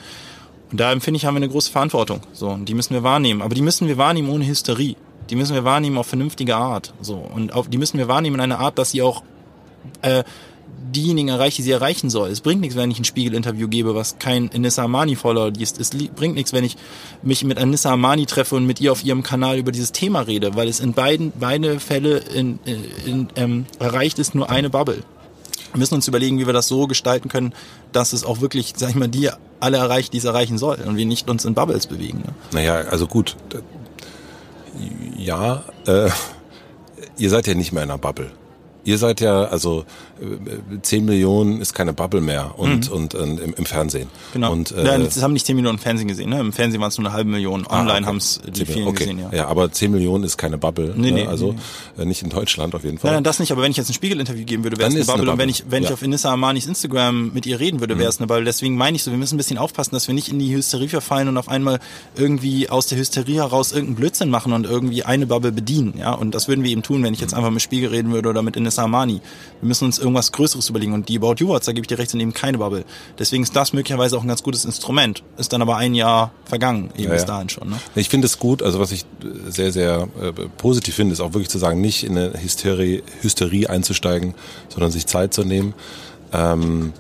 Und 0.71 0.81
da 0.81 0.93
empfinde 0.93 1.17
ich, 1.17 1.27
haben 1.27 1.35
wir 1.35 1.39
eine 1.39 1.49
große 1.49 1.71
Verantwortung. 1.71 2.21
So, 2.33 2.51
und 2.51 2.69
die 2.69 2.75
müssen 2.75 2.95
wir 2.95 3.03
wahrnehmen. 3.03 3.43
Aber 3.43 3.55
die 3.55 3.63
müssen 3.63 3.87
wir 3.89 3.99
wahrnehmen 3.99 4.29
ohne 4.29 4.47
Hysterie. 4.47 4.97
Die 5.31 5.37
müssen 5.37 5.55
wir 5.55 5.65
wahrnehmen 5.65 5.97
auf 5.97 6.07
vernünftige 6.07 6.57
Art. 6.57 6.93
So. 7.01 7.17
Und 7.17 7.53
auf, 7.53 7.69
die 7.69 7.79
müssen 7.79 7.99
wir 7.99 8.09
wahrnehmen 8.09 8.37
in 8.37 8.41
einer 8.41 8.59
Art, 8.59 8.79
dass 8.79 8.91
sie 8.91 9.03
auch 9.03 9.23
äh, 10.03 10.25
diejenigen 10.93 11.29
erreicht, 11.29 11.59
die 11.59 11.63
sie 11.63 11.71
erreichen 11.71 12.11
soll. 12.11 12.31
Es 12.31 12.41
bringt 12.41 12.61
nichts, 12.61 12.77
wenn 12.77 12.91
ich 12.91 12.99
ein 12.99 13.05
Spiegel-Interview 13.05 13.69
gebe, 13.69 13.95
was 13.95 14.19
kein 14.19 14.51
Anissa 14.53 14.83
Armani-Follower 14.83 15.51
liest. 15.51 15.81
Es 15.81 15.91
bringt 15.91 16.35
nichts, 16.35 16.53
wenn 16.53 16.65
ich 16.65 16.77
mich 17.23 17.45
mit 17.45 17.59
Anissa 17.59 17.91
Armani 17.91 18.27
treffe 18.27 18.57
und 18.57 18.67
mit 18.67 18.81
ihr 18.81 18.93
auf 18.93 19.05
ihrem 19.05 19.23
Kanal 19.23 19.59
über 19.59 19.73
dieses 19.73 19.93
Thema 19.93 20.21
rede, 20.21 20.55
weil 20.55 20.69
es 20.69 20.81
in 20.81 20.93
beiden 20.93 21.33
beide 21.39 21.81
Fälle 21.81 22.19
in, 22.19 22.59
in, 23.05 23.29
ähm, 23.37 23.67
erreicht 23.79 24.19
ist 24.19 24.35
nur 24.35 24.51
eine 24.51 24.71
Bubble. 24.71 25.03
Wir 25.73 25.79
müssen 25.79 25.95
uns 25.95 26.09
überlegen, 26.09 26.39
wie 26.39 26.47
wir 26.47 26.53
das 26.53 26.69
so 26.69 26.87
gestalten 26.87 27.29
können, 27.29 27.53
dass 27.93 28.13
es 28.13 28.25
auch 28.25 28.41
wirklich, 28.41 28.75
sag 28.77 28.91
ich 28.91 28.97
mal, 28.97 29.09
die 29.09 29.31
alle 29.61 29.79
erreicht, 29.79 30.13
die 30.13 30.19
es 30.19 30.25
erreichen 30.25 30.59
soll 30.59 30.79
und 30.87 30.97
wir 30.97 31.07
nicht 31.07 31.29
uns 31.29 31.45
in 31.45 31.55
Bubbles 31.55 31.87
bewegen. 31.87 32.19
Ne? 32.19 32.35
Naja, 32.53 32.75
also 32.91 33.07
gut. 33.07 33.37
Ja, 35.17 35.65
äh, 35.87 36.11
ihr 37.19 37.31
seid 37.31 37.47
ja 37.47 37.55
nicht 37.55 37.73
mehr 37.73 37.83
in 37.83 37.91
einer 37.91 37.99
Bubble 37.99 38.31
Ihr 38.87 38.99
seid 38.99 39.21
ja, 39.21 39.47
also 39.47 39.85
10 40.83 41.03
äh, 41.03 41.05
Millionen 41.05 41.61
ist 41.61 41.75
keine 41.75 41.93
Bubble 41.93 42.21
mehr 42.21 42.59
und, 42.59 42.89
mhm. 42.89 42.97
und, 42.97 43.15
und 43.15 43.41
im, 43.41 43.55
im, 43.55 43.67
Fernsehen. 43.67 44.09
Genau. 44.33 44.53
Und, 44.53 44.71
äh, 44.73 44.85
ja, 44.85 44.99
das 44.99 45.23
haben 45.23 45.35
nicht 45.35 45.45
10 45.45 45.57
Millionen 45.57 45.77
im 45.77 45.83
Fernsehen 45.83 46.09
gesehen. 46.09 46.31
Ne? 46.31 46.41
Im 46.41 46.53
Fernsehen 46.53 46.81
waren 46.81 46.89
es 46.89 46.99
nur 46.99 47.07
eine 47.07 47.15
halbe 47.15 47.31
Million. 47.31 47.67
Ah, 47.69 47.81
Online 47.81 47.93
ah, 47.93 47.97
okay. 47.99 48.07
haben 48.07 48.17
es 48.17 48.41
die 48.47 48.65
vielen 48.65 48.89
okay. 48.89 49.05
gesehen, 49.05 49.19
ja. 49.19 49.31
Ja, 49.33 49.49
aber 49.49 49.71
10 49.71 49.91
Millionen 49.91 50.25
ist 50.25 50.39
keine 50.39 50.57
Bubble. 50.57 50.95
Nee, 50.97 51.11
ne? 51.11 51.23
nee, 51.23 51.27
also 51.27 51.55
nee. 51.97 52.03
Äh, 52.03 52.07
nicht 52.07 52.23
in 52.23 52.31
Deutschland 52.31 52.75
auf 52.75 52.85
jeden 52.85 52.99
Fall. 52.99 53.11
Nein, 53.11 53.17
nein, 53.19 53.25
das 53.25 53.39
nicht. 53.41 53.53
Aber 53.53 53.63
wenn 53.63 53.71
ich 53.71 53.77
jetzt 53.77 53.91
ein 53.91 53.95
Spiegel-Interview 53.95 54.45
geben 54.45 54.65
würde, 54.65 54.79
wäre 54.79 54.89
es 54.89 54.95
eine, 54.95 55.05
Bubble. 55.05 55.19
Bubble. 55.19 55.33
Und 55.33 55.39
wenn 55.39 55.49
ich, 55.49 55.65
wenn 55.69 55.83
ja. 55.83 55.89
ich 55.91 55.93
auf 55.93 56.03
Inissa 56.03 56.33
Amanis 56.33 56.67
Instagram 56.67 57.33
mit 57.35 57.45
ihr 57.45 57.61
reden 57.61 57.81
würde, 57.81 57.99
wäre 57.99 58.09
es 58.09 58.19
mhm. 58.19 58.25
eine 58.25 58.29
Bubble. 58.29 58.45
Deswegen 58.45 58.77
meine 58.77 58.97
ich 58.97 59.03
so, 59.03 59.11
wir 59.11 59.19
müssen 59.19 59.35
ein 59.35 59.39
bisschen 59.39 59.59
aufpassen, 59.59 59.95
dass 59.95 60.07
wir 60.07 60.15
nicht 60.15 60.29
in 60.29 60.39
die 60.39 60.55
Hysterie 60.55 60.89
verfallen 60.89 61.29
und 61.29 61.37
auf 61.37 61.49
einmal 61.49 61.79
irgendwie 62.17 62.71
aus 62.71 62.87
der 62.87 62.97
Hysterie 62.99 63.37
heraus 63.37 63.73
irgendeinen 63.73 63.97
Blödsinn 63.97 64.31
machen 64.31 64.53
und 64.53 64.65
irgendwie 64.65 65.03
eine 65.03 65.27
Bubble 65.27 65.53
bedienen. 65.53 65.95
Ja, 65.99 66.13
und 66.13 66.35
das 66.35 66.49
würden 66.49 66.65
wir 66.65 66.71
eben 66.71 66.83
tun, 66.83 67.03
wenn 67.03 67.13
ich 67.13 67.21
jetzt 67.21 67.33
mhm. 67.33 67.39
einfach 67.39 67.51
mit 67.51 67.63
Spiegel 67.63 67.91
reden 67.91 68.13
würde 68.13 68.29
oder 68.31 68.43
mit 68.43 68.57
Inissa 68.57 68.85
Amani. 68.85 69.21
Wir 69.61 69.69
müssen 69.69 69.85
uns 69.85 69.99
irgendwas 70.07 70.33
Größeres 70.33 70.69
überlegen. 70.69 70.93
Und 70.93 71.09
die 71.09 71.19
About 71.19 71.35
You 71.39 71.49
Awards, 71.49 71.67
da 71.67 71.73
gebe 71.73 71.85
ich 71.85 71.89
dir 71.89 71.99
recht, 71.99 72.11
sind 72.11 72.21
eben 72.21 72.33
keine 72.33 72.59
Bubble. 72.59 72.85
Deswegen 73.19 73.43
ist 73.43 73.55
das 73.55 73.73
möglicherweise 73.73 74.17
auch 74.17 74.23
ein 74.23 74.29
ganz 74.29 74.43
gutes 74.43 74.65
Instrument. 74.65 75.23
Ist 75.37 75.53
dann 75.53 75.63
aber 75.63 75.77
ein 75.77 75.95
Jahr 75.95 76.33
vergangen, 76.45 76.91
eben 76.95 77.05
ja, 77.05 77.11
bis 77.11 77.25
dahin 77.25 77.49
schon. 77.49 77.71
Ne? 77.71 77.77
Ich 77.95 78.09
finde 78.09 78.27
es 78.27 78.39
gut, 78.39 78.63
also 78.63 78.81
was 78.81 78.93
ich 78.93 79.05
sehr, 79.49 79.73
sehr 79.73 80.09
äh, 80.21 80.33
positiv 80.57 80.95
finde, 80.95 81.13
ist 81.13 81.21
auch 81.21 81.35
wirklich 81.35 81.49
zu 81.49 81.59
sagen, 81.59 81.81
nicht 81.81 82.05
in 82.05 82.17
eine 82.17 82.33
Hysterie, 82.43 83.03
Hysterie 83.23 83.69
einzusteigen, 83.69 84.35
sondern 84.69 84.91
sich 84.91 85.07
Zeit 85.07 85.35
zu 85.35 85.45
nehmen. 85.45 85.75
Ähm, 86.33 86.93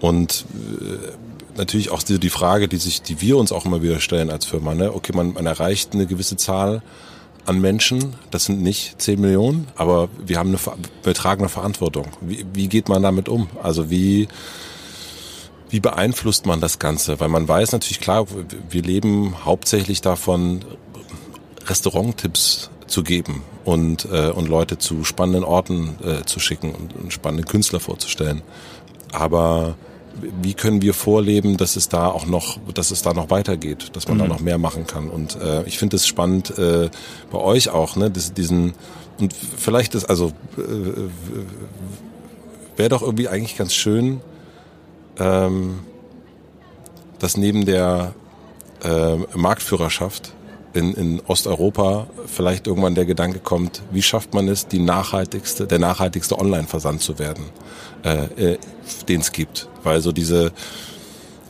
und 0.00 0.44
äh, 0.80 1.56
natürlich 1.56 1.90
auch 1.90 2.02
die, 2.02 2.18
die 2.18 2.30
Frage, 2.30 2.68
die 2.68 2.78
sich, 2.78 3.02
die 3.02 3.20
wir 3.20 3.36
uns 3.36 3.52
auch 3.52 3.64
immer 3.64 3.82
wieder 3.82 4.00
stellen 4.00 4.30
als 4.30 4.46
Firma, 4.46 4.74
ne? 4.74 4.94
Okay, 4.94 5.12
man, 5.14 5.34
man 5.34 5.46
erreicht 5.46 5.94
eine 5.94 6.06
gewisse 6.06 6.36
Zahl 6.36 6.82
an 7.46 7.60
Menschen. 7.60 8.14
Das 8.30 8.44
sind 8.44 8.62
nicht 8.62 9.00
10 9.00 9.20
Millionen, 9.20 9.68
aber 9.76 10.08
wir 10.24 10.38
haben 10.38 10.50
eine, 10.50 10.58
wir 11.02 11.14
tragen 11.14 11.42
eine 11.42 11.48
Verantwortung. 11.48 12.06
Wie, 12.20 12.44
wie 12.52 12.68
geht 12.68 12.88
man 12.88 13.02
damit 13.02 13.28
um? 13.28 13.48
Also 13.62 13.90
wie, 13.90 14.28
wie 15.70 15.80
beeinflusst 15.80 16.46
man 16.46 16.60
das 16.60 16.78
Ganze? 16.78 17.20
Weil 17.20 17.28
man 17.28 17.48
weiß 17.48 17.72
natürlich 17.72 18.00
klar, 18.00 18.26
wir 18.70 18.82
leben 18.82 19.44
hauptsächlich 19.44 20.00
davon, 20.00 20.64
Restauranttipps 21.66 22.70
zu 22.88 23.02
geben 23.02 23.42
und, 23.64 24.04
äh, 24.06 24.30
und 24.30 24.48
Leute 24.48 24.78
zu 24.78 25.04
spannenden 25.04 25.44
Orten 25.44 25.96
äh, 26.04 26.24
zu 26.24 26.40
schicken 26.40 26.74
und, 26.74 26.94
und 26.94 27.12
spannende 27.12 27.44
Künstler 27.44 27.80
vorzustellen. 27.80 28.42
Aber 29.12 29.76
wie 30.42 30.54
können 30.54 30.82
wir 30.82 30.94
vorleben, 30.94 31.56
dass 31.56 31.76
es 31.76 31.88
da 31.88 32.08
auch 32.08 32.26
noch, 32.26 32.58
dass 32.74 32.90
es 32.90 33.02
da 33.02 33.14
noch 33.14 33.30
weitergeht, 33.30 33.90
dass 33.94 34.08
man 34.08 34.18
mhm. 34.18 34.22
da 34.22 34.28
noch 34.28 34.40
mehr 34.40 34.58
machen 34.58 34.86
kann. 34.86 35.08
Und 35.08 35.40
äh, 35.40 35.64
ich 35.64 35.78
finde 35.78 35.96
es 35.96 36.06
spannend 36.06 36.56
äh, 36.58 36.90
bei 37.30 37.38
euch 37.38 37.70
auch, 37.70 37.96
ne, 37.96 38.10
dass 38.10 38.32
diesen 38.32 38.74
und 39.18 39.34
vielleicht 39.34 39.94
ist 39.94 40.06
also 40.06 40.32
äh, 40.56 40.62
wäre 42.76 42.88
doch 42.88 43.02
irgendwie 43.02 43.28
eigentlich 43.28 43.56
ganz 43.56 43.74
schön, 43.74 44.20
ähm, 45.18 45.80
dass 47.18 47.36
neben 47.36 47.64
der 47.64 48.14
äh, 48.82 49.16
Marktführerschaft 49.36 50.32
in, 50.74 50.94
in 50.94 51.20
Osteuropa 51.26 52.06
vielleicht 52.26 52.66
irgendwann 52.66 52.94
der 52.94 53.04
Gedanke 53.04 53.38
kommt, 53.38 53.82
wie 53.90 54.02
schafft 54.02 54.34
man 54.34 54.48
es, 54.48 54.66
die 54.66 54.78
nachhaltigste, 54.78 55.66
der 55.66 55.78
nachhaltigste 55.78 56.38
Online-Versand 56.38 57.00
zu 57.00 57.18
werden, 57.18 57.44
äh, 58.04 58.52
äh, 58.52 58.58
den 59.08 59.20
es 59.20 59.32
gibt. 59.32 59.68
Weil 59.82 60.00
so 60.00 60.12
diese 60.12 60.52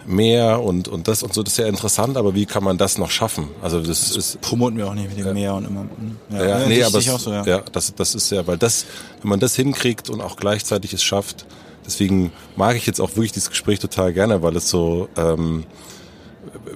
Meer 0.04 0.62
und, 0.62 0.88
und 0.88 1.06
das 1.06 1.22
und 1.22 1.32
so, 1.32 1.42
das 1.42 1.52
ist 1.52 1.58
ja 1.58 1.66
interessant, 1.66 2.16
aber 2.16 2.34
wie 2.34 2.44
kann 2.44 2.64
man 2.64 2.76
das 2.76 2.98
noch 2.98 3.10
schaffen? 3.10 3.48
Also 3.62 3.78
das, 3.78 4.08
das 4.08 4.16
ist 4.16 4.40
promoten 4.40 4.76
wir 4.76 4.88
auch 4.88 4.94
nicht 4.94 5.08
mit 5.08 5.18
dem 5.18 5.26
ja. 5.26 5.32
Meer 5.32 5.54
und 5.54 5.66
immer. 5.66 5.86
Ja, 6.30 6.38
ja, 6.38 6.58
ja 6.60 6.66
nee, 6.66 6.82
aber 6.82 6.98
es, 6.98 7.04
so, 7.04 7.30
ja. 7.30 7.44
ja, 7.44 7.60
das, 7.70 7.94
das 7.94 8.14
ist 8.16 8.30
ja, 8.30 8.44
weil 8.46 8.58
das, 8.58 8.86
wenn 9.20 9.30
man 9.30 9.38
das 9.38 9.54
hinkriegt 9.54 10.10
und 10.10 10.20
auch 10.20 10.36
gleichzeitig 10.36 10.92
es 10.92 11.04
schafft, 11.04 11.46
deswegen 11.86 12.32
mag 12.56 12.76
ich 12.76 12.86
jetzt 12.86 13.00
auch 13.00 13.10
wirklich 13.10 13.32
dieses 13.32 13.50
Gespräch 13.50 13.78
total 13.78 14.12
gerne, 14.12 14.42
weil 14.42 14.56
es 14.56 14.68
so, 14.68 15.08
ähm, 15.16 15.64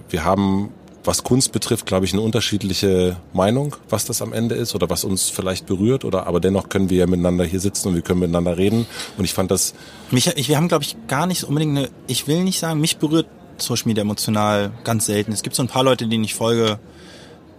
wir 0.09 0.25
haben 0.25 0.71
was 1.07 1.23
Kunst 1.23 1.53
betrifft, 1.53 1.87
glaube 1.87 2.05
ich, 2.05 2.13
eine 2.13 2.23
unterschiedliche 2.23 3.17
Meinung, 3.33 3.77
was 3.89 4.05
das 4.05 4.23
am 4.23 4.33
Ende 4.33 4.55
ist 4.55 4.75
oder 4.75 4.91
was 4.91 5.05
uns 5.05 5.31
vielleicht 5.31 5.67
berührt 5.67 6.05
oder 6.05 6.27
aber 6.27 6.41
dennoch 6.41 6.69
können 6.69 6.91
wir 6.91 6.99
ja 6.99 7.07
miteinander 7.07 7.45
hier 7.45 7.61
sitzen 7.61 7.89
und 7.89 7.95
wir 7.95 8.03
können 8.03 8.21
miteinander 8.21 8.57
reden 8.57 8.87
und 9.17 9.25
ich 9.25 9.35
fand 9.35 9.51
das 9.51 9.75
mich 10.11 10.27
ich, 10.37 10.49
wir 10.49 10.57
haben 10.57 10.69
glaube 10.69 10.85
ich 10.85 10.97
gar 11.09 11.27
nicht 11.27 11.45
unbedingt 11.45 11.77
eine 11.77 11.89
ich 12.07 12.27
will 12.27 12.43
nicht 12.45 12.59
sagen, 12.59 12.81
mich 12.81 12.99
berührt 12.99 13.27
Social 13.59 13.89
Media 13.89 14.03
emotional 14.03 14.71
ganz 14.85 15.07
selten. 15.07 15.33
Es 15.33 15.43
gibt 15.43 15.57
so 15.57 15.63
ein 15.63 15.69
paar 15.69 15.85
Leute, 15.85 16.07
denen 16.07 16.25
ich 16.25 16.35
folge, 16.35 16.79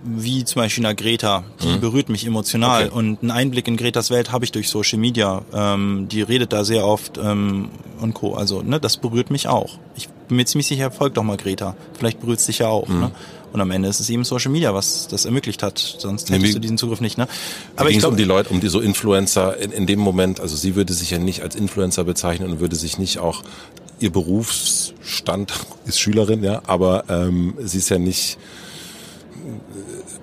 wie 0.03 0.45
zum 0.45 0.61
Beispiel 0.61 0.85
einer 0.85 0.95
Greta, 0.95 1.43
die 1.61 1.69
mhm. 1.69 1.81
berührt 1.81 2.09
mich 2.09 2.25
emotional 2.25 2.85
okay. 2.85 2.93
und 2.93 3.21
einen 3.21 3.31
Einblick 3.31 3.67
in 3.67 3.77
Gretas 3.77 4.09
Welt 4.09 4.31
habe 4.31 4.45
ich 4.45 4.51
durch 4.51 4.69
Social 4.69 4.99
Media. 4.99 5.41
Ähm, 5.53 6.07
die 6.09 6.21
redet 6.21 6.53
da 6.53 6.63
sehr 6.63 6.85
oft 6.85 7.17
ähm, 7.17 7.69
und 7.99 8.13
Co. 8.13 8.35
Also 8.35 8.61
ne, 8.61 8.79
das 8.79 8.97
berührt 8.97 9.31
mich 9.31 9.47
auch. 9.47 9.79
Ich 9.95 10.07
bin 10.27 10.37
mir 10.37 10.45
ziemlich 10.45 10.67
sicher, 10.67 10.91
folgt 10.91 11.17
doch 11.17 11.23
mal 11.23 11.37
Greta. 11.37 11.75
Vielleicht 11.97 12.19
berührt 12.19 12.39
es 12.39 12.45
dich 12.45 12.59
ja 12.59 12.67
auch. 12.67 12.87
Mhm. 12.87 12.99
Ne? 12.99 13.11
Und 13.53 13.61
am 13.61 13.71
Ende 13.71 13.87
ist 13.87 13.99
es 13.99 14.09
eben 14.09 14.23
Social 14.23 14.51
Media, 14.51 14.73
was 14.73 15.07
das 15.07 15.25
ermöglicht 15.25 15.63
hat. 15.63 15.77
Sonst 15.79 16.29
hättest 16.29 16.45
nee, 16.45 16.53
du 16.53 16.59
diesen 16.59 16.77
Zugriff 16.77 17.01
nicht. 17.01 17.17
Ne? 17.17 17.27
Aber 17.75 17.89
ich 17.89 17.99
glaube, 17.99 18.13
um 18.13 18.17
die 18.17 18.25
Leute, 18.25 18.49
um 18.49 18.59
die 18.59 18.67
so 18.67 18.81
Influencer 18.81 19.57
in, 19.57 19.71
in 19.71 19.87
dem 19.87 19.99
Moment, 19.99 20.39
also 20.39 20.55
sie 20.55 20.75
würde 20.75 20.93
sich 20.93 21.11
ja 21.11 21.17
nicht 21.17 21.41
als 21.41 21.55
Influencer 21.55 22.03
bezeichnen 22.03 22.51
und 22.51 22.59
würde 22.59 22.75
sich 22.75 22.97
nicht 22.97 23.19
auch 23.19 23.43
ihr 23.99 24.11
Berufsstand 24.11 25.53
ist 25.85 25.99
Schülerin, 25.99 26.43
ja, 26.43 26.61
aber 26.67 27.05
ähm, 27.09 27.55
sie 27.59 27.79
ist 27.79 27.89
ja 27.89 27.97
nicht 27.97 28.37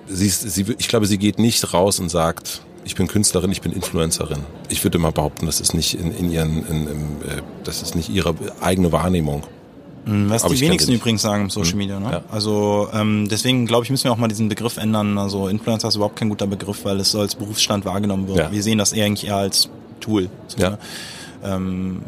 sie 0.07 0.27
ist, 0.27 0.41
sie, 0.41 0.65
ich 0.77 0.87
glaube, 0.87 1.05
sie 1.05 1.17
geht 1.17 1.39
nicht 1.39 1.73
raus 1.73 1.99
und 1.99 2.09
sagt, 2.09 2.61
ich 2.83 2.95
bin 2.95 3.07
Künstlerin, 3.07 3.51
ich 3.51 3.61
bin 3.61 3.71
Influencerin. 3.71 4.43
Ich 4.69 4.83
würde 4.83 4.99
mal 4.99 5.11
behaupten, 5.11 5.47
das 5.47 5.59
ist 5.59 5.73
nicht 5.73 5.95
in, 5.95 6.15
in 6.15 6.31
ihren, 6.31 6.65
in, 6.67 6.87
in, 6.87 6.97
äh, 7.27 7.41
das 7.63 7.81
ist 7.81 7.95
nicht 7.95 8.09
ihre 8.09 8.35
eigene 8.61 8.91
Wahrnehmung. 8.91 9.43
Hm, 10.05 10.29
was 10.29 10.43
Aber 10.43 10.53
die 10.53 10.61
wenigsten 10.61 10.91
übrigens 10.93 11.21
sagen 11.21 11.43
im 11.43 11.49
Social 11.49 11.71
hm, 11.71 11.77
Media. 11.77 11.99
Ne? 11.99 12.11
Ja. 12.11 12.21
Also 12.31 12.89
ähm, 12.93 13.27
deswegen 13.29 13.65
glaube 13.65 13.83
ich, 13.83 13.89
müssen 13.89 14.05
wir 14.05 14.11
auch 14.11 14.17
mal 14.17 14.27
diesen 14.27 14.49
Begriff 14.49 14.77
ändern. 14.77 15.17
Also 15.17 15.47
Influencer 15.47 15.87
ist 15.87 15.95
überhaupt 15.95 16.15
kein 16.15 16.29
guter 16.29 16.47
Begriff, 16.47 16.85
weil 16.85 16.99
es 16.99 17.11
so 17.11 17.19
als 17.19 17.35
Berufsstand 17.35 17.85
wahrgenommen 17.85 18.27
wird. 18.27 18.37
Ja. 18.37 18.51
Wir 18.51 18.63
sehen 18.63 18.77
das 18.77 18.93
eher 18.93 19.05
eigentlich 19.05 19.27
eher 19.27 19.37
als 19.37 19.69
Tool. 19.99 20.29
So, 20.47 20.57
ja. 20.59 20.71
Ne? 20.71 20.79
ähm, 21.43 22.01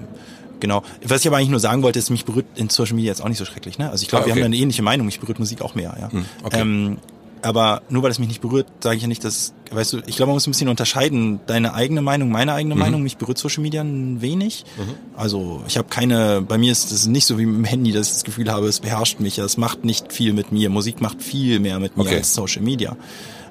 Genau. 0.60 0.84
Was 1.04 1.22
ich 1.22 1.28
aber 1.28 1.38
eigentlich 1.38 1.50
nur 1.50 1.60
sagen 1.60 1.84
wollte, 1.84 2.00
ist, 2.00 2.10
mich 2.10 2.26
berührt 2.26 2.46
in 2.56 2.70
Social 2.70 2.96
Media 2.96 3.12
jetzt 3.12 3.22
auch 3.22 3.30
nicht 3.30 3.38
so 3.38 3.46
schrecklich. 3.46 3.78
Ne? 3.78 3.90
Also 3.90 4.04
ich 4.04 4.10
glaube, 4.10 4.24
ah, 4.24 4.26
okay. 4.26 4.36
wir 4.36 4.44
haben 4.44 4.52
eine 4.52 4.58
ähnliche 4.58 4.82
Meinung. 4.82 5.06
Mich 5.06 5.20
berührt 5.20 5.40
Musik 5.40 5.62
auch 5.62 5.76
mehr. 5.76 5.96
Ja. 6.00 6.12
Hm, 6.12 6.26
okay. 6.44 6.62
Ähm, 6.62 6.98
aber 7.42 7.82
nur 7.90 8.04
weil 8.04 8.12
es 8.12 8.20
mich 8.20 8.28
nicht 8.28 8.42
berührt, 8.42 8.68
sage 8.80 8.96
ich 8.96 9.02
ja 9.02 9.08
nicht, 9.08 9.24
dass, 9.24 9.54
weißt 9.72 9.94
du, 9.94 9.98
ich 10.08 10.16
glaube, 10.16 10.28
man 10.28 10.36
muss 10.36 10.48
ein 10.48 10.52
bisschen 10.52 10.70
unterscheiden. 10.70 11.40
Deine 11.46 11.74
eigene 11.74 12.02
Meinung, 12.02 12.30
meine 12.30 12.54
eigene 12.54 12.76
mhm. 12.76 12.82
Meinung, 12.82 13.04
mich 13.04 13.18
berührt 13.18 13.38
Social 13.38 13.64
Media 13.64 13.82
ein 13.82 14.22
wenig. 14.22 14.66
Mhm. 14.78 14.94
Also 15.16 15.64
ich 15.68 15.78
habe 15.78 15.88
keine, 15.90 16.42
bei 16.42 16.58
mir 16.58 16.72
ist 16.72 16.92
es 16.92 17.08
nicht 17.08 17.26
so 17.26 17.38
wie 17.38 17.46
mit 17.46 17.56
dem 17.56 17.66
Handy, 17.66 17.92
dass 17.92 18.08
ich 18.08 18.14
das 18.14 18.24
Gefühl 18.24 18.52
habe, 18.52 18.68
es 18.68 18.80
beherrscht 18.80 19.20
mich. 19.20 19.38
Es 19.38 19.58
macht 19.58 19.86
nicht 19.86 20.12
viel 20.12 20.34
mit 20.34 20.52
mir. 20.52 20.70
Musik 20.70 21.02
macht 21.02 21.22
viel 21.22 21.60
mehr 21.60 21.80
mit 21.80 21.98
mir 21.98 22.04
okay. 22.04 22.18
als 22.18 22.34
Social 22.34 22.62
Media. 22.62 22.98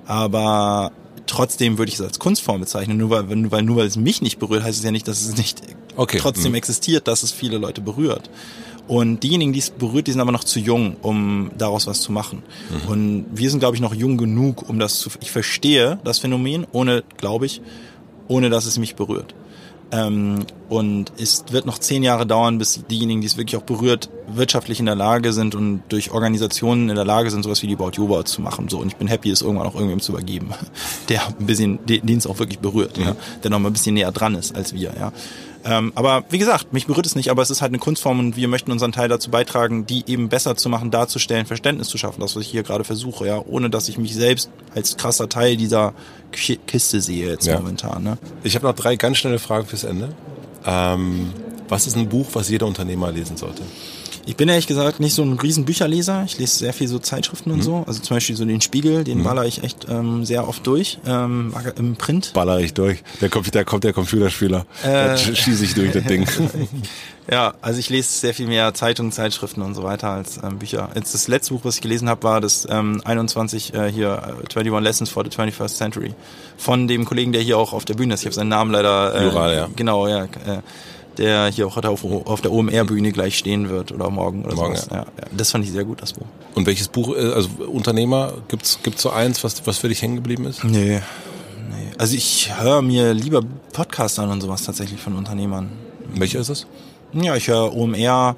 Aber 0.07 0.93
trotzdem 1.27 1.79
würde 1.79 1.91
ich 1.91 1.97
es 1.97 2.01
als 2.01 2.19
Kunstform 2.19 2.61
bezeichnen. 2.61 2.97
Nur 2.97 3.11
weil, 3.11 3.51
weil, 3.51 3.63
nur 3.63 3.77
weil 3.77 3.87
es 3.87 3.97
mich 3.97 4.23
nicht 4.23 4.39
berührt, 4.39 4.63
heißt 4.63 4.79
es 4.79 4.85
ja 4.85 4.91
nicht, 4.91 5.09
dass 5.09 5.23
es 5.23 5.37
nicht 5.37 5.63
okay. 5.97 6.19
trotzdem 6.21 6.53
mhm. 6.53 6.57
existiert, 6.57 7.09
dass 7.09 7.23
es 7.23 7.33
viele 7.33 7.59
Leute 7.59 7.81
berührt. 7.81 8.31
Und 8.89 9.23
diejenigen, 9.23 9.53
die 9.53 9.59
es 9.59 9.71
berührt, 9.71 10.07
die 10.07 10.13
sind 10.13 10.21
aber 10.21 10.33
noch 10.33 10.45
zu 10.45 10.61
jung, 10.61 10.97
um 11.03 11.51
daraus 11.59 11.87
was 11.87 12.01
zu 12.01 12.13
machen. 12.13 12.43
Mhm. 12.71 12.91
Und 12.91 13.27
wir 13.33 13.51
sind, 13.51 13.59
glaube 13.59 13.75
ich, 13.75 13.83
noch 13.83 13.95
jung 13.95 14.17
genug, 14.17 14.69
um 14.69 14.79
das 14.79 15.01
zu. 15.01 15.11
Ich 15.21 15.33
verstehe 15.33 15.99
das 16.05 16.21
Phänomen, 16.21 16.67
ohne, 16.73 17.03
glaube 17.17 17.47
ich, 17.47 17.61
ohne 18.29 18.49
dass 18.49 18.67
es 18.67 18.79
mich 18.79 18.95
berührt. 18.95 19.35
Ähm, 19.91 20.47
und 20.69 21.13
es 21.19 21.45
wird 21.51 21.67
noch 21.67 21.79
zehn 21.79 22.03
Jahre 22.03 22.27
dauern, 22.27 22.59
bis 22.59 22.85
diejenigen, 22.89 23.21
die 23.21 23.27
es 23.27 23.37
wirklich 23.37 23.57
auch 23.57 23.67
berührt, 23.67 24.09
wirtschaftlich 24.29 24.81
in 24.81 24.87
der 24.87 24.95
Lage 24.95 25.33
sind 25.33 25.55
und 25.55 25.83
durch 25.89 26.11
Organisationen 26.11 26.89
in 26.89 26.97
der 26.97 27.05
Lage 27.05 27.31
sind, 27.31 27.43
sowas 27.43 27.63
wie 27.63 27.67
die 27.67 27.75
You 27.75 28.05
About 28.05 28.25
zu 28.25 28.41
machen. 28.41 28.69
So 28.69 28.79
und 28.79 28.89
ich 28.89 28.97
bin 28.97 29.09
happy, 29.09 29.31
es 29.31 29.43
irgendwann 29.43 29.67
auch 29.67 29.75
irgendwem 29.75 30.01
zu 30.01 30.13
übergeben, 30.13 30.51
der 31.09 31.27
ein 31.27 31.47
bisschen, 31.47 31.79
den 31.87 32.19
es 32.19 32.27
auch 32.27 32.39
wirklich 32.39 32.59
berührt, 32.59 32.99
mhm. 32.99 33.05
ja, 33.05 33.17
der 33.43 33.51
noch 33.51 33.59
mal 33.59 33.71
ein 33.71 33.73
bisschen 33.73 33.95
näher 33.95 34.13
dran 34.13 34.35
ist 34.35 34.57
als 34.57 34.75
wir. 34.75 34.93
Ja. 34.99 35.13
Ähm, 35.67 35.93
aber 35.97 36.25
wie 36.31 36.39
gesagt, 36.39 36.73
mich 36.73 36.87
berührt 36.87 37.07
es 37.07 37.17
nicht, 37.17 37.29
aber 37.29 37.43
es 37.43 37.51
ist 37.51 37.61
halt 37.61 37.71
eine 37.71 37.79
Kunstform 37.79 38.21
und 38.21 38.37
wir 38.37 38.47
möchten 38.47 38.71
unseren 38.71 38.93
Teil 38.93 39.09
dazu 39.09 39.31
beitragen, 39.31 39.85
die 39.85 40.05
eben 40.07 40.29
besser 40.29 40.57
zu 40.57 40.69
machen, 40.69 40.93
darzustellen, 40.93 41.45
Verständnis 41.45 41.89
zu 41.89 41.99
schaffen, 41.99 42.21
das, 42.21 42.37
was 42.37 42.43
ich 42.43 42.49
hier 42.49 42.63
gerade 42.63 42.85
versuche, 42.85 43.27
ja, 43.27 43.43
ohne 43.45 43.69
dass 43.69 43.89
ich 43.89 43.99
mich 43.99 44.15
selbst 44.15 44.49
als 44.75 44.97
krasser 44.97 45.29
Teil 45.29 45.57
dieser 45.57 45.93
Kiste 46.31 47.01
sehe 47.01 47.31
jetzt 47.31 47.47
ja. 47.47 47.57
momentan. 47.57 48.05
Ne? 48.05 48.19
Ich 48.45 48.55
habe 48.55 48.65
noch 48.65 48.75
drei 48.75 48.95
ganz 48.95 49.19
schnelle 49.19 49.41
Fragen 49.41 49.67
fürs 49.67 49.83
Ende. 49.83 50.11
Ähm, 50.65 51.33
was 51.69 51.89
ist 51.89 51.97
ein 51.97 52.09
Buch, 52.09 52.29
was 52.35 52.49
jeder 52.49 52.67
Unternehmer 52.67 53.11
lesen 53.11 53.37
sollte? 53.37 53.63
Ich 54.29 54.37
bin 54.37 54.49
ehrlich 54.49 54.67
gesagt 54.67 54.99
nicht 55.01 55.15
so 55.15 55.23
ein 55.23 55.39
riesen 55.39 55.65
Bücherleser. 55.65 56.25
Ich 56.27 56.37
lese 56.39 56.57
sehr 56.59 56.73
viel 56.73 56.89
so 56.89 56.99
Zeitschriften 56.99 57.53
und 57.53 57.59
Mhm. 57.59 57.63
so. 57.63 57.85
Also 57.87 58.01
zum 58.03 58.17
Beispiel 58.17 58.37
so 58.37 58.45
den 58.45 58.61
Spiegel, 58.61 59.05
den 59.05 59.23
baller 59.23 59.45
ich 59.47 59.63
echt 59.63 59.87
ähm, 59.89 60.25
sehr 60.25 60.49
oft 60.49 60.67
durch. 60.67 60.99
Ähm, 61.07 61.55
im 61.79 61.95
Print. 61.97 62.33
Baller 62.35 62.59
ich 62.59 62.75
durch. 62.75 63.03
Der 63.21 63.29
kommt, 63.31 63.55
da 63.55 63.63
kommt 63.63 63.85
der 63.85 63.93
Computerspieler. 63.93 64.67
da 64.83 65.15
Äh. 65.15 65.17
schieße 65.19 65.65
ich 65.65 65.75
durch 65.75 65.93
das 65.93 66.05
Ding. 66.05 66.27
Ja, 67.29 67.55
also 67.61 67.81
ich 67.81 67.91
lese 67.91 68.09
sehr 68.09 68.35
viel 68.35 68.47
mehr 68.47 68.73
Zeitungen, 68.73 69.11
Zeitschriften 69.11 69.61
und 69.61 69.75
so 69.75 69.83
weiter 69.83 70.11
als 70.11 70.39
ähm, 70.45 70.61
Bücher. 70.61 70.91
Jetzt 70.95 71.13
das 71.13 71.27
letzte 71.27 71.55
Buch, 71.55 71.63
was 71.65 71.75
ich 71.75 71.81
gelesen 71.81 72.09
habe, 72.09 72.23
war 72.23 72.41
das 72.41 72.69
ähm, 72.71 73.03
21 73.05 73.75
äh, 73.75 73.91
hier 73.91 74.23
äh, 74.45 74.57
21 74.57 74.81
Lessons 74.81 75.11
for 75.11 75.25
the 75.25 75.31
21st 75.37 75.75
Century 75.75 76.15
von 76.57 76.87
dem 76.87 77.05
Kollegen, 77.05 77.33
der 77.33 77.43
hier 77.43 77.59
auch 77.59 77.73
auf 77.73 77.85
der 77.85 77.95
Bühne 77.95 78.15
ist. 78.15 78.21
Ich 78.21 78.27
habe 78.27 78.35
seinen 78.37 78.51
Namen 78.51 78.71
leider. 78.71 79.13
Äh, 79.17 79.25
Jural, 79.25 79.57
ja. 79.57 79.69
Genau, 79.75 80.07
ja. 80.07 80.23
Äh, 80.27 80.29
der 81.19 81.47
hier 81.49 81.67
auch 81.67 81.77
heute 81.77 81.91
auf, 81.91 82.05
auf 82.05 82.41
der 82.41 82.53
OMR-Bühne 82.53 83.13
gleich 83.13 83.39
stehen 83.39 83.69
wird 83.69 83.93
oder 83.93 84.11
morgen 84.11 84.45
oder 84.45 84.55
Morgen, 84.55 84.77
sowas. 84.77 84.89
Ja. 84.91 84.97
Ja, 84.97 85.27
das 85.37 85.51
fand 85.51 85.65
ich 85.65 85.73
sehr 85.73 85.85
gut, 85.85 86.03
das 86.03 86.13
Buch. 86.13 86.27
Und 86.55 86.67
welches 86.67 86.89
Buch, 86.89 87.17
äh, 87.17 87.33
also 87.33 87.49
Unternehmer, 87.67 88.35
gibt's 88.49 88.79
gibt's 88.83 89.03
so 89.03 89.11
eins, 89.11 89.43
was, 89.45 89.67
was 89.67 89.79
für 89.79 89.89
dich 89.89 90.03
hängen 90.03 90.17
geblieben 90.17 90.45
ist? 90.45 90.65
Nee. 90.65 91.01
nee. 91.71 91.93
Also 91.99 92.17
ich 92.17 92.53
höre 92.61 92.83
mir 92.83 93.15
lieber 93.15 93.43
Podcasts 93.73 94.19
an 94.19 94.31
und 94.31 94.41
sowas 94.41 94.65
tatsächlich 94.65 95.01
von 95.01 95.17
Unternehmern. 95.17 95.71
Welcher 96.15 96.41
ist 96.41 96.49
es? 96.49 96.67
Ja, 97.13 97.37
ich 97.37 97.49
höre 97.49 97.75
OMR 97.75 98.37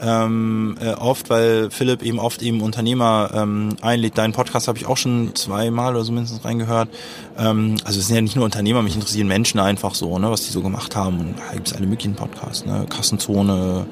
ähm, 0.00 0.76
äh, 0.80 0.92
oft, 0.94 1.30
weil 1.30 1.70
Philipp 1.70 2.02
eben 2.02 2.18
oft 2.18 2.42
eben 2.42 2.62
Unternehmer 2.62 3.30
ähm, 3.34 3.76
einlädt. 3.82 4.16
Deinen 4.16 4.32
Podcast 4.32 4.68
habe 4.68 4.78
ich 4.78 4.86
auch 4.86 4.96
schon 4.96 5.34
zweimal 5.34 5.94
oder 5.94 6.04
so 6.04 6.12
mindestens 6.12 6.44
reingehört. 6.44 6.88
Ähm, 7.38 7.76
also 7.84 8.00
es 8.00 8.06
sind 8.06 8.16
ja 8.16 8.22
nicht 8.22 8.36
nur 8.36 8.44
Unternehmer, 8.44 8.82
mich 8.82 8.94
interessieren 8.94 9.28
Menschen 9.28 9.60
einfach 9.60 9.94
so, 9.94 10.18
ne, 10.18 10.30
was 10.30 10.42
die 10.42 10.52
so 10.52 10.62
gemacht 10.62 10.96
haben. 10.96 11.20
Und 11.20 11.34
da 11.38 11.54
gibt 11.54 11.68
es 11.68 11.74
alle 11.74 11.86
möglichen 11.86 12.14
Podcasts, 12.14 12.64
ne? 12.64 12.86
Kassenzone, 12.88 13.86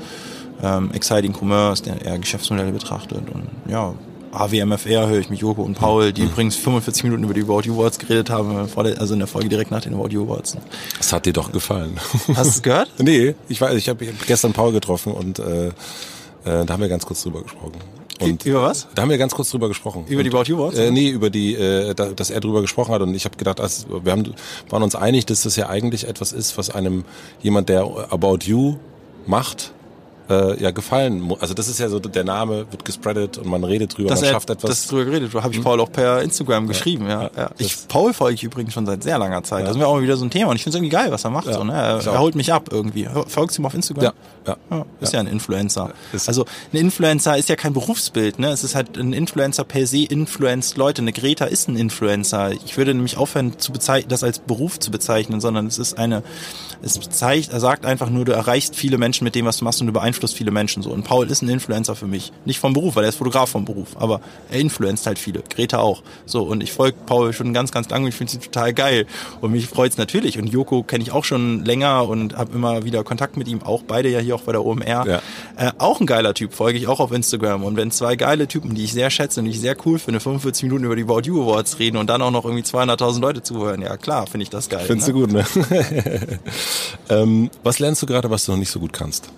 ähm, 0.62 0.90
Exciting 0.93 1.35
Commerce, 1.39 1.82
der 1.82 2.01
eher 2.01 2.18
Geschäftsmodelle 2.18 2.72
betrachtet. 2.72 3.30
Und 3.30 3.48
ja, 3.70 3.94
AWMFR 4.32 5.09
höre 5.09 5.18
ich 5.18 5.30
mit 5.30 5.40
Joko 5.40 5.62
und 5.62 5.74
Paul, 5.74 6.12
die 6.12 6.22
übrigens 6.22 6.56
45 6.56 7.05
Minuten 7.05 7.24
über 7.24 7.34
die 7.34 7.42
About 7.42 7.62
You 7.62 7.74
Awards 7.74 7.98
geredet 7.98 8.30
haben, 8.30 8.68
der, 8.84 9.00
also 9.00 9.14
in 9.14 9.20
der 9.20 9.28
Folge 9.28 9.48
direkt 9.48 9.70
nach 9.70 9.80
den 9.80 9.94
About 9.94 10.09
You 10.09 10.24
Awards. 10.24 10.56
Das 10.96 11.12
hat 11.12 11.26
dir 11.26 11.32
doch 11.32 11.52
gefallen. 11.52 11.98
Hast 12.34 12.44
du 12.44 12.48
es 12.48 12.62
gehört? 12.62 12.90
nee, 12.98 13.34
ich 13.48 13.60
weiß, 13.60 13.74
ich 13.74 13.88
habe 13.88 14.06
gestern 14.26 14.52
Paul 14.52 14.72
getroffen 14.72 15.12
und 15.12 15.38
äh, 15.38 15.68
äh, 15.68 15.72
da 16.44 16.66
haben 16.68 16.80
wir 16.80 16.88
ganz 16.88 17.06
kurz 17.06 17.22
drüber 17.22 17.42
gesprochen. 17.42 17.76
Und 18.20 18.44
Über 18.44 18.62
was? 18.62 18.88
Da 18.94 19.02
haben 19.02 19.10
wir 19.10 19.18
ganz 19.18 19.32
kurz 19.32 19.50
drüber 19.50 19.68
gesprochen. 19.68 20.05
Über 20.09 20.24
die 20.24 20.30
About 20.30 20.44
You 20.44 20.56
Awards? 20.56 20.78
Äh, 20.78 20.90
nee, 20.90 21.09
über 21.09 21.30
die, 21.30 21.55
äh, 21.55 21.94
da, 21.94 22.06
dass 22.06 22.30
er 22.30 22.40
drüber 22.40 22.60
gesprochen 22.60 22.92
hat 22.92 23.02
und 23.02 23.14
ich 23.14 23.24
habe 23.24 23.36
gedacht, 23.36 23.60
also, 23.60 24.05
wir 24.05 24.12
haben, 24.12 24.34
waren 24.68 24.82
uns 24.82 24.96
einig, 24.96 25.26
dass 25.26 25.42
das 25.42 25.56
ja 25.56 25.68
eigentlich 25.68 26.09
etwas 26.09 26.32
ist, 26.32 26.59
was 26.59 26.70
einem 26.70 27.05
jemand, 27.40 27.68
der 27.68 27.82
About 27.82 28.38
You 28.42 28.76
macht, 29.26 29.72
äh, 30.28 30.62
ja 30.62 30.70
gefallen 30.70 31.20
muss. 31.20 31.40
Also 31.40 31.55
das 31.55 31.68
ist 31.68 31.78
ja 31.78 31.88
so, 31.88 31.98
der 31.98 32.24
Name 32.24 32.66
wird 32.70 32.84
gespreadet 32.84 33.38
und 33.38 33.46
man 33.46 33.64
redet 33.64 33.96
drüber, 33.96 34.10
dass 34.10 34.20
man 34.20 34.28
er 34.28 34.32
schafft 34.32 34.50
etwas. 34.50 34.62
Hm? 34.64 34.68
das 34.70 34.86
drüber 34.86 35.05
geredet. 35.06 35.34
Da 35.34 35.42
habe 35.42 35.55
ich 35.55 35.62
Paul 35.62 35.80
auch 35.80 35.90
per 35.90 36.22
Instagram 36.22 36.68
geschrieben. 36.68 37.09
Ja, 37.09 37.30
ja. 37.36 37.50
Ich 37.59 37.76
Paul 37.88 38.12
folge 38.12 38.34
ich 38.34 38.42
übrigens 38.44 38.74
schon 38.74 38.86
seit 38.86 39.02
sehr 39.02 39.18
langer 39.18 39.42
Zeit. 39.42 39.64
Das 39.64 39.72
ist 39.72 39.76
mir 39.76 39.86
auch 39.86 39.94
mal 39.94 40.02
wieder 40.02 40.16
so 40.16 40.24
ein 40.24 40.30
Thema 40.30 40.50
und 40.50 40.56
ich 40.56 40.62
finde 40.62 40.76
es 40.76 40.82
irgendwie 40.82 40.94
geil, 40.94 41.10
was 41.10 41.24
er 41.24 41.30
macht. 41.30 41.46
Ja, 41.46 41.55
so, 41.55 41.64
ne? 41.64 41.72
er, 41.72 42.05
er 42.05 42.18
holt 42.20 42.34
mich 42.34 42.52
ab 42.52 42.68
irgendwie. 42.70 43.09
Folgst 43.26 43.56
du 43.56 43.62
ihm 43.62 43.66
auf 43.66 43.74
Instagram? 43.74 44.05
ja, 44.05 44.12
ja. 44.46 44.56
Ja, 44.70 44.84
ist 45.00 45.12
ja, 45.12 45.20
ein 45.20 45.26
Influencer. 45.26 45.92
Ist- 46.12 46.28
also 46.28 46.44
ein 46.72 46.76
Influencer 46.78 47.36
ist 47.36 47.48
ja 47.48 47.56
kein 47.56 47.72
Berufsbild, 47.72 48.38
ne? 48.38 48.50
Es 48.50 48.64
ist 48.64 48.74
halt 48.74 48.96
ein 48.96 49.12
Influencer 49.12 49.64
per 49.64 49.86
se 49.86 50.05
influenced 50.05 50.76
Leute. 50.76 51.02
Eine 51.02 51.12
Greta 51.12 51.46
ist 51.46 51.68
ein 51.68 51.76
Influencer. 51.76 52.52
Ich 52.52 52.76
würde 52.76 52.94
nämlich 52.94 53.16
aufhören, 53.16 53.59
zu 53.59 53.72
bezeichnen, 53.72 54.09
das 54.09 54.22
als 54.22 54.38
Beruf 54.38 54.78
zu 54.78 54.90
bezeichnen, 54.90 55.40
sondern 55.40 55.66
es 55.66 55.78
ist 55.78 55.98
eine, 55.98 56.22
es 56.82 56.98
zeigt, 57.10 57.52
er 57.52 57.60
sagt 57.60 57.84
einfach 57.86 58.10
nur, 58.10 58.24
du 58.24 58.32
erreichst 58.32 58.76
viele 58.76 58.98
Menschen 58.98 59.24
mit 59.24 59.34
dem, 59.34 59.46
was 59.46 59.59
du 59.59 59.64
machst 59.64 59.80
und 59.80 59.86
du 59.86 59.92
beeinflusst 59.92 60.17
viele 60.26 60.50
Menschen 60.50 60.82
so. 60.82 60.90
Und 60.90 61.04
Paul 61.04 61.30
ist 61.30 61.42
ein 61.42 61.48
Influencer 61.48 61.96
für 61.96 62.06
mich. 62.06 62.32
Nicht 62.44 62.58
vom 62.58 62.72
Beruf, 62.72 62.96
weil 62.96 63.04
er 63.04 63.10
ist 63.10 63.16
Fotograf 63.16 63.50
vom 63.50 63.64
Beruf, 63.64 63.96
aber 63.98 64.20
er 64.50 64.60
influenzt 64.60 65.06
halt 65.06 65.18
viele. 65.18 65.42
Greta 65.48 65.78
auch. 65.78 66.02
So, 66.26 66.42
und 66.42 66.62
ich 66.62 66.72
folge 66.72 66.96
Paul 67.06 67.32
schon 67.32 67.52
ganz, 67.52 67.72
ganz 67.72 67.88
lange 67.88 68.04
und 68.04 68.08
ich 68.10 68.14
finde 68.14 68.32
sie 68.32 68.38
total 68.38 68.72
geil. 68.72 69.06
Und 69.40 69.52
mich 69.52 69.66
freut's 69.66 69.96
natürlich. 69.96 70.38
Und 70.38 70.48
Joko 70.48 70.82
kenne 70.82 71.02
ich 71.02 71.12
auch 71.12 71.24
schon 71.24 71.64
länger 71.64 72.08
und 72.08 72.36
habe 72.36 72.54
immer 72.54 72.84
wieder 72.84 73.04
Kontakt 73.04 73.36
mit 73.36 73.48
ihm, 73.48 73.62
auch 73.62 73.82
beide 73.82 74.08
ja 74.08 74.18
hier 74.18 74.34
auch 74.34 74.42
bei 74.42 74.52
der 74.52 74.64
OMR. 74.64 75.06
Ja. 75.06 75.22
Äh, 75.56 75.72
auch 75.78 76.00
ein 76.00 76.06
geiler 76.06 76.34
Typ, 76.34 76.54
folge 76.54 76.78
ich 76.78 76.86
auch 76.86 77.00
auf 77.00 77.12
Instagram. 77.12 77.64
Und 77.64 77.76
wenn 77.76 77.90
zwei 77.90 78.16
geile 78.16 78.48
Typen, 78.48 78.74
die 78.74 78.84
ich 78.84 78.92
sehr 78.92 79.10
schätze 79.10 79.40
und 79.40 79.46
die 79.46 79.52
ich 79.52 79.60
sehr 79.60 79.76
cool 79.86 79.98
finde, 79.98 80.20
45 80.20 80.64
Minuten 80.64 80.84
über 80.84 80.96
die 80.96 81.02
About 81.02 81.22
You 81.22 81.42
Awards 81.42 81.78
reden 81.78 81.96
und 81.96 82.08
dann 82.08 82.22
auch 82.22 82.30
noch 82.30 82.44
irgendwie 82.44 82.64
200.000 82.64 83.20
Leute 83.20 83.42
zuhören, 83.42 83.82
ja 83.82 83.96
klar, 83.96 84.26
finde 84.26 84.42
ich 84.42 84.50
das 84.50 84.68
geil. 84.68 84.84
Findest 84.86 85.08
ne? 85.08 85.14
du 85.14 85.20
gut, 85.20 85.32
ne? 85.32 85.44
ähm, 87.10 87.50
was 87.62 87.78
lernst 87.78 88.02
du 88.02 88.06
gerade, 88.06 88.30
was 88.30 88.44
du 88.44 88.52
noch 88.52 88.58
nicht 88.58 88.70
so 88.70 88.80
gut 88.80 88.92
kannst? 88.92 89.30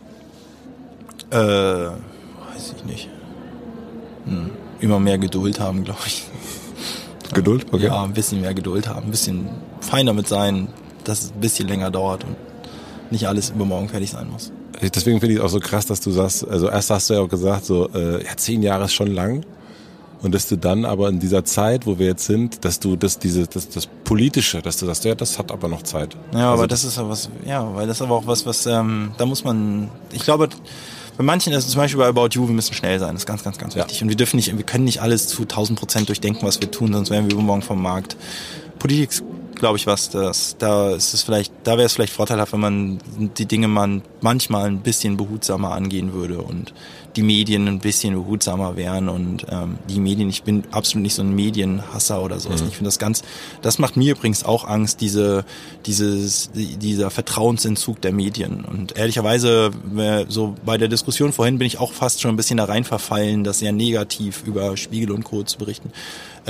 Äh, 1.30 1.36
weiß 1.36 2.74
ich 2.76 2.84
nicht. 2.84 3.08
Hm. 4.26 4.50
Immer 4.80 4.98
mehr 4.98 5.18
Geduld 5.18 5.60
haben, 5.60 5.84
glaube 5.84 6.00
ich. 6.06 6.24
Geduld? 7.34 7.66
Okay. 7.70 7.86
Ja, 7.86 8.02
ein 8.02 8.12
bisschen 8.12 8.40
mehr 8.40 8.54
Geduld 8.54 8.88
haben, 8.88 9.06
ein 9.06 9.10
bisschen 9.10 9.48
fein 9.80 10.06
damit 10.06 10.26
sein, 10.26 10.68
dass 11.04 11.22
es 11.22 11.30
ein 11.32 11.40
bisschen 11.40 11.68
länger 11.68 11.90
dauert 11.90 12.24
und 12.24 12.36
nicht 13.10 13.28
alles 13.28 13.50
übermorgen 13.50 13.88
fertig 13.88 14.10
sein 14.10 14.28
muss. 14.30 14.52
Deswegen 14.82 15.20
finde 15.20 15.34
ich 15.34 15.38
es 15.40 15.44
auch 15.44 15.50
so 15.50 15.60
krass, 15.60 15.86
dass 15.86 16.00
du 16.00 16.10
sagst, 16.10 16.48
also 16.48 16.68
erst 16.68 16.90
hast 16.90 17.10
du 17.10 17.14
ja 17.14 17.20
auch 17.20 17.28
gesagt, 17.28 17.66
so, 17.66 17.88
äh, 17.90 18.24
ja, 18.24 18.36
zehn 18.36 18.62
Jahre 18.62 18.84
ist 18.84 18.94
schon 18.94 19.08
lang. 19.08 19.44
Und 20.22 20.34
dass 20.34 20.48
du 20.48 20.56
dann 20.56 20.84
aber 20.84 21.08
in 21.08 21.18
dieser 21.18 21.44
Zeit, 21.44 21.86
wo 21.86 21.98
wir 21.98 22.06
jetzt 22.06 22.26
sind, 22.26 22.64
dass 22.64 22.78
du 22.78 22.96
das, 22.96 23.18
diese, 23.18 23.46
das, 23.46 23.68
das 23.70 23.86
Politische, 24.04 24.60
dass 24.60 24.76
du 24.76 24.86
sagst, 24.86 25.04
ja, 25.04 25.14
das 25.14 25.38
hat 25.38 25.50
aber 25.50 25.68
noch 25.68 25.82
Zeit. 25.82 26.14
Ja, 26.32 26.50
also, 26.50 26.52
aber 26.52 26.66
das 26.66 26.84
ist 26.84 26.98
aber 26.98 27.10
was, 27.10 27.30
ja, 27.46 27.74
weil 27.74 27.86
das 27.86 27.98
ist 27.98 28.02
aber 28.02 28.16
auch 28.16 28.26
was, 28.26 28.44
was, 28.44 28.66
ähm, 28.66 29.12
da 29.16 29.24
muss 29.24 29.44
man, 29.44 29.90
ich 30.12 30.22
glaube, 30.22 30.48
bei 31.20 31.24
manchen, 31.24 31.52
also 31.52 31.68
zum 31.68 31.78
Beispiel 31.82 31.98
bei 31.98 32.06
About 32.06 32.28
You, 32.32 32.46
wir 32.48 32.54
müssen 32.54 32.72
schnell 32.72 32.98
sein, 32.98 33.12
das 33.12 33.24
ist 33.24 33.26
ganz, 33.26 33.44
ganz, 33.44 33.58
ganz 33.58 33.74
Ja. 33.74 33.84
wichtig. 33.84 34.02
Und 34.02 34.08
wir 34.08 34.16
dürfen 34.16 34.36
nicht, 34.36 34.56
wir 34.56 34.64
können 34.64 34.84
nicht 34.84 35.02
alles 35.02 35.28
zu 35.28 35.42
1000 35.42 35.78
Prozent 35.78 36.08
durchdenken, 36.08 36.46
was 36.46 36.62
wir 36.62 36.70
tun, 36.70 36.94
sonst 36.94 37.10
wären 37.10 37.26
wir 37.26 37.34
übermorgen 37.34 37.60
vom 37.60 37.82
Markt. 37.82 38.16
Politik 38.78 39.10
ist, 39.10 39.22
glaube 39.60 39.78
ich, 39.78 39.86
was, 39.86 40.10
das, 40.10 40.56
da 40.58 40.90
ist 40.90 41.14
es 41.14 41.22
vielleicht, 41.22 41.52
da 41.64 41.72
wäre 41.72 41.84
es 41.86 41.92
vielleicht 41.92 42.12
vorteilhaft, 42.12 42.52
wenn 42.52 42.60
man 42.60 42.98
die 43.38 43.46
Dinge 43.46 43.68
man 43.68 44.02
manchmal 44.20 44.66
ein 44.66 44.80
bisschen 44.80 45.16
behutsamer 45.16 45.72
angehen 45.72 46.12
würde 46.12 46.38
und 46.42 46.74
die 47.16 47.22
Medien 47.22 47.66
ein 47.66 47.80
bisschen 47.80 48.14
behutsamer 48.14 48.76
wären 48.76 49.08
und 49.08 49.44
ähm, 49.50 49.78
die 49.88 49.98
Medien, 49.98 50.28
ich 50.28 50.44
bin 50.44 50.62
absolut 50.70 51.02
nicht 51.02 51.14
so 51.14 51.22
ein 51.22 51.34
Medienhasser 51.34 52.22
oder 52.22 52.38
sowas. 52.38 52.60
Ich 52.68 52.74
finde 52.76 52.84
das 52.88 53.00
ganz, 53.00 53.22
das 53.62 53.78
macht 53.80 53.96
mir 53.96 54.12
übrigens 54.12 54.44
auch 54.44 54.64
Angst, 54.64 55.00
diese, 55.00 55.44
dieses, 55.86 56.52
die- 56.52 56.76
dieser 56.76 57.10
Vertrauensentzug 57.10 58.00
der 58.00 58.12
Medien. 58.12 58.64
Und 58.64 58.96
ehrlicherweise, 58.96 59.72
äh, 59.96 60.24
so 60.28 60.54
bei 60.64 60.78
der 60.78 60.86
Diskussion 60.86 61.32
vorhin 61.32 61.58
bin 61.58 61.66
ich 61.66 61.78
auch 61.80 61.92
fast 61.92 62.20
schon 62.20 62.30
ein 62.30 62.36
bisschen 62.36 62.58
da 62.58 62.64
rein 62.66 62.84
verfallen, 62.84 63.42
das 63.42 63.58
sehr 63.58 63.72
negativ 63.72 64.44
über 64.46 64.76
Spiegel 64.76 65.10
und 65.10 65.24
Co. 65.24 65.42
zu 65.42 65.58
berichten 65.58 65.90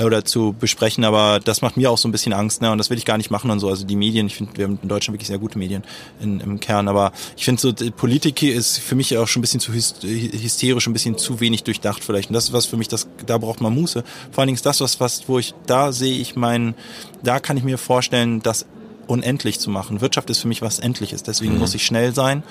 oder 0.05 0.25
zu 0.25 0.55
besprechen, 0.59 1.03
aber 1.03 1.39
das 1.39 1.61
macht 1.61 1.77
mir 1.77 1.91
auch 1.91 1.97
so 1.97 2.07
ein 2.07 2.11
bisschen 2.11 2.33
Angst, 2.33 2.61
ne? 2.61 2.71
Und 2.71 2.77
das 2.77 2.89
will 2.89 2.97
ich 2.97 3.05
gar 3.05 3.17
nicht 3.17 3.31
machen 3.31 3.51
und 3.51 3.59
so. 3.59 3.69
Also 3.69 3.85
die 3.85 3.95
Medien, 3.95 4.27
ich 4.27 4.35
finde, 4.35 4.57
wir 4.57 4.65
haben 4.65 4.79
in 4.81 4.89
Deutschland 4.89 5.15
wirklich 5.15 5.27
sehr 5.27 5.37
gute 5.37 5.57
Medien 5.57 5.83
in, 6.21 6.39
im 6.39 6.59
Kern, 6.59 6.87
aber 6.87 7.11
ich 7.37 7.45
finde 7.45 7.61
so, 7.61 7.73
Politik 7.91 8.43
ist 8.43 8.79
für 8.79 8.95
mich 8.95 9.17
auch 9.17 9.27
schon 9.27 9.39
ein 9.39 9.41
bisschen 9.41 9.59
zu 9.59 9.71
hys- 9.71 10.01
hysterisch, 10.03 10.87
ein 10.87 10.93
bisschen 10.93 11.17
zu 11.17 11.39
wenig 11.39 11.63
durchdacht 11.63 12.03
vielleicht. 12.03 12.29
Und 12.29 12.33
das 12.33 12.45
ist 12.45 12.53
was 12.53 12.65
für 12.65 12.77
mich, 12.77 12.87
das, 12.87 13.07
da 13.25 13.37
braucht 13.37 13.61
man 13.61 13.73
Muße. 13.73 14.03
Vor 14.31 14.41
allen 14.41 14.47
Dingen 14.47 14.55
ist 14.55 14.65
das 14.65 14.81
was, 14.81 14.99
was, 14.99 15.27
wo 15.27 15.39
ich, 15.39 15.53
da 15.65 15.91
sehe 15.91 16.17
ich 16.17 16.35
meinen, 16.35 16.75
da 17.23 17.39
kann 17.39 17.57
ich 17.57 17.63
mir 17.63 17.77
vorstellen, 17.77 18.41
das 18.41 18.65
unendlich 19.07 19.59
zu 19.59 19.69
machen. 19.69 19.99
Wirtschaft 19.99 20.29
ist 20.29 20.39
für 20.39 20.47
mich 20.47 20.61
was 20.61 20.79
Endliches, 20.79 21.23
deswegen 21.23 21.57
muss 21.57 21.75
ich 21.75 21.85
schnell 21.85 22.13
sein. 22.15 22.43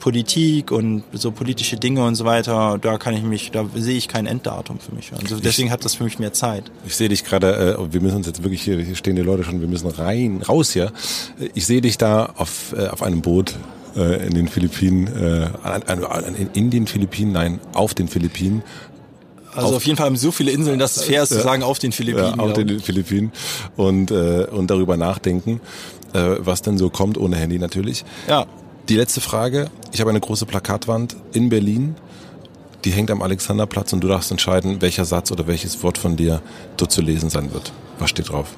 Politik 0.00 0.72
und 0.72 1.04
so 1.12 1.30
politische 1.30 1.76
Dinge 1.76 2.04
und 2.04 2.16
so 2.16 2.24
weiter, 2.24 2.78
da 2.80 2.98
kann 2.98 3.14
ich 3.14 3.22
mich, 3.22 3.50
da 3.52 3.64
sehe 3.74 3.96
ich 3.96 4.08
kein 4.08 4.26
Enddatum 4.26 4.80
für 4.80 4.94
mich. 4.94 5.12
Also 5.12 5.38
deswegen 5.38 5.70
hat 5.70 5.84
das 5.84 5.94
für 5.94 6.04
mich 6.04 6.18
mehr 6.18 6.32
Zeit. 6.32 6.64
Ich 6.86 6.96
sehe 6.96 7.08
dich 7.08 7.22
gerade, 7.24 7.76
äh, 7.78 7.92
wir 7.92 8.00
müssen 8.00 8.16
uns 8.16 8.26
jetzt 8.26 8.42
wirklich 8.42 8.62
hier, 8.62 8.78
hier 8.80 8.96
stehen 8.96 9.14
die 9.14 9.22
Leute 9.22 9.44
schon, 9.44 9.60
wir 9.60 9.68
müssen 9.68 9.88
rein, 9.90 10.42
raus 10.48 10.72
hier. 10.72 10.90
Ich 11.54 11.66
sehe 11.66 11.80
dich 11.80 11.98
da 11.98 12.32
auf, 12.36 12.74
äh, 12.76 12.88
auf 12.88 13.02
einem 13.02 13.20
Boot 13.20 13.54
äh, 13.94 14.26
in 14.26 14.34
den 14.34 14.48
Philippinen, 14.48 15.06
äh, 15.06 15.48
an, 15.62 15.82
an, 15.84 16.04
an, 16.04 16.34
in, 16.54 16.70
den 16.70 16.86
Philippinen, 16.86 17.32
nein, 17.32 17.60
auf 17.74 17.92
den 17.94 18.08
Philippinen, 18.08 18.62
Also 19.54 19.68
Auf- 19.68 19.74
auf, 19.76 19.84
jeden 19.84 19.96
Fall 19.96 20.06
haben 20.06 20.16
so 20.16 20.30
viele 20.32 20.50
Inseln, 20.52 20.78
dass 20.78 20.96
es 20.96 21.04
fair 21.04 21.22
ist 21.24 21.30
zu 21.30 21.40
sagen, 21.40 21.62
auf 21.62 21.78
den 21.78 21.92
Philippinen. 21.92 22.38
ja, 22.38 22.42
auf 22.42 22.56
ich. 22.56 22.64
den 22.66 22.80
Philippinen 22.80 23.32
und, 23.76 24.10
äh, 24.10 24.46
und 24.50 24.70
darüber 24.70 24.96
nachdenken, 24.96 25.60
äh, 26.14 26.36
was 26.38 26.62
denn 26.62 26.78
so 26.78 26.88
kommt, 26.88 27.18
ohne 27.18 27.36
Handy 27.36 27.58
natürlich. 27.58 28.04
ja. 28.28 28.46
Die 28.90 28.96
letzte 28.96 29.20
Frage. 29.20 29.70
Ich 29.92 30.00
habe 30.00 30.10
eine 30.10 30.20
große 30.20 30.46
Plakatwand 30.46 31.16
in 31.32 31.48
Berlin. 31.48 31.94
Die 32.84 32.90
hängt 32.90 33.10
am 33.12 33.22
Alexanderplatz 33.22 33.92
und 33.92 34.00
du 34.02 34.08
darfst 34.08 34.30
entscheiden, 34.32 34.82
welcher 34.82 35.04
Satz 35.04 35.30
oder 35.30 35.46
welches 35.46 35.82
Wort 35.84 35.96
von 35.96 36.16
dir 36.16 36.42
dort 36.76 36.90
zu 36.90 37.00
lesen 37.00 37.30
sein 37.30 37.52
wird. 37.52 37.72
Was 37.98 38.10
steht 38.10 38.30
drauf? 38.30 38.48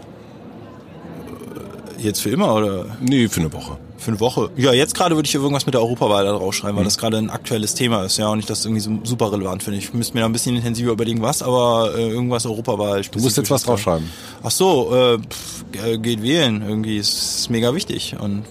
Jetzt 1.99 2.21
für 2.23 2.31
immer 2.31 2.55
oder 2.55 2.87
Nee, 3.01 3.29
für 3.29 3.41
eine 3.41 3.53
Woche. 3.53 3.77
für 3.99 4.11
eine 4.11 4.21
Woche? 4.21 4.51
Ja, 4.57 4.73
jetzt 4.73 4.95
gerade 4.95 5.15
würde 5.17 5.27
ich 5.27 5.33
hier 5.33 5.41
irgendwas 5.41 5.67
mit 5.67 5.75
der 5.75 5.83
Europawahl 5.83 6.25
da 6.25 6.33
draufschreiben, 6.33 6.75
Mhm. 6.75 6.79
weil 6.79 6.85
das 6.87 6.97
gerade 6.99 7.19
ein 7.19 7.29
aktuelles 7.31 7.75
Thema 7.75 8.03
ist, 8.05 8.17
ja, 8.17 8.29
und 8.29 8.39
ich 8.41 8.47
das 8.47 8.65
irgendwie 8.65 8.81
so 8.81 8.91
super 9.05 9.31
relevant 9.33 9.63
finde. 9.63 9.79
Ich 9.79 9.93
müsste 9.93 10.15
mir 10.15 10.21
da 10.21 10.27
ein 10.27 10.33
bisschen 10.33 10.57
intensiver 10.57 10.93
überlegen, 10.93 11.21
was, 11.23 11.43
aber 11.43 11.93
äh, 11.97 12.09
irgendwas 12.09 12.47
Europawahl. 12.47 13.03
Du 13.03 13.21
musst 13.21 13.37
jetzt 13.37 13.51
was 13.51 13.63
draufschreiben. 13.65 14.09
Ach 14.43 14.51
so, 14.51 14.93
äh, 14.95 15.19
pff, 15.19 15.65
äh, 15.85 15.99
geht 15.99 16.23
wählen 16.23 16.65
irgendwie, 16.67 16.97
ist, 16.97 17.41
ist 17.41 17.51
mega 17.51 17.75
wichtig 17.75 18.17
und 18.19 18.45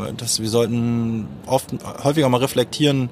weil 0.00 0.12
das, 0.14 0.40
wir 0.40 0.48
sollten 0.48 1.28
oft 1.46 1.68
häufiger 2.04 2.28
mal 2.28 2.38
reflektieren, 2.38 3.10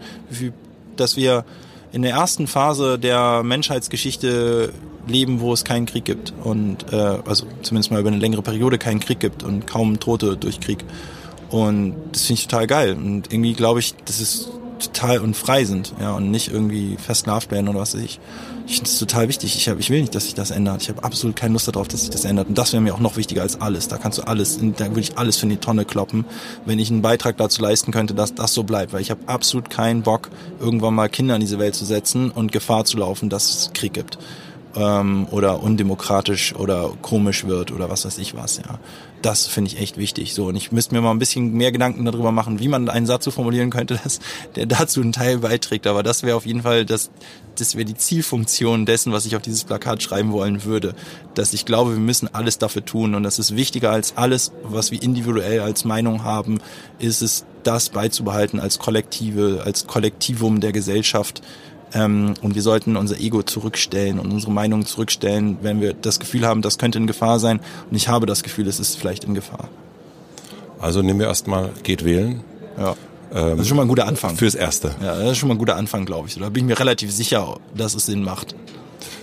dass 0.97 1.17
wir 1.17 1.45
in 1.93 2.03
der 2.03 2.13
ersten 2.13 2.47
Phase 2.47 2.99
der 2.99 3.43
Menschheitsgeschichte 3.43 4.73
leben, 5.07 5.41
wo 5.41 5.53
es 5.53 5.65
keinen 5.65 5.87
Krieg 5.87 6.05
gibt 6.05 6.35
und 6.45 6.93
äh, 6.93 6.97
also 6.97 7.47
zumindest 7.63 7.91
mal 7.91 8.01
über 8.01 8.11
eine 8.11 8.19
längere 8.19 8.43
Periode 8.43 8.79
keinen 8.79 9.01
Krieg 9.01 9.21
gibt 9.21 9.43
und 9.43 9.67
kaum 9.67 9.99
Tote 10.01 10.37
durch 10.37 10.61
Krieg. 10.61 10.85
Und 11.51 11.95
das 12.13 12.27
finde 12.27 12.41
ich 12.41 12.49
total 12.49 12.67
geil. 12.67 12.95
Und 12.95 13.33
irgendwie 13.33 13.55
glaube 13.55 13.81
ich, 13.81 13.95
dass 14.05 14.21
es 14.21 14.51
total 14.79 15.21
und 15.21 15.35
frei 15.35 15.65
sind, 15.65 15.95
ja, 16.01 16.13
und 16.13 16.31
nicht 16.31 16.53
irgendwie 16.53 16.97
festgehaft 16.97 17.51
werden 17.51 17.69
oder 17.69 17.81
was 17.81 17.95
weiß 17.95 18.03
ich. 18.03 18.21
Ich 18.69 18.75
finde 18.75 18.91
es 18.91 18.99
total 18.99 19.29
wichtig. 19.29 19.57
Ich, 19.57 19.67
hab, 19.71 19.81
ich 19.81 19.89
will 19.89 20.03
nicht, 20.03 20.15
dass 20.15 20.25
sich 20.25 20.35
das 20.35 20.51
ändert. 20.51 20.83
Ich 20.83 20.91
habe 20.91 21.03
absolut 21.03 21.35
keine 21.35 21.55
Lust 21.55 21.69
darauf, 21.69 21.89
dass 21.89 22.03
sich 22.03 22.11
das 22.11 22.27
ändert. 22.27 22.49
Und 22.49 22.59
das 22.59 22.75
wäre 22.75 22.83
mir 22.83 22.95
auch 22.95 23.01
noch 23.01 23.17
wichtiger 23.17 23.41
als 23.41 23.59
alles. 23.63 23.89
Da 23.89 23.97
kannst 23.97 24.19
du 24.19 24.23
alles, 24.27 24.59
da 24.77 24.89
würde 24.89 25.01
ich 25.01 25.17
alles 25.17 25.39
für 25.39 25.47
die 25.47 25.57
Tonne 25.57 25.87
kloppen, 25.87 26.27
wenn 26.67 26.79
ich 26.79 26.91
einen 26.91 27.01
Beitrag 27.01 27.39
dazu 27.39 27.63
leisten 27.63 27.93
könnte, 27.93 28.13
dass 28.13 28.35
das 28.35 28.53
so 28.53 28.65
bleibt. 28.65 28.93
Weil 28.93 29.01
ich 29.01 29.11
habe 29.11 29.23
absolut 29.25 29.71
keinen 29.71 30.03
Bock, 30.03 30.29
irgendwann 30.61 30.95
mal 30.95 31.09
Kinder 31.09 31.35
in 31.35 31.41
diese 31.41 31.59
Welt 31.59 31.77
zu 31.77 31.87
setzen 31.87 32.31
und 32.31 32.53
Gefahr 32.53 32.85
zu 32.85 32.99
laufen, 32.99 33.31
dass 33.31 33.49
es 33.49 33.71
Krieg 33.73 33.95
gibt 33.95 34.19
ähm, 34.77 35.27
oder 35.31 35.63
undemokratisch 35.63 36.55
oder 36.55 36.91
komisch 37.03 37.47
wird 37.47 37.73
oder 37.73 37.91
was 37.91 38.05
weiß 38.05 38.19
ich 38.19 38.35
was, 38.35 38.59
ja. 38.59 38.79
Das 39.23 39.47
finde 39.47 39.73
ich 39.73 39.81
echt 39.81 39.97
wichtig. 39.97 40.33
So, 40.33 40.47
und 40.47 40.57
ich 40.57 40.71
müsste 40.71 40.95
mir 40.95 41.01
mal 41.01 41.11
ein 41.11 41.19
bisschen 41.19 41.53
mehr 41.53 41.73
Gedanken 41.73 42.05
darüber 42.05 42.31
machen, 42.31 42.61
wie 42.61 42.69
man 42.69 42.89
einen 42.89 43.07
Satz 43.07 43.25
so 43.25 43.31
formulieren 43.31 43.71
könnte, 43.71 43.99
dass 44.05 44.21
der 44.55 44.67
dazu 44.67 45.01
einen 45.01 45.13
Teil 45.13 45.39
beiträgt. 45.39 45.87
Aber 45.87 46.03
das 46.03 46.23
wäre 46.23 46.37
auf 46.37 46.47
jeden 46.47 46.63
Fall 46.63 46.85
das, 46.85 47.11
das 47.57 47.75
wäre 47.75 47.85
die 47.85 47.97
Zielfunktion 47.97 48.87
dessen, 48.87 49.13
was 49.13 49.27
ich 49.27 49.35
auf 49.35 49.43
dieses 49.43 49.65
Plakat 49.65 50.03
schreiben 50.03 50.33
wollen 50.33 50.65
würde. 50.65 50.95
Dass 51.35 51.53
ich 51.53 51.65
glaube, 51.65 51.93
wir 51.93 52.01
müssen 52.01 52.33
alles 52.33 52.59
dafür 52.59 52.85
tun. 52.85 53.15
Und 53.15 53.25
das 53.25 53.39
ist 53.39 53.57
wichtiger 53.57 53.91
als 53.91 54.17
alles, 54.17 54.53
was 54.63 54.93
wir 54.93 55.03
individuell 55.03 55.61
als 55.61 55.85
Meinung 55.85 56.23
haben, 56.23 56.61
ist 56.99 57.23
es, 57.23 57.45
das 57.65 57.89
beizubehalten 57.91 58.61
als 58.61 58.79
Kollektive, 58.79 59.63
als 59.65 59.87
Kollektivum 59.87 60.61
der 60.61 60.73
Gesellschaft 60.73 61.43
ähm, 61.95 62.35
und 62.43 62.55
wir 62.55 62.63
sollten 62.63 62.97
unser 62.97 63.19
Ego 63.19 63.43
zurückstellen 63.43 64.19
und 64.19 64.31
unsere 64.31 64.53
Meinung 64.53 64.85
zurückstellen, 64.87 65.59
wenn 65.63 65.81
wir 65.81 65.95
das 65.95 66.21
Gefühl 66.21 66.47
haben, 66.47 66.63
das 66.63 66.79
könnte 66.79 66.99
in 66.99 67.07
Gefahr 67.07 67.39
sein. 67.39 67.61
Und 67.91 67.97
ich 67.97 68.09
habe 68.09 68.27
das 68.27 68.43
Gefühl, 68.43 68.67
es 68.67 68.79
ist 68.81 68.97
vielleicht 68.97 69.25
in 69.25 69.35
Gefahr. 69.35 69.69
Also 70.81 71.03
nehmen 71.03 71.19
wir 71.19 71.27
erstmal, 71.27 71.71
geht 71.83 72.05
wählen. 72.05 72.43
Ja. 72.79 72.95
Ähm, 73.35 73.51
das 73.51 73.61
ist 73.61 73.69
schon 73.69 73.77
mal 73.77 73.85
ein 73.85 73.89
guter 73.89 74.07
Anfang. 74.07 74.37
Fürs 74.37 74.55
Erste. 74.55 74.95
Ja, 75.03 75.19
das 75.19 75.33
ist 75.33 75.39
schon 75.39 75.49
mal 75.49 75.55
ein 75.55 75.59
guter 75.59 75.77
Anfang, 75.77 76.05
glaube 76.05 76.29
ich. 76.29 76.37
Da 76.37 76.49
bin 76.49 76.65
ich 76.65 76.69
mir 76.69 76.79
relativ 76.79 77.13
sicher, 77.13 77.59
dass 77.75 77.95
es 77.95 78.07
Sinn 78.07 78.23
macht. 78.23 78.55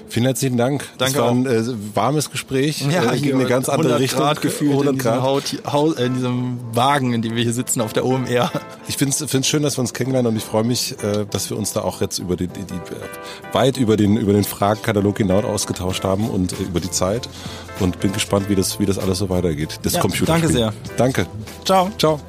Vielen 0.07 0.25
herzlichen 0.25 0.57
Dank. 0.57 0.85
Danke 0.97 1.13
das 1.13 1.21
war 1.21 1.31
ein 1.31 1.45
äh, 1.45 1.63
warmes 1.93 2.31
Gespräch. 2.31 2.85
Ja, 2.89 3.11
äh, 3.11 3.19
ging 3.19 3.35
eine 3.35 3.45
ganz 3.45 3.69
andere 3.69 3.99
Richtung. 3.99 4.21
Grad 4.21 4.41
gefühlt 4.41 4.71
100 4.71 4.93
in 4.93 4.97
diesem, 4.99 5.11
Grad. 5.11 5.21
Haut, 5.21 5.43
Haus, 5.65 5.95
äh, 5.95 6.05
in 6.05 6.13
diesem 6.15 6.59
Wagen, 6.73 7.13
in 7.13 7.21
dem 7.21 7.35
wir 7.35 7.43
hier 7.43 7.53
sitzen 7.53 7.81
auf 7.81 7.93
der 7.93 8.05
OMR. 8.05 8.51
Ich 8.87 8.97
finde 8.97 9.15
es 9.15 9.47
schön, 9.47 9.63
dass 9.63 9.77
wir 9.77 9.81
uns 9.81 9.93
kennenlernen 9.93 10.31
und 10.31 10.37
ich 10.37 10.43
freue 10.43 10.63
mich, 10.63 10.95
äh, 11.03 11.25
dass 11.29 11.49
wir 11.49 11.57
uns 11.57 11.73
da 11.73 11.81
auch 11.81 12.01
jetzt 12.01 12.19
über 12.19 12.35
die, 12.35 12.47
die, 12.47 12.63
die 12.63 13.53
weit 13.53 13.77
über 13.77 13.97
den 13.97 14.17
über 14.17 14.33
den 14.33 14.43
Fragenkatalog 14.43 15.17
hinaus 15.17 15.43
ausgetauscht 15.43 16.03
haben 16.03 16.29
und 16.29 16.53
äh, 16.53 16.63
über 16.63 16.79
die 16.79 16.91
Zeit 16.91 17.27
und 17.79 17.99
bin 17.99 18.13
gespannt, 18.13 18.47
wie 18.49 18.55
das 18.55 18.79
wie 18.79 18.85
das 18.85 18.99
alles 18.99 19.17
so 19.17 19.29
weitergeht. 19.29 19.79
Das 19.83 19.93
Ja, 19.93 20.01
Computerspiel. 20.01 20.27
danke 20.27 20.47
sehr. 20.47 20.73
Danke. 20.97 21.25
Ciao. 21.65 21.89
Ciao. 21.97 22.19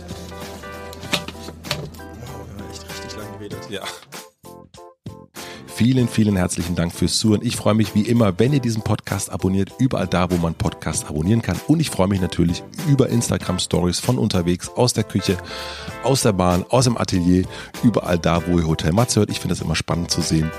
Vielen, 5.77 6.09
vielen 6.09 6.37
herzlichen 6.37 6.75
Dank 6.75 6.91
fürs 6.91 7.19
Zuhören. 7.19 7.43
Ich 7.45 7.55
freue 7.55 7.75
mich 7.75 7.95
wie 7.95 8.01
immer, 8.01 8.39
wenn 8.39 8.55
ihr 8.55 8.61
diesen 8.61 8.81
Podcast 8.81 9.31
abonniert, 9.31 9.73
überall 9.79 10.07
da, 10.07 10.31
wo 10.31 10.37
man 10.37 10.55
Podcast 10.55 11.07
abonnieren 11.07 11.43
kann. 11.43 11.61
Und 11.67 11.81
ich 11.81 11.91
freue 11.91 12.09
mich 12.09 12.23
natürlich 12.23 12.63
über 12.89 13.11
Instagram 13.11 13.59
Stories 13.59 13.99
von 13.99 14.17
unterwegs, 14.17 14.71
aus 14.71 14.95
der 14.95 15.05
Küche, 15.05 15.37
aus 16.03 16.23
der 16.23 16.33
Bahn, 16.33 16.65
aus 16.71 16.85
dem 16.85 16.97
Atelier, 16.97 17.45
überall 17.85 18.19
da, 18.19 18.47
wo 18.47 18.59
ihr 18.59 18.67
Hotel 18.67 18.93
Matze 18.93 19.21
hört. 19.21 19.29
Ich 19.29 19.39
finde 19.39 19.55
das 19.55 19.63
immer 19.63 19.77
spannend 19.77 20.11
zu 20.11 20.23
sehen. 20.23 20.51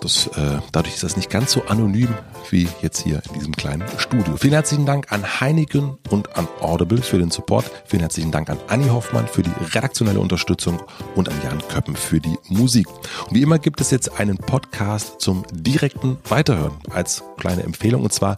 Das, 0.00 0.28
äh, 0.28 0.58
dadurch 0.70 0.94
ist 0.94 1.02
das 1.02 1.16
nicht 1.16 1.28
ganz 1.28 1.52
so 1.52 1.62
anonym 1.64 2.08
wie 2.50 2.68
jetzt 2.82 3.02
hier 3.02 3.20
in 3.28 3.34
diesem 3.34 3.56
kleinen 3.56 3.84
Studio. 3.98 4.36
Vielen 4.36 4.52
herzlichen 4.52 4.86
Dank 4.86 5.12
an 5.12 5.40
Heineken 5.40 5.98
und 6.10 6.36
an 6.36 6.46
Audible 6.60 7.02
für 7.02 7.18
den 7.18 7.30
Support. 7.30 7.70
Vielen 7.84 8.00
herzlichen 8.00 8.30
Dank 8.30 8.48
an 8.48 8.58
Anni 8.68 8.88
Hoffmann 8.88 9.26
für 9.26 9.42
die 9.42 9.50
redaktionelle 9.74 10.20
Unterstützung 10.20 10.80
und 11.16 11.28
an 11.28 11.34
Jan 11.42 11.60
Köppen 11.68 11.96
für 11.96 12.20
die 12.20 12.38
Musik. 12.48 12.86
Und 13.28 13.34
wie 13.34 13.42
immer 13.42 13.58
gibt 13.58 13.80
es 13.80 13.90
jetzt 13.90 14.20
einen 14.20 14.38
Podcast 14.38 15.20
zum 15.20 15.44
direkten 15.50 16.18
Weiterhören 16.28 16.78
als 16.90 17.24
kleine 17.36 17.64
Empfehlung. 17.64 18.02
Und 18.02 18.12
zwar 18.12 18.36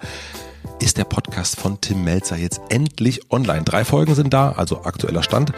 ist 0.80 0.98
der 0.98 1.04
Podcast 1.04 1.60
von 1.60 1.80
Tim 1.80 2.04
Melzer 2.04 2.36
jetzt 2.36 2.60
endlich 2.68 3.30
online. 3.30 3.62
Drei 3.64 3.84
Folgen 3.84 4.14
sind 4.14 4.32
da, 4.32 4.52
also 4.52 4.84
aktueller 4.84 5.22
Stand. 5.22 5.52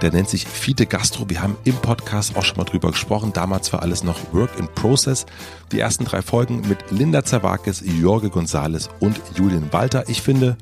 Der 0.00 0.12
nennt 0.12 0.28
sich 0.28 0.46
Fiete 0.46 0.86
Gastro. 0.86 1.28
Wir 1.28 1.42
haben 1.42 1.56
im 1.64 1.76
Podcast 1.76 2.36
auch 2.36 2.44
schon 2.44 2.56
mal 2.56 2.64
drüber 2.64 2.90
gesprochen. 2.90 3.32
Damals 3.32 3.72
war 3.72 3.82
alles 3.82 4.02
noch 4.02 4.32
Work 4.32 4.58
in 4.58 4.68
Process. 4.68 5.26
Die 5.72 5.80
ersten 5.80 6.04
drei 6.04 6.22
Folgen 6.22 6.62
mit 6.68 6.90
Linda 6.90 7.24
Zerwakis, 7.24 7.82
Jorge 7.84 8.28
González 8.28 8.88
und 9.00 9.20
Julian 9.36 9.72
Walter. 9.72 10.08
Ich 10.08 10.22
finde, 10.22 10.56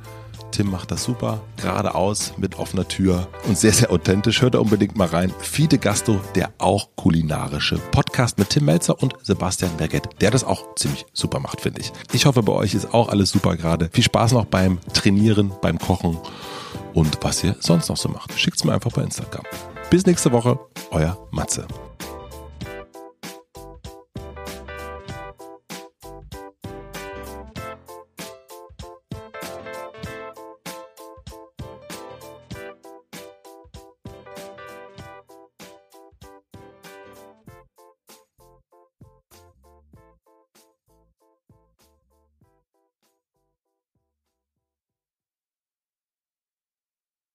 Tim 0.51 0.71
macht 0.71 0.91
das 0.91 1.05
super, 1.05 1.41
geradeaus, 1.61 2.35
mit 2.37 2.59
offener 2.59 2.87
Tür 2.87 3.29
und 3.47 3.59
sehr, 3.59 3.73
sehr 3.73 3.91
authentisch. 3.91 4.43
Hört 4.43 4.55
da 4.55 4.59
unbedingt 4.59 4.97
mal 4.97 5.09
rein. 5.09 5.33
Fide 5.41 5.79
Gasto, 5.79 6.21
der 6.35 6.53
auch 6.59 6.89
kulinarische 6.97 7.79
Podcast 7.91 8.39
mit 8.39 8.51
Tim 8.51 8.65
Melzer 8.65 9.01
und 9.03 9.15
Sebastian 9.23 9.77
Berget, 9.77 10.09
der 10.21 10.31
das 10.31 10.45
auch 10.45 10.75
ziemlich 10.77 11.07
super 11.13 11.41
macht, 11.41 11.61
finde 11.61 11.81
ich. 11.81 11.93
Ich 12.13 12.27
hoffe, 12.27 12.43
bei 12.43 12.53
euch 12.53 12.75
ist 12.75 12.93
auch 12.93 13.09
alles 13.09 13.31
super 13.31 13.57
gerade. 13.57 13.91
Viel 13.93 14.05
Spaß 14.05 14.33
noch 14.33 14.47
beim 14.47 14.79
Trainieren, 14.93 15.53
beim 15.63 15.79
Kochen 15.79 16.19
und 16.95 17.19
was 17.23 17.45
ihr 17.45 17.57
sonst 17.61 17.89
noch 17.89 17.97
so 17.97 18.09
macht. 18.09 18.39
Schickt's 18.39 18.65
mir 18.65 18.73
einfach 18.73 18.93
bei 18.93 19.03
Instagram. 19.03 19.45
Bis 19.91 20.07
nächste 20.07 20.33
Woche, 20.33 20.59
euer 20.91 21.19
Matze. 21.31 21.67